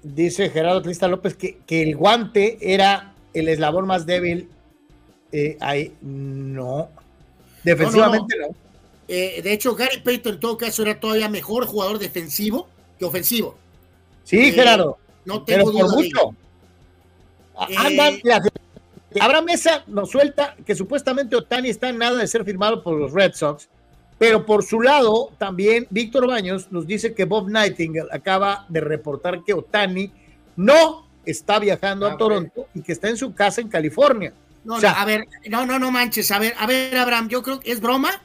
dice 0.03 0.51
Gerardo 0.51 0.83
Trista 0.83 1.09
López 1.09 1.35
que, 1.35 1.59
que 1.67 1.83
el 1.83 1.97
guante 1.97 2.59
era 2.61 3.15
el 3.35 3.49
eslabón 3.49 3.87
más 3.87 4.07
débil 4.07 4.49
eh, 5.33 5.57
ahí 5.61 5.95
no. 6.01 6.89
Defensivamente 7.63 8.37
no. 8.39 8.55
Eh, 9.09 9.41
de 9.43 9.53
hecho, 9.53 9.75
Gary 9.75 10.01
Payton 10.01 10.35
en 10.35 10.41
todo 10.41 10.59
caso 10.59 10.83
era 10.83 10.99
todavía 11.01 11.29
mejor 11.29 11.67
jugador 11.67 11.99
defensivo 11.99 12.69
que 12.99 13.05
ofensivo. 13.05 13.57
Sí, 14.25 14.39
eh, 14.39 14.53
Gerardo. 14.53 14.99
No 15.25 15.43
tengo 15.43 15.73
pero 15.73 15.87
por 15.87 15.97
mucho. 15.97 16.35
Abraham 19.21 19.45
Mesa 19.45 19.83
nos 19.87 20.11
suelta 20.11 20.55
que 20.65 20.75
supuestamente 20.75 21.35
Otani 21.35 21.71
está 21.71 21.89
en 21.89 21.99
nada 21.99 22.17
de 22.19 22.27
ser 22.27 22.45
firmado 22.45 22.83
por 22.83 22.99
los 22.99 23.13
Red 23.13 23.35
Sox, 23.35 23.69
pero 24.19 24.45
por 24.45 24.65
su 24.65 24.81
lado 24.81 25.31
también 25.39 25.87
Víctor 25.91 26.27
Baños 26.27 26.69
nos 26.71 26.87
dice 26.87 27.15
que 27.15 27.25
Bob 27.25 27.49
Nightingale 27.49 28.09
acaba 28.13 28.67
de 28.69 28.81
reportar 28.81 29.45
que 29.45 29.55
Otani 29.55 30.13
no 30.57 31.07
está 31.25 31.59
viajando 31.59 32.07
a 32.07 32.13
ah, 32.13 32.17
Toronto 32.17 32.67
y 32.75 32.83
que 32.83 32.93
está 32.93 33.09
en 33.09 33.17
su 33.17 33.33
casa 33.35 33.61
en 33.61 33.69
California. 33.69 34.33
No, 34.65 34.77
a 34.77 35.05
ver, 35.05 35.27
no, 35.49 35.65
no, 35.65 35.79
no 35.79 35.91
manches. 35.91 36.31
A 36.31 36.39
ver, 36.39 36.55
a 36.59 36.67
ver, 36.67 36.97
Abraham, 36.97 37.29
yo 37.29 37.43
creo 37.43 37.61
que 37.61 37.71
es 37.71 37.81
broma. 37.81 38.23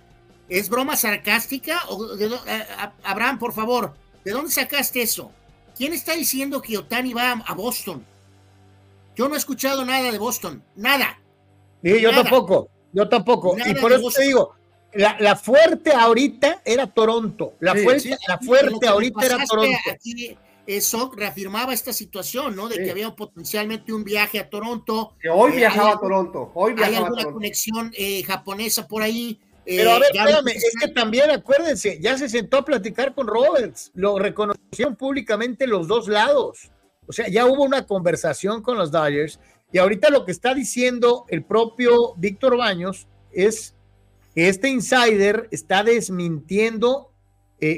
¿Es 0.50 0.70
broma 0.70 0.98
sarcástica? 0.98 1.80
O 1.90 2.18
eh, 2.18 2.68
Abraham, 3.04 3.40
por 3.40 3.54
favor, 3.54 3.94
¿de 4.26 4.32
dónde 4.32 4.52
sacaste 4.52 5.02
eso? 5.02 5.32
¿Quién 5.78 5.94
está 5.94 6.14
diciendo 6.14 6.62
que 6.62 6.78
Otani 6.78 7.14
va 7.14 7.32
a 7.32 7.54
Boston? 7.54 8.04
Yo 9.16 9.28
no 9.30 9.36
he 9.36 9.38
escuchado 9.38 9.86
nada 9.86 10.12
de 10.12 10.18
Boston, 10.18 10.64
nada. 10.76 11.20
Sí, 11.82 12.02
yo 12.02 12.12
tampoco, 12.12 12.70
yo 12.92 13.08
tampoco. 13.08 13.56
y 13.66 13.74
por 13.76 13.94
eso 13.94 14.10
te 14.10 14.24
digo, 14.24 14.56
la, 14.96 15.36
fuerte 15.36 15.92
ahorita 15.92 16.62
era 16.66 16.88
Toronto. 16.88 17.54
La 17.60 17.76
fuerte, 17.76 18.18
la 18.28 18.38
fuerte 18.40 18.88
ahorita 18.88 19.26
era 19.26 19.44
Toronto. 19.46 19.78
Eso 20.66 21.12
reafirmaba 21.14 21.74
esta 21.74 21.92
situación, 21.92 22.56
¿no? 22.56 22.70
De 22.70 22.82
que 22.82 22.90
había 22.90 23.14
potencialmente 23.14 23.92
un 23.92 24.04
viaje 24.04 24.40
a 24.40 24.50
Toronto. 24.50 25.16
Que 25.20 25.30
hoy 25.30 25.52
eh, 25.54 25.56
viajaba 25.58 25.92
a 25.92 26.00
Toronto. 26.00 26.52
Hoy 26.54 26.74
viajaba 26.74 26.98
hay 26.98 27.04
alguna 27.04 27.26
conexión 27.26 27.92
eh, 27.98 28.24
japonesa 28.24 28.88
por 28.88 29.02
ahí. 29.02 29.42
Eh, 29.66 29.78
Pero 29.78 29.92
a 29.92 30.00
ver, 30.00 30.10
espérame, 30.14 30.48
es 30.48 30.74
que 30.80 30.88
también 30.90 31.32
acuérdense, 31.32 32.00
ya 32.02 32.18
se 32.18 32.30
sentó 32.30 32.58
a 32.58 32.66
platicar 32.66 33.14
con 33.14 33.28
Roberts, 33.28 33.92
lo 33.94 34.20
reconocieron 34.20 34.96
públicamente 34.96 35.68
los 35.68 35.88
dos 35.88 36.08
lados. 36.08 36.72
O 37.08 37.14
sea, 37.14 37.28
ya 37.28 37.46
hubo 37.46 37.64
una 37.64 37.86
conversación 37.86 38.62
con 38.62 38.78
los 38.78 38.92
Dodgers 38.92 39.40
y 39.72 39.78
ahorita 39.78 40.10
lo 40.10 40.26
que 40.26 40.32
está 40.32 40.54
diciendo 40.54 41.26
el 41.30 41.44
propio 41.44 42.14
Víctor 42.16 42.58
Baños 42.58 43.08
es 43.32 43.73
este 44.36 44.70
insider 44.70 45.48
está 45.52 45.84
desmintiendo 45.84 47.12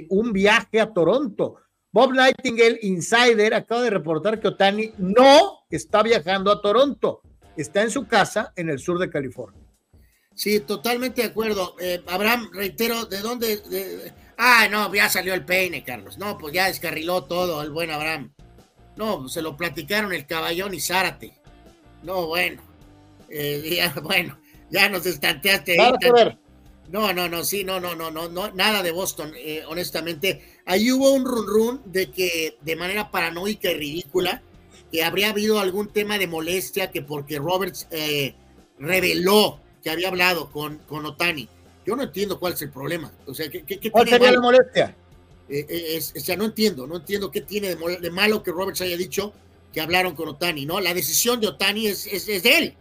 un 0.10 0.34
viaje 0.34 0.80
a 0.80 0.94
Toronto. 0.94 1.58
Bob 1.92 2.14
Nightingale, 2.14 2.80
insider, 2.82 3.54
acaba 3.54 3.82
de 3.82 3.90
reportar 3.90 4.42
que 4.42 4.50
Otani 4.50 4.92
no 4.98 5.60
está 5.70 6.04
viajando 6.04 6.52
a 6.52 6.62
Toronto, 6.62 7.22
está 7.56 7.84
en 7.84 7.90
su 7.90 8.06
casa 8.06 8.52
en 8.58 8.70
el 8.70 8.80
sur 8.80 9.00
de 9.00 9.10
California. 9.10 9.62
Sí, 10.34 10.60
totalmente 10.60 11.22
de 11.22 11.30
acuerdo. 11.30 11.78
Eh, 11.80 12.04
Abraham, 12.08 12.50
reitero, 12.52 13.06
¿de 13.06 13.22
dónde? 13.22 14.12
Ah, 14.38 14.68
no, 14.70 14.94
ya 14.94 15.10
salió 15.10 15.34
el 15.34 15.46
peine, 15.46 15.86
Carlos. 15.86 16.18
No, 16.18 16.38
pues 16.38 16.54
ya 16.54 16.68
descarriló 16.68 17.24
todo 17.24 17.62
el 17.62 17.72
buen 17.72 17.90
Abraham. 17.90 18.34
No, 18.98 19.30
se 19.30 19.42
lo 19.42 19.56
platicaron 19.56 20.12
el 20.12 20.26
caballón 20.26 20.74
y 20.74 20.82
Zárate. 20.82 21.34
No, 22.04 22.28
bueno. 22.28 22.62
Eh, 23.30 23.90
bueno, 24.04 24.38
ya 24.70 24.90
nos 24.90 25.06
estanteaste 25.06 25.80
ahí. 25.80 25.94
No, 26.90 27.12
no, 27.14 27.28
no, 27.28 27.44
sí, 27.44 27.64
no, 27.64 27.80
no, 27.80 27.96
no, 27.96 28.12
no, 28.12 28.30
no 28.30 28.52
nada 28.52 28.84
de 28.84 28.92
Boston, 28.92 29.34
eh, 29.38 29.64
honestamente. 29.68 30.60
Ahí 30.66 30.92
hubo 30.92 31.12
un 31.12 31.26
run 31.26 31.48
run 31.48 31.82
de 31.86 32.12
que 32.12 32.58
de 32.62 32.76
manera 32.76 33.10
paranoica 33.10 33.72
y 33.72 33.76
ridícula 33.76 34.42
que 34.92 35.04
habría 35.04 35.30
habido 35.30 35.60
algún 35.60 35.92
tema 35.92 36.18
de 36.18 36.28
molestia 36.28 36.92
que 36.92 37.02
porque 37.02 37.40
Roberts 37.40 37.88
eh, 37.92 38.36
reveló 38.78 39.60
que 39.84 39.90
había 39.90 40.10
hablado 40.10 40.52
con, 40.52 40.78
con 40.80 41.06
Otani. 41.06 41.50
Yo 41.86 41.96
no 41.96 42.04
entiendo 42.04 42.40
cuál 42.40 42.54
es 42.54 42.62
el 42.62 42.72
problema. 42.72 43.12
O 43.26 43.34
sea, 43.34 43.50
¿qué, 43.50 43.64
qué, 43.64 43.92
¿Cuál 43.92 44.08
sería 44.08 44.32
la 44.32 44.42
molestia? 44.42 44.96
Eh, 45.48 46.00
o 46.16 46.20
sea, 46.20 46.36
no 46.36 46.46
entiendo, 46.46 46.88
no 46.88 46.98
entiendo 46.98 47.30
qué 47.30 47.42
tiene 47.42 47.76
de, 47.76 48.12
malo 48.12 48.42
que 48.42 48.52
Roberts 48.52 48.82
haya 48.82 48.98
dicho 48.98 49.34
que 49.72 49.82
hablaron 49.82 50.16
con 50.16 50.28
Otani, 50.30 50.66
¿no? 50.66 50.80
La 50.80 50.94
decisión 50.94 51.40
de 51.40 51.48
Otani 51.48 51.88
es, 51.88 52.08
es, 52.08 52.28
es 52.30 52.44
de 52.44 52.58
él. 52.58 52.76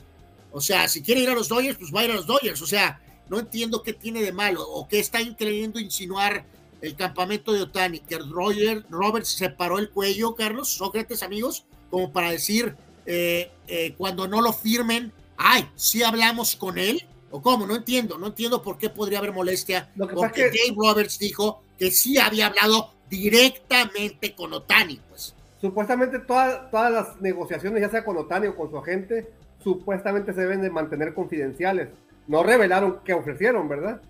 O 0.52 0.60
sea, 0.60 0.89
si 0.89 1.02
quiere 1.02 1.20
ir 1.20 1.28
a 1.28 1.34
los 1.34 1.49
Dodgers, 1.49 1.76
pues 1.76 1.92
va 1.92 2.00
a 2.00 2.05
ir 2.05 2.12
a 2.12 2.15
los 2.15 2.26
Dodgers. 2.26 2.62
O 2.62 2.66
sea, 2.66 3.00
no 3.28 3.38
entiendo 3.38 3.82
qué 3.82 3.92
tiene 3.92 4.22
de 4.22 4.32
malo 4.32 4.66
o 4.66 4.86
qué 4.88 4.98
está 4.98 5.18
queriendo 5.36 5.80
insinuar 5.80 6.44
el 6.80 6.96
campamento 6.96 7.52
de 7.52 7.62
Otani, 7.62 8.00
que 8.00 8.18
Roger 8.18 8.84
Roberts 8.90 9.28
se 9.28 9.48
paró 9.48 9.78
el 9.78 9.90
cuello, 9.90 10.34
Carlos, 10.34 10.68
Sócrates, 10.68 11.22
amigos, 11.22 11.64
como 11.90 12.12
para 12.12 12.30
decir, 12.30 12.76
eh, 13.06 13.50
eh, 13.66 13.94
cuando 13.96 14.28
no 14.28 14.42
lo 14.42 14.52
firmen, 14.52 15.10
ay, 15.36 15.66
sí 15.76 16.02
hablamos 16.02 16.56
con 16.56 16.76
él, 16.76 17.06
o 17.30 17.40
cómo, 17.40 17.66
no 17.66 17.74
entiendo, 17.74 18.18
no 18.18 18.26
entiendo 18.28 18.62
por 18.62 18.76
qué 18.76 18.90
podría 18.90 19.18
haber 19.18 19.32
molestia, 19.32 19.90
porque 20.14 20.42
Dave 20.42 20.74
Roberts 20.76 21.18
dijo 21.18 21.62
que 21.78 21.90
sí 21.90 22.18
había 22.18 22.48
hablado 22.48 22.90
directamente 23.08 24.34
con 24.34 24.52
Otani, 24.52 25.00
pues. 25.08 25.34
Supuestamente 25.60 26.18
todas, 26.18 26.70
todas 26.70 26.92
las 26.92 27.20
negociaciones, 27.22 27.80
ya 27.80 27.88
sea 27.88 28.04
con 28.04 28.18
Otani 28.18 28.48
o 28.48 28.56
con 28.56 28.70
su 28.70 28.76
agente, 28.76 29.32
supuestamente 29.62 30.34
se 30.34 30.42
deben 30.42 30.60
de 30.60 30.68
mantener 30.68 31.14
confidenciales 31.14 31.88
no 32.26 32.42
revelaron 32.42 33.00
qué 33.04 33.12
ofrecieron, 33.12 33.68
¿verdad? 33.68 34.00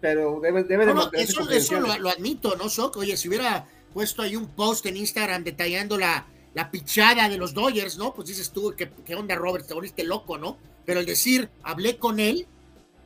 Pero 0.00 0.40
debe, 0.40 0.64
debe 0.64 0.86
de 0.86 0.92
Eso, 1.14 1.48
eso 1.50 1.80
lo, 1.80 2.08
admito, 2.08 2.56
¿no, 2.56 2.68
Sok? 2.68 2.96
Oye, 2.98 3.16
si 3.16 3.28
hubiera 3.28 3.66
puesto 3.92 4.22
ahí 4.22 4.36
un 4.36 4.48
post 4.48 4.86
en 4.86 4.96
Instagram 4.96 5.44
detallando 5.44 5.98
la, 5.98 6.26
la 6.54 6.70
pichada 6.70 7.28
de 7.28 7.36
los 7.36 7.52
Dodgers, 7.52 7.98
¿no? 7.98 8.14
Pues 8.14 8.28
dices 8.28 8.50
tú, 8.50 8.74
¿qué, 8.76 8.90
qué 9.04 9.14
onda, 9.14 9.34
Robert? 9.34 9.66
Te 9.66 9.74
volviste 9.74 10.04
loco, 10.04 10.38
¿no? 10.38 10.56
Pero 10.86 11.00
el 11.00 11.06
decir, 11.06 11.50
hablé 11.62 11.98
con 11.98 12.18
él. 12.18 12.46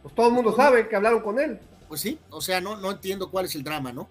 Pues 0.02 0.14
todo 0.14 0.28
el 0.28 0.32
mundo 0.34 0.54
sabe 0.54 0.88
que 0.88 0.96
hablaron 0.96 1.20
con 1.20 1.40
él. 1.40 1.58
Pues 1.88 2.00
sí, 2.00 2.18
o 2.30 2.40
sea, 2.40 2.60
no, 2.60 2.76
no 2.76 2.92
entiendo 2.92 3.30
cuál 3.30 3.46
es 3.46 3.54
el 3.54 3.64
drama, 3.64 3.92
¿no? 3.92 4.08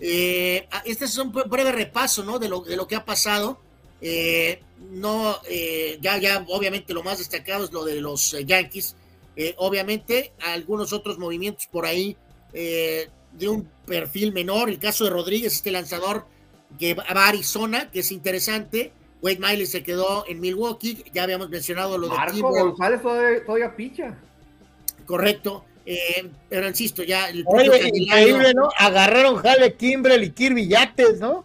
Eh, 0.00 0.66
ah, 0.70 0.82
este 0.84 1.04
es 1.04 1.16
un 1.18 1.30
breve 1.30 1.72
repaso, 1.72 2.24
¿no? 2.24 2.38
De 2.38 2.48
lo, 2.48 2.60
de 2.60 2.76
lo 2.76 2.88
que 2.88 2.96
ha 2.96 3.04
pasado. 3.04 3.58
Eh, 4.00 4.62
no, 4.90 5.36
eh, 5.48 5.98
ya, 6.00 6.18
ya, 6.18 6.44
obviamente 6.48 6.92
lo 6.92 7.02
más 7.02 7.18
destacado 7.18 7.64
es 7.64 7.72
lo 7.72 7.84
de 7.84 8.00
los 8.00 8.36
Yankees 8.44 8.96
eh, 9.36 9.54
obviamente, 9.58 10.32
algunos 10.46 10.92
otros 10.92 11.18
movimientos 11.18 11.66
por 11.66 11.86
ahí 11.86 12.16
eh, 12.52 13.08
de 13.32 13.48
un 13.48 13.68
perfil 13.86 14.32
menor. 14.32 14.68
El 14.68 14.78
caso 14.78 15.04
de 15.04 15.10
Rodríguez, 15.10 15.54
este 15.54 15.70
lanzador 15.70 16.26
que 16.78 16.94
va 16.94 17.04
a 17.08 17.28
Arizona, 17.28 17.90
que 17.90 18.00
es 18.00 18.12
interesante. 18.12 18.92
Wade 19.22 19.38
Miley 19.38 19.66
se 19.66 19.82
quedó 19.82 20.24
en 20.28 20.40
Milwaukee. 20.40 21.04
Ya 21.12 21.24
habíamos 21.24 21.48
mencionado 21.48 21.98
lo 21.98 22.08
de 22.08 22.16
Marco 22.16 22.50
González 22.50 23.00
todavía, 23.02 23.74
picha. 23.74 24.18
Correcto. 25.06 25.64
Eh, 25.86 26.30
pero 26.48 26.66
insisto, 26.66 27.02
ya 27.02 27.28
el 27.28 27.40
increíble, 27.40 28.54
¿no? 28.54 28.70
Agarraron 28.78 29.36
Jale 29.36 29.74
Kimbrel 29.74 30.24
y 30.24 30.30
Kirby 30.30 30.68
Yates, 30.68 31.20
¿no? 31.20 31.44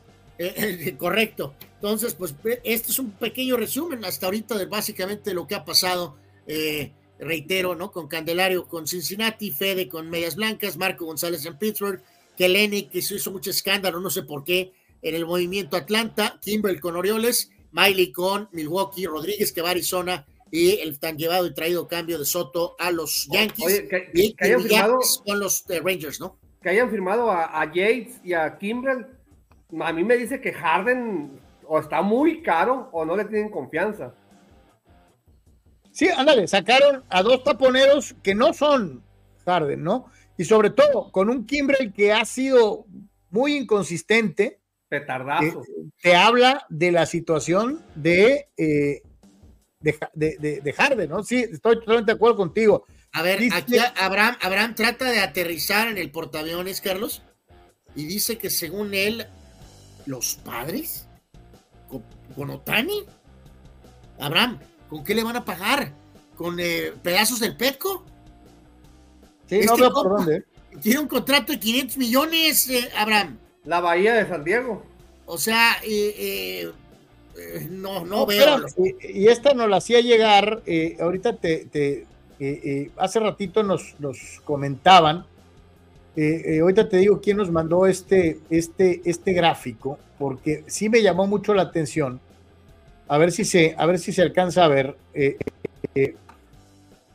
correcto. 0.98 1.54
Entonces, 1.76 2.14
pues 2.14 2.36
este 2.64 2.92
es 2.92 3.00
un 3.00 3.12
pequeño 3.12 3.58
resumen 3.58 4.04
hasta 4.06 4.26
ahorita 4.26 4.58
de 4.58 4.66
básicamente 4.66 5.34
lo 5.34 5.48
que 5.48 5.56
ha 5.56 5.66
pasado 5.66 6.16
eh, 6.46 6.92
reitero, 7.20 7.76
¿no? 7.76 7.92
Con 7.92 8.08
Candelario 8.08 8.68
con 8.68 8.88
Cincinnati, 8.88 9.52
Fede 9.52 9.88
con 9.88 10.10
Medias 10.10 10.36
Blancas, 10.36 10.78
Marco 10.78 11.06
González 11.06 11.46
en 11.46 11.58
Pittsburgh, 11.58 12.02
Keleni, 12.38 12.84
que 12.84 13.02
se 13.02 13.16
hizo 13.16 13.32
mucho 13.32 13.50
escándalo, 13.50 14.00
no 14.00 14.10
sé 14.10 14.24
por 14.24 14.44
qué, 14.44 14.72
en 15.02 15.16
el 15.16 15.26
movimiento 15.26 15.78
Atlanta, 15.78 16.40
Kimbrel 16.42 16.80
con 16.80 16.96
Orioles, 16.96 17.52
Miley 17.72 18.12
con 18.12 18.50
Milwaukee, 18.52 19.06
Rodríguez 19.06 19.52
que 19.52 19.62
va 19.62 19.70
a 19.70 19.72
Arizona 19.72 20.26
y 20.52 20.80
el 20.80 21.00
tan 21.00 21.18
llevado 21.18 21.46
y 21.46 21.54
traído 21.54 21.88
cambio 21.88 22.18
de 22.18 22.26
Soto 22.26 22.76
a 22.80 22.92
los 22.92 23.28
Yankees 23.32 23.66
Oye, 23.66 23.88
que, 23.88 24.10
y, 24.14 24.34
que 24.34 24.46
hayan 24.46 24.62
firmado, 24.62 25.00
con 25.26 25.40
los 25.40 25.70
eh, 25.70 25.80
Rangers, 25.80 26.20
¿no? 26.20 26.38
que 26.62 26.70
hayan 26.70 26.90
firmado 26.90 27.30
a, 27.32 27.62
a 27.62 27.66
Yates 27.66 28.20
y 28.24 28.34
a 28.34 28.58
Kimbrel, 28.58 29.06
a 29.80 29.94
mí 29.94 30.04
me 30.04 30.18
dice 30.18 30.42
que 30.42 30.52
Harden 30.52 31.40
o 31.68 31.80
está 31.80 32.02
muy 32.02 32.42
caro 32.42 32.90
o 32.92 33.06
no 33.06 33.16
le 33.16 33.26
tienen 33.26 33.50
confianza. 33.50 34.14
Sí, 36.00 36.08
ándale, 36.08 36.48
sacaron 36.48 37.04
a 37.10 37.22
dos 37.22 37.44
taponeros 37.44 38.16
que 38.24 38.34
no 38.34 38.54
son 38.54 39.04
Harden, 39.46 39.84
¿no? 39.84 40.10
Y 40.38 40.46
sobre 40.46 40.70
todo 40.70 41.12
con 41.12 41.30
un 41.30 41.46
Kimbrel 41.46 41.92
que 41.92 42.14
ha 42.14 42.24
sido 42.24 42.86
muy 43.32 43.58
inconsistente. 43.58 44.62
Petardazo. 44.88 45.62
Eh, 45.62 45.90
te 46.02 46.16
habla 46.16 46.66
de 46.70 46.94
la 46.94 47.06
situación 47.06 47.84
de, 47.96 48.48
eh, 48.56 49.02
de, 49.82 50.00
de, 50.14 50.38
de, 50.40 50.62
de, 50.62 50.72
Harden, 50.74 51.10
¿no? 51.10 51.22
Sí, 51.22 51.40
estoy 51.40 51.82
totalmente 51.82 52.14
de 52.14 52.16
acuerdo 52.16 52.38
contigo. 52.38 52.86
A 53.12 53.22
ver, 53.22 53.42
dice, 53.42 53.58
aquí 53.58 53.76
Abraham, 53.98 54.38
Abraham 54.40 54.76
trata 54.76 55.12
de 55.12 55.20
aterrizar 55.20 55.90
en 55.90 55.98
el 55.98 56.12
portaaviones, 56.12 56.80
Carlos, 56.80 57.24
y 57.94 58.06
dice 58.06 58.38
que 58.38 58.50
según 58.50 58.94
él, 58.94 59.28
los 60.06 60.36
padres 60.36 61.10
con, 61.90 62.06
con 62.38 62.52
Otani, 62.52 63.04
Abraham, 64.18 64.60
¿con 64.90 65.04
qué 65.04 65.14
le 65.16 65.24
van 65.24 65.36
a 65.36 65.46
pagar? 65.46 65.94
¿Con 66.36 66.60
eh, 66.60 66.94
pedazos 67.02 67.40
del 67.40 67.56
Petco? 67.56 68.04
Sí, 69.48 69.56
este 69.56 69.68
no 69.68 69.78
veo 69.78 69.92
por 69.92 70.10
dónde. 70.10 70.44
Tiene 70.82 71.00
un 71.00 71.08
contrato 71.08 71.52
de 71.52 71.60
500 71.60 71.98
millones, 71.98 72.70
eh, 72.70 72.90
Abraham. 72.96 73.38
La 73.66 73.80
Bahía 73.80 74.14
de 74.14 74.28
San 74.28 74.44
Diego. 74.44 74.84
O 75.26 75.38
sea, 75.38 75.78
eh, 75.84 76.72
eh, 77.38 77.68
no, 77.70 78.02
no, 78.02 78.06
no, 78.06 78.26
veo. 78.26 78.66
Y, 78.78 79.24
y, 79.24 79.28
esta 79.28 79.54
nos 79.54 79.70
la 79.70 79.78
hacía 79.78 80.02
llegar, 80.02 80.62
ahorita 81.00 81.38
te, 81.38 81.66
te 81.66 82.06
hace 82.98 83.20
ratito 83.20 83.64
nos, 83.64 83.96
nos 84.00 84.42
comentaban, 84.46 85.26
ahorita 86.62 86.90
te 86.90 86.98
digo 86.98 87.22
quién 87.22 87.38
nos 87.38 87.52
mandó 87.52 87.86
este, 87.86 88.40
este, 88.50 89.02
este 89.06 89.34
gráfico, 89.34 90.00
porque 90.18 90.64
sí 90.68 90.90
me 90.90 91.02
llamó 91.02 91.28
mucho 91.28 91.54
la 91.54 91.64
atención. 91.64 92.20
A 93.10 93.18
ver 93.18 93.34
si 93.34 93.44
se, 93.44 93.76
a 93.78 93.86
ver 93.86 94.00
si 94.00 94.14
se 94.14 94.22
alcanza 94.22 94.64
a 94.64 94.70
ver 94.70 94.96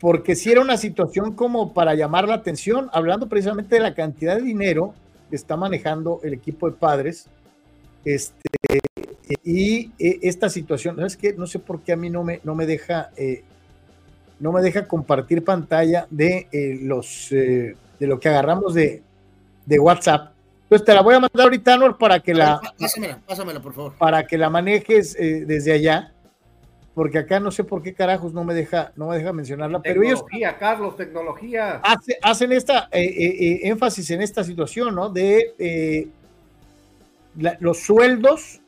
porque 0.04 0.36
si 0.36 0.52
era 0.52 0.60
una 0.60 0.76
situación 0.76 1.32
como 1.32 1.72
para 1.72 1.94
llamar 1.94 2.28
la 2.28 2.34
atención, 2.34 2.90
hablando 2.92 3.26
precisamente 3.26 3.76
de 3.76 3.80
la 3.80 3.94
cantidad 3.94 4.36
de 4.36 4.42
dinero 4.42 4.92
que 5.30 5.36
está 5.36 5.56
manejando 5.56 6.20
el 6.22 6.34
equipo 6.34 6.70
de 6.70 6.76
padres. 6.76 7.26
Este, 8.04 8.50
y 9.42 9.92
esta 9.98 10.50
situación, 10.50 10.96
¿sabes 10.96 11.16
qué? 11.16 11.32
No 11.32 11.46
sé 11.46 11.58
por 11.58 11.80
qué 11.80 11.92
a 11.92 11.96
mí 11.96 12.10
no 12.10 12.22
me, 12.22 12.38
no 12.44 12.54
me 12.54 12.66
deja, 12.66 13.12
eh, 13.16 13.44
no 14.40 14.52
me 14.52 14.60
deja 14.60 14.86
compartir 14.86 15.42
pantalla 15.42 16.06
de 16.10 16.48
eh, 16.52 16.78
los, 16.82 17.32
eh, 17.32 17.74
de 17.98 18.06
lo 18.06 18.20
que 18.20 18.28
agarramos 18.28 18.74
de, 18.74 19.02
de 19.64 19.78
WhatsApp. 19.78 20.33
Entonces 20.64 20.84
te 20.84 20.94
la 20.94 21.02
voy 21.02 21.14
a 21.14 21.20
mandar 21.20 21.44
ahorita, 21.44 21.76
Nor, 21.76 21.96
para 21.98 22.20
que 22.20 22.34
la, 22.34 22.60
pásamela, 22.78 23.20
pásamela, 23.26 23.60
por 23.60 23.74
favor. 23.74 23.94
Para 23.98 24.26
que 24.26 24.36
la 24.36 24.50
manejes 24.50 25.14
desde 25.14 25.72
allá 25.72 26.14
porque 26.94 27.18
acá 27.18 27.40
no 27.40 27.50
sé 27.50 27.64
por 27.64 27.82
qué 27.82 27.92
carajos 27.92 28.32
no 28.32 28.44
me 28.44 28.54
deja, 28.54 28.92
no 28.96 29.08
me 29.08 29.18
deja 29.18 29.32
mencionarla, 29.32 29.82
pero 29.82 30.02
ellos 30.02 30.24
Carlos, 30.58 30.96
tecnología. 30.96 31.80
Hace, 31.82 32.16
hacen 32.22 32.52
esta 32.52 32.88
eh, 32.92 33.02
eh, 33.02 33.60
énfasis 33.64 34.10
en 34.10 34.22
esta 34.22 34.44
situación, 34.44 34.94
¿no? 34.94 35.08
De 35.10 35.54
eh, 35.58 36.08
la, 37.36 37.56
los 37.58 37.80
sueldos 37.80 38.60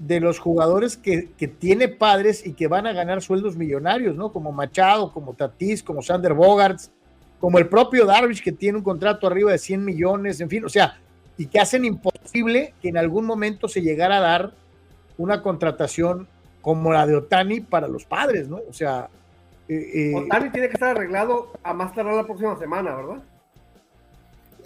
de 0.00 0.18
los 0.18 0.40
jugadores 0.40 0.96
que, 0.96 1.30
que, 1.38 1.46
tiene 1.46 1.86
padres 1.86 2.44
y 2.44 2.54
que 2.54 2.66
van 2.66 2.88
a 2.88 2.92
ganar 2.92 3.22
sueldos 3.22 3.56
millonarios, 3.56 4.16
¿no? 4.16 4.32
Como 4.32 4.50
Machado, 4.50 5.12
como 5.12 5.34
Tatis, 5.34 5.84
como 5.84 6.02
Sander 6.02 6.34
Bogarts, 6.34 6.90
como 7.38 7.58
el 7.58 7.68
propio 7.68 8.04
Darvish 8.04 8.42
que 8.42 8.50
tiene 8.50 8.78
un 8.78 8.84
contrato 8.84 9.28
arriba 9.28 9.52
de 9.52 9.58
100 9.58 9.84
millones, 9.84 10.40
en 10.40 10.50
fin, 10.50 10.64
o 10.64 10.68
sea, 10.68 10.98
y 11.36 11.46
que 11.46 11.60
hacen 11.60 11.84
imposible 11.84 12.74
que 12.80 12.88
en 12.88 12.96
algún 12.96 13.24
momento 13.24 13.68
se 13.68 13.82
llegara 13.82 14.18
a 14.18 14.20
dar 14.20 14.52
una 15.18 15.42
contratación 15.42 16.28
como 16.60 16.92
la 16.92 17.06
de 17.06 17.16
Otani 17.16 17.60
para 17.60 17.88
los 17.88 18.04
padres, 18.04 18.48
¿no? 18.48 18.60
O 18.68 18.72
sea. 18.72 19.08
Eh, 19.68 20.12
eh, 20.12 20.14
Otani 20.14 20.50
tiene 20.50 20.68
que 20.68 20.74
estar 20.74 20.90
arreglado 20.90 21.52
a 21.62 21.74
más 21.74 21.94
tardar 21.94 22.14
la 22.14 22.24
próxima 22.24 22.58
semana, 22.58 22.94
¿verdad? 22.94 23.22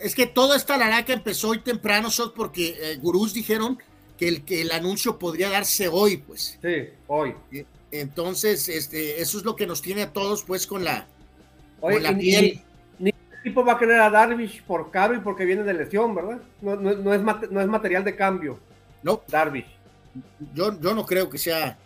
Es 0.00 0.14
que 0.14 0.26
toda 0.26 0.56
esta 0.56 0.76
laraca 0.76 1.12
empezó 1.12 1.50
hoy 1.50 1.60
temprano, 1.60 2.10
solo 2.10 2.34
porque 2.34 2.76
eh, 2.80 2.97
gurús 2.97 3.34
dijeron 3.34 3.78
que 4.16 4.28
el, 4.28 4.44
que 4.44 4.62
el 4.62 4.70
anuncio 4.70 5.18
podría 5.18 5.50
darse 5.50 5.88
hoy, 5.88 6.18
pues. 6.18 6.58
Sí, 6.62 6.90
hoy. 7.08 7.34
Entonces, 7.90 8.68
este, 8.68 9.20
eso 9.20 9.38
es 9.38 9.44
lo 9.44 9.56
que 9.56 9.66
nos 9.66 9.82
tiene 9.82 10.02
a 10.02 10.12
todos, 10.12 10.44
pues, 10.44 10.66
con 10.66 10.84
la, 10.84 11.06
Oye, 11.80 11.94
con 11.94 12.02
la 12.02 12.12
y, 12.12 12.16
piel. 12.16 12.62
Equipo 13.41 13.65
va 13.65 13.75
a 13.75 13.78
querer 13.78 14.00
a 14.00 14.10
Darvish 14.10 14.62
por 14.65 14.91
caro 14.91 15.15
y 15.15 15.20
porque 15.20 15.44
viene 15.44 15.62
de 15.62 15.75
lesión, 15.75 16.15
¿verdad? 16.15 16.41
No, 16.60 16.76
no, 16.76 16.94
no, 16.94 17.15
es, 17.15 17.50
no 17.50 17.60
es 17.60 17.67
material 17.67 18.05
de 18.05 18.17
cambio. 18.17 18.58
No. 19.02 19.23
Darvish. 19.28 19.78
Yo, 20.55 20.78
yo 20.81 20.94
no 20.94 21.07
creo 21.07 21.31
que 21.31 21.39
sea 21.39 21.78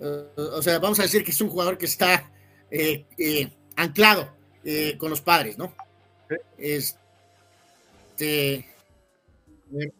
Uh, 0.00 0.56
o 0.56 0.62
sea, 0.62 0.78
vamos 0.78 0.98
a 0.98 1.02
decir 1.02 1.22
que 1.22 1.30
es 1.30 1.40
un 1.42 1.50
jugador 1.50 1.76
que 1.76 1.84
está 1.84 2.30
eh, 2.70 3.04
eh, 3.18 3.52
anclado 3.76 4.32
eh, 4.64 4.96
con 4.96 5.10
los 5.10 5.20
padres, 5.20 5.58
¿no? 5.58 5.74
Este, 6.56 6.94
es, 9.68 9.92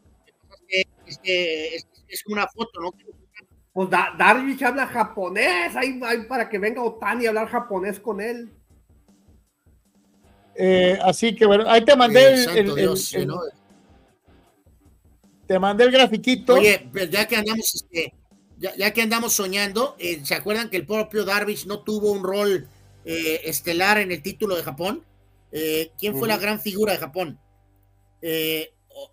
es, 1.22 1.86
es, 2.08 2.26
una 2.26 2.48
foto, 2.48 2.80
¿no? 2.80 2.94
Pues 3.72 3.90
da, 3.90 4.14
Darvish 4.16 4.64
habla 4.64 4.86
japonés, 4.86 5.76
ahí, 5.76 6.00
ahí, 6.02 6.24
para 6.24 6.48
que 6.48 6.58
venga 6.58 6.82
Otani 6.82 7.26
a 7.26 7.28
hablar 7.28 7.48
japonés 7.48 8.00
con 8.00 8.22
él. 8.22 8.50
Así 11.02 11.34
que 11.34 11.46
bueno, 11.46 11.64
ahí 11.68 11.84
te 11.84 11.96
mandé 11.96 12.34
el, 12.34 12.48
el, 12.56 12.74
Dios, 12.74 13.14
el, 13.14 13.26
¿no? 13.26 13.40
te 15.50 15.58
mandé 15.58 15.82
el 15.82 15.90
grafiquito. 15.90 16.54
Oye, 16.54 16.88
pues 16.92 17.10
ya 17.10 17.26
que 17.26 17.34
andamos 17.34 17.74
este, 17.74 18.14
ya, 18.56 18.72
ya, 18.76 18.92
que 18.92 19.02
andamos 19.02 19.32
soñando, 19.32 19.96
eh, 19.98 20.20
¿se 20.22 20.36
acuerdan 20.36 20.70
que 20.70 20.76
el 20.76 20.86
propio 20.86 21.24
Darvish 21.24 21.66
no 21.66 21.80
tuvo 21.80 22.12
un 22.12 22.22
rol 22.22 22.68
eh, 23.04 23.40
estelar 23.42 23.98
en 23.98 24.12
el 24.12 24.22
título 24.22 24.54
de 24.54 24.62
Japón? 24.62 25.04
Eh, 25.50 25.90
¿Quién 25.98 26.12
fue 26.12 26.20
uh 26.20 26.24
-huh. 26.26 26.28
la 26.28 26.38
gran 26.38 26.60
figura 26.60 26.92
de 26.92 26.98
Japón? 27.00 27.40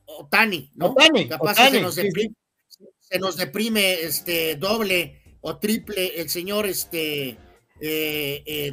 Otani, 0.05 0.69
¿no? 0.75 0.91
Otani, 0.91 1.27
Capaz 1.27 1.53
Otani, 1.53 1.77
se, 1.77 1.81
nos 1.81 1.95
deprime, 1.95 2.35
sí. 2.67 2.85
se 2.99 3.17
nos 3.17 3.35
deprime 3.35 3.93
este 4.01 4.57
doble 4.57 5.39
o 5.41 5.57
triple 5.57 6.21
el 6.21 6.29
señor 6.29 6.67
este 6.67 7.35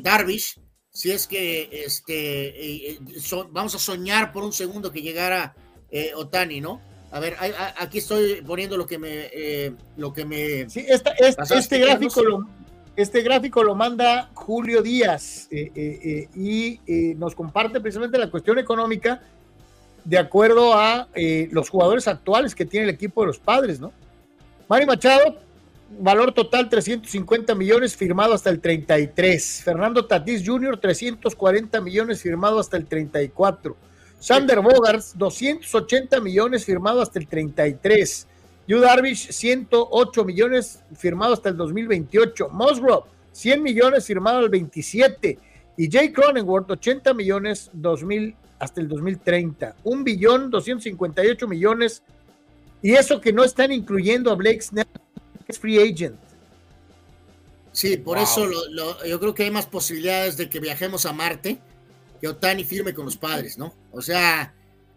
Darvish. 0.02 0.60
Si 0.94 1.10
es 1.10 1.26
que 1.26 1.68
este 1.84 2.98
so, 3.20 3.48
vamos 3.50 3.74
a 3.74 3.78
soñar 3.78 4.32
por 4.32 4.44
un 4.44 4.52
segundo 4.52 4.90
que 4.92 5.02
llegara 5.02 5.55
Otani, 6.16 6.60
¿no? 6.60 6.81
A 7.14 7.20
ver, 7.20 7.36
aquí 7.78 7.98
estoy 7.98 8.42
poniendo 8.42 8.76
lo 8.76 8.86
que 8.86 8.98
me, 8.98 9.31
eh, 9.32 9.73
lo 9.97 10.12
que 10.12 10.24
me. 10.24 10.68
Sí, 10.68 10.84
esta, 10.89 11.12
este, 11.12 11.58
este 11.58 11.78
gráfico 11.78 12.24
lo, 12.24 12.44
este 12.97 13.23
gráfico 13.23 13.62
lo 13.62 13.76
manda 13.76 14.31
Julio 14.34 14.82
Díaz 14.82 15.47
eh, 15.52 15.70
eh, 15.76 16.28
y 16.34 16.81
nos 17.14 17.36
comparte 17.36 17.81
precisamente 17.81 18.18
la 18.18 18.28
cuestión 18.28 18.58
económica 18.58 19.23
de 20.05 20.18
acuerdo 20.18 20.74
a 20.74 21.08
los 21.52 21.70
jugadores 21.70 22.08
actuales 22.08 22.52
que 22.52 22.64
tiene 22.64 22.89
el 22.89 22.94
equipo 22.94 23.20
de 23.20 23.28
los 23.28 23.39
padres, 23.39 23.78
¿no? 23.78 23.92
Mari 24.68 24.84
Machado, 24.84 25.40
valor 25.90 26.32
total 26.32 26.68
350 26.68 27.54
millones, 27.54 27.96
firmado 27.96 28.34
hasta 28.34 28.50
el 28.50 28.60
33. 28.60 29.62
Fernando 29.64 30.06
Tatís 30.06 30.42
Jr., 30.46 30.78
340 30.78 31.80
millones, 31.80 32.22
firmado 32.22 32.58
hasta 32.58 32.76
el 32.76 32.86
34. 32.86 33.76
Sander 34.18 34.60
Bogarts, 34.60 35.16
280 35.18 36.20
millones 36.20 36.64
firmado 36.64 37.02
hasta 37.02 37.18
el 37.18 37.26
33. 37.26 38.26
Yu 38.66 38.80
Darvish, 38.80 39.30
108 39.30 40.24
millones 40.24 40.82
firmado 40.96 41.34
hasta 41.34 41.50
el 41.50 41.56
2028. 41.56 42.48
Musgrove, 42.50 43.04
100 43.32 43.62
millones 43.62 44.06
firmado 44.06 44.38
al 44.38 44.48
27. 44.48 45.38
Y 45.76 45.90
Jay 45.90 46.12
Cronenworth, 46.12 46.70
80 46.70 47.12
millones 47.12 47.70
2000 47.74 48.34
hasta 48.58 48.80
el 48.80 48.88
2030. 48.88 49.76
Un 49.84 50.04
billón 50.04 50.50
258 50.50 51.46
millones. 51.46 52.02
Y 52.80 52.92
eso 52.92 53.20
que 53.20 53.32
no 53.32 53.44
están 53.44 53.72
incluyendo 53.72 54.30
a 54.30 54.34
Blake 54.34 54.62
Snell, 54.62 54.86
es 55.48 55.58
free 55.58 55.78
agent. 55.78 56.18
Sí, 57.73 57.97
por 57.97 58.16
wow. 58.16 58.24
eso 58.24 58.47
lo, 58.47 58.68
lo, 58.70 59.05
yo 59.05 59.18
creo 59.18 59.34
que 59.34 59.44
hay 59.44 59.50
más 59.50 59.66
posibilidades 59.66 60.36
de 60.36 60.48
que 60.48 60.60
viajemos 60.60 61.06
a 61.06 61.12
Marte 61.12 61.58
que 62.20 62.28
Otani 62.28 62.64
firme 62.64 62.94
con 62.94 63.05
los 63.05 63.16
padres, 63.16 63.58
¿no? 63.58 63.74
O 63.92 64.00
sea, 64.00 64.55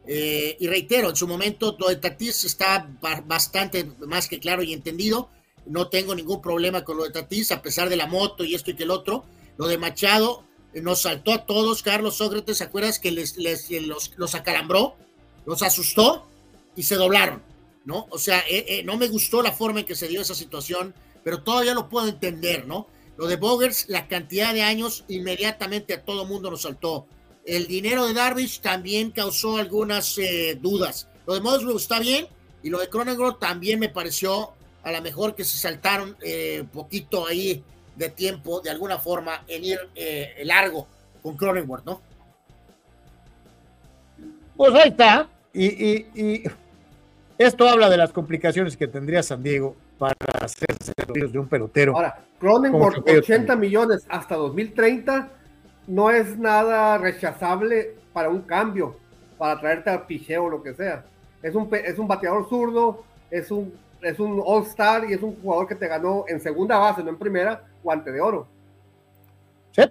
eh, 0.07 0.55
y 0.59 0.67
reitero, 0.67 1.09
en 1.09 1.15
su 1.15 1.27
momento 1.27 1.75
lo 1.77 1.89
de 1.89 1.97
Tatis 1.97 2.45
está 2.45 2.89
bastante 3.25 3.83
más 4.07 4.27
que 4.27 4.39
claro 4.39 4.63
y 4.63 4.73
entendido. 4.73 5.29
No 5.65 5.89
tengo 5.89 6.15
ningún 6.15 6.41
problema 6.41 6.85
con 6.85 6.95
lo 6.95 7.03
de 7.03 7.09
Tatis, 7.09 7.51
a 7.51 7.61
pesar 7.61 7.89
de 7.89 7.97
la 7.97 8.07
moto 8.07 8.45
y 8.45 8.55
esto 8.55 8.71
y 8.71 8.75
que 8.75 8.83
el 8.83 8.91
otro. 8.91 9.25
Lo 9.57 9.67
de 9.67 9.77
Machado 9.77 10.43
eh, 10.73 10.81
nos 10.81 11.01
saltó 11.01 11.33
a 11.33 11.45
todos, 11.45 11.83
Carlos 11.83 12.15
Sócrates, 12.15 12.59
¿se 12.59 12.63
acuerdas 12.63 12.99
que 12.99 13.11
les, 13.11 13.37
les, 13.37 13.69
los, 13.81 14.13
los 14.15 14.33
acalambró, 14.33 14.95
los 15.45 15.61
asustó 15.63 16.25
y 16.75 16.83
se 16.83 16.95
doblaron, 16.95 17.41
¿no? 17.87 18.05
O 18.09 18.19
sea, 18.19 18.39
eh, 18.49 18.65
eh, 18.67 18.83
no 18.83 18.97
me 18.97 19.07
gustó 19.07 19.41
la 19.41 19.53
forma 19.53 19.79
en 19.79 19.85
que 19.85 19.95
se 19.95 20.09
dio 20.09 20.21
esa 20.21 20.35
situación, 20.35 20.93
pero 21.23 21.41
todavía 21.41 21.73
lo 21.73 21.87
puedo 21.87 22.09
entender, 22.09 22.67
¿no? 22.67 22.87
Lo 23.15 23.27
de 23.27 23.37
Bogers, 23.37 23.85
la 23.87 24.09
cantidad 24.09 24.53
de 24.53 24.61
años, 24.61 25.05
inmediatamente 25.07 25.93
a 25.93 26.03
todo 26.03 26.25
mundo 26.25 26.51
nos 26.51 26.63
saltó. 26.63 27.07
El 27.45 27.65
dinero 27.65 28.05
de 28.05 28.13
Darvish 28.13 28.59
también 28.59 29.11
causó 29.11 29.55
algunas 29.55 30.17
eh, 30.17 30.59
dudas. 30.61 31.07
Lo 31.25 31.33
de 31.33 31.39
Musgrove 31.39 31.77
está 31.77 31.99
bien 31.99 32.27
y 32.61 32.69
lo 32.69 32.79
de 32.79 32.89
Cronenworth 32.89 33.39
también 33.39 33.79
me 33.79 33.87
pareció 33.87 34.51
a 34.83 34.91
lo 34.91 35.01
mejor 35.01 35.33
que 35.33 35.45
se 35.45 35.57
saltaron 35.57 36.17
eh, 36.21 36.65
poquito 36.73 37.25
ahí 37.25 37.63
de 37.95 38.09
tiempo, 38.09 38.59
de 38.59 38.69
alguna 38.69 38.99
forma, 38.99 39.45
en 39.47 39.63
ir 39.63 39.79
largo 40.43 40.87
con 41.23 41.37
Cronenworth, 41.37 41.85
¿no? 41.85 42.01
Pues 44.57 44.73
ahí 44.75 44.89
está. 44.89 45.29
Y, 45.53 46.43
esto 47.37 47.67
habla 47.67 47.89
de 47.89 47.97
las 47.97 48.11
complicaciones 48.11 48.75
que 48.75 48.87
tendría 48.87 49.21
San 49.23 49.43
Diego 49.43 49.75
para 49.97 50.15
hacerse 50.41 50.93
de 51.07 51.39
un 51.39 51.47
pelotero. 51.47 51.95
Ahora, 51.95 52.23
Cronenworth, 52.39 53.07
80 53.07 53.55
millones 53.55 54.05
hasta 54.09 54.35
2030 54.35 55.29
no 55.87 56.09
es 56.09 56.37
nada 56.37 56.97
rechazable 56.97 57.95
para 58.13 58.29
un 58.29 58.41
cambio, 58.41 58.97
para 59.37 59.59
traerte 59.59 59.89
al 59.89 60.05
picheo 60.05 60.45
o 60.45 60.49
lo 60.49 60.63
que 60.63 60.73
sea. 60.73 61.05
Es 61.41 61.55
un, 61.55 61.69
es 61.73 61.97
un 61.97 62.07
bateador 62.07 62.47
zurdo, 62.49 63.03
es 63.29 63.51
un, 63.51 63.73
es 64.01 64.19
un 64.19 64.41
all-star 64.43 65.09
y 65.09 65.13
es 65.13 65.21
un 65.21 65.39
jugador 65.41 65.67
que 65.67 65.75
te 65.75 65.87
ganó 65.87 66.25
en 66.27 66.39
segunda 66.39 66.77
base, 66.77 67.03
no 67.03 67.09
en 67.09 67.17
primera, 67.17 67.63
guante 67.83 68.11
de 68.11 68.21
oro. 68.21 68.47
Sí, 69.71 69.83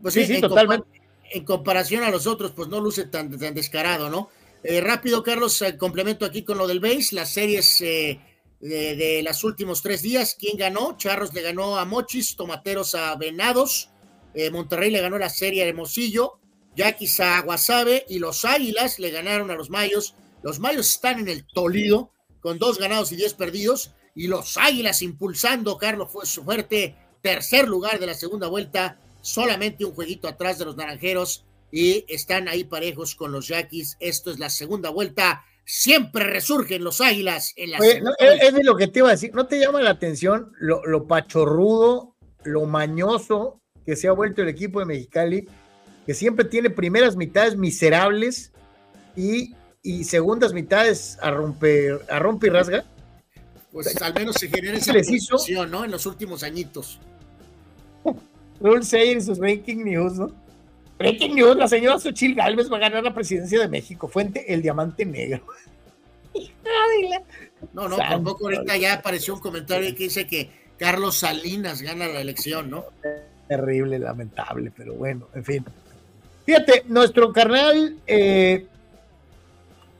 pues 0.00 0.14
sí, 0.14 0.24
sí, 0.24 0.40
totalmente. 0.40 0.86
en 1.32 1.44
comparación 1.44 2.02
a 2.02 2.10
los 2.10 2.26
otros, 2.26 2.52
pues 2.52 2.68
no 2.68 2.80
luce 2.80 3.04
tan, 3.04 3.36
tan 3.38 3.54
descarado, 3.54 4.08
¿no? 4.08 4.28
Eh, 4.62 4.80
rápido, 4.80 5.22
Carlos, 5.22 5.62
eh, 5.62 5.76
complemento 5.76 6.24
aquí 6.24 6.42
con 6.42 6.58
lo 6.58 6.66
del 6.66 6.80
base, 6.80 7.14
las 7.14 7.30
series 7.30 7.80
eh, 7.80 8.20
de, 8.60 8.96
de 8.96 9.22
los 9.22 9.44
últimos 9.44 9.82
tres 9.82 10.02
días. 10.02 10.36
¿Quién 10.38 10.56
ganó? 10.56 10.96
Charros 10.96 11.32
le 11.32 11.42
ganó 11.42 11.78
a 11.78 11.84
Mochis, 11.84 12.36
Tomateros 12.36 12.94
a 12.94 13.14
Venados, 13.16 13.90
Monterrey 14.52 14.90
le 14.90 15.00
ganó 15.00 15.18
la 15.18 15.30
serie 15.30 15.64
a 15.64 15.66
Hermosillo, 15.66 16.38
Yaquis 16.76 17.18
a 17.18 17.40
Guasave 17.40 18.04
y 18.08 18.20
los 18.20 18.44
Águilas 18.44 19.00
le 19.00 19.10
ganaron 19.10 19.50
a 19.50 19.56
los 19.56 19.68
Mayos. 19.68 20.14
Los 20.44 20.60
Mayos 20.60 20.90
están 20.90 21.18
en 21.18 21.28
el 21.28 21.44
Tolido 21.44 22.12
con 22.40 22.58
dos 22.58 22.78
ganados 22.78 23.10
y 23.10 23.16
diez 23.16 23.34
perdidos 23.34 23.92
y 24.14 24.28
los 24.28 24.56
Águilas 24.56 25.02
impulsando, 25.02 25.76
Carlos 25.76 26.10
fue 26.12 26.24
su 26.26 26.44
fuerte 26.44 26.94
tercer 27.20 27.68
lugar 27.68 27.98
de 27.98 28.06
la 28.06 28.14
segunda 28.14 28.46
vuelta, 28.46 29.00
solamente 29.20 29.84
un 29.84 29.94
jueguito 29.94 30.28
atrás 30.28 30.58
de 30.58 30.66
los 30.66 30.76
Naranjeros 30.76 31.44
y 31.70 32.04
están 32.08 32.48
ahí 32.48 32.64
parejos 32.64 33.14
con 33.14 33.32
los 33.32 33.48
Yaquis. 33.48 33.96
Esto 34.00 34.30
es 34.30 34.38
la 34.38 34.50
segunda 34.50 34.90
vuelta. 34.90 35.44
Siempre 35.64 36.24
resurgen 36.24 36.82
los 36.82 37.00
águilas 37.00 37.52
en 37.56 37.72
la 37.72 37.78
Oye, 37.78 38.02
es, 38.18 38.64
lo 38.64 38.76
que 38.76 38.86
te 38.88 39.00
iba 39.00 39.08
a 39.08 39.12
decir. 39.12 39.34
¿No 39.34 39.46
te 39.46 39.60
llama 39.60 39.82
la 39.82 39.90
atención 39.90 40.52
lo, 40.58 40.84
lo, 40.86 41.06
pachorrudo, 41.06 42.16
lo 42.44 42.64
mañoso 42.64 43.60
que 43.84 43.96
se 43.96 44.08
ha 44.08 44.12
vuelto 44.12 44.42
el 44.42 44.48
equipo 44.48 44.80
de 44.80 44.86
Mexicali? 44.86 45.46
Que 46.06 46.14
siempre 46.14 46.46
tiene 46.46 46.70
primeras 46.70 47.16
mitades 47.16 47.54
miserables 47.54 48.52
y, 49.14 49.54
y 49.82 50.04
segundas 50.04 50.54
mitades 50.54 51.18
a 51.20 51.30
romper, 51.30 52.00
a 52.08 52.18
romper 52.18 52.48
y 52.48 52.52
rasga. 52.54 52.84
Pues 53.70 54.00
al 54.00 54.14
menos 54.14 54.36
se 54.36 54.48
genera 54.48 54.78
esa 54.78 54.94
posición, 54.94 55.70
¿no? 55.70 55.84
En 55.84 55.90
los 55.90 56.06
últimos 56.06 56.42
añitos. 56.42 56.98
Rule 58.60 58.82
Sayers, 58.82 59.26
sus 59.26 59.38
Ranking 59.38 59.84
News, 59.84 60.14
¿no? 60.14 60.47
Breaking 60.98 61.36
news, 61.36 61.56
la 61.56 61.68
señora 61.68 61.98
Xochil 61.98 62.34
Gálvez 62.34 62.70
va 62.70 62.76
a 62.76 62.80
ganar 62.80 63.04
la 63.04 63.14
presidencia 63.14 63.60
de 63.60 63.68
México. 63.68 64.08
Fuente, 64.08 64.52
el 64.52 64.62
diamante 64.62 65.04
negro. 65.06 65.42
no, 67.72 67.88
no, 67.88 67.96
tampoco 67.96 68.46
ahorita 68.46 68.76
ya 68.76 68.94
apareció 68.94 69.34
un 69.34 69.40
comentario 69.40 69.94
que 69.94 70.04
dice 70.04 70.26
que 70.26 70.50
Carlos 70.76 71.18
Salinas 71.18 71.82
gana 71.82 72.08
la 72.08 72.20
elección, 72.20 72.68
¿no? 72.68 72.86
Terrible, 73.46 73.98
lamentable, 73.98 74.72
pero 74.76 74.94
bueno, 74.94 75.28
en 75.34 75.44
fin. 75.44 75.64
Fíjate, 76.44 76.84
nuestro 76.88 77.32
canal, 77.32 77.96
eh, 78.06 78.66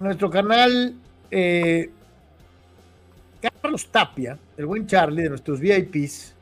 nuestro 0.01 0.31
canal, 0.31 0.95
eh, 1.31 1.91
Carlos 3.41 3.89
Tapia, 3.91 4.39
el 4.57 4.67
buen 4.67 4.87
Charlie 4.87 5.23
de 5.23 5.29
nuestros 5.31 5.61
VIPs, 5.61 6.35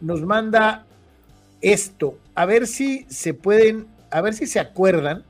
nos 0.00 0.22
manda 0.22 0.84
esto, 1.60 2.18
a 2.34 2.46
ver 2.46 2.66
si 2.66 3.04
se 3.08 3.34
pueden, 3.34 3.86
a 4.10 4.20
ver 4.20 4.34
si 4.34 4.46
se 4.46 4.60
acuerdan. 4.60 5.24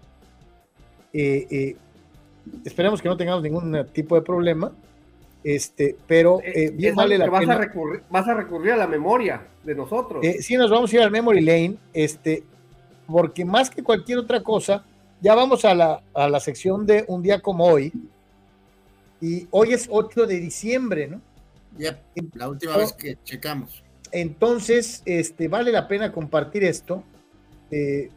Eh, 1.12 1.46
eh, 1.50 1.76
esperemos 2.64 3.02
que 3.02 3.08
no 3.08 3.16
tengamos 3.16 3.42
ningún 3.42 3.86
tipo 3.92 4.14
de 4.14 4.22
problema. 4.22 4.72
Este, 5.44 5.96
pero 6.06 6.40
eh, 6.44 6.70
bien 6.70 6.94
vale 6.94 7.18
la 7.18 7.28
vas 7.28 7.48
A 7.48 7.58
recurrir, 7.58 8.04
vas 8.08 8.28
a 8.28 8.34
recurrir 8.34 8.72
a 8.72 8.76
la 8.76 8.86
memoria 8.86 9.44
de 9.64 9.74
nosotros. 9.74 10.24
sí, 10.38 10.56
nos 10.56 10.70
vamos 10.70 10.92
a 10.92 10.96
ir 10.96 11.02
al 11.02 11.10
memory 11.10 11.40
lane, 11.40 11.76
este, 11.92 12.44
porque 13.08 13.44
más 13.44 13.68
que 13.68 13.82
cualquier 13.82 14.18
otra 14.18 14.40
cosa, 14.40 14.84
ya 15.20 15.34
vamos 15.34 15.64
a 15.64 15.74
la, 15.74 16.00
a 16.14 16.28
la 16.28 16.38
sección 16.38 16.86
de 16.86 17.04
un 17.08 17.22
día 17.22 17.40
como 17.40 17.64
hoy. 17.64 17.92
Y 19.20 19.46
hoy 19.50 19.72
es 19.72 19.88
8 19.90 20.26
de 20.26 20.40
diciembre, 20.40 21.08
¿no? 21.08 21.20
Ya, 21.76 22.00
la 22.34 22.48
última 22.48 22.76
vez 22.76 22.92
que 22.92 23.16
checamos. 23.24 23.82
Entonces, 24.12 25.02
este, 25.06 25.48
vale 25.48 25.72
la 25.72 25.88
pena 25.88 26.12
compartir 26.12 26.64
esto. 26.64 27.02
Eh, 27.70 28.10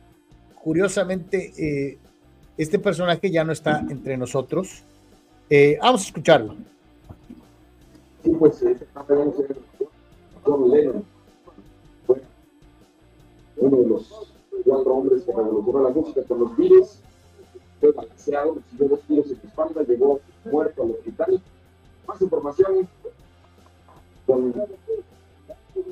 curiosamente, 0.62 1.54
eh, 1.58 1.98
este 2.58 2.80
personaje 2.80 3.32
ya 3.32 3.46
no 3.46 3.54
está 3.54 3.80
entre 3.90 4.18
nosotros. 4.18 4.84
Eh, 5.50 5.78
vamos 5.82 6.02
a 6.02 6.06
escucharlo. 6.08 6.56
Sí, 8.24 8.32
pues 8.38 8.62
John 10.44 10.70
Lennon 10.70 11.04
fue 12.06 12.22
uno 13.58 13.78
de 13.78 13.88
los 13.88 14.34
cuatro 14.66 14.94
hombres 14.96 15.24
que 15.24 15.32
revolucionó 15.32 15.84
la 15.84 15.90
música 15.90 16.24
con 16.24 16.40
los 16.42 16.58
Beatles. 16.58 17.00
Fue 17.80 17.92
balanceado, 17.92 18.56
recibió 18.56 18.90
dos 18.90 19.02
tiros 19.08 19.26
en 19.28 19.40
la 19.42 19.50
espalda, 19.50 19.84
llegó 19.84 20.20
muerto 20.44 20.84
al 20.84 20.92
hospital. 20.92 21.42
Más 22.08 22.22
información 22.22 22.88
con 24.26 24.54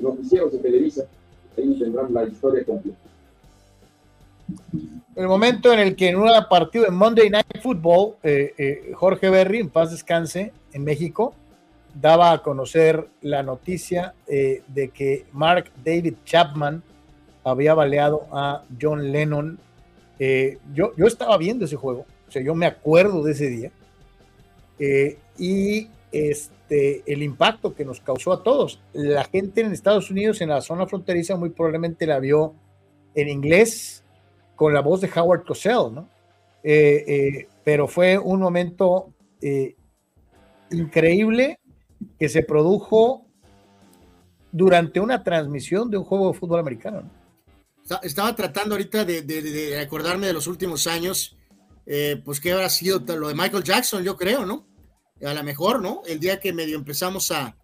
noticieros 0.00 0.52
de 0.52 0.58
Televisa. 0.58 1.04
Ahí 1.56 1.78
tendrán 1.78 2.12
la 2.12 2.24
historia 2.24 2.64
completa. 2.64 2.98
El 5.16 5.28
momento 5.28 5.72
en 5.72 5.78
el 5.78 5.96
que 5.96 6.08
en 6.08 6.16
un 6.16 6.28
partido 6.50 6.84
de 6.84 6.90
Monday 6.90 7.30
Night 7.30 7.60
Football, 7.62 8.14
eh, 8.22 8.52
eh, 8.58 8.92
Jorge 8.94 9.30
Berry, 9.30 9.60
en 9.60 9.70
paz 9.70 9.92
descanse, 9.92 10.52
en 10.72 10.84
México, 10.84 11.34
daba 11.94 12.32
a 12.32 12.42
conocer 12.42 13.06
la 13.20 13.44
noticia 13.44 14.14
eh, 14.26 14.62
de 14.66 14.88
que 14.88 15.26
Mark 15.32 15.70
David 15.84 16.14
Chapman 16.24 16.82
había 17.44 17.74
baleado 17.74 18.26
a 18.32 18.64
John 18.80 19.12
Lennon. 19.12 19.58
yo, 20.18 20.92
yo 20.96 21.06
estaba 21.06 21.36
viendo 21.38 21.64
ese 21.64 21.76
juego, 21.76 22.06
o 22.26 22.30
sea, 22.30 22.42
yo 22.42 22.54
me 22.54 22.66
acuerdo 22.66 23.22
de 23.22 23.32
ese 23.32 23.48
día. 23.48 23.70
y 25.38 25.88
este, 26.10 26.52
el 27.06 27.22
impacto 27.22 27.74
que 27.74 27.84
nos 27.84 28.00
causó 28.00 28.32
a 28.32 28.42
todos. 28.42 28.80
La 28.92 29.24
gente 29.24 29.60
en 29.60 29.72
Estados 29.72 30.10
Unidos, 30.10 30.40
en 30.40 30.48
la 30.48 30.60
zona 30.60 30.86
fronteriza, 30.86 31.36
muy 31.36 31.50
probablemente 31.50 32.06
la 32.06 32.18
vio 32.18 32.54
en 33.14 33.28
inglés 33.28 34.04
con 34.56 34.72
la 34.72 34.80
voz 34.80 35.00
de 35.00 35.10
Howard 35.14 35.44
Cosell, 35.44 35.94
¿no? 35.94 36.08
Eh, 36.62 37.04
eh, 37.06 37.48
pero 37.62 37.86
fue 37.86 38.18
un 38.18 38.40
momento 38.40 39.12
eh, 39.42 39.76
increíble 40.70 41.60
que 42.18 42.28
se 42.28 42.42
produjo 42.42 43.26
durante 44.50 45.00
una 45.00 45.22
transmisión 45.22 45.90
de 45.90 45.98
un 45.98 46.04
juego 46.04 46.32
de 46.32 46.38
fútbol 46.38 46.60
americano. 46.60 47.02
Estaba 48.02 48.34
tratando 48.34 48.74
ahorita 48.74 49.04
de, 49.04 49.22
de, 49.22 49.78
acordarme 49.78 50.26
de 50.26 50.32
los 50.32 50.46
últimos 50.46 50.86
años, 50.86 51.36
pues 52.24 52.40
que 52.40 52.52
habrá 52.52 52.70
sido 52.70 53.00
lo 53.14 53.28
de 53.28 53.34
Michael 53.34 53.62
Jackson, 53.62 54.02
yo 54.02 54.16
creo, 54.16 54.46
¿no? 54.46 54.64
A 55.28 55.34
lo 55.34 55.42
mejor, 55.42 55.82
¿no? 55.82 56.02
El 56.06 56.20
día 56.20 56.40
que 56.40 56.52
medio 56.52 56.76
empezamos 56.76 57.30
a... 57.30 57.56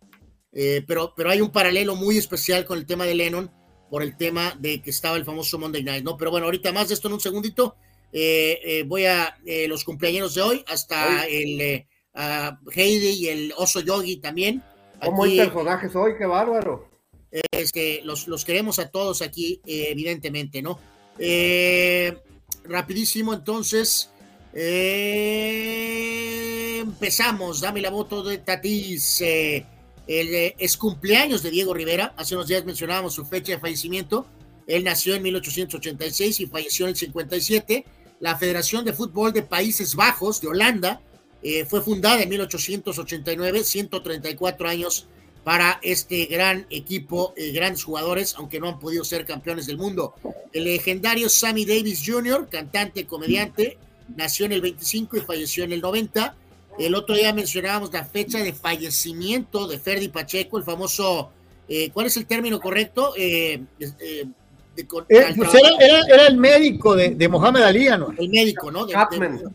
Eh, 0.52 0.82
pero, 0.86 1.14
pero 1.16 1.30
hay 1.30 1.40
un 1.40 1.50
paralelo 1.50 1.94
muy 1.94 2.18
especial 2.18 2.64
con 2.64 2.78
el 2.78 2.86
tema 2.86 3.04
de 3.04 3.14
Lennon 3.14 3.50
por 3.88 4.02
el 4.02 4.16
tema 4.16 4.56
de 4.58 4.82
que 4.82 4.90
estaba 4.90 5.16
el 5.16 5.24
famoso 5.24 5.58
Monday 5.58 5.82
Night, 5.82 6.04
¿no? 6.04 6.16
Pero 6.16 6.30
bueno, 6.30 6.46
ahorita 6.46 6.72
más 6.72 6.88
de 6.88 6.94
esto 6.94 7.08
en 7.08 7.14
un 7.14 7.20
segundito. 7.20 7.76
Eh, 8.12 8.58
eh, 8.64 8.84
voy 8.84 9.04
a 9.04 9.38
los 9.68 9.84
cumpleaños 9.84 10.34
de 10.34 10.42
hoy, 10.42 10.64
hasta 10.66 11.26
el 11.26 11.86
Heidi 12.74 13.10
y 13.10 13.28
el 13.28 13.54
Oso 13.56 13.80
Yogi 13.80 14.16
también. 14.16 14.62
¿Cómo 15.04 15.24
hay 15.24 15.36
personajes 15.36 15.94
hoy? 15.94 16.12
¡Qué 16.18 16.26
bárbaro! 16.26 16.88
Este, 17.52 18.00
los, 18.04 18.26
los 18.26 18.44
queremos 18.44 18.78
a 18.78 18.90
todos 18.90 19.22
aquí, 19.22 19.60
evidentemente, 19.64 20.62
¿no? 20.62 20.78
rapidísimo, 22.64 23.34
entonces, 23.34 24.10
eh, 24.54 26.59
empezamos, 26.80 27.60
dame 27.60 27.80
la 27.80 27.90
voto 27.90 28.22
de 28.22 28.38
Tatis. 28.38 29.20
Eh, 29.20 29.64
el, 30.06 30.34
eh, 30.34 30.56
es 30.58 30.76
cumpleaños 30.76 31.42
de 31.42 31.50
Diego 31.50 31.74
Rivera. 31.74 32.14
Hace 32.16 32.34
unos 32.34 32.48
días 32.48 32.64
mencionábamos 32.64 33.14
su 33.14 33.24
fecha 33.24 33.52
de 33.52 33.58
fallecimiento. 33.58 34.26
Él 34.66 34.84
nació 34.84 35.14
en 35.14 35.22
1886 35.22 36.40
y 36.40 36.46
falleció 36.46 36.86
en 36.86 36.90
el 36.90 36.96
57. 36.96 37.84
La 38.20 38.36
Federación 38.36 38.84
de 38.84 38.92
Fútbol 38.92 39.32
de 39.32 39.42
Países 39.42 39.94
Bajos 39.94 40.40
de 40.40 40.48
Holanda 40.48 41.00
fue 41.66 41.80
fundada 41.80 42.22
en 42.22 42.28
1889, 42.28 43.64
134 43.64 44.68
años 44.68 45.06
para 45.44 45.80
este 45.82 46.26
gran 46.26 46.66
equipo, 46.70 47.32
eh, 47.36 47.52
grandes 47.52 47.84
jugadores, 47.84 48.34
aunque 48.36 48.60
no 48.60 48.68
han 48.68 48.78
podido 48.78 49.04
ser 49.04 49.24
campeones 49.24 49.66
del 49.66 49.78
mundo. 49.78 50.14
El 50.52 50.64
legendario 50.64 51.28
Sammy 51.28 51.64
Davis 51.64 52.02
Jr., 52.04 52.48
cantante, 52.50 53.06
comediante, 53.06 53.78
nació 54.16 54.46
en 54.46 54.52
el 54.52 54.60
25 54.60 55.16
y 55.16 55.20
falleció 55.20 55.64
en 55.64 55.72
el 55.72 55.80
90. 55.80 56.36
El 56.86 56.94
otro 56.94 57.14
día 57.14 57.32
mencionábamos 57.32 57.92
la 57.92 58.04
fecha 58.04 58.38
de 58.42 58.52
fallecimiento 58.52 59.66
de 59.68 59.78
Ferdi 59.78 60.08
Pacheco, 60.08 60.58
el 60.58 60.64
famoso, 60.64 61.30
eh, 61.68 61.90
¿cuál 61.92 62.06
es 62.06 62.16
el 62.16 62.26
término 62.26 62.58
correcto? 62.60 63.12
Eh, 63.16 63.62
eh, 63.78 64.24
de, 64.76 64.82
Eh, 64.82 64.86
pues 65.36 65.54
era, 65.54 65.68
era- 65.80 66.06
era 66.14 66.26
el 66.26 66.36
médico 66.36 66.94
de, 66.96 67.10
de 67.10 67.28
Mohamed 67.28 67.62
Ali, 67.62 67.86
¿no? 67.86 68.14
el 68.16 68.28
médico, 68.30 68.70
¿no? 68.70 68.86
De- 68.86 68.92
de- 68.92 68.98
Chapman. 68.98 69.54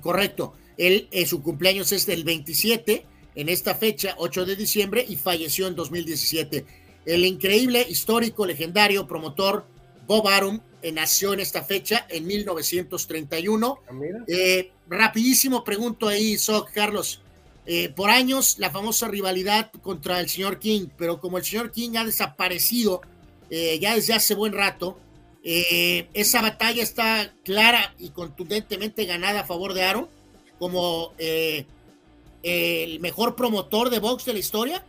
correcto. 0.00 0.54
Él, 0.76 1.08
eh, 1.10 1.26
su 1.26 1.42
cumpleaños 1.42 1.92
es 1.92 2.06
del 2.06 2.24
27, 2.24 3.04
en 3.34 3.48
esta 3.48 3.74
fecha, 3.74 4.14
8 4.18 4.44
de 4.44 4.56
diciembre, 4.56 5.04
y 5.06 5.16
falleció 5.16 5.66
en 5.68 5.74
2017. 5.74 6.64
El 7.04 7.24
increíble, 7.24 7.84
histórico, 7.88 8.46
legendario 8.46 9.06
promotor 9.06 9.64
Bob 10.06 10.28
Arum 10.28 10.60
eh, 10.82 10.90
nació 10.92 11.32
en 11.32 11.40
esta 11.40 11.62
fecha, 11.62 12.06
en 12.08 12.26
1931. 12.26 13.78
Ah. 13.88 13.92
Eh, 14.26 14.70
rapidísimo 14.92 15.64
pregunto 15.64 16.08
ahí, 16.08 16.36
Soc, 16.38 16.70
Carlos. 16.72 17.20
Eh, 17.66 17.90
por 17.90 18.10
años, 18.10 18.56
la 18.58 18.70
famosa 18.70 19.06
rivalidad 19.08 19.70
contra 19.82 20.18
el 20.20 20.28
señor 20.28 20.58
King, 20.58 20.88
pero 20.96 21.20
como 21.20 21.38
el 21.38 21.44
señor 21.44 21.70
King 21.70 21.90
ha 21.96 22.04
desaparecido 22.04 23.00
eh, 23.50 23.78
ya 23.80 23.94
desde 23.94 24.14
hace 24.14 24.34
buen 24.34 24.52
rato, 24.52 24.98
eh, 25.44 26.08
esa 26.14 26.42
batalla 26.42 26.82
está 26.82 27.32
clara 27.44 27.94
y 27.98 28.10
contundentemente 28.10 29.04
ganada 29.04 29.40
a 29.40 29.44
favor 29.44 29.74
de 29.74 29.82
Aaron 29.84 30.08
como 30.58 31.12
eh, 31.18 31.66
el 32.42 32.98
mejor 33.00 33.36
promotor 33.36 33.90
de 33.90 33.98
box 34.00 34.24
de 34.24 34.32
la 34.32 34.38
historia. 34.38 34.84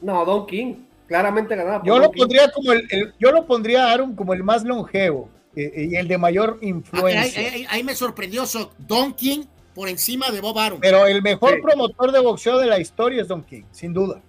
No, 0.00 0.24
Don 0.24 0.46
King. 0.46 0.74
Claramente 1.06 1.54
ganaba. 1.54 1.78
por 1.80 1.86
Yo 1.86 1.94
Don 1.94 2.02
lo 2.02 2.10
King. 2.10 2.18
pondría 2.20 2.50
como 2.50 2.72
el, 2.72 2.86
el- 2.90 3.14
yo 3.20 3.30
lo 3.30 3.46
pondría 3.46 3.86
a 3.86 3.92
Aaron 3.92 4.16
como 4.16 4.34
el 4.34 4.42
más 4.42 4.64
longevo 4.64 5.28
eh, 5.56 5.86
y 5.90 5.96
el 5.96 6.06
de 6.08 6.18
mayor 6.18 6.50
Ah, 6.54 6.58
Ahí, 6.62 6.68
influencia. 6.68 7.40
ahí- 7.52 7.66
ahí 7.68 7.82
me 7.82 7.94
sorprendió 7.94 8.44
Soc. 8.46 8.72
Don 8.78 9.14
King 9.14 9.44
por 9.74 9.88
encima 9.88 10.30
de 10.30 10.40
Bob 10.40 10.58
Arum. 10.58 10.80
Pero 10.80 11.06
el 11.06 11.22
mejor 11.22 11.54
Sí. 11.56 11.62
promotor 11.62 12.12
de 12.12 12.20
boxeo 12.20 12.58
de 12.58 12.66
la 12.66 12.78
historia 12.78 13.22
es 13.22 13.28
Don 13.28 13.42
King, 13.42 13.62
sin 13.72 13.92
duda. 13.92 14.20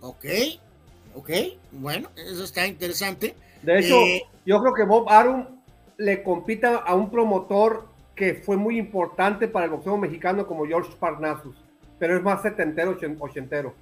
Ok, 0.00 0.24
ok, 1.14 1.30
bueno, 1.72 2.08
eso 2.16 2.44
está 2.44 2.66
interesante. 2.66 3.34
De 3.62 3.78
hecho, 3.80 3.96
Eh, 4.00 4.22
yo 4.46 4.60
creo 4.60 4.72
que 4.74 4.84
Bob 4.84 5.08
Arum 5.10 5.46
le 5.98 6.22
compita 6.22 6.76
a 6.76 6.94
un 6.94 7.10
promotor 7.10 7.86
que 8.16 8.34
fue 8.34 8.56
muy 8.56 8.78
importante 8.78 9.48
para 9.48 9.66
el 9.66 9.70
boxeo 9.72 9.96
mexicano 9.98 10.46
como 10.46 10.66
George 10.66 10.90
Parnassus, 10.98 11.54
pero 11.98 12.16
es 12.16 12.22
más 12.22 12.42
setentero, 12.42 12.92
ochen- 12.98 13.16
ochentero. 13.18 13.74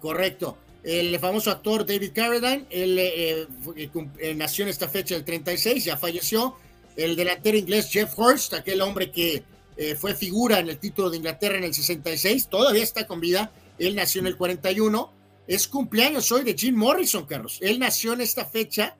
Correcto. 0.00 0.56
El 0.82 1.18
famoso 1.18 1.50
actor 1.50 1.84
David 1.84 2.12
Carradine, 2.14 2.64
él 2.70 2.98
eh, 2.98 3.46
eh, 3.76 3.90
eh, 4.18 4.34
nació 4.34 4.64
en 4.64 4.70
esta 4.70 4.88
fecha 4.88 5.14
del 5.14 5.24
36, 5.24 5.84
ya 5.84 5.96
falleció. 5.96 6.56
El 6.96 7.16
delantero 7.16 7.56
inglés 7.58 7.88
Jeff 7.90 8.18
Hurst, 8.18 8.54
aquel 8.54 8.80
hombre 8.80 9.10
que 9.10 9.42
eh, 9.76 9.94
fue 9.94 10.14
figura 10.14 10.58
en 10.58 10.68
el 10.68 10.78
título 10.78 11.10
de 11.10 11.18
Inglaterra 11.18 11.58
en 11.58 11.64
el 11.64 11.74
66, 11.74 12.48
todavía 12.48 12.82
está 12.82 13.06
con 13.06 13.20
vida. 13.20 13.52
Él 13.78 13.94
nació 13.94 14.20
en 14.20 14.26
el 14.28 14.36
41. 14.36 15.12
Es 15.46 15.66
cumpleaños 15.68 16.30
hoy 16.32 16.44
de 16.44 16.54
Jim 16.54 16.76
Morrison, 16.76 17.26
Carlos. 17.26 17.58
Él 17.60 17.78
nació 17.78 18.12
en 18.14 18.20
esta 18.20 18.44
fecha 18.44 18.96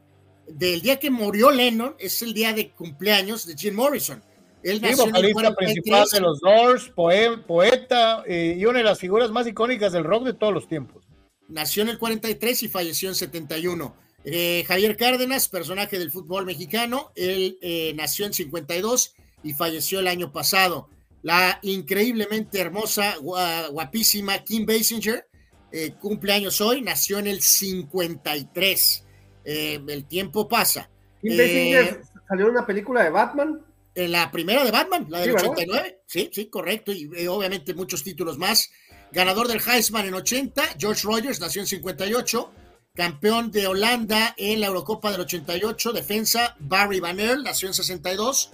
del 0.48 0.80
día 0.82 0.98
que 0.98 1.10
murió 1.10 1.50
Lennon, 1.50 1.94
es 1.98 2.22
el 2.22 2.34
día 2.34 2.52
de 2.52 2.70
cumpleaños 2.70 3.46
de 3.46 3.56
Jim 3.56 3.74
Morrison. 3.74 4.22
Él 4.62 4.76
Sí, 4.80 4.82
nació 4.82 5.04
en 5.08 5.16
el 5.16 5.32
vocalista 5.32 5.54
principal 5.54 6.06
43. 6.08 6.10
de 6.10 6.20
los 6.20 6.40
Doors, 6.40 6.92
poe- 6.94 7.38
poeta 7.46 8.22
y 8.28 8.62
una 8.66 8.78
de 8.78 8.84
las 8.84 8.98
figuras 8.98 9.30
más 9.30 9.46
icónicas 9.46 9.92
del 9.92 10.04
rock 10.04 10.24
de 10.24 10.34
todos 10.34 10.52
los 10.52 10.68
tiempos. 10.68 11.04
Nació 11.50 11.82
en 11.82 11.90
el 11.90 11.98
43 11.98 12.62
y 12.64 12.68
falleció 12.68 13.08
en 13.08 13.14
71. 13.14 13.94
Eh, 14.24 14.64
Javier 14.68 14.96
Cárdenas, 14.96 15.48
personaje 15.48 15.98
del 15.98 16.10
fútbol 16.10 16.44
mexicano, 16.46 17.10
él 17.14 17.58
eh, 17.62 17.92
nació 17.96 18.26
en 18.26 18.32
52 18.32 19.14
y 19.42 19.54
falleció 19.54 20.00
el 20.00 20.08
año 20.08 20.32
pasado. 20.32 20.88
La 21.22 21.58
increíblemente 21.62 22.60
hermosa, 22.60 23.16
gua- 23.18 23.68
guapísima 23.70 24.42
Kim 24.44 24.64
Basinger, 24.66 25.26
eh, 25.72 25.92
cumple 26.00 26.32
años 26.32 26.60
hoy, 26.60 26.82
nació 26.82 27.18
en 27.18 27.26
el 27.28 27.40
53. 27.42 29.04
Eh, 29.44 29.80
el 29.88 30.04
tiempo 30.04 30.48
pasa. 30.48 30.90
Kim 31.20 31.32
Eh, 31.32 31.36
Basinger 31.36 32.02
salió 32.28 32.46
en 32.46 32.50
una 32.52 32.66
película 32.66 33.02
de 33.04 33.10
Batman. 33.10 33.62
en 33.94 34.12
la 34.12 34.30
primera 34.30 34.64
de 34.64 34.70
Batman, 34.70 35.06
la 35.08 35.18
del 35.18 35.30
Sí, 35.30 35.34
¿verdad? 35.34 35.50
89. 35.50 35.98
Sí, 36.06 36.30
sí, 36.32 36.46
correcto. 36.46 36.92
Y 36.92 37.10
eh, 37.16 37.28
obviamente 37.28 37.74
muchos 37.74 38.02
títulos 38.04 38.38
más. 38.38 38.70
Ganador 39.12 39.48
del 39.48 39.60
Heisman 39.60 40.06
en 40.06 40.14
80, 40.14 40.76
George 40.78 41.02
Rogers 41.04 41.40
nació 41.40 41.62
en 41.62 41.66
58. 41.66 42.52
Campeón 42.94 43.50
de 43.50 43.66
Holanda 43.66 44.34
en 44.36 44.60
la 44.60 44.66
Eurocopa 44.66 45.10
del 45.10 45.22
88. 45.22 45.92
Defensa, 45.92 46.56
Barry 46.60 47.00
Van 47.00 47.16
nació 47.42 47.68
en 47.68 47.74
62. 47.74 48.50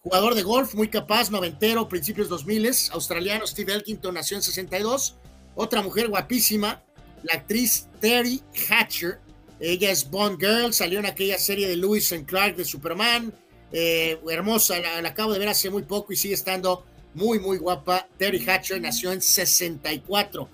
Jugador 0.00 0.34
de 0.36 0.42
golf 0.42 0.74
muy 0.74 0.88
capaz, 0.88 1.30
noventero, 1.30 1.88
principios 1.88 2.28
2000. 2.28 2.70
Australiano 2.92 3.46
Steve 3.46 3.72
Elkington 3.72 4.14
nació 4.14 4.36
en 4.36 4.42
62. 4.42 5.16
Otra 5.56 5.82
mujer 5.82 6.08
guapísima, 6.08 6.84
la 7.24 7.34
actriz 7.34 7.88
Terry 8.00 8.42
Hatcher. 8.68 9.20
Ella 9.58 9.90
es 9.90 10.08
Bond 10.08 10.38
Girl, 10.38 10.72
salió 10.72 11.00
en 11.00 11.06
aquella 11.06 11.38
serie 11.38 11.66
de 11.66 11.76
Lewis 11.76 12.12
and 12.12 12.26
Clark 12.26 12.56
de 12.56 12.64
Superman. 12.64 13.34
Eh, 13.72 14.20
hermosa, 14.30 14.78
la 14.78 15.08
acabo 15.08 15.32
de 15.32 15.40
ver 15.40 15.48
hace 15.48 15.70
muy 15.70 15.82
poco 15.82 16.12
y 16.12 16.16
sigue 16.16 16.34
estando 16.34 16.84
muy, 17.16 17.38
muy 17.40 17.56
guapa. 17.58 18.06
Terry 18.18 18.44
Hatcher 18.46 18.80
nació 18.80 19.10
en 19.10 19.20
64. 19.22 20.48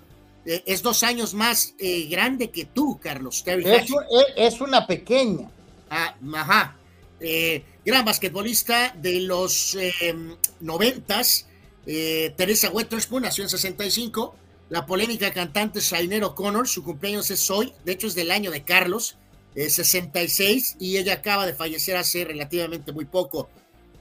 Eh, 0.45 0.63
es 0.65 0.81
dos 0.81 1.03
años 1.03 1.33
más 1.33 1.73
eh, 1.77 2.07
grande 2.09 2.49
que 2.49 2.65
tú, 2.65 2.99
Carlos. 3.01 3.43
Terry 3.43 3.63
Es, 3.65 3.81
Hatcher. 3.81 3.95
un- 4.09 4.23
es- 4.37 4.61
una 4.61 4.87
pequeña. 4.87 5.49
Ah, 5.89 6.15
ajá. 6.33 6.77
Eh, 7.19 7.63
gran 7.85 8.03
basquetbolista 8.05 8.93
de 8.97 9.21
los 9.21 9.75
eh, 9.75 10.15
noventas. 10.61 11.47
Eh, 11.85 12.33
Teresa 12.37 12.69
Weatherspoon 12.71 13.23
nació 13.23 13.43
en 13.43 13.49
65. 13.49 14.35
La 14.69 14.85
polémica 14.85 15.31
cantante 15.33 15.81
Shainer 15.81 16.23
O'Connor, 16.23 16.67
su 16.67 16.83
cumpleaños 16.83 17.29
es 17.29 17.49
hoy, 17.51 17.73
de 17.85 17.91
hecho 17.91 18.07
es 18.07 18.15
del 18.15 18.31
año 18.31 18.49
de 18.49 18.63
Carlos, 18.63 19.17
eh, 19.55 19.69
66, 19.69 20.77
y 20.79 20.97
ella 20.97 21.13
acaba 21.15 21.45
de 21.45 21.53
fallecer 21.53 21.95
hace 21.97 22.23
relativamente 22.25 22.91
muy 22.93 23.05
poco. 23.05 23.49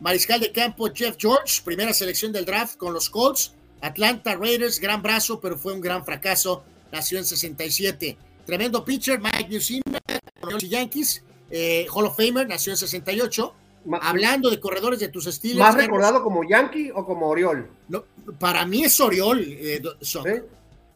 Mariscal 0.03 0.41
de 0.41 0.51
campo 0.53 0.89
Jeff 0.93 1.17
George, 1.19 1.63
primera 1.65 1.95
selección 1.95 2.33
del 2.33 2.45
draft 2.45 2.77
con 2.77 2.93
los 2.93 3.09
Colts. 3.09 3.53
Atlanta 3.81 4.35
Raiders, 4.37 4.79
gran 4.81 5.01
brazo, 5.03 5.41
pero 5.41 5.57
fue 5.57 5.73
un 5.73 5.81
gran 5.81 6.05
fracaso. 6.05 6.63
Nació 6.93 7.19
en 7.19 7.25
67. 7.25 8.17
Tremendo 8.45 8.85
pitcher, 8.85 9.21
Mike 9.21 9.49
Mussina, 9.51 9.99
con 10.41 10.53
los 10.53 10.63
Yankees. 10.69 11.23
eh, 11.51 11.87
Hall 11.93 12.07
of 12.07 12.17
Famer, 12.17 12.49
nació 12.49 12.73
en 12.73 12.77
68. 12.79 13.55
Ma- 13.85 13.99
Hablando 13.99 14.49
de 14.51 14.59
corredores 14.61 14.99
de 15.01 15.09
tus 15.09 15.27
estilos. 15.27 15.59
¿Más 15.59 15.75
recordado 15.75 16.23
como 16.23 16.43
Yankee 16.49 16.91
o 16.95 17.05
como 17.05 17.29
Oriol? 17.29 17.69
para 18.39 18.65
mí 18.67 18.85
es 18.85 18.99
Oriol, 19.01 19.45
eh, 19.47 19.83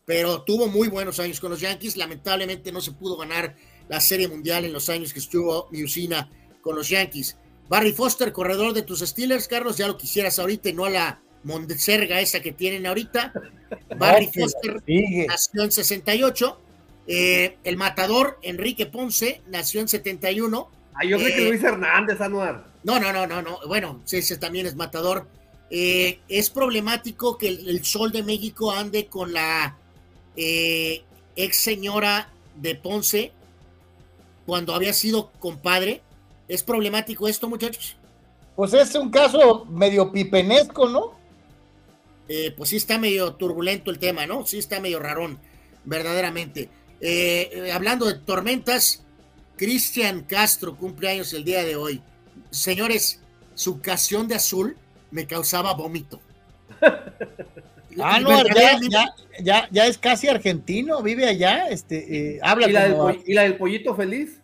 pero 0.04 0.42
tuvo 0.42 0.68
muy 0.68 0.88
buenos 0.88 1.18
años 1.20 1.40
con 1.40 1.50
los 1.50 1.60
Yankees. 1.60 1.96
Lamentablemente 1.96 2.70
no 2.72 2.80
se 2.80 2.92
pudo 2.92 3.16
ganar 3.16 3.54
la 3.88 4.00
Serie 4.00 4.28
Mundial 4.28 4.64
en 4.64 4.72
los 4.72 4.88
años 4.88 5.12
que 5.12 5.18
estuvo 5.18 5.68
Musina 5.72 6.30
con 6.62 6.76
los 6.76 6.88
Yankees. 6.88 7.36
Barry 7.68 7.92
Foster, 7.92 8.32
corredor 8.32 8.72
de 8.72 8.82
tus 8.82 9.00
Steelers, 9.00 9.48
Carlos, 9.48 9.76
ya 9.76 9.88
lo 9.88 9.96
quisieras 9.96 10.38
ahorita 10.38 10.68
y 10.68 10.72
no 10.72 10.84
a 10.84 10.90
la 10.90 11.20
mondecerga 11.42 12.20
esa 12.20 12.40
que 12.40 12.52
tienen 12.52 12.86
ahorita. 12.86 13.32
Barry 13.98 14.30
que 14.30 14.40
Foster 14.40 14.82
nació 15.28 15.62
en 15.62 15.72
68. 15.72 16.60
Eh, 17.08 17.56
el 17.64 17.76
matador 17.76 18.38
Enrique 18.42 18.86
Ponce 18.86 19.40
nació 19.48 19.80
en 19.80 19.88
71. 19.88 20.70
Ah, 20.94 21.04
yo 21.04 21.18
creo 21.18 21.28
Eh, 21.28 21.34
que 21.36 21.48
Luis 21.48 21.62
Hernández, 21.62 22.20
Anuar. 22.20 22.64
no, 22.84 22.98
no, 23.00 23.12
no, 23.12 23.26
no, 23.26 23.42
no. 23.42 23.58
Bueno, 23.66 24.00
sí, 24.04 24.18
ese 24.18 24.36
también 24.38 24.66
es 24.66 24.74
matador. 24.76 25.26
Eh, 25.70 26.20
es 26.28 26.50
problemático 26.50 27.36
que 27.38 27.48
el, 27.48 27.68
el 27.68 27.84
Sol 27.84 28.12
de 28.12 28.22
México 28.22 28.70
ande 28.70 29.06
con 29.06 29.32
la 29.32 29.76
eh, 30.36 31.02
ex 31.34 31.56
señora 31.56 32.28
de 32.54 32.74
Ponce 32.76 33.32
cuando 34.46 34.74
había 34.74 34.92
sido 34.92 35.32
compadre. 35.40 36.02
¿Es 36.48 36.62
problemático 36.62 37.28
esto, 37.28 37.48
muchachos? 37.48 37.96
Pues 38.54 38.72
es 38.72 38.94
un 38.94 39.10
caso 39.10 39.64
medio 39.66 40.10
pipenesco, 40.12 40.88
¿no? 40.88 41.14
Eh, 42.28 42.52
pues 42.56 42.70
sí 42.70 42.76
está 42.76 42.98
medio 42.98 43.34
turbulento 43.34 43.90
el 43.90 43.98
tema, 43.98 44.26
¿no? 44.26 44.46
Sí 44.46 44.58
está 44.58 44.80
medio 44.80 44.98
rarón, 44.98 45.38
verdaderamente. 45.84 46.68
Eh, 47.00 47.50
eh, 47.52 47.72
hablando 47.72 48.06
de 48.06 48.14
tormentas, 48.14 49.04
Cristian 49.56 50.22
Castro 50.22 50.76
cumple 50.76 51.10
años 51.10 51.32
el 51.32 51.44
día 51.44 51.62
de 51.64 51.76
hoy. 51.76 52.00
Señores, 52.50 53.20
su 53.54 53.80
canción 53.80 54.28
de 54.28 54.36
azul 54.36 54.76
me 55.10 55.26
causaba 55.26 55.74
vómito. 55.74 56.20
Ah, 57.98 58.20
no, 58.20 58.44
ya, 58.44 58.78
ya, 58.90 59.14
ya, 59.40 59.68
ya 59.70 59.86
es 59.86 59.96
casi 59.96 60.28
argentino, 60.28 61.02
vive 61.02 61.26
allá, 61.26 61.68
este, 61.70 62.34
eh, 62.34 62.38
habla 62.42 62.68
¿Y 62.68 62.72
la, 62.72 62.90
como- 62.90 63.10
¿Y 63.24 63.32
la 63.32 63.42
del 63.44 63.56
pollito 63.56 63.94
feliz? 63.94 64.38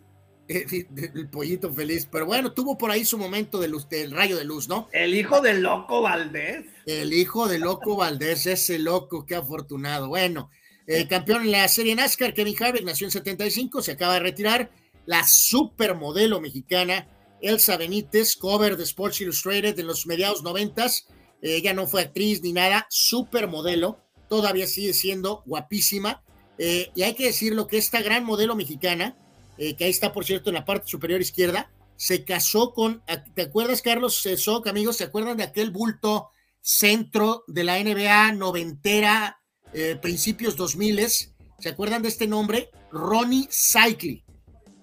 El 0.52 1.28
pollito 1.28 1.72
feliz, 1.72 2.06
pero 2.10 2.26
bueno, 2.26 2.52
tuvo 2.52 2.76
por 2.76 2.90
ahí 2.90 3.04
su 3.04 3.18
momento 3.18 3.58
de 3.60 3.68
luz, 3.68 3.88
del 3.88 4.10
rayo 4.10 4.36
de 4.36 4.44
luz, 4.44 4.68
¿no? 4.68 4.88
El 4.92 5.14
hijo 5.14 5.40
del 5.40 5.62
loco 5.62 6.02
Valdés. 6.02 6.66
El 6.86 7.12
hijo 7.12 7.48
de 7.48 7.58
Loco 7.58 7.96
Valdés, 7.96 8.46
ese 8.46 8.78
loco, 8.78 9.24
qué 9.26 9.36
afortunado. 9.36 10.08
Bueno, 10.08 10.50
Eh, 10.88 11.06
campeón 11.06 11.42
en 11.42 11.52
la 11.52 11.68
serie 11.68 11.94
NASCAR, 11.94 12.34
Kevin 12.34 12.56
Harvick, 12.60 12.82
nació 12.84 13.06
en 13.06 13.12
75, 13.12 13.82
se 13.82 13.92
acaba 13.92 14.14
de 14.14 14.20
retirar. 14.20 14.70
La 15.06 15.22
supermodelo 15.24 16.40
mexicana, 16.40 17.06
Elsa 17.40 17.76
Benítez, 17.76 18.34
cover 18.34 18.76
de 18.76 18.82
Sports 18.82 19.20
Illustrated 19.20 19.78
en 19.78 19.86
los 19.86 20.06
mediados 20.08 20.42
noventas. 20.42 21.06
Eh, 21.40 21.54
ella 21.56 21.72
no 21.72 21.86
fue 21.86 22.02
actriz 22.02 22.42
ni 22.42 22.52
nada, 22.52 22.86
supermodelo, 22.90 24.00
todavía 24.28 24.66
sigue 24.66 24.92
siendo 24.92 25.44
guapísima. 25.46 26.24
Eh, 26.58 26.90
y 26.96 27.02
hay 27.02 27.14
que 27.14 27.26
decirlo 27.26 27.68
que 27.68 27.78
esta 27.78 28.02
gran 28.02 28.24
modelo 28.24 28.56
mexicana, 28.56 29.16
que 29.56 29.84
ahí 29.84 29.90
está, 29.90 30.12
por 30.12 30.24
cierto, 30.24 30.50
en 30.50 30.54
la 30.54 30.64
parte 30.64 30.88
superior 30.88 31.20
izquierda, 31.20 31.70
se 31.96 32.24
casó 32.24 32.72
con, 32.72 33.02
¿te 33.34 33.42
acuerdas, 33.42 33.80
Carlos 33.80 34.26
Sok, 34.36 34.66
amigos? 34.66 34.96
¿Se 34.96 35.04
acuerdan 35.04 35.36
de 35.36 35.44
aquel 35.44 35.70
bulto 35.70 36.30
centro 36.60 37.44
de 37.46 37.64
la 37.64 37.78
NBA 37.78 38.32
noventera, 38.32 39.40
eh, 39.72 39.96
principios 40.02 40.56
2000? 40.56 41.06
¿Se 41.08 41.68
acuerdan 41.68 42.02
de 42.02 42.08
este 42.08 42.26
nombre? 42.26 42.70
Ronnie 42.90 43.48
Cycli. 43.50 44.24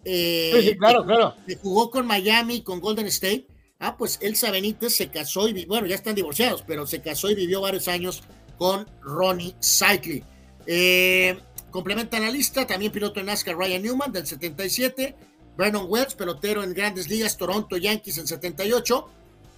Eh, 0.05 0.61
sí, 0.63 0.77
claro, 0.77 1.05
claro. 1.05 1.35
Que 1.45 1.57
jugó 1.57 1.91
con 1.91 2.07
Miami, 2.07 2.63
con 2.63 2.79
Golden 2.79 3.07
State. 3.07 3.47
Ah, 3.79 3.97
pues 3.97 4.17
Elsa 4.21 4.51
Benítez 4.51 4.95
se 4.95 5.09
casó 5.09 5.47
y, 5.47 5.65
bueno, 5.65 5.87
ya 5.87 5.95
están 5.95 6.15
divorciados, 6.15 6.63
pero 6.65 6.87
se 6.87 7.01
casó 7.01 7.29
y 7.29 7.35
vivió 7.35 7.61
varios 7.61 7.87
años 7.87 8.23
con 8.57 8.87
Ronnie 9.01 9.55
Cycli. 9.61 10.23
Eh, 10.65 11.37
complementa 11.71 12.19
la 12.19 12.29
lista 12.29 12.65
también 12.65 12.91
piloto 12.91 13.19
en 13.19 13.27
NASCAR 13.27 13.57
Ryan 13.57 13.81
Newman 13.81 14.11
del 14.11 14.25
77, 14.25 15.15
Brandon 15.57 15.85
Wells, 15.87 16.15
pelotero 16.15 16.63
en 16.63 16.73
grandes 16.73 17.09
ligas, 17.09 17.37
Toronto 17.37 17.77
Yankees 17.77 18.17
en 18.17 18.27
78, 18.27 19.09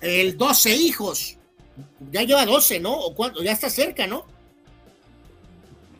el 0.01 0.37
12 0.37 0.75
hijos, 0.75 1.37
ya 2.11 2.23
lleva 2.23 2.45
12, 2.45 2.79
¿no? 2.79 2.93
¿O 2.93 3.13
cuánto? 3.13 3.43
Ya 3.43 3.51
está 3.51 3.69
cerca, 3.69 4.07
¿no? 4.07 4.25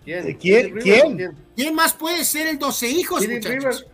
¿Quién? 0.03 0.37
¿Quién? 0.37 0.79
¿Quién? 0.79 1.37
¿Quién 1.55 1.75
más 1.75 1.93
puede 1.93 2.25
ser 2.25 2.47
el 2.47 2.57
12 2.57 2.89
hijos, 2.89 3.27
muchachos? 3.27 3.85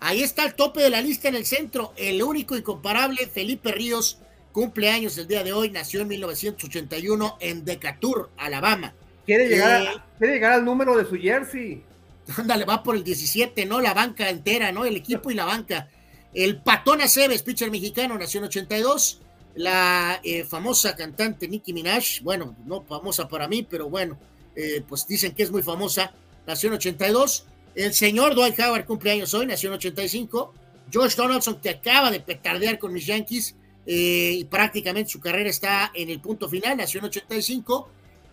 Ahí 0.00 0.22
está 0.22 0.44
el 0.44 0.54
tope 0.54 0.82
de 0.82 0.90
la 0.90 1.00
lista 1.00 1.28
en 1.28 1.36
el 1.36 1.46
centro, 1.46 1.92
el 1.96 2.22
único 2.22 2.56
incomparable 2.56 3.26
Felipe 3.26 3.72
Ríos, 3.72 4.18
cumpleaños 4.52 5.16
el 5.18 5.26
día 5.26 5.42
de 5.42 5.52
hoy, 5.52 5.70
nació 5.70 6.00
en 6.00 6.08
1981 6.08 7.36
en 7.40 7.64
Decatur, 7.64 8.30
Alabama. 8.36 8.94
Quiere 9.26 9.48
llegar, 9.48 9.82
eh, 9.82 10.02
quiere 10.18 10.34
llegar 10.34 10.52
al 10.52 10.64
número 10.64 10.96
de 10.96 11.04
su 11.04 11.16
jersey. 11.16 11.82
Ándale, 12.36 12.64
va 12.64 12.82
por 12.82 12.96
el 12.96 13.04
17, 13.04 13.66
¿no? 13.66 13.80
La 13.80 13.92
banca 13.92 14.30
entera, 14.30 14.72
¿no? 14.72 14.84
El 14.84 14.96
equipo 14.96 15.30
y 15.30 15.34
la 15.34 15.44
banca. 15.44 15.88
El 16.32 16.62
Patón 16.62 17.00
Aceves, 17.00 17.42
pitcher 17.42 17.70
mexicano, 17.70 18.16
nació 18.16 18.38
en 18.38 18.46
82. 18.46 19.20
La 19.56 20.20
eh, 20.22 20.44
famosa 20.44 20.94
cantante 20.94 21.48
Nicki 21.48 21.72
Minaj, 21.72 22.20
bueno, 22.22 22.54
no 22.66 22.82
famosa 22.82 23.26
para 23.26 23.48
mí, 23.48 23.66
pero 23.68 23.88
bueno, 23.88 24.18
eh, 24.54 24.82
pues 24.86 25.06
dicen 25.06 25.34
que 25.34 25.42
es 25.42 25.50
muy 25.50 25.62
famosa, 25.62 26.12
nació 26.46 26.68
en 26.68 26.74
82. 26.74 27.46
El 27.74 27.94
señor 27.94 28.34
Dwight 28.34 28.58
Howard 28.60 28.84
cumpleaños 28.84 29.32
hoy, 29.34 29.46
nació 29.46 29.70
en 29.70 29.76
85. 29.76 30.54
George 30.90 31.16
Donaldson, 31.16 31.60
que 31.60 31.70
acaba 31.70 32.10
de 32.10 32.20
petardear 32.20 32.78
con 32.78 32.92
mis 32.92 33.06
Yankees, 33.06 33.56
eh, 33.86 34.36
y 34.40 34.44
prácticamente 34.44 35.10
su 35.10 35.20
carrera 35.20 35.48
está 35.48 35.90
en 35.94 36.10
el 36.10 36.20
punto 36.20 36.48
final, 36.48 36.76
nació 36.76 37.00
en 37.00 37.06
85. 37.06 37.88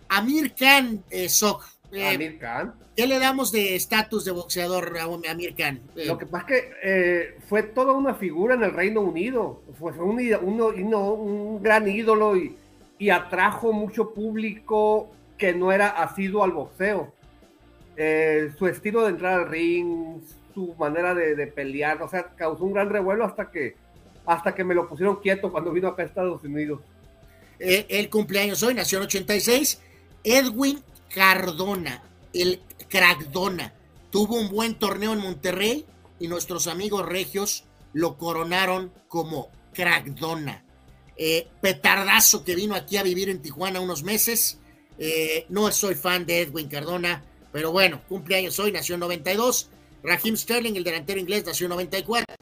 Amir 0.08 0.54
Khan, 0.54 1.02
Sok, 1.28 1.64
eh, 1.92 2.14
Amir 2.14 2.38
Khan. 2.38 2.74
¿Qué 2.96 3.06
le 3.06 3.18
damos 3.18 3.50
de 3.50 3.74
estatus 3.74 4.24
de 4.24 4.30
boxeador 4.30 4.96
a 4.98 5.30
Amir 5.30 5.54
Khan? 5.56 5.80
Eh, 5.96 6.06
Lo 6.06 6.16
que 6.16 6.26
pasa 6.26 6.46
es 6.48 6.62
que 6.62 6.72
eh, 6.82 7.38
fue 7.48 7.62
toda 7.64 7.92
una 7.92 8.14
figura 8.14 8.54
en 8.54 8.62
el 8.62 8.72
Reino 8.72 9.00
Unido. 9.00 9.62
Fue 9.78 9.92
un, 9.92 10.20
un 10.20 11.62
gran 11.62 11.88
ídolo 11.88 12.36
y, 12.36 12.56
y, 12.98 13.10
atrajo 13.10 13.72
mucho 13.72 14.14
público 14.14 15.10
que 15.36 15.52
no 15.52 15.72
era 15.72 15.88
asiduo 15.88 16.44
al 16.44 16.52
boxeo. 16.52 17.12
su 18.58 18.66
estilo 18.68 19.02
de 19.02 19.10
entrar 19.10 19.40
al 19.40 19.48
ring, 19.48 20.20
su 20.54 20.74
manera 20.78 21.14
de, 21.14 21.46
pelear, 21.48 22.00
o 22.00 22.08
sea, 22.08 22.24
causó 22.36 22.64
un 22.64 22.72
gran 22.72 22.90
revuelo 22.90 23.24
hasta 23.24 23.50
que, 23.50 23.74
hasta 24.24 24.54
que 24.54 24.62
me 24.62 24.74
lo 24.74 24.88
pusieron 24.88 25.16
quieto 25.16 25.50
cuando 25.50 25.72
vino 25.72 25.88
acá 25.88 26.02
a 26.02 26.06
Estados 26.06 26.44
Unidos. 26.44 26.80
el 27.58 28.08
cumpleaños 28.08 28.62
hoy, 28.62 28.74
nació 28.74 28.98
en 28.98 29.04
86. 29.04 29.80
Edwin 30.24 30.82
Cardona, 31.14 32.02
el 32.32 32.62
Crackdona, 32.88 33.74
tuvo 34.10 34.36
un 34.40 34.48
buen 34.48 34.74
torneo 34.78 35.12
en 35.12 35.20
Monterrey 35.20 35.84
y 36.18 36.28
nuestros 36.28 36.66
amigos 36.66 37.06
regios 37.06 37.64
lo 37.92 38.16
coronaron 38.16 38.92
como 39.08 39.50
Crackdona. 39.74 40.64
Eh, 41.16 41.46
petardazo 41.60 42.42
que 42.42 42.56
vino 42.56 42.74
aquí 42.74 42.96
a 42.96 43.02
vivir 43.02 43.28
en 43.28 43.42
Tijuana 43.42 43.80
unos 43.80 44.02
meses. 44.02 44.58
Eh, 44.98 45.46
no 45.50 45.70
soy 45.70 45.94
fan 45.94 46.24
de 46.26 46.40
Edwin 46.40 46.68
Cardona, 46.68 47.22
pero 47.52 47.70
bueno, 47.70 48.02
cumpleaños 48.08 48.58
hoy, 48.58 48.72
nació 48.72 48.94
en 48.94 49.00
92. 49.00 49.70
Raheem 50.02 50.36
Sterling, 50.36 50.74
el 50.74 50.84
delantero 50.84 51.20
inglés, 51.20 51.44
nació 51.46 51.66
en 51.66 51.70
94. 51.70 52.34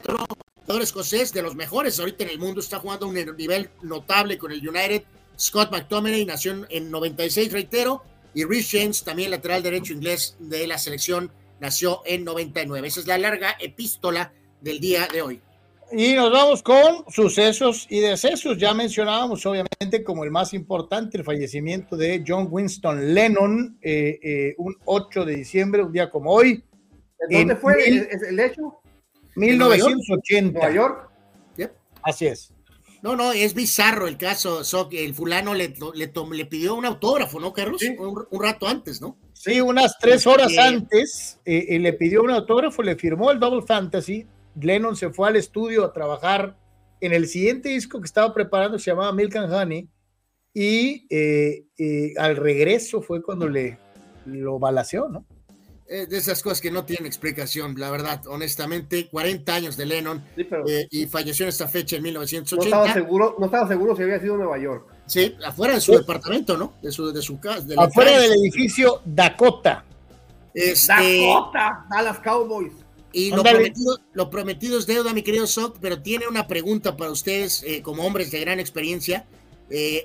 Jugador 0.62 0.83
escocés, 0.83 1.33
de 1.33 1.43
los 1.43 1.57
mejores 1.57 1.99
ahorita 1.99 2.25
en 2.25 2.31
el 2.31 2.39
mundo, 2.39 2.61
está 2.61 2.78
jugando 2.78 3.07
a 3.07 3.09
un 3.09 3.36
nivel 3.36 3.70
notable 3.83 4.39
con 4.39 4.52
el 4.52 4.67
United. 4.67 5.02
Scott 5.39 5.70
McTominay 5.70 6.25
nació 6.25 6.67
en 6.69 6.91
96, 6.91 7.52
reitero. 7.52 8.02
Y 8.35 8.44
Rich 8.44 8.73
James, 8.73 9.05
también 9.05 9.31
lateral 9.31 9.62
derecho 9.62 9.93
inglés 9.93 10.36
de 10.39 10.67
la 10.67 10.78
selección, 10.78 11.31
nació 11.61 12.02
en 12.07 12.25
99. 12.25 12.89
Esa 12.89 13.01
es 13.01 13.07
la 13.07 13.19
larga 13.19 13.57
epístola 13.61 14.33
del 14.61 14.81
día 14.81 15.07
de 15.12 15.23
hoy. 15.23 15.41
Y 15.94 16.15
nos 16.15 16.33
vamos 16.33 16.62
con 16.62 17.05
sucesos 17.09 17.86
y 17.91 18.01
decesos. 18.01 18.57
Ya 18.57 18.73
mencionábamos, 18.73 19.44
obviamente, 19.44 20.02
como 20.02 20.25
el 20.25 20.31
más 20.31 20.55
importante, 20.55 21.19
el 21.19 21.25
fallecimiento 21.25 21.97
de 21.99 22.25
John 22.27 22.49
Winston 22.51 23.12
Lennon, 23.12 23.78
eh, 23.83 24.19
eh, 24.23 24.55
un 24.57 24.75
8 24.86 25.27
de 25.27 25.36
diciembre, 25.36 25.83
un 25.83 25.93
día 25.93 26.09
como 26.09 26.33
hoy. 26.33 26.65
¿Dónde 27.31 27.57
fue 27.57 27.75
el, 27.86 28.41
hecho? 28.41 28.81
1980. 29.36 30.59
Nueva 30.59 30.75
York. 30.75 31.11
Así 32.02 32.27
es. 32.27 32.52
No, 33.02 33.16
no, 33.16 33.32
es 33.32 33.52
bizarro 33.52 34.06
el 34.06 34.16
caso. 34.16 34.62
el 34.92 35.14
fulano 35.14 35.55
le, 35.55 35.74
le, 35.94 36.47
pidió 36.47 36.76
un 36.76 36.86
autógrafo, 36.86 37.40
¿no, 37.40 37.52
Carlos? 37.52 37.82
Un, 37.98 38.40
rato 38.40 38.68
antes, 38.68 39.00
¿no? 39.00 39.18
Sí, 39.32 39.60
unas 39.60 39.98
tres 39.98 40.24
horas 40.24 40.56
antes 40.56 41.40
eh, 41.44 41.78
le 41.81 41.92
pidió 41.94 42.22
un 42.22 42.31
autógrafo, 42.31 42.81
le 42.81 42.94
firmó 42.94 43.32
el 43.32 43.40
Double 43.40 43.62
Fantasy. 43.66 44.24
Lennon 44.60 44.94
se 44.94 45.10
fue 45.10 45.28
al 45.28 45.36
estudio 45.36 45.84
a 45.84 45.92
trabajar 45.92 46.56
en 47.00 47.12
el 47.12 47.26
siguiente 47.26 47.70
disco 47.70 48.00
que 48.00 48.06
estaba 48.06 48.32
preparando, 48.32 48.78
se 48.78 48.92
llamaba 48.92 49.12
Milk 49.12 49.34
and 49.34 49.52
Honey. 49.52 49.89
Y 50.55 51.06
eh, 51.10 51.64
eh, 51.78 52.12
al 52.18 52.36
regreso 52.36 53.02
fue 53.02 53.20
cuando 53.20 53.48
le 53.48 53.78
lo 54.26 54.60
balaceó, 54.60 55.08
¿no? 55.08 55.26
Eh, 55.93 56.07
de 56.07 56.17
esas 56.17 56.43
cosas 56.43 56.62
que 56.62 56.71
no 56.71 56.87
tienen 56.87 57.05
explicación, 57.05 57.75
la 57.79 57.91
verdad, 57.91 58.27
honestamente, 58.27 59.09
40 59.09 59.55
años 59.55 59.77
de 59.77 59.85
Lennon 59.85 60.25
eh, 60.39 60.87
y 60.91 61.05
falleció 61.05 61.45
en 61.45 61.51
esta 61.51 61.69
fecha 61.69 61.97
en 61.97 62.05
1980. 62.05 62.57
No 62.57 62.83
estaba 62.83 62.95
seguro, 62.95 63.37
no 63.39 63.45
estaba 63.45 63.69
seguro 63.69 63.95
si 63.95 64.03
había 64.03 64.19
sido 64.19 64.39
Nueva 64.39 64.57
York. 64.59 64.87
Sí, 65.05 65.37
afuera 65.45 65.75
de 65.75 65.83
su 65.83 65.93
departamento, 65.93 66.57
¿no? 66.57 66.73
De 66.81 66.91
su, 66.91 67.12
de 67.12 67.21
su 67.21 67.39
casa. 67.39 67.67
afuera 67.77 68.19
del 68.19 68.33
edificio 68.33 69.03
Dakota. 69.05 69.85
Este, 70.55 71.27
Dakota, 71.27 71.85
Dallas 71.91 72.21
Cowboys. 72.21 72.73
Y 73.12 73.29
lo 73.29 73.43
prometido, 73.43 73.99
lo 74.15 74.31
prometido, 74.31 74.79
es 74.79 74.87
deuda, 74.87 75.12
mi 75.12 75.23
querido 75.23 75.47
Sock, 75.47 75.77
pero 75.79 76.01
tiene 76.01 76.27
una 76.27 76.47
pregunta 76.49 76.97
para 76.97 77.11
ustedes 77.11 77.62
eh, 77.65 77.83
como 77.83 78.07
hombres 78.07 78.31
de 78.31 78.41
gran 78.41 78.61
experiencia, 78.61 79.27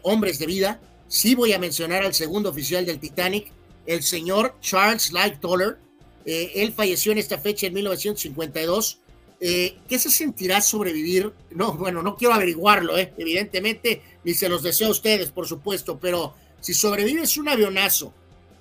hombres 0.04 0.38
de 0.38 0.48
vida. 0.48 0.82
Sí 1.08 1.34
voy 1.34 1.54
a 1.54 1.60
mencionar 1.60 2.04
al 2.04 2.14
segundo 2.14 2.50
oficial 2.50 2.86
del 2.86 3.00
Titanic, 3.00 3.54
el 3.88 4.04
señor 4.04 4.56
Charles 4.62 5.12
Lightoller. 5.12 5.80
Eh, 6.26 6.52
él 6.56 6.74
falleció 6.74 7.12
en 7.12 7.18
esta 7.18 7.40
fecha 7.40 7.66
en 7.66 7.74
1952. 7.74 9.00
Eh, 9.40 9.78
¿Qué 9.88 9.98
se 9.98 10.12
sentirá 10.12 10.62
sobrevivir? 10.62 11.32
No, 11.52 11.74
bueno, 11.74 12.04
no 12.04 12.16
quiero 12.16 12.34
averiguarlo, 12.34 12.98
eh, 12.98 13.14
evidentemente, 13.18 14.02
ni 14.24 14.34
se 14.34 14.50
los 14.50 14.62
deseo 14.62 14.90
a 14.90 14.92
ustedes, 14.92 15.32
por 15.32 15.48
supuesto, 15.48 16.00
pero 16.00 16.36
si 16.60 16.74
sobrevives 16.74 17.38
un 17.38 17.48
avionazo 17.48 18.14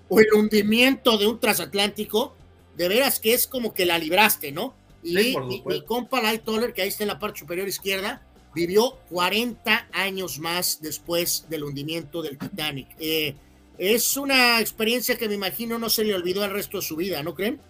o 0.08 0.20
el 0.20 0.32
hundimiento 0.34 1.18
de 1.18 1.26
un 1.26 1.40
transatlántico, 1.40 2.34
de 2.76 2.88
veras 2.88 3.18
que 3.20 3.34
es 3.34 3.46
como 3.46 3.72
que 3.72 3.86
la 3.86 3.98
libraste, 3.98 4.52
¿no? 4.52 4.74
Y 5.02 5.14
mi, 5.14 5.82
compa 5.86 6.20
Lightoller, 6.20 6.72
que 6.72 6.82
ahí 6.82 6.88
está 6.88 7.04
en 7.04 7.08
la 7.08 7.18
parte 7.18 7.40
superior 7.40 7.66
izquierda, 7.66 8.22
vivió 8.54 8.98
40 9.10 9.88
años 9.92 10.38
más 10.38 10.80
después 10.82 11.46
del 11.48 11.64
hundimiento 11.64 12.22
del 12.22 12.38
Titanic. 12.38 12.88
Eh, 12.98 13.34
es 13.78 14.16
una 14.16 14.60
experiencia 14.60 15.16
que 15.16 15.28
me 15.28 15.34
imagino 15.34 15.78
no 15.78 15.88
se 15.88 16.04
le 16.04 16.14
olvidó 16.14 16.44
el 16.44 16.50
resto 16.50 16.78
de 16.78 16.82
su 16.82 16.96
vida, 16.96 17.22
¿no 17.22 17.34
creen? 17.34 17.60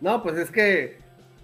No, 0.00 0.22
pues 0.22 0.38
es 0.38 0.50
que 0.50 0.98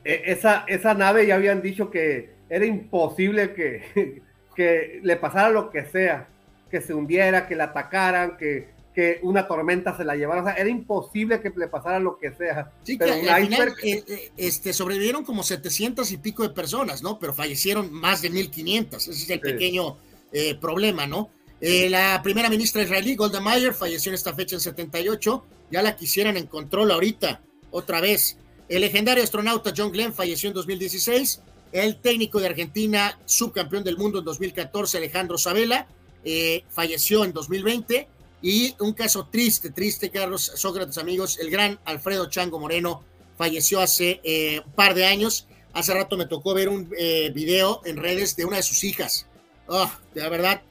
e, 0.04 0.22
esa, 0.26 0.64
esa 0.68 0.94
nave 0.94 1.26
ya 1.26 1.34
habían 1.34 1.62
dicho 1.62 1.90
que 1.90 2.34
era 2.48 2.64
imposible 2.64 3.52
que, 3.54 4.22
que 4.56 5.00
le 5.02 5.16
pasara 5.16 5.50
lo 5.50 5.70
que 5.70 5.84
sea, 5.86 6.28
que 6.70 6.80
se 6.80 6.94
hundiera, 6.94 7.46
que 7.46 7.56
la 7.56 7.64
atacaran, 7.64 8.36
que, 8.36 8.68
que 8.94 9.18
una 9.22 9.46
tormenta 9.46 9.96
se 9.96 10.04
la 10.04 10.16
llevara. 10.16 10.40
O 10.40 10.44
sea, 10.44 10.54
era 10.54 10.70
imposible 10.70 11.40
que 11.40 11.52
le 11.54 11.68
pasara 11.68 11.98
lo 11.98 12.18
que 12.18 12.32
sea. 12.32 12.72
Sí, 12.82 12.96
que 12.96 13.04
al 13.04 13.42
final 13.42 13.74
eh, 13.82 14.02
eh, 14.08 14.32
este, 14.36 14.72
sobrevivieron 14.72 15.22
como 15.22 15.42
700 15.42 16.10
y 16.12 16.16
pico 16.16 16.42
de 16.42 16.50
personas, 16.50 17.02
¿no? 17.02 17.18
Pero 17.18 17.34
fallecieron 17.34 17.92
más 17.92 18.22
de 18.22 18.30
1500. 18.30 19.08
Ese 19.08 19.10
es 19.10 19.30
el 19.30 19.40
pequeño 19.40 19.98
eh, 20.32 20.54
problema, 20.54 21.06
¿no? 21.06 21.30
Eh, 21.60 21.88
la 21.88 22.20
primera 22.22 22.50
ministra 22.50 22.82
israelí, 22.82 23.16
Golda 23.16 23.40
Meir, 23.40 23.72
falleció 23.72 24.10
en 24.10 24.14
esta 24.14 24.34
fecha 24.34 24.56
en 24.56 24.60
78. 24.60 25.44
Ya 25.70 25.82
la 25.82 25.96
quisieran 25.96 26.36
en 26.36 26.46
control 26.46 26.90
ahorita, 26.90 27.40
otra 27.70 28.00
vez. 28.00 28.38
El 28.68 28.80
legendario 28.80 29.22
astronauta 29.22 29.72
John 29.76 29.92
Glenn 29.92 30.12
falleció 30.12 30.48
en 30.48 30.54
2016. 30.54 31.40
El 31.72 32.00
técnico 32.00 32.40
de 32.40 32.46
Argentina, 32.46 33.18
subcampeón 33.24 33.84
del 33.84 33.96
mundo 33.96 34.18
en 34.20 34.24
2014, 34.24 34.98
Alejandro 34.98 35.38
Sabela, 35.38 35.86
eh, 36.24 36.64
falleció 36.70 37.24
en 37.24 37.32
2020. 37.32 38.08
Y 38.42 38.74
un 38.80 38.92
caso 38.92 39.28
triste, 39.30 39.70
triste, 39.70 40.10
Carlos 40.10 40.52
Sócrates, 40.54 40.98
amigos, 40.98 41.38
el 41.38 41.50
gran 41.50 41.80
Alfredo 41.84 42.28
Chango 42.28 42.60
Moreno 42.60 43.02
falleció 43.36 43.80
hace 43.80 44.20
eh, 44.24 44.60
un 44.64 44.72
par 44.72 44.94
de 44.94 45.06
años. 45.06 45.46
Hace 45.72 45.94
rato 45.94 46.16
me 46.16 46.26
tocó 46.26 46.54
ver 46.54 46.68
un 46.68 46.90
eh, 46.98 47.30
video 47.34 47.80
en 47.84 47.96
redes 47.96 48.36
de 48.36 48.44
una 48.44 48.56
de 48.56 48.62
sus 48.62 48.84
hijas. 48.84 49.26
Oh, 49.66 49.90
la 50.14 50.28
verdad, 50.28 50.62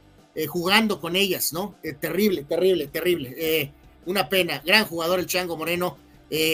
jugando 0.48 1.00
con 1.00 1.16
ellas, 1.16 1.54
¿no? 1.54 1.76
terrible, 2.00 2.44
terrible, 2.44 2.88
terrible. 2.88 3.72
una 4.06 4.28
pena. 4.28 4.62
Gran 4.66 4.86
jugador 4.86 5.20
el 5.20 5.28
Chango 5.28 5.56
Moreno 5.56 5.98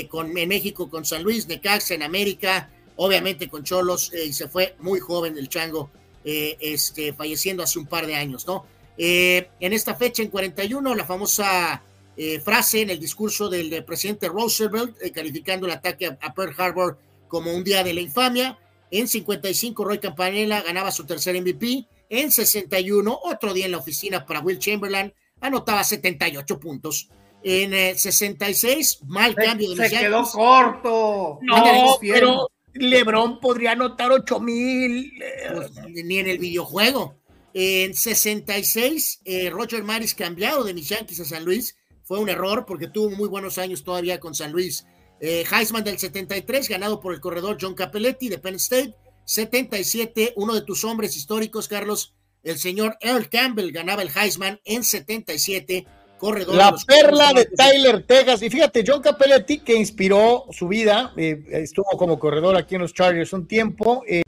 con, 0.09 0.37
en 0.37 0.49
México 0.49 0.89
con 0.89 1.03
San 1.03 1.23
Luis, 1.23 1.47
Necaxa 1.47 1.95
en 1.95 2.03
América, 2.03 2.69
obviamente 2.97 3.47
con 3.47 3.63
Cholos, 3.63 4.11
y 4.13 4.33
se 4.33 4.47
fue 4.47 4.75
muy 4.79 4.99
joven 4.99 5.37
el 5.37 5.49
Chango, 5.49 5.89
este, 6.23 7.13
falleciendo 7.13 7.63
hace 7.63 7.79
un 7.79 7.87
par 7.87 8.05
de 8.05 8.15
años, 8.15 8.45
¿no? 8.45 8.65
Eh, 9.03 9.49
en 9.59 9.73
esta 9.73 9.95
fecha, 9.95 10.21
en 10.21 10.29
41, 10.29 10.93
la 10.95 11.05
famosa 11.05 11.81
eh, 12.15 12.39
frase 12.39 12.81
en 12.81 12.91
el 12.91 12.99
discurso 12.99 13.49
del, 13.49 13.83
presidente 13.83 14.27
Roosevelt, 14.27 14.95
eh, 15.01 15.11
calificando 15.11 15.65
el 15.65 15.71
ataque 15.71 16.05
a, 16.05 16.33
Pearl 16.33 16.53
Harbor 16.55 16.99
como 17.27 17.51
un 17.51 17.63
día 17.63 17.83
de 17.83 17.93
la 17.93 18.01
infamia. 18.01 18.59
En 18.91 19.07
55, 19.07 19.83
Roy 19.83 19.99
Campanella 19.99 20.61
ganaba 20.61 20.91
su 20.91 21.05
tercer 21.05 21.39
MVP. 21.41 21.85
En 22.13 22.29
61, 22.29 23.19
otro 23.23 23.53
día 23.53 23.67
en 23.67 23.71
la 23.71 23.77
oficina 23.77 24.25
para 24.25 24.41
Will 24.41 24.59
Chamberlain, 24.59 25.13
anotaba 25.39 25.81
78 25.81 26.59
puntos. 26.59 27.07
En 27.41 27.97
66, 27.97 28.99
mal 29.07 29.33
cambio 29.33 29.73
de 29.73 29.87
Se 29.87 29.97
quedó 29.97 30.23
corto. 30.29 31.39
No, 31.41 31.97
pero 32.01 32.51
LeBron 32.73 33.39
podría 33.39 33.71
anotar 33.71 34.11
8 34.11 34.41
mil. 34.41 35.09
Pues, 35.55 35.71
ni 35.87 36.19
en 36.19 36.27
el 36.27 36.37
videojuego. 36.37 37.15
En 37.53 37.93
66, 37.93 39.21
eh, 39.23 39.49
Roger 39.49 39.81
Maris 39.85 40.13
cambiado 40.13 40.65
de 40.65 40.73
mis 40.73 40.89
Yankees 40.89 41.21
a 41.21 41.25
San 41.25 41.45
Luis. 41.45 41.77
Fue 42.03 42.19
un 42.19 42.27
error 42.27 42.65
porque 42.67 42.89
tuvo 42.89 43.09
muy 43.11 43.29
buenos 43.29 43.57
años 43.57 43.85
todavía 43.85 44.19
con 44.19 44.35
San 44.35 44.51
Luis. 44.51 44.85
Eh, 45.21 45.45
Heisman 45.49 45.85
del 45.85 45.97
73, 45.97 46.67
ganado 46.67 46.99
por 46.99 47.13
el 47.13 47.21
corredor 47.21 47.57
John 47.59 47.73
Capelletti 47.73 48.27
de 48.27 48.37
Penn 48.37 48.55
State. 48.55 48.95
77, 49.31 50.33
uno 50.35 50.53
de 50.53 50.61
tus 50.61 50.83
hombres 50.83 51.15
históricos, 51.15 51.69
Carlos, 51.69 52.13
el 52.43 52.59
señor 52.59 52.97
Earl 52.99 53.29
Campbell 53.29 53.71
ganaba 53.71 54.01
el 54.01 54.09
Heisman 54.13 54.59
en 54.65 54.83
77 54.83 55.85
corredor. 56.17 56.55
La 56.55 56.75
perla 56.85 57.31
de 57.33 57.45
Tyler 57.45 58.03
Tejas. 58.03 58.41
Y 58.41 58.49
fíjate, 58.49 58.83
John 58.85 59.01
Capelletti, 59.01 59.59
que 59.59 59.73
inspiró 59.73 60.47
su 60.51 60.67
vida, 60.67 61.13
eh, 61.15 61.41
estuvo 61.51 61.85
como 61.97 62.19
corredor 62.19 62.57
aquí 62.57 62.75
en 62.75 62.81
los 62.81 62.93
Chargers 62.93 63.31
un 63.31 63.47
tiempo, 63.47 64.03
eh, 64.05 64.21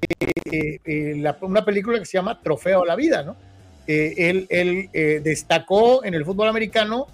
eh, 0.49 1.35
una 1.41 1.65
película 1.65 1.99
que 1.99 2.05
se 2.05 2.17
llama 2.17 2.41
Trofeo 2.41 2.83
a 2.83 2.85
la 2.85 2.95
Vida, 2.95 3.23
¿no? 3.23 3.35
él, 3.85 4.47
él 4.49 4.89
destacó 5.21 6.05
en 6.05 6.13
el 6.13 6.23
fútbol 6.23 6.47
americano 6.47 7.07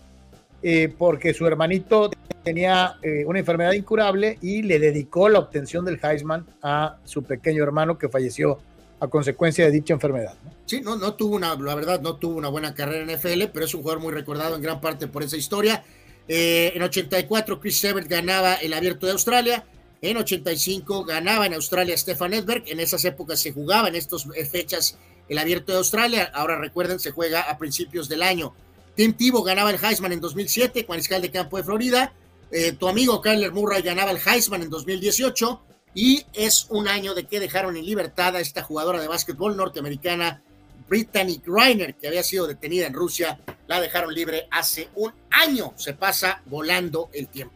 porque 0.97 1.33
su 1.33 1.45
hermanito 1.47 2.11
tenía 2.43 2.97
una 3.25 3.39
enfermedad 3.39 3.71
incurable 3.73 4.38
y 4.41 4.61
le 4.61 4.79
dedicó 4.79 5.29
la 5.29 5.39
obtención 5.39 5.85
del 5.85 5.99
Heisman 6.01 6.45
a 6.61 6.97
su 7.05 7.23
pequeño 7.23 7.63
hermano 7.63 7.97
que 7.97 8.09
falleció 8.09 8.59
a 8.99 9.07
consecuencia 9.07 9.65
de 9.65 9.71
dicha 9.71 9.93
enfermedad. 9.93 10.33
Sí, 10.65 10.81
no, 10.81 10.95
no 10.95 11.13
tuvo 11.13 11.35
una, 11.35 11.55
la 11.55 11.75
verdad, 11.75 12.01
no 12.01 12.17
tuvo 12.17 12.38
una 12.38 12.49
buena 12.49 12.73
carrera 12.73 13.03
en 13.03 13.09
FL, 13.09 13.47
pero 13.53 13.65
es 13.65 13.73
un 13.73 13.81
jugador 13.81 14.01
muy 14.01 14.13
recordado 14.13 14.55
en 14.55 14.61
gran 14.61 14.81
parte 14.81 15.07
por 15.07 15.23
esa 15.23 15.38
historia. 15.38 15.83
Eh, 16.27 16.73
en 16.75 16.81
84, 16.83 17.59
Chris 17.59 17.83
Evert 17.83 18.07
ganaba 18.07 18.55
el 18.55 18.73
Abierto 18.73 19.05
de 19.05 19.13
Australia. 19.13 19.65
En 20.01 20.17
85 20.17 21.05
ganaba 21.05 21.45
en 21.45 21.53
Australia 21.53 21.97
Stefan 21.97 22.33
Edberg. 22.33 22.63
En 22.67 22.79
esas 22.79 23.03
épocas 23.05 23.39
se 23.39 23.51
jugaba 23.51 23.88
en 23.88 23.95
estas 23.95 24.27
fechas 24.49 24.97
el 25.27 25.38
Abierto 25.38 25.71
de 25.71 25.79
Australia. 25.79 26.29
Ahora 26.33 26.59
recuerden, 26.59 26.99
se 26.99 27.11
juega 27.11 27.41
a 27.41 27.57
principios 27.57 28.07
del 28.07 28.21
año. 28.21 28.53
Tim 28.99 29.13
Tebow 29.13 29.43
ganaba 29.43 29.69
el 29.71 29.77
Heisman 29.81 30.11
en 30.11 30.19
2007, 30.19 30.85
mariscal 30.89 31.21
de 31.21 31.31
campo 31.31 31.55
de 31.55 31.63
Florida. 31.63 32.11
Eh, 32.51 32.73
tu 32.73 32.85
amigo 32.85 33.21
Kyler 33.21 33.53
Murray 33.53 33.81
ganaba 33.81 34.11
el 34.11 34.17
Heisman 34.17 34.61
en 34.61 34.69
2018 34.69 35.61
y 35.93 36.25
es 36.33 36.67
un 36.69 36.85
año 36.89 37.13
de 37.13 37.25
que 37.25 37.39
dejaron 37.39 37.77
en 37.77 37.85
libertad 37.85 38.35
a 38.35 38.41
esta 38.41 38.61
jugadora 38.61 38.99
de 38.99 39.07
básquetbol 39.07 39.55
norteamericana, 39.55 40.41
Brittany 40.89 41.41
Griner, 41.41 41.95
que 41.95 42.09
había 42.09 42.23
sido 42.23 42.45
detenida 42.45 42.87
en 42.87 42.93
Rusia, 42.93 43.39
la 43.67 43.79
dejaron 43.79 44.13
libre 44.13 44.49
hace 44.51 44.89
un 44.95 45.13
año. 45.29 45.71
Se 45.77 45.93
pasa 45.93 46.41
volando 46.47 47.09
el 47.13 47.29
tiempo. 47.29 47.55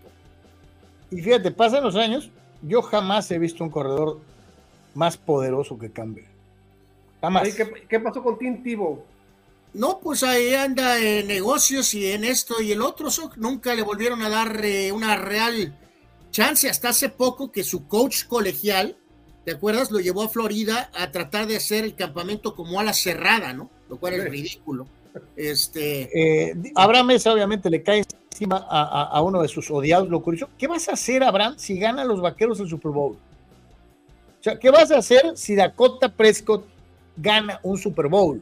Y 1.12 1.20
fíjate, 1.20 1.52
pasan 1.52 1.84
los 1.84 1.98
años, 1.98 2.30
yo 2.62 2.82
jamás 2.82 3.30
he 3.32 3.38
visto 3.38 3.66
un 3.66 3.70
corredor 3.70 4.22
más 4.96 5.18
poderoso 5.18 5.78
que 5.78 5.92
Campbell. 5.92 6.24
Jamás. 7.20 7.50
¿Qué, 7.90 8.00
pasó 8.00 8.24
con 8.24 8.40
Tim 8.40 8.64
Tebow? 8.64 9.04
No, 9.74 10.00
pues 10.00 10.22
ahí 10.22 10.54
anda 10.54 11.00
en 11.00 11.28
negocios 11.28 11.94
y 11.96 12.12
en 12.12 12.24
esto 12.24 12.62
y 12.62 12.72
el 12.72 12.82
otro. 12.82 13.10
Nunca 13.38 13.74
le 13.74 13.82
volvieron 13.82 14.22
a 14.22 14.30
dar 14.30 14.64
eh, 14.64 14.92
una 14.92 15.16
real 15.16 15.76
chance 16.30 16.70
hasta 16.70 16.90
hace 16.90 17.10
poco 17.10 17.52
que 17.52 17.64
su 17.64 17.88
coach 17.88 18.26
colegial, 18.26 18.98
¿te 19.46 19.52
acuerdas? 19.52 19.92
Lo 19.92 20.00
llevó 20.00 20.24
a 20.24 20.30
Florida 20.30 20.92
a 20.94 21.12
tratar 21.12 21.48
de 21.48 21.56
hacer 21.56 21.86
el 21.86 21.96
campamento 21.96 22.56
como 22.56 22.80
a 22.80 22.84
la 22.84 22.94
cerrada, 22.94 23.54
¿no? 23.54 23.70
Lo 23.90 23.98
cual 23.98 24.14
es 24.14 24.30
ridículo. 24.30 24.88
Este. 25.36 26.50
Eh, 26.50 26.56
Abraham 26.76 27.12
es 27.12 27.26
obviamente 27.28 27.70
le 27.70 27.82
cae 27.82 28.04
encima 28.32 28.58
a, 28.68 29.22
uno 29.22 29.42
de 29.42 29.48
sus 29.48 29.70
odiados 29.72 30.10
lo 30.10 30.22
curioso. 30.22 30.50
¿Qué 30.58 30.68
vas 30.68 30.88
a 30.90 30.94
hacer, 30.94 31.24
Abraham, 31.24 31.56
si 31.58 31.78
ganan 31.78 32.08
los 32.08 32.22
vaqueros 32.22 32.60
el 32.60 32.70
Super 32.70 32.92
Bowl? 32.92 33.14
O 33.14 34.44
sea, 34.44 34.60
¿qué 34.60 34.70
vas 34.70 34.92
a 34.92 34.98
hacer 34.98 35.36
si 35.36 35.56
Dakota 35.56 36.10
Prescott 36.10 36.66
gana 37.16 37.60
un 37.64 37.78
Super 37.78 38.08
Bowl? 38.08 38.42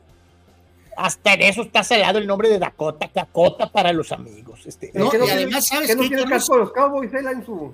Hasta 0.97 1.33
en 1.33 1.41
eso 1.41 1.61
está 1.63 1.83
salado 1.83 2.19
el 2.19 2.27
nombre 2.27 2.49
de 2.49 2.59
Dakota, 2.59 3.09
Dakota 3.13 3.71
para 3.71 3.93
los 3.93 4.11
amigos. 4.11 4.61
Este, 4.65 4.91
no, 4.93 5.09
y 5.13 5.29
además, 5.29 5.67
¿sabes 5.67 5.89
qué? 5.89 5.95
No 5.95 6.07
tiene 6.07 6.25
caso 6.25 6.57
los 6.57 6.71
Cowboys 6.71 7.13
él 7.13 7.27
en 7.27 7.45
su, 7.45 7.73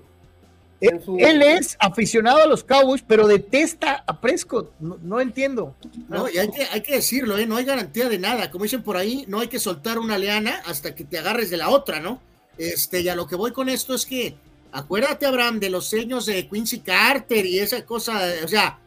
Él 0.79 1.41
es 1.41 1.75
aficionado 1.79 2.43
a 2.43 2.47
los 2.47 2.63
Cowboys, 2.63 3.03
pero 3.05 3.27
detesta 3.27 4.03
a 4.05 4.21
Prescott. 4.21 4.71
No, 4.79 5.19
entiendo. 5.19 5.75
No, 6.07 6.29
y 6.29 6.37
hay 6.37 6.51
que, 6.51 6.63
hay 6.63 6.81
que 6.81 6.95
decirlo, 6.95 7.37
¿eh? 7.37 7.47
no 7.47 7.57
hay 7.57 7.65
garantía 7.65 8.07
de 8.07 8.19
nada. 8.19 8.51
Como 8.51 8.63
dicen 8.63 8.83
por 8.83 8.97
ahí, 8.97 9.25
no 9.27 9.39
hay 9.39 9.47
que 9.47 9.59
soltar 9.59 9.97
una 9.97 10.17
leana 10.17 10.61
hasta 10.65 10.93
que 10.93 11.03
te 11.03 11.17
agarres 11.17 11.49
de 11.49 11.57
la 11.57 11.69
otra, 11.69 11.99
¿no? 11.99 12.21
Este, 12.57 13.01
y 13.01 13.09
a 13.09 13.15
lo 13.15 13.27
que 13.27 13.35
voy 13.35 13.51
con 13.51 13.69
esto 13.69 13.93
es 13.93 14.05
que, 14.05 14.35
acuérdate, 14.71 15.25
Abraham, 15.25 15.59
de 15.59 15.69
los 15.69 15.87
seños 15.87 16.25
de 16.25 16.47
Quincy 16.47 16.79
Carter 16.79 17.45
y 17.45 17.59
esa 17.59 17.85
cosa, 17.85 18.21
o 18.43 18.47
sea, 18.47 18.79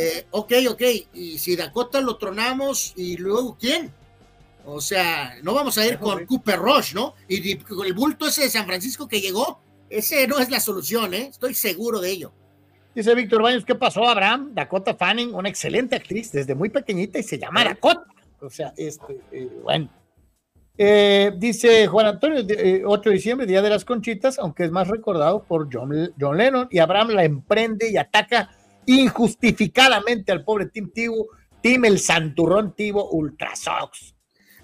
eh, 0.00 0.26
ok, 0.30 0.52
ok, 0.70 0.82
y 1.14 1.38
si 1.38 1.56
Dakota 1.56 2.00
lo 2.00 2.16
tronamos, 2.18 2.92
¿y 2.94 3.16
luego 3.16 3.56
quién? 3.58 3.92
O 4.64 4.80
sea, 4.80 5.34
no 5.42 5.54
vamos 5.54 5.76
a 5.76 5.84
ir 5.84 5.98
con 5.98 6.24
Cooper 6.24 6.56
Rush, 6.60 6.94
¿no? 6.94 7.14
Y, 7.26 7.52
el 7.52 7.92
bulto 7.94 8.28
ese 8.28 8.42
de 8.42 8.50
San 8.50 8.64
Francisco 8.64 9.08
que 9.08 9.20
llegó, 9.20 9.60
ese 9.90 10.28
no 10.28 10.38
es 10.38 10.50
la 10.50 10.60
solución, 10.60 11.14
¿eh? 11.14 11.26
Estoy 11.28 11.54
seguro 11.54 12.00
de 12.00 12.12
ello. 12.12 12.32
Dice 12.94 13.12
Víctor 13.16 13.42
Baños, 13.42 13.64
¿qué 13.64 13.74
pasó, 13.74 14.06
Abraham? 14.06 14.54
Dakota 14.54 14.94
Fanning, 14.94 15.34
una 15.34 15.48
excelente 15.48 15.96
actriz 15.96 16.30
desde 16.30 16.54
muy 16.54 16.68
pequeñita 16.68 17.18
y 17.18 17.24
se 17.24 17.38
llama 17.38 17.64
Dakota. 17.64 18.04
O 18.40 18.50
sea, 18.50 18.72
este, 18.76 19.20
eh, 19.32 19.50
bueno. 19.64 19.90
Eh, 20.76 21.32
dice 21.36 21.88
Juan 21.88 22.06
Antonio, 22.06 22.44
8 22.84 23.10
de 23.10 23.16
diciembre, 23.16 23.46
Día 23.48 23.62
de 23.62 23.70
las 23.70 23.84
Conchitas, 23.84 24.38
aunque 24.38 24.62
es 24.64 24.70
más 24.70 24.86
recordado 24.86 25.42
por 25.42 25.68
John, 25.72 26.14
John 26.20 26.38
Lennon, 26.38 26.68
y 26.70 26.78
Abraham 26.78 27.08
la 27.08 27.24
emprende 27.24 27.90
y 27.90 27.96
ataca 27.96 28.50
injustificadamente 28.88 30.32
al 30.32 30.44
pobre 30.44 30.66
Tim 30.66 30.90
Tivo, 30.90 31.28
Tim 31.62 31.84
el 31.84 31.98
Santurrón 31.98 32.74
Tivo 32.74 33.10
Ultra 33.10 33.54
Sox. 33.54 34.14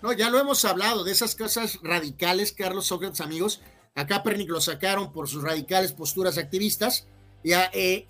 No, 0.03 0.13
ya 0.13 0.31
lo 0.31 0.41
hemos 0.41 0.65
hablado 0.65 1.05
de 1.05 1.13
esas 1.13 1.35
cosas 1.35 1.79
radicales, 1.83 2.53
Carlos 2.53 2.87
Sócrates, 2.87 3.21
amigos. 3.21 3.61
A 3.95 4.07
Kaepernick 4.07 4.49
lo 4.49 4.61
sacaron 4.61 5.13
por 5.13 5.29
sus 5.29 5.43
radicales 5.43 5.93
posturas 5.93 6.39
activistas 6.39 7.07
y 7.43 7.53
a, 7.53 7.71
eh, 7.73 8.07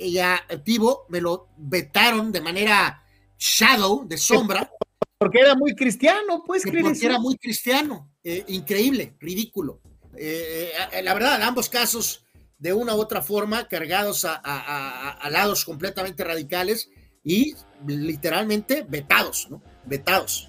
Tivo 0.64 1.06
me 1.08 1.20
lo 1.20 1.48
vetaron 1.56 2.30
de 2.30 2.40
manera 2.40 3.04
shadow, 3.36 4.06
de 4.06 4.16
sombra. 4.16 4.70
Porque 5.18 5.40
era 5.40 5.56
muy 5.56 5.74
cristiano, 5.74 6.44
pues. 6.46 6.62
Porque 6.62 7.06
era 7.06 7.18
muy 7.18 7.36
cristiano. 7.36 8.12
Eh, 8.22 8.44
increíble, 8.48 9.16
ridículo. 9.18 9.80
Eh, 10.16 10.72
la 11.02 11.12
verdad, 11.12 11.36
en 11.36 11.42
ambos 11.42 11.68
casos 11.68 12.23
de 12.64 12.72
una 12.72 12.94
u 12.94 12.98
otra 12.98 13.20
forma 13.20 13.68
cargados 13.68 14.24
a, 14.24 15.28
lados 15.30 15.66
completamente 15.66 16.24
radicales 16.24 16.90
y 17.22 17.54
literalmente 17.86 18.86
vetados, 18.88 19.48
¿no? 19.50 19.60
Vetados. 19.84 20.48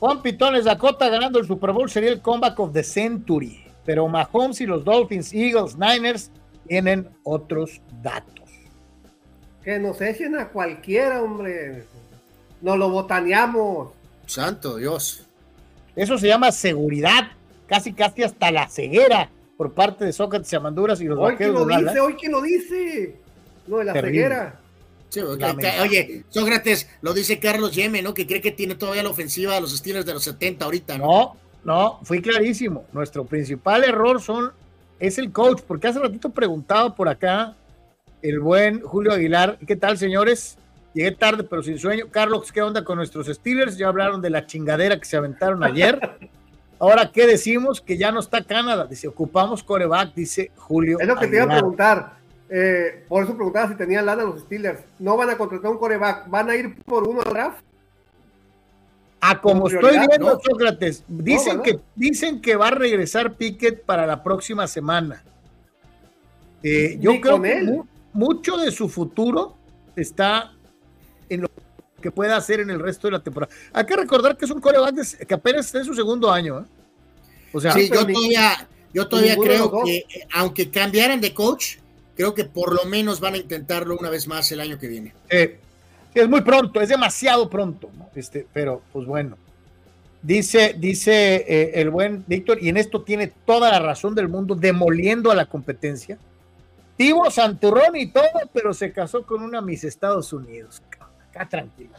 Juan 0.00 0.22
Pitones 0.22 0.64
Dakota 0.64 1.08
ganando 1.08 1.38
el 1.38 1.46
Super 1.46 1.70
Bowl 1.70 1.88
sería 1.88 2.10
el 2.10 2.20
comeback 2.20 2.58
of 2.58 2.72
the 2.72 2.82
century, 2.82 3.64
pero 3.84 4.08
Mahomes 4.08 4.60
y 4.60 4.66
los 4.66 4.84
Dolphins, 4.84 5.32
Eagles, 5.32 5.76
Niners 5.76 6.32
tienen 6.66 7.08
otros 7.22 7.80
datos. 8.02 8.50
Que 9.62 9.78
nos 9.78 10.00
echen 10.00 10.36
a 10.36 10.48
cualquiera, 10.48 11.22
hombre. 11.22 11.84
Nos 12.60 12.76
lo 12.76 12.90
botaneamos. 12.90 13.92
Santo 14.26 14.78
Dios. 14.78 15.24
Eso 15.94 16.18
se 16.18 16.26
llama 16.26 16.50
seguridad, 16.50 17.30
casi 17.68 17.92
casi 17.92 18.24
hasta 18.24 18.50
la 18.50 18.68
ceguera 18.68 19.30
por 19.56 19.72
parte 19.72 20.04
de 20.04 20.12
Sócrates 20.12 20.52
y 20.52 20.56
Amanduras 20.56 21.00
y 21.00 21.04
los 21.04 21.18
Hoy 21.18 21.36
que 21.36 21.46
vaqueros 21.46 21.54
lo 21.54 21.66
de 21.66 21.74
Dallas. 21.74 21.94
dice, 21.94 22.00
hoy 22.00 22.16
que 22.16 22.28
lo 22.28 22.42
dice. 22.42 23.16
Lo 23.66 23.78
de 23.78 23.84
la 23.84 23.92
Terrible. 23.92 24.18
ceguera. 24.18 24.60
Sí. 25.08 25.20
Oye, 25.20 26.24
Sócrates, 26.28 26.88
lo 27.00 27.14
dice 27.14 27.38
Carlos 27.38 27.74
Yeme, 27.74 28.02
¿no? 28.02 28.12
Que 28.12 28.26
cree 28.26 28.40
que 28.40 28.50
tiene 28.50 28.74
todavía 28.74 29.02
la 29.02 29.10
ofensiva 29.10 29.54
de 29.54 29.60
los 29.60 29.74
Steelers 29.76 30.04
de 30.04 30.12
los 30.14 30.24
70 30.24 30.64
ahorita, 30.64 30.98
¿no? 30.98 31.06
No, 31.06 31.36
no, 31.64 32.00
fui 32.02 32.20
clarísimo. 32.20 32.84
Nuestro 32.92 33.24
principal 33.24 33.84
error 33.84 34.20
son 34.20 34.52
es 34.98 35.18
el 35.18 35.32
coach, 35.32 35.62
porque 35.66 35.88
hace 35.88 35.98
ratito 36.00 36.30
preguntaba 36.30 36.94
por 36.94 37.08
acá 37.08 37.54
el 38.22 38.40
buen 38.40 38.80
Julio 38.80 39.12
Aguilar, 39.12 39.58
¿qué 39.66 39.76
tal, 39.76 39.96
señores? 39.96 40.58
Llegué 40.94 41.12
tarde, 41.12 41.44
pero 41.44 41.62
sin 41.62 41.78
sueño. 41.78 42.06
Carlos, 42.10 42.50
¿qué 42.50 42.62
onda 42.62 42.82
con 42.82 42.96
nuestros 42.96 43.26
Steelers? 43.26 43.76
Ya 43.76 43.88
hablaron 43.88 44.22
de 44.22 44.30
la 44.30 44.46
chingadera 44.46 44.98
que 44.98 45.04
se 45.04 45.16
aventaron 45.16 45.62
ayer. 45.62 46.00
Ahora, 46.78 47.10
¿qué 47.12 47.26
decimos? 47.26 47.80
Que 47.80 47.96
ya 47.96 48.12
no 48.12 48.20
está 48.20 48.42
Canadá. 48.44 48.86
Dice, 48.86 49.08
ocupamos 49.08 49.62
coreback, 49.62 50.14
dice 50.14 50.50
Julio. 50.56 50.98
Es 51.00 51.06
lo 51.06 51.16
que 51.16 51.26
te 51.26 51.36
iba 51.36 51.44
a 51.44 51.48
preguntar. 51.48 52.16
Eh, 52.48 53.04
por 53.08 53.24
eso 53.24 53.34
preguntaba 53.34 53.68
si 53.68 53.74
tenían 53.76 54.06
lana 54.06 54.24
los 54.24 54.42
Steelers. 54.42 54.80
No 54.98 55.16
van 55.16 55.30
a 55.30 55.38
contratar 55.38 55.70
un 55.70 55.78
coreback, 55.78 56.28
van 56.28 56.50
a 56.50 56.56
ir 56.56 56.82
por 56.84 57.08
uno 57.08 57.22
al 57.22 57.32
draft. 57.32 57.62
A 59.20 59.40
como 59.40 59.66
estoy 59.68 59.98
viendo, 59.98 60.34
¿no? 60.34 60.38
Sócrates, 60.40 61.02
dicen, 61.08 61.62
que, 61.62 61.80
dicen 61.96 62.40
que 62.40 62.54
va 62.54 62.68
a 62.68 62.72
regresar 62.72 63.34
Pickett 63.34 63.82
para 63.84 64.06
la 64.06 64.22
próxima 64.22 64.66
semana. 64.68 65.24
Eh, 66.62 66.98
yo 67.00 67.20
creo 67.20 67.40
que 67.40 67.62
mu- 67.62 67.86
mucho 68.12 68.56
de 68.58 68.70
su 68.70 68.88
futuro 68.88 69.56
está 69.96 70.52
en 71.28 71.40
lo 71.40 71.48
que 72.06 72.12
pueda 72.12 72.36
hacer 72.36 72.60
en 72.60 72.70
el 72.70 72.78
resto 72.78 73.08
de 73.08 73.12
la 73.12 73.18
temporada. 73.18 73.52
Hay 73.72 73.84
que 73.84 73.96
recordar 73.96 74.36
que 74.36 74.44
es 74.44 74.50
un 74.52 74.60
coreback 74.60 75.26
que 75.26 75.34
apenas 75.34 75.66
está 75.66 75.78
en 75.78 75.86
su 75.86 75.92
segundo 75.92 76.30
año. 76.30 76.60
¿eh? 76.60 76.64
O 77.52 77.60
sea, 77.60 77.72
sí, 77.72 77.88
yo 77.88 78.06
todavía, 78.06 78.68
yo 78.94 79.08
todavía 79.08 79.36
creo 79.36 79.82
que, 79.84 80.04
aunque 80.32 80.70
cambiaran 80.70 81.20
de 81.20 81.34
coach, 81.34 81.78
creo 82.14 82.32
que 82.32 82.44
por 82.44 82.72
lo 82.72 82.84
menos 82.84 83.18
van 83.18 83.34
a 83.34 83.38
intentarlo 83.38 83.96
una 83.98 84.08
vez 84.08 84.28
más 84.28 84.52
el 84.52 84.60
año 84.60 84.78
que 84.78 84.86
viene. 84.86 85.14
Eh, 85.28 85.58
es 86.14 86.28
muy 86.28 86.42
pronto, 86.42 86.80
es 86.80 86.90
demasiado 86.90 87.50
pronto, 87.50 87.90
¿no? 87.98 88.08
Este, 88.14 88.46
pero 88.52 88.82
pues 88.92 89.04
bueno. 89.04 89.36
Dice, 90.22 90.76
dice 90.78 91.44
eh, 91.48 91.72
el 91.74 91.90
buen 91.90 92.22
Víctor, 92.28 92.58
y 92.62 92.68
en 92.68 92.76
esto 92.76 93.02
tiene 93.02 93.32
toda 93.44 93.72
la 93.72 93.80
razón 93.80 94.14
del 94.14 94.28
mundo, 94.28 94.54
demoliendo 94.54 95.32
a 95.32 95.34
la 95.34 95.46
competencia. 95.46 96.18
Tibo 96.96 97.28
Santurrón 97.32 97.96
y 97.96 98.06
todo, 98.12 98.30
pero 98.52 98.72
se 98.74 98.92
casó 98.92 99.24
con 99.24 99.42
una 99.42 99.60
Miss 99.60 99.82
Estados 99.82 100.32
Unidos. 100.32 100.80
Acá 101.36 101.48
tranquilo. 101.48 101.90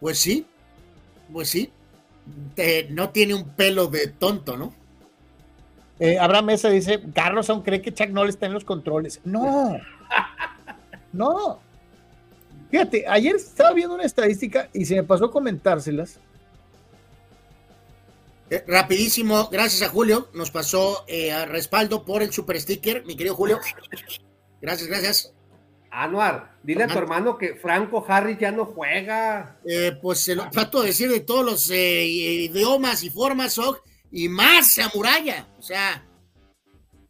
Pues 0.00 0.18
sí, 0.18 0.46
pues 1.32 1.48
sí. 1.48 1.70
Te- 2.54 2.88
no 2.90 3.10
tiene 3.10 3.34
un 3.34 3.48
pelo 3.50 3.86
de 3.86 4.08
tonto, 4.08 4.56
¿no? 4.56 4.74
Eh, 6.00 6.18
Abraham 6.18 6.46
Mesa 6.46 6.68
dice, 6.68 7.00
Carlos 7.14 7.48
aún 7.48 7.62
cree 7.62 7.80
que 7.80 7.94
Chuck 7.94 8.08
Noll 8.08 8.28
está 8.28 8.46
en 8.46 8.52
los 8.54 8.64
controles. 8.64 9.20
No, 9.24 9.76
no. 11.12 11.60
Fíjate, 12.70 13.04
ayer 13.06 13.36
estaba 13.36 13.72
viendo 13.72 13.94
una 13.94 14.04
estadística 14.04 14.68
y 14.72 14.84
se 14.84 14.96
me 14.96 15.02
pasó 15.04 15.30
comentárselas. 15.30 16.18
Eh, 18.50 18.64
rapidísimo, 18.66 19.48
gracias 19.50 19.88
a 19.88 19.92
Julio, 19.92 20.28
nos 20.34 20.50
pasó 20.50 21.04
eh, 21.06 21.32
a 21.32 21.44
respaldo 21.46 22.04
por 22.04 22.22
el 22.22 22.32
super 22.32 22.60
sticker, 22.60 23.04
mi 23.04 23.14
querido 23.16 23.34
Julio. 23.36 23.58
Gracias, 24.60 24.88
gracias. 24.88 25.32
Anuar, 25.94 26.56
dile 26.62 26.84
a 26.84 26.88
tu 26.88 26.98
hermano 26.98 27.36
que 27.36 27.54
Franco 27.54 28.02
Harris 28.08 28.38
ya 28.38 28.50
no 28.50 28.64
juega. 28.64 29.58
Eh, 29.62 29.92
pues 30.00 30.20
se 30.20 30.34
lo 30.34 30.48
trato 30.48 30.80
de 30.80 30.86
decir 30.86 31.10
de 31.10 31.20
todos 31.20 31.44
los 31.44 31.70
eh, 31.70 32.06
idiomas 32.06 33.04
y 33.04 33.10
formas, 33.10 33.60
y 34.10 34.26
más 34.30 34.72
se 34.72 34.82
amuralla. 34.82 35.46
O 35.58 35.62
sea, 35.62 36.02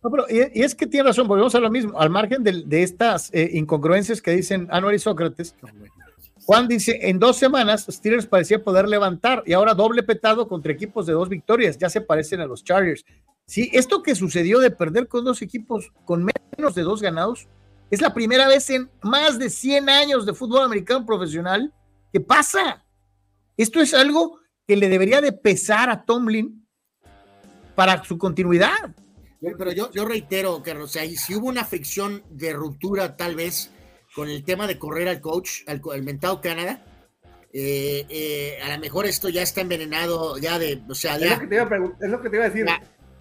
No, 0.02 0.10
pero 0.10 0.26
y, 0.28 0.58
y 0.58 0.64
es 0.64 0.74
que 0.74 0.88
tiene 0.88 1.06
razón, 1.06 1.28
volvemos 1.28 1.54
a 1.54 1.60
lo 1.60 1.70
mismo, 1.70 1.96
al 1.96 2.10
margen 2.10 2.42
de, 2.42 2.82
estas 2.82 3.30
eh, 3.32 3.50
incongruencias 3.52 4.20
que 4.20 4.32
dicen 4.32 4.66
Anuar 4.68 4.94
y 4.94 4.98
Sócrates. 4.98 5.54
Juan 6.44 6.66
dice, 6.66 6.98
en 7.08 7.20
dos 7.20 7.36
semanas 7.36 7.86
Steelers 7.88 8.26
parecía 8.26 8.64
poder 8.64 8.88
levantar 8.88 9.44
y 9.46 9.52
ahora 9.52 9.74
doble 9.74 10.02
petado 10.02 10.48
contra 10.48 10.72
equipos 10.72 11.06
de 11.06 11.12
dos 11.12 11.28
victorias, 11.28 11.78
ya 11.78 11.88
se 11.88 12.00
parecen 12.00 12.40
a 12.40 12.46
los 12.46 12.64
Chargers. 12.64 13.04
Sí, 13.46 13.70
esto 13.72 14.02
que 14.02 14.16
sucedió 14.16 14.58
de 14.58 14.72
perder 14.72 15.06
con 15.06 15.24
dos 15.24 15.40
equipos 15.40 15.92
con 16.04 16.28
menos 16.56 16.74
de 16.74 16.82
dos 16.82 17.00
ganados, 17.00 17.46
es 17.92 18.00
la 18.00 18.12
primera 18.14 18.48
vez 18.48 18.68
en 18.70 18.90
más 19.02 19.38
de 19.38 19.50
100 19.50 19.88
años 19.90 20.24
de 20.26 20.32
fútbol 20.34 20.64
americano 20.64 21.04
profesional 21.04 21.72
que 22.12 22.20
pasa. 22.20 22.84
Esto 23.56 23.80
es 23.80 23.92
algo 23.94 24.40
que 24.66 24.76
le 24.76 24.88
debería 24.88 25.20
de 25.20 25.32
pesar 25.32 25.90
a 25.90 26.04
Tomlin 26.04 26.66
para 27.74 28.02
su 28.04 28.16
continuidad. 28.18 28.94
pero 29.58 29.72
yo, 29.72 29.90
yo 29.92 30.04
reitero, 30.06 30.62
Carlos, 30.62 30.90
o 30.90 30.92
sea, 30.92 31.04
y 31.04 31.16
si 31.16 31.34
hubo 31.34 31.48
una 31.48 31.64
fricción 31.64 32.22
de 32.30 32.52
ruptura 32.52 33.16
tal 33.16 33.34
vez 33.34 33.70
con 34.14 34.28
el 34.28 34.44
tema 34.44 34.66
de 34.66 34.78
correr 34.78 35.08
al 35.08 35.20
coach, 35.20 35.60
al, 35.66 35.80
al 35.92 36.02
mentado 36.02 36.40
Canadá, 36.40 36.82
eh, 37.52 38.06
eh, 38.08 38.58
a 38.62 38.74
lo 38.74 38.80
mejor 38.80 39.04
esto 39.06 39.28
ya 39.28 39.42
está 39.42 39.60
envenenado, 39.60 40.38
ya 40.38 40.58
de, 40.58 40.82
o 40.88 40.94
sea, 40.94 41.16
Es 41.16 41.30
lo 41.30 41.40
que 41.40 41.46
te 41.46 41.54
iba 41.56 41.64
a, 41.64 41.68
pregun- 41.68 41.96
es 42.00 42.10
lo 42.10 42.20
que 42.22 42.30
te 42.30 42.36
iba 42.36 42.44
a 42.46 42.48
decir. 42.48 42.66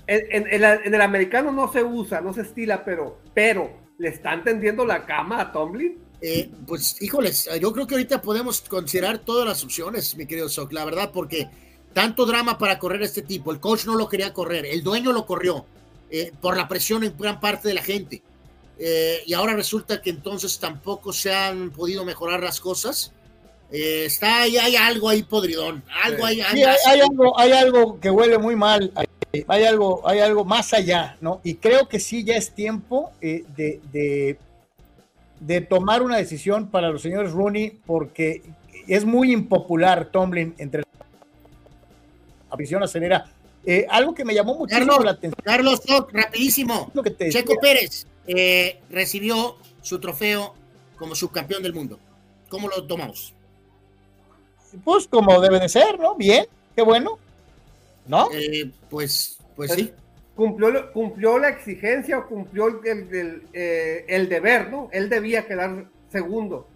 En, 0.08 0.22
en- 0.32 0.53
en 0.53 0.61
la- 0.61 0.75
en 0.75 0.93
el 0.95 1.01
americano 1.01 1.51
no 1.51 1.72
se 1.72 1.83
usa, 1.83 2.22
no 2.22 2.33
se 2.33 2.41
estila, 2.41 2.83
pero, 2.85 3.19
pero 3.33 3.81
¿le 4.02 4.10
están 4.10 4.44
tendiendo 4.44 4.84
la 4.84 5.06
cama 5.06 5.40
a 5.40 5.52
Tomlin? 5.52 6.00
Eh, 6.22 6.50
pues, 6.66 7.00
híjoles, 7.02 7.48
yo 7.60 7.72
creo 7.72 7.86
que 7.86 7.94
ahorita 7.94 8.22
podemos 8.22 8.62
considerar 8.62 9.20
todas 9.20 9.48
las 9.48 9.64
opciones, 9.64 10.16
mi 10.18 10.26
querido 10.26 10.50
Sok, 10.50 10.74
la 10.74 10.86
verdad, 10.86 11.12
porque 11.14 11.48
tanto 11.94 12.26
drama 12.26 12.58
para 12.58 12.80
correr 12.80 13.04
a 13.04 13.06
este 13.06 13.22
tipo, 13.22 13.52
el 13.52 13.60
coach 13.60 13.86
no 13.86 13.96
lo 13.96 14.10
quería 14.10 14.34
correr, 14.34 14.66
el 14.66 14.82
dueño 14.82 15.12
lo 15.12 15.26
corrió 15.28 15.66
eh, 16.10 16.32
por 16.42 16.58
la 16.58 16.68
presión 16.68 17.04
en 17.04 17.16
gran 17.16 17.40
parte 17.40 17.68
de 17.68 17.76
la 17.76 17.84
gente. 17.84 18.24
Eh, 18.80 19.22
y 19.28 19.34
ahora 19.34 19.54
resulta 19.54 20.02
que 20.02 20.10
entonces 20.10 20.58
tampoco 20.58 21.14
se 21.14 21.32
han 21.32 21.70
podido 21.70 22.04
mejorar 22.04 22.42
las 22.42 22.60
cosas. 22.60 23.12
Eh, 23.72 24.06
está 24.06 24.42
ahí, 24.42 24.58
hay 24.58 24.76
algo 24.76 25.10
ahí 25.10 25.22
podridón, 25.22 25.84
algo 26.04 26.26
ahí. 26.26 26.38
Sí, 26.52 26.64
hay, 26.64 26.76
hay 26.88 27.00
algo, 27.02 27.40
hay 27.40 27.52
algo 27.52 28.00
que 28.00 28.10
huele 28.10 28.40
muy 28.40 28.56
mal, 28.56 28.92
hay, 28.96 29.06
hay 29.48 29.64
algo, 29.64 30.08
hay 30.08 30.19
algo 30.19 30.45
más 30.45 30.74
allá, 30.74 31.18
¿no? 31.22 31.42
Y 31.43 31.56
creo 31.56 31.88
que 31.88 32.00
sí 32.00 32.24
ya 32.24 32.35
es 32.35 32.51
tiempo 32.51 33.11
eh, 33.22 33.45
de, 33.56 33.80
de, 33.92 34.38
de 35.40 35.61
tomar 35.61 36.01
una 36.01 36.18
decisión 36.18 36.69
para 36.69 36.90
los 36.90 37.01
señores 37.01 37.32
Rooney, 37.32 37.80
porque 37.85 38.42
es 38.88 39.06
muy 39.06 39.32
impopular 39.32 40.06
Tomlin 40.11 40.53
entre 40.58 40.82
la 40.82 40.88
afición 42.50 42.84
acelera. 42.84 43.32
Eh, 43.66 43.85
algo 43.90 44.14
que 44.14 44.26
me 44.26 44.34
llamó 44.34 44.56
muchísimo 44.56 44.88
Carlos, 44.88 45.06
la 45.06 45.11
atención. 45.11 45.42
Carlos 45.43 45.82
Sok, 45.85 46.11
rapidísimo. 46.14 46.92
Lo 46.93 47.03
que 47.03 47.11
te 47.11 47.30
Checo. 47.30 47.53
Pérez 47.61 48.08
eh, 48.27 48.82
recibió 48.90 49.58
su 49.82 50.00
trofeo 50.00 50.56
como 50.98 51.16
subcampeón 51.16 51.64
del 51.64 51.74
mundo. 51.74 52.00
¿Cómo 52.50 52.68
lo 52.68 52.85
tomamos? 52.85 53.34
Pues 54.84 55.08
como 55.08 55.40
debe 55.40 55.60
de 55.60 55.69
ser, 55.69 56.00
¿no? 56.00 56.16
Bien, 56.16 56.45
qué 56.76 56.82
bueno. 56.82 57.19
¿No? 58.11 58.30
Eh, 58.33 58.69
pues, 58.90 59.40
pues 59.56 59.72
sí. 59.72 59.91
¿Cumplió, 60.35 60.91
¿Cumplió 60.91 61.38
la 61.40 61.48
exigencia 61.49 62.19
o 62.19 62.27
cumplió 62.27 62.67
el, 62.67 62.85
el- 62.85 63.15
el, 63.15 63.43
eh, 63.53 64.06
el 64.07 64.27
deber, 64.27 64.69
no? 64.69 64.90
Él 64.91 65.07
debía 65.09 65.48
quedar 65.48 65.85
segundo. 66.11 66.67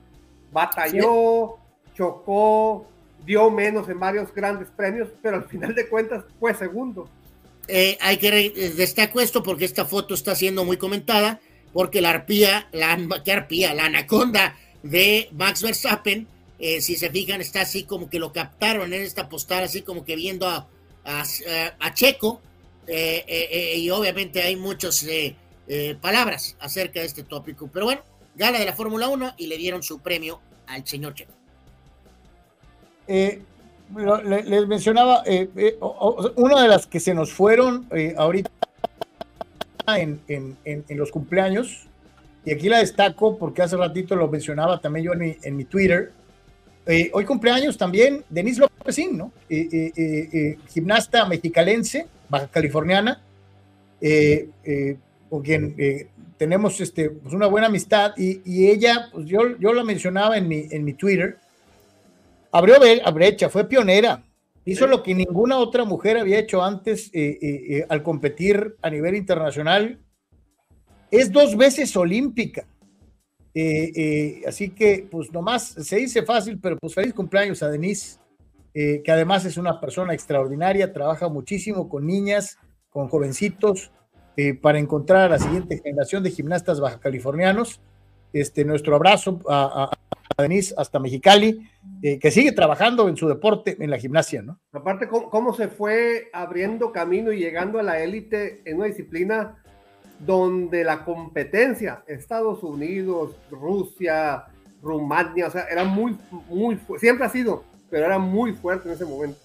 Batalló, 0.51 1.57
chocó, 1.93 2.87
dio 3.25 3.51
menos 3.51 3.89
en 3.89 3.99
varios 3.99 4.33
grandes 4.33 4.69
premios, 4.69 5.09
pero 5.21 5.37
al 5.37 5.45
final 5.49 5.75
de 5.75 5.89
cuentas 5.89 6.23
fue 6.39 6.53
segundo. 6.53 7.09
Eh, 7.67 7.97
hay 7.99 8.17
que 8.17 8.51
destaco 8.77 9.19
esto 9.19 9.43
porque 9.43 9.65
esta 9.65 9.85
foto 9.85 10.13
está 10.13 10.35
siendo 10.35 10.63
muy 10.63 10.77
comentada 10.77 11.41
porque 11.73 11.99
la 11.99 12.11
arpía, 12.11 12.69
la 12.71 12.97
¿qué 13.25 13.33
arpía? 13.33 13.73
La 13.73 13.85
anaconda 13.87 14.55
de 14.83 15.27
Max 15.33 15.63
Verstappen, 15.63 16.27
eh, 16.59 16.79
si 16.79 16.95
se 16.95 17.09
fijan, 17.09 17.41
está 17.41 17.61
así 17.61 17.83
como 17.83 18.09
que 18.09 18.19
lo 18.19 18.31
captaron 18.31 18.93
en 18.93 19.01
esta 19.01 19.27
postal, 19.27 19.63
así 19.65 19.81
como 19.81 20.05
que 20.05 20.15
viendo 20.15 20.47
a, 20.47 20.69
a, 21.05 21.93
Checo, 21.93 22.41
eh, 22.87 23.23
eh, 23.27 23.47
eh, 23.51 23.77
y 23.77 23.89
obviamente 23.89 24.41
hay 24.41 24.55
muchas 24.55 25.05
palabras 26.01 26.55
acerca 26.59 26.99
de 26.99 27.05
este 27.07 27.23
tópico, 27.23 27.67
pero 27.71 27.85
bueno, 27.85 28.01
gana 28.35 28.59
de 28.59 28.65
la 28.65 28.73
Fórmula 28.73 29.07
1 29.07 29.33
y 29.37 29.47
le 29.47 29.57
dieron 29.57 29.81
su 29.83 29.99
premio 29.99 30.39
al 30.67 30.85
señor 30.85 31.13
Checo. 31.13 31.31
Les 33.07 34.67
mencionaba, 34.67 35.23
una 36.35 36.61
de 36.61 36.67
las 36.67 36.87
que 36.87 36.99
se 36.99 37.13
nos 37.13 37.31
fueron 37.31 37.87
ahorita 38.17 38.49
en, 39.87 40.19
en- 40.27 40.57
en- 40.65 40.97
los 40.97 41.11
cumpleaños, 41.11 41.85
y 42.43 42.51
aquí 42.51 42.69
la 42.69 42.79
destaco 42.79 43.37
porque 43.37 43.61
hace 43.61 43.77
ratito 43.77 44.15
lo 44.15 44.27
mencionaba 44.27 44.79
también 44.79 45.05
yo 45.05 45.13
en 45.13 45.19
mi, 45.19 45.37
en 45.43 45.55
mi 45.57 45.65
Twitter. 45.65 46.11
Hoy 47.13 47.25
cumpleaños 47.25 47.77
también 47.77 48.23
Denise 48.29 48.61
Lópezín, 48.85 49.17
¿no? 49.17 49.31
Eh, 49.49 49.67
eh, 49.71 50.29
eh, 50.31 50.57
gimnasta 50.69 51.25
mexicalense, 51.25 52.07
baja 52.29 52.47
californiana, 52.47 53.21
con 55.29 55.41
quien 55.41 55.75
tenemos 56.37 56.79
este, 56.79 57.09
pues 57.09 57.33
una 57.33 57.47
buena 57.47 57.67
amistad, 57.67 58.13
y, 58.17 58.41
y 58.45 58.69
ella, 58.69 59.09
pues 59.11 59.25
yo, 59.25 59.57
yo 59.57 59.73
la 59.73 59.83
mencionaba 59.83 60.37
en 60.37 60.47
mi, 60.47 60.67
en 60.69 60.83
mi 60.83 60.93
Twitter, 60.93 61.37
abrió 62.51 62.75
brecha, 63.11 63.49
fue 63.49 63.67
pionera 63.67 64.23
Hizo 64.67 64.87
lo 64.87 65.03
que 65.03 65.13
ninguna 65.13 65.59
otra 65.59 65.85
mujer 65.85 66.17
había 66.17 66.39
hecho 66.39 66.63
antes 66.63 67.11
eh, 67.13 67.37
eh, 67.39 67.65
eh, 67.69 67.85
al 67.87 68.01
competir 68.01 68.75
a 68.81 68.89
nivel 68.89 69.15
internacional. 69.15 69.99
Es 71.11 71.31
dos 71.31 71.55
veces 71.55 71.95
olímpica. 71.95 72.65
así 74.47 74.71
que, 74.71 75.07
pues 75.09 75.31
nomás 75.31 75.67
se 75.67 75.97
dice 75.97 76.23
fácil, 76.23 76.59
pero 76.59 76.77
pues 76.77 76.95
feliz 76.95 77.13
cumpleaños 77.13 77.61
a 77.61 77.69
Denise, 77.69 78.17
que 78.75 79.11
además 79.11 79.45
es 79.45 79.55
una 79.57 79.79
persona 79.79 80.13
extraordinaria, 80.13 80.91
trabaja 80.91 81.29
muchísimo 81.29 81.87
con 81.87 82.05
niñas, 82.05 82.57
con 82.89 83.07
jovencitos, 83.07 83.91
para 84.61 84.79
encontrar 84.79 85.21
a 85.21 85.29
la 85.29 85.39
siguiente 85.39 85.79
generación 85.81 86.21
de 86.21 86.29
gimnastas 86.31 86.81
baja 86.81 86.99
californianos. 86.99 87.79
Este, 88.33 88.65
nuestro 88.65 88.97
abrazo 88.97 89.39
a, 89.47 89.89
Denise 90.37 90.73
hasta 90.77 90.99
Mexicali, 90.99 91.69
eh, 92.01 92.19
que 92.19 92.31
sigue 92.31 92.51
trabajando 92.51 93.07
en 93.07 93.15
su 93.15 93.27
deporte, 93.27 93.77
en 93.79 93.89
la 93.89 93.97
gimnasia, 93.97 94.41
¿no? 94.41 94.59
Aparte, 94.73 95.07
¿cómo, 95.07 95.53
se 95.53 95.69
fue 95.69 96.29
abriendo 96.33 96.91
camino 96.91 97.31
y 97.31 97.39
llegando 97.39 97.79
a 97.79 97.83
la 97.83 97.99
élite 97.99 98.61
en 98.65 98.77
una 98.77 98.87
disciplina 98.87 99.63
donde 100.19 100.83
la 100.83 101.05
competencia, 101.05 102.03
Estados 102.07 102.63
Unidos, 102.63 103.37
Rusia, 103.49 104.45
Rumania, 104.81 105.47
o 105.47 105.51
sea, 105.51 105.67
era 105.71 105.85
muy, 105.85 106.17
muy, 106.49 106.79
siempre 106.97 107.25
ha 107.25 107.29
sido, 107.29 107.63
pero 107.95 108.07
era 108.07 108.19
muy 108.19 108.51
fuerte 108.51 108.89
en 108.89 108.95
ese 108.95 109.05
momento. 109.05 109.39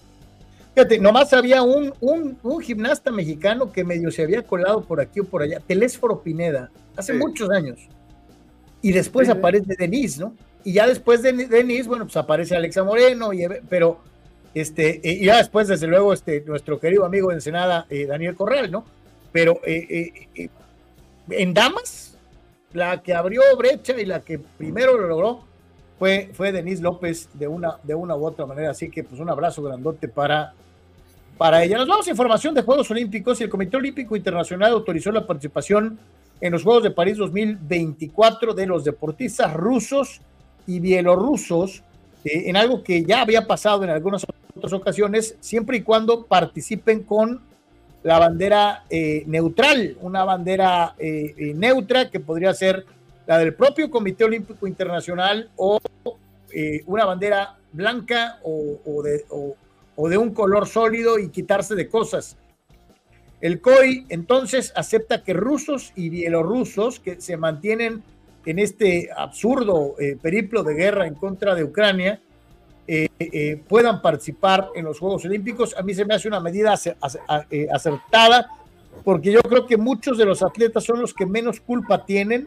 Fíjate, 0.75 0.99
nomás 0.99 1.31
había 1.31 1.63
un, 1.63 1.93
un, 2.01 2.37
un, 2.43 2.61
gimnasta 2.61 3.09
mexicano 3.09 3.71
que 3.71 3.85
medio 3.85 4.11
se 4.11 4.23
había 4.23 4.41
colado 4.41 4.83
por 4.83 4.99
aquí 4.99 5.21
o 5.21 5.23
por 5.23 5.41
allá, 5.41 5.61
Telésforo 5.65 6.21
Pineda, 6.21 6.69
hace 6.97 7.13
muchos 7.13 7.49
años. 7.49 7.79
Y 8.81 8.91
después 8.91 9.29
aparece 9.29 9.73
Denise, 9.77 10.19
¿no? 10.19 10.35
y 10.65 10.73
ya 10.73 10.85
después 10.85 11.21
de 11.21 11.31
Denise, 11.31 11.87
bueno, 11.87 12.03
pues 12.03 12.17
aparece 12.17 12.53
Alexa 12.53 12.83
Moreno, 12.83 13.31
y, 13.31 13.47
pero 13.69 14.01
este, 14.53 14.99
y 15.01 15.23
ya 15.23 15.37
después, 15.37 15.69
desde 15.69 15.87
luego, 15.87 16.11
este, 16.11 16.41
nuestro 16.41 16.77
querido 16.77 17.05
amigo 17.05 17.29
de 17.29 17.35
Ensenada, 17.35 17.85
eh, 17.89 18.05
Daniel 18.05 18.35
Corral, 18.35 18.69
¿no? 18.69 18.83
Pero 19.31 19.61
eh, 19.65 20.27
eh, 20.35 20.49
en 21.29 21.53
Damas, 21.53 22.17
la 22.73 23.01
que 23.01 23.13
abrió 23.13 23.43
brecha 23.57 23.97
y 23.97 24.03
la 24.03 24.19
que 24.19 24.39
primero 24.39 24.97
lo 24.97 25.07
logró 25.07 25.50
fue, 26.01 26.31
fue 26.33 26.51
Denise 26.51 26.81
López 26.81 27.29
de 27.31 27.47
una, 27.47 27.77
de 27.83 27.93
una 27.93 28.15
u 28.15 28.25
otra 28.25 28.47
manera. 28.47 28.71
Así 28.71 28.89
que, 28.89 29.03
pues, 29.03 29.21
un 29.21 29.29
abrazo 29.29 29.61
grandote 29.61 30.07
para, 30.07 30.51
para 31.37 31.63
ella. 31.63 31.77
Nos 31.77 31.87
vamos 31.87 32.07
a 32.07 32.09
información 32.09 32.55
de 32.55 32.63
Juegos 32.63 32.89
Olímpicos 32.89 33.39
y 33.39 33.43
el 33.43 33.51
Comité 33.51 33.77
Olímpico 33.77 34.15
Internacional 34.15 34.71
autorizó 34.71 35.11
la 35.11 35.27
participación 35.27 35.99
en 36.41 36.53
los 36.53 36.63
Juegos 36.63 36.81
de 36.81 36.89
París 36.89 37.17
2024 37.17 38.55
de 38.55 38.65
los 38.65 38.83
deportistas 38.83 39.53
rusos 39.53 40.21
y 40.65 40.79
bielorrusos 40.79 41.83
eh, 42.25 42.49
en 42.49 42.57
algo 42.57 42.81
que 42.81 43.03
ya 43.03 43.21
había 43.21 43.45
pasado 43.45 43.83
en 43.83 43.91
algunas 43.91 44.25
otras 44.55 44.73
ocasiones, 44.73 45.35
siempre 45.39 45.77
y 45.77 45.81
cuando 45.83 46.25
participen 46.25 47.03
con 47.03 47.41
la 48.01 48.17
bandera 48.17 48.85
eh, 48.89 49.23
neutral, 49.27 49.97
una 50.01 50.23
bandera 50.23 50.95
eh, 50.97 51.53
neutra 51.55 52.09
que 52.09 52.19
podría 52.19 52.55
ser 52.55 52.87
la 53.27 53.37
del 53.37 53.53
propio 53.53 53.89
Comité 53.89 54.23
Olímpico 54.23 54.67
Internacional 54.67 55.49
o 55.55 55.79
una 56.85 57.05
bandera 57.05 57.57
blanca 57.71 58.39
o, 58.43 59.01
de, 59.03 59.23
o 59.29 60.09
de 60.09 60.17
un 60.17 60.33
color 60.33 60.67
sólido 60.67 61.17
y 61.17 61.29
quitarse 61.29 61.75
de 61.75 61.87
cosas. 61.87 62.35
El 63.41 63.59
COI 63.59 64.05
entonces 64.09 64.71
acepta 64.75 65.23
que 65.23 65.33
rusos 65.33 65.93
y 65.95 66.09
bielorrusos 66.09 66.99
que 66.99 67.19
se 67.19 67.37
mantienen 67.37 68.03
en 68.45 68.59
este 68.59 69.09
absurdo 69.15 69.95
eh, 69.99 70.15
periplo 70.21 70.63
de 70.63 70.75
guerra 70.75 71.07
en 71.07 71.15
contra 71.15 71.55
de 71.55 71.63
Ucrania 71.63 72.21
eh, 72.87 73.07
eh, 73.19 73.61
puedan 73.67 74.01
participar 74.01 74.69
en 74.75 74.85
los 74.85 74.99
Juegos 74.99 75.25
Olímpicos. 75.25 75.75
A 75.75 75.81
mí 75.81 75.93
se 75.93 76.05
me 76.05 76.13
hace 76.13 76.27
una 76.27 76.39
medida 76.39 76.73
acertada 77.71 78.49
porque 79.03 79.31
yo 79.31 79.41
creo 79.41 79.65
que 79.65 79.77
muchos 79.77 80.19
de 80.19 80.25
los 80.25 80.43
atletas 80.43 80.83
son 80.83 81.01
los 81.01 81.13
que 81.13 81.25
menos 81.25 81.59
culpa 81.61 82.05
tienen 82.05 82.45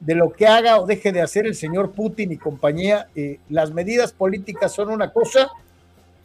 de 0.00 0.14
lo 0.14 0.32
que 0.32 0.46
haga 0.46 0.80
o 0.80 0.86
deje 0.86 1.12
de 1.12 1.22
hacer 1.22 1.46
el 1.46 1.54
señor 1.54 1.92
Putin 1.92 2.32
y 2.32 2.36
compañía. 2.36 3.08
las 3.48 3.72
medidas 3.72 4.12
políticas 4.12 4.72
son 4.72 4.90
una 4.90 5.12
cosa, 5.12 5.50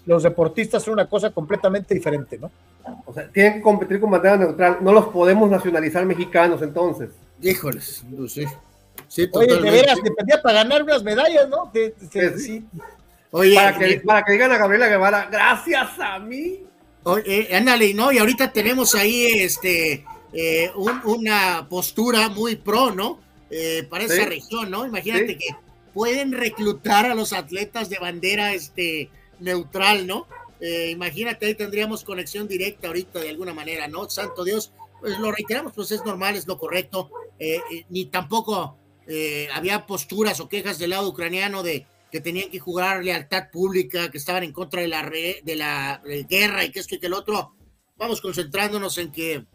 los 0.05 0.23
deportistas 0.23 0.83
son 0.83 0.93
una 0.93 1.07
cosa 1.07 1.31
completamente 1.31 1.93
diferente, 1.93 2.37
¿no? 2.37 2.51
O 3.05 3.13
sea, 3.13 3.29
tienen 3.29 3.55
que 3.55 3.61
competir 3.61 3.99
con 3.99 4.11
bandera 4.11 4.37
neutral. 4.37 4.77
No 4.81 4.91
los 4.91 5.05
podemos 5.07 5.49
nacionalizar 5.49 6.05
mexicanos 6.05 6.61
entonces. 6.61 7.09
Híjoles, 7.41 8.03
no 8.09 8.27
sé. 8.27 8.47
Oye, 9.33 9.55
de 9.55 9.71
veras, 9.71 9.99
dependía 10.03 10.41
para 10.41 10.63
ganar 10.63 10.83
unas 10.83 11.03
medallas, 11.03 11.47
¿no? 11.49 11.71
sí. 12.37 12.65
Oye, 13.31 13.55
para 13.55 13.77
que, 13.77 14.01
para 14.05 14.23
que 14.23 14.31
digan 14.33 14.51
a 14.51 14.57
Gabriela 14.57 14.87
Guevara, 14.87 15.27
gracias 15.31 15.99
a 15.99 16.19
mí. 16.19 16.63
Oye, 17.03 17.47
ándale, 17.53 17.93
¿no? 17.93 18.11
Y 18.11 18.17
ahorita 18.17 18.51
tenemos 18.51 18.95
ahí 18.95 19.25
este 19.41 20.05
eh, 20.33 20.71
una 20.75 21.67
postura 21.69 22.29
muy 22.29 22.55
pro, 22.55 22.91
¿no? 22.91 23.19
Eh, 23.49 23.83
para 23.89 24.03
esa 24.03 24.25
región, 24.25 24.69
¿no? 24.69 24.85
Imagínate 24.85 25.37
que 25.37 25.55
pueden 25.93 26.31
reclutar 26.31 27.05
a 27.05 27.15
los 27.15 27.33
atletas 27.33 27.89
de 27.89 27.97
bandera 27.97 28.53
este, 28.53 29.09
neutral, 29.39 30.05
¿no? 30.05 30.27
Eh, 30.61 30.89
imagínate, 30.91 31.45
ahí 31.45 31.55
tendríamos 31.55 32.03
conexión 32.03 32.47
directa 32.47 32.87
ahorita 32.87 33.19
de 33.19 33.29
alguna 33.29 33.53
manera, 33.53 33.87
¿no? 33.87 34.09
Santo 34.09 34.43
Dios, 34.43 34.73
pues 34.99 35.17
lo 35.17 35.31
reiteramos, 35.31 35.73
pues 35.73 35.91
es 35.91 36.03
normal, 36.05 36.35
es 36.35 36.45
lo 36.47 36.57
correcto, 36.57 37.09
ni 37.89 38.05
tampoco 38.05 38.77
eh, 39.11 39.47
había 39.53 39.87
posturas 39.87 40.39
o 40.39 40.47
quejas 40.47 40.77
del 40.77 40.91
lado 40.91 41.09
ucraniano 41.09 41.63
de 41.63 41.87
que 42.11 42.21
tenían 42.21 42.51
que 42.51 42.59
jugar 42.59 43.03
lealtad 43.03 43.49
pública, 43.51 44.11
que 44.11 44.19
estaban 44.19 44.43
en 44.43 44.53
contra 44.53 44.83
de 44.83 44.87
la, 44.87 45.01
de 45.43 45.55
la 45.55 45.99
guerra 46.29 46.63
y 46.63 46.71
que 46.71 46.79
esto 46.79 46.93
y 46.93 46.99
que 46.99 47.07
el 47.07 47.13
otro. 47.13 47.55
Vamos 47.97 48.21
concentrándonos 48.21 48.99
en 48.99 49.11
que 49.11 49.45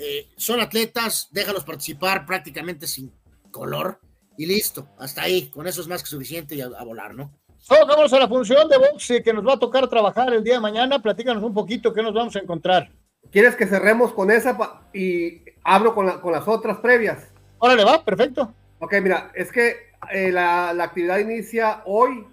eh, 0.00 0.28
son 0.36 0.60
atletas, 0.60 1.28
déjalos 1.30 1.64
participar 1.64 2.26
prácticamente 2.26 2.88
sin 2.88 3.12
color 3.50 4.00
y 4.36 4.46
listo, 4.46 4.88
hasta 4.98 5.22
ahí, 5.22 5.50
con 5.50 5.66
eso 5.66 5.80
es 5.80 5.88
más 5.88 6.02
que 6.02 6.08
suficiente 6.08 6.54
y 6.54 6.60
a, 6.60 6.68
volar, 6.68 7.14
¿no? 7.14 7.32
vamos 7.68 8.12
a 8.12 8.18
la 8.18 8.28
función 8.28 8.68
de 8.68 8.78
boxe 8.78 9.22
que 9.22 9.32
nos 9.32 9.46
va 9.46 9.54
a 9.54 9.58
tocar 9.58 9.88
trabajar 9.88 10.32
el 10.32 10.44
día 10.44 10.54
de 10.54 10.60
mañana. 10.60 11.02
Platícanos 11.02 11.42
un 11.42 11.52
poquito 11.52 11.92
qué 11.92 12.02
nos 12.02 12.14
vamos 12.14 12.34
a 12.36 12.38
encontrar. 12.38 12.90
¿Quieres 13.30 13.56
que 13.56 13.66
cerremos 13.66 14.12
con 14.12 14.30
esa 14.30 14.56
y 14.94 15.42
abro 15.64 15.94
con, 15.94 16.20
con 16.20 16.32
las 16.32 16.46
otras 16.46 16.78
previas? 16.78 17.28
Órale, 17.58 17.84
va, 17.84 18.04
perfecto. 18.04 18.54
Ok, 18.78 18.94
mira, 19.02 19.32
es 19.34 19.50
que 19.50 19.88
eh, 20.12 20.30
la, 20.30 20.70
actividad 20.70 21.18
inicia 21.18 21.82
hoy, 21.84 22.26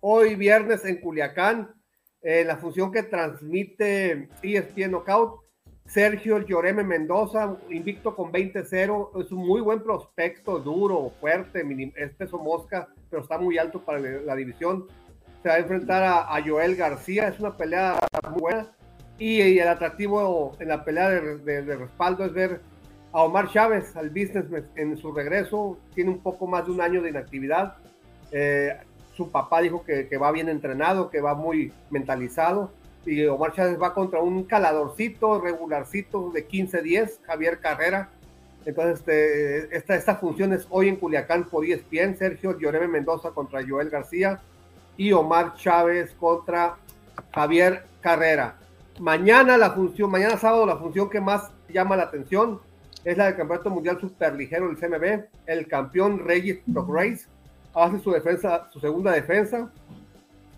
hoy 0.00 0.34
viernes 0.34 0.84
en 0.84 1.00
Culiacán, 1.00 1.74
eh, 2.20 2.44
la 2.44 2.58
función 2.58 2.92
que 2.92 3.04
transmite 3.04 4.28
ESPN 4.42 4.90
Knockout. 4.90 5.40
Sergio 5.88 6.38
Lloreme 6.38 6.84
Mendoza, 6.84 7.56
invicto 7.70 8.14
con 8.14 8.30
20-0, 8.30 9.24
es 9.24 9.32
un 9.32 9.46
muy 9.46 9.60
buen 9.60 9.82
prospecto, 9.82 10.60
duro, 10.60 11.10
fuerte, 11.20 11.64
es 11.96 12.14
peso 12.14 12.38
mosca, 12.38 12.88
pero 13.10 13.22
está 13.22 13.38
muy 13.38 13.58
alto 13.58 13.80
para 13.80 13.98
la, 13.98 14.36
división. 14.36 14.86
Se 15.42 15.48
va 15.48 15.54
a 15.54 15.58
enfrentar 15.58 16.02
a, 16.04 16.40
Joel 16.46 16.76
García, 16.76 17.28
es 17.28 17.40
una 17.40 17.56
pelea 17.56 17.98
muy 18.30 18.40
buena. 18.40 18.72
Y, 19.18 19.40
el 19.58 19.66
atractivo 19.66 20.52
en 20.60 20.68
la 20.68 20.84
pelea 20.84 21.08
de 21.08 21.76
respaldo 21.76 22.24
es 22.26 22.32
ver 22.32 22.60
a 23.12 23.22
Omar 23.22 23.50
Chávez, 23.50 23.96
al 23.96 24.10
business 24.10 24.44
en 24.76 24.96
su 24.96 25.12
regreso, 25.12 25.78
tiene 25.94 26.10
un 26.10 26.18
poco 26.18 26.46
más 26.46 26.66
de 26.66 26.72
un 26.72 26.80
año 26.80 27.02
de 27.02 27.10
inactividad. 27.10 27.76
Eh, 28.30 28.76
su 29.14 29.30
papá 29.30 29.60
dijo 29.60 29.84
que, 29.84 30.16
va 30.18 30.30
bien 30.30 30.48
entrenado, 30.48 31.10
que 31.10 31.20
va 31.20 31.34
muy 31.34 31.72
mentalizado. 31.90 32.72
Y 33.08 33.24
Omar 33.24 33.54
Chávez 33.54 33.80
va 33.80 33.94
contra 33.94 34.20
un 34.20 34.44
caladorcito, 34.44 35.40
regularcito 35.40 36.30
de 36.30 36.46
15-10, 36.46 37.20
Javier 37.24 37.58
Carrera. 37.58 38.10
Entonces, 38.66 38.98
este, 39.70 39.96
esta, 39.96 40.16
función 40.16 40.52
es 40.52 40.66
hoy 40.68 40.88
en 40.88 40.96
Culiacán 40.96 41.44
por 41.44 41.64
ESPN. 41.64 42.16
Sergio 42.18 42.58
Lloreme 42.58 42.86
Mendoza 42.86 43.30
contra 43.30 43.66
Joel 43.66 43.88
García 43.88 44.40
y 44.98 45.12
Omar 45.12 45.54
Chávez 45.54 46.12
contra 46.20 46.76
Javier 47.32 47.84
Carrera. 48.02 48.58
Mañana 49.00 49.56
la 49.56 49.70
función, 49.70 50.10
mañana 50.10 50.36
sábado 50.36 50.66
la 50.66 50.76
función 50.76 51.08
que 51.08 51.20
más 51.20 51.50
llama 51.70 51.96
la 51.96 52.02
atención 52.02 52.60
es 53.04 53.16
la 53.16 53.26
del 53.26 53.36
Campeonato 53.36 53.70
Mundial 53.70 53.98
Superligero 53.98 54.68
del 54.68 54.76
CMB. 54.76 55.28
El 55.46 55.66
campeón 55.66 56.18
Regis 56.18 56.58
Prograis 56.70 57.26
hace 57.74 58.00
su 58.00 58.10
defensa, 58.10 58.68
su 58.70 58.80
segunda 58.80 59.12
defensa. 59.12 59.70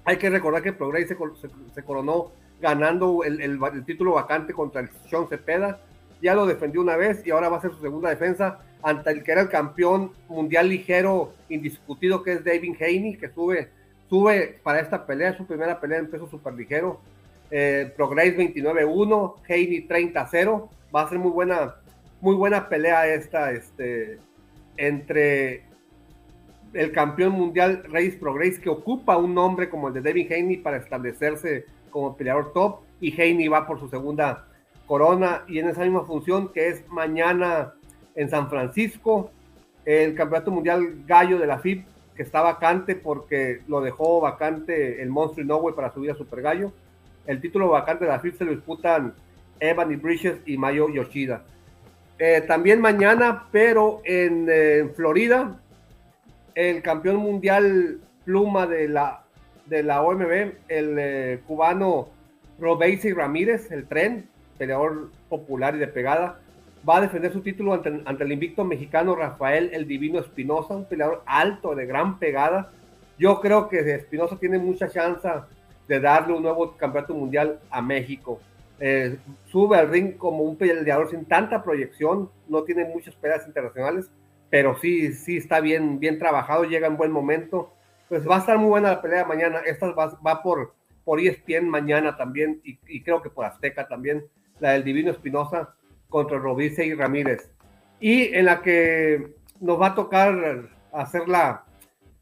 Hay 0.04 0.16
que 0.16 0.30
recordar 0.30 0.62
que 0.62 0.72
Prograis 0.72 1.06
se, 1.06 1.84
coronó 1.84 2.32
ganando 2.60 3.24
el, 3.24 3.84
título 3.84 4.14
vacante 4.14 4.52
contra 4.52 4.82
el 4.82 4.90
Sean 5.08 5.28
Cepeda. 5.28 5.80
Ya 6.22 6.34
lo 6.34 6.46
defendió 6.46 6.80
una 6.80 6.96
vez 6.96 7.26
y 7.26 7.30
ahora 7.30 7.48
va 7.48 7.58
a 7.58 7.62
ser 7.62 7.70
su 7.72 7.80
segunda 7.80 8.10
defensa 8.10 8.58
ante 8.82 9.10
el 9.10 9.22
que 9.22 9.32
era 9.32 9.42
el 9.42 9.48
campeón 9.48 10.12
mundial 10.28 10.68
ligero 10.68 11.32
indiscutido, 11.48 12.22
que 12.22 12.32
es 12.32 12.44
David 12.44 12.76
Haney, 12.80 13.16
que 13.16 13.30
sube, 13.30 13.68
sube 14.08 14.58
para 14.62 14.80
esta 14.80 15.06
pelea, 15.06 15.36
su 15.36 15.46
primera 15.46 15.80
pelea 15.80 15.98
en 15.98 16.10
peso 16.10 16.28
superligero. 16.28 17.00
Eh, 17.50 17.92
Prograis 17.96 18.36
29-1, 18.36 19.34
Haney 19.48 19.88
30-0. 19.88 20.68
Va 20.94 21.02
a 21.02 21.08
ser 21.08 21.18
muy 21.18 21.30
buena 21.30 21.74
muy 22.20 22.34
buena 22.34 22.68
pelea 22.68 23.06
esta, 23.06 23.52
este, 23.52 24.18
entre 24.76 25.64
el 26.72 26.92
campeón 26.92 27.32
mundial 27.32 27.82
Reyes 27.84 28.16
Progress, 28.16 28.58
que 28.58 28.68
ocupa 28.68 29.16
un 29.16 29.34
nombre 29.34 29.68
como 29.68 29.88
el 29.88 29.94
de 29.94 30.00
Devin 30.02 30.32
Haney 30.32 30.56
para 30.58 30.76
establecerse 30.76 31.66
como 31.90 32.16
peleador 32.16 32.52
top, 32.52 32.80
y 33.00 33.12
Haney 33.12 33.48
va 33.48 33.66
por 33.66 33.78
su 33.80 33.88
segunda 33.88 34.46
corona, 34.86 35.44
y 35.48 35.58
en 35.58 35.68
esa 35.68 35.82
misma 35.82 36.04
función 36.04 36.48
que 36.52 36.68
es 36.68 36.88
mañana 36.88 37.74
en 38.14 38.28
San 38.28 38.48
Francisco, 38.48 39.30
el 39.84 40.14
campeonato 40.14 40.50
mundial 40.50 41.04
gallo 41.06 41.38
de 41.38 41.46
la 41.46 41.58
FIP, 41.58 41.86
que 42.14 42.22
está 42.22 42.42
vacante 42.42 42.96
porque 42.96 43.62
lo 43.66 43.80
dejó 43.80 44.20
vacante 44.20 45.00
el 45.00 45.08
Monstruo 45.08 45.44
Inoue 45.44 45.74
para 45.74 45.92
subir 45.92 46.10
a 46.10 46.14
Super 46.14 46.42
Gallo. 46.42 46.72
El 47.26 47.40
título 47.40 47.68
vacante 47.68 48.04
de 48.04 48.10
la 48.10 48.20
FIP 48.20 48.36
se 48.36 48.44
lo 48.44 48.50
disputan 48.50 49.14
Evan 49.58 49.90
y 49.90 49.96
Bridges 49.96 50.38
y 50.44 50.58
Mayo 50.58 50.88
Yoshida. 50.90 51.44
Eh, 52.18 52.42
también 52.46 52.80
mañana, 52.82 53.46
pero 53.50 54.02
en 54.04 54.46
eh, 54.50 54.90
Florida, 54.94 55.58
el 56.54 56.82
campeón 56.82 57.16
mundial 57.16 58.00
pluma 58.26 58.66
de 58.66 58.88
la, 58.88 59.19
de 59.70 59.84
la 59.84 60.02
OMB, 60.02 60.52
el 60.68 60.96
eh, 60.98 61.40
cubano 61.46 62.08
Robesi 62.58 63.12
Ramírez, 63.12 63.70
el 63.70 63.86
tren, 63.86 64.28
peleador 64.58 65.10
popular 65.28 65.76
y 65.76 65.78
de 65.78 65.86
pegada, 65.86 66.40
va 66.86 66.96
a 66.96 67.00
defender 67.00 67.32
su 67.32 67.40
título 67.40 67.72
ante, 67.72 68.24
el 68.24 68.32
invicto 68.32 68.64
mexicano 68.64 69.14
Rafael 69.14 69.70
el 69.72 69.86
Divino 69.86 70.18
Espinosa, 70.18 70.74
un 70.74 70.86
peleador 70.86 71.22
alto, 71.24 71.74
de 71.76 71.86
gran 71.86 72.18
pegada. 72.18 72.72
Yo 73.16 73.40
creo 73.40 73.68
que 73.68 73.78
Espinosa 73.94 74.36
tiene 74.38 74.58
mucha 74.58 74.88
chance 74.88 75.28
de 75.86 76.00
darle 76.00 76.34
un 76.34 76.42
nuevo 76.42 76.76
campeonato 76.76 77.14
mundial 77.14 77.60
a 77.70 77.80
México. 77.80 78.40
Eh, 78.80 79.18
sube 79.46 79.78
al 79.78 79.88
ring 79.88 80.16
como 80.16 80.42
un 80.42 80.56
peleador 80.56 81.10
sin 81.10 81.26
tanta 81.26 81.62
proyección, 81.62 82.28
no 82.48 82.64
tiene 82.64 82.86
muchas 82.86 83.14
peleas 83.14 83.46
internacionales, 83.46 84.10
pero 84.48 84.76
sí, 84.80 85.12
sí 85.12 85.36
está 85.36 85.60
bien, 85.60 86.00
bien 86.00 86.18
trabajado, 86.18 86.64
llega 86.64 86.88
en 86.88 86.96
buen 86.96 87.12
momento. 87.12 87.72
Pues 88.10 88.28
va 88.28 88.36
a 88.36 88.38
estar 88.40 88.58
muy 88.58 88.68
buena 88.68 88.90
la 88.90 89.00
pelea 89.00 89.24
mañana. 89.24 89.60
Esta 89.64 89.92
va, 89.92 90.42
por, 90.42 90.74
por 91.04 91.20
ESPN 91.20 91.68
mañana 91.68 92.16
también 92.16 92.60
y, 92.64 92.76
y, 92.88 93.04
creo 93.04 93.22
que 93.22 93.30
por 93.30 93.44
Azteca 93.44 93.86
también, 93.86 94.26
la 94.58 94.72
del 94.72 94.82
Divino 94.82 95.12
Espinosa 95.12 95.76
contra 96.08 96.36
Robice 96.36 96.84
y 96.84 96.92
Ramírez. 96.92 97.52
Y 98.00 98.34
en 98.34 98.46
la 98.46 98.62
que 98.62 99.34
nos 99.60 99.80
va 99.80 99.86
a 99.86 99.94
tocar 99.94 100.68
hacer 100.92 101.28
la, 101.28 101.62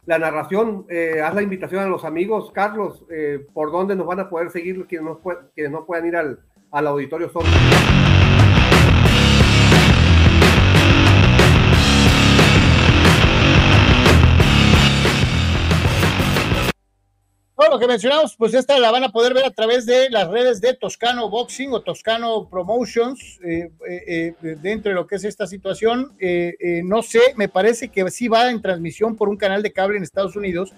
la 0.04 0.18
narración, 0.18 0.84
eh, 0.90 1.22
haz 1.24 1.34
la 1.34 1.40
invitación 1.40 1.82
a 1.82 1.88
los 1.88 2.04
amigos, 2.04 2.52
Carlos, 2.52 3.06
eh, 3.10 3.46
por 3.54 3.72
dónde 3.72 3.96
nos 3.96 4.06
van 4.06 4.20
a 4.20 4.28
poder 4.28 4.50
seguir 4.50 4.86
quienes 4.86 5.06
no, 5.06 5.20
quienes 5.54 5.72
no 5.72 5.86
puedan 5.86 6.06
ir 6.06 6.16
al, 6.16 6.40
al 6.70 6.86
auditorio 6.86 7.30
son. 7.30 7.44
Todo 17.68 17.76
lo 17.76 17.80
que 17.86 17.92
mencionamos, 17.92 18.34
pues 18.34 18.54
esta 18.54 18.78
la 18.78 18.90
van 18.90 19.04
a 19.04 19.10
poder 19.10 19.34
ver 19.34 19.44
a 19.44 19.50
través 19.50 19.84
de 19.84 20.08
las 20.08 20.26
redes 20.30 20.62
de 20.62 20.72
Toscano 20.72 21.28
Boxing 21.28 21.70
o 21.74 21.82
Toscano 21.82 22.48
Promotions, 22.48 23.38
eh, 23.44 23.68
eh, 23.86 24.34
eh, 24.42 24.56
dentro 24.62 24.88
de 24.88 24.94
lo 24.94 25.06
que 25.06 25.16
es 25.16 25.24
esta 25.24 25.46
situación. 25.46 26.16
no 26.84 27.02
sé, 27.02 27.20
me 27.36 27.50
parece 27.50 27.90
que 27.90 28.10
sí 28.10 28.26
va 28.26 28.50
en 28.50 28.62
transmisión 28.62 29.16
por 29.16 29.28
un 29.28 29.36
canal 29.36 29.62
de 29.62 29.70
cable 29.70 29.98
en 29.98 30.02
Estados 30.02 30.34
Unidos, 30.34 30.72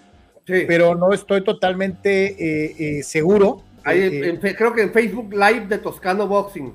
pero 0.44 0.96
no 0.96 1.12
estoy 1.12 1.44
totalmente 1.44 3.04
seguro. 3.04 3.62
creo 3.84 4.74
que 4.74 4.82
en 4.82 4.92
Facebook 4.92 5.32
Live 5.32 5.66
de 5.68 5.78
Toscano 5.78 6.26
Boxing. 6.26 6.74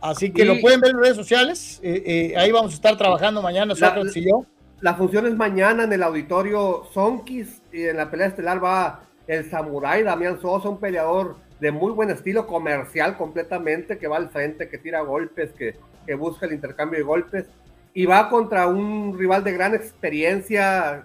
Así 0.00 0.32
que 0.32 0.44
lo 0.44 0.60
pueden 0.60 0.80
ver 0.80 0.90
en 0.90 0.98
redes 0.98 1.16
sociales. 1.16 1.80
ahí 1.84 2.50
vamos 2.50 2.72
a 2.72 2.74
estar 2.74 2.98
trabajando 2.98 3.40
mañana, 3.40 3.66
nosotros 3.66 4.16
y 4.16 4.24
yo. 4.24 4.44
La 4.80 4.94
función 4.94 5.26
es 5.26 5.34
mañana 5.34 5.84
en 5.84 5.92
el 5.92 6.02
auditorio 6.02 6.88
Sonkis 6.92 7.62
y 7.76 7.88
en 7.88 7.98
la 7.98 8.10
pelea 8.10 8.28
estelar 8.28 8.64
va 8.64 9.00
el 9.26 9.50
Samurai 9.50 10.02
Damián 10.02 10.40
Sosa, 10.40 10.70
un 10.70 10.80
peleador 10.80 11.36
de 11.60 11.70
muy 11.70 11.92
buen 11.92 12.08
estilo 12.10 12.46
comercial 12.46 13.18
completamente, 13.18 13.98
que 13.98 14.08
va 14.08 14.16
al 14.16 14.30
frente, 14.30 14.68
que 14.70 14.78
tira 14.78 15.02
golpes, 15.02 15.52
que, 15.52 15.76
que 16.06 16.14
busca 16.14 16.46
el 16.46 16.54
intercambio 16.54 16.98
de 16.98 17.04
golpes 17.04 17.46
y 17.92 18.06
va 18.06 18.30
contra 18.30 18.66
un 18.66 19.18
rival 19.18 19.44
de 19.44 19.52
gran 19.52 19.74
experiencia, 19.74 21.04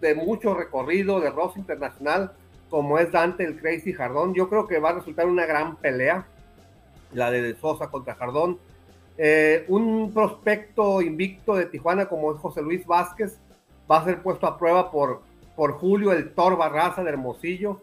de 0.00 0.14
mucho 0.16 0.54
recorrido, 0.54 1.20
de 1.20 1.30
Ross 1.30 1.56
Internacional, 1.56 2.32
como 2.70 2.98
es 2.98 3.12
Dante 3.12 3.44
el 3.44 3.60
Crazy 3.60 3.92
Jardón. 3.92 4.34
Yo 4.34 4.48
creo 4.48 4.66
que 4.66 4.80
va 4.80 4.90
a 4.90 4.94
resultar 4.94 5.26
una 5.26 5.46
gran 5.46 5.76
pelea, 5.76 6.26
la 7.12 7.30
de 7.30 7.54
Sosa 7.56 7.88
contra 7.88 8.14
Jardón. 8.14 8.58
Eh, 9.16 9.64
un 9.68 10.12
prospecto 10.12 11.02
invicto 11.02 11.54
de 11.54 11.66
Tijuana 11.66 12.06
como 12.06 12.32
es 12.32 12.38
José 12.38 12.62
Luis 12.62 12.84
Vázquez 12.86 13.38
va 13.90 13.98
a 13.98 14.04
ser 14.04 14.22
puesto 14.22 14.46
a 14.46 14.56
prueba 14.56 14.90
por, 14.90 15.22
por 15.60 15.72
Julio 15.72 16.10
el 16.12 16.32
Tor 16.32 16.56
Barraza 16.56 17.04
de 17.04 17.10
Hermosillo. 17.10 17.82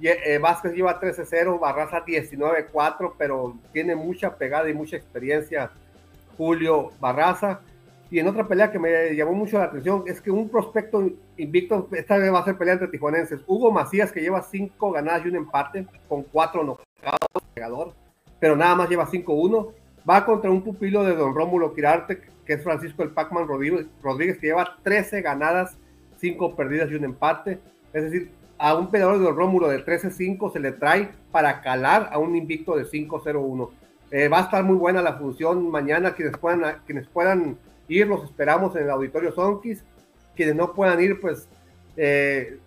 Eh, 0.00 0.38
Vázquez 0.38 0.72
lleva 0.72 0.98
13-0, 0.98 1.60
Barraza 1.60 2.02
19-4, 2.02 3.16
pero 3.18 3.54
tiene 3.70 3.94
mucha 3.94 4.38
pegada 4.38 4.70
y 4.70 4.72
mucha 4.72 4.96
experiencia 4.96 5.70
Julio 6.38 6.90
Barraza. 6.98 7.60
Y 8.10 8.18
en 8.18 8.28
otra 8.28 8.48
pelea 8.48 8.72
que 8.72 8.78
me 8.78 9.14
llamó 9.14 9.34
mucho 9.34 9.58
la 9.58 9.64
atención 9.64 10.04
es 10.06 10.22
que 10.22 10.30
un 10.30 10.48
prospecto 10.48 11.06
invicto, 11.36 11.90
esta 11.92 12.16
vez 12.16 12.32
va 12.32 12.38
a 12.38 12.44
ser 12.46 12.56
pelea 12.56 12.72
entre 12.72 12.88
tijuanenses. 12.88 13.42
Hugo 13.46 13.70
Macías, 13.70 14.10
que 14.10 14.22
lleva 14.22 14.40
5 14.40 14.90
ganadas 14.90 15.26
y 15.26 15.28
un 15.28 15.36
empate, 15.36 15.86
con 16.08 16.22
4 16.22 16.64
nocados, 16.64 17.94
pero 18.40 18.56
nada 18.56 18.74
más 18.74 18.88
lleva 18.88 19.06
5-1 19.06 19.74
va 20.08 20.24
contra 20.24 20.50
un 20.50 20.62
pupilo 20.62 21.04
de 21.04 21.14
don 21.14 21.34
Rómulo 21.34 21.74
Quirarte, 21.74 22.22
que 22.46 22.54
es 22.54 22.64
Francisco 22.64 23.02
el 23.02 23.10
Pacman 23.10 23.46
Rodríguez, 23.46 24.38
que 24.38 24.46
lleva 24.46 24.78
13 24.82 25.20
ganadas, 25.20 25.76
5 26.18 26.54
perdidas 26.54 26.90
y 26.90 26.94
un 26.94 27.04
empate. 27.04 27.58
Es 27.92 28.02
decir, 28.04 28.30
a 28.58 28.74
un 28.74 28.90
peleador 28.90 29.18
de 29.18 29.30
Rómulo 29.30 29.68
de 29.68 29.84
13-5 29.84 30.52
se 30.52 30.60
le 30.60 30.72
trae 30.72 31.10
para 31.30 31.60
calar 31.60 32.08
a 32.12 32.18
un 32.18 32.36
invicto 32.36 32.76
de 32.76 32.84
5-0-1. 32.84 33.70
Eh, 34.10 34.28
va 34.28 34.38
a 34.38 34.42
estar 34.42 34.64
muy 34.64 34.76
buena 34.76 35.02
la 35.02 35.14
función 35.14 35.70
mañana. 35.70 36.14
Quienes 36.14 36.36
puedan, 36.36 36.78
quienes 36.86 37.06
puedan 37.06 37.56
ir, 37.88 38.06
los 38.06 38.24
esperamos 38.24 38.74
en 38.76 38.84
el 38.84 38.90
auditorio 38.90 39.32
Sonkis. 39.32 39.84
Quienes 40.34 40.54
no 40.54 40.72
puedan 40.72 41.00
ir, 41.00 41.20
pues 41.20 41.48
eh, 41.96 42.58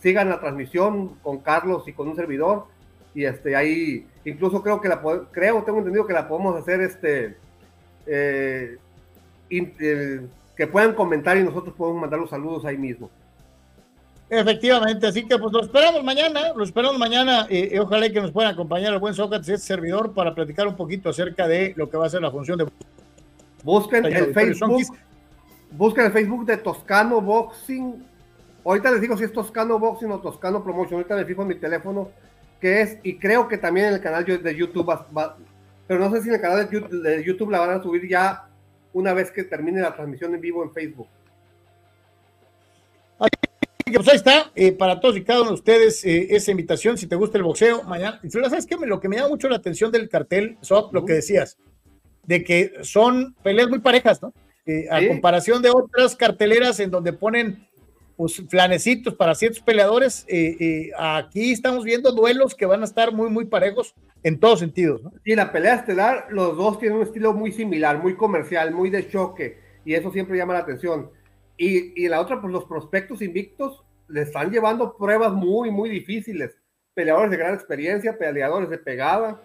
sigan 0.00 0.28
la 0.28 0.40
transmisión 0.40 1.16
con 1.22 1.38
Carlos 1.38 1.88
y 1.88 1.92
con 1.92 2.08
un 2.08 2.16
servidor 2.16 2.66
y 3.16 3.24
este 3.24 3.56
ahí 3.56 4.06
incluso 4.26 4.62
creo 4.62 4.80
que 4.80 4.88
la 4.88 5.00
creo 5.32 5.62
tengo 5.64 5.78
entendido 5.78 6.06
que 6.06 6.12
la 6.12 6.28
podemos 6.28 6.54
hacer 6.54 6.82
este 6.82 7.34
eh, 8.06 8.76
que 10.56 10.66
puedan 10.66 10.94
comentar 10.94 11.36
y 11.36 11.44
nosotros 11.44 11.74
podemos 11.76 12.00
mandar 12.00 12.18
los 12.18 12.30
saludos 12.30 12.64
ahí 12.64 12.76
mismo. 12.76 13.10
Efectivamente, 14.28 15.06
así 15.06 15.24
que 15.24 15.38
pues 15.38 15.52
lo 15.52 15.62
esperamos 15.62 16.02
mañana, 16.02 16.52
lo 16.56 16.64
esperamos 16.64 16.98
mañana, 16.98 17.46
eh, 17.48 17.78
ojalá 17.78 18.10
que 18.10 18.20
nos 18.20 18.32
puedan 18.32 18.52
acompañar 18.52 18.92
el 18.92 18.98
buen 18.98 19.14
Sócrates, 19.14 19.48
este 19.48 19.66
servidor, 19.66 20.14
para 20.14 20.34
platicar 20.34 20.66
un 20.66 20.74
poquito 20.74 21.10
acerca 21.10 21.46
de 21.46 21.74
lo 21.76 21.88
que 21.88 21.96
va 21.96 22.06
a 22.06 22.10
ser 22.10 22.22
la 22.22 22.32
función 22.32 22.58
de... 22.58 22.66
Busquen 23.62 24.04
el 24.04 24.34
Facebook, 24.34 24.82
busquen 25.70 26.06
el 26.06 26.12
Facebook 26.12 26.44
de 26.44 26.56
Toscano 26.56 27.20
Boxing, 27.20 28.04
ahorita 28.64 28.90
les 28.90 29.00
digo 29.00 29.16
si 29.16 29.24
es 29.24 29.32
Toscano 29.32 29.78
Boxing 29.78 30.10
o 30.10 30.18
Toscano 30.18 30.62
Promotion, 30.62 30.94
ahorita 30.94 31.16
les 31.16 31.26
fijo 31.26 31.42
en 31.42 31.48
mi 31.48 31.54
teléfono, 31.54 32.10
que 32.60 32.80
es, 32.80 32.98
y 33.04 33.18
creo 33.18 33.46
que 33.46 33.58
también 33.58 33.88
en 33.88 33.94
el 33.94 34.00
canal 34.00 34.24
de 34.24 34.56
YouTube 34.56 34.88
va, 34.88 35.36
pero 35.86 36.00
no 36.00 36.10
sé 36.10 36.22
si 36.22 36.28
en 36.30 36.34
el 36.34 36.40
canal 36.40 36.68
de 36.68 37.24
YouTube, 37.24 37.50
la 37.50 37.60
van 37.60 37.78
a 37.78 37.82
subir 37.82 38.08
ya 38.08 38.45
una 38.96 39.12
vez 39.12 39.30
que 39.30 39.44
termine 39.44 39.82
la 39.82 39.94
transmisión 39.94 40.34
en 40.34 40.40
vivo 40.40 40.64
en 40.64 40.72
Facebook. 40.72 41.06
Pues 43.18 44.08
ahí 44.08 44.16
está, 44.16 44.50
eh, 44.54 44.72
para 44.72 44.98
todos 44.98 45.16
y 45.18 45.22
cada 45.22 45.42
uno 45.42 45.50
de 45.50 45.54
ustedes, 45.54 46.04
eh, 46.04 46.28
esa 46.30 46.50
invitación, 46.50 46.96
si 46.96 47.06
te 47.06 47.14
gusta 47.14 47.36
el 47.36 47.44
boxeo, 47.44 47.82
mañana. 47.84 48.20
¿Sabes 48.28 48.66
qué? 48.66 48.74
Lo 48.84 48.98
que 48.98 49.08
me 49.08 49.16
llama 49.16 49.28
mucho 49.28 49.48
la 49.50 49.56
atención 49.56 49.92
del 49.92 50.08
cartel, 50.08 50.56
son 50.62 50.86
lo 50.92 51.04
que 51.04 51.12
decías, 51.12 51.58
de 52.24 52.42
que 52.42 52.72
son 52.82 53.34
peleas 53.42 53.68
muy 53.68 53.80
parejas, 53.80 54.20
¿no? 54.22 54.32
Eh, 54.64 54.86
a 54.90 55.06
comparación 55.06 55.62
de 55.62 55.70
otras 55.70 56.16
carteleras 56.16 56.80
en 56.80 56.90
donde 56.90 57.12
ponen 57.12 57.68
pues, 58.16 58.42
flanecitos 58.48 59.14
para 59.14 59.34
ciertos 59.34 59.60
peleadores. 59.60 60.26
Aquí 60.98 61.52
estamos 61.52 61.84
viendo 61.84 62.12
duelos 62.12 62.54
que 62.54 62.64
van 62.66 62.80
a 62.80 62.86
estar 62.86 63.12
muy, 63.12 63.28
muy 63.28 63.44
parejos 63.44 63.94
en 64.26 64.40
todos 64.40 64.58
sentidos. 64.58 65.04
¿no? 65.04 65.12
Y 65.24 65.36
la 65.36 65.52
pelea 65.52 65.76
estelar, 65.76 66.26
los 66.30 66.56
dos 66.56 66.80
tienen 66.80 66.98
un 66.98 67.04
estilo 67.04 67.32
muy 67.32 67.52
similar, 67.52 68.02
muy 68.02 68.16
comercial, 68.16 68.74
muy 68.74 68.90
de 68.90 69.08
choque, 69.08 69.60
y 69.84 69.94
eso 69.94 70.10
siempre 70.10 70.36
llama 70.36 70.54
la 70.54 70.60
atención. 70.60 71.12
Y, 71.56 72.04
y 72.04 72.08
la 72.08 72.20
otra, 72.20 72.40
pues 72.40 72.52
los 72.52 72.64
prospectos 72.64 73.22
invictos 73.22 73.84
le 74.08 74.22
están 74.22 74.50
llevando 74.50 74.96
pruebas 74.96 75.32
muy, 75.32 75.70
muy 75.70 75.88
difíciles. 75.88 76.58
Peleadores 76.92 77.30
de 77.30 77.36
gran 77.36 77.54
experiencia, 77.54 78.18
peleadores 78.18 78.68
de 78.68 78.78
pegada, 78.78 79.40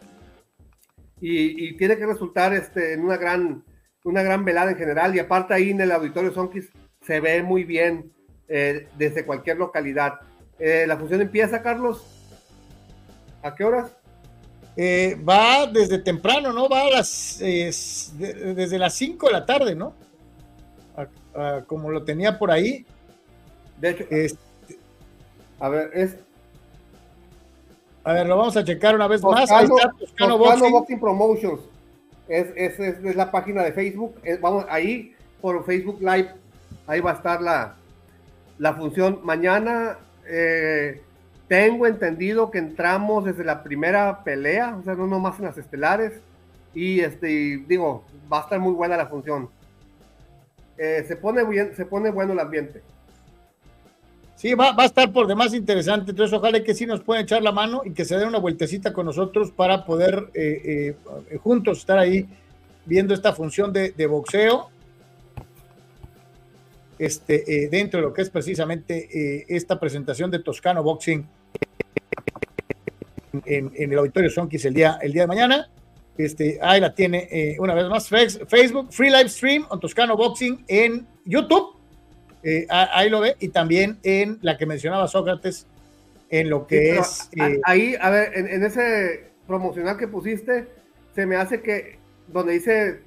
y, 1.19 1.67
y 1.67 1.77
tiene 1.77 1.95
que 1.95 2.07
resultar 2.07 2.51
este, 2.51 2.93
en 2.93 3.05
una 3.05 3.17
gran, 3.17 3.63
una 4.03 4.23
gran 4.23 4.43
velada 4.43 4.71
en 4.71 4.77
general. 4.77 5.15
Y 5.15 5.19
aparte 5.19 5.53
ahí 5.53 5.69
en 5.69 5.81
el 5.81 5.91
auditorio 5.91 6.31
Sonkis 6.31 6.71
se 7.01 7.19
ve 7.19 7.43
muy 7.43 7.65
bien 7.65 8.11
eh, 8.47 8.87
desde 8.97 9.27
cualquier 9.27 9.57
localidad. 9.57 10.21
Eh, 10.57 10.85
¿La 10.87 10.97
función 10.97 11.21
empieza, 11.21 11.61
Carlos? 11.61 12.03
¿A 13.43 13.53
qué 13.53 13.63
horas? 13.63 14.00
Eh, 14.77 15.17
va 15.27 15.67
desde 15.67 15.99
temprano, 15.99 16.53
¿no? 16.53 16.69
Va 16.69 16.81
a 16.81 16.89
las, 16.89 17.39
desde 17.39 18.79
las 18.79 18.93
5 18.93 19.27
de 19.27 19.33
la 19.33 19.45
tarde, 19.45 19.75
¿no? 19.75 19.93
como 21.67 21.89
lo 21.89 22.03
tenía 22.03 22.37
por 22.37 22.51
ahí. 22.51 22.85
De 23.79 23.91
hecho, 23.91 24.05
Este, 24.09 24.37
a 25.59 25.69
ver, 25.69 25.89
es 25.93 26.17
a 28.03 28.13
ver, 28.13 28.27
lo 28.27 28.35
vamos 28.35 28.57
a 28.57 28.63
checar 28.63 28.95
una 28.95 29.07
vez 29.07 29.21
más. 29.21 29.49
Ahí 29.51 29.65
está 29.65 29.91
Toscano 29.91 29.97
Toscano 29.99 30.37
Boxing. 30.37 30.71
Boxing 30.71 30.99
Promotions. 30.99 31.59
Es, 32.27 32.47
es, 32.55 32.79
es, 32.79 33.03
es 33.03 33.15
la 33.15 33.29
página 33.29 33.63
de 33.63 33.71
Facebook. 33.71 34.15
Vamos, 34.41 34.65
ahí 34.69 35.15
por 35.39 35.65
Facebook 35.65 35.99
Live, 35.99 36.31
ahí 36.87 36.99
va 36.99 37.11
a 37.11 37.15
estar 37.15 37.41
la, 37.41 37.75
la 38.57 38.73
función. 38.73 39.19
Mañana 39.23 39.99
eh, 40.27 41.01
tengo 41.51 41.85
entendido 41.85 42.49
que 42.49 42.59
entramos 42.59 43.25
desde 43.25 43.43
la 43.43 43.61
primera 43.61 44.23
pelea, 44.23 44.77
o 44.79 44.83
sea, 44.83 44.95
no 44.95 45.05
nomás 45.05 45.37
en 45.37 45.43
las 45.43 45.57
estelares. 45.57 46.13
Y 46.73 47.01
este, 47.01 47.65
digo, 47.67 48.05
va 48.31 48.37
a 48.37 48.43
estar 48.43 48.57
muy 48.57 48.71
buena 48.71 48.95
la 48.95 49.07
función. 49.07 49.49
Eh, 50.77 51.03
se, 51.05 51.17
pone 51.17 51.43
bien, 51.43 51.75
se 51.75 51.85
pone 51.85 52.09
bueno 52.09 52.31
el 52.31 52.39
ambiente. 52.39 52.81
Sí, 54.37 54.53
va, 54.53 54.73
a 54.77 54.85
estar 54.85 55.11
por 55.11 55.27
demás 55.27 55.53
interesante. 55.53 56.11
Entonces, 56.11 56.33
ojalá 56.33 56.63
que 56.63 56.73
sí 56.73 56.85
nos 56.85 57.01
puedan 57.01 57.25
echar 57.25 57.41
la 57.41 57.51
mano 57.51 57.81
y 57.83 57.91
que 57.91 58.05
se 58.05 58.17
den 58.17 58.29
una 58.29 58.39
vueltecita 58.39 58.93
con 58.93 59.05
nosotros 59.05 59.51
para 59.51 59.83
poder 59.83 60.29
eh, 60.33 60.95
eh, 61.29 61.37
juntos 61.37 61.79
estar 61.79 61.97
ahí 61.97 62.29
viendo 62.85 63.13
esta 63.13 63.33
función 63.33 63.73
de, 63.73 64.07
boxeo. 64.07 64.69
Este, 66.97 67.67
dentro 67.69 67.99
de 67.99 68.05
lo 68.05 68.13
que 68.13 68.21
es 68.21 68.29
precisamente 68.29 69.53
esta 69.53 69.81
presentación 69.81 70.31
de 70.31 70.39
Toscano 70.39 70.81
Boxing 70.81 71.27
en, 73.45 73.71
en 73.75 73.91
el 73.91 73.97
Auditorio 73.97 74.29
Sonkis 74.29 74.65
el 74.65 74.73
día, 74.73 74.97
el 75.01 75.11
día 75.13 75.23
de 75.23 75.27
mañana. 75.27 75.69
Este, 76.17 76.59
ahí 76.61 76.79
la 76.81 76.93
tiene 76.93 77.27
eh, 77.31 77.55
una 77.59 77.73
vez 77.73 77.87
más 77.87 78.07
Facebook, 78.09 78.91
Free 78.91 79.09
Live 79.09 79.29
Stream 79.29 79.65
on 79.69 79.79
Toscano 79.79 80.15
Boxing 80.17 80.63
en 80.67 81.07
YouTube. 81.25 81.75
Eh, 82.43 82.65
ahí 82.69 83.09
lo 83.09 83.21
ve 83.21 83.35
y 83.39 83.49
también 83.49 83.99
en 84.03 84.37
la 84.41 84.57
que 84.57 84.65
mencionaba 84.65 85.07
Sócrates, 85.07 85.67
en 86.29 86.49
lo 86.49 86.67
que 86.67 86.93
Sí, 86.93 86.99
es... 86.99 87.29
eh, 87.53 87.59
ahí, 87.63 87.95
a 87.99 88.09
ver, 88.09 88.37
en, 88.37 88.47
en 88.47 88.63
ese 88.63 89.31
promocional 89.47 89.97
que 89.97 90.07
pusiste, 90.07 90.67
se 91.15 91.25
me 91.25 91.35
hace 91.35 91.61
que, 91.61 91.97
donde 92.27 92.53
dice 92.53 92.99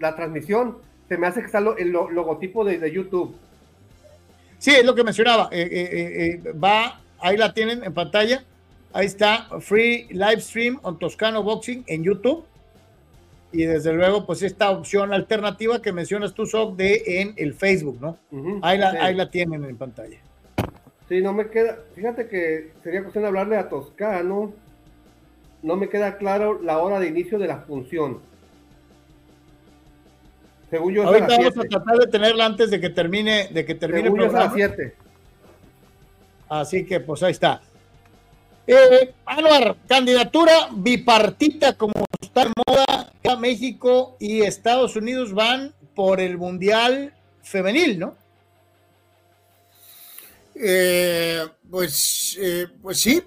la 0.00 0.16
transmisión, 0.16 0.78
se 1.08 1.16
me 1.18 1.26
hace 1.26 1.40
que 1.40 1.46
está 1.46 1.60
lo- 1.60 1.76
el 1.76 1.88
lo- 1.90 2.10
logotipo 2.10 2.64
de, 2.64 2.78
de 2.78 2.90
YouTube. 2.90 3.36
Sí, 4.58 4.70
es 4.72 4.84
lo 4.84 4.94
que 4.94 5.04
mencionaba. 5.04 5.50
va, 6.62 7.00
ahí 7.20 7.36
la 7.36 7.52
tienen 7.54 7.84
en 7.84 7.94
pantalla. 7.94 8.44
Ahí 8.92 9.06
está, 9.06 9.48
Free 9.60 10.06
Live 10.10 10.40
Stream 10.40 10.78
on 10.82 10.98
Toscano 10.98 11.42
Boxing 11.42 11.84
en 11.86 12.04
YouTube. 12.04 12.44
Y 13.50 13.64
desde 13.64 13.92
luego, 13.92 14.26
pues 14.26 14.42
esta 14.42 14.70
opción 14.70 15.12
alternativa 15.12 15.80
que 15.80 15.92
mencionas 15.92 16.34
tú, 16.34 16.46
Soc, 16.46 16.76
de 16.76 17.02
en 17.06 17.34
el 17.36 17.54
Facebook, 17.54 17.98
¿no? 18.00 18.18
Ahí 18.62 18.78
la, 18.78 18.90
sí. 18.90 18.96
ahí 19.00 19.14
la 19.14 19.30
tienen 19.30 19.64
en 19.64 19.76
pantalla. 19.76 20.18
Sí, 21.08 21.20
no 21.20 21.32
me 21.32 21.48
queda, 21.48 21.78
fíjate 21.94 22.28
que 22.28 22.72
sería 22.82 23.02
cuestión 23.02 23.22
de 23.22 23.28
hablarle 23.28 23.56
a 23.56 23.68
Toscano. 23.68 24.52
No 25.62 25.76
me 25.76 25.88
queda 25.88 26.16
claro 26.16 26.60
la 26.62 26.78
hora 26.78 26.98
de 26.98 27.08
inicio 27.08 27.38
de 27.38 27.46
la 27.46 27.58
función. 27.58 28.20
Según 30.70 30.94
yo 30.94 31.04
Ahorita 31.06 31.26
vamos 31.28 31.46
a 31.46 31.52
7. 31.52 31.68
tratar 31.68 31.96
de 31.98 32.06
tenerla 32.08 32.46
antes 32.46 32.70
de 32.70 32.80
que 32.80 32.90
termine, 32.90 33.48
de 33.52 33.64
que 33.64 33.74
termine 33.74 34.02
Según 34.04 34.20
el 34.20 34.24
yo 34.24 34.30
es 34.30 34.34
a 34.34 34.38
las 34.44 34.52
programa. 34.52 34.74
7. 34.76 34.94
Así 36.60 36.84
que 36.86 37.00
pues 37.00 37.22
ahí 37.22 37.32
está. 37.32 37.60
Eh, 38.66 39.12
Anuar, 39.26 39.76
candidatura 39.86 40.68
bipartita 40.72 41.76
como 41.76 42.04
está 42.20 42.42
en 42.44 42.52
moda, 42.66 43.12
México 43.38 44.16
y 44.20 44.42
Estados 44.42 44.96
Unidos 44.96 45.32
van 45.32 45.74
por 45.94 46.20
el 46.20 46.38
Mundial 46.38 47.12
Femenil, 47.42 47.98
¿no? 47.98 48.16
Eh, 50.54 51.44
pues, 51.70 52.36
eh, 52.40 52.66
pues 52.82 53.00
sí, 53.00 53.22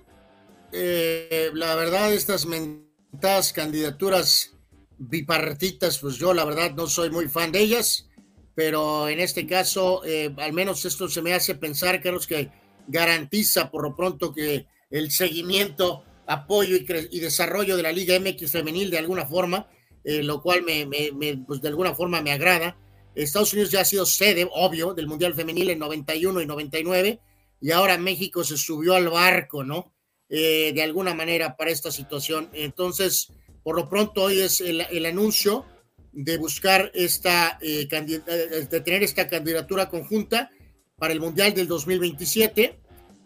Eh, 0.71 1.49
la 1.53 1.75
verdad, 1.75 2.13
estas 2.13 2.45
mentadas 2.45 3.53
candidaturas 3.53 4.51
bipartitas, 4.97 5.99
pues 5.99 6.17
yo 6.17 6.33
la 6.33 6.45
verdad 6.45 6.71
no 6.75 6.87
soy 6.87 7.09
muy 7.09 7.27
fan 7.29 7.51
de 7.51 7.59
ellas, 7.61 8.09
pero 8.53 9.07
en 9.07 9.19
este 9.19 9.47
caso, 9.47 10.01
al 10.37 10.53
menos 10.53 10.83
esto 10.85 11.07
se 11.07 11.21
me 11.21 11.33
hace 11.33 11.55
pensar, 11.55 12.01
Carlos, 12.01 12.27
que 12.27 12.51
garantiza 12.87 13.69
por 13.69 13.83
lo 13.83 13.95
pronto 13.95 14.33
que 14.33 14.67
el 14.89 15.11
seguimiento, 15.11 16.03
apoyo 16.25 16.75
y, 16.75 17.19
desarrollo 17.19 17.77
de 17.77 17.83
la 17.83 17.91
Liga 17.91 18.19
MX 18.19 18.51
femenil 18.51 18.89
de 18.89 18.97
alguna 18.97 19.25
forma, 19.25 19.69
eh, 20.03 20.23
lo 20.23 20.41
cual 20.41 20.63
me, 20.63 20.85
me- 20.85 21.37
pues 21.45 21.61
de 21.61 21.67
alguna 21.69 21.95
forma 21.95 22.21
me 22.21 22.31
agrada. 22.31 22.77
Estados 23.15 23.53
Unidos 23.53 23.71
ya 23.71 23.81
ha 23.81 23.85
sido 23.85 24.05
sede, 24.05 24.47
obvio, 24.51 24.93
del 24.93 25.07
Mundial 25.07 25.33
Femenil 25.33 25.69
en 25.69 25.79
91 25.79 26.41
y 26.41 26.45
99, 26.45 27.19
y 27.59 27.71
ahora 27.71 27.97
México 27.97 28.43
se 28.43 28.57
subió 28.57 28.93
al 28.93 29.09
barco, 29.09 29.63
¿no? 29.63 29.93
Eh, 30.29 30.73
de 30.75 30.83
alguna 30.83 31.13
manera 31.13 31.55
para 31.55 31.71
esta 31.71 31.91
situación. 31.91 32.49
Entonces, 32.53 33.31
por 33.63 33.75
lo 33.75 33.89
pronto 33.89 34.23
hoy 34.23 34.41
es 34.41 34.61
el, 34.61 35.05
anuncio 35.05 35.65
de 36.11 36.37
buscar 36.37 36.91
esta, 36.93 37.57
eh, 37.61 37.87
de 37.89 38.81
tener 38.81 39.03
esta 39.03 39.27
candidatura 39.27 39.89
conjunta 39.89 40.51
para 40.97 41.13
el 41.13 41.19
Mundial 41.21 41.53
del 41.53 41.67
2027. 41.67 42.79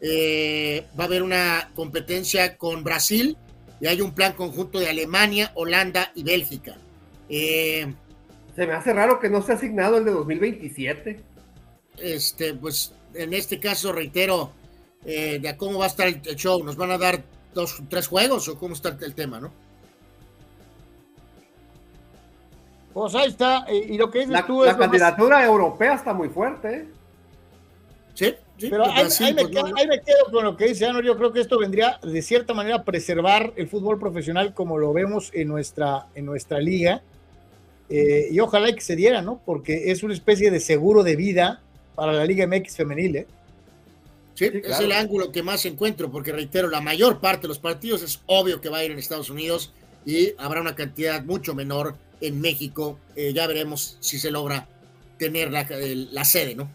Eh, 0.03 0.85
va 0.99 1.03
a 1.05 1.07
haber 1.07 1.23
una 1.23 1.69
competencia 1.75 2.57
con 2.57 2.83
Brasil 2.83 3.37
y 3.79 3.87
hay 3.87 4.01
un 4.01 4.13
plan 4.13 4.33
conjunto 4.33 4.79
de 4.79 4.89
Alemania, 4.89 5.51
Holanda 5.55 6.11
y 6.15 6.23
Bélgica. 6.23 6.75
Eh, 7.29 7.93
Se 8.55 8.67
me 8.67 8.73
hace 8.73 8.93
raro 8.93 9.19
que 9.19 9.29
no 9.29 9.41
sea 9.41 9.55
asignado 9.55 9.97
el 9.97 10.05
de 10.05 10.11
2027. 10.11 11.19
este, 11.97 12.53
pues 12.55 12.93
en 13.13 13.33
este 13.33 13.59
caso 13.59 13.91
reitero, 13.93 14.51
eh, 15.05 15.39
de 15.39 15.49
a 15.49 15.57
cómo 15.57 15.79
va 15.79 15.85
a 15.85 15.89
estar 15.89 16.07
el 16.07 16.21
show, 16.35 16.63
nos 16.63 16.75
van 16.75 16.91
a 16.91 16.97
dar 16.97 17.23
dos, 17.53 17.81
tres 17.89 18.07
juegos 18.07 18.47
o 18.47 18.57
cómo 18.57 18.73
está 18.73 18.97
el, 19.01 19.13
tema, 19.13 19.39
¿no? 19.39 19.51
Pues 22.93 23.13
ahí 23.15 23.29
está. 23.29 23.65
y 23.71 23.97
lo 23.97 24.09
que 24.11 24.19
dices 24.19 24.33
La, 24.33 24.45
tú 24.45 24.63
la 24.63 24.71
es 24.71 24.77
más- 24.77 24.87
candidatura 24.87 25.45
europea 25.45 25.93
está 25.93 26.13
muy 26.13 26.27
fuerte. 26.29 26.73
¿eh? 26.75 26.87
Sí, 28.25 28.35
sí, 28.59 28.67
Pero 28.69 28.85
ahí, 28.85 29.01
Brasil, 29.01 29.25
ahí 29.27 29.33
me 29.33 29.41
pues, 29.43 29.53
no, 29.55 29.63
quedo, 29.65 29.75
ahí 29.77 29.87
me 29.87 30.01
quedo 30.01 30.25
con 30.31 30.43
lo 30.45 30.55
que 30.55 30.67
dice 30.67 30.85
Anor. 30.85 31.03
Yo 31.03 31.17
creo 31.17 31.33
que 31.33 31.41
esto 31.41 31.57
vendría 31.57 31.99
de 32.03 32.21
cierta 32.21 32.53
manera 32.53 32.75
a 32.77 32.83
preservar 32.83 33.51
el 33.55 33.67
fútbol 33.67 33.99
profesional 33.99 34.53
como 34.53 34.77
lo 34.77 34.93
vemos 34.93 35.31
en 35.33 35.47
nuestra, 35.47 36.05
en 36.13 36.25
nuestra 36.25 36.59
liga. 36.59 37.01
Eh, 37.89 38.27
y 38.31 38.39
ojalá 38.39 38.71
que 38.73 38.81
se 38.81 38.95
diera, 38.95 39.21
¿no? 39.23 39.41
Porque 39.45 39.91
es 39.91 40.03
una 40.03 40.13
especie 40.13 40.51
de 40.51 40.59
seguro 40.59 41.03
de 41.03 41.15
vida 41.15 41.61
para 41.95 42.13
la 42.13 42.23
Liga 42.25 42.45
MX 42.47 42.75
femenil, 42.77 43.15
¿eh? 43.17 43.27
Sí, 44.35 44.45
Sí, 44.49 44.57
es 44.57 44.61
claro. 44.65 44.85
el 44.85 44.91
ángulo 44.93 45.31
que 45.31 45.43
más 45.43 45.65
encuentro, 45.65 46.09
porque 46.09 46.31
reitero, 46.31 46.69
la 46.69 46.79
mayor 46.79 47.19
parte 47.19 47.41
de 47.43 47.47
los 47.49 47.59
partidos 47.59 48.01
es 48.01 48.21
obvio 48.27 48.61
que 48.61 48.69
va 48.69 48.77
a 48.77 48.85
ir 48.85 48.91
en 48.91 48.97
Estados 48.99 49.29
Unidos 49.29 49.73
y 50.05 50.33
habrá 50.37 50.61
una 50.61 50.73
cantidad 50.75 51.23
mucho 51.25 51.53
menor 51.53 51.95
en 52.21 52.39
México. 52.39 52.97
Eh, 53.15 53.33
ya 53.33 53.45
veremos 53.47 53.97
si 53.99 54.19
se 54.19 54.31
logra 54.31 54.67
tener 55.17 55.51
la, 55.51 55.61
el- 55.61 56.13
la 56.13 56.23
sede, 56.23 56.55
¿no? 56.55 56.69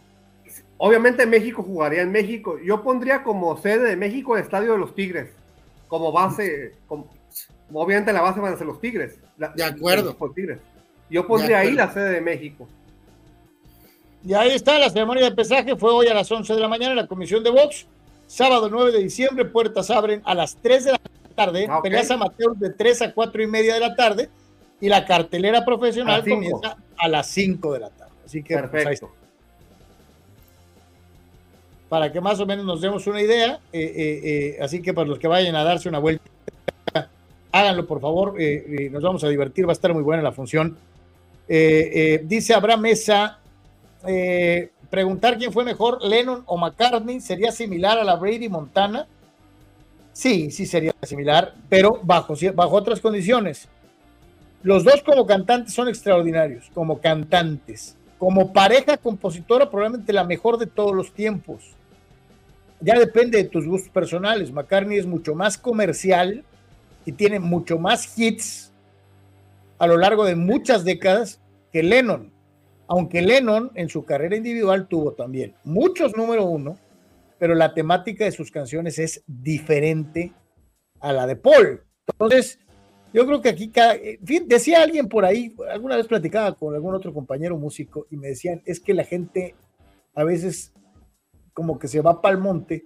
Obviamente 0.78 1.26
México 1.26 1.62
jugaría 1.62 2.02
en 2.02 2.12
México. 2.12 2.58
Yo 2.62 2.82
pondría 2.82 3.22
como 3.22 3.56
sede 3.56 3.88
de 3.90 3.96
México 3.96 4.36
el 4.36 4.42
Estadio 4.42 4.72
de 4.72 4.78
los 4.78 4.94
Tigres. 4.94 5.30
Como 5.88 6.12
base, 6.12 6.74
como- 6.86 7.08
obviamente 7.72 8.12
la 8.12 8.20
base 8.20 8.40
van 8.40 8.54
a 8.54 8.56
ser 8.58 8.66
los 8.66 8.80
Tigres. 8.80 9.18
La- 9.38 9.48
De 9.48 9.64
acuerdo. 9.64 10.12
de 10.12 10.34
Tigres. 10.34 10.58
Yo 11.08 11.26
pondría 11.26 11.58
ahí 11.60 11.72
la 11.72 11.92
sede 11.92 12.10
de 12.10 12.20
México. 12.20 12.68
Y 14.24 14.34
ahí 14.34 14.50
está, 14.50 14.78
la 14.78 14.90
ceremonia 14.90 15.24
de 15.24 15.36
pesaje 15.36 15.76
fue 15.76 15.92
hoy 15.92 16.08
a 16.08 16.14
las 16.14 16.30
11 16.30 16.52
de 16.54 16.60
la 16.60 16.68
mañana 16.68 16.90
en 16.92 16.96
la 16.96 17.06
comisión 17.06 17.44
de 17.44 17.50
box. 17.50 17.86
Sábado 18.26 18.68
9 18.68 18.90
de 18.90 18.98
diciembre, 19.04 19.44
puertas 19.44 19.88
abren 19.88 20.20
a 20.24 20.34
las 20.34 20.56
3 20.56 20.84
de 20.84 20.92
la 20.92 21.00
tarde, 21.36 21.66
Ah, 21.70 21.78
ok. 21.78 21.84
peleas 21.84 22.08
de 22.56 22.70
3 22.70 23.02
a 23.02 23.14
4 23.14 23.40
y 23.42 23.46
media 23.46 23.74
de 23.74 23.80
la 23.80 23.94
tarde 23.94 24.28
y 24.80 24.88
la 24.88 25.06
cartelera 25.06 25.64
profesional 25.64 26.24
comienza 26.28 26.76
a 26.98 27.08
las 27.08 27.28
5 27.28 27.72
de 27.74 27.80
la 27.80 27.90
tarde. 27.90 28.12
Así 28.24 28.42
que 28.42 28.58
pues, 28.58 28.86
ahí 28.86 28.94
está. 28.94 29.06
Para 31.88 32.10
que 32.10 32.20
más 32.20 32.40
o 32.40 32.46
menos 32.46 32.64
nos 32.64 32.80
demos 32.80 33.06
una 33.06 33.20
idea. 33.20 33.60
eh, 33.72 33.80
eh, 33.80 34.20
eh, 34.24 34.58
así 34.60 34.82
que 34.82 34.92
para 34.92 35.08
los 35.08 35.18
que 35.18 35.28
vayan 35.28 35.54
a 35.54 35.64
darse 35.64 35.88
una 35.88 35.98
vuelta, 35.98 36.24
háganlo 37.52 37.86
por 37.86 38.00
favor. 38.00 38.34
nos 38.90 39.02
vamos 39.02 39.24
a 39.24 39.28
divertir, 39.28 39.66
va 39.66 39.72
a 39.72 39.74
estar 39.74 39.92
muy 39.92 40.02
buena 40.02 40.22
la 40.22 40.32
función. 40.32 40.76
Dice 41.48 42.54
Abraham 42.54 42.80
Mesa, 42.80 43.38
preguntar 44.90 45.38
quién 45.38 45.52
fue 45.52 45.64
mejor, 45.64 46.02
Lennon 46.04 46.42
o 46.46 46.56
McCartney, 46.56 47.20
¿sería 47.20 47.52
similar 47.52 47.98
a 47.98 48.04
la 48.04 48.16
Brady 48.16 48.48
Montana? 48.48 49.06
Sí, 50.12 50.50
sí 50.50 50.66
sería 50.66 50.94
similar, 51.02 51.54
pero 51.68 52.00
bajo 52.02 52.34
otras 52.76 53.00
condiciones. 53.00 53.68
Los 54.62 54.82
dos 54.82 55.02
como 55.04 55.26
cantantes 55.26 55.74
son 55.74 55.88
extraordinarios, 55.88 56.70
como 56.74 57.00
cantantes. 57.00 57.95
Como 58.18 58.52
pareja 58.52 58.96
compositora, 58.96 59.70
probablemente 59.70 60.12
la 60.12 60.24
mejor 60.24 60.58
de 60.58 60.66
todos 60.66 60.94
los 60.94 61.12
tiempos. 61.12 61.74
Ya 62.80 62.98
depende 62.98 63.38
de 63.38 63.48
tus 63.48 63.66
gustos 63.66 63.90
personales. 63.90 64.52
McCartney 64.52 64.98
es 64.98 65.06
mucho 65.06 65.34
más 65.34 65.58
comercial 65.58 66.44
y 67.04 67.12
tiene 67.12 67.38
mucho 67.38 67.78
más 67.78 68.18
hits 68.18 68.72
a 69.78 69.86
lo 69.86 69.96
largo 69.96 70.24
de 70.24 70.36
muchas 70.36 70.84
décadas 70.84 71.40
que 71.72 71.82
Lennon. 71.82 72.32
Aunque 72.88 73.22
Lennon 73.22 73.70
en 73.74 73.88
su 73.88 74.04
carrera 74.04 74.36
individual 74.36 74.88
tuvo 74.88 75.12
también 75.12 75.54
muchos 75.64 76.16
número 76.16 76.44
uno, 76.44 76.78
pero 77.38 77.54
la 77.54 77.74
temática 77.74 78.24
de 78.24 78.32
sus 78.32 78.50
canciones 78.50 78.98
es 78.98 79.22
diferente 79.26 80.32
a 81.00 81.12
la 81.12 81.26
de 81.26 81.36
Paul. 81.36 81.82
Entonces, 82.06 82.58
yo 83.16 83.26
creo 83.26 83.40
que 83.40 83.48
aquí, 83.48 83.70
cada, 83.70 83.94
en 83.94 84.26
fin, 84.26 84.46
decía 84.46 84.82
alguien 84.82 85.08
por 85.08 85.24
ahí, 85.24 85.56
alguna 85.70 85.96
vez 85.96 86.06
platicaba 86.06 86.54
con 86.54 86.74
algún 86.74 86.94
otro 86.94 87.14
compañero 87.14 87.56
músico 87.56 88.06
y 88.10 88.16
me 88.18 88.28
decían, 88.28 88.60
es 88.66 88.78
que 88.78 88.92
la 88.92 89.04
gente 89.04 89.54
a 90.14 90.22
veces 90.22 90.74
como 91.54 91.78
que 91.78 91.88
se 91.88 92.02
va 92.02 92.20
para 92.20 92.34
el 92.34 92.42
monte, 92.42 92.84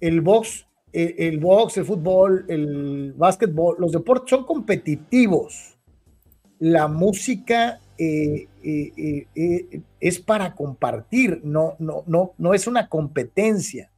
el 0.00 0.20
box, 0.20 0.66
el, 0.92 1.14
el 1.16 1.38
box, 1.38 1.76
el 1.76 1.84
fútbol, 1.84 2.44
el 2.48 3.12
básquetbol, 3.12 3.76
los 3.78 3.92
deportes 3.92 4.30
son 4.30 4.44
competitivos. 4.44 5.78
La 6.58 6.88
música 6.88 7.78
eh, 7.96 8.48
eh, 8.64 9.28
eh, 9.36 9.82
es 10.00 10.18
para 10.18 10.56
compartir, 10.56 11.40
no, 11.44 11.76
no, 11.78 12.02
no, 12.08 12.32
no 12.36 12.52
es 12.52 12.66
una 12.66 12.88
competencia. 12.88 13.91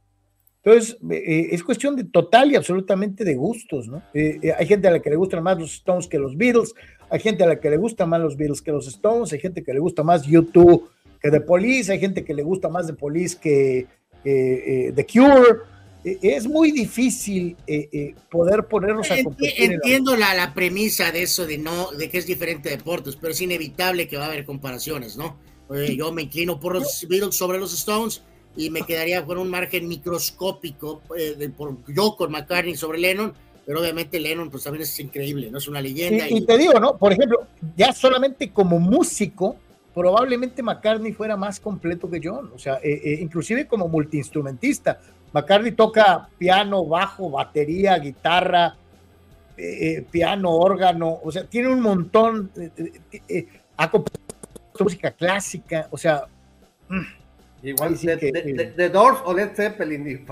Entonces, 0.65 0.97
es 1.11 1.63
cuestión 1.63 1.95
de 1.95 2.05
total 2.05 2.51
y 2.51 2.55
absolutamente 2.55 3.23
de 3.23 3.35
gustos, 3.35 3.87
¿no? 3.87 4.01
hay 4.15 4.65
gente 4.65 4.87
a 4.87 4.91
la 4.91 4.99
que 4.99 5.11
le 5.11 5.15
gustan 5.15 5.43
más 5.43 5.59
los 5.59 5.75
Stones 5.75 6.07
que 6.07 6.17
los 6.17 6.35
Beatles, 6.35 6.73
hay 7.11 7.19
gente 7.19 7.43
a 7.43 7.47
la 7.47 7.59
que 7.59 7.69
le 7.69 7.77
gustan 7.77 8.09
más 8.09 8.19
los 8.19 8.35
Beatles 8.35 8.63
que 8.63 8.71
los 8.71 8.87
Stones, 8.87 9.31
hay 9.31 9.39
gente 9.39 9.63
que 9.63 9.73
le 9.73 9.79
gusta 9.79 10.01
más 10.01 10.25
YouTube 10.25 10.89
que 11.21 11.29
The 11.29 11.41
Police, 11.41 11.91
hay 11.91 11.99
gente 11.99 12.25
que 12.25 12.33
le 12.33 12.41
gusta 12.41 12.67
más 12.67 12.87
The 12.87 12.93
Police 12.93 13.37
que 13.39 13.85
The 14.23 15.05
Cure. 15.05 15.59
es 16.03 16.47
muy 16.47 16.71
difícil 16.71 17.55
poder 18.31 18.65
ponernos 18.65 19.11
a 19.11 19.21
competir. 19.23 19.73
Entiendo 19.73 20.17
la, 20.17 20.33
la, 20.33 20.55
premisa 20.55 21.11
de 21.11 21.21
eso 21.21 21.45
de 21.45 21.59
no, 21.59 21.91
de 21.91 22.09
que 22.09 22.17
es 22.17 22.25
diferente 22.25 22.69
de 22.69 22.77
deportes, 22.77 23.15
pero 23.17 23.33
es 23.33 23.41
inevitable 23.41 24.07
que 24.07 24.17
va 24.17 24.23
a 24.23 24.27
haber 24.29 24.45
comparaciones, 24.45 25.15
¿no? 25.15 25.37
yo 25.95 26.11
me 26.11 26.23
inclino 26.23 26.59
por 26.59 26.73
los 26.73 27.05
Beatles 27.07 27.35
sobre 27.35 27.59
los 27.59 27.71
Stones 27.71 28.23
y 28.55 28.69
me 28.69 28.83
quedaría 28.83 29.25
con 29.25 29.37
un 29.37 29.49
margen 29.49 29.87
microscópico 29.87 31.01
eh, 31.17 31.49
por, 31.55 31.77
yo 31.87 32.15
con 32.15 32.31
McCartney 32.31 32.75
sobre 32.75 32.99
Lennon, 32.99 33.33
pero 33.65 33.81
obviamente 33.81 34.19
Lennon 34.19 34.49
pues 34.49 34.63
también 34.63 34.83
es 34.83 34.99
increíble, 34.99 35.51
¿no? 35.51 35.57
Es 35.57 35.67
una 35.67 35.81
leyenda. 35.81 36.29
Y, 36.29 36.45
te 36.45 36.57
digo, 36.57 36.79
¿no? 36.79 36.97
Por 36.97 37.13
ejemplo, 37.13 37.47
ya 37.75 37.91
solamente 37.91 38.51
como 38.51 38.79
músico, 38.79 39.57
probablemente 39.93 40.63
McCartney 40.63 41.13
fuera 41.13 41.35
más 41.35 41.59
completo 41.59 42.09
que 42.09 42.21
John, 42.23 42.51
o 42.53 42.59
sea, 42.59 42.75
eh, 42.75 43.01
eh, 43.03 43.17
inclusive 43.21 43.67
como 43.67 43.87
multiinstrumentista. 43.87 44.99
McCartney 45.33 45.73
toca 45.73 46.29
piano, 46.37 46.85
bajo, 46.85 47.29
batería, 47.29 47.97
guitarra, 47.97 48.77
piano, 50.11 50.51
órgano, 50.51 51.19
o 51.23 51.31
sea, 51.31 51.45
tiene 51.45 51.69
un 51.69 51.81
montón, 51.81 52.51
ha 53.77 53.89
compuesto 53.89 54.19
música 54.79 55.11
clásica, 55.11 55.87
o 55.91 55.97
sea... 55.97 56.25
Mm. 56.89 57.24
Igual 57.63 57.97
de, 57.97 58.73
de, 58.75 58.89
Doors 58.89 59.19
o 59.25 59.33
Led 59.33 59.55
Zeppelin. 59.55 60.25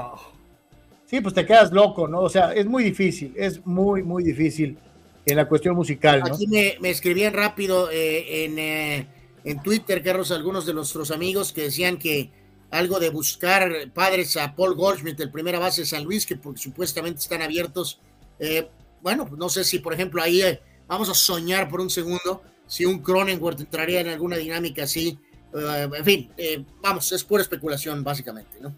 Sí, 1.06 1.22
pues 1.22 1.34
te 1.34 1.45
quedas 1.45 1.72
loco, 1.72 2.08
¿no? 2.08 2.22
O 2.22 2.30
sea, 2.30 2.53
es 2.53 2.66
muy 2.66 2.84
difícil, 2.84 3.34
es 3.35 3.66
muy, 3.66 4.03
muy 4.03 4.24
difícil 4.24 4.77
en 5.26 5.38
la 5.38 5.48
cuestión 5.48 5.76
musical, 5.76 6.19
¿no? 6.19 6.34
Aquí 6.34 6.48
me, 6.48 6.76
me 6.80 6.90
escribían 6.90 7.34
rápido 7.34 7.90
eh, 7.92 8.45
en, 8.45 8.60
eh, 8.60 9.08
en 9.43 9.64
Twitter, 9.64 10.03
Carlos, 10.03 10.32
algunos 10.32 10.66
de 10.66 10.74
nuestros 10.74 11.11
amigos 11.11 11.53
que 11.53 11.64
decían 11.64 11.98
que 11.98 12.30
algo 12.72 13.00
de 13.00 13.10
buscar 13.10 13.92
padres 13.93 14.35
a 14.38 14.56
Paul 14.56 14.76
Goldschmidt, 14.76 15.19
el 15.19 15.32
primera 15.32 15.60
base 15.60 15.82
de 15.82 15.88
San 15.88 16.03
Luis, 16.03 16.26
que 16.26 16.35
porque 16.35 16.60
supuestamente 16.60 17.19
están 17.19 17.42
abiertos. 17.42 18.00
Eh, 18.40 18.68
bueno, 19.02 19.30
no 19.38 19.50
sé 19.50 19.64
si, 19.64 19.80
por 19.80 19.93
ejemplo, 19.93 20.22
ahí 20.22 20.42
vamos 20.88 21.10
a 21.10 21.14
soñar 21.14 21.69
por 21.69 21.82
un 21.82 21.90
segundo 21.90 22.42
si 22.68 22.85
un 22.85 23.00
Cronenworth 23.00 23.60
entraría 23.60 24.02
en 24.02 24.08
alguna 24.08 24.38
dinámica 24.38 24.84
así 24.84 25.19
eh, 25.53 25.90
en 25.98 26.06
fin, 26.06 26.30
eh, 26.38 26.64
vamos, 26.82 27.11
es 27.11 27.23
pura 27.23 27.41
especulación 27.41 28.03
básicamente, 28.03 28.57
¿no? 28.59 28.73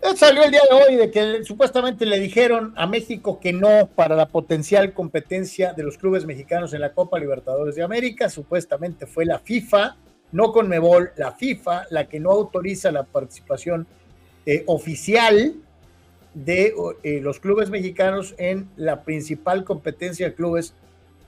Eh, 0.00 0.16
salió 0.16 0.42
el 0.42 0.50
día 0.50 0.62
de 0.68 0.76
hoy 0.76 0.96
de 0.96 1.10
que 1.10 1.44
supuestamente 1.44 2.04
le 2.06 2.18
dijeron 2.18 2.72
a 2.76 2.86
México 2.86 3.38
que 3.40 3.52
no 3.52 3.88
para 3.94 4.16
la 4.16 4.26
potencial 4.26 4.92
competencia 4.92 5.72
de 5.72 5.84
los 5.84 5.96
clubes 5.96 6.24
mexicanos 6.24 6.74
en 6.74 6.80
la 6.80 6.92
Copa 6.92 7.18
Libertadores 7.18 7.76
de 7.76 7.82
América. 7.82 8.28
Supuestamente 8.28 9.06
fue 9.06 9.24
la 9.24 9.38
FIFA, 9.38 9.96
no 10.32 10.52
con 10.52 10.68
Mebol, 10.68 11.12
la 11.16 11.32
FIFA, 11.32 11.86
la 11.90 12.08
que 12.08 12.18
no 12.18 12.30
autoriza 12.30 12.90
la 12.90 13.04
participación 13.04 13.86
oficial 14.66 15.54
de 16.34 16.74
los 17.22 17.38
clubes 17.38 17.70
mexicanos 17.70 18.34
en 18.38 18.68
la 18.76 19.04
principal 19.04 19.62
competencia 19.62 20.26
de 20.26 20.34
clubes 20.34 20.74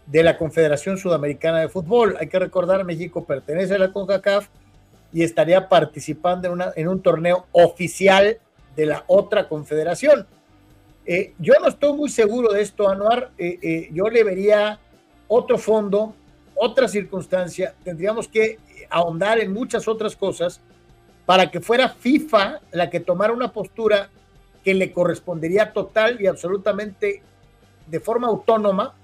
de 0.07 0.25
la 0.25 0.37
Confederación 0.37 0.99
Sudamericana 0.99 1.61
de 1.61 1.69
Fútbol. 1.69 2.17
Hay 2.19 2.27
que 2.27 2.41
recordar, 2.41 2.85
México 2.85 3.25
pertenece 3.25 3.75
a 3.75 3.79
la 3.79 3.93
CONCACAF 3.93 4.49
y 5.15 5.23
estaría 5.23 5.69
participando 5.69 6.53
en, 6.75 6.89
un 6.89 7.01
torneo 7.01 7.47
oficial 7.53 8.37
de 8.75 8.87
la 8.87 9.05
otra 9.07 9.49
confederación. 9.49 10.27
Eh, 11.07 11.35
yo 11.39 11.55
no 11.63 11.69
estoy 11.69 11.93
muy 11.93 12.09
seguro 12.09 12.53
de 12.53 12.63
esto, 12.63 12.89
Anuar. 12.89 13.31
Eh, 13.39 13.59
eh, 13.63 13.91
yo 13.93 14.09
le 14.09 14.25
vería 14.25 14.81
otro 15.29 15.57
fondo, 15.57 16.17
otra 16.57 16.89
circunstancia. 16.89 17.77
Tendríamos 17.85 18.27
que 18.27 18.59
ahondar 18.91 19.39
en 19.39 19.53
muchas 19.53 19.87
otras 19.87 20.17
cosas 20.17 20.61
para 21.27 21.49
que 21.49 21.61
fuera 21.61 21.91
FIFA 21.91 22.61
la 22.73 22.91
que 22.91 22.99
tomara 22.99 23.33
una 23.33 23.53
postura 23.53 24.11
que 24.65 24.75
le 24.75 24.91
correspondería 24.91 25.73
total 25.73 26.21
y 26.21 26.27
absolutamente 26.27 27.23
de 27.87 28.01
forma 28.01 28.27
autónoma 28.27 28.95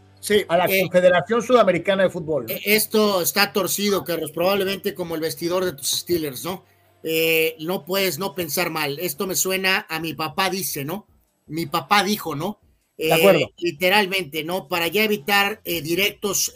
a 0.48 0.56
la 0.56 0.66
eh, 0.66 0.80
Confederación 0.82 1.42
Sudamericana 1.42 2.04
de 2.04 2.10
Fútbol. 2.10 2.50
Eh, 2.50 2.60
esto 2.64 3.22
está 3.22 3.52
torcido, 3.52 4.04
Carlos, 4.04 4.32
probablemente 4.32 4.94
como 4.94 5.14
el 5.14 5.20
vestidor 5.20 5.64
de 5.64 5.72
tus 5.72 5.90
Steelers, 5.90 6.44
¿no? 6.44 6.64
Eh, 7.02 7.56
no 7.60 7.84
puedes 7.84 8.18
no 8.18 8.34
pensar 8.34 8.70
mal. 8.70 8.98
Esto 8.98 9.26
me 9.26 9.34
suena 9.34 9.86
a 9.88 10.00
mi 10.00 10.14
papá 10.14 10.50
dice, 10.50 10.84
¿no? 10.84 11.06
Mi 11.46 11.66
papá 11.66 12.04
dijo, 12.04 12.34
¿no? 12.34 12.60
de 12.96 13.14
acuerdo. 13.14 13.50
Literalmente, 13.56 14.44
¿no? 14.44 14.68
Para 14.68 14.86
ya 14.86 15.02
evitar 15.04 15.62
directos 15.64 16.52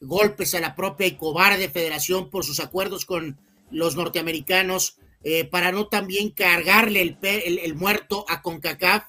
golpes 0.00 0.52
a 0.56 0.60
la 0.60 0.74
propia 0.74 1.06
y 1.06 1.16
cobarde 1.16 1.68
federación 1.68 2.30
por 2.30 2.44
sus 2.44 2.58
acuerdos 2.58 3.04
con 3.04 3.38
los 3.70 3.94
norteamericanos, 3.94 4.96
para 5.52 5.70
no 5.70 5.86
también 5.86 6.30
cargarle 6.30 7.00
el, 7.02 7.18
el, 7.22 7.60
el 7.60 7.76
muerto 7.76 8.24
a 8.28 8.42
CONCACAF 8.42 9.04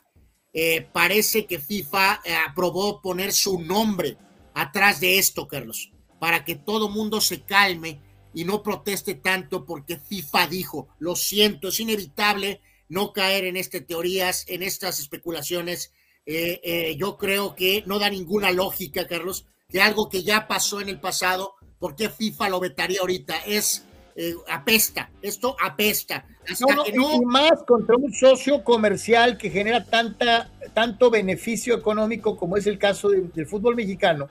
eh, 0.54 0.88
parece 0.92 1.46
que 1.46 1.60
FIFA 1.60 2.22
eh, 2.24 2.34
aprobó 2.48 3.02
poner 3.02 3.32
su 3.32 3.60
nombre 3.60 4.18
atrás 4.54 5.00
de 5.00 5.20
esto, 5.20 5.48
Carlos, 5.48 5.92
para 6.20 6.44
que 6.44 6.56
todo 6.56 6.90
mundo 6.90 7.22
se 7.22 7.42
calme 7.42 8.02
y 8.34 8.46
no 8.46 8.64
proteste 8.64 9.16
tanto 9.16 9.66
porque 9.66 9.98
FIFA 10.00 10.48
dijo, 10.48 10.88
lo 11.00 11.16
siento, 11.16 11.68
es 11.68 11.80
inevitable 11.80 12.62
no 12.88 13.14
caer 13.14 13.46
en 13.46 13.58
estas 13.58 13.86
teorías, 13.86 14.46
en 14.48 14.64
estas 14.64 15.00
especulaciones. 15.00 15.94
Eh, 16.26 16.96
yo 16.98 17.18
creo 17.18 17.56
que 17.56 17.84
no 17.86 18.00
da 18.00 18.10
ninguna 18.10 18.52
lógica, 18.52 19.08
Carlos, 19.08 19.46
que 19.68 19.82
algo 19.82 20.10
que 20.10 20.24
ya 20.24 20.48
pasó 20.48 20.82
en 20.82 20.90
el 20.90 21.00
pasado, 21.00 21.56
¿por 21.80 21.96
qué 21.96 22.10
FIFA 22.10 22.50
lo 22.50 22.60
vetaría 22.60 23.02
ahorita? 23.02 23.38
Es 23.46 23.86
eh, 24.16 24.34
apesta, 24.50 25.10
esto 25.22 25.56
apesta. 25.62 26.26
Y 26.94 27.26
más 27.26 27.64
contra 27.68 27.96
un 27.96 28.12
socio 28.12 28.64
comercial 28.64 29.38
que 29.38 29.50
genera 29.50 29.86
tanta, 29.86 30.50
tanto 30.74 31.10
beneficio 31.10 31.76
económico 31.76 32.36
como 32.36 32.58
es 32.58 32.68
el 32.68 32.78
caso 32.78 33.10
del 33.10 33.46
fútbol 33.46 33.76
mexicano, 33.76 34.28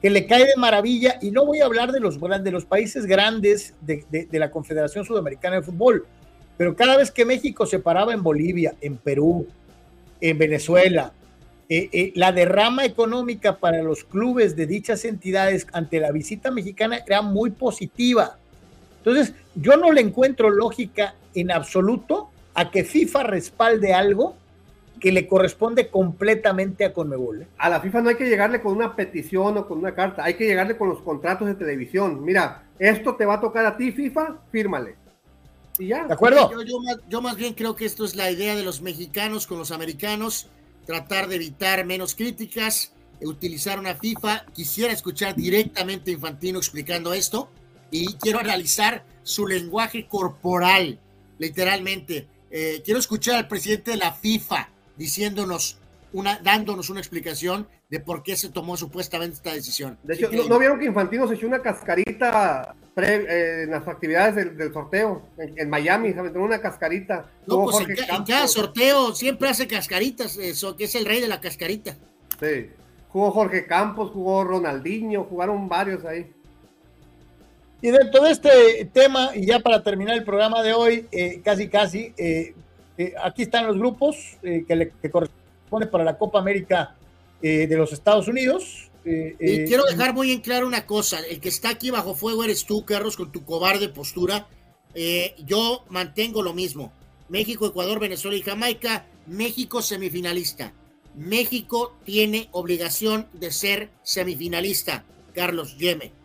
que 0.00 0.10
le 0.10 0.26
cae 0.26 0.44
de 0.44 0.56
maravilla, 0.56 1.18
y 1.20 1.30
no 1.30 1.44
voy 1.44 1.60
a 1.60 1.66
hablar 1.66 1.92
de 1.92 2.00
los, 2.00 2.18
de 2.20 2.50
los 2.50 2.64
países 2.64 3.06
grandes 3.06 3.74
de, 3.80 4.04
de, 4.10 4.38
la 4.38 4.50
Confederación 4.50 5.04
Sudamericana 5.04 5.56
de 5.56 5.62
Fútbol, 5.62 6.06
pero 6.56 6.76
cada 6.76 6.96
vez 6.96 7.10
que 7.10 7.24
México 7.24 7.66
se 7.66 7.80
paraba 7.80 8.12
en 8.12 8.22
Bolivia, 8.22 8.74
en 8.80 8.96
Perú, 8.96 9.46
en 10.20 10.38
Venezuela, 10.38 11.12
eh, 11.68 11.90
eh, 11.92 12.12
la 12.14 12.32
derrama 12.32 12.84
económica 12.86 13.58
para 13.58 13.82
los 13.82 14.04
clubes 14.04 14.56
de 14.56 14.66
dichas 14.66 15.04
entidades 15.04 15.66
ante 15.72 16.00
la 16.00 16.12
visita 16.12 16.50
mexicana 16.50 17.00
era 17.06 17.20
muy 17.20 17.50
positiva 17.50 18.38
entonces, 18.98 19.34
yo 19.54 19.76
no 19.76 19.92
le 19.92 20.00
encuentro 20.00 20.50
lógica 20.50 21.14
en 21.34 21.50
absoluto 21.50 22.30
a 22.54 22.70
que 22.70 22.84
FIFA 22.84 23.22
respalde 23.22 23.94
algo 23.94 24.36
que 25.00 25.12
le 25.12 25.28
corresponde 25.28 25.88
completamente 25.88 26.84
a 26.84 26.92
Conmebol. 26.92 27.42
¿eh? 27.42 27.48
A 27.58 27.68
la 27.68 27.80
FIFA 27.80 28.02
no 28.02 28.08
hay 28.08 28.16
que 28.16 28.28
llegarle 28.28 28.60
con 28.60 28.74
una 28.74 28.96
petición 28.96 29.56
o 29.56 29.66
con 29.66 29.78
una 29.78 29.94
carta, 29.94 30.24
hay 30.24 30.34
que 30.34 30.46
llegarle 30.46 30.76
con 30.76 30.88
los 30.88 31.00
contratos 31.00 31.46
de 31.46 31.54
televisión. 31.54 32.24
Mira, 32.24 32.64
esto 32.78 33.14
te 33.14 33.24
va 33.24 33.34
a 33.34 33.40
tocar 33.40 33.64
a 33.64 33.76
ti, 33.76 33.92
FIFA, 33.92 34.38
fírmale. 34.50 34.96
Y 35.78 35.88
ya. 35.88 36.04
¿De 36.04 36.14
acuerdo? 36.14 36.50
Yo, 37.08 37.20
más, 37.22 37.36
bien 37.36 37.54
creo 37.54 37.76
que 37.76 37.84
esto 37.84 38.04
es 38.04 38.16
la 38.16 38.30
idea 38.30 38.56
de 38.56 38.64
los 38.64 38.82
mexicanos 38.82 39.46
con 39.46 39.58
los 39.58 39.70
americanos, 39.70 40.48
tratar 40.84 41.28
de 41.28 41.36
evitar 41.36 41.86
menos 41.86 42.16
críticas, 42.16 42.92
utilizar 43.22 43.78
una 43.78 43.94
FIFA. 43.94 44.46
Quisiera 44.52 44.92
escuchar 44.92 45.36
directamente 45.36 46.10
a 46.10 46.14
Infantino 46.14 46.58
explicando 46.58 47.12
esto 47.12 47.48
y 47.90 48.14
quiero 48.14 48.38
analizar 48.38 49.04
su 49.22 49.46
lenguaje 49.46 50.06
corporal, 50.06 50.98
literalmente. 51.38 52.26
Eh, 52.50 52.82
quiero 52.84 53.00
escuchar 53.00 53.36
al 53.36 53.48
presidente 53.48 53.90
de 53.90 53.98
la 53.98 54.12
FIFA 54.12 54.68
diciéndonos 54.96 55.78
una, 56.12 56.38
dándonos 56.38 56.90
una 56.90 57.00
explicación 57.00 57.68
de 57.90 58.00
por 58.00 58.22
qué 58.22 58.36
se 58.36 58.50
tomó 58.50 58.76
supuestamente 58.76 59.36
esta 59.36 59.52
decisión. 59.52 59.98
De 60.02 60.14
hecho, 60.14 60.30
¿no, 60.48 60.58
vieron 60.58 60.78
que 60.78 60.86
Infantino 60.86 61.26
se 61.26 61.34
echó 61.34 61.46
una 61.46 61.60
cascarita 61.60 62.74
eh, 62.96 63.62
en 63.64 63.70
las 63.70 63.86
actividades 63.86 64.56
del, 64.56 64.72
sorteo 64.72 65.22
en, 65.38 65.70
Miami? 65.70 66.12
Se 66.12 66.20
una 66.20 66.60
cascarita. 66.60 67.30
No, 67.46 67.64
pues 67.64 67.80
en, 67.80 68.24
cada 68.24 68.48
sorteo 68.48 69.14
siempre 69.14 69.48
hace 69.48 69.66
cascaritas, 69.66 70.36
eso, 70.36 70.76
que 70.76 70.84
es 70.84 70.94
el 70.94 71.06
rey 71.06 71.20
de 71.20 71.28
la 71.28 71.40
cascarita. 71.40 71.96
Sí. 72.40 72.70
Jugó 73.08 73.30
Jorge 73.30 73.66
Campos, 73.66 74.10
jugó 74.10 74.44
Ronaldinho, 74.44 75.24
jugaron 75.24 75.68
varios 75.68 76.04
ahí. 76.04 76.30
Y 77.80 77.90
dentro 77.90 78.24
de 78.24 78.30
este 78.32 78.90
tema, 78.92 79.30
y 79.34 79.46
ya 79.46 79.60
para 79.60 79.82
terminar 79.82 80.16
el 80.16 80.24
programa 80.24 80.62
de 80.62 80.74
hoy, 80.74 81.06
eh, 81.12 81.40
casi 81.44 81.68
casi, 81.68 82.12
eh, 82.16 82.54
aquí 83.22 83.42
están 83.42 83.66
los 83.66 83.78
grupos 83.78 84.16
que, 84.42 84.74
le, 84.74 84.90
que 85.00 85.10
corresponden 85.10 85.88
para 85.90 86.02
la 86.02 86.18
Copa 86.18 86.40
América 86.40 86.96
de 87.40 87.76
los 87.76 87.92
Estados 87.92 88.26
Unidos. 88.26 88.90
y 89.04 89.64
quiero 89.64 89.84
dejar 89.84 90.12
muy 90.12 90.32
en 90.32 90.40
claro 90.40 90.66
una 90.66 90.86
cosa, 90.86 91.20
el 91.20 91.38
que 91.38 91.48
está 91.48 91.70
aquí 91.70 91.90
bajo 91.90 92.16
fuego 92.16 92.42
eres 92.42 92.64
tú, 92.64 92.84
Carlos, 92.84 93.16
con 93.16 93.30
tu 93.30 93.44
cobarde 93.44 93.88
postura. 93.88 94.48
yo 95.46 95.84
mantengo 95.88 96.42
lo 96.42 96.54
mismo. 96.54 96.92
México, 97.28 97.66
Ecuador, 97.66 98.00
Venezuela 98.00 98.36
y 98.36 98.42
Jamaica, 98.42 99.06
México 99.26 99.82
semifinalista. 99.82 100.72
México 101.14 101.96
tiene 102.04 102.48
obligación 102.52 103.26
de 103.32 103.50
ser 103.50 103.90
semifinalista. 104.02 105.04
Carlos 105.34 105.76
Yeme. 105.76 106.17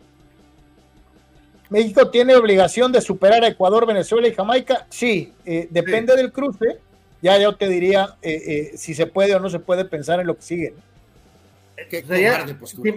México 1.70 2.10
tiene 2.10 2.36
obligación 2.36 2.92
de 2.92 3.00
superar 3.00 3.42
a 3.44 3.48
Ecuador, 3.48 3.86
Venezuela 3.86 4.28
y 4.28 4.34
Jamaica. 4.34 4.86
Sí, 4.90 5.32
eh, 5.44 5.68
depende 5.70 6.14
del 6.14 6.32
cruce. 6.32 6.78
Ya 7.22 7.38
yo 7.38 7.56
te 7.56 7.68
diría 7.68 8.16
eh, 8.20 8.42
eh, 8.46 8.76
si 8.76 8.94
se 8.94 9.06
puede 9.06 9.34
o 9.34 9.40
no 9.40 9.48
se 9.48 9.58
puede 9.58 9.84
pensar 9.84 10.20
en 10.20 10.26
lo 10.26 10.36
que 10.36 10.42
sigue. 10.42 10.74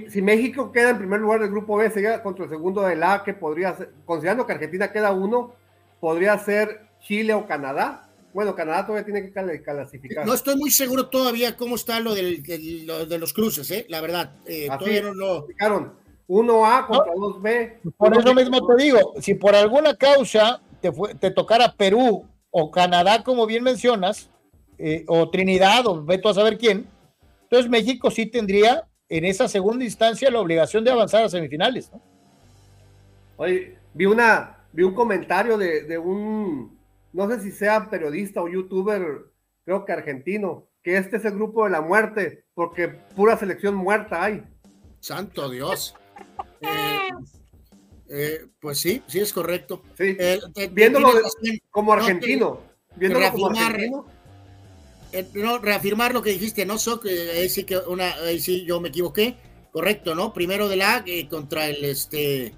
si, 0.09 0.21
México 0.21 0.71
queda 0.71 0.89
en 0.89 0.97
primer 0.97 1.21
lugar 1.21 1.39
del 1.39 1.49
grupo 1.49 1.77
B, 1.77 1.89
sería 1.89 2.21
contra 2.21 2.43
el 2.43 2.49
segundo 2.49 2.81
de 2.81 2.97
la 2.97 3.23
que 3.23 3.33
podría 3.33 3.75
ser, 3.75 3.91
considerando 4.05 4.45
que 4.45 4.53
Argentina 4.53 4.91
queda 4.91 5.11
uno, 5.11 5.53
podría 6.01 6.37
ser 6.37 6.81
Chile 7.01 7.33
o 7.33 7.47
Canadá 7.47 8.07
bueno, 8.37 8.53
Canadá 8.55 8.85
todavía 8.85 9.03
tiene 9.03 9.23
que 9.23 9.63
clasificar. 9.63 10.23
No 10.23 10.35
estoy 10.35 10.55
muy 10.57 10.69
seguro 10.69 11.07
todavía 11.07 11.57
cómo 11.57 11.73
está 11.73 11.99
lo, 11.99 12.13
del, 12.13 12.43
de 12.43 13.17
los 13.17 13.33
cruces, 13.33 13.71
¿eh? 13.71 13.87
la 13.89 13.99
verdad. 13.99 14.35
Eh, 14.45 14.67
todavía 14.77 15.01
no 15.01 15.15
lo. 15.15 15.47
1A 16.27 16.87
contra 16.87 17.13
2B. 17.13 17.93
Por 17.97 18.17
eso 18.17 18.33
mismo 18.33 18.65
te 18.67 18.83
digo, 18.83 19.13
si 19.19 19.33
por 19.33 19.55
alguna 19.55 19.95
causa 19.95 20.61
te, 20.81 20.91
te 21.19 21.31
tocara 21.31 21.73
Perú 21.73 22.25
o 22.49 22.71
Canadá, 22.71 23.23
como 23.23 23.45
bien 23.45 23.63
mencionas, 23.63 24.29
eh, 24.77 25.05
o 25.07 25.29
Trinidad, 25.29 25.87
o 25.87 26.03
veto 26.03 26.29
a 26.29 26.33
saber 26.33 26.57
quién, 26.57 26.87
entonces 27.43 27.69
México 27.69 28.11
sí 28.11 28.25
tendría 28.25 28.87
en 29.09 29.25
esa 29.25 29.47
segunda 29.47 29.85
instancia 29.85 30.29
la 30.29 30.41
obligación 30.41 30.83
de 30.83 30.91
avanzar 30.91 31.23
a 31.23 31.29
semifinales. 31.29 31.91
¿no? 31.91 32.01
Oye, 33.37 33.77
vi, 33.93 34.05
una, 34.05 34.65
vi 34.73 34.83
un 34.83 34.93
comentario 34.93 35.57
de 35.57 35.97
un 35.97 36.77
no 37.17 37.27
sé 37.29 37.39
si 37.39 37.51
sea 37.51 37.89
periodista 37.89 38.43
o 38.43 38.47
youtuber, 38.47 39.31
creo 39.65 39.85
que 39.85 39.91
argentino, 39.91 40.67
que 40.83 40.97
este 40.97 41.17
es 41.17 41.25
el 41.25 41.33
grupo 41.33 41.63
de 41.63 41.71
la 41.71 41.81
muerte, 41.81 42.45
porque 42.53 42.89
pura 42.89 43.35
selección 43.37 43.73
muerta 43.73 44.23
hay. 44.23 44.43
Santo 44.99 45.49
Dios. 45.49 45.95
Eh, 46.61 47.09
eh, 48.09 48.45
pues 48.59 48.79
sí, 48.79 49.01
sí 49.07 49.19
es 49.19 49.33
correcto. 49.33 49.83
Sí. 49.97 50.15
Eh, 50.19 50.39
viéndolo 50.71 51.09
como 51.71 51.93
argentino. 51.93 52.61
viéndolo 52.95 53.31
como 53.31 53.47
argentino. 53.47 54.05
no, 55.33 55.57
reafirmar 55.59 56.13
lo 56.13 56.21
que 56.21 56.31
dijiste, 56.31 56.65
no, 56.65 56.77
so, 56.77 56.99
que 56.99 57.47
sí 57.49 57.63
que 57.63 57.77
una, 57.77 58.13
sí 58.39 58.65
yo 58.65 58.79
me 58.79 58.89
equivoqué, 58.89 59.35
correcto, 59.71 60.15
¿no? 60.15 60.33
Primero 60.33 60.67
de 60.67 60.77
la 60.77 61.03
contra 61.29 61.67
el 61.67 61.83
este 61.83 62.53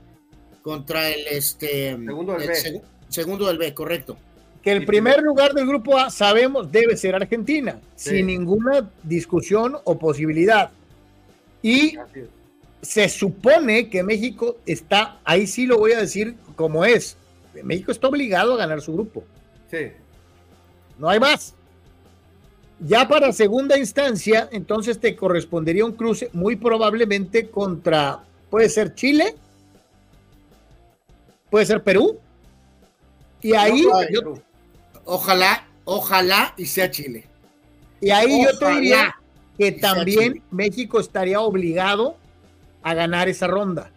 contra 0.61 1.09
el 1.09 1.25
este 1.27 1.91
segundo 1.91 2.37
del 2.37 2.47
B. 2.47 2.81
segundo 3.09 3.47
del 3.47 3.57
B, 3.57 3.73
correcto 3.73 4.17
que 4.61 4.71
el 4.71 4.85
primer 4.85 5.21
lugar 5.21 5.53
del 5.53 5.65
grupo 5.65 5.97
A 5.97 6.09
sabemos 6.09 6.71
debe 6.71 6.97
ser 6.97 7.15
Argentina, 7.15 7.79
sin 7.95 8.27
ninguna 8.27 8.89
discusión 9.03 9.77
o 9.83 9.97
posibilidad. 9.97 10.71
Y 11.61 11.97
se 12.81 13.09
supone 13.09 13.89
que 13.89 14.03
México 14.03 14.57
está, 14.65 15.19
ahí 15.23 15.47
sí 15.47 15.65
lo 15.65 15.77
voy 15.77 15.91
a 15.93 15.99
decir 15.99 16.35
como 16.55 16.85
es, 16.85 17.17
México 17.63 17.91
está 17.91 18.07
obligado 18.07 18.53
a 18.53 18.57
ganar 18.57 18.81
su 18.81 18.93
grupo. 18.93 19.23
Sí. 19.69 19.91
No 20.97 21.09
hay 21.09 21.19
más. 21.19 21.53
Ya 22.79 23.07
para 23.07 23.33
segunda 23.33 23.77
instancia, 23.77 24.47
entonces 24.51 24.99
te 24.99 25.15
correspondería 25.15 25.83
un 25.83 25.91
cruce 25.91 26.29
muy 26.31 26.55
probablemente 26.55 27.49
contra, 27.49 28.23
puede 28.49 28.69
ser 28.69 28.95
Chile, 28.95 29.35
puede 31.49 31.65
ser 31.65 31.83
Perú. 31.83 32.19
Y 33.41 33.53
ahí, 33.53 33.85
Ojalá, 35.05 35.67
ojalá 35.85 36.53
y 36.55 36.65
sea 36.65 36.91
Chile. 36.91 37.25
Y 37.99 38.11
ahí 38.11 38.43
yo 38.43 38.57
te 38.57 38.69
diría 38.75 39.15
que 39.57 39.71
también 39.71 40.43
México 40.51 40.99
estaría 40.99 41.41
obligado 41.41 42.15
a 42.83 42.93
ganar 42.93 43.29
esa 43.29 43.47
ronda. 43.47 43.91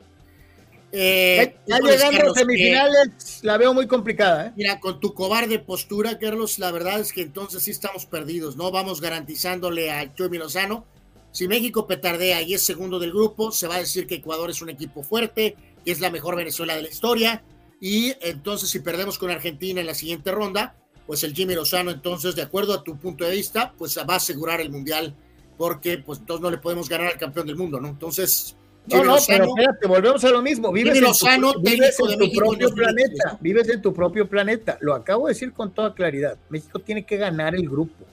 Eh, 0.95 1.57
ya 1.67 1.79
llegando 1.79 2.33
a 2.33 2.35
semifinales, 2.35 3.41
la 3.43 3.57
veo 3.57 3.73
muy 3.73 3.87
complicada. 3.87 4.49
¿eh? 4.49 4.53
Mira, 4.57 4.79
con 4.79 5.01
tu 5.01 5.15
cobarde 5.15 5.59
postura, 5.59 6.19
Carlos, 6.19 6.59
la 6.59 6.71
verdad 6.71 7.01
es 7.01 7.15
que 7.15 7.23
entonces 7.23 7.63
sí 7.63 7.71
estamos 7.71 8.05
perdidos, 8.05 8.57
¿no? 8.57 8.71
Vamos 8.71 9.01
garantizándole 9.01 9.91
a 9.91 10.15
Chuy 10.15 10.37
Lozano. 10.37 10.85
Si 11.31 11.49
México 11.49 11.87
petardea 11.87 12.43
y 12.43 12.53
es 12.53 12.63
segundo 12.63 12.99
del 12.99 13.11
grupo, 13.11 13.53
se 13.53 13.67
va 13.67 13.77
a 13.77 13.79
decir 13.79 14.07
que 14.07 14.17
Ecuador 14.17 14.51
es 14.51 14.61
un 14.61 14.69
equipo 14.69 15.03
fuerte, 15.03 15.57
que 15.83 15.93
es 15.93 16.01
la 16.01 16.11
mejor 16.11 16.37
Venezuela 16.37 16.77
de 16.77 16.83
la 16.83 16.89
historia. 16.91 17.43
Y 17.81 18.13
entonces, 18.21 18.69
si 18.69 18.81
perdemos 18.81 19.19
con 19.19 19.31
Argentina 19.31 19.81
en 19.81 19.87
la 19.87 19.95
siguiente 19.95 20.31
ronda, 20.31 20.77
pues 21.07 21.25
el 21.25 21.35
Jimmy 21.35 21.55
Lozano 21.55 21.91
entonces, 21.91 22.35
de 22.35 22.43
acuerdo 22.43 22.75
a 22.75 22.85
tu 22.85 22.99
punto 22.99 23.25
de 23.25 23.31
vista, 23.31 23.73
pues 23.79 23.97
va 23.97 24.13
a 24.13 24.17
asegurar 24.19 24.61
el 24.61 24.71
Mundial, 24.71 25.15
porque 25.57 25.97
pues 25.97 26.19
entonces 26.19 26.43
no 26.43 26.51
le 26.51 26.59
podemos 26.59 26.91
ganar 26.91 27.07
al 27.07 27.19
campeón 27.19 27.47
del 27.47 27.57
mundo, 27.57 27.81
¿no? 27.81 27.89
Entonces... 27.89 28.57
no, 28.87 29.05
no, 29.05 29.17
pero 29.27 29.45
espérate, 29.45 29.87
volvemos 29.87 30.25
a 30.25 30.31
lo 30.31 30.43
mismo. 30.43 30.73
Vives 30.73 30.97
en 30.99 31.41
tu, 31.41 31.61
vives 31.61 31.97
en 32.01 32.19
tu 32.19 32.33
propio 32.33 32.75
planeta. 32.75 33.39
Vives 33.41 33.69
en 33.69 33.83
tu 33.83 33.95
propio 33.95 34.29
planeta. 34.29 34.77
Lo 34.81 34.95
acabo 34.95 35.29
de 35.29 35.35
decir 35.35 35.53
con 35.53 35.73
toda 35.73 35.95
claridad. 35.95 36.37
México 36.49 36.79
tiene 36.81 37.05
que 37.05 37.17
ganar 37.17 37.55
el 37.55 37.69
grupo. 37.69 38.05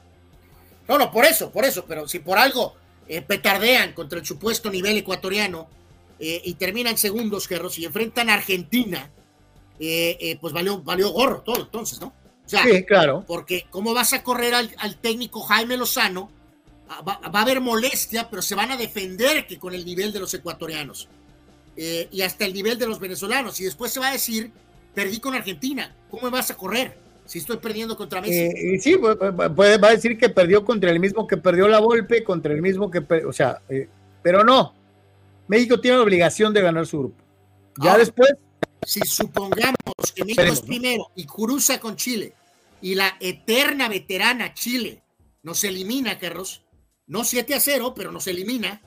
No, 0.87 0.97
no, 0.97 1.11
por 1.11 1.25
eso, 1.25 1.51
por 1.51 1.65
eso. 1.65 1.85
Pero 1.87 2.07
si 2.07 2.19
por 2.19 2.37
algo 2.37 2.75
eh, 3.07 3.23
petardean 3.23 3.93
contra 3.93 4.19
el 4.19 4.25
supuesto 4.25 4.69
nivel 4.69 4.97
ecuatoriano 4.97 5.67
eh, 6.19 6.41
y 6.45 6.53
terminan 6.53 6.97
segundos, 6.97 7.47
Gerros, 7.47 7.79
y 7.79 7.85
enfrentan 7.85 8.29
a 8.29 8.35
Argentina, 8.35 9.09
eh, 9.79 10.37
pues 10.39 10.53
valió, 10.53 10.83
valió 10.83 11.09
gorro 11.09 11.41
todo 11.41 11.61
entonces, 11.61 11.99
¿no? 11.99 12.13
sí, 12.45 12.83
claro. 12.85 13.23
Porque 13.27 13.65
¿cómo 13.69 13.93
vas 13.93 14.13
a 14.13 14.23
correr 14.23 14.53
al, 14.53 14.97
técnico 15.01 15.41
Jaime 15.41 15.77
Lozano? 15.77 16.31
Ah, 16.91 17.03
va, 17.03 17.19
a 17.21 17.41
haber 17.41 17.61
molestia, 17.61 18.27
pero 18.29 18.41
se 18.41 18.55
van 18.55 18.71
a 18.71 18.77
defender 18.77 19.45
que 19.45 19.59
con 19.59 19.75
el 19.75 19.85
nivel 19.85 20.11
de 20.11 20.19
los 20.19 20.33
ecuatorianos 20.33 21.07
eh, 21.77 22.07
y 22.11 22.23
hasta 22.23 22.45
el 22.45 22.53
nivel 22.53 22.79
de 22.79 22.87
los 22.87 22.99
venezolanos. 22.99 23.59
Y 23.61 23.65
después 23.65 23.91
se 23.91 23.99
va 23.99 24.07
a 24.07 24.11
decir, 24.11 24.51
perdí 24.95 25.19
con 25.19 25.35
Argentina, 25.35 25.95
¿cómo 26.09 26.23
me 26.23 26.29
vas 26.31 26.49
a 26.49 26.57
correr? 26.57 26.97
Si 27.25 27.37
estoy 27.37 27.57
perdiendo 27.57 27.95
contra 27.95 28.21
Messi. 28.21 28.39
Eh, 28.39 28.79
sí, 28.81 28.97
puede, 28.97 29.77
va 29.77 29.89
a 29.89 29.91
decir 29.91 30.17
que 30.17 30.29
perdió 30.29 30.65
contra 30.65 30.89
el 30.89 30.99
mismo 30.99 31.27
que 31.27 31.37
perdió 31.37 31.67
la 31.67 31.79
Volpe, 31.79 32.23
contra 32.23 32.51
el 32.51 32.61
mismo 32.63 32.89
que, 32.89 33.05
o 33.23 33.31
sea, 33.31 33.61
eh, 33.69 33.87
pero 34.23 34.43
no. 34.43 34.73
México 35.47 35.79
tiene 35.79 35.97
la 35.97 36.03
obligación 36.03 36.51
de 36.55 36.61
ganar 36.61 36.87
su 36.87 36.99
grupo. 36.99 37.23
Ya 37.83 37.97
después. 37.99 38.33
Si 38.83 39.01
supongamos 39.01 39.75
que 40.15 40.25
México 40.25 40.41
es 40.41 40.61
primero 40.61 41.11
y 41.13 41.25
cruza 41.25 41.79
con 41.79 41.97
Chile 41.97 42.33
y 42.81 42.95
la 42.95 43.15
eterna 43.19 43.89
veterana 43.89 44.53
Chile 44.55 45.03
nos 45.43 45.63
elimina, 45.63 46.17
Carlos, 46.17 46.63
no 47.09 47.23
7 47.23 47.55
a 47.55 47.59
0, 47.59 47.93
pero 47.95 48.11
nos 48.11 48.27
elimina, 48.27 48.81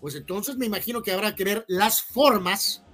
pues 0.00 0.14
entonces 0.14 0.56
me 0.56 0.66
imagino 0.66 1.02
que 1.02 1.12
habrá 1.12 1.34
que 1.34 1.44
ver 1.44 1.64
las 1.66 2.02
formas 2.02 2.84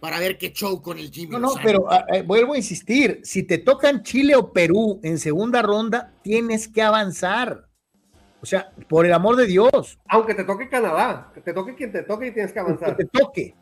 para 0.00 0.18
ver 0.18 0.36
qué 0.36 0.52
show 0.52 0.82
con 0.82 0.98
el 0.98 1.10
Jimmy. 1.10 1.32
No, 1.32 1.38
no, 1.38 1.54
pero 1.62 1.90
ah, 1.90 2.04
eh, 2.12 2.22
vuelvo 2.22 2.54
a 2.54 2.56
insistir, 2.56 3.20
si 3.22 3.44
te 3.44 3.58
tocan 3.58 4.02
Chile 4.02 4.34
o 4.34 4.52
Perú 4.52 5.00
en 5.02 5.18
segunda 5.18 5.62
ronda, 5.62 6.12
tienes 6.22 6.68
que 6.68 6.82
avanzar. 6.82 7.66
O 8.42 8.46
sea, 8.46 8.72
por 8.88 9.06
el 9.06 9.12
amor 9.12 9.36
de 9.36 9.46
Dios. 9.46 9.98
Aunque 10.08 10.34
te 10.34 10.44
toque 10.44 10.68
Canadá, 10.68 11.30
que 11.32 11.40
te 11.42 11.52
toque 11.52 11.74
quien 11.74 11.92
te 11.92 12.02
toque 12.02 12.28
y 12.28 12.32
tienes 12.32 12.52
que 12.52 12.58
avanzar. 12.58 12.96
Que 12.96 13.04
te 13.04 13.10
toque. 13.18 13.54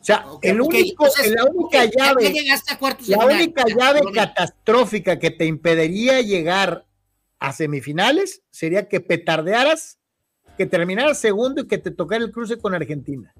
O 0.00 0.04
sea, 0.04 0.24
el 0.42 0.60
único, 0.60 1.06
la 1.06 1.44
única 1.44 1.84
llave, 1.86 2.32
la 3.08 3.26
única 3.26 3.64
llave 3.66 4.00
catastrófica 4.14 5.18
que 5.18 5.30
te 5.32 5.44
impediría 5.44 6.20
llegar 6.20 6.86
a 7.38 7.52
semifinales 7.52 8.42
sería 8.50 8.88
que 8.88 9.00
petardearas, 9.00 9.98
que 10.56 10.66
terminaras 10.66 11.20
segundo 11.20 11.62
y 11.62 11.68
que 11.68 11.78
te 11.78 11.90
tocara 11.90 12.24
el 12.24 12.32
cruce 12.32 12.58
con 12.58 12.74
Argentina. 12.74 13.32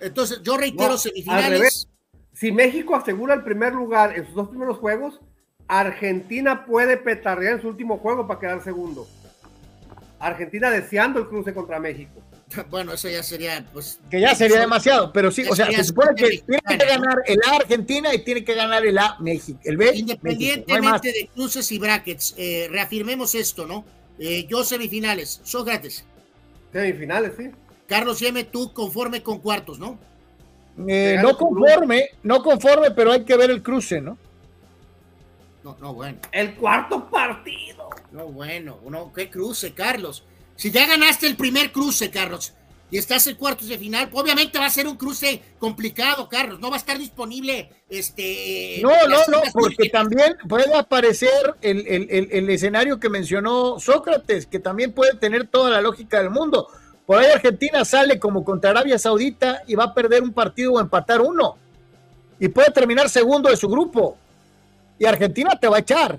Entonces, 0.00 0.42
yo 0.42 0.56
reitero 0.56 0.98
semifinales. 0.98 1.88
Si 2.32 2.52
México 2.52 2.94
asegura 2.94 3.34
el 3.34 3.44
primer 3.44 3.72
lugar 3.72 4.16
en 4.16 4.26
sus 4.26 4.34
dos 4.34 4.48
primeros 4.48 4.76
juegos, 4.78 5.20
Argentina 5.68 6.66
puede 6.66 6.96
petardear 6.96 7.54
en 7.54 7.62
su 7.62 7.68
último 7.68 7.98
juego 7.98 8.26
para 8.26 8.40
quedar 8.40 8.62
segundo. 8.62 9.06
Argentina 10.18 10.70
deseando 10.70 11.18
el 11.18 11.28
cruce 11.28 11.54
contra 11.54 11.80
México. 11.80 12.22
Bueno, 12.70 12.92
eso 12.92 13.08
ya 13.08 13.22
sería, 13.22 13.64
pues. 13.72 14.00
Que 14.10 14.20
ya 14.20 14.34
sería 14.34 14.60
demasiado, 14.60 15.12
pero 15.12 15.30
sí, 15.30 15.44
o 15.48 15.54
sea, 15.54 15.66
se 15.70 15.84
supone 15.84 16.14
que 16.14 16.42
tiene 16.46 16.62
que 16.78 16.86
ganar 16.86 17.22
el 17.26 17.38
A 17.46 17.56
Argentina 17.56 18.14
y 18.14 18.24
tiene 18.24 18.44
que 18.44 18.54
ganar 18.54 18.84
el 18.84 18.98
A 18.98 19.16
México. 19.20 19.58
El 19.64 19.76
B. 19.76 19.92
Independientemente 19.94 21.12
de 21.12 21.28
cruces 21.32 21.70
y 21.72 21.78
brackets, 21.78 22.34
eh, 22.36 22.68
reafirmemos 22.70 23.34
esto, 23.34 23.66
¿no? 23.66 23.84
Eh, 24.18 24.46
yo 24.48 24.64
semifinales, 24.64 25.40
Sócrates. 25.44 26.04
Semifinales, 26.72 27.32
sí. 27.36 27.50
Carlos 27.86 28.18
Yeme, 28.18 28.44
tú 28.44 28.72
conforme 28.72 29.22
con 29.22 29.38
cuartos, 29.38 29.78
¿no? 29.78 29.98
Eh, 30.88 31.18
no 31.22 31.36
conforme, 31.36 32.10
no 32.22 32.42
conforme, 32.42 32.90
pero 32.90 33.12
hay 33.12 33.24
que 33.24 33.36
ver 33.36 33.50
el 33.50 33.62
cruce, 33.62 34.00
¿no? 34.00 34.18
No, 35.64 35.76
no, 35.80 35.94
bueno. 35.94 36.18
El 36.32 36.54
cuarto 36.54 37.08
partido. 37.08 37.88
No, 38.12 38.26
bueno, 38.26 38.78
no, 38.88 39.12
qué 39.12 39.30
cruce, 39.30 39.72
Carlos. 39.72 40.24
Si 40.56 40.70
ya 40.70 40.86
ganaste 40.86 41.26
el 41.26 41.36
primer 41.36 41.70
cruce, 41.70 42.10
Carlos, 42.10 42.54
y 42.90 42.98
estás 42.98 43.26
en 43.26 43.34
cuartos 43.36 43.68
de 43.68 43.78
final, 43.78 44.08
obviamente 44.12 44.58
va 44.58 44.66
a 44.66 44.70
ser 44.70 44.86
un 44.86 44.96
cruce 44.96 45.42
complicado, 45.58 46.28
Carlos. 46.28 46.60
No 46.60 46.70
va 46.70 46.76
a 46.76 46.78
estar 46.78 46.96
disponible 46.96 47.70
este. 47.88 48.78
No, 48.80 49.08
no, 49.08 49.18
no, 49.28 49.42
porque 49.52 49.88
también 49.88 50.36
puede 50.48 50.72
aparecer 50.74 51.56
el, 51.62 51.84
el, 51.86 52.28
el, 52.30 52.50
escenario 52.50 53.00
que 53.00 53.08
mencionó 53.08 53.80
Sócrates, 53.80 54.46
que 54.46 54.60
también 54.60 54.92
puede 54.92 55.14
tener 55.16 55.48
toda 55.48 55.70
la 55.70 55.80
lógica 55.80 56.18
del 56.18 56.30
mundo. 56.30 56.68
Por 57.06 57.18
ahí 57.18 57.26
Argentina 57.26 57.84
sale 57.84 58.20
como 58.20 58.44
contra 58.44 58.70
Arabia 58.70 58.98
Saudita 58.98 59.62
y 59.66 59.74
va 59.74 59.84
a 59.84 59.94
perder 59.94 60.22
un 60.22 60.32
partido 60.32 60.74
o 60.74 60.80
empatar 60.80 61.20
uno. 61.20 61.56
Y 62.38 62.48
puede 62.48 62.70
terminar 62.70 63.08
segundo 63.08 63.50
de 63.50 63.56
su 63.56 63.68
grupo. 63.68 64.16
Y 64.98 65.06
Argentina 65.06 65.58
te 65.58 65.68
va 65.68 65.78
a 65.78 65.80
echar. 65.80 66.18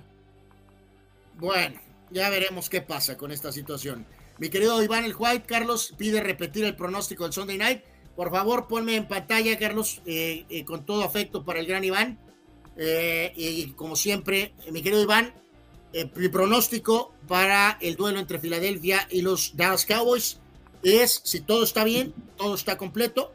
Bueno, 1.36 1.80
ya 2.10 2.30
veremos 2.30 2.70
qué 2.70 2.82
pasa 2.82 3.16
con 3.16 3.32
esta 3.32 3.52
situación. 3.52 4.06
Mi 4.40 4.50
querido 4.50 4.84
Iván 4.84 5.04
El 5.04 5.16
White, 5.18 5.46
Carlos 5.48 5.94
pide 5.98 6.22
repetir 6.22 6.64
el 6.66 6.76
pronóstico 6.76 7.24
del 7.24 7.34
Sunday 7.34 7.58
Night. 7.58 7.82
Por 8.16 8.30
favor, 8.30 8.68
ponme 8.68 8.96
en 8.96 9.08
pantalla, 9.08 9.58
Carlos, 9.58 10.02
eh, 10.06 10.46
eh, 10.50 10.64
con 10.64 10.86
todo 10.86 11.04
afecto 11.04 11.44
para 11.44 11.60
el 11.60 11.66
gran 11.66 11.84
Iván. 11.84 12.20
Eh, 12.78 13.34
y 13.36 13.72
como 13.72 13.96
siempre, 13.96 14.54
mi 14.72 14.84
querido 14.84 15.02
Iván, 15.02 15.34
mi 16.16 16.30
pronóstico 16.30 17.14
para 17.28 17.80
el 17.82 17.96
duelo 17.96 18.20
entre 18.20 18.38
Filadelfia 18.38 19.08
y 19.10 19.22
los 19.22 19.58
Dallas 19.58 19.86
Cowboys 19.86 20.38
es, 20.84 21.22
si 21.24 21.40
todo 21.40 21.64
está 21.64 21.84
bien, 21.84 22.14
todo 22.36 22.54
está 22.54 22.78
completo, 22.78 23.32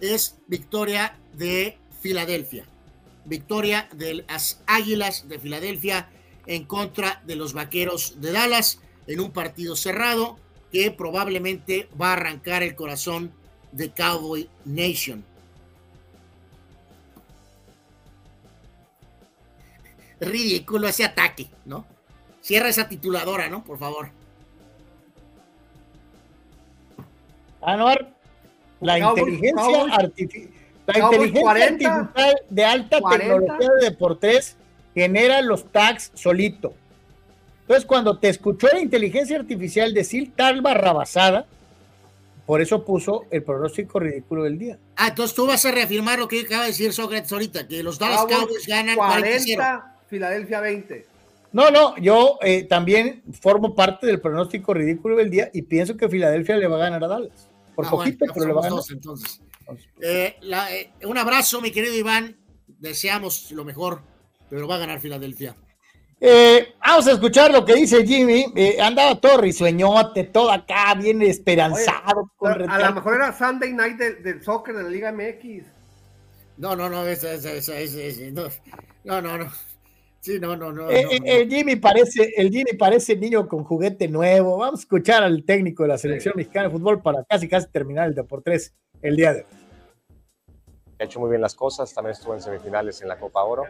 es 0.00 0.36
victoria 0.46 1.18
de 1.32 1.78
Filadelfia. 2.00 2.66
Victoria 3.24 3.88
de 3.92 4.24
las 4.28 4.62
Águilas 4.66 5.28
de 5.28 5.40
Filadelfia 5.40 6.08
en 6.46 6.64
contra 6.66 7.22
de 7.26 7.34
los 7.34 7.52
Vaqueros 7.52 8.20
de 8.20 8.30
Dallas 8.30 8.78
en 9.08 9.18
un 9.18 9.32
partido 9.32 9.74
cerrado 9.74 10.38
que 10.74 10.90
probablemente 10.90 11.88
va 12.00 12.08
a 12.08 12.12
arrancar 12.14 12.64
el 12.64 12.74
corazón 12.74 13.30
de 13.70 13.92
Cowboy 13.92 14.50
Nation. 14.64 15.24
Ridículo 20.18 20.88
ese 20.88 21.04
ataque, 21.04 21.46
¿no? 21.64 21.86
Cierra 22.40 22.70
esa 22.70 22.88
tituladora, 22.88 23.48
¿no? 23.48 23.62
Por 23.62 23.78
favor. 23.78 24.10
Anuar, 27.62 28.12
la 28.80 28.98
inteligencia, 28.98 29.84
artificial, 29.92 30.50
la 30.86 30.98
inteligencia 30.98 31.94
artificial 31.94 32.34
de 32.50 32.64
alta 32.64 32.98
tecnología 33.00 33.70
de 33.78 33.84
Deportes 33.90 34.56
genera 34.92 35.40
los 35.40 35.70
tags 35.70 36.10
solito. 36.14 36.74
Entonces, 37.64 37.86
cuando 37.86 38.18
te 38.18 38.28
escuchó 38.28 38.68
la 38.70 38.80
inteligencia 38.80 39.38
artificial 39.38 39.94
decir 39.94 40.32
tal 40.36 40.60
barrabasada, 40.60 41.46
por 42.44 42.60
eso 42.60 42.84
puso 42.84 43.24
el 43.30 43.42
pronóstico 43.42 43.98
ridículo 43.98 44.44
del 44.44 44.58
día. 44.58 44.78
Ah, 44.96 45.08
entonces 45.08 45.34
tú 45.34 45.46
vas 45.46 45.64
a 45.64 45.70
reafirmar 45.70 46.18
lo 46.18 46.28
que 46.28 46.42
acaba 46.42 46.64
de 46.64 46.68
decir 46.68 46.92
Sócrates 46.92 47.32
ahorita, 47.32 47.66
que 47.66 47.82
los 47.82 47.98
Dallas 47.98 48.26
Cowboys, 48.26 48.66
ganan 48.66 48.96
40, 48.96 49.96
Filadelfia 50.08 50.60
20. 50.60 51.06
No, 51.52 51.70
no, 51.70 51.96
yo 51.96 52.38
eh, 52.42 52.64
también 52.64 53.22
formo 53.40 53.74
parte 53.74 54.06
del 54.06 54.20
pronóstico 54.20 54.74
ridículo 54.74 55.16
del 55.16 55.30
día 55.30 55.50
y 55.54 55.62
pienso 55.62 55.96
que 55.96 56.08
Filadelfia 56.08 56.56
le 56.58 56.66
va 56.66 56.76
a 56.76 56.80
ganar 56.80 57.02
a 57.02 57.08
Dallas. 57.08 57.48
Por 57.74 57.86
ah, 57.86 57.90
poquito, 57.90 58.26
pero 58.34 58.46
le 58.46 58.52
va 58.52 58.60
a 58.60 58.64
ganar. 58.68 58.82
entonces. 58.90 59.40
Eh, 60.02 60.36
eh, 60.42 60.90
un 61.06 61.16
abrazo, 61.16 61.62
mi 61.62 61.70
querido 61.70 61.94
Iván. 61.94 62.36
Deseamos 62.66 63.50
lo 63.52 63.64
mejor, 63.64 64.02
pero 64.50 64.68
va 64.68 64.74
a 64.74 64.78
ganar 64.78 65.00
Filadelfia. 65.00 65.56
Eh, 66.26 66.74
vamos 66.80 67.06
a 67.06 67.12
escuchar 67.12 67.52
lo 67.52 67.66
que 67.66 67.74
dice 67.74 68.06
Jimmy. 68.06 68.46
Eh, 68.56 68.78
andaba 68.80 69.20
todo 69.20 69.36
risueñote, 69.36 70.24
todo 70.24 70.50
acá, 70.50 70.94
bien 70.94 71.20
esperanzado. 71.20 72.30
a 72.40 72.78
lo 72.78 72.94
mejor 72.94 73.16
era 73.16 73.36
Sunday 73.36 73.74
night 73.74 73.98
del, 73.98 74.42
soccer 74.42 74.74
de 74.74 74.84
la 74.84 74.88
Liga 74.88 75.12
MX. 75.12 75.66
No, 76.56 76.74
no, 76.74 76.88
no, 76.88 77.06
esa, 77.06 77.30
esa, 77.34 77.52
esa, 77.52 77.78
esa 77.78 78.22
no, 79.04 79.20
no, 79.20 79.36
no, 79.36 79.52
Sí, 80.20 80.38
no, 80.40 80.56
no, 80.56 80.72
no. 80.72 80.90
Eh, 80.90 81.20
el 81.26 81.50
Jimmy 81.50 81.76
parece, 81.76 82.32
el 82.38 82.50
Jimmy 82.50 82.72
parece 82.78 83.14
niño 83.16 83.46
con 83.46 83.62
juguete 83.62 84.08
nuevo. 84.08 84.56
Vamos 84.56 84.80
a 84.80 84.82
escuchar 84.84 85.22
al 85.24 85.44
técnico 85.44 85.82
de 85.82 85.90
la 85.90 85.98
selección 85.98 86.32
mexicana 86.38 86.68
de 86.68 86.74
fútbol 86.74 87.02
para 87.02 87.22
casi 87.24 87.48
casi 87.48 87.70
terminar 87.70 88.08
el 88.08 88.14
Deportes 88.14 88.72
el 89.02 89.16
día 89.16 89.34
de 89.34 89.40
hoy 89.40 89.53
ha 91.04 91.06
hecho 91.06 91.20
muy 91.20 91.28
bien 91.30 91.40
las 91.42 91.54
cosas, 91.54 91.92
también 91.92 92.12
estuvo 92.12 92.34
en 92.34 92.40
semifinales 92.40 93.00
en 93.02 93.08
la 93.08 93.18
Copa 93.18 93.44
Oro. 93.44 93.64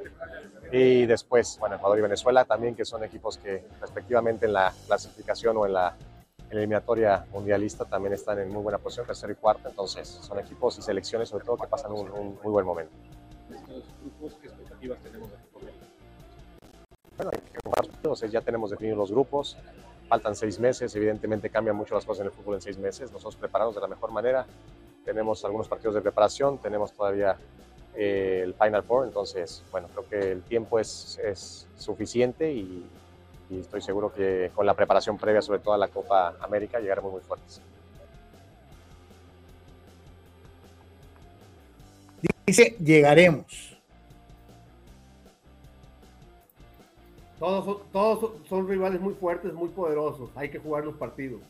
Y 0.73 1.05
después, 1.07 1.59
bueno, 1.59 1.77
Ecuador 1.77 1.99
y 1.99 2.03
Venezuela 2.03 2.45
también, 2.45 2.75
que 2.75 2.85
son 2.85 3.05
equipos 3.05 3.39
que 3.39 3.65
respectivamente 3.81 4.47
en 4.47 4.53
la 4.53 4.73
clasificación 4.87 5.57
o 5.57 5.67
en 5.67 5.75
la 5.75 5.97
eliminatoria 6.51 7.25
mundialista 7.33 7.85
también 7.85 8.15
están 8.15 8.39
en 8.39 8.49
muy 8.51 8.63
buena 8.63 8.79
posición, 8.79 9.07
tercero 9.07 9.33
y 9.33 9.37
cuarto. 9.37 9.69
Entonces, 9.69 10.09
son 10.09 10.39
equipos 10.39 10.79
y 10.79 10.83
selecciones 10.83 11.29
sobre 11.29 11.45
todo 11.45 11.57
que 11.57 11.67
pasan 11.67 11.93
un, 11.93 12.39
muy 12.43 12.53
buen 12.53 12.65
momento. 12.65 12.95
¿qué 13.67 14.27
expectativas 14.27 14.99
tenemos 15.01 15.31
de 15.31 15.37
Bueno, 17.17 17.31
hay 17.35 17.41
que 17.41 17.59
jugar, 17.65 18.31
ya 18.31 18.41
tenemos 18.41 18.71
definidos 18.71 18.99
los 18.99 19.11
grupos, 19.11 19.57
faltan 20.09 20.35
seis 20.35 20.59
meses, 20.59 20.95
evidentemente 20.95 21.51
cambian 21.51 21.77
mucho 21.77 21.95
las 21.95 22.05
cosas 22.05 22.21
en 22.21 22.27
el 22.27 22.33
fútbol 22.33 22.57
en 22.57 22.61
seis 22.61 22.79
meses, 22.79 23.11
nosotros 23.11 23.37
preparamos 23.37 23.75
de 23.75 23.81
la 23.81 23.89
mejor 23.89 24.11
manera, 24.13 24.47
tenemos 25.05 25.45
algunos 25.45 25.69
partidos 25.69 25.95
de 25.95 26.01
preparación, 26.01 26.59
tenemos 26.59 26.93
todavía 26.93 27.37
eh, 27.95 28.41
el 28.45 28.55
Final 28.55 28.83
Four, 28.83 29.07
entonces, 29.07 29.63
bueno, 29.71 29.89
creo 29.89 30.09
que 30.09 30.33
el 30.33 30.43
tiempo 30.43 30.79
es, 30.79 31.19
es 31.23 31.67
suficiente 31.77 32.53
y, 32.53 32.85
estoy 33.51 33.83
seguro 33.83 34.13
que 34.13 34.51
con 34.53 34.67
la 34.67 34.75
preparación 34.75 35.17
previa, 35.17 35.41
sobre 35.41 35.61
todo 35.61 35.75
a 35.75 35.79
la 35.79 35.87
Copa 35.87 36.35
América, 36.41 36.81
llegaremos 36.81 37.13
muy 37.13 37.21
fuertes. 37.21 37.61
Dice, 42.47 42.77
llegaremos. 42.83 43.74
Todos 47.45 47.83
todos 47.93 48.31
son 48.49 48.67
rivales 48.67 49.03
muy 49.03 49.13
fuertes, 49.13 49.53
muy 49.53 49.69
poderosos. 49.69 50.31
Hay 50.35 50.49
que 50.49 50.59
jugar 50.59 50.83
los 50.83 50.97
partidos. 50.97 51.43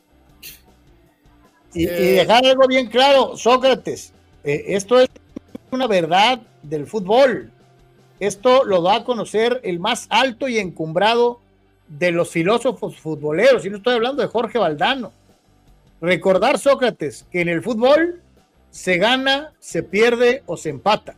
Y, 1.73 1.87
dejar 1.87 2.45
algo 2.45 2.67
bien 2.67 2.89
claro, 2.89 3.37
Sócrates, 3.37 4.13
eh, 4.43 4.65
esto 4.67 4.99
es 4.99 5.09
una 5.71 5.87
verdad 5.87 6.43
del 6.65 6.89
fútbol. 6.89 7.53
Esto 8.19 8.65
lo 8.65 8.83
da 8.83 8.97
a 8.97 9.05
conocer 9.05 9.61
el 9.63 9.79
más 9.79 10.09
alto 10.11 10.49
y 10.49 10.59
encumbrado 10.59 11.39
de 11.87 12.11
los 12.11 12.29
filósofos 12.29 12.97
futboleros, 12.97 13.65
y 13.65 13.71
no 13.71 13.77
estoy 13.77 13.95
hablando 13.95 14.21
de 14.21 14.27
Jorge 14.27 14.59
Valdano. 14.59 15.13
Recordar, 16.01 16.59
Sócrates, 16.59 17.25
que 17.31 17.41
en 17.41 17.49
el 17.49 17.63
fútbol 17.63 18.21
se 18.73 18.99
gana, 18.99 19.53
se 19.61 19.85
pierde 19.85 20.43
o 20.47 20.57
se 20.57 20.71
empata. 20.71 21.15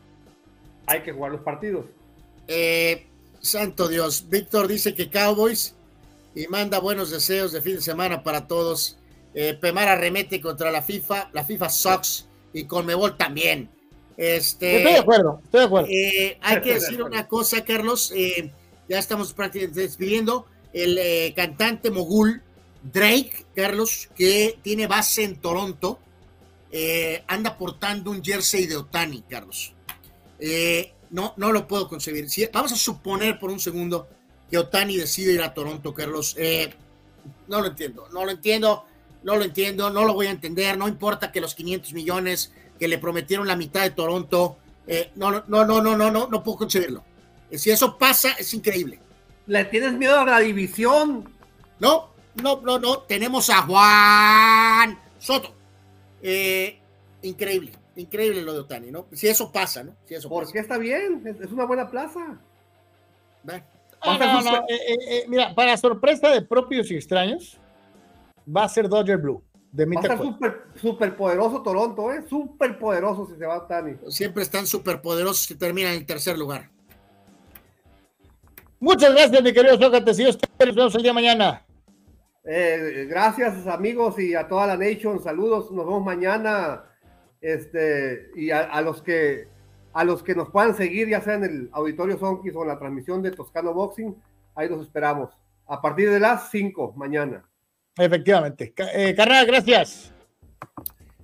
Hay 0.85 1.01
que 1.01 1.13
jugar 1.13 1.33
los 1.33 1.41
partidos. 1.41 1.87
Eh, 2.47 3.06
santo 3.47 3.89
Dios, 3.89 4.27
Víctor 4.29 4.69
dice 4.69 4.95
que 4.95 5.11
Cowboys 5.11 5.75
y 6.35 6.47
manda 6.49 6.79
buenos 6.79 7.11
deseos 7.11 7.53
de 7.53 7.63
fin 7.63 7.77
de 7.77 7.83
semana 7.83 8.23
para 8.23 8.47
todos. 8.47 8.99
Eh, 9.35 9.55
Pemar 9.55 9.89
arremete 9.89 10.41
contra 10.41 10.71
la 10.71 10.83
FIFA, 10.83 11.31
la 11.33 11.45
FIFA 11.45 11.71
sucks 11.71 12.27
y 12.53 12.65
Conmebol 12.65 13.17
también. 13.17 13.71
Este, 14.17 14.79
estoy 14.79 14.93
de 14.93 14.99
acuerdo, 14.99 15.41
estoy 15.45 15.61
de 15.61 15.67
acuerdo. 15.67 15.89
Eh, 15.91 16.39
hay 16.41 16.61
que 16.63 16.75
decir 16.75 17.03
una 17.03 17.29
cosa, 17.29 17.65
Carlos, 17.65 18.13
eh, 18.15 18.51
ya 18.89 18.99
estamos 18.99 19.33
prácticamente 19.33 19.81
despidiendo. 19.81 20.47
El 20.73 20.99
eh, 20.99 21.33
cantante 21.37 21.91
mogul 21.91 22.43
Drake, 22.83 23.45
Carlos, 23.55 24.09
que 24.17 24.59
tiene 24.63 24.87
base 24.87 25.25
en 25.25 25.37
Toronto, 25.37 25.99
anda 27.27 27.57
portando 27.57 28.11
un 28.11 28.23
jersey 28.23 28.67
de 28.67 28.77
Otani, 28.77 29.23
Carlos. 29.23 29.73
No, 31.17 31.35
no 31.37 31.51
lo 31.51 31.67
puedo 31.67 31.89
concebir. 31.89 32.29
vamos 32.53 32.73
a 32.73 32.77
suponer 32.77 33.41
por 33.41 33.51
un 33.51 33.59
segundo 33.59 34.07
que 34.49 34.59
Otani 34.59 34.97
decide 34.97 35.33
ir 35.33 35.43
a 35.43 35.53
Toronto, 35.53 35.93
Carlos. 35.93 36.37
no 37.49 37.61
lo 37.61 37.67
entiendo, 37.67 38.09
no 38.13 38.25
lo 38.25 38.31
entiendo 38.31 38.85
no 39.27 39.35
lo 39.35 39.43
entiendo, 39.43 39.91
no 39.91 40.05
lo 40.05 40.15
voy 40.15 40.29
a 40.29 40.31
entender, 40.31 40.79
no 40.79 40.87
importa 40.87 41.33
que 41.33 41.41
los 41.41 41.57
500 41.57 41.93
millones 41.95 42.53
que 42.79 42.87
le 42.87 42.97
prometieron 42.97 43.49
la 43.49 43.57
mitad 43.57 43.83
de 43.83 43.91
Toronto, 43.91 44.57
eh, 44.87 45.11
no, 45.17 45.33
no, 45.33 45.43
no, 45.49 45.65
no, 45.65 45.97
no, 45.97 46.11
no, 46.13 46.29
no 46.29 46.45
puedo 46.45 46.59
concebirlo. 46.59 47.03
Si 47.51 47.71
eso 47.71 47.99
pasa, 47.99 48.31
es 48.39 48.55
increíble. 48.55 49.01
¿Le 49.49 49.65
tienes 49.65 49.95
miedo 49.95 50.21
a 50.21 50.25
la 50.25 50.39
división? 50.39 51.29
No, 51.81 52.11
no, 52.41 52.61
no, 52.61 52.79
no, 52.79 52.99
tenemos 52.99 53.51
a 53.51 53.63
Juan 53.63 54.97
Soto. 55.19 55.53
Eh, 56.23 56.79
increíble, 57.23 57.73
increíble 57.97 58.43
lo 58.43 58.53
de 58.53 58.61
Otani, 58.61 58.91
¿no? 58.91 59.07
Si 59.13 59.27
eso 59.27 59.51
pasa, 59.51 59.83
¿no? 59.83 59.93
Si 60.05 60.15
eso 60.15 60.29
Porque 60.29 60.59
está 60.59 60.79
bien, 60.79 61.23
es, 61.25 61.51
una 61.51 61.65
buena 61.65 61.91
plaza. 61.91 62.39
Ah, 64.01 64.19
no, 64.19 64.43
no, 64.43 64.57
eh, 64.57 64.65
eh, 64.69 64.97
eh, 65.09 65.25
mira, 65.29 65.55
para 65.55 65.77
sorpresa 65.77 66.29
de 66.31 66.43
propios 66.43 66.91
y 66.91 66.97
extraños, 66.97 67.59
va 68.55 68.65
a 68.65 68.69
ser 68.69 68.89
Dodger 68.89 69.19
Blue. 69.19 69.43
De 69.73 69.85
Va 69.85 70.01
a 70.01 70.03
estar 70.03 70.19
súper 70.19 70.63
super 70.81 71.17
poderoso 71.17 71.63
Toronto, 71.63 72.13
¿eh? 72.13 72.25
Súper 72.29 72.79
poderoso 72.79 73.27
si 73.27 73.37
se 73.37 73.47
va 73.47 73.59
Otani. 73.59 73.97
Siempre 74.09 74.43
están 74.43 74.67
súper 74.67 75.03
poderosos 75.03 75.47
que 75.47 75.55
terminan 75.55 75.95
en 75.95 76.07
tercer 76.07 76.39
lugar. 76.39 76.71
Muchas 78.79 79.13
gracias, 79.13 79.43
mi 79.43 79.53
querido 79.53 79.79
Sócrates. 79.79 80.19
Y 80.19 80.29
ustedes 80.29 80.67
nos 80.67 80.77
vemos 80.77 80.95
el 80.95 81.03
día 81.03 81.11
de 81.11 81.15
mañana. 81.15 81.67
Eh, 82.49 83.07
gracias 83.09 83.67
amigos 83.67 84.19
y 84.21 84.37
a 84.37 84.47
toda 84.47 84.69
la 84.69 84.77
nation, 84.77 85.21
saludos, 85.21 85.71
nos 85.73 85.85
vemos 85.85 86.05
mañana. 86.05 86.85
Este, 87.41 88.31
y 88.35 88.51
a, 88.51 88.61
a 88.61 88.81
los 88.83 89.03
que 89.03 89.49
a 89.97 90.05
los 90.05 90.23
que 90.23 90.35
nos 90.35 90.51
puedan 90.51 90.77
seguir, 90.77 91.09
ya 91.09 91.23
sea 91.23 91.35
en 91.35 91.45
el 91.45 91.71
Auditorio 91.73 92.19
Sonkis 92.19 92.55
o 92.55 92.63
en 92.63 92.69
la 92.69 92.79
transmisión 92.79 93.23
de 93.23 93.31
Toscano 93.31 93.73
Boxing, 93.73 94.15
ahí 94.55 94.69
los 94.69 94.83
esperamos. 94.83 95.31
A 95.67 95.81
partir 95.81 96.11
de 96.11 96.21
las 96.21 96.51
5 96.51 96.93
mañana. 96.97 97.49
Efectivamente. 97.97 98.75
Eh, 98.95 99.15
carnal, 99.15 99.47
gracias. 99.47 100.13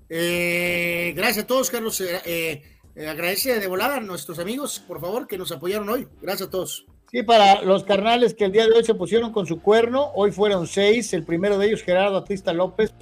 Eh, 0.08 1.12
gracias 1.14 1.44
a 1.44 1.46
todos, 1.46 1.70
Carlos. 1.70 2.00
Eh, 2.00 2.18
eh, 2.24 2.62
eh, 2.94 3.08
agradece 3.08 3.60
de 3.60 3.66
volada 3.66 3.96
a 3.96 4.00
nuestros 4.00 4.38
amigos, 4.38 4.82
por 4.88 5.02
favor, 5.02 5.26
que 5.26 5.36
nos 5.36 5.52
apoyaron 5.52 5.88
hoy. 5.90 6.08
Gracias 6.22 6.48
a 6.48 6.50
todos. 6.50 6.86
Sí, 7.10 7.22
para 7.22 7.60
los 7.60 7.84
carnales 7.84 8.32
que 8.32 8.46
el 8.46 8.52
día 8.52 8.66
de 8.66 8.72
hoy 8.72 8.84
se 8.84 8.94
pusieron 8.94 9.32
con 9.32 9.46
su 9.46 9.60
cuerno, 9.60 10.12
hoy 10.14 10.32
fueron 10.32 10.66
seis. 10.66 11.12
El 11.12 11.24
primero 11.24 11.58
de 11.58 11.66
ellos, 11.66 11.82
Gerardo 11.82 12.16
Atista 12.16 12.54
López. 12.54 12.94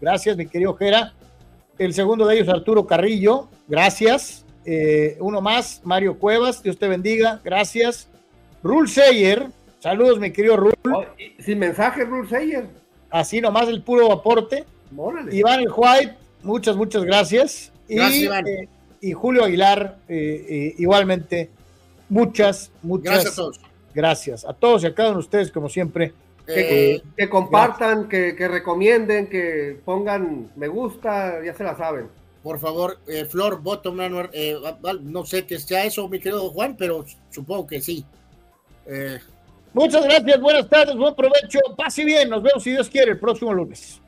Gracias, 0.00 0.36
mi 0.36 0.46
querido 0.46 0.76
Gera. 0.76 1.12
El 1.78 1.94
segundo 1.94 2.26
de 2.26 2.36
ellos, 2.36 2.48
Arturo 2.48 2.86
Carrillo. 2.86 3.48
Gracias. 3.68 4.44
Eh, 4.64 5.16
uno 5.20 5.40
más, 5.40 5.80
Mario 5.84 6.18
Cuevas. 6.18 6.62
Dios 6.62 6.78
te 6.78 6.88
bendiga. 6.88 7.40
Gracias. 7.44 8.08
Rul 8.62 8.88
Seyer. 8.88 9.46
Saludos, 9.78 10.18
mi 10.18 10.32
querido 10.32 10.56
Rul. 10.56 10.74
Sin 11.38 11.58
mensaje, 11.60 12.04
Rul 12.04 12.28
Seyer. 12.28 12.66
Así 13.10 13.40
nomás 13.40 13.68
el 13.68 13.82
puro 13.82 14.10
aporte. 14.12 14.64
Iván 15.30 15.60
El 15.60 15.68
White, 15.74 16.14
muchas, 16.42 16.74
muchas 16.76 17.04
gracias. 17.04 17.72
Y, 17.88 17.96
Gracias, 17.96 18.22
Iván. 18.22 18.46
eh, 18.48 18.68
y 19.00 19.12
Julio 19.12 19.44
Aguilar, 19.44 19.98
eh, 20.08 20.46
eh, 20.48 20.74
igualmente, 20.78 21.50
muchas, 22.08 22.70
muchas 22.82 23.12
Gracias 23.14 23.32
a 23.32 23.36
todos. 23.36 23.60
gracias. 23.94 24.44
A 24.44 24.52
todos 24.52 24.82
y 24.82 24.86
a 24.86 24.94
cada 24.94 25.10
uno 25.10 25.18
de 25.18 25.24
ustedes, 25.24 25.52
como 25.52 25.68
siempre. 25.68 26.12
Que, 26.54 26.94
Eh, 26.94 27.02
que 27.14 27.28
compartan, 27.28 28.08
que, 28.08 28.34
que 28.34 28.48
recomienden, 28.48 29.28
que 29.28 29.78
pongan 29.84 30.50
me 30.56 30.66
gusta, 30.66 31.44
ya 31.44 31.52
se 31.52 31.62
la 31.62 31.76
saben. 31.76 32.08
Por 32.42 32.58
favor, 32.58 32.98
eh, 33.06 33.26
Flor, 33.26 33.60
bottom 33.60 33.98
runner, 33.98 34.30
eh, 34.32 34.56
no 35.02 35.26
sé 35.26 35.44
que 35.44 35.58
sea 35.58 35.84
eso, 35.84 36.08
mi 36.08 36.18
querido 36.18 36.48
Juan, 36.50 36.74
pero 36.78 37.04
supongo 37.30 37.66
que 37.66 37.82
sí. 37.82 38.02
Eh, 38.86 39.18
Muchas 39.74 40.04
gracias, 40.04 40.40
buenas 40.40 40.66
tardes, 40.70 40.96
buen 40.96 41.14
provecho, 41.14 41.58
pase 41.76 42.04
bien, 42.04 42.30
nos 42.30 42.42
vemos 42.42 42.62
si 42.62 42.70
Dios 42.70 42.88
quiere 42.88 43.12
el 43.12 43.18
próximo 43.18 43.52
lunes. 43.52 44.00